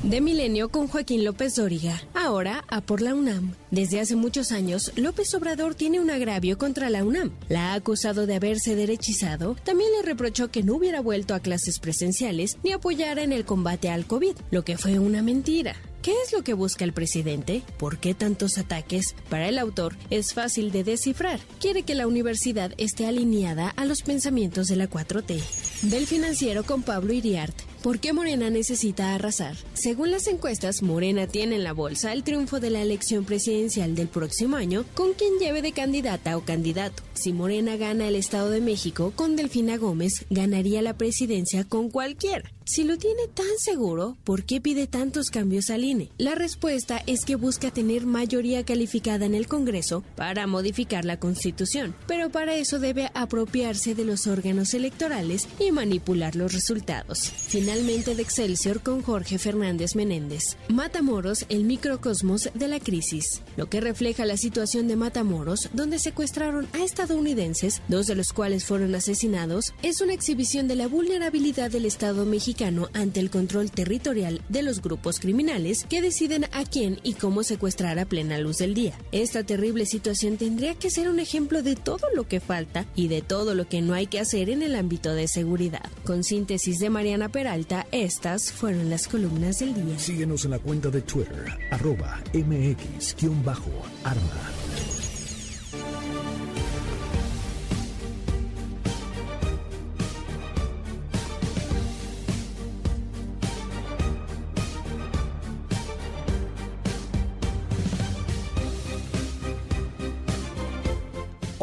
De 0.02 0.20
Milenio 0.20 0.68
con 0.68 0.89
Joaquín 0.89 1.25
López 1.25 1.55
Dóriga. 1.55 2.01
Ahora 2.15 2.65
a 2.68 2.81
por 2.81 3.01
la 3.01 3.15
UNAM. 3.15 3.55
Desde 3.70 4.01
hace 4.01 4.17
muchos 4.17 4.51
años, 4.51 4.92
López 4.97 5.33
Obrador 5.34 5.75
tiene 5.75 6.01
un 6.01 6.10
agravio 6.10 6.59
contra 6.59 6.91
la 6.91 7.05
UNAM. 7.05 7.31
La 7.49 7.70
ha 7.70 7.75
acusado 7.75 8.26
de 8.26 8.34
haberse 8.34 8.75
derechizado. 8.75 9.57
También 9.65 9.91
le 9.92 10.02
reprochó 10.02 10.51
que 10.51 10.62
no 10.62 10.75
hubiera 10.75 11.01
vuelto 11.01 11.34
a 11.34 11.41
clases 11.41 11.78
presenciales 11.78 12.59
ni 12.65 12.73
apoyara 12.73 13.23
en 13.23 13.33
el 13.33 13.44
combate 13.44 13.91
al 13.91 14.07
COVID, 14.07 14.34
lo 14.51 14.65
que 14.65 14.76
fue 14.76 14.99
una 14.99 15.23
mentira. 15.23 15.76
¿Qué 16.02 16.14
es 16.24 16.32
lo 16.32 16.42
que 16.42 16.55
busca 16.55 16.84
el 16.84 16.92
presidente? 16.92 17.62
¿Por 17.78 17.98
qué 17.98 18.12
tantos 18.12 18.58
ataques? 18.58 19.14
Para 19.31 19.48
el 19.48 19.56
autor 19.56 19.94
es 20.10 20.34
fácil 20.34 20.72
de 20.72 20.82
descifrar. 20.82 21.39
Quiere 21.60 21.84
que 21.84 21.94
la 21.94 22.08
universidad 22.08 22.74
esté 22.76 23.06
alineada 23.06 23.68
a 23.68 23.84
los 23.84 24.02
pensamientos 24.02 24.66
de 24.66 24.74
la 24.74 24.90
4T. 24.90 25.40
Del 25.82 26.08
financiero 26.08 26.64
con 26.64 26.82
Pablo 26.82 27.12
Iriart. 27.12 27.55
¿Por 27.84 28.00
qué 28.00 28.12
Morena 28.12 28.50
necesita 28.50 29.14
arrasar? 29.14 29.56
Según 29.74 30.10
las 30.10 30.26
encuestas, 30.26 30.82
Morena 30.82 31.28
tiene 31.28 31.55
en 31.55 31.64
la 31.64 31.72
bolsa 31.72 32.12
el 32.12 32.24
triunfo 32.24 32.58
de 32.58 32.70
la 32.70 32.82
elección 32.82 33.24
presidencial 33.24 33.94
del 33.94 34.08
próximo 34.08 34.56
año 34.56 34.84
con 34.94 35.12
quien 35.12 35.39
lleve 35.39 35.62
de 35.62 35.70
candidata 35.70 36.36
o 36.36 36.44
candidato. 36.44 37.05
Si 37.14 37.32
Morena 37.32 37.76
gana 37.76 38.08
el 38.08 38.16
Estado 38.16 38.50
de 38.50 38.60
México 38.60 39.12
con 39.14 39.36
Delfina 39.36 39.76
Gómez, 39.76 40.26
ganaría 40.31 40.82
la 40.82 40.97
presidencia 40.97 41.62
con 41.62 41.90
cualquiera. 41.90 42.50
Si 42.65 42.84
lo 42.84 42.97
tiene 42.97 43.26
tan 43.34 43.58
seguro, 43.58 44.16
¿por 44.23 44.44
qué 44.44 44.60
pide 44.60 44.86
tantos 44.86 45.31
cambios 45.31 45.68
al 45.70 45.82
INE? 45.82 46.10
La 46.16 46.36
respuesta 46.36 47.02
es 47.07 47.24
que 47.24 47.34
busca 47.34 47.73
tener 47.73 48.07
mayoría 48.07 48.65
calificada 48.65 49.26
en 49.26 49.34
el 49.34 49.49
Congreso 49.49 50.05
para 50.15 50.47
modificar 50.47 51.05
la 51.05 51.18
Constitución, 51.18 51.94
pero 52.07 52.31
para 52.31 52.55
eso 52.55 52.78
debe 52.78 53.10
apropiarse 53.15 53.97
de 53.97 54.05
los 54.05 54.28
órganos 54.28 54.74
electorales 54.74 55.49
y 55.58 55.73
manipular 55.73 56.36
los 56.36 56.52
resultados. 56.52 57.31
Finalmente 57.31 58.15
de 58.15 58.23
Excelsior 58.23 58.81
con 58.81 59.02
Jorge 59.02 59.39
Fernández 59.39 59.97
Menéndez. 59.97 60.57
Matamoros, 60.68 61.47
el 61.49 61.65
microcosmos 61.65 62.49
de 62.55 62.68
la 62.68 62.78
crisis, 62.78 63.42
lo 63.57 63.68
que 63.68 63.81
refleja 63.81 64.24
la 64.24 64.36
situación 64.36 64.86
de 64.86 64.94
Matamoros, 64.94 65.68
donde 65.73 65.99
secuestraron 65.99 66.68
a 66.74 66.84
estadounidenses, 66.84 67.82
dos 67.89 68.07
de 68.07 68.15
los 68.15 68.32
cuales 68.32 68.65
fueron 68.65 68.94
asesinados, 68.94 69.74
es 69.82 70.00
una 70.00 70.15
exhibición 70.15 70.68
de 70.68 70.76
la 70.76 70.86
vulnerabilidad 70.86 71.70
del 71.70 71.86
Estado 71.86 72.24
mexicano 72.24 72.51
ante 72.92 73.20
el 73.20 73.31
control 73.31 73.70
territorial 73.70 74.42
de 74.48 74.62
los 74.62 74.82
grupos 74.82 75.18
criminales 75.20 75.86
que 75.89 76.02
deciden 76.02 76.44
a 76.52 76.64
quién 76.64 77.00
y 77.02 77.14
cómo 77.14 77.44
secuestrar 77.44 77.98
a 77.98 78.05
plena 78.05 78.39
luz 78.39 78.58
del 78.58 78.74
día. 78.74 78.92
Esta 79.10 79.42
terrible 79.42 79.86
situación 79.86 80.36
tendría 80.36 80.74
que 80.74 80.90
ser 80.90 81.08
un 81.08 81.18
ejemplo 81.18 81.62
de 81.62 81.76
todo 81.76 82.06
lo 82.14 82.28
que 82.28 82.40
falta 82.40 82.84
y 82.94 83.08
de 83.08 83.22
todo 83.22 83.55
lo 83.55 83.66
que 83.68 83.81
no 83.81 83.94
hay 83.94 84.06
que 84.06 84.20
hacer 84.20 84.50
en 84.50 84.62
el 84.62 84.74
ámbito 84.74 85.14
de 85.14 85.28
seguridad. 85.28 85.90
Con 86.05 86.24
síntesis 86.24 86.78
de 86.78 86.90
Mariana 86.90 87.31
Peralta, 87.31 87.86
estas 87.90 88.52
fueron 88.52 88.90
las 88.90 89.08
columnas 89.08 89.58
del 89.60 89.74
día. 89.74 89.98
Síguenos 89.98 90.44
en 90.44 90.50
la 90.50 90.58
cuenta 90.58 90.90
de 90.90 91.00
Twitter, 91.00 91.47
arroba 91.70 92.22
mx-arma. 92.34 93.72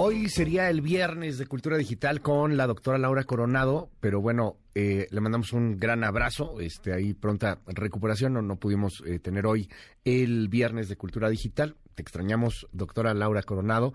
Hoy 0.01 0.29
sería 0.29 0.69
el 0.69 0.79
viernes 0.79 1.37
de 1.37 1.45
Cultura 1.45 1.75
Digital 1.75 2.21
con 2.21 2.55
la 2.55 2.67
doctora 2.67 2.97
Laura 2.97 3.25
Coronado, 3.25 3.89
pero 3.99 4.21
bueno, 4.21 4.55
eh, 4.73 5.09
le 5.11 5.19
mandamos 5.19 5.51
un 5.51 5.75
gran 5.75 6.05
abrazo, 6.05 6.61
este, 6.61 6.93
ahí 6.93 7.13
pronta 7.13 7.59
recuperación, 7.67 8.31
no, 8.31 8.41
no 8.41 8.55
pudimos 8.55 9.03
eh, 9.05 9.19
tener 9.19 9.45
hoy 9.45 9.69
el 10.05 10.47
viernes 10.47 10.87
de 10.87 10.95
Cultura 10.95 11.27
Digital, 11.27 11.75
te 11.95 12.01
extrañamos, 12.01 12.65
doctora 12.71 13.13
Laura 13.13 13.43
Coronado, 13.43 13.93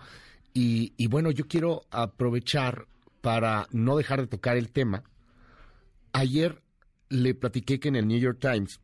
y, 0.52 0.92
y 0.99 1.07
bueno, 1.07 1.31
yo 1.31 1.49
quiero 1.49 1.86
aprovechar 1.91 2.86
para 3.23 3.66
no 3.70 3.97
dejar 3.97 4.20
de 4.20 4.26
tocar 4.26 4.58
el 4.58 4.73
tema. 4.73 5.05
Ayer 6.12 6.60
le 7.08 7.34
platiqué 7.34 7.81
que 7.81 7.89
en 7.89 7.97
el 7.97 8.07
New 8.07 8.20
York 8.20 8.41
Times 8.41 8.78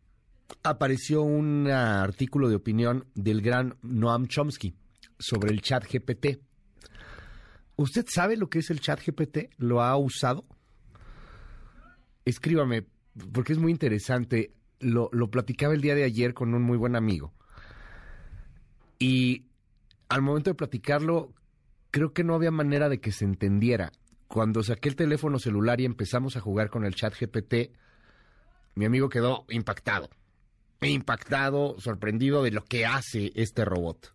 apareció 0.62 1.20
un 1.20 1.68
artículo 1.70 2.49
de 2.49 2.57
opinión 2.57 3.05
del 3.15 3.42
gran 3.42 3.76
Noam 3.82 4.26
Chomsky 4.26 4.74
sobre 5.18 5.52
el 5.52 5.60
chat 5.60 5.84
GPT. 5.84 6.49
¿Usted 7.81 8.05
sabe 8.10 8.36
lo 8.36 8.50
que 8.50 8.59
es 8.59 8.68
el 8.68 8.78
chat 8.78 9.00
GPT? 9.02 9.55
¿Lo 9.57 9.81
ha 9.81 9.97
usado? 9.97 10.44
Escríbame, 12.26 12.84
porque 13.33 13.55
es 13.55 13.59
muy 13.59 13.73
interesante. 13.73 14.52
Lo, 14.81 15.09
platicaba 15.31 15.73
el 15.73 15.81
día 15.81 15.94
de 15.94 16.05
ayer 16.05 16.34
con 16.34 16.52
un 16.52 16.60
muy 16.60 16.76
buen 16.76 16.94
amigo. 16.94 17.33
Y 18.99 19.47
al 20.10 20.20
momento 20.20 20.50
de 20.50 20.57
platicarlo, 20.57 21.33
creo 21.91 22.12
que 22.12 22.23
no 22.23 22.34
había 22.34 22.50
manera 22.50 22.91
de 22.91 23.00
que 23.00 23.12
se 23.12 23.25
entendiera. 23.25 23.92
Cuando 24.28 24.62
saqué 24.62 24.91
el 24.91 24.97
teléfono 24.97 25.39
celular 25.39 25.81
y 25.81 25.86
empezamos 25.86 26.36
a 26.36 26.41
jugar 26.41 26.68
con 26.68 26.84
el 26.84 26.94
chat 26.94 27.15
GPT, 27.18 27.75
mi 28.75 28.84
amigo 28.84 29.09
quedó 29.09 29.47
impactado. 29.49 30.10
Impactado, 30.83 31.76
sorprendido 31.78 32.42
de 32.42 32.50
lo 32.50 32.62
que 32.62 32.84
hace 32.84 33.33
este 33.36 33.65
robot. 33.65 34.15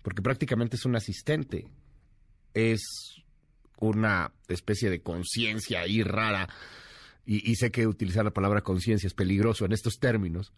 Porque 0.00 0.22
prácticamente 0.22 0.76
es 0.76 0.86
un 0.86 0.96
asistente 0.96 1.68
es 2.54 3.22
una 3.78 4.32
especie 4.48 4.90
de 4.90 5.00
conciencia 5.00 5.80
ahí 5.80 6.02
rara, 6.02 6.48
y, 7.30 7.56
sé 7.56 7.70
que 7.70 7.86
utilizar 7.86 8.24
la 8.24 8.32
palabra 8.32 8.62
conciencia 8.62 9.06
es 9.06 9.12
peligroso 9.12 9.66
en 9.66 9.72
estos 9.72 9.98
términos, 9.98 10.54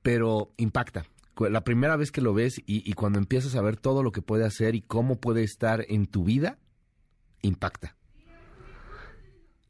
pero 0.00 0.54
impacta. 0.58 1.06
La 1.38 1.64
primera 1.64 1.96
vez 1.96 2.12
que 2.12 2.20
lo 2.20 2.32
ves 2.32 2.60
y, 2.60 2.88
y 2.88 2.92
cuando 2.92 3.18
empiezas 3.18 3.56
a 3.56 3.62
ver 3.62 3.76
todo 3.76 4.04
lo 4.04 4.12
que 4.12 4.22
puede 4.22 4.44
hacer 4.44 4.76
y 4.76 4.82
cómo 4.82 5.18
puede 5.18 5.42
estar 5.42 5.84
en 5.88 6.06
tu 6.06 6.22
vida, 6.22 6.60
impacta. 7.42 7.96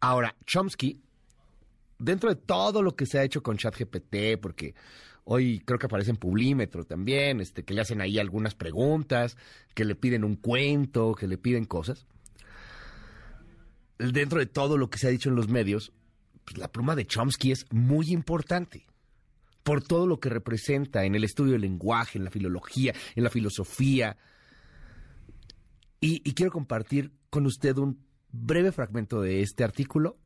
Ahora, 0.01 0.37
Chomsky, 0.45 1.01
dentro 1.99 2.29
de 2.29 2.37
todo 2.37 2.83
lo 2.83 2.95
que 2.95 3.07
se 3.07 3.19
ha 3.19 3.25
hecho 3.25 3.43
con 3.43 3.57
ChatGPT, 3.57 4.39
porque 4.41 4.75
Hoy 5.25 5.61
creo 5.61 5.79
que 5.79 5.87
aparece 5.87 6.11
en 6.11 6.17
Publímetro 6.17 6.85
también, 6.85 7.41
este, 7.41 7.65
que 7.65 7.75
le 7.75 7.83
hacen 7.83 8.01
ahí 8.01 8.19
algunas 8.19 8.55
preguntas, 8.55 9.37
que 9.75 9.85
le 9.85 9.95
piden 9.95 10.25
un 10.25 10.37
cuento, 10.37 11.15
que 11.15 11.29
le 11.29 11.39
piden 11.39 11.65
cosas. 11.65 12.07
Dentro 13.99 14.39
de 14.39 14.47
todo 14.47 14.79
lo 14.79 14.89
que 14.91 14.99
se 14.99 15.09
ha 15.09 15.11
dicho 15.11 15.29
en 15.29 15.37
los 15.37 15.49
medios, 15.49 15.93
pues 16.45 16.59
la 16.59 16.69
pluma 16.69 16.97
de 16.97 17.07
Chomsky 17.07 17.53
es 17.53 17.67
muy 17.71 18.11
importante 18.11 18.87
por 19.63 19.83
todo 19.83 20.07
lo 20.07 20.19
que 20.21 20.31
representa 20.31 21.05
en 21.05 21.15
el 21.15 21.25
estudio 21.25 21.53
del 21.53 21.61
lenguaje, 21.61 22.19
en 22.19 22.25
la 22.25 22.31
filología, 22.31 22.95
en 23.15 23.25
la 23.25 23.31
filosofía. 23.31 24.17
Y, 26.01 26.23
y 26.25 26.33
quiero 26.33 26.51
compartir 26.51 27.13
con 27.29 27.47
usted 27.47 27.77
un 27.77 28.05
breve 28.33 28.73
fragmento 28.73 29.21
de 29.21 29.43
este 29.43 29.65
artículo 29.65 30.19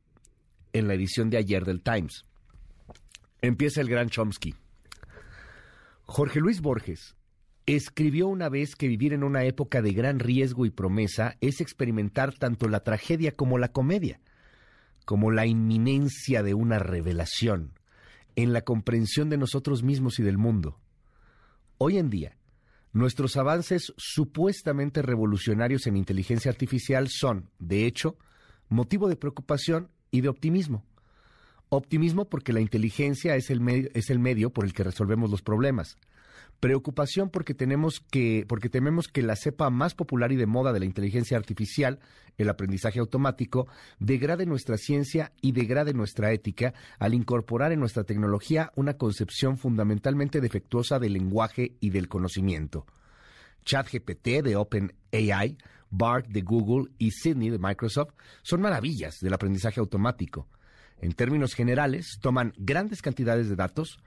en 0.73 0.89
la 0.89 0.95
edición 0.95 1.31
de 1.31 1.39
ayer 1.39 1.65
del 1.65 1.83
Times. 1.83 2.25
Empieza 3.41 3.81
el 3.81 3.89
gran 3.89 4.09
Chomsky. 4.09 4.55
Jorge 6.07 6.41
Luis 6.41 6.61
Borges 6.61 7.17
escribió 7.67 8.29
una 8.29 8.51
vez 8.51 8.77
que 8.77 8.89
vivir 8.89 9.15
en 9.15 9.25
una 9.25 9.45
época 9.45 9.81
de 9.81 9.93
gran 9.93 10.19
riesgo 10.19 10.67
y 10.67 10.71
promesa 10.71 11.37
es 11.41 11.63
experimentar 11.63 12.35
tanto 12.35 12.69
la 12.69 12.81
tragedia 12.81 13.33
como 13.33 13.57
la 13.57 13.73
comedia, 13.73 14.21
como 15.07 15.31
la 15.31 15.47
inminencia 15.47 16.43
de 16.43 16.53
una 16.53 16.79
revelación 16.79 17.73
en 18.37 18.53
la 18.53 18.63
comprensión 18.63 19.31
de 19.31 19.39
nosotros 19.39 19.83
mismos 19.83 20.19
y 20.19 20.23
del 20.23 20.37
mundo. 20.37 20.79
Hoy 21.79 21.97
en 21.97 22.11
día, 22.11 22.37
nuestros 22.93 23.37
avances 23.39 23.95
supuestamente 23.97 25.01
revolucionarios 25.01 25.87
en 25.87 25.97
inteligencia 25.97 26.51
artificial 26.51 27.09
son, 27.09 27.51
de 27.59 27.87
hecho, 27.87 28.19
motivo 28.69 29.09
de 29.09 29.17
preocupación 29.17 29.89
y 30.11 30.21
de 30.21 30.29
optimismo. 30.29 30.85
Optimismo 31.69 32.27
porque 32.27 32.53
la 32.53 32.61
inteligencia 32.61 33.37
es 33.37 33.51
el, 33.51 33.61
medio, 33.61 33.89
es 33.95 34.11
el 34.11 34.19
medio 34.19 34.51
por 34.51 34.65
el 34.65 34.73
que 34.73 34.85
resolvemos 34.85 35.31
los 35.31 35.43
problemas. 35.43 35.97
Preocupación 36.61 37.31
porque 37.31 37.53
tenemos 37.53 38.01
que, 38.11 38.47
porque 38.49 38.69
tememos 38.69 39.09
que 39.09 39.23
la 39.23 39.37
cepa 39.37 39.71
más 39.71 39.95
popular 39.95 40.33
y 40.33 40.37
de 40.37 40.47
moda 40.47 40.73
de 40.73 40.79
la 40.79 40.87
inteligencia 40.87 41.37
artificial, 41.37 41.99
el 42.39 42.49
aprendizaje 42.49 43.01
automático, 43.01 43.67
degrade 43.99 44.47
nuestra 44.47 44.79
ciencia 44.79 45.33
y 45.43 45.53
degrade 45.53 45.93
nuestra 45.93 46.33
ética 46.33 46.73
al 46.99 47.13
incorporar 47.13 47.73
en 47.73 47.81
nuestra 47.81 48.05
tecnología 48.05 48.73
una 48.77 48.95
concepción 48.95 49.59
fundamentalmente 49.59 50.41
defectuosa 50.41 50.99
del 50.99 51.15
lenguaje 51.15 51.77
y 51.81 51.91
del 51.91 52.09
conocimiento. 52.09 52.87
ChatGPT 53.65 54.43
de 54.43 54.57
OpenAI, 54.57 55.57
BART 55.91 56.29
de 56.29 56.43
Google 56.43 56.91
y 56.99 57.11
Sydney 57.11 57.51
de 57.51 57.59
Microsoft 57.59 58.15
son 58.43 58.61
maravillas 58.61 59.21
del 59.21 59.35
aprendizaje 59.35 59.81
automático. 59.81 60.49
En 61.05 61.13
términos 61.13 61.53
generales, 61.53 62.19
toman 62.23 62.55
grandes 62.57 63.03
cantidades 63.03 63.51
de 63.51 63.57
datos, 63.57 63.99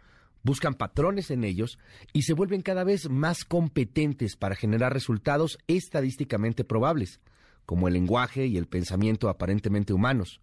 buscan 0.41 0.73
patrones 0.73 1.29
en 1.29 1.43
ellos 1.43 1.77
y 2.11 2.23
se 2.23 2.33
vuelven 2.33 2.63
cada 2.63 2.83
vez 2.83 3.07
más 3.07 3.45
competentes 3.45 4.35
para 4.35 4.55
generar 4.55 4.93
resultados 4.93 5.59
estadísticamente 5.67 6.63
probables, 6.63 7.19
como 7.67 7.87
el 7.87 7.93
lenguaje 7.93 8.47
y 8.47 8.57
el 8.57 8.65
pensamiento 8.65 9.29
aparentemente 9.29 9.93
humanos. 9.93 10.41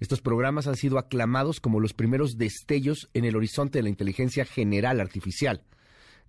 Estos 0.00 0.20
programas 0.20 0.66
han 0.66 0.74
sido 0.74 0.98
aclamados 0.98 1.60
como 1.60 1.78
los 1.78 1.92
primeros 1.92 2.38
destellos 2.38 3.08
en 3.14 3.24
el 3.24 3.36
horizonte 3.36 3.78
de 3.78 3.84
la 3.84 3.88
inteligencia 3.88 4.44
general 4.44 5.00
artificial, 5.00 5.62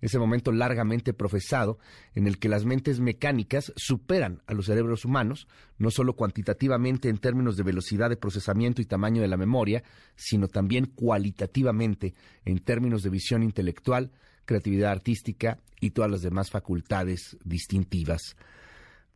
ese 0.00 0.18
momento 0.18 0.52
largamente 0.52 1.12
profesado 1.14 1.78
en 2.14 2.26
el 2.26 2.38
que 2.38 2.48
las 2.48 2.64
mentes 2.64 3.00
mecánicas 3.00 3.72
superan 3.76 4.42
a 4.46 4.54
los 4.54 4.66
cerebros 4.66 5.04
humanos, 5.04 5.48
no 5.78 5.90
solo 5.90 6.14
cuantitativamente 6.14 7.08
en 7.08 7.18
términos 7.18 7.56
de 7.56 7.62
velocidad 7.62 8.10
de 8.10 8.16
procesamiento 8.16 8.82
y 8.82 8.86
tamaño 8.86 9.22
de 9.22 9.28
la 9.28 9.36
memoria, 9.36 9.82
sino 10.14 10.48
también 10.48 10.86
cualitativamente 10.86 12.14
en 12.44 12.58
términos 12.58 13.02
de 13.02 13.10
visión 13.10 13.42
intelectual, 13.42 14.12
creatividad 14.44 14.92
artística 14.92 15.58
y 15.80 15.90
todas 15.90 16.10
las 16.10 16.22
demás 16.22 16.50
facultades 16.50 17.36
distintivas. 17.44 18.36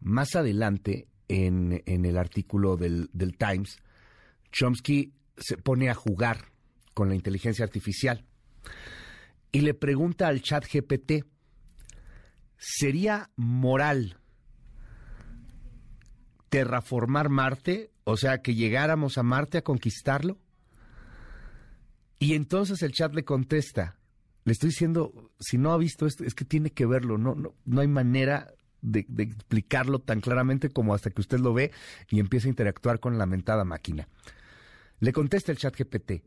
Más 0.00 0.34
adelante, 0.34 1.06
en, 1.28 1.82
el 1.86 2.16
artículo 2.16 2.76
del, 2.76 3.08
del 3.12 3.36
Times, 3.36 3.78
Chomsky 4.50 5.12
se 5.36 5.56
pone 5.56 5.88
a 5.88 5.94
jugar 5.94 6.46
con 6.92 7.08
la 7.08 7.14
inteligencia 7.14 7.64
artificial 7.64 8.24
y 9.52 9.60
le 9.60 9.74
pregunta 9.74 10.28
al 10.28 10.42
chat 10.42 10.64
GPT, 10.64 11.24
¿sería 12.56 13.30
moral 13.36 14.18
terraformar 16.48 17.28
Marte? 17.28 17.90
O 18.04 18.16
sea, 18.16 18.42
que 18.42 18.54
llegáramos 18.54 19.18
a 19.18 19.22
Marte 19.22 19.58
a 19.58 19.62
conquistarlo. 19.62 20.38
Y 22.18 22.34
entonces 22.34 22.82
el 22.82 22.92
chat 22.92 23.14
le 23.14 23.24
contesta, 23.24 23.98
le 24.44 24.52
estoy 24.52 24.70
diciendo, 24.70 25.32
si 25.38 25.56
no 25.56 25.72
ha 25.72 25.78
visto 25.78 26.06
esto, 26.06 26.24
es 26.24 26.34
que 26.34 26.44
tiene 26.44 26.70
que 26.70 26.84
verlo, 26.84 27.16
no, 27.16 27.34
no, 27.34 27.54
no 27.64 27.80
hay 27.80 27.88
manera 27.88 28.52
de, 28.82 29.06
de, 29.08 29.22
explicarlo 29.22 30.00
tan 30.00 30.20
claramente 30.20 30.68
como 30.68 30.94
hasta 30.94 31.10
que 31.10 31.20
usted 31.20 31.38
lo 31.38 31.54
ve 31.54 31.72
y 32.10 32.20
empieza 32.20 32.46
a 32.46 32.50
interactuar 32.50 33.00
con 33.00 33.16
la 33.16 33.24
mentada 33.24 33.64
máquina. 33.64 34.06
Le 34.98 35.12
contesta 35.12 35.50
el 35.50 35.58
chat 35.58 35.74
GPT, 35.74 36.22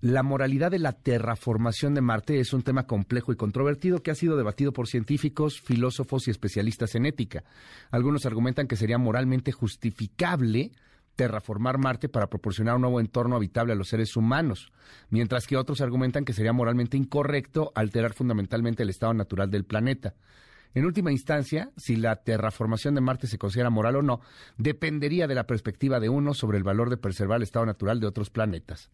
la 0.00 0.22
moralidad 0.22 0.70
de 0.70 0.78
la 0.78 0.92
terraformación 0.92 1.94
de 1.94 2.00
Marte 2.00 2.40
es 2.40 2.54
un 2.54 2.62
tema 2.62 2.86
complejo 2.86 3.32
y 3.32 3.36
controvertido 3.36 4.02
que 4.02 4.10
ha 4.10 4.14
sido 4.14 4.36
debatido 4.36 4.72
por 4.72 4.88
científicos, 4.88 5.60
filósofos 5.60 6.26
y 6.26 6.30
especialistas 6.30 6.94
en 6.94 7.04
ética. 7.04 7.44
Algunos 7.90 8.24
argumentan 8.24 8.66
que 8.66 8.76
sería 8.76 8.96
moralmente 8.96 9.52
justificable 9.52 10.72
terraformar 11.16 11.76
Marte 11.76 12.08
para 12.08 12.28
proporcionar 12.28 12.76
un 12.76 12.82
nuevo 12.82 12.98
entorno 12.98 13.36
habitable 13.36 13.74
a 13.74 13.76
los 13.76 13.88
seres 13.88 14.16
humanos, 14.16 14.72
mientras 15.10 15.46
que 15.46 15.58
otros 15.58 15.82
argumentan 15.82 16.24
que 16.24 16.32
sería 16.32 16.54
moralmente 16.54 16.96
incorrecto 16.96 17.70
alterar 17.74 18.14
fundamentalmente 18.14 18.84
el 18.84 18.88
estado 18.88 19.12
natural 19.12 19.50
del 19.50 19.64
planeta. 19.64 20.14
En 20.72 20.86
última 20.86 21.12
instancia, 21.12 21.72
si 21.76 21.96
la 21.96 22.16
terraformación 22.16 22.94
de 22.94 23.02
Marte 23.02 23.26
se 23.26 23.36
considera 23.36 23.68
moral 23.68 23.96
o 23.96 24.02
no, 24.02 24.20
dependería 24.56 25.26
de 25.26 25.34
la 25.34 25.46
perspectiva 25.46 26.00
de 26.00 26.08
uno 26.08 26.32
sobre 26.32 26.56
el 26.56 26.64
valor 26.64 26.88
de 26.88 26.96
preservar 26.96 27.36
el 27.36 27.42
estado 27.42 27.66
natural 27.66 28.00
de 28.00 28.06
otros 28.06 28.30
planetas. 28.30 28.88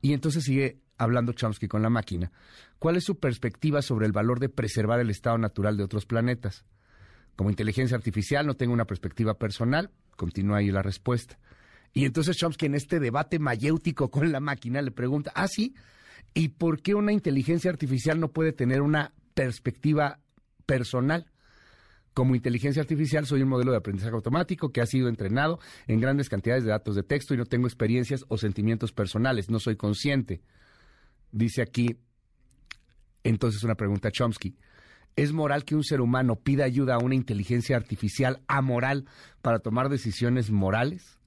Y 0.00 0.12
entonces 0.12 0.44
sigue 0.44 0.80
hablando 0.98 1.32
Chomsky 1.32 1.68
con 1.68 1.82
la 1.82 1.90
máquina. 1.90 2.32
¿Cuál 2.78 2.96
es 2.96 3.04
su 3.04 3.18
perspectiva 3.18 3.82
sobre 3.82 4.06
el 4.06 4.12
valor 4.12 4.40
de 4.40 4.48
preservar 4.48 5.00
el 5.00 5.10
estado 5.10 5.38
natural 5.38 5.76
de 5.76 5.84
otros 5.84 6.06
planetas? 6.06 6.64
Como 7.36 7.50
inteligencia 7.50 7.96
artificial 7.96 8.46
no 8.46 8.54
tengo 8.54 8.72
una 8.72 8.86
perspectiva 8.86 9.34
personal, 9.34 9.90
continúa 10.16 10.58
ahí 10.58 10.70
la 10.70 10.82
respuesta. 10.82 11.38
Y 11.92 12.04
entonces 12.04 12.36
Chomsky 12.36 12.66
en 12.66 12.74
este 12.74 13.00
debate 13.00 13.38
mayéutico 13.38 14.10
con 14.10 14.32
la 14.32 14.40
máquina 14.40 14.82
le 14.82 14.90
pregunta, 14.90 15.32
ah, 15.34 15.48
sí, 15.48 15.74
¿y 16.34 16.48
por 16.48 16.82
qué 16.82 16.94
una 16.94 17.12
inteligencia 17.12 17.70
artificial 17.70 18.20
no 18.20 18.28
puede 18.28 18.52
tener 18.52 18.82
una 18.82 19.12
perspectiva 19.34 20.20
personal? 20.66 21.26
Como 22.16 22.34
inteligencia 22.34 22.80
artificial 22.80 23.26
soy 23.26 23.42
un 23.42 23.50
modelo 23.50 23.72
de 23.72 23.76
aprendizaje 23.76 24.14
automático 24.14 24.72
que 24.72 24.80
ha 24.80 24.86
sido 24.86 25.10
entrenado 25.10 25.60
en 25.86 26.00
grandes 26.00 26.30
cantidades 26.30 26.64
de 26.64 26.70
datos 26.70 26.96
de 26.96 27.02
texto 27.02 27.34
y 27.34 27.36
no 27.36 27.44
tengo 27.44 27.66
experiencias 27.66 28.24
o 28.28 28.38
sentimientos 28.38 28.90
personales, 28.90 29.50
no 29.50 29.60
soy 29.60 29.76
consciente. 29.76 30.40
Dice 31.30 31.60
aquí, 31.60 31.98
entonces 33.22 33.62
una 33.64 33.74
pregunta 33.74 34.10
Chomsky. 34.10 34.56
¿Es 35.14 35.34
moral 35.34 35.66
que 35.66 35.74
un 35.74 35.84
ser 35.84 36.00
humano 36.00 36.36
pida 36.36 36.64
ayuda 36.64 36.94
a 36.94 37.04
una 37.04 37.14
inteligencia 37.14 37.76
artificial 37.76 38.40
amoral 38.48 39.04
para 39.42 39.58
tomar 39.58 39.90
decisiones 39.90 40.50
morales? 40.50 41.18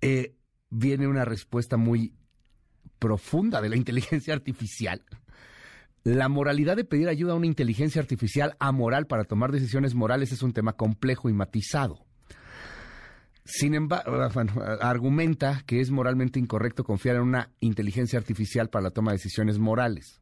Eh, 0.00 0.36
viene 0.70 1.06
una 1.06 1.26
respuesta 1.26 1.76
muy 1.76 2.14
profunda 2.98 3.60
de 3.60 3.68
la 3.68 3.76
inteligencia 3.82 4.32
artificial. 4.32 5.02
La 6.04 6.28
moralidad 6.28 6.76
de 6.76 6.84
pedir 6.84 7.08
ayuda 7.08 7.32
a 7.32 7.36
una 7.36 7.46
inteligencia 7.46 8.00
artificial 8.00 8.56
amoral 8.58 9.06
para 9.06 9.24
tomar 9.24 9.52
decisiones 9.52 9.94
morales 9.94 10.32
es 10.32 10.42
un 10.42 10.52
tema 10.52 10.72
complejo 10.72 11.28
y 11.28 11.32
matizado. 11.32 12.04
Sin 13.44 13.74
embargo, 13.74 14.20
argumenta 14.80 15.62
que 15.66 15.80
es 15.80 15.90
moralmente 15.90 16.38
incorrecto 16.38 16.84
confiar 16.84 17.16
en 17.16 17.22
una 17.22 17.50
inteligencia 17.60 18.18
artificial 18.18 18.68
para 18.68 18.84
la 18.84 18.90
toma 18.90 19.12
de 19.12 19.18
decisiones 19.18 19.58
morales. 19.58 20.20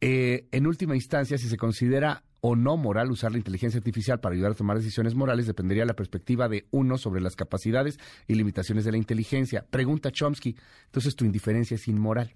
Eh, 0.00 0.46
en 0.52 0.66
última 0.66 0.94
instancia, 0.94 1.38
si 1.38 1.48
se 1.48 1.56
considera 1.56 2.22
o 2.40 2.54
no 2.54 2.76
moral 2.76 3.10
usar 3.10 3.32
la 3.32 3.38
inteligencia 3.38 3.78
artificial 3.78 4.20
para 4.20 4.34
ayudar 4.34 4.52
a 4.52 4.56
tomar 4.56 4.76
decisiones 4.76 5.14
morales, 5.14 5.46
dependería 5.46 5.82
de 5.82 5.88
la 5.88 5.96
perspectiva 5.96 6.48
de 6.48 6.66
uno 6.70 6.98
sobre 6.98 7.20
las 7.20 7.34
capacidades 7.34 7.98
y 8.28 8.34
limitaciones 8.34 8.84
de 8.84 8.92
la 8.92 8.98
inteligencia. 8.98 9.64
Pregunta 9.68 10.12
Chomsky, 10.12 10.56
entonces 10.86 11.16
tu 11.16 11.24
indiferencia 11.24 11.76
es 11.76 11.88
inmoral. 11.88 12.34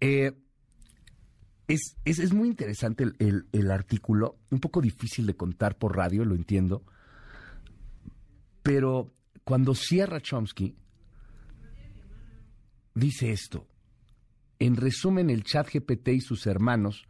Eh, 0.00 0.32
es, 1.68 1.96
es, 2.04 2.32
muy 2.32 2.48
interesante 2.48 3.04
el, 3.18 3.46
el, 3.52 3.70
artículo, 3.70 4.38
un 4.50 4.60
poco 4.60 4.80
difícil 4.80 5.26
de 5.26 5.34
contar 5.34 5.78
por 5.78 5.96
radio, 5.96 6.24
lo 6.24 6.34
entiendo, 6.34 6.84
pero 8.62 9.12
cuando 9.44 9.74
cierra 9.74 10.20
Chomsky, 10.20 10.76
dice 12.94 13.30
esto. 13.30 13.66
En 14.58 14.76
resumen, 14.76 15.30
el 15.30 15.44
chat 15.44 15.68
GPT 15.72 16.08
y 16.08 16.20
sus 16.20 16.46
hermanos 16.46 17.06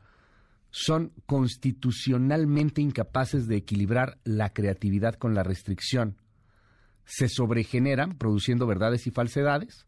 son 0.70 1.12
constitucionalmente 1.26 2.80
incapaces 2.80 3.46
de 3.46 3.56
equilibrar 3.56 4.18
la 4.24 4.52
creatividad 4.52 5.14
con 5.14 5.34
la 5.34 5.44
restricción. 5.44 6.16
Se 7.04 7.28
sobregeneran 7.28 8.18
produciendo 8.18 8.66
verdades 8.66 9.06
y 9.06 9.10
falsedades 9.10 9.86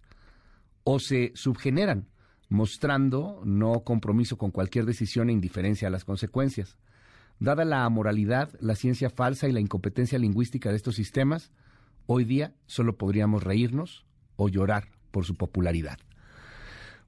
o 0.84 1.00
se 1.00 1.32
subgeneran 1.34 2.08
mostrando 2.48 3.42
no 3.44 3.80
compromiso 3.84 4.38
con 4.38 4.50
cualquier 4.50 4.84
decisión 4.84 5.28
e 5.28 5.32
indiferencia 5.32 5.88
a 5.88 5.90
las 5.90 6.04
consecuencias. 6.04 6.76
Dada 7.38 7.64
la 7.64 7.84
amoralidad, 7.84 8.50
la 8.60 8.76
ciencia 8.76 9.10
falsa 9.10 9.48
y 9.48 9.52
la 9.52 9.60
incompetencia 9.60 10.18
lingüística 10.18 10.70
de 10.70 10.76
estos 10.76 10.94
sistemas, 10.94 11.52
hoy 12.06 12.24
día 12.24 12.54
solo 12.66 12.96
podríamos 12.96 13.42
reírnos 13.42 14.06
o 14.36 14.48
llorar 14.48 14.88
por 15.10 15.24
su 15.24 15.34
popularidad. 15.34 15.98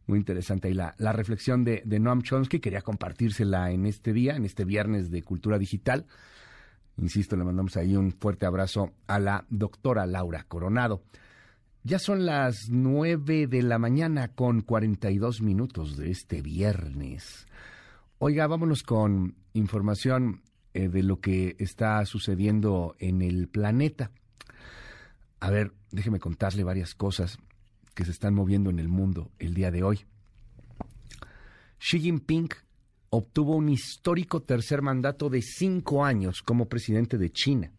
Muy 0.07 0.18
interesante 0.18 0.68
ahí 0.68 0.75
la, 0.75 0.94
la 0.99 1.12
reflexión 1.12 1.65
de, 1.65 1.83
de, 1.84 2.00
Noam 2.00 2.23
Chomsky. 2.23 2.60
Quería 2.60 2.81
compartírsela 2.81 3.70
en 3.70 3.84
este 3.84 4.15
día, 4.15 4.36
en 4.36 4.44
este 4.44 4.65
viernes 4.65 5.10
de 5.10 5.23
Cultura 5.23 5.58
Digital. 5.58 6.07
Insisto, 6.97 7.36
le 7.36 7.44
mandamos 7.44 7.76
ahí 7.76 7.94
un 7.94 8.12
fuerte 8.12 8.47
abrazo 8.47 8.92
a 9.07 9.18
la 9.18 9.44
doctora 9.50 10.07
Laura 10.07 10.44
Coronado. 10.49 11.02
Ya 11.84 11.98
son 11.98 12.26
las 12.26 12.68
nueve 12.68 13.47
de 13.47 13.62
la 13.62 13.78
mañana 13.78 14.28
con 14.28 14.62
42 14.62 15.40
minutos 15.40 15.97
de 15.97 16.10
este 16.10 16.42
viernes. 16.42 17.47
Oiga, 18.18 18.47
vámonos 18.47 18.82
con 18.82 19.36
información 19.55 20.42
eh, 20.74 20.89
de 20.89 21.02
lo 21.02 21.20
que 21.20 21.57
está 21.58 22.05
sucediendo 22.05 22.97
en 22.98 23.23
el 23.23 23.48
planeta. 23.48 24.10
A 25.40 25.50
ver, 25.50 25.73
déjeme 25.92 26.18
contarle 26.18 26.65
varias 26.65 26.94
cosas 26.94 27.39
que 27.94 28.05
se 28.05 28.10
están 28.10 28.34
moviendo 28.34 28.70
en 28.70 28.81
el 28.81 28.89
mundo 28.89 29.31
el 29.39 29.55
día 29.55 29.70
de 29.70 29.82
hoy. 29.82 30.05
Xi 31.78 32.00
Jinping 32.00 32.48
obtuvo 33.10 33.57
un 33.57 33.68
histórico 33.68 34.42
tercer 34.42 34.82
mandato 34.82 35.31
de 35.31 35.42
cinco 35.42 36.05
años 36.05 36.42
como 36.42 36.68
presidente 36.68 37.18
de 37.18 37.31
China. 37.31 37.73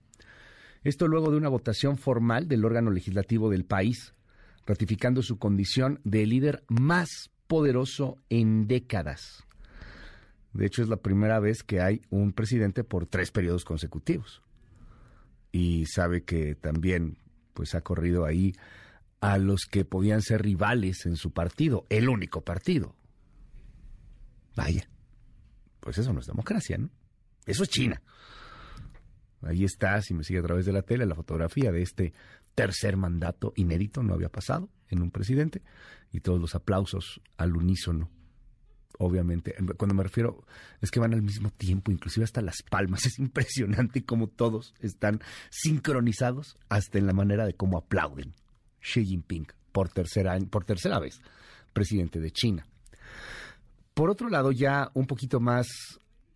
Esto 0.83 1.07
luego 1.07 1.31
de 1.31 1.37
una 1.37 1.49
votación 1.49 1.97
formal 1.97 2.47
del 2.47 2.63
órgano 2.65 2.91
legislativo 2.91 3.49
del 3.49 3.65
país, 3.65 4.13
ratificando 4.65 5.21
su 5.21 5.37
condición 5.37 5.99
de 6.03 6.25
líder 6.25 6.63
más 6.67 7.31
poderoso 7.47 8.17
en 8.29 8.67
décadas. 8.67 9.43
De 10.53 10.65
hecho, 10.65 10.81
es 10.81 10.89
la 10.89 10.97
primera 10.97 11.39
vez 11.39 11.63
que 11.63 11.81
hay 11.81 12.01
un 12.09 12.33
presidente 12.33 12.83
por 12.83 13.05
tres 13.05 13.31
periodos 13.31 13.65
consecutivos. 13.65 14.41
Y 15.51 15.85
sabe 15.87 16.23
que 16.23 16.55
también 16.55 17.17
pues 17.53 17.75
ha 17.75 17.81
corrido 17.81 18.25
ahí 18.25 18.53
a 19.19 19.37
los 19.37 19.65
que 19.69 19.83
podían 19.83 20.21
ser 20.21 20.43
rivales 20.43 21.05
en 21.05 21.17
su 21.17 21.31
partido, 21.31 21.85
el 21.89 22.07
único 22.07 22.41
partido. 22.41 22.95
Vaya, 24.55 24.87
pues 25.79 25.97
eso 25.97 26.13
no 26.13 26.19
es 26.19 26.27
democracia, 26.27 26.77
¿no? 26.77 26.89
Eso 27.45 27.63
es 27.63 27.69
China. 27.69 28.01
Ahí 29.41 29.63
está, 29.63 30.01
si 30.01 30.13
me 30.13 30.23
sigue 30.23 30.39
a 30.39 30.43
través 30.43 30.65
de 30.65 30.73
la 30.73 30.81
tele, 30.81 31.05
la 31.05 31.15
fotografía 31.15 31.71
de 31.71 31.81
este 31.81 32.13
tercer 32.55 32.97
mandato 32.97 33.53
inédito, 33.55 34.03
no 34.03 34.13
había 34.13 34.29
pasado 34.29 34.69
en 34.89 35.01
un 35.01 35.11
presidente, 35.11 35.61
y 36.11 36.19
todos 36.19 36.41
los 36.41 36.55
aplausos 36.55 37.21
al 37.37 37.55
unísono. 37.55 38.09
Obviamente, 38.97 39.55
cuando 39.77 39.95
me 39.95 40.03
refiero, 40.03 40.45
es 40.81 40.91
que 40.91 40.99
van 40.99 41.13
al 41.13 41.21
mismo 41.21 41.51
tiempo, 41.51 41.89
inclusive 41.89 42.25
hasta 42.25 42.41
las 42.41 42.63
palmas. 42.69 43.05
Es 43.05 43.17
impresionante 43.17 44.03
cómo 44.03 44.27
todos 44.27 44.73
están 44.81 45.21
sincronizados 45.49 46.57
hasta 46.67 46.97
en 46.97 47.07
la 47.07 47.13
manera 47.13 47.45
de 47.45 47.53
cómo 47.53 47.77
aplauden. 47.77 48.33
Xi 48.81 49.05
Jinping, 49.05 49.47
por 49.71 49.87
tercera, 49.87 50.37
por 50.49 50.65
tercera 50.65 50.99
vez, 50.99 51.21
presidente 51.71 52.19
de 52.19 52.31
China. 52.31 52.65
Por 53.93 54.09
otro 54.09 54.29
lado, 54.29 54.51
ya 54.51 54.91
un 54.93 55.07
poquito 55.07 55.39
más 55.39 55.67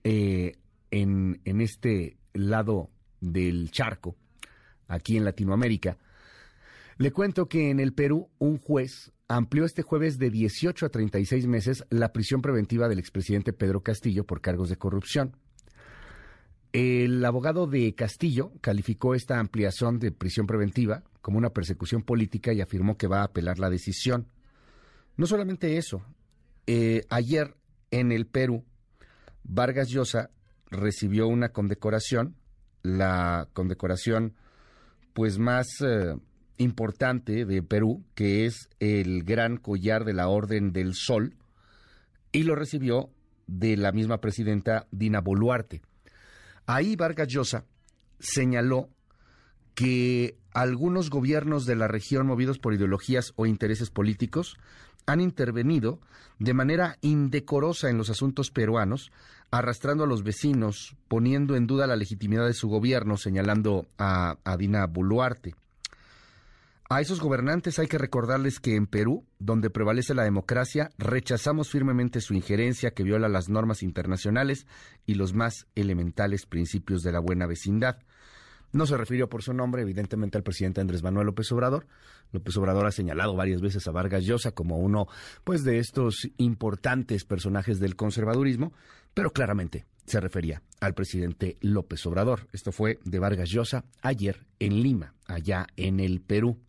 eh, 0.05 0.53
en, 0.91 1.41
en 1.43 1.59
este 1.59 2.17
lado 2.33 2.89
del 3.21 3.71
charco, 3.71 4.15
aquí 4.87 5.17
en 5.17 5.25
Latinoamérica, 5.25 5.97
le 6.97 7.11
cuento 7.11 7.47
que 7.47 7.69
en 7.69 7.79
el 7.79 7.93
Perú 7.93 8.29
un 8.37 8.57
juez 8.57 9.11
amplió 9.27 9.65
este 9.65 9.81
jueves 9.81 10.19
de 10.19 10.29
18 10.29 10.85
a 10.85 10.89
36 10.89 11.47
meses 11.47 11.85
la 11.89 12.13
prisión 12.13 12.41
preventiva 12.41 12.87
del 12.87 12.99
expresidente 12.99 13.53
Pedro 13.53 13.81
Castillo 13.81 14.25
por 14.25 14.41
cargos 14.41 14.69
de 14.69 14.77
corrupción. 14.77 15.35
El 16.71 17.23
abogado 17.23 17.67
de 17.67 17.93
Castillo 17.95 18.51
calificó 18.61 19.15
esta 19.15 19.39
ampliación 19.39 19.99
de 19.99 20.11
prisión 20.11 20.47
preventiva 20.47 21.03
como 21.21 21.37
una 21.37 21.51
persecución 21.51 22.01
política 22.01 22.51
y 22.53 22.61
afirmó 22.61 22.97
que 22.97 23.07
va 23.07 23.21
a 23.21 23.25
apelar 23.25 23.59
la 23.59 23.69
decisión. 23.69 24.27
No 25.15 25.27
solamente 25.27 25.77
eso, 25.77 26.03
eh, 26.65 27.05
ayer 27.09 27.55
en 27.91 28.11
el 28.11 28.25
Perú, 28.25 28.65
Vargas 29.43 29.89
Llosa 29.89 30.31
recibió 30.73 31.27
una 31.27 31.49
condecoración, 31.49 32.35
la 32.81 33.47
condecoración 33.53 34.35
pues 35.13 35.37
más 35.37 35.67
eh, 35.81 36.15
importante 36.57 37.45
de 37.45 37.63
Perú, 37.63 38.03
que 38.15 38.45
es 38.45 38.69
el 38.79 39.23
Gran 39.23 39.57
Collar 39.57 40.03
de 40.05 40.13
la 40.13 40.27
Orden 40.27 40.73
del 40.73 40.93
Sol, 40.95 41.35
y 42.31 42.43
lo 42.43 42.55
recibió 42.55 43.09
de 43.47 43.77
la 43.77 43.91
misma 43.91 44.19
presidenta 44.19 44.87
Dina 44.91 45.21
Boluarte. 45.21 45.81
Ahí 46.65 46.95
Vargas 46.95 47.27
Llosa 47.27 47.65
señaló 48.19 48.89
que 49.75 50.37
algunos 50.53 51.09
gobiernos 51.09 51.65
de 51.65 51.75
la 51.75 51.87
región 51.87 52.27
movidos 52.27 52.59
por 52.59 52.73
ideologías 52.73 53.33
o 53.35 53.45
intereses 53.45 53.89
políticos 53.89 54.57
han 55.05 55.19
intervenido 55.19 55.99
de 56.39 56.53
manera 56.53 56.97
indecorosa 57.01 57.89
en 57.89 57.97
los 57.97 58.09
asuntos 58.09 58.51
peruanos, 58.51 59.11
arrastrando 59.53 60.05
a 60.05 60.07
los 60.07 60.23
vecinos, 60.23 60.97
poniendo 61.07 61.55
en 61.55 61.67
duda 61.67 61.85
la 61.85 61.95
legitimidad 61.95 62.47
de 62.47 62.55
su 62.55 62.69
gobierno, 62.69 63.17
señalando 63.17 63.85
a, 63.99 64.35
Dina 64.57 64.87
Boluarte. 64.87 65.53
A 66.89 67.01
esos 67.01 67.19
gobernantes 67.19 67.77
hay 67.77 67.85
que 67.85 67.99
recordarles 67.99 68.59
que 68.59 68.75
en 68.75 68.87
Perú, 68.87 69.27
donde 69.37 69.69
prevalece 69.69 70.15
la 70.15 70.23
democracia, 70.23 70.89
rechazamos 70.97 71.69
firmemente 71.69 72.19
su 72.19 72.33
injerencia 72.33 72.95
que 72.95 73.03
viola 73.03 73.29
las 73.29 73.47
normas 73.47 73.83
internacionales 73.83 74.65
y 75.05 75.13
los 75.13 75.35
más 75.35 75.67
elementales 75.75 76.47
principios 76.47 77.03
de 77.03 77.11
la 77.11 77.19
buena 77.19 77.45
vecindad. 77.45 77.99
No 78.73 78.87
se 78.87 78.97
refirió 78.97 79.29
por 79.29 79.43
su 79.43 79.53
nombre, 79.53 79.83
evidentemente, 79.83 80.37
al 80.37 80.43
presidente 80.43 80.81
Andrés 80.81 81.03
Manuel 81.03 81.27
López 81.27 81.51
Obrador. 81.51 81.85
López 82.31 82.57
Obrador 82.57 82.87
ha 82.87 82.91
señalado 82.91 83.35
varias 83.35 83.61
veces 83.61 83.87
a 83.87 83.91
Vargas 83.91 84.23
Llosa 84.23 84.51
como 84.51 84.79
uno, 84.79 85.07
pues, 85.43 85.63
de 85.63 85.77
estos 85.77 86.27
importantes 86.37 87.23
personajes 87.23 87.79
del 87.79 87.95
conservadurismo, 87.95 88.73
pero 89.13 89.31
claramente 89.31 89.85
se 90.05 90.19
refería 90.19 90.63
al 90.81 90.95
presidente 90.95 91.57
López 91.61 92.03
Obrador. 92.07 92.47
Esto 92.51 92.71
fue 92.71 92.99
de 93.05 93.19
Vargas 93.19 93.49
Llosa 93.49 93.85
ayer 94.01 94.45
en 94.59 94.81
Lima, 94.81 95.13
allá 95.27 95.67
en 95.77 95.99
el 95.99 96.19
Perú. 96.21 96.59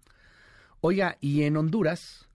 Oiga, 0.82 1.16
y 1.22 1.44
en 1.44 1.56
Honduras, 1.56 2.28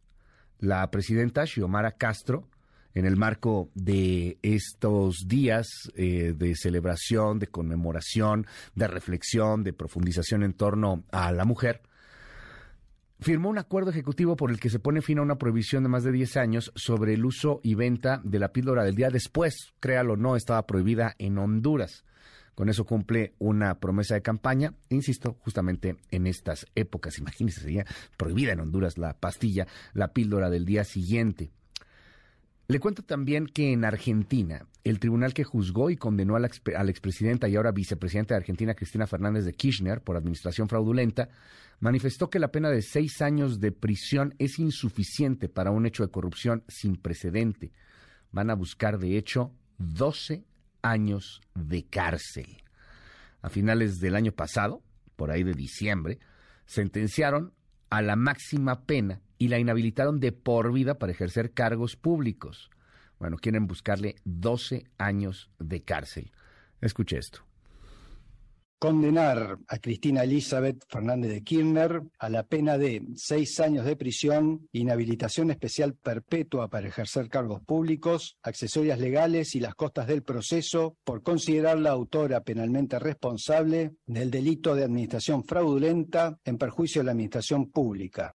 la 0.57 0.89
presidenta 0.89 1.45
Xiomara 1.45 1.91
Castro 1.91 2.48
en 2.93 3.05
el 3.05 3.15
marco 3.15 3.69
de 3.75 4.37
estos 4.41 5.27
días 5.27 5.67
eh, 5.95 6.33
de 6.35 6.55
celebración, 6.55 7.39
de 7.39 7.47
conmemoración, 7.47 8.47
de 8.75 8.87
reflexión, 8.87 9.63
de 9.63 9.73
profundización 9.73 10.43
en 10.43 10.53
torno 10.53 11.03
a 11.11 11.31
la 11.31 11.45
mujer, 11.45 11.81
firmó 13.19 13.49
un 13.49 13.57
acuerdo 13.57 13.91
ejecutivo 13.91 14.35
por 14.35 14.51
el 14.51 14.59
que 14.59 14.69
se 14.69 14.79
pone 14.79 15.01
fin 15.01 15.19
a 15.19 15.23
una 15.23 15.37
prohibición 15.37 15.83
de 15.83 15.89
más 15.89 16.03
de 16.03 16.11
10 16.11 16.37
años 16.37 16.71
sobre 16.75 17.13
el 17.13 17.25
uso 17.25 17.59
y 17.63 17.75
venta 17.75 18.21
de 18.23 18.39
la 18.39 18.51
píldora 18.51 18.83
del 18.83 18.95
día 18.95 19.09
después. 19.09 19.73
Créalo 19.79 20.13
o 20.13 20.17
no, 20.17 20.35
estaba 20.35 20.65
prohibida 20.65 21.15
en 21.19 21.37
Honduras. 21.37 22.05
Con 22.55 22.67
eso 22.67 22.85
cumple 22.85 23.35
una 23.39 23.79
promesa 23.79 24.15
de 24.15 24.21
campaña, 24.21 24.73
insisto, 24.89 25.37
justamente 25.39 25.95
en 26.11 26.27
estas 26.27 26.65
épocas. 26.75 27.17
Imagínense, 27.17 27.61
sería 27.61 27.85
prohibida 28.17 28.51
en 28.51 28.59
Honduras 28.59 28.97
la 28.97 29.13
pastilla, 29.13 29.65
la 29.93 30.11
píldora 30.11 30.49
del 30.49 30.65
día 30.65 30.83
siguiente. 30.83 31.51
Le 32.69 32.79
cuento 32.79 33.01
también 33.01 33.47
que 33.47 33.73
en 33.73 33.83
Argentina, 33.83 34.67
el 34.83 34.99
tribunal 34.99 35.33
que 35.33 35.43
juzgó 35.43 35.89
y 35.89 35.97
condenó 35.97 36.35
a 36.35 36.39
la, 36.39 36.45
expresidenta 36.47 37.49
y 37.49 37.55
ahora 37.55 37.71
vicepresidenta 37.71 38.35
de 38.35 38.41
Argentina, 38.41 38.75
Cristina 38.75 39.07
Fernández 39.07 39.43
de 39.43 39.53
Kirchner, 39.53 40.03
por 40.03 40.15
administración 40.15 40.69
fraudulenta, 40.69 41.29
manifestó 41.79 42.29
que 42.29 42.37
la 42.37 42.51
pena 42.51 42.69
de 42.69 42.83
seis 42.83 43.23
años 43.23 43.59
de 43.59 43.71
prisión 43.71 44.35
es 44.37 44.59
insuficiente 44.59 45.49
para 45.49 45.71
un 45.71 45.87
hecho 45.87 46.03
de 46.03 46.11
corrupción 46.11 46.63
sin 46.67 46.95
precedente. 46.95 47.71
Van 48.31 48.51
a 48.51 48.55
buscar, 48.55 48.99
de 48.99 49.17
hecho, 49.17 49.51
12 49.79 50.45
años 50.83 51.41
de 51.55 51.87
cárcel. 51.87 52.61
A 53.41 53.49
finales 53.49 53.99
del 53.99 54.15
año 54.15 54.31
pasado, 54.31 54.83
por 55.15 55.31
ahí 55.31 55.41
de 55.41 55.53
diciembre, 55.53 56.19
sentenciaron 56.67 57.51
a 57.89 58.03
la 58.03 58.15
máxima 58.15 58.83
pena 58.85 59.23
y 59.39 59.47
la 59.47 59.57
inhabilitaron 59.57 60.19
de 60.19 60.31
por 60.31 60.71
vida 60.71 60.99
para 60.99 61.13
ejercer 61.13 61.53
cargos 61.53 61.95
públicos. 61.95 62.69
Bueno, 63.17 63.37
quieren 63.37 63.65
buscarle 63.65 64.15
12 64.25 64.85
años 64.97 65.49
de 65.57 65.81
cárcel. 65.81 66.31
Escuche 66.81 67.17
esto. 67.17 67.39
Condenar 68.79 69.57
a 69.67 69.77
Cristina 69.79 70.23
Elizabeth 70.23 70.85
Fernández 70.87 71.31
de 71.31 71.43
Kirchner 71.43 72.01
a 72.17 72.29
la 72.29 72.43
pena 72.43 72.77
de 72.77 73.03
seis 73.15 73.59
años 73.59 73.83
de 73.83 73.97
prisión, 73.97 74.69
inhabilitación 74.71 75.51
especial 75.51 75.95
perpetua 75.95 76.69
para 76.69 76.87
ejercer 76.87 77.27
cargos 77.27 77.61
públicos, 77.61 78.37
accesorias 78.41 78.99
legales 78.99 79.53
y 79.55 79.59
las 79.59 79.75
costas 79.75 80.07
del 80.07 80.23
proceso 80.23 80.95
por 81.03 81.23
considerarla 81.23 81.89
autora 81.89 82.41
penalmente 82.41 82.99
responsable 82.99 83.95
del 84.05 84.31
delito 84.31 84.75
de 84.75 84.85
administración 84.85 85.43
fraudulenta 85.43 86.39
en 86.45 86.57
perjuicio 86.57 87.01
de 87.01 87.05
la 87.07 87.11
administración 87.11 87.69
pública. 87.71 88.33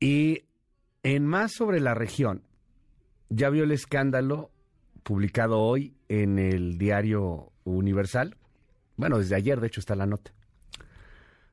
Y 0.00 0.44
en 1.02 1.26
más 1.26 1.52
sobre 1.52 1.78
la 1.78 1.94
región, 1.94 2.42
ya 3.28 3.50
vio 3.50 3.64
el 3.64 3.72
escándalo 3.72 4.50
publicado 5.02 5.60
hoy 5.60 5.94
en 6.08 6.38
el 6.38 6.78
diario 6.78 7.52
Universal. 7.64 8.36
Bueno, 8.96 9.18
desde 9.18 9.36
ayer, 9.36 9.60
de 9.60 9.66
hecho, 9.66 9.80
está 9.80 9.94
la 9.94 10.06
nota. 10.06 10.32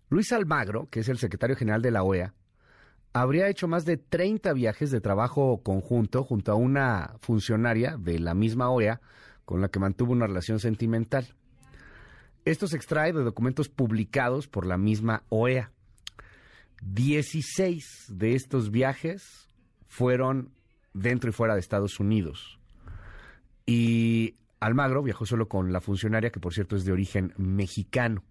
Luis 0.09 0.31
Almagro, 0.31 0.87
que 0.89 1.01
es 1.01 1.09
el 1.09 1.17
secretario 1.17 1.55
general 1.55 1.81
de 1.81 1.91
la 1.91 2.03
OEA, 2.03 2.33
habría 3.13 3.49
hecho 3.49 3.67
más 3.67 3.83
de 3.83 3.97
30 3.97 4.53
viajes 4.53 4.91
de 4.91 5.01
trabajo 5.01 5.61
conjunto 5.63 6.23
junto 6.23 6.51
a 6.51 6.55
una 6.55 7.15
funcionaria 7.19 7.97
de 7.97 8.19
la 8.19 8.33
misma 8.33 8.69
OEA 8.69 9.01
con 9.43 9.61
la 9.61 9.69
que 9.69 9.79
mantuvo 9.79 10.13
una 10.13 10.27
relación 10.27 10.59
sentimental. 10.59 11.33
Esto 12.45 12.67
se 12.67 12.77
extrae 12.77 13.11
de 13.11 13.23
documentos 13.23 13.67
publicados 13.69 14.47
por 14.47 14.65
la 14.65 14.77
misma 14.77 15.23
OEA. 15.29 15.71
16 16.81 18.05
de 18.09 18.35
estos 18.35 18.71
viajes 18.71 19.47
fueron 19.87 20.51
dentro 20.93 21.29
y 21.29 21.33
fuera 21.33 21.53
de 21.53 21.59
Estados 21.59 21.99
Unidos. 21.99 22.59
Y 23.65 24.35
Almagro 24.59 25.03
viajó 25.03 25.25
solo 25.25 25.47
con 25.47 25.71
la 25.71 25.81
funcionaria, 25.81 26.31
que 26.31 26.39
por 26.39 26.53
cierto 26.53 26.75
es 26.75 26.85
de 26.85 26.91
origen 26.91 27.33
mexicano. 27.37 28.23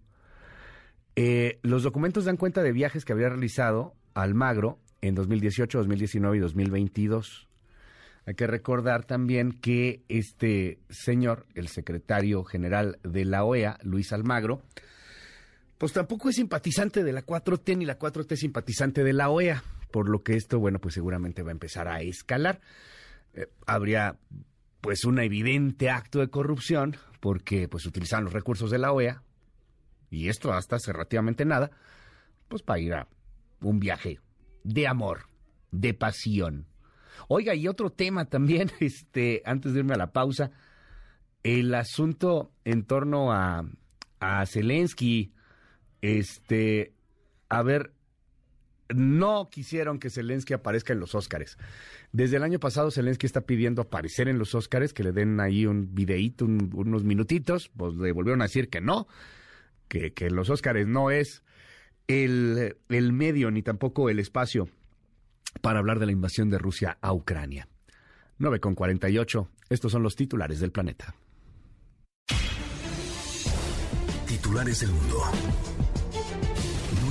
Eh, 1.15 1.59
los 1.63 1.83
documentos 1.83 2.25
dan 2.25 2.37
cuenta 2.37 2.63
de 2.63 2.73
viajes 2.73 3.05
que 3.05 3.13
había 3.13 3.29
realizado 3.29 3.95
Almagro 4.15 4.79
en 5.01 5.15
2018, 5.15 5.79
2019 5.79 6.37
y 6.37 6.41
2022. 6.41 7.49
Hay 8.27 8.35
que 8.35 8.47
recordar 8.47 9.05
también 9.05 9.53
que 9.53 10.03
este 10.09 10.81
señor, 10.91 11.47
el 11.55 11.69
secretario 11.69 12.43
general 12.45 12.99
de 13.05 13.25
la 13.25 13.45
OEA, 13.45 13.79
Luis 13.83 14.13
Almagro, 14.13 14.63
pues 15.79 15.93
tampoco 15.93 16.29
es 16.29 16.37
simpatizante 16.37 17.05
de 17.05 17.13
la 17.13 17.25
4T 17.25 17.77
ni 17.77 17.85
la 17.85 17.99
4T 17.99 18.33
es 18.33 18.41
simpatizante 18.41 19.05
de 19.05 19.13
la 19.13 19.29
OEA, 19.31 19.63
por 19.91 20.09
lo 20.09 20.23
que 20.23 20.35
esto, 20.37 20.59
bueno, 20.59 20.79
pues 20.79 20.95
seguramente 20.95 21.43
va 21.43 21.51
a 21.51 21.53
empezar 21.53 21.89
a 21.89 22.01
escalar. 22.01 22.61
Eh, 23.35 23.49
habría 23.67 24.19
pues 24.81 25.05
un 25.05 25.19
evidente 25.19 25.91
acto 25.91 26.21
de 26.21 26.29
corrupción 26.29 26.97
porque 27.21 27.69
pues 27.69 27.87
utilizan 27.87 28.25
los 28.25 28.33
recursos 28.33 28.71
de 28.71 28.79
la 28.79 28.93
OEA 28.93 29.23
y 30.11 30.29
esto 30.29 30.53
hasta 30.53 30.77
hace 30.77 30.93
relativamente 30.93 31.45
nada, 31.45 31.71
pues 32.49 32.63
para 32.63 32.81
ir 32.81 32.95
a 32.95 33.09
un 33.61 33.81
viaje 33.81 34.21
de 34.65 34.87
amor, 34.87 35.29
de 35.71 35.95
pasión. 35.95 36.67
Oiga, 37.29 37.55
y 37.55 37.69
otro 37.69 37.91
tema 37.91 38.27
también, 38.27 38.71
este, 38.81 39.43
antes 39.45 39.73
de 39.73 39.81
irme 39.81 39.95
a 39.95 39.99
la 39.99 40.13
pausa, 40.13 40.51
el 41.43 41.75
asunto 41.75 42.53
en 42.65 42.85
torno 42.85 43.33
a, 43.33 43.69
a 44.21 44.47
Zelensky, 44.47 45.33
este, 46.07 46.93
a 47.49 47.63
ver, 47.63 47.93
no 48.95 49.49
quisieron 49.51 49.99
que 49.99 50.11
Zelensky 50.11 50.55
aparezca 50.55 50.93
en 50.93 51.01
los 51.01 51.15
Óscares. 51.15 51.59
Desde 52.13 52.37
el 52.37 52.43
año 52.43 52.61
pasado 52.61 52.91
Zelensky 52.91 53.27
está 53.27 53.41
pidiendo 53.43 53.83
aparecer 53.83 54.29
en 54.29 54.39
los 54.39 54.55
Óscares, 54.55 54.93
que 54.93 55.03
le 55.03 55.13
den 55.13 55.41
ahí 55.41 55.67
un 55.67 55.95
videíto, 55.95 56.45
unos 56.45 57.05
minutitos, 57.05 57.71
pues 57.77 57.95
le 57.95 58.13
volvieron 58.13 58.43
a 58.43 58.45
decir 58.45 58.69
que 58.69 58.81
no, 58.81 59.09
que, 59.89 60.13
que 60.13 60.31
los 60.31 60.51
Óscares 60.51 60.87
no 60.87 61.11
es 61.11 61.43
el, 62.07 62.77
el 62.89 63.13
medio 63.13 63.51
ni 63.51 63.63
tampoco 63.63 64.09
el 64.09 64.21
espacio 64.21 64.69
para 65.61 65.81
hablar 65.81 65.99
de 65.99 66.07
la 66.07 66.13
invasión 66.13 66.51
de 66.51 66.59
Rusia 66.59 66.99
a 67.01 67.13
Ucrania. 67.13 67.69
9 68.39 68.61
con 68.61 68.75
48, 68.75 69.51
estos 69.71 69.93
son 69.93 70.03
los 70.03 70.15
titulares 70.15 70.61
del 70.61 70.71
planeta. 70.71 71.15
Titulares 74.27 74.81
del 74.81 74.91
mundo. 74.91 75.23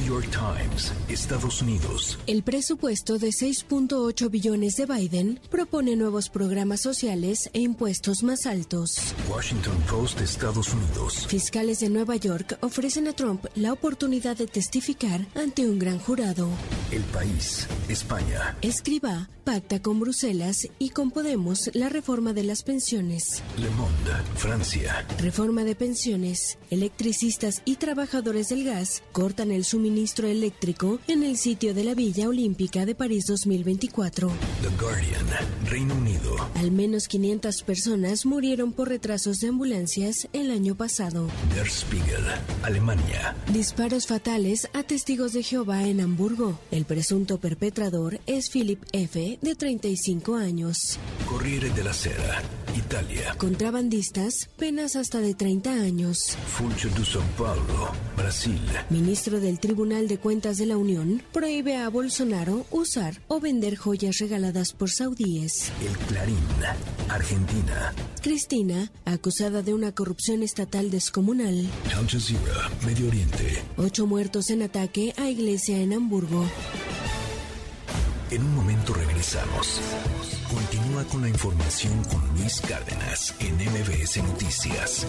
York 0.06 0.30
Times, 0.30 0.94
Estados 1.10 1.64
Unidos. 1.64 2.20
El 2.28 2.44
presupuesto 2.44 3.18
de 3.18 3.30
6.8 3.30 4.30
billones 4.30 4.76
de 4.76 4.86
Biden 4.86 5.40
propone 5.50 5.96
nuevos 5.96 6.30
programas 6.30 6.82
sociales 6.82 7.50
e 7.54 7.62
impuestos 7.62 8.22
más 8.22 8.46
altos. 8.46 9.16
Washington 9.28 9.78
Post, 9.90 10.22
Estados 10.22 10.72
Unidos. 10.72 11.26
Fiscales 11.28 11.80
de 11.80 11.90
Nueva 11.90 12.18
York 12.18 12.60
ofrecen 12.62 13.08
a 13.08 13.14
Trump 13.14 13.46
la 13.56 13.74
oportunidad 13.74 14.38
de 14.38 14.46
testificar 14.46 15.26
ante 15.34 15.68
un 15.68 15.80
gran 15.80 15.98
jurado. 15.98 16.50
El 16.92 17.02
país, 17.06 17.68
España. 17.90 18.56
Escriba 18.62 19.28
pacta 19.46 19.80
con 19.80 20.00
Bruselas 20.00 20.68
y 20.80 20.90
con 20.90 21.12
Podemos 21.12 21.70
la 21.74 21.88
reforma 21.88 22.34
de 22.34 22.44
las 22.44 22.64
pensiones. 22.64 23.44
Le 23.58 23.70
Monde, 23.70 24.12
Francia. 24.36 25.06
Reforma 25.20 25.64
de 25.64 25.76
pensiones. 25.76 26.58
Electricistas 26.72 27.62
y 27.64 27.76
trabajadores 27.76 28.50
del 28.50 28.64
gas 28.64 29.04
cortan 29.12 29.52
el 29.52 29.64
suministro 29.64 30.28
eléctrico 30.28 31.00
en 31.08 31.24
el 31.24 31.38
sitio 31.38 31.76
de 31.76 31.84
la 31.84 31.94
Villa 31.94 32.28
Olímpica 32.28 32.86
de 32.88 32.96
París 32.96 33.26
2024. 33.28 34.32
The 34.64 34.84
Guardian, 34.84 35.28
Reino 35.70 35.96
Unido. 35.96 36.36
Al 36.56 36.72
menos 36.72 37.08
500 37.08 37.62
personas 37.62 38.26
murieron 38.26 38.74
por 38.74 38.90
retrasos 38.90 39.38
de 39.38 39.50
ambulancias 39.50 40.28
el 40.34 40.50
año 40.50 40.76
pasado. 40.76 41.28
Der 41.54 41.70
Spiegel, 41.70 42.26
Alemania. 42.64 43.36
Disparos 43.54 44.08
fatales 44.08 44.68
a 44.74 44.82
testigos 44.82 45.34
de 45.34 45.44
Jehová 45.44 45.84
en 45.84 46.02
Hamburgo. 46.02 46.60
El 46.72 46.86
presunto 46.86 47.40
perpetrador 47.40 48.20
es 48.26 48.50
Philip 48.50 48.84
F 48.92 49.35
de 49.42 49.56
35 49.56 50.36
años. 50.36 51.00
Corriere 51.28 51.70
de 51.70 51.84
la 51.84 51.94
Sera, 51.94 52.42
Italia. 52.76 53.36
Contrabandistas, 53.38 54.50
penas 54.58 54.96
hasta 54.96 55.20
de 55.20 55.34
30 55.34 55.72
años. 55.72 56.38
Funcho 56.48 56.90
de 56.90 57.04
São 57.04 57.24
Paulo, 57.38 57.92
Brasil. 58.16 58.62
Ministro 58.90 59.40
del 59.40 59.60
Tribunal 59.60 60.08
de 60.08 60.18
Cuentas 60.18 60.58
de 60.58 60.66
la 60.66 60.78
Unión 60.78 61.22
prohíbe 61.32 61.78
a 61.78 61.90
Bolsonaro 61.90 62.66
usar 62.72 63.22
o 63.28 63.40
vender 63.40 63.76
joyas 63.76 64.18
regaladas 64.20 64.74
por 64.74 64.90
saudíes. 64.90 65.72
El 65.82 65.98
Clarín, 66.08 66.38
Argentina. 67.10 67.94
Cristina, 68.22 68.92
acusada 69.06 69.62
de 69.62 69.74
una 69.74 69.94
corrupción 69.94 70.44
estatal 70.44 70.90
descomunal. 70.90 71.68
Al 71.96 72.08
Jazeera, 72.08 72.70
Medio 72.86 73.08
Oriente. 73.08 73.64
Ocho 73.78 74.08
muertos 74.08 74.50
en 74.50 74.64
ataque 74.64 75.14
a 75.18 75.30
iglesia 75.30 75.78
en 75.78 75.94
Hamburgo. 75.94 76.46
En 78.32 78.42
un 78.42 78.56
momento 78.56 78.94
regresamos. 78.94 79.80
Continúa 80.50 81.04
con 81.06 81.22
la 81.22 81.30
información 81.30 82.04
con 82.06 82.28
Luis 82.36 82.60
Cárdenas 82.62 83.36
en 83.40 83.56
MBS 83.56 84.18
Noticias. 84.24 85.06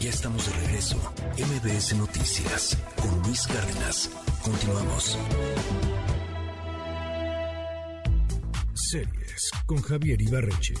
Ya 0.00 0.10
estamos 0.10 0.46
de 0.46 0.52
regreso. 0.66 0.98
MBS 1.38 1.96
Noticias 1.96 2.76
con 3.00 3.22
Luis 3.22 3.46
Cárdenas. 3.46 4.10
Continuamos. 4.42 5.18
Series 8.74 9.50
con 9.66 9.80
Javier 9.80 10.20
Ibarreche. 10.20 10.74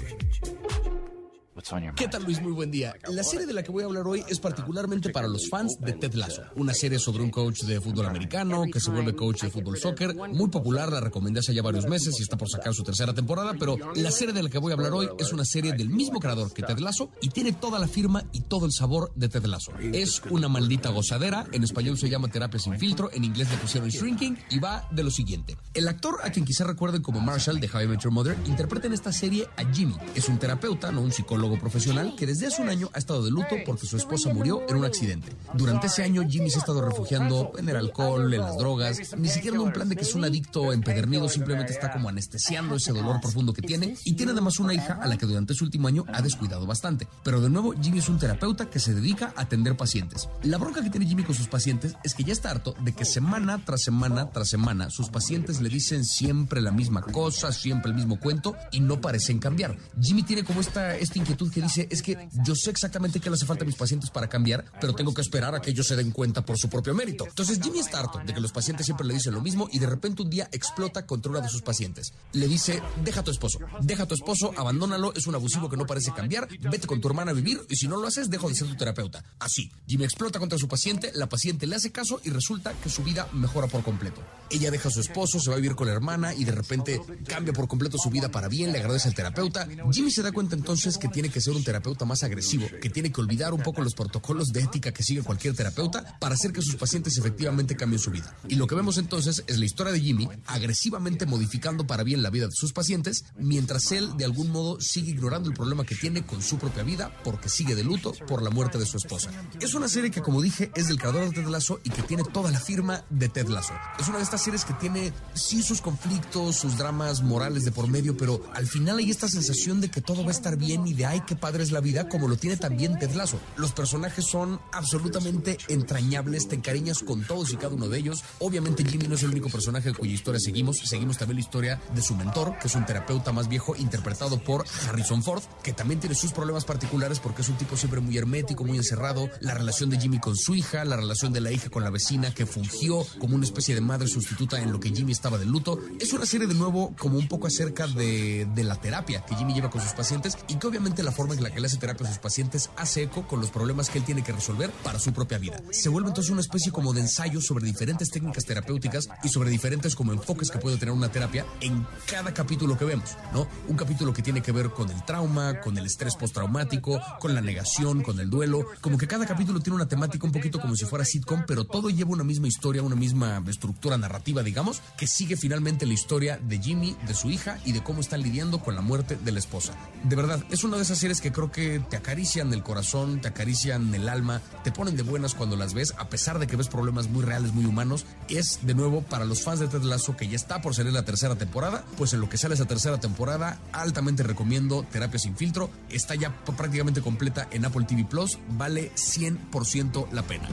¿Qué 1.94 2.08
tal 2.08 2.24
Luis? 2.24 2.42
Muy 2.42 2.50
buen 2.50 2.72
día. 2.72 2.96
La 3.12 3.22
serie 3.22 3.46
de 3.46 3.52
la 3.52 3.62
que 3.62 3.70
voy 3.70 3.84
a 3.84 3.86
hablar 3.86 4.08
hoy 4.08 4.24
es 4.28 4.40
particularmente 4.40 5.10
para 5.10 5.28
los 5.28 5.48
fans 5.48 5.76
de 5.78 5.92
Ted 5.92 6.14
Lasso, 6.14 6.42
una 6.56 6.74
serie 6.74 6.98
sobre 6.98 7.22
un 7.22 7.30
coach 7.30 7.62
de 7.62 7.80
fútbol 7.80 8.06
americano 8.06 8.64
que 8.72 8.80
se 8.80 8.90
vuelve 8.90 9.14
coach 9.14 9.42
de 9.42 9.50
fútbol 9.50 9.78
soccer, 9.78 10.16
muy 10.16 10.48
popular, 10.48 10.90
la 10.90 11.00
recomendé 11.00 11.38
hace 11.38 11.54
ya 11.54 11.62
varios 11.62 11.86
meses 11.86 12.18
y 12.18 12.22
está 12.22 12.36
por 12.36 12.50
sacar 12.50 12.74
su 12.74 12.82
tercera 12.82 13.14
temporada, 13.14 13.54
pero 13.56 13.78
la 13.94 14.10
serie 14.10 14.34
de 14.34 14.42
la 14.42 14.50
que 14.50 14.58
voy 14.58 14.72
a 14.72 14.74
hablar 14.74 14.92
hoy 14.94 15.08
es 15.16 15.32
una 15.32 15.44
serie 15.44 15.74
del 15.74 15.90
mismo 15.90 16.18
creador 16.18 16.52
que 16.52 16.64
Ted 16.64 16.78
Lasso 16.80 17.10
y 17.22 17.28
tiene 17.28 17.52
toda 17.52 17.78
la 17.78 17.86
firma 17.86 18.24
y 18.32 18.40
todo 18.40 18.66
el 18.66 18.72
sabor 18.72 19.12
de 19.14 19.28
Ted 19.28 19.44
Lasso. 19.44 19.72
Es 19.78 20.22
una 20.30 20.48
maldita 20.48 20.90
gozadera, 20.90 21.46
en 21.52 21.62
español 21.62 21.96
se 21.98 22.08
llama 22.08 22.26
terapia 22.26 22.58
sin 22.58 22.76
filtro, 22.80 23.10
en 23.12 23.22
inglés 23.22 23.48
le 23.52 23.58
pusieron 23.58 23.90
shrinking 23.90 24.36
y 24.50 24.58
va 24.58 24.88
de 24.90 25.04
lo 25.04 25.10
siguiente. 25.12 25.56
El 25.72 25.86
actor 25.86 26.18
a 26.24 26.30
quien 26.30 26.44
quizá 26.44 26.64
recuerden 26.64 27.00
como 27.00 27.20
Marshall 27.20 27.60
de 27.60 27.70
How 27.72 27.82
I 27.82 27.86
Met 27.86 28.00
Your 28.00 28.12
Mother 28.12 28.36
interpreta 28.46 28.88
en 28.88 28.92
esta 28.92 29.12
serie 29.12 29.46
a 29.56 29.64
Jimmy. 29.72 29.94
Es 30.16 30.28
un 30.28 30.38
terapeuta, 30.38 30.90
no 30.90 31.00
un 31.00 31.12
psicólogo 31.12 31.43
profesional 31.52 32.14
que 32.16 32.26
desde 32.26 32.46
hace 32.46 32.62
un 32.62 32.68
año 32.68 32.90
ha 32.92 32.98
estado 32.98 33.24
de 33.24 33.30
luto 33.30 33.56
porque 33.66 33.86
su 33.86 33.96
esposa 33.96 34.32
murió 34.32 34.62
en 34.68 34.76
un 34.76 34.84
accidente. 34.84 35.32
Durante 35.54 35.86
ese 35.86 36.02
año 36.02 36.22
Jimmy 36.28 36.50
se 36.50 36.56
ha 36.56 36.60
estado 36.60 36.80
refugiando 36.80 37.52
en 37.58 37.68
el 37.68 37.76
alcohol, 37.76 38.32
en 38.32 38.40
las 38.40 38.56
drogas, 38.56 38.98
ni 39.16 39.28
siquiera 39.28 39.56
en 39.56 39.62
un 39.62 39.72
plan 39.72 39.88
de 39.88 39.96
que 39.96 40.02
es 40.02 40.14
un 40.14 40.24
adicto 40.24 40.72
empedernido, 40.72 41.28
simplemente 41.28 41.72
está 41.72 41.92
como 41.92 42.08
anestesiando 42.08 42.76
ese 42.76 42.92
dolor 42.92 43.20
profundo 43.20 43.52
que 43.52 43.62
tiene 43.62 43.96
y 44.04 44.14
tiene 44.14 44.32
además 44.32 44.58
una 44.58 44.74
hija 44.74 44.94
a 44.94 45.06
la 45.06 45.16
que 45.16 45.26
durante 45.26 45.54
su 45.54 45.64
último 45.64 45.88
año 45.88 46.04
ha 46.12 46.22
descuidado 46.22 46.66
bastante. 46.66 47.06
Pero 47.22 47.40
de 47.40 47.50
nuevo 47.50 47.74
Jimmy 47.80 47.98
es 47.98 48.08
un 48.08 48.18
terapeuta 48.18 48.70
que 48.70 48.80
se 48.80 48.94
dedica 48.94 49.32
a 49.36 49.42
atender 49.42 49.76
pacientes. 49.76 50.28
La 50.42 50.58
bronca 50.58 50.82
que 50.82 50.90
tiene 50.90 51.06
Jimmy 51.06 51.24
con 51.24 51.34
sus 51.34 51.48
pacientes 51.48 51.94
es 52.02 52.14
que 52.14 52.24
ya 52.24 52.32
está 52.32 52.50
harto 52.50 52.74
de 52.80 52.92
que 52.92 53.04
semana 53.04 53.62
tras 53.64 53.82
semana 53.82 54.30
tras 54.30 54.48
semana 54.48 54.90
sus 54.90 55.08
pacientes 55.08 55.60
le 55.60 55.68
dicen 55.68 56.04
siempre 56.04 56.60
la 56.60 56.70
misma 56.70 57.02
cosa, 57.02 57.52
siempre 57.52 57.90
el 57.90 57.96
mismo 57.96 58.18
cuento 58.18 58.56
y 58.70 58.80
no 58.80 59.00
parecen 59.00 59.38
cambiar. 59.38 59.76
Jimmy 60.00 60.22
tiene 60.22 60.44
como 60.44 60.60
esta, 60.60 60.96
esta 60.96 61.18
inquietud 61.18 61.33
que 61.36 61.60
dice 61.60 61.88
es 61.90 62.02
que 62.02 62.28
yo 62.44 62.54
sé 62.54 62.70
exactamente 62.70 63.20
qué 63.20 63.30
le 63.30 63.36
hace 63.36 63.46
falta 63.46 63.64
a 63.64 63.66
mis 63.66 63.76
pacientes 63.76 64.10
para 64.10 64.28
cambiar, 64.28 64.64
pero 64.80 64.94
tengo 64.94 65.12
que 65.12 65.20
esperar 65.20 65.54
a 65.54 65.60
que 65.60 65.70
ellos 65.70 65.86
se 65.86 65.96
den 65.96 66.10
cuenta 66.10 66.44
por 66.44 66.58
su 66.58 66.68
propio 66.68 66.94
mérito. 66.94 67.26
Entonces 67.26 67.60
Jimmy 67.62 67.80
está 67.80 68.00
harto 68.00 68.20
de 68.24 68.32
que 68.32 68.40
los 68.40 68.52
pacientes 68.52 68.86
siempre 68.86 69.06
le 69.06 69.14
dicen 69.14 69.34
lo 69.34 69.40
mismo 69.40 69.68
y 69.72 69.78
de 69.78 69.86
repente 69.86 70.22
un 70.22 70.30
día 70.30 70.48
explota 70.52 71.06
contra 71.06 71.30
uno 71.30 71.40
de 71.40 71.48
sus 71.48 71.62
pacientes. 71.62 72.12
Le 72.32 72.48
dice, 72.48 72.82
deja 73.04 73.20
a 73.20 73.24
tu 73.24 73.30
esposo, 73.30 73.58
deja 73.80 74.04
a 74.04 74.06
tu 74.06 74.14
esposo, 74.14 74.52
abandónalo, 74.56 75.12
es 75.14 75.26
un 75.26 75.34
abusivo 75.34 75.68
que 75.68 75.76
no 75.76 75.86
parece 75.86 76.12
cambiar, 76.12 76.48
vete 76.60 76.86
con 76.86 77.00
tu 77.00 77.08
hermana 77.08 77.30
a 77.30 77.34
vivir 77.34 77.60
y 77.68 77.76
si 77.76 77.88
no 77.88 77.96
lo 77.96 78.06
haces, 78.06 78.30
dejo 78.30 78.48
de 78.48 78.54
ser 78.54 78.68
tu 78.68 78.76
terapeuta. 78.76 79.24
Así, 79.38 79.70
Jimmy 79.86 80.04
explota 80.04 80.38
contra 80.38 80.58
su 80.58 80.68
paciente, 80.68 81.12
la 81.14 81.28
paciente 81.28 81.66
le 81.66 81.76
hace 81.76 81.92
caso 81.92 82.20
y 82.24 82.30
resulta 82.30 82.72
que 82.72 82.88
su 82.88 83.02
vida 83.02 83.28
mejora 83.32 83.66
por 83.66 83.82
completo. 83.82 84.22
Ella 84.50 84.70
deja 84.70 84.88
a 84.88 84.92
su 84.92 85.00
esposo, 85.00 85.40
se 85.40 85.50
va 85.50 85.56
a 85.56 85.60
vivir 85.60 85.74
con 85.74 85.86
la 85.86 85.92
hermana 85.92 86.34
y 86.34 86.44
de 86.44 86.52
repente 86.52 87.00
cambia 87.26 87.52
por 87.52 87.68
completo 87.68 87.98
su 87.98 88.10
vida 88.10 88.30
para 88.30 88.48
bien, 88.48 88.72
le 88.72 88.78
agradece 88.78 89.08
al 89.08 89.14
terapeuta. 89.14 89.66
Jimmy 89.90 90.10
se 90.10 90.22
da 90.22 90.32
cuenta 90.32 90.54
entonces 90.54 90.98
que 90.98 91.08
tiene 91.08 91.23
que 91.28 91.34
que 91.34 91.40
ser 91.40 91.54
un 91.54 91.64
terapeuta 91.64 92.04
más 92.04 92.22
agresivo, 92.22 92.68
que 92.80 92.88
tiene 92.88 93.10
que 93.10 93.20
olvidar 93.20 93.52
un 93.52 93.60
poco 93.60 93.82
los 93.82 93.94
protocolos 93.94 94.52
de 94.52 94.60
ética 94.60 94.92
que 94.92 95.02
sigue 95.02 95.22
cualquier 95.22 95.56
terapeuta 95.56 96.16
para 96.20 96.36
hacer 96.36 96.52
que 96.52 96.62
sus 96.62 96.76
pacientes 96.76 97.18
efectivamente 97.18 97.74
cambien 97.74 97.98
su 97.98 98.12
vida. 98.12 98.36
Y 98.48 98.54
lo 98.54 98.68
que 98.68 98.76
vemos 98.76 98.98
entonces 98.98 99.42
es 99.48 99.58
la 99.58 99.64
historia 99.64 99.92
de 99.92 100.00
Jimmy 100.00 100.28
agresivamente 100.46 101.26
modificando 101.26 101.88
para 101.88 102.04
bien 102.04 102.22
la 102.22 102.30
vida 102.30 102.46
de 102.46 102.52
sus 102.54 102.72
pacientes, 102.72 103.24
mientras 103.36 103.90
él 103.90 104.16
de 104.16 104.24
algún 104.24 104.50
modo 104.50 104.80
sigue 104.80 105.10
ignorando 105.10 105.48
el 105.48 105.56
problema 105.56 105.84
que 105.84 105.96
tiene 105.96 106.24
con 106.24 106.40
su 106.40 106.56
propia 106.56 106.84
vida 106.84 107.12
porque 107.24 107.48
sigue 107.48 107.74
de 107.74 107.82
luto 107.82 108.12
por 108.28 108.40
la 108.40 108.50
muerte 108.50 108.78
de 108.78 108.86
su 108.86 108.96
esposa. 108.96 109.30
Es 109.60 109.74
una 109.74 109.88
serie 109.88 110.12
que, 110.12 110.22
como 110.22 110.40
dije, 110.40 110.70
es 110.76 110.86
del 110.86 111.00
creador 111.00 111.28
de 111.28 111.42
Ted 111.42 111.48
Lasso 111.48 111.80
y 111.82 111.90
que 111.90 112.02
tiene 112.02 112.22
toda 112.22 112.52
la 112.52 112.60
firma 112.60 113.02
de 113.10 113.28
Ted 113.28 113.48
Lasso. 113.48 113.74
Es 113.98 114.06
una 114.06 114.18
de 114.18 114.22
estas 114.22 114.42
series 114.42 114.64
que 114.64 114.74
tiene 114.74 115.12
sí 115.34 115.64
sus 115.64 115.80
conflictos, 115.80 116.54
sus 116.54 116.78
dramas 116.78 117.22
morales 117.22 117.64
de 117.64 117.72
por 117.72 117.88
medio, 117.88 118.16
pero 118.16 118.40
al 118.54 118.68
final 118.68 118.98
hay 118.98 119.10
esta 119.10 119.26
sensación 119.26 119.80
de 119.80 119.90
que 119.90 120.00
todo 120.00 120.22
va 120.22 120.28
a 120.28 120.32
estar 120.32 120.56
bien 120.56 120.86
y 120.86 120.94
de 120.94 121.06
ay, 121.14 121.22
qué 121.24 121.36
padre 121.36 121.62
es 121.62 121.70
la 121.70 121.80
vida, 121.80 122.08
como 122.08 122.26
lo 122.26 122.36
tiene 122.36 122.56
también 122.56 122.98
Ted 122.98 123.14
Lasso. 123.14 123.38
Los 123.56 123.70
personajes 123.70 124.26
son 124.26 124.60
absolutamente 124.72 125.58
entrañables, 125.68 126.48
te 126.48 126.56
encariñas 126.56 127.04
con 127.04 127.24
todos 127.24 127.52
y 127.52 127.56
cada 127.56 127.72
uno 127.72 127.88
de 127.88 127.98
ellos. 127.98 128.24
Obviamente 128.40 128.84
Jimmy 128.84 129.06
no 129.06 129.14
es 129.14 129.22
el 129.22 129.30
único 129.30 129.48
personaje 129.48 129.94
cuya 129.94 130.12
historia 130.12 130.40
seguimos, 130.40 130.78
seguimos 130.78 131.16
también 131.16 131.36
la 131.36 131.42
historia 131.42 131.80
de 131.94 132.02
su 132.02 132.16
mentor, 132.16 132.58
que 132.58 132.66
es 132.66 132.74
un 132.74 132.84
terapeuta 132.84 133.30
más 133.30 133.48
viejo 133.48 133.76
interpretado 133.76 134.42
por 134.42 134.64
Harrison 134.88 135.22
Ford, 135.22 135.42
que 135.62 135.72
también 135.72 136.00
tiene 136.00 136.16
sus 136.16 136.32
problemas 136.32 136.64
particulares 136.64 137.20
porque 137.20 137.42
es 137.42 137.48
un 137.48 137.56
tipo 137.58 137.76
siempre 137.76 138.00
muy 138.00 138.18
hermético, 138.18 138.64
muy 138.64 138.76
encerrado, 138.76 139.30
la 139.40 139.54
relación 139.54 139.90
de 139.90 140.00
Jimmy 140.00 140.18
con 140.18 140.36
su 140.36 140.56
hija, 140.56 140.84
la 140.84 140.96
relación 140.96 141.32
de 141.32 141.40
la 141.40 141.52
hija 141.52 141.70
con 141.70 141.84
la 141.84 141.90
vecina 141.90 142.34
que 142.34 142.44
fungió 142.44 143.06
como 143.20 143.36
una 143.36 143.44
especie 143.44 143.76
de 143.76 143.80
madre 143.80 144.08
sustituta 144.08 144.60
en 144.60 144.72
lo 144.72 144.80
que 144.80 144.90
Jimmy 144.90 145.12
estaba 145.12 145.38
de 145.38 145.46
luto. 145.46 145.78
Es 146.00 146.12
una 146.12 146.26
serie 146.26 146.48
de 146.48 146.54
nuevo 146.54 146.92
como 146.98 147.18
un 147.18 147.28
poco 147.28 147.46
acerca 147.46 147.86
de, 147.86 148.48
de 148.52 148.64
la 148.64 148.80
terapia 148.80 149.24
que 149.24 149.36
Jimmy 149.36 149.54
lleva 149.54 149.70
con 149.70 149.80
sus 149.80 149.92
pacientes 149.92 150.36
y 150.48 150.56
que 150.56 150.66
obviamente 150.66 151.03
la 151.04 151.12
forma 151.12 151.34
en 151.34 151.42
la 151.42 151.50
que 151.50 151.60
le 151.60 151.66
hace 151.66 151.76
terapia 151.76 152.06
a 152.06 152.10
sus 152.10 152.18
pacientes 152.18 152.70
hace 152.76 153.02
eco 153.02 153.26
con 153.26 153.40
los 153.40 153.50
problemas 153.50 153.90
que 153.90 153.98
él 153.98 154.04
tiene 154.04 154.22
que 154.22 154.32
resolver 154.32 154.70
para 154.82 154.98
su 154.98 155.12
propia 155.12 155.38
vida. 155.38 155.60
Se 155.70 155.88
vuelve 155.88 156.08
entonces 156.08 156.30
una 156.30 156.40
especie 156.40 156.72
como 156.72 156.92
de 156.92 157.02
ensayo 157.02 157.40
sobre 157.40 157.66
diferentes 157.66 158.10
técnicas 158.10 158.44
terapéuticas 158.44 159.08
y 159.22 159.28
sobre 159.28 159.50
diferentes 159.50 159.94
como 159.94 160.12
enfoques 160.12 160.50
que 160.50 160.58
puede 160.58 160.76
tener 160.76 160.94
una 160.94 161.10
terapia 161.10 161.46
en 161.60 161.86
cada 162.06 162.32
capítulo 162.34 162.76
que 162.76 162.84
vemos, 162.84 163.16
¿no? 163.32 163.46
Un 163.68 163.76
capítulo 163.76 164.12
que 164.12 164.22
tiene 164.22 164.42
que 164.42 164.52
ver 164.52 164.70
con 164.70 164.90
el 164.90 165.04
trauma, 165.04 165.60
con 165.60 165.76
el 165.78 165.86
estrés 165.86 166.16
postraumático, 166.16 167.00
con 167.20 167.34
la 167.34 167.40
negación, 167.40 168.02
con 168.02 168.18
el 168.20 168.30
duelo, 168.30 168.66
como 168.80 168.98
que 168.98 169.06
cada 169.06 169.26
capítulo 169.26 169.60
tiene 169.60 169.76
una 169.76 169.88
temática 169.88 170.26
un 170.26 170.32
poquito 170.32 170.60
como 170.60 170.76
si 170.76 170.84
fuera 170.84 171.04
sitcom, 171.04 171.44
pero 171.46 171.64
todo 171.64 171.90
lleva 171.90 172.10
una 172.10 172.24
misma 172.24 172.48
historia, 172.48 172.82
una 172.82 172.96
misma 172.96 173.42
estructura 173.46 173.98
narrativa, 173.98 174.42
digamos, 174.42 174.82
que 174.96 175.06
sigue 175.06 175.36
finalmente 175.36 175.86
la 175.86 175.94
historia 175.94 176.38
de 176.38 176.58
Jimmy, 176.58 176.96
de 177.06 177.14
su 177.14 177.30
hija 177.30 177.58
y 177.64 177.72
de 177.72 177.82
cómo 177.82 178.00
están 178.00 178.22
lidiando 178.22 178.58
con 178.58 178.74
la 178.74 178.80
muerte 178.80 179.16
de 179.16 179.32
la 179.32 179.38
esposa. 179.38 179.74
De 180.04 180.16
verdad, 180.16 180.42
es 180.50 180.64
una 180.64 180.76
de 180.76 180.82
esas 180.94 181.00
series 181.00 181.20
que 181.20 181.32
creo 181.32 181.50
que 181.50 181.80
te 181.90 181.96
acarician 181.96 182.52
el 182.52 182.62
corazón, 182.62 183.20
te 183.20 183.26
acarician 183.26 183.92
el 183.96 184.08
alma, 184.08 184.40
te 184.62 184.70
ponen 184.70 184.96
de 184.96 185.02
buenas 185.02 185.34
cuando 185.34 185.56
las 185.56 185.74
ves, 185.74 185.92
a 185.98 186.08
pesar 186.08 186.38
de 186.38 186.46
que 186.46 186.54
ves 186.54 186.68
problemas 186.68 187.08
muy 187.08 187.24
reales, 187.24 187.52
muy 187.52 187.64
humanos. 187.64 188.06
Es 188.28 188.60
de 188.62 188.74
nuevo 188.74 189.02
para 189.02 189.24
los 189.24 189.42
fans 189.42 189.58
de 189.58 189.66
Ted 189.66 189.82
Lasso 189.82 190.16
que 190.16 190.28
ya 190.28 190.36
está 190.36 190.62
por 190.62 190.72
salir 190.72 190.92
la 190.92 191.04
tercera 191.04 191.34
temporada, 191.34 191.84
pues 191.98 192.12
en 192.12 192.20
lo 192.20 192.28
que 192.28 192.38
sale 192.38 192.54
esa 192.54 192.66
tercera 192.66 193.00
temporada, 193.00 193.58
altamente 193.72 194.22
recomiendo 194.22 194.84
Terapia 194.84 195.18
sin 195.18 195.36
filtro. 195.36 195.68
Está 195.90 196.14
ya 196.14 196.32
prácticamente 196.44 197.02
completa 197.02 197.48
en 197.50 197.64
Apple 197.64 197.86
TV 197.88 198.04
Plus, 198.04 198.38
vale 198.50 198.92
100% 198.94 200.12
la 200.12 200.22
pena. 200.22 200.46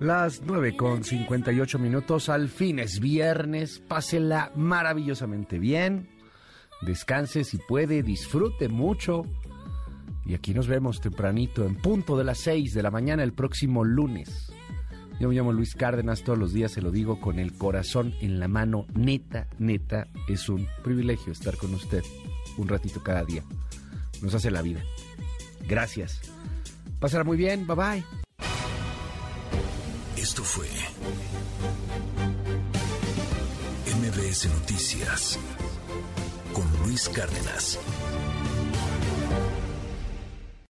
Las 0.00 0.42
9 0.42 0.74
con 0.76 1.04
58 1.04 1.78
minutos, 1.78 2.28
al 2.28 2.48
fin 2.48 2.78
es 2.78 2.98
viernes, 2.98 3.78
pásela 3.86 4.50
maravillosamente 4.56 5.60
bien, 5.60 6.08
descanse 6.82 7.44
si 7.44 7.58
puede, 7.58 8.02
disfrute 8.02 8.68
mucho. 8.68 9.24
Y 10.24 10.34
aquí 10.34 10.54
nos 10.54 10.68
vemos 10.68 11.00
tempranito, 11.00 11.64
en 11.64 11.74
punto 11.74 12.16
de 12.16 12.24
las 12.24 12.38
6 12.38 12.74
de 12.74 12.82
la 12.82 12.90
mañana 12.90 13.22
el 13.22 13.32
próximo 13.32 13.84
lunes. 13.84 14.52
Yo 15.20 15.28
me 15.28 15.34
llamo 15.34 15.52
Luis 15.52 15.74
Cárdenas, 15.74 16.22
todos 16.22 16.38
los 16.38 16.52
días 16.52 16.72
se 16.72 16.82
lo 16.82 16.90
digo 16.90 17.20
con 17.20 17.38
el 17.38 17.52
corazón 17.52 18.14
en 18.20 18.40
la 18.40 18.48
mano. 18.48 18.86
Neta, 18.94 19.48
neta, 19.58 20.08
es 20.28 20.48
un 20.48 20.66
privilegio 20.82 21.32
estar 21.32 21.56
con 21.56 21.74
usted 21.74 22.02
un 22.56 22.68
ratito 22.68 23.02
cada 23.02 23.24
día. 23.24 23.42
Nos 24.20 24.34
hace 24.34 24.50
la 24.50 24.62
vida. 24.62 24.82
Gracias. 25.68 26.20
Pasará 26.98 27.24
muy 27.24 27.36
bien, 27.36 27.66
bye 27.66 27.76
bye. 27.76 28.04
Esto 30.16 30.44
fue 30.44 30.68
MBS 33.86 34.46
Noticias 34.46 35.38
con 36.52 36.64
Luis 36.82 37.08
Cárdenas. 37.08 37.78